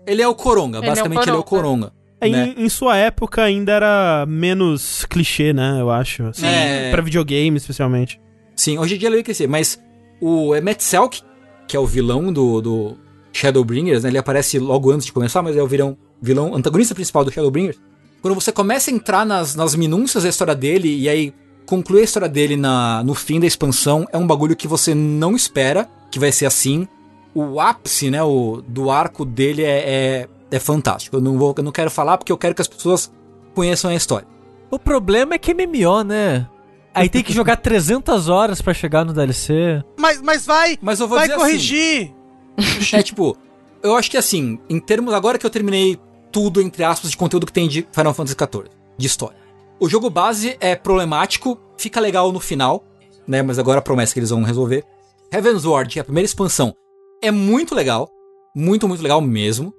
Ele 0.05 0.21
é 0.21 0.27
o 0.27 0.35
Coronga, 0.35 0.79
Ele 0.79 0.85
é 0.85 0.89
o 0.89 0.91
basicamente 0.91 1.29
ele 1.29 1.37
é 1.37 1.39
o 1.39 1.43
Coronga. 1.43 1.93
Coronga. 2.23 2.37
Em, 2.37 2.47
né? 2.47 2.53
em 2.57 2.69
sua 2.69 2.97
época 2.97 3.43
ainda 3.43 3.71
era 3.71 4.25
menos 4.27 5.05
clichê, 5.05 5.53
né? 5.53 5.77
Eu 5.79 5.89
acho. 5.89 6.23
Assim, 6.27 6.45
É. 6.45 6.91
Pra 6.91 7.01
videogame, 7.01 7.57
especialmente. 7.57 8.19
Sim, 8.55 8.77
hoje 8.77 8.95
em 8.95 8.97
dia 8.97 9.07
ele 9.09 9.17
vai 9.17 9.23
crescer, 9.23 9.47
mas 9.47 9.79
o 10.21 10.53
Metzelk, 10.61 11.21
que 11.67 11.75
é 11.75 11.79
o 11.79 11.85
vilão 11.85 12.31
do, 12.31 12.61
do 12.61 12.97
Shadowbringers, 13.31 14.03
né? 14.03 14.09
Ele 14.09 14.17
aparece 14.17 14.59
logo 14.59 14.91
antes 14.91 15.05
de 15.05 15.11
começar, 15.11 15.41
mas 15.41 15.57
é 15.57 15.61
o 15.61 15.67
vilão, 15.67 15.97
vilão 16.21 16.55
antagonista 16.55 16.93
principal 16.93 17.25
do 17.25 17.31
Shadowbringers. 17.31 17.79
Quando 18.21 18.35
você 18.35 18.51
começa 18.51 18.89
a 18.89 18.93
entrar 18.93 19.25
nas, 19.25 19.55
nas 19.55 19.75
minúcias 19.75 20.23
da 20.23 20.29
história 20.29 20.55
dele 20.55 20.95
e 20.97 21.09
aí 21.09 21.33
concluir 21.65 22.01
a 22.01 22.03
história 22.03 22.29
dele 22.29 22.55
na, 22.55 23.03
no 23.03 23.13
fim 23.13 23.39
da 23.39 23.47
expansão, 23.47 24.07
é 24.13 24.17
um 24.17 24.27
bagulho 24.27 24.55
que 24.55 24.67
você 24.67 24.93
não 24.93 25.35
espera 25.35 25.89
que 26.11 26.19
vai 26.19 26.31
ser 26.31 26.45
assim. 26.45 26.87
O 27.35 27.59
ápice, 27.59 28.11
né, 28.11 28.21
o, 28.23 28.63
do 28.67 28.91
arco 28.91 29.25
dele 29.25 29.63
é, 29.63 29.79
é, 29.79 30.27
é 30.55 30.59
fantástico. 30.59 31.17
Eu 31.17 31.21
não, 31.21 31.37
vou, 31.37 31.53
eu 31.57 31.63
não 31.63 31.71
quero 31.71 31.89
falar 31.89 32.17
porque 32.17 32.31
eu 32.31 32.37
quero 32.37 32.53
que 32.53 32.61
as 32.61 32.67
pessoas 32.67 33.11
conheçam 33.55 33.89
a 33.89 33.95
história. 33.95 34.27
O 34.69 34.77
problema 34.77 35.33
é 35.33 35.37
que 35.37 35.51
é 35.51 35.53
MMO, 35.53 36.03
né? 36.03 36.47
Aí 36.93 37.09
tem 37.09 37.23
que 37.23 37.33
jogar 37.33 37.57
300 37.57 38.29
horas 38.29 38.61
pra 38.61 38.71
chegar 38.71 39.03
no 39.03 39.13
DLC. 39.13 39.83
Mas, 39.97 40.21
mas 40.21 40.45
vai, 40.45 40.77
Mas 40.79 40.99
eu 40.99 41.07
vou 41.07 41.17
vai 41.17 41.27
dizer 41.27 41.39
assim, 41.39 41.45
corrigir. 41.45 42.13
É 42.93 43.01
tipo, 43.01 43.35
eu 43.81 43.95
acho 43.95 44.11
que 44.11 44.17
assim, 44.17 44.59
em 44.69 44.79
termos. 44.79 45.11
Agora 45.11 45.39
que 45.39 45.45
eu 45.45 45.49
terminei 45.49 45.99
tudo, 46.31 46.61
entre 46.61 46.83
aspas, 46.83 47.09
de 47.09 47.17
conteúdo 47.17 47.47
que 47.47 47.53
tem 47.53 47.67
de 47.67 47.87
Final 47.91 48.13
Fantasy 48.13 48.35
XIV, 48.37 48.69
de 48.95 49.07
história. 49.07 49.37
O 49.79 49.89
jogo 49.89 50.07
base 50.07 50.55
é 50.59 50.75
problemático, 50.75 51.59
fica 51.77 51.99
legal 51.99 52.31
no 52.31 52.39
final, 52.39 52.83
né? 53.27 53.41
Mas 53.41 53.57
agora 53.57 53.79
a 53.79 53.81
promessa 53.81 54.13
que 54.13 54.19
eles 54.19 54.29
vão 54.29 54.43
resolver. 54.43 54.83
Heaven's 55.31 55.65
Ward, 55.65 55.91
que 55.91 55.97
é 55.97 56.01
a 56.01 56.05
primeira 56.05 56.25
expansão, 56.25 56.75
é 57.23 57.31
muito 57.31 57.73
legal. 57.73 58.07
Muito, 58.55 58.87
muito 58.87 59.01
legal 59.01 59.19
mesmo. 59.19 59.73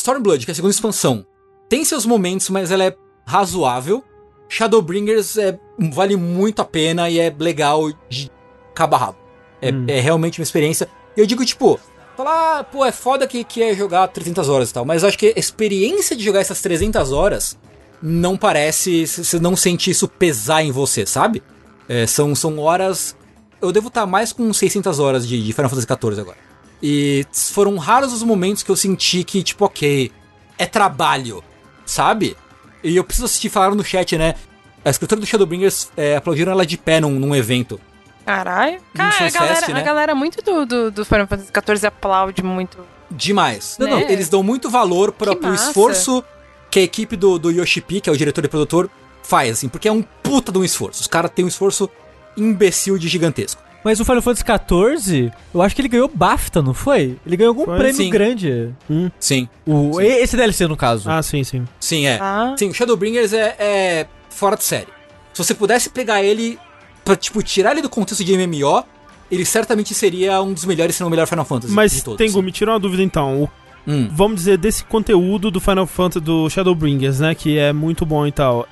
Stormblood, 0.00 0.44
que 0.44 0.50
é 0.50 0.52
a 0.52 0.54
segunda 0.54 0.72
expansão, 0.72 1.24
tem 1.68 1.84
seus 1.84 2.04
momentos, 2.04 2.50
mas 2.50 2.70
ela 2.70 2.84
é 2.84 2.96
razoável. 3.26 4.02
Shadowbringers 4.48 5.36
é, 5.38 5.58
vale 5.92 6.16
muito 6.16 6.60
a 6.60 6.64
pena 6.64 7.08
e 7.08 7.18
é 7.20 7.34
legal 7.38 7.90
de 8.08 8.30
cabo 8.74 8.96
a 8.96 8.98
rabo. 8.98 9.18
É, 9.62 9.70
Hum. 9.72 9.84
é 9.88 10.00
realmente 10.00 10.40
uma 10.40 10.42
experiência. 10.42 10.88
E 11.16 11.20
eu 11.20 11.26
digo, 11.26 11.44
tipo, 11.44 11.78
falar, 12.16 12.58
ah, 12.58 12.64
pô, 12.64 12.84
é 12.84 12.90
foda 12.90 13.26
que, 13.26 13.44
que 13.44 13.62
é 13.62 13.74
jogar 13.74 14.08
300 14.08 14.48
horas 14.48 14.70
e 14.70 14.74
tal, 14.74 14.84
mas 14.84 15.02
eu 15.02 15.08
acho 15.08 15.18
que 15.18 15.32
a 15.36 15.38
experiência 15.38 16.16
de 16.16 16.24
jogar 16.24 16.40
essas 16.40 16.60
300 16.60 17.12
horas 17.12 17.56
não 18.02 18.36
parece, 18.36 19.06
você 19.06 19.38
não 19.38 19.54
sente 19.54 19.90
isso 19.90 20.08
pesar 20.08 20.62
em 20.64 20.72
você, 20.72 21.04
sabe? 21.06 21.42
É, 21.88 22.06
são, 22.06 22.34
são 22.34 22.58
horas. 22.58 23.14
Eu 23.60 23.70
devo 23.70 23.88
estar 23.88 24.06
mais 24.06 24.32
com 24.32 24.52
600 24.52 24.98
horas 24.98 25.28
de, 25.28 25.40
de 25.42 25.52
Final 25.52 25.68
Fantasy 25.70 25.86
XIV 25.86 26.20
agora. 26.20 26.38
E 26.82 27.26
foram 27.32 27.76
raros 27.76 28.12
os 28.12 28.22
momentos 28.22 28.62
que 28.62 28.70
eu 28.70 28.76
senti 28.76 29.22
que, 29.22 29.42
tipo, 29.42 29.64
ok, 29.64 30.10
é 30.58 30.66
trabalho, 30.66 31.44
sabe? 31.84 32.36
E 32.82 32.96
eu 32.96 33.04
preciso 33.04 33.26
assistir, 33.26 33.48
falaram 33.50 33.74
no 33.74 33.84
chat, 33.84 34.16
né? 34.16 34.34
A 34.84 34.90
escritora 34.90 35.20
do 35.20 35.26
Shadowbringers 35.26 35.90
é, 35.96 36.16
aplaudiram 36.16 36.52
ela 36.52 36.64
de 36.64 36.78
pé 36.78 37.00
num, 37.00 37.10
num 37.10 37.34
evento. 37.34 37.78
Caralho. 38.24 38.80
Cara, 38.94 39.26
a 39.26 39.30
galera, 39.30 39.68
né? 39.68 39.80
a 39.80 39.82
galera 39.82 40.14
muito 40.14 40.42
do, 40.42 40.64
do, 40.64 40.90
do 40.90 41.04
Final 41.04 41.26
Fantasy 41.26 41.50
XIV 41.52 41.86
aplaude 41.86 42.42
muito. 42.42 42.78
Demais. 43.10 43.76
Não, 43.78 43.88
não. 43.88 44.00
Eles 44.00 44.28
dão 44.28 44.42
muito 44.42 44.70
valor 44.70 45.12
para 45.12 45.34
Que 45.34 45.40
pro 45.40 45.54
esforço 45.54 46.24
que 46.70 46.78
a 46.78 46.82
equipe 46.82 47.16
do, 47.16 47.38
do 47.38 47.50
Yoshipi, 47.50 48.00
que 48.00 48.08
é 48.08 48.12
o 48.12 48.16
diretor 48.16 48.44
e 48.44 48.48
produtor, 48.48 48.88
faz, 49.22 49.52
assim, 49.58 49.68
porque 49.68 49.88
é 49.88 49.92
um 49.92 50.02
puta 50.02 50.52
de 50.52 50.58
um 50.58 50.64
esforço. 50.64 51.00
Os 51.00 51.06
caras 51.06 51.30
têm 51.34 51.44
um 51.44 51.48
esforço 51.48 51.90
imbecil 52.36 52.96
de 52.96 53.08
gigantesco. 53.08 53.62
Mas 53.84 53.98
o 53.98 54.04
Final 54.04 54.20
Fantasy 54.20 54.44
XIV, 54.44 55.32
eu 55.54 55.62
acho 55.62 55.74
que 55.74 55.80
ele 55.80 55.88
ganhou 55.88 56.10
BAFTA, 56.12 56.60
não 56.60 56.74
foi? 56.74 57.16
Ele 57.26 57.36
ganhou 57.36 57.50
algum 57.52 57.64
Foi, 57.64 57.76
prêmio 57.78 57.96
sim. 57.96 58.10
grande. 58.10 58.70
Sim, 59.18 59.48
O, 59.66 59.94
Sim. 59.94 60.02
Esse 60.04 60.36
DLC, 60.36 60.66
no 60.66 60.76
caso. 60.76 61.08
Ah, 61.10 61.22
sim, 61.22 61.42
sim. 61.44 61.64
sim, 61.80 62.06
é. 62.06 62.18
Ah. 62.20 62.54
Sim, 62.58 62.68
o 62.68 62.74
Shadowbringers 62.74 63.32
é, 63.32 63.56
é 63.58 64.06
fora 64.28 64.56
de 64.56 64.64
série. 64.64 64.88
Se 65.32 65.42
você 65.42 65.54
pudesse 65.54 65.88
pegar 65.88 66.22
ele 66.22 66.58
pra, 67.04 67.16
tipo, 67.16 67.42
tirar 67.42 67.72
ele 67.72 67.80
do 67.82 67.88
contexto 67.88 68.22
de 68.22 68.36
MMO, 68.36 68.84
ele 69.30 69.44
certamente 69.46 69.94
seria 69.94 70.42
um 70.42 70.52
dos 70.52 70.64
melhores, 70.66 70.96
se 70.96 71.00
não 71.00 71.08
o 71.08 71.10
melhor 71.10 71.26
Final 71.26 71.44
Fantasy 71.46 71.72
Mas, 71.72 71.92
de 71.92 72.04
todos. 72.04 72.18
Tengu, 72.18 72.42
me 72.42 72.52
tira 72.52 72.72
uma 72.72 72.80
dúvida 72.80 73.02
então. 73.02 73.44
O- 73.44 73.50
Hum. 73.88 74.08
vamos 74.12 74.40
dizer, 74.40 74.58
desse 74.58 74.84
conteúdo 74.84 75.50
do 75.50 75.58
Final 75.58 75.86
Fantasy, 75.86 76.20
do 76.22 76.50
Shadowbringers, 76.50 77.18
né? 77.20 77.34
Que 77.34 77.56
é 77.56 77.72
muito 77.72 78.04
bom 78.04 78.26
e 78.26 78.30
tal. 78.32 78.68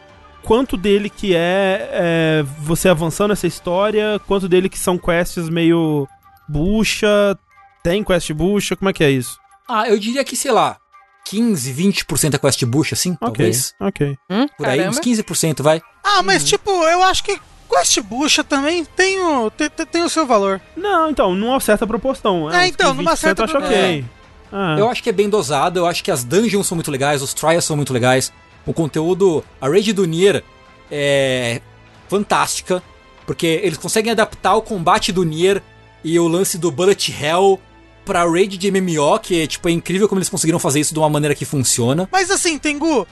Quanto 0.49 0.79
dele 0.79 1.11
que 1.11 1.35
é, 1.37 1.91
é 1.93 2.43
você 2.61 2.89
avançando 2.89 3.33
essa 3.33 3.47
história, 3.47 4.19
quanto 4.27 4.49
dele 4.49 4.67
que 4.71 4.79
são 4.79 4.97
quests 4.97 5.47
meio 5.51 6.09
bucha, 6.49 7.39
tem 7.85 8.03
quest 8.03 8.33
bucha, 8.33 8.75
como 8.75 8.89
é 8.89 8.93
que 8.95 9.05
é 9.05 9.11
isso? 9.11 9.39
Ah, 9.69 9.87
eu 9.87 9.99
diria 9.99 10.25
que, 10.25 10.35
sei 10.35 10.51
lá, 10.51 10.79
15, 11.27 11.71
20% 11.75 12.33
é 12.35 12.39
quest 12.39 12.65
bush, 12.65 12.95
assim, 12.95 13.11
Ok, 13.21 13.21
talvez. 13.21 13.75
ok. 13.79 14.17
Hum, 14.31 14.47
Por 14.57 14.67
aí, 14.67 14.79
caramba. 14.79 14.97
uns 14.97 15.01
15% 15.01 15.63
vai. 15.63 15.83
Ah, 16.03 16.23
mas 16.23 16.43
tipo, 16.45 16.71
eu 16.71 17.03
acho 17.03 17.23
que 17.23 17.39
Quest 17.69 18.01
Bucha 18.01 18.43
também 18.43 18.83
tem 18.87 19.21
o, 19.23 19.51
tem, 19.51 19.69
tem- 19.69 20.03
o 20.03 20.09
seu 20.09 20.27
valor. 20.27 20.59
Não, 20.75 21.11
então, 21.11 21.35
numa 21.35 21.61
certa 21.61 21.87
proporção. 21.87 22.51
É, 22.51 22.63
uns 22.65 22.69
então, 22.69 22.87
15, 22.93 22.97
numa 22.97 23.13
20% 23.13 23.17
certa 23.19 23.43
eu 23.43 23.45
acho 23.45 23.53
proporção. 23.53 24.05
Ah, 24.51 24.77
Eu 24.79 24.89
acho 24.89 25.03
que 25.03 25.11
é 25.11 25.13
bem 25.13 25.29
dosado, 25.29 25.79
eu 25.79 25.85
acho 25.87 26.03
que 26.03 26.11
as 26.11 26.25
dungeons 26.25 26.67
são 26.67 26.75
muito 26.75 26.91
legais, 26.91 27.21
os 27.21 27.35
trials 27.35 27.67
são 27.67 27.77
muito 27.77 27.93
legais. 27.93 28.33
O 28.69 28.75
conteúdo, 28.75 29.43
a 29.61 29.69
raid 29.69 29.93
do 29.95 30.05
Nier 30.05 30.45
é 30.91 31.61
fantástica, 32.09 32.83
porque 33.27 33.47
eles 33.63 33.79
conseguem 33.79 34.13
adaptar 34.13 34.55
o 34.57 34.63
combate 34.63 35.11
do 35.13 35.25
Nier 35.25 35.63
e 36.05 36.19
o 36.19 36.29
lance 36.29 36.57
do 36.59 36.71
Bullet 36.71 37.11
Hell 37.13 37.61
pra 38.05 38.25
raid 38.31 38.57
de 38.57 38.71
MMO, 38.71 39.19
que 39.21 39.43
é, 39.43 39.47
tipo, 39.47 39.69
é 39.69 39.73
incrível 39.73 40.09
como 40.09 40.19
eles 40.19 40.29
conseguiram 40.29 40.59
fazer 40.59 40.81
isso 40.81 40.93
de 40.95 40.99
uma 41.01 41.09
maneira 41.11 41.35
que 41.35 41.45
funciona. 41.45 42.09
Mas 42.13 42.31
assim, 42.31 42.59
Tengu, 42.59 43.07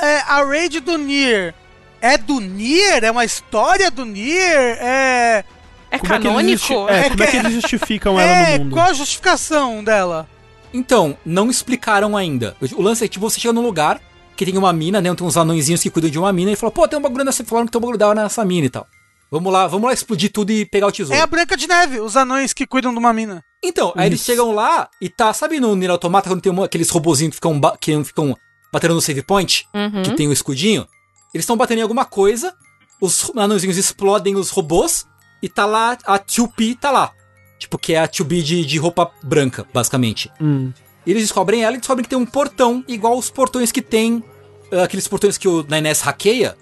é, 0.00 0.18
a 0.20 0.42
raid 0.44 0.80
do 0.80 0.96
Nier 0.96 1.54
é 2.00 2.16
do 2.16 2.38
Nier? 2.40 3.02
É 3.04 3.10
uma 3.10 3.24
história 3.24 3.90
do 3.90 4.04
Nier? 4.04 4.78
É. 4.80 5.44
É 5.90 5.98
como 5.98 6.12
é 6.14 6.18
que 6.18 6.26
eles 6.26 6.36
canônico? 6.36 6.58
justi- 6.58 6.92
é, 6.92 6.98
É 7.06 7.10
como 7.10 7.22
é 7.22 7.26
que- 7.26 7.32
que 7.32 7.36
eles 7.38 7.52
justificam 7.60 8.20
ela 8.20 8.30
é, 8.30 8.58
no 8.58 8.64
mundo? 8.64 8.74
qual 8.76 8.86
a 8.90 8.92
justificação 8.92 9.82
dela? 9.82 10.28
Então, 10.72 11.16
não 11.24 11.48
explicaram 11.50 12.14
ainda. 12.16 12.54
O 12.76 12.82
lance 12.82 13.02
é 13.04 13.08
que 13.08 13.12
tipo, 13.14 13.28
você 13.28 13.40
chega 13.40 13.54
num 13.54 13.62
lugar 13.62 14.00
que 14.38 14.46
tem 14.46 14.56
uma 14.56 14.72
mina, 14.72 15.00
né? 15.00 15.12
Tem 15.14 15.26
uns 15.26 15.36
anõezinhos 15.36 15.82
que 15.82 15.90
cuidam 15.90 16.10
de 16.10 16.18
uma 16.18 16.32
mina 16.32 16.52
e 16.52 16.56
fala, 16.56 16.70
pô, 16.70 16.86
tem 16.86 16.98
um 16.98 17.02
bagulho 17.02 17.24
nessa. 17.24 17.44
Falaram 17.44 17.66
que 17.66 17.72
tem 17.72 17.78
um 17.78 17.82
bagulho 17.82 17.98
da 17.98 18.06
hora 18.08 18.22
nessa 18.22 18.44
mina 18.44 18.66
e 18.66 18.70
tal. 18.70 18.86
Vamos 19.30 19.52
lá, 19.52 19.66
vamos 19.66 19.86
lá 19.88 19.92
explodir 19.92 20.32
tudo 20.32 20.50
e 20.52 20.64
pegar 20.64 20.86
o 20.86 20.92
tesouro. 20.92 21.18
É 21.18 21.22
a 21.22 21.26
Branca 21.26 21.56
de 21.56 21.66
Neve, 21.66 22.00
os 22.00 22.16
anões 22.16 22.52
que 22.54 22.66
cuidam 22.66 22.92
de 22.92 22.98
uma 22.98 23.12
mina. 23.12 23.44
Então, 23.62 23.92
aí 23.96 24.06
eles 24.06 24.20
Isso. 24.20 24.26
chegam 24.30 24.52
lá 24.52 24.88
e 25.02 25.08
tá, 25.10 25.32
sabe 25.34 25.60
no 25.60 25.74
Nier 25.76 25.90
Automata 25.90 26.30
quando 26.30 26.40
tem 26.40 26.50
uma- 26.50 26.64
aqueles 26.64 26.88
robozinhos 26.88 27.32
que 27.32 27.36
ficam, 27.36 27.58
ba- 27.60 27.76
que 27.78 28.04
ficam 28.04 28.34
batendo 28.72 28.94
no 28.94 29.02
save 29.02 29.22
point, 29.22 29.66
Uhum. 29.74 30.02
que 30.02 30.12
tem 30.14 30.28
o 30.28 30.32
escudinho? 30.32 30.86
Eles 31.34 31.42
estão 31.42 31.56
batendo 31.58 31.80
em 31.80 31.82
alguma 31.82 32.04
coisa, 32.06 32.54
os 33.02 33.30
anãozinhos 33.36 33.76
explodem 33.76 34.34
os 34.36 34.48
robôs 34.50 35.04
e 35.42 35.48
tá 35.48 35.66
lá, 35.66 35.98
a 36.06 36.18
2P 36.18 36.74
tá 36.76 36.90
lá. 36.90 37.10
Tipo, 37.58 37.76
que 37.76 37.92
é 37.92 37.98
a 37.98 38.06
2B 38.08 38.40
de, 38.40 38.64
de 38.64 38.78
roupa 38.78 39.10
branca, 39.22 39.66
basicamente. 39.74 40.30
Hum. 40.40 40.72
Eles 41.10 41.22
descobrem 41.22 41.64
ela 41.64 41.76
e 41.76 41.78
descobrem 41.78 42.02
que 42.04 42.08
tem 42.10 42.18
um 42.18 42.26
portão, 42.26 42.84
igual 42.86 43.16
os 43.16 43.30
portões 43.30 43.72
que 43.72 43.80
tem, 43.82 44.22
ah, 44.70 44.82
aqueles 44.84 45.08
portões 45.08 45.38
que 45.38 45.48
o 45.48 45.64
Nainés 45.68 46.00
hackeia, 46.02 46.56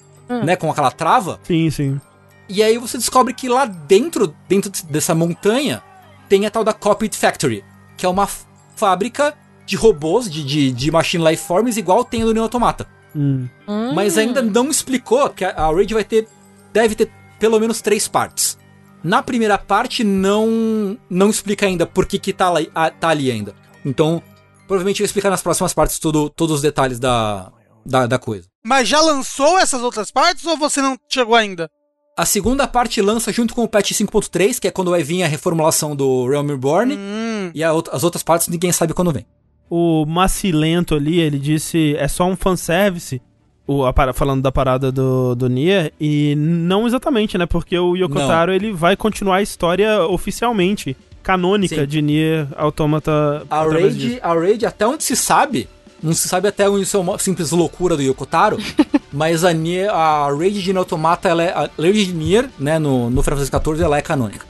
né, 0.45 0.57
com 0.57 0.71
aquela 0.71 0.91
trava. 0.91 1.39
Sim, 1.45 1.71
sim. 1.71 2.01
E 2.49 2.63
aí 2.63 2.79
você 2.79 2.97
descobre 2.97 3.35
que 3.35 3.49
lá 3.49 3.65
dentro, 3.67 4.35
dentro 4.49 4.71
dessa 4.89 5.15
montanha, 5.15 5.83
tem 6.29 6.47
a 6.47 6.51
tal 6.51 6.63
da 6.65 6.73
Cockpit 6.73 7.15
Factory, 7.17 7.65
que 7.97 8.07
é 8.07 8.09
uma 8.09 8.29
fábrica 8.77 9.35
de 9.65 9.75
robôs, 9.77 10.31
de, 10.31 10.45
de, 10.45 10.71
de 10.73 10.91
Machine 10.91 11.25
Life 11.25 11.45
Forms, 11.45 11.77
igual 11.77 12.05
tem 12.05 12.23
no 12.25 12.33
Neo 12.33 12.43
Automata. 12.45 12.87
Hum. 13.15 13.49
Hum. 13.67 13.93
Mas 13.95 14.17
ainda 14.19 14.43
não 14.43 14.69
explicou 14.71 15.29
que 15.31 15.45
a, 15.45 15.51
a 15.51 15.73
Raid 15.75 15.93
vai 15.93 16.05
ter, 16.05 16.29
deve 16.73 16.95
ter 16.95 17.11
pelo 17.39 17.59
menos 17.59 17.81
três 17.81 18.07
partes. 18.07 18.57
Na 19.03 19.23
primeira 19.23 19.57
parte 19.59 20.03
não 20.05 20.97
não 21.09 21.31
explica 21.31 21.67
ainda 21.67 21.87
por 21.87 22.07
que, 22.07 22.19
que 22.19 22.33
tá, 22.33 22.53
a- 22.75 22.91
tá 22.91 23.09
ali 23.09 23.31
ainda. 23.31 23.55
Então, 23.85 24.23
provavelmente 24.67 25.01
vai 25.01 25.07
explicar 25.07 25.31
nas 25.31 25.43
próximas 25.43 25.73
partes 25.73 25.99
tudo, 25.99 26.29
todos 26.31 26.57
os 26.57 26.63
detalhes 26.63 26.99
da, 26.99 27.51
da, 27.85 28.07
da 28.07 28.19
coisa. 28.19 28.47
Mas 28.65 28.89
já 28.89 29.01
lançou 29.01 29.59
essas 29.59 29.83
outras 29.83 30.11
partes 30.11 30.45
ou 30.45 30.57
você 30.57 30.83
não 30.83 30.97
chegou 31.09 31.35
ainda? 31.35 31.71
A 32.19 32.25
segunda 32.25 32.67
parte 32.67 33.01
lança 33.03 33.31
junto 33.31 33.55
com 33.55 33.63
o 33.63 33.69
patch 33.69 33.93
5.3, 33.93 34.59
que 34.59 34.67
é 34.67 34.71
quando 34.71 34.91
vai 34.91 35.03
vir 35.03 35.23
a 35.23 35.27
reformulação 35.29 35.95
do 35.95 36.27
Realm 36.27 36.47
Reborn. 36.49 36.97
Hum. 36.97 37.51
E 37.55 37.63
as 37.63 38.03
outras 38.03 38.23
partes 38.23 38.49
ninguém 38.49 38.73
sabe 38.73 38.95
quando 38.95 39.13
vem. 39.13 39.27
O 39.69 40.07
Macilento 40.07 40.95
ali, 40.95 41.21
ele 41.21 41.39
disse 41.39 41.95
é 41.97 42.09
só 42.09 42.25
um 42.25 42.35
fanservice, 42.35 43.21
o, 43.67 43.85
a 43.85 43.93
para- 43.93 44.15
falando 44.15 44.41
da 44.43 44.51
parada 44.51 44.91
do, 44.91 45.35
do 45.35 45.49
Nier, 45.49 45.93
e 46.01 46.35
não 46.37 46.87
exatamente, 46.87 47.37
né? 47.37 47.45
Porque 47.47 47.79
o 47.79 47.95
Yokotaro 47.97 48.53
ele 48.53 48.73
vai 48.73 48.97
continuar 48.97 49.37
a 49.37 49.43
história 49.43 50.03
oficialmente, 50.07 50.97
canônica 51.27 51.75
Sim. 51.75 51.87
de 51.87 52.01
Nier 52.01 52.47
Automata. 52.57 53.45
A 53.51 53.65
Raid, 53.65 54.21
a 54.23 54.33
Raid, 54.33 54.65
até 54.65 54.87
onde 54.87 55.03
se 55.03 55.17
sabe, 55.17 55.69
não 56.01 56.13
se 56.13 56.29
sabe 56.29 56.47
até 56.47 56.71
onde 56.71 56.85
isso 56.85 56.97
é 56.97 57.01
uma 57.01 57.19
simples 57.19 57.51
loucura 57.51 57.97
do 57.97 58.03
Yokotaro, 58.03 58.59
mas 59.13 59.43
a, 59.45 59.53
Nier, 59.53 59.93
a 59.93 60.29
Raid 60.29 60.63
de 60.63 60.73
Nier 60.73 60.79
Automata, 60.79 61.29
ela 61.29 61.43
é, 61.43 61.51
a 61.51 61.69
Raid 61.77 62.07
de 62.07 62.13
Nier, 62.13 62.49
né, 62.57 62.79
no, 62.79 63.11
no 63.11 63.23
Final 63.25 63.41
Fantasy 63.41 63.65
XIV, 63.65 63.83
ela 63.85 63.99
é 63.99 64.03
canônica. 64.03 64.47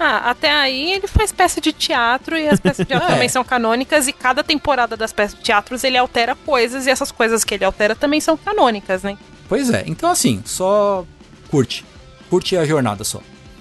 Ah, 0.00 0.30
até 0.30 0.50
aí 0.50 0.94
ele 0.94 1.06
faz 1.06 1.30
peça 1.30 1.60
de 1.60 1.72
teatro 1.72 2.36
e 2.36 2.48
as 2.48 2.58
peças 2.58 2.78
de 2.78 2.86
teatro 2.90 3.06
É. 3.08 3.12
também 3.12 3.28
são 3.28 3.44
canônicas 3.44 4.08
e 4.08 4.12
cada 4.12 4.42
temporada 4.42 4.96
das 4.96 5.12
peças 5.12 5.38
de 5.38 5.44
teatros 5.44 5.84
ele 5.84 5.96
altera 5.96 6.34
coisas 6.34 6.88
e 6.88 6.90
essas 6.90 7.12
coisas 7.12 7.44
que 7.44 7.54
ele 7.54 7.64
altera 7.64 7.94
também 7.94 8.20
são 8.20 8.36
canônicas, 8.36 9.04
né? 9.04 9.16
Pois 9.48 9.70
é, 9.70 9.84
então 9.86 10.10
assim, 10.10 10.42
só 10.44 11.04
curte. 11.48 11.84
Curte 12.28 12.56
a 12.56 12.64
jornada 12.64 13.04
só. 13.04 13.20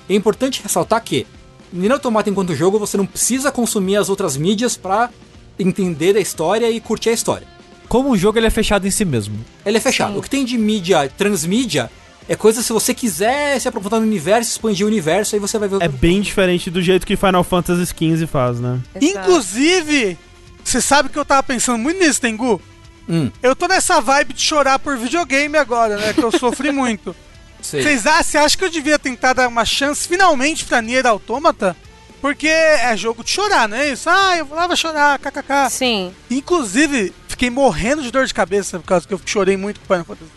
É 0.10 0.16
importante 0.16 0.64
ressaltar 0.64 1.00
que 1.04 1.28
Nier 1.72 1.92
Automata 1.92 2.30
enquanto 2.30 2.56
jogo, 2.56 2.80
você 2.80 2.98
não 2.98 3.06
precisa 3.06 3.52
consumir 3.52 3.98
as 3.98 4.10
outras 4.10 4.36
mídias 4.38 4.76
pra 4.76 5.10
entender 5.58 6.16
a 6.16 6.20
história 6.20 6.70
e 6.70 6.80
curtir 6.80 7.10
a 7.10 7.14
história. 7.14 7.48
Como 7.88 8.12
o 8.12 8.18
jogo 8.18 8.38
ele 8.38 8.48
é 8.48 8.52
fechado 8.52 8.88
em 8.88 8.92
si 8.92 9.04
mesmo. 9.04 9.36
Ele 9.66 9.78
é 9.78 9.82
fechado. 9.82 10.18
O 10.18 10.22
que 10.22 10.30
tem 10.30 10.46
de 10.46 10.58
mídia, 10.58 11.10
transmídia, 11.18 11.90
é 12.28 12.36
coisa 12.36 12.62
se 12.62 12.72
você 12.72 12.94
quiser 12.94 13.60
se 13.60 13.68
aprofundar 13.68 14.00
no 14.00 14.06
universo, 14.06 14.52
expandir 14.52 14.86
o 14.86 14.90
universo, 14.90 15.36
aí 15.36 15.40
você 15.40 15.58
vai 15.58 15.68
ver 15.68 15.78
o 15.78 15.84
É 15.84 15.88
bem 15.88 16.22
diferente 16.22 16.70
do 16.70 16.82
jeito 16.82 17.06
que 17.06 17.16
Final 17.16 17.44
Fantasy 17.44 17.86
XV 17.88 18.28
faz, 18.28 18.60
né? 18.60 18.80
Exato. 18.96 19.20
Inclusive, 19.20 20.18
você 20.64 20.80
sabe 20.82 21.10
que 21.10 21.18
eu 21.18 21.26
tava 21.26 21.42
pensando 21.44 21.80
muito 21.80 22.00
nisso, 22.00 22.22
Tengu? 22.22 22.62
Hum, 23.10 23.32
Eu 23.42 23.56
tô 23.56 23.68
nessa 23.68 24.00
vibe 24.00 24.34
de 24.34 24.42
chorar 24.42 24.78
por 24.78 24.96
videogame 24.96 25.58
agora, 25.58 25.98
né? 25.98 26.14
Que 26.14 26.24
eu 26.24 26.32
sofri 26.32 26.70
muito. 26.72 27.16
Vocês 27.62 28.06
acham, 28.08 28.24
você 28.24 28.38
acha 28.38 28.58
que 28.58 28.64
eu 28.64 28.70
devia 28.70 28.98
tentar 29.00 29.34
dar 29.34 29.48
uma 29.48 29.66
chance 29.66 30.08
finalmente 30.08 30.66
pra 30.66 30.82
Nier 30.82 31.06
Automata? 31.06 31.76
Porque 32.22 32.48
é 32.48 32.96
jogo 32.98 33.24
de 33.24 33.30
chorar, 33.30 33.68
não 33.70 33.78
é 33.78 33.92
isso? 33.92 34.10
Ah, 34.10 34.36
eu 34.38 34.46
vou 34.46 34.58
lá, 34.58 34.68
vou 34.68 34.76
chorar, 34.76 35.18
kkk. 35.20 35.70
Sim. 35.70 36.14
Inclusive, 36.30 37.14
fiquei 37.30 37.50
morrendo 37.50 38.02
de 38.02 38.12
dor 38.12 38.26
de 38.26 38.34
cabeça 38.34 38.78
por 38.80 38.86
causa 38.86 39.08
que 39.08 39.14
eu 39.14 39.22
chorei 39.26 39.56
muito 39.56 39.80
com 39.80 39.86
Final 39.86 40.06
Fantasy 40.06 40.30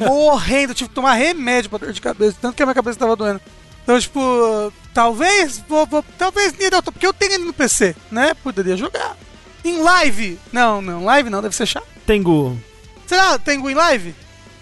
morrendo, 0.08 0.74
tive 0.74 0.88
que 0.88 0.94
tomar 0.94 1.14
remédio 1.14 1.68
pra 1.70 1.78
dor 1.78 1.92
de 1.92 2.00
cabeça, 2.00 2.36
tanto 2.40 2.54
que 2.56 2.62
a 2.62 2.66
minha 2.66 2.74
cabeça 2.74 2.98
tava 2.98 3.14
doendo. 3.16 3.40
Então, 3.82 4.00
tipo, 4.00 4.72
talvez, 4.92 5.62
vou, 5.68 5.86
vou- 5.86 6.04
talvez 6.18 6.52
Nier 6.54 6.66
Automata, 6.74 6.92
porque 6.92 7.06
eu 7.06 7.12
tenho 7.12 7.32
ele 7.34 7.44
no 7.44 7.52
PC, 7.52 7.94
né? 8.10 8.32
Poderia 8.42 8.76
jogar. 8.76 9.16
Em 9.64 9.80
live? 9.80 10.38
Não, 10.52 10.80
não, 10.80 11.04
live 11.04 11.28
não, 11.30 11.42
deve 11.42 11.54
ser 11.54 11.66
chato. 11.66 11.86
Tengu, 12.06 12.58
Será? 13.06 13.38
Tengu 13.38 13.70
em 13.70 13.74
live? 13.74 14.14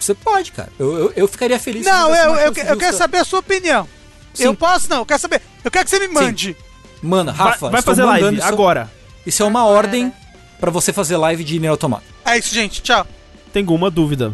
Você 0.05 0.15
pode, 0.15 0.53
cara. 0.53 0.71
Eu, 0.79 0.99
eu, 0.99 1.13
eu 1.17 1.29
ficaria 1.29 1.59
feliz 1.59 1.87
Não, 1.87 2.15
eu, 2.15 2.35
eu, 2.35 2.53
eu 2.53 2.77
quero 2.77 2.95
saber 2.97 3.19
a 3.19 3.25
sua 3.25 3.39
opinião. 3.39 3.89
Sim. 4.35 4.45
Eu 4.45 4.55
posso 4.55 4.89
não, 4.91 4.99
eu 4.99 5.07
quero 5.07 5.21
saber. 5.21 5.41
Eu 5.65 5.71
quero 5.71 5.85
que 5.85 5.91
você 5.91 5.99
me 6.01 6.09
mande. 6.09 6.55
Mano, 7.03 7.33
vai, 7.33 7.47
Rafa, 7.53 7.71
vai 7.71 7.81
estou 7.81 7.95
fazer 7.95 8.05
live 8.05 8.25
mandando 8.25 8.41
isso- 8.41 8.49
agora. 8.49 8.91
Isso 9.25 9.43
é 9.43 9.47
uma 9.47 9.65
ordem 9.65 10.13
pra 10.61 10.71
você 10.71 10.93
fazer 10.93 11.17
live 11.17 11.43
de 11.43 11.59
Nier 11.59 11.71
Automata. 11.71 12.05
É 12.25 12.37
isso, 12.37 12.55
gente. 12.55 12.83
Tchau. 12.83 13.07
Tengu, 13.53 13.75
uma 13.75 13.91
dúvida. 13.91 14.33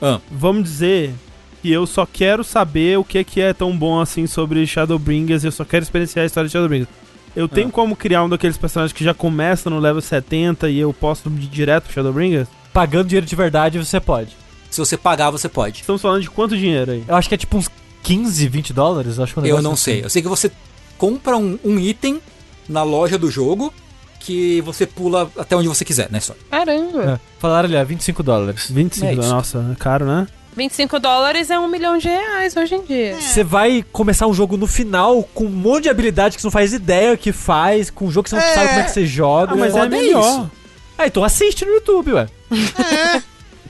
Ah, 0.00 0.18
Vamos 0.30 0.64
dizer 0.64 1.14
que 1.60 1.70
eu 1.70 1.86
só 1.86 2.04
quero 2.04 2.42
saber 2.42 2.98
o 2.98 3.04
que, 3.04 3.22
que 3.22 3.40
é 3.40 3.52
tão 3.52 3.76
bom 3.76 4.00
assim 4.00 4.26
sobre 4.26 4.66
Shadowbringers, 4.66 5.44
eu 5.44 5.52
só 5.52 5.64
quero 5.64 5.84
experienciar 5.84 6.24
a 6.24 6.26
história 6.26 6.48
de 6.48 6.52
Shadowbringers. 6.52 6.88
Eu 7.36 7.46
tenho 7.48 7.70
como 7.70 7.94
criar 7.94 8.24
um 8.24 8.28
daqueles 8.28 8.58
personagens 8.58 8.92
que 8.92 9.04
já 9.04 9.14
começa 9.14 9.70
no 9.70 9.78
level 9.78 10.02
70 10.02 10.68
e 10.68 10.80
eu 10.80 10.92
posso 10.92 11.28
ir 11.28 11.46
direto 11.46 11.84
pro 11.84 11.92
Shadowbringers? 11.92 12.48
Pagando 12.72 13.06
dinheiro 13.08 13.26
de 13.26 13.36
verdade, 13.36 13.78
você 13.78 14.00
pode. 14.00 14.41
Se 14.74 14.78
você 14.80 14.96
pagar, 14.96 15.30
você 15.30 15.48
pode. 15.48 15.80
Estamos 15.80 16.00
falando 16.02 16.22
de 16.22 16.30
quanto 16.30 16.56
dinheiro 16.56 16.92
aí? 16.92 17.04
Eu 17.06 17.14
acho 17.16 17.28
que 17.28 17.34
é 17.34 17.38
tipo 17.38 17.56
uns 17.56 17.68
15, 18.02 18.48
20 18.48 18.72
dólares. 18.72 19.18
Acho 19.18 19.34
que 19.34 19.40
é 19.40 19.42
um 19.42 19.46
Eu 19.46 19.62
não 19.62 19.72
assim. 19.72 19.82
sei. 19.82 20.04
Eu 20.04 20.10
sei 20.10 20.22
que 20.22 20.28
você 20.28 20.50
compra 20.98 21.36
um, 21.36 21.58
um 21.64 21.78
item 21.78 22.20
na 22.68 22.82
loja 22.82 23.18
do 23.18 23.30
jogo 23.30 23.72
que 24.20 24.60
você 24.60 24.86
pula 24.86 25.30
até 25.36 25.56
onde 25.56 25.66
você 25.68 25.84
quiser 25.84 26.08
na 26.10 26.18
história. 26.18 26.40
Caramba. 26.50 27.14
É, 27.14 27.20
falaram 27.40 27.68
ali, 27.68 27.76
ó, 27.76 27.84
25 27.84 28.22
dólares. 28.22 28.66
25, 28.70 29.06
É 29.06 29.12
isso. 29.14 29.28
nossa, 29.28 29.66
é 29.72 29.74
caro, 29.76 30.04
né? 30.06 30.26
25 30.56 31.00
dólares 31.00 31.50
é 31.50 31.58
um 31.58 31.66
milhão 31.66 31.96
de 31.98 32.08
reais 32.08 32.54
hoje 32.56 32.74
em 32.74 32.82
dia. 32.84 33.16
Você 33.20 33.42
vai 33.42 33.82
começar 33.90 34.26
um 34.26 34.34
jogo 34.34 34.56
no 34.56 34.66
final 34.66 35.22
com 35.34 35.44
um 35.46 35.48
monte 35.50 35.84
de 35.84 35.88
habilidade 35.88 36.36
que 36.36 36.42
você 36.42 36.46
não 36.46 36.52
faz 36.52 36.72
ideia 36.72 37.16
que 37.16 37.32
faz, 37.32 37.88
com 37.90 38.04
um 38.06 38.10
jogo 38.10 38.24
que 38.24 38.30
você 38.30 38.36
não 38.36 38.42
É. 38.42 38.54
sabe 38.54 38.68
como 38.68 38.80
é 38.80 38.84
que 38.84 38.90
você 38.90 39.06
joga. 39.06 39.52
Ah, 39.54 39.56
mas 39.56 39.74
é 39.74 39.78
é 39.80 39.88
melhor. 39.88 40.20
isso. 40.22 40.50
Ah, 40.98 41.06
então 41.06 41.24
assiste 41.24 41.64
no 41.64 41.72
YouTube, 41.72 42.12
ué. 42.12 42.28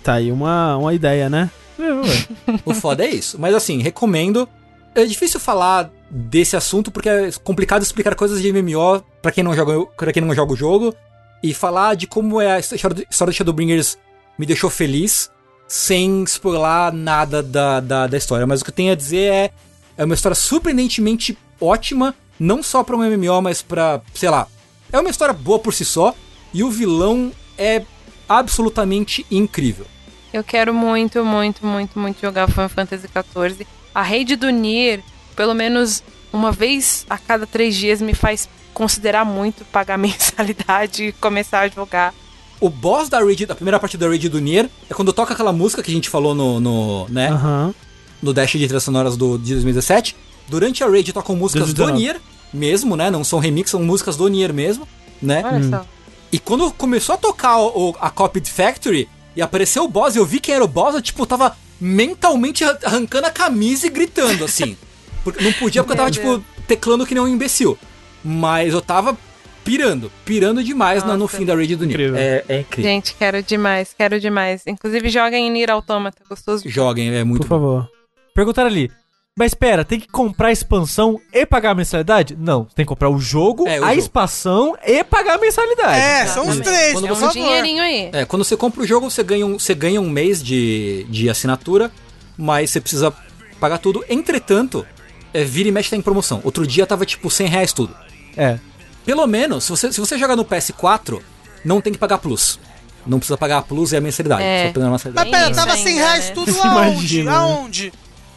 Tá 0.02 0.14
aí 0.14 0.32
uma, 0.32 0.76
uma 0.76 0.94
ideia, 0.94 1.28
né? 1.28 1.50
É. 1.78 2.52
O 2.64 2.74
foda 2.74 3.04
é 3.04 3.10
isso. 3.10 3.38
Mas 3.38 3.54
assim, 3.54 3.80
recomendo. 3.80 4.48
É 4.94 5.06
difícil 5.06 5.40
falar 5.40 5.90
desse 6.10 6.54
assunto 6.54 6.90
porque 6.90 7.08
é 7.08 7.30
complicado 7.42 7.82
explicar 7.82 8.14
coisas 8.14 8.42
de 8.42 8.52
MMO 8.52 9.02
pra 9.22 9.32
quem 9.32 9.42
não 9.42 9.54
joga, 9.56 9.86
para 9.96 10.12
quem 10.12 10.22
não 10.22 10.34
joga 10.34 10.52
o 10.52 10.56
jogo 10.56 10.94
e 11.42 11.54
falar 11.54 11.94
de 11.94 12.06
como 12.06 12.38
é 12.38 12.52
a 12.52 12.58
história 12.58 12.96
do 12.96 13.06
história 13.10 13.32
do 13.32 13.34
Shadowbringers 13.34 13.96
me 14.38 14.44
deixou 14.44 14.68
feliz 14.68 15.30
sem 15.66 16.22
spoiler 16.24 16.92
nada 16.92 17.42
da, 17.42 17.80
da, 17.80 18.06
da 18.06 18.18
história. 18.18 18.46
Mas 18.46 18.60
o 18.60 18.64
que 18.64 18.70
eu 18.70 18.74
tenho 18.74 18.92
a 18.92 18.94
dizer 18.94 19.32
é 19.32 19.50
é 19.96 20.04
uma 20.04 20.14
história 20.14 20.34
surpreendentemente 20.34 21.36
ótima, 21.60 22.14
não 22.38 22.62
só 22.62 22.82
pra 22.82 22.96
um 22.96 23.00
MMO, 23.00 23.40
mas 23.42 23.62
pra, 23.62 24.00
sei 24.14 24.28
lá, 24.28 24.46
é 24.92 24.98
uma 24.98 25.10
história 25.10 25.34
boa 25.34 25.58
por 25.58 25.72
si 25.72 25.84
só 25.84 26.14
e 26.52 26.62
o 26.62 26.70
vilão 26.70 27.32
é 27.56 27.82
absolutamente 28.28 29.24
incrível. 29.30 29.86
Eu 30.32 30.42
quero 30.42 30.72
muito, 30.72 31.24
muito, 31.24 31.64
muito, 31.66 31.98
muito 31.98 32.20
jogar 32.20 32.48
Final 32.50 32.68
Fantasy 32.68 33.06
XIV. 33.08 33.66
A 33.94 34.02
rede 34.02 34.34
do 34.36 34.48
Nier, 34.50 35.00
pelo 35.36 35.54
menos 35.54 36.02
uma 36.32 36.50
vez 36.50 37.04
a 37.10 37.18
cada 37.18 37.46
três 37.46 37.76
dias, 37.76 38.00
me 38.00 38.14
faz 38.14 38.48
considerar 38.72 39.24
muito 39.24 39.64
pagar 39.66 39.98
mensalidade 39.98 41.04
e 41.08 41.12
começar 41.12 41.60
a 41.60 41.68
jogar. 41.68 42.14
O 42.60 42.70
boss 42.70 43.08
da 43.08 43.18
raid, 43.18 43.44
da 43.44 43.54
primeira 43.54 43.78
parte 43.78 43.96
da 43.98 44.08
raid 44.08 44.28
do 44.28 44.40
Nier, 44.40 44.70
é 44.88 44.94
quando 44.94 45.12
toca 45.12 45.34
aquela 45.34 45.52
música 45.52 45.82
que 45.82 45.90
a 45.90 45.94
gente 45.94 46.08
falou 46.08 46.34
no, 46.34 46.60
no, 46.60 47.08
né, 47.08 47.28
Aham. 47.30 47.74
no 48.22 48.32
Dash 48.32 48.52
de 48.52 48.58
trilhas 48.66 48.84
sonoras 48.84 49.16
do, 49.16 49.36
de 49.36 49.52
2017. 49.52 50.16
Durante 50.48 50.82
a 50.82 50.88
raid 50.88 51.12
tocam 51.12 51.34
músicas 51.36 51.68
do 51.74 51.84
2019. 51.84 51.98
Nier 52.00 52.20
mesmo, 52.54 52.96
né, 52.96 53.10
não 53.10 53.24
são 53.24 53.38
remix, 53.40 53.70
são 53.70 53.82
músicas 53.82 54.16
do 54.16 54.28
Nier 54.28 54.52
mesmo, 54.54 54.86
né. 55.20 55.42
Olha 55.44 55.68
só. 55.68 55.86
E 56.30 56.38
quando 56.38 56.70
começou 56.72 57.14
a 57.16 57.18
tocar 57.18 57.58
o, 57.58 57.90
o- 57.90 57.96
a 58.00 58.08
Copied 58.08 58.46
Factory 58.48 59.08
e 59.36 59.42
apareceu 59.42 59.84
o 59.84 59.88
boss, 59.88 60.16
eu 60.16 60.24
vi 60.26 60.40
quem 60.40 60.54
era 60.54 60.64
o 60.64 60.68
boss, 60.68 60.94
eu 60.94 61.02
tipo, 61.02 61.26
tava 61.26 61.56
mentalmente 61.80 62.64
arran- 62.64 62.78
arrancando 62.84 63.26
a 63.26 63.30
camisa 63.30 63.86
e 63.86 63.90
gritando, 63.90 64.44
assim. 64.44 64.76
Porque 65.24 65.42
não 65.44 65.52
podia 65.52 65.82
porque 65.84 65.92
eu 65.92 65.96
tava, 65.96 66.10
tipo, 66.10 66.42
teclando 66.66 67.06
que 67.06 67.14
nem 67.14 67.22
um 67.22 67.28
imbecil. 67.28 67.78
Mas 68.24 68.72
eu 68.74 68.80
tava 68.80 69.16
pirando, 69.64 70.10
pirando 70.24 70.62
demais 70.64 71.04
no, 71.04 71.16
no 71.16 71.28
fim 71.28 71.44
da 71.44 71.54
raid 71.54 71.76
do. 71.76 71.84
Incrível. 71.84 72.16
É, 72.16 72.44
é 72.48 72.60
incrível. 72.60 72.90
Gente, 72.90 73.14
quero 73.14 73.40
demais, 73.40 73.94
quero 73.96 74.18
demais. 74.18 74.64
Inclusive, 74.66 75.08
joguem 75.10 75.46
em 75.46 75.50
Nier 75.50 75.70
Automata, 75.70 76.20
gostoso. 76.28 76.68
Joguem, 76.68 77.14
é 77.14 77.22
muito 77.22 77.42
Por 77.42 77.48
favor. 77.50 77.88
Perguntaram 78.34 78.68
ali. 78.68 78.90
Mas 79.34 79.52
espera, 79.52 79.82
tem 79.82 79.98
que 79.98 80.06
comprar 80.08 80.48
a 80.48 80.52
expansão 80.52 81.18
e 81.32 81.46
pagar 81.46 81.70
a 81.70 81.74
mensalidade? 81.74 82.36
Não, 82.38 82.64
você 82.64 82.74
tem 82.74 82.84
que 82.84 82.88
comprar 82.90 83.08
o 83.08 83.18
jogo, 83.18 83.66
É, 83.66 83.80
o 83.80 83.84
a 83.84 83.88
jogo. 83.88 83.98
expansão 84.00 84.76
e 84.86 85.02
pagar 85.02 85.36
a 85.36 85.38
mensalidade. 85.38 85.98
É, 85.98 86.26
são 86.26 86.46
os 86.46 86.60
três, 86.60 86.92
Quando 86.92 87.06
É 87.06 87.12
um 87.12 87.16
favor. 87.16 87.32
dinheirinho 87.32 87.82
aí. 87.82 88.10
É, 88.12 88.24
quando 88.26 88.44
você 88.44 88.58
compra 88.58 88.82
o 88.82 88.86
jogo, 88.86 89.10
você 89.10 89.22
ganha 89.22 89.46
um, 89.46 89.58
você 89.58 89.74
ganha 89.74 89.98
um 90.02 90.10
mês 90.10 90.42
de, 90.42 91.06
de 91.08 91.30
assinatura, 91.30 91.90
mas 92.36 92.68
você 92.70 92.78
precisa 92.80 93.10
pagar 93.58 93.78
tudo. 93.78 94.04
Entretanto, 94.06 94.86
é, 95.32 95.42
vira 95.44 95.70
e 95.70 95.72
mexe 95.72 95.88
tá 95.88 95.96
em 95.96 96.02
promoção. 96.02 96.42
Outro 96.44 96.66
dia 96.66 96.86
tava 96.86 97.06
tipo 97.06 97.30
100 97.30 97.46
reais 97.48 97.72
tudo. 97.72 97.96
É. 98.36 98.58
Pelo 99.06 99.26
menos, 99.26 99.64
se 99.64 99.70
você, 99.70 99.90
se 99.90 99.98
você 99.98 100.18
jogar 100.18 100.36
no 100.36 100.44
PS4, 100.44 101.22
não 101.64 101.80
tem 101.80 101.90
que 101.90 101.98
pagar 101.98 102.18
Plus. 102.18 102.60
Não 103.06 103.18
precisa 103.18 103.38
pagar 103.38 103.58
a 103.58 103.62
Plus 103.62 103.92
e 103.92 103.96
a 103.96 104.00
mensalidade. 104.02 104.42
É. 104.42 104.70
Só 104.74 104.78
a 104.78 104.82
Mas 104.82 104.90
mensalidade. 104.90 105.30
pera, 105.30 105.44
Isso 105.46 105.54
tava 105.54 105.72
ainda, 105.72 105.88
100 105.88 105.96
reais 105.96 106.24
né? 106.26 106.34
tudo 106.34 106.52
Você 106.52 106.66
aonde? 106.66 106.90
imagina, 106.92 107.30
né? 107.30 107.36
Aonde? 107.38 107.92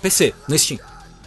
PC, 0.05 0.35
no 0.47 0.57
Steam. 0.57 0.79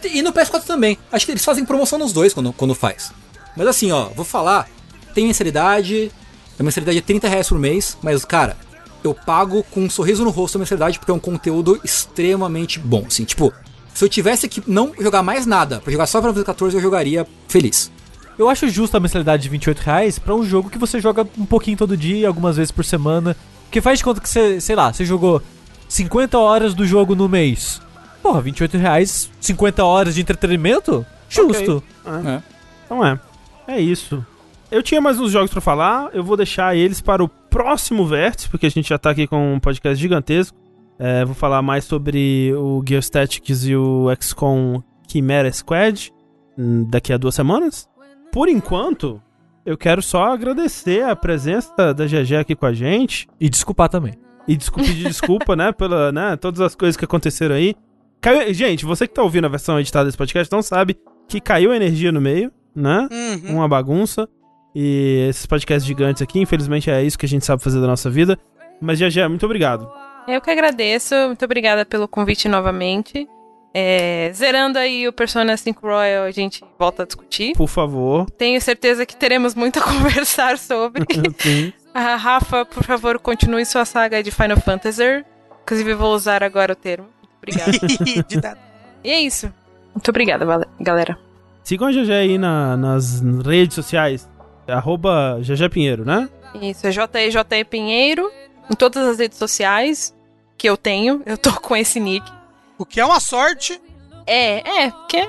E 0.05 0.21
no 0.21 0.31
PS4 0.31 0.63
também. 0.63 0.97
Acho 1.11 1.25
que 1.25 1.33
eles 1.33 1.43
fazem 1.43 1.65
promoção 1.65 1.99
nos 1.99 2.13
dois 2.13 2.33
quando, 2.33 2.53
quando 2.53 2.73
faz. 2.73 3.11
Mas 3.57 3.67
assim, 3.67 3.91
ó, 3.91 4.05
vou 4.15 4.23
falar. 4.23 4.69
Tem 5.13 5.25
mensalidade. 5.25 6.09
A 6.57 6.63
mensalidade 6.63 6.97
é 6.97 7.01
30 7.01 7.27
reais 7.27 7.49
por 7.49 7.59
mês. 7.59 7.97
Mas, 8.01 8.23
cara, 8.23 8.55
eu 9.03 9.13
pago 9.13 9.63
com 9.69 9.81
um 9.81 9.89
sorriso 9.89 10.23
no 10.23 10.29
rosto 10.29 10.55
a 10.55 10.59
mensalidade 10.59 10.97
porque 10.97 11.11
é 11.11 11.13
um 11.13 11.19
conteúdo 11.19 11.77
extremamente 11.83 12.79
bom. 12.79 13.03
Assim, 13.05 13.25
tipo, 13.25 13.51
se 13.93 14.05
eu 14.05 14.07
tivesse 14.07 14.47
que 14.47 14.63
não 14.65 14.93
jogar 14.97 15.21
mais 15.21 15.45
nada 15.45 15.81
pra 15.81 15.91
jogar 15.91 16.07
só 16.07 16.19
Final 16.19 16.33
Fantasy 16.33 16.45
14, 16.45 16.77
eu 16.77 16.81
jogaria 16.81 17.27
feliz. 17.49 17.91
Eu 18.37 18.47
acho 18.47 18.69
justo 18.69 18.95
a 18.95 18.99
mensalidade 19.01 19.43
de 19.43 19.49
28 19.49 19.79
reais 19.79 20.17
pra 20.17 20.33
um 20.33 20.45
jogo 20.45 20.69
que 20.69 20.77
você 20.77 21.01
joga 21.01 21.27
um 21.37 21.45
pouquinho 21.45 21.75
todo 21.75 21.97
dia, 21.97 22.29
algumas 22.29 22.55
vezes 22.55 22.71
por 22.71 22.85
semana. 22.85 23.35
Porque 23.65 23.81
faz 23.81 23.99
de 23.99 24.05
conta 24.05 24.21
que 24.21 24.29
você, 24.29 24.61
sei 24.61 24.75
lá, 24.77 24.93
você 24.93 25.03
jogou 25.03 25.41
50 25.89 26.37
horas 26.37 26.73
do 26.73 26.85
jogo 26.85 27.13
no 27.13 27.27
mês. 27.27 27.81
Porra, 28.21 28.41
28 28.41 28.77
reais, 28.77 29.31
50 29.39 29.83
horas 29.83 30.15
de 30.15 30.21
entretenimento? 30.21 31.05
Justo. 31.29 31.83
É. 32.05 32.41
Então 32.85 33.05
é. 33.05 33.19
É 33.67 33.79
isso. 33.79 34.25
Eu 34.71 34.83
tinha 34.83 35.01
mais 35.01 35.19
uns 35.19 35.31
jogos 35.31 35.51
pra 35.51 35.61
falar, 35.61 36.09
eu 36.13 36.23
vou 36.23 36.37
deixar 36.37 36.75
eles 36.75 37.01
para 37.01 37.23
o 37.23 37.27
próximo 37.29 38.05
vértice, 38.05 38.49
porque 38.49 38.67
a 38.67 38.69
gente 38.69 38.89
já 38.89 38.97
tá 38.97 39.09
aqui 39.09 39.25
com 39.25 39.55
um 39.55 39.59
podcast 39.59 39.99
gigantesco. 39.99 40.57
É, 40.97 41.23
vou 41.23 41.33
falar 41.33 41.61
mais 41.61 41.85
sobre 41.85 42.53
o 42.55 42.83
Geostatics 42.85 43.65
e 43.65 43.75
o 43.75 44.07
XCOM 44.19 44.83
Chimera 45.07 45.51
Squad 45.51 46.11
hum, 46.57 46.85
daqui 46.89 47.13
a 47.13 47.17
duas 47.17 47.33
semanas. 47.33 47.89
Por 48.31 48.49
enquanto, 48.49 49.21
eu 49.65 49.77
quero 49.77 50.01
só 50.01 50.25
agradecer 50.33 51.03
a 51.03 51.15
presença 51.15 51.93
da 51.93 52.05
GG 52.05 52.35
aqui 52.35 52.55
com 52.55 52.65
a 52.65 52.73
gente. 52.73 53.27
E 53.39 53.49
desculpar 53.49 53.89
também. 53.89 54.13
E 54.47 54.55
desculpa, 54.57 54.89
pedir 54.89 55.07
desculpa, 55.07 55.55
né, 55.55 55.71
pela, 55.71 56.11
né, 56.11 56.35
todas 56.35 56.59
as 56.59 56.75
coisas 56.75 56.97
que 56.97 57.05
aconteceram 57.05 57.55
aí. 57.55 57.75
Caiu- 58.21 58.53
gente, 58.53 58.85
você 58.85 59.07
que 59.07 59.13
tá 59.13 59.21
ouvindo 59.23 59.45
a 59.45 59.49
versão 59.49 59.79
editada 59.79 60.05
desse 60.05 60.17
podcast 60.17 60.51
não 60.51 60.61
sabe 60.61 60.97
que 61.27 61.39
caiu 61.39 61.71
a 61.71 61.75
energia 61.75 62.11
no 62.11 62.19
meio, 62.19 62.51
né? 62.75 63.07
Uhum. 63.11 63.55
Uma 63.55 63.67
bagunça. 63.67 64.27
E 64.75 65.25
esses 65.29 65.45
podcasts 65.45 65.85
gigantes 65.85 66.21
aqui, 66.21 66.39
infelizmente 66.39 66.89
é 66.91 67.01
isso 67.03 67.17
que 67.17 67.25
a 67.25 67.29
gente 67.29 67.45
sabe 67.45 67.63
fazer 67.63 67.79
da 67.81 67.87
nossa 67.87 68.09
vida. 68.09 68.37
Mas 68.81 68.99
GG, 68.99 69.27
muito 69.27 69.45
obrigado. 69.45 69.89
Eu 70.27 70.39
que 70.41 70.49
agradeço, 70.51 71.15
muito 71.27 71.43
obrigada 71.43 71.85
pelo 71.85 72.07
convite 72.07 72.47
novamente. 72.47 73.27
É, 73.73 74.31
zerando 74.33 74.79
aí 74.79 75.07
o 75.07 75.13
Persona 75.13 75.55
5 75.55 75.85
Royal, 75.85 76.23
a 76.25 76.31
gente 76.31 76.63
volta 76.77 77.03
a 77.03 77.05
discutir. 77.05 77.53
Por 77.55 77.67
favor. 77.67 78.29
Tenho 78.31 78.59
certeza 78.61 79.05
que 79.05 79.15
teremos 79.15 79.53
muito 79.55 79.79
a 79.79 79.81
conversar 79.83 80.57
sobre. 80.57 81.03
Sim. 81.39 81.71
A 81.93 82.15
Rafa, 82.15 82.65
por 82.65 82.83
favor, 82.83 83.19
continue 83.19 83.65
sua 83.65 83.85
saga 83.85 84.21
de 84.23 84.31
Final 84.31 84.57
Fantasy. 84.57 85.23
Inclusive, 85.63 85.91
eu 85.91 85.97
vou 85.97 86.13
usar 86.15 86.43
agora 86.43 86.73
o 86.73 86.75
termo. 86.75 87.07
Obrigada. 87.41 87.71
De 88.27 88.35
nada. 88.35 88.57
e 89.03 89.09
é 89.09 89.21
isso. 89.21 89.51
Muito 89.93 90.09
obrigada, 90.09 90.45
galera. 90.79 91.17
Sigam 91.63 91.87
a 91.87 91.91
GG 91.91 92.11
aí 92.11 92.37
na- 92.37 92.77
nas 92.77 93.21
redes 93.45 93.75
sociais. 93.75 94.29
Arroba 94.67 95.39
GG 95.41 95.69
Pinheiro, 95.69 96.05
né? 96.05 96.29
Isso, 96.61 96.85
é 96.87 96.91
JEJ 96.91 97.63
Pinheiro, 97.69 98.31
em 98.71 98.75
todas 98.75 99.05
as 99.07 99.17
redes 99.19 99.37
sociais 99.37 100.15
que 100.57 100.67
eu 100.69 100.75
tenho. 100.77 101.21
Eu 101.25 101.37
tô 101.37 101.51
com 101.53 101.75
esse 101.75 101.99
nick. 101.99 102.29
O 102.77 102.85
que 102.85 102.99
é 102.99 103.05
uma 103.05 103.19
sorte. 103.19 103.79
É, 104.27 104.83
é, 104.83 104.91
porque 104.91 105.27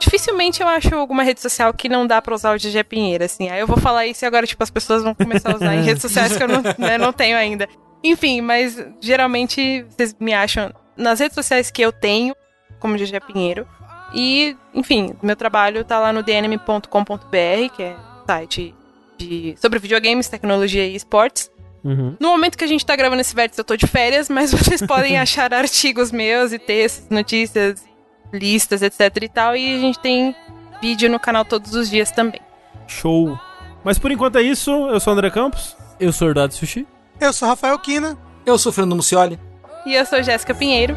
dificilmente 0.00 0.60
eu 0.60 0.68
acho 0.68 0.94
alguma 0.94 1.22
rede 1.22 1.40
social 1.40 1.72
que 1.72 1.88
não 1.88 2.06
dá 2.06 2.20
pra 2.20 2.34
usar 2.34 2.54
o 2.54 2.58
GG 2.58 2.84
Pinheiro, 2.88 3.24
assim. 3.24 3.48
Aí 3.48 3.60
eu 3.60 3.66
vou 3.66 3.76
falar 3.76 4.06
isso 4.06 4.24
e 4.24 4.26
agora, 4.26 4.46
tipo, 4.46 4.62
as 4.62 4.70
pessoas 4.70 5.02
vão 5.02 5.14
começar 5.14 5.52
a 5.52 5.56
usar 5.56 5.74
em 5.76 5.82
redes 5.82 6.02
sociais 6.02 6.36
que 6.36 6.42
eu 6.42 6.48
não, 6.48 6.62
né, 6.78 6.98
não 6.98 7.12
tenho 7.12 7.36
ainda. 7.36 7.68
Enfim, 8.02 8.40
mas 8.40 8.84
geralmente 9.00 9.84
vocês 9.88 10.14
me 10.18 10.32
acham 10.34 10.72
nas 10.96 11.20
redes 11.20 11.34
sociais 11.34 11.70
que 11.70 11.82
eu 11.82 11.92
tenho, 11.92 12.34
como 12.78 12.96
GG 12.96 13.20
Pinheiro. 13.26 13.66
E, 14.14 14.56
enfim, 14.74 15.14
meu 15.22 15.36
trabalho 15.36 15.84
tá 15.84 15.98
lá 15.98 16.12
no 16.12 16.22
dnm.com.br, 16.22 17.74
que 17.74 17.82
é 17.82 17.96
site 18.26 18.74
de, 19.16 19.54
sobre 19.58 19.78
videogames, 19.78 20.28
tecnologia 20.28 20.86
e 20.86 20.94
esportes. 20.94 21.50
Uhum. 21.84 22.16
No 22.20 22.28
momento 22.28 22.56
que 22.56 22.64
a 22.64 22.68
gente 22.68 22.86
tá 22.86 22.94
gravando 22.94 23.20
esse 23.20 23.34
vértice, 23.34 23.60
eu 23.60 23.64
tô 23.64 23.76
de 23.76 23.86
férias, 23.86 24.28
mas 24.28 24.52
vocês 24.54 24.82
podem 24.82 25.18
achar 25.18 25.52
artigos 25.52 26.12
meus 26.12 26.52
e 26.52 26.58
textos, 26.58 27.08
notícias, 27.10 27.84
listas, 28.32 28.82
etc 28.82 29.00
e 29.22 29.28
tal. 29.28 29.56
E 29.56 29.76
a 29.76 29.78
gente 29.78 29.98
tem 29.98 30.34
vídeo 30.80 31.10
no 31.10 31.18
canal 31.18 31.44
todos 31.44 31.74
os 31.74 31.90
dias 31.90 32.10
também. 32.10 32.40
Show. 32.86 33.38
Mas 33.84 33.98
por 33.98 34.10
enquanto 34.12 34.36
é 34.36 34.42
isso. 34.42 34.70
Eu 34.70 35.00
sou 35.00 35.12
o 35.12 35.16
André 35.16 35.30
Campos. 35.30 35.76
Eu 35.98 36.12
sou 36.12 36.28
o 36.28 36.30
Herdado 36.30 36.54
Sushi. 36.54 36.86
Eu 37.20 37.32
sou 37.32 37.48
Rafael 37.48 37.78
Kina. 37.78 38.18
Eu 38.44 38.58
sou 38.58 38.70
o 38.70 38.72
Fernando 38.72 38.96
Mucioli. 38.96 39.38
E 39.84 39.94
eu 39.94 40.06
sou 40.06 40.22
Jéssica 40.22 40.54
Pinheiro. 40.54 40.96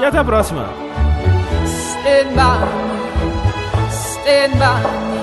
E 0.00 0.04
até 0.04 0.18
a 0.18 0.24
próxima. 0.24 0.68
Stand 1.64 2.28
by 2.34 2.58
me, 2.60 3.90
stand 3.90 4.52
by 4.58 5.10
me. 5.10 5.15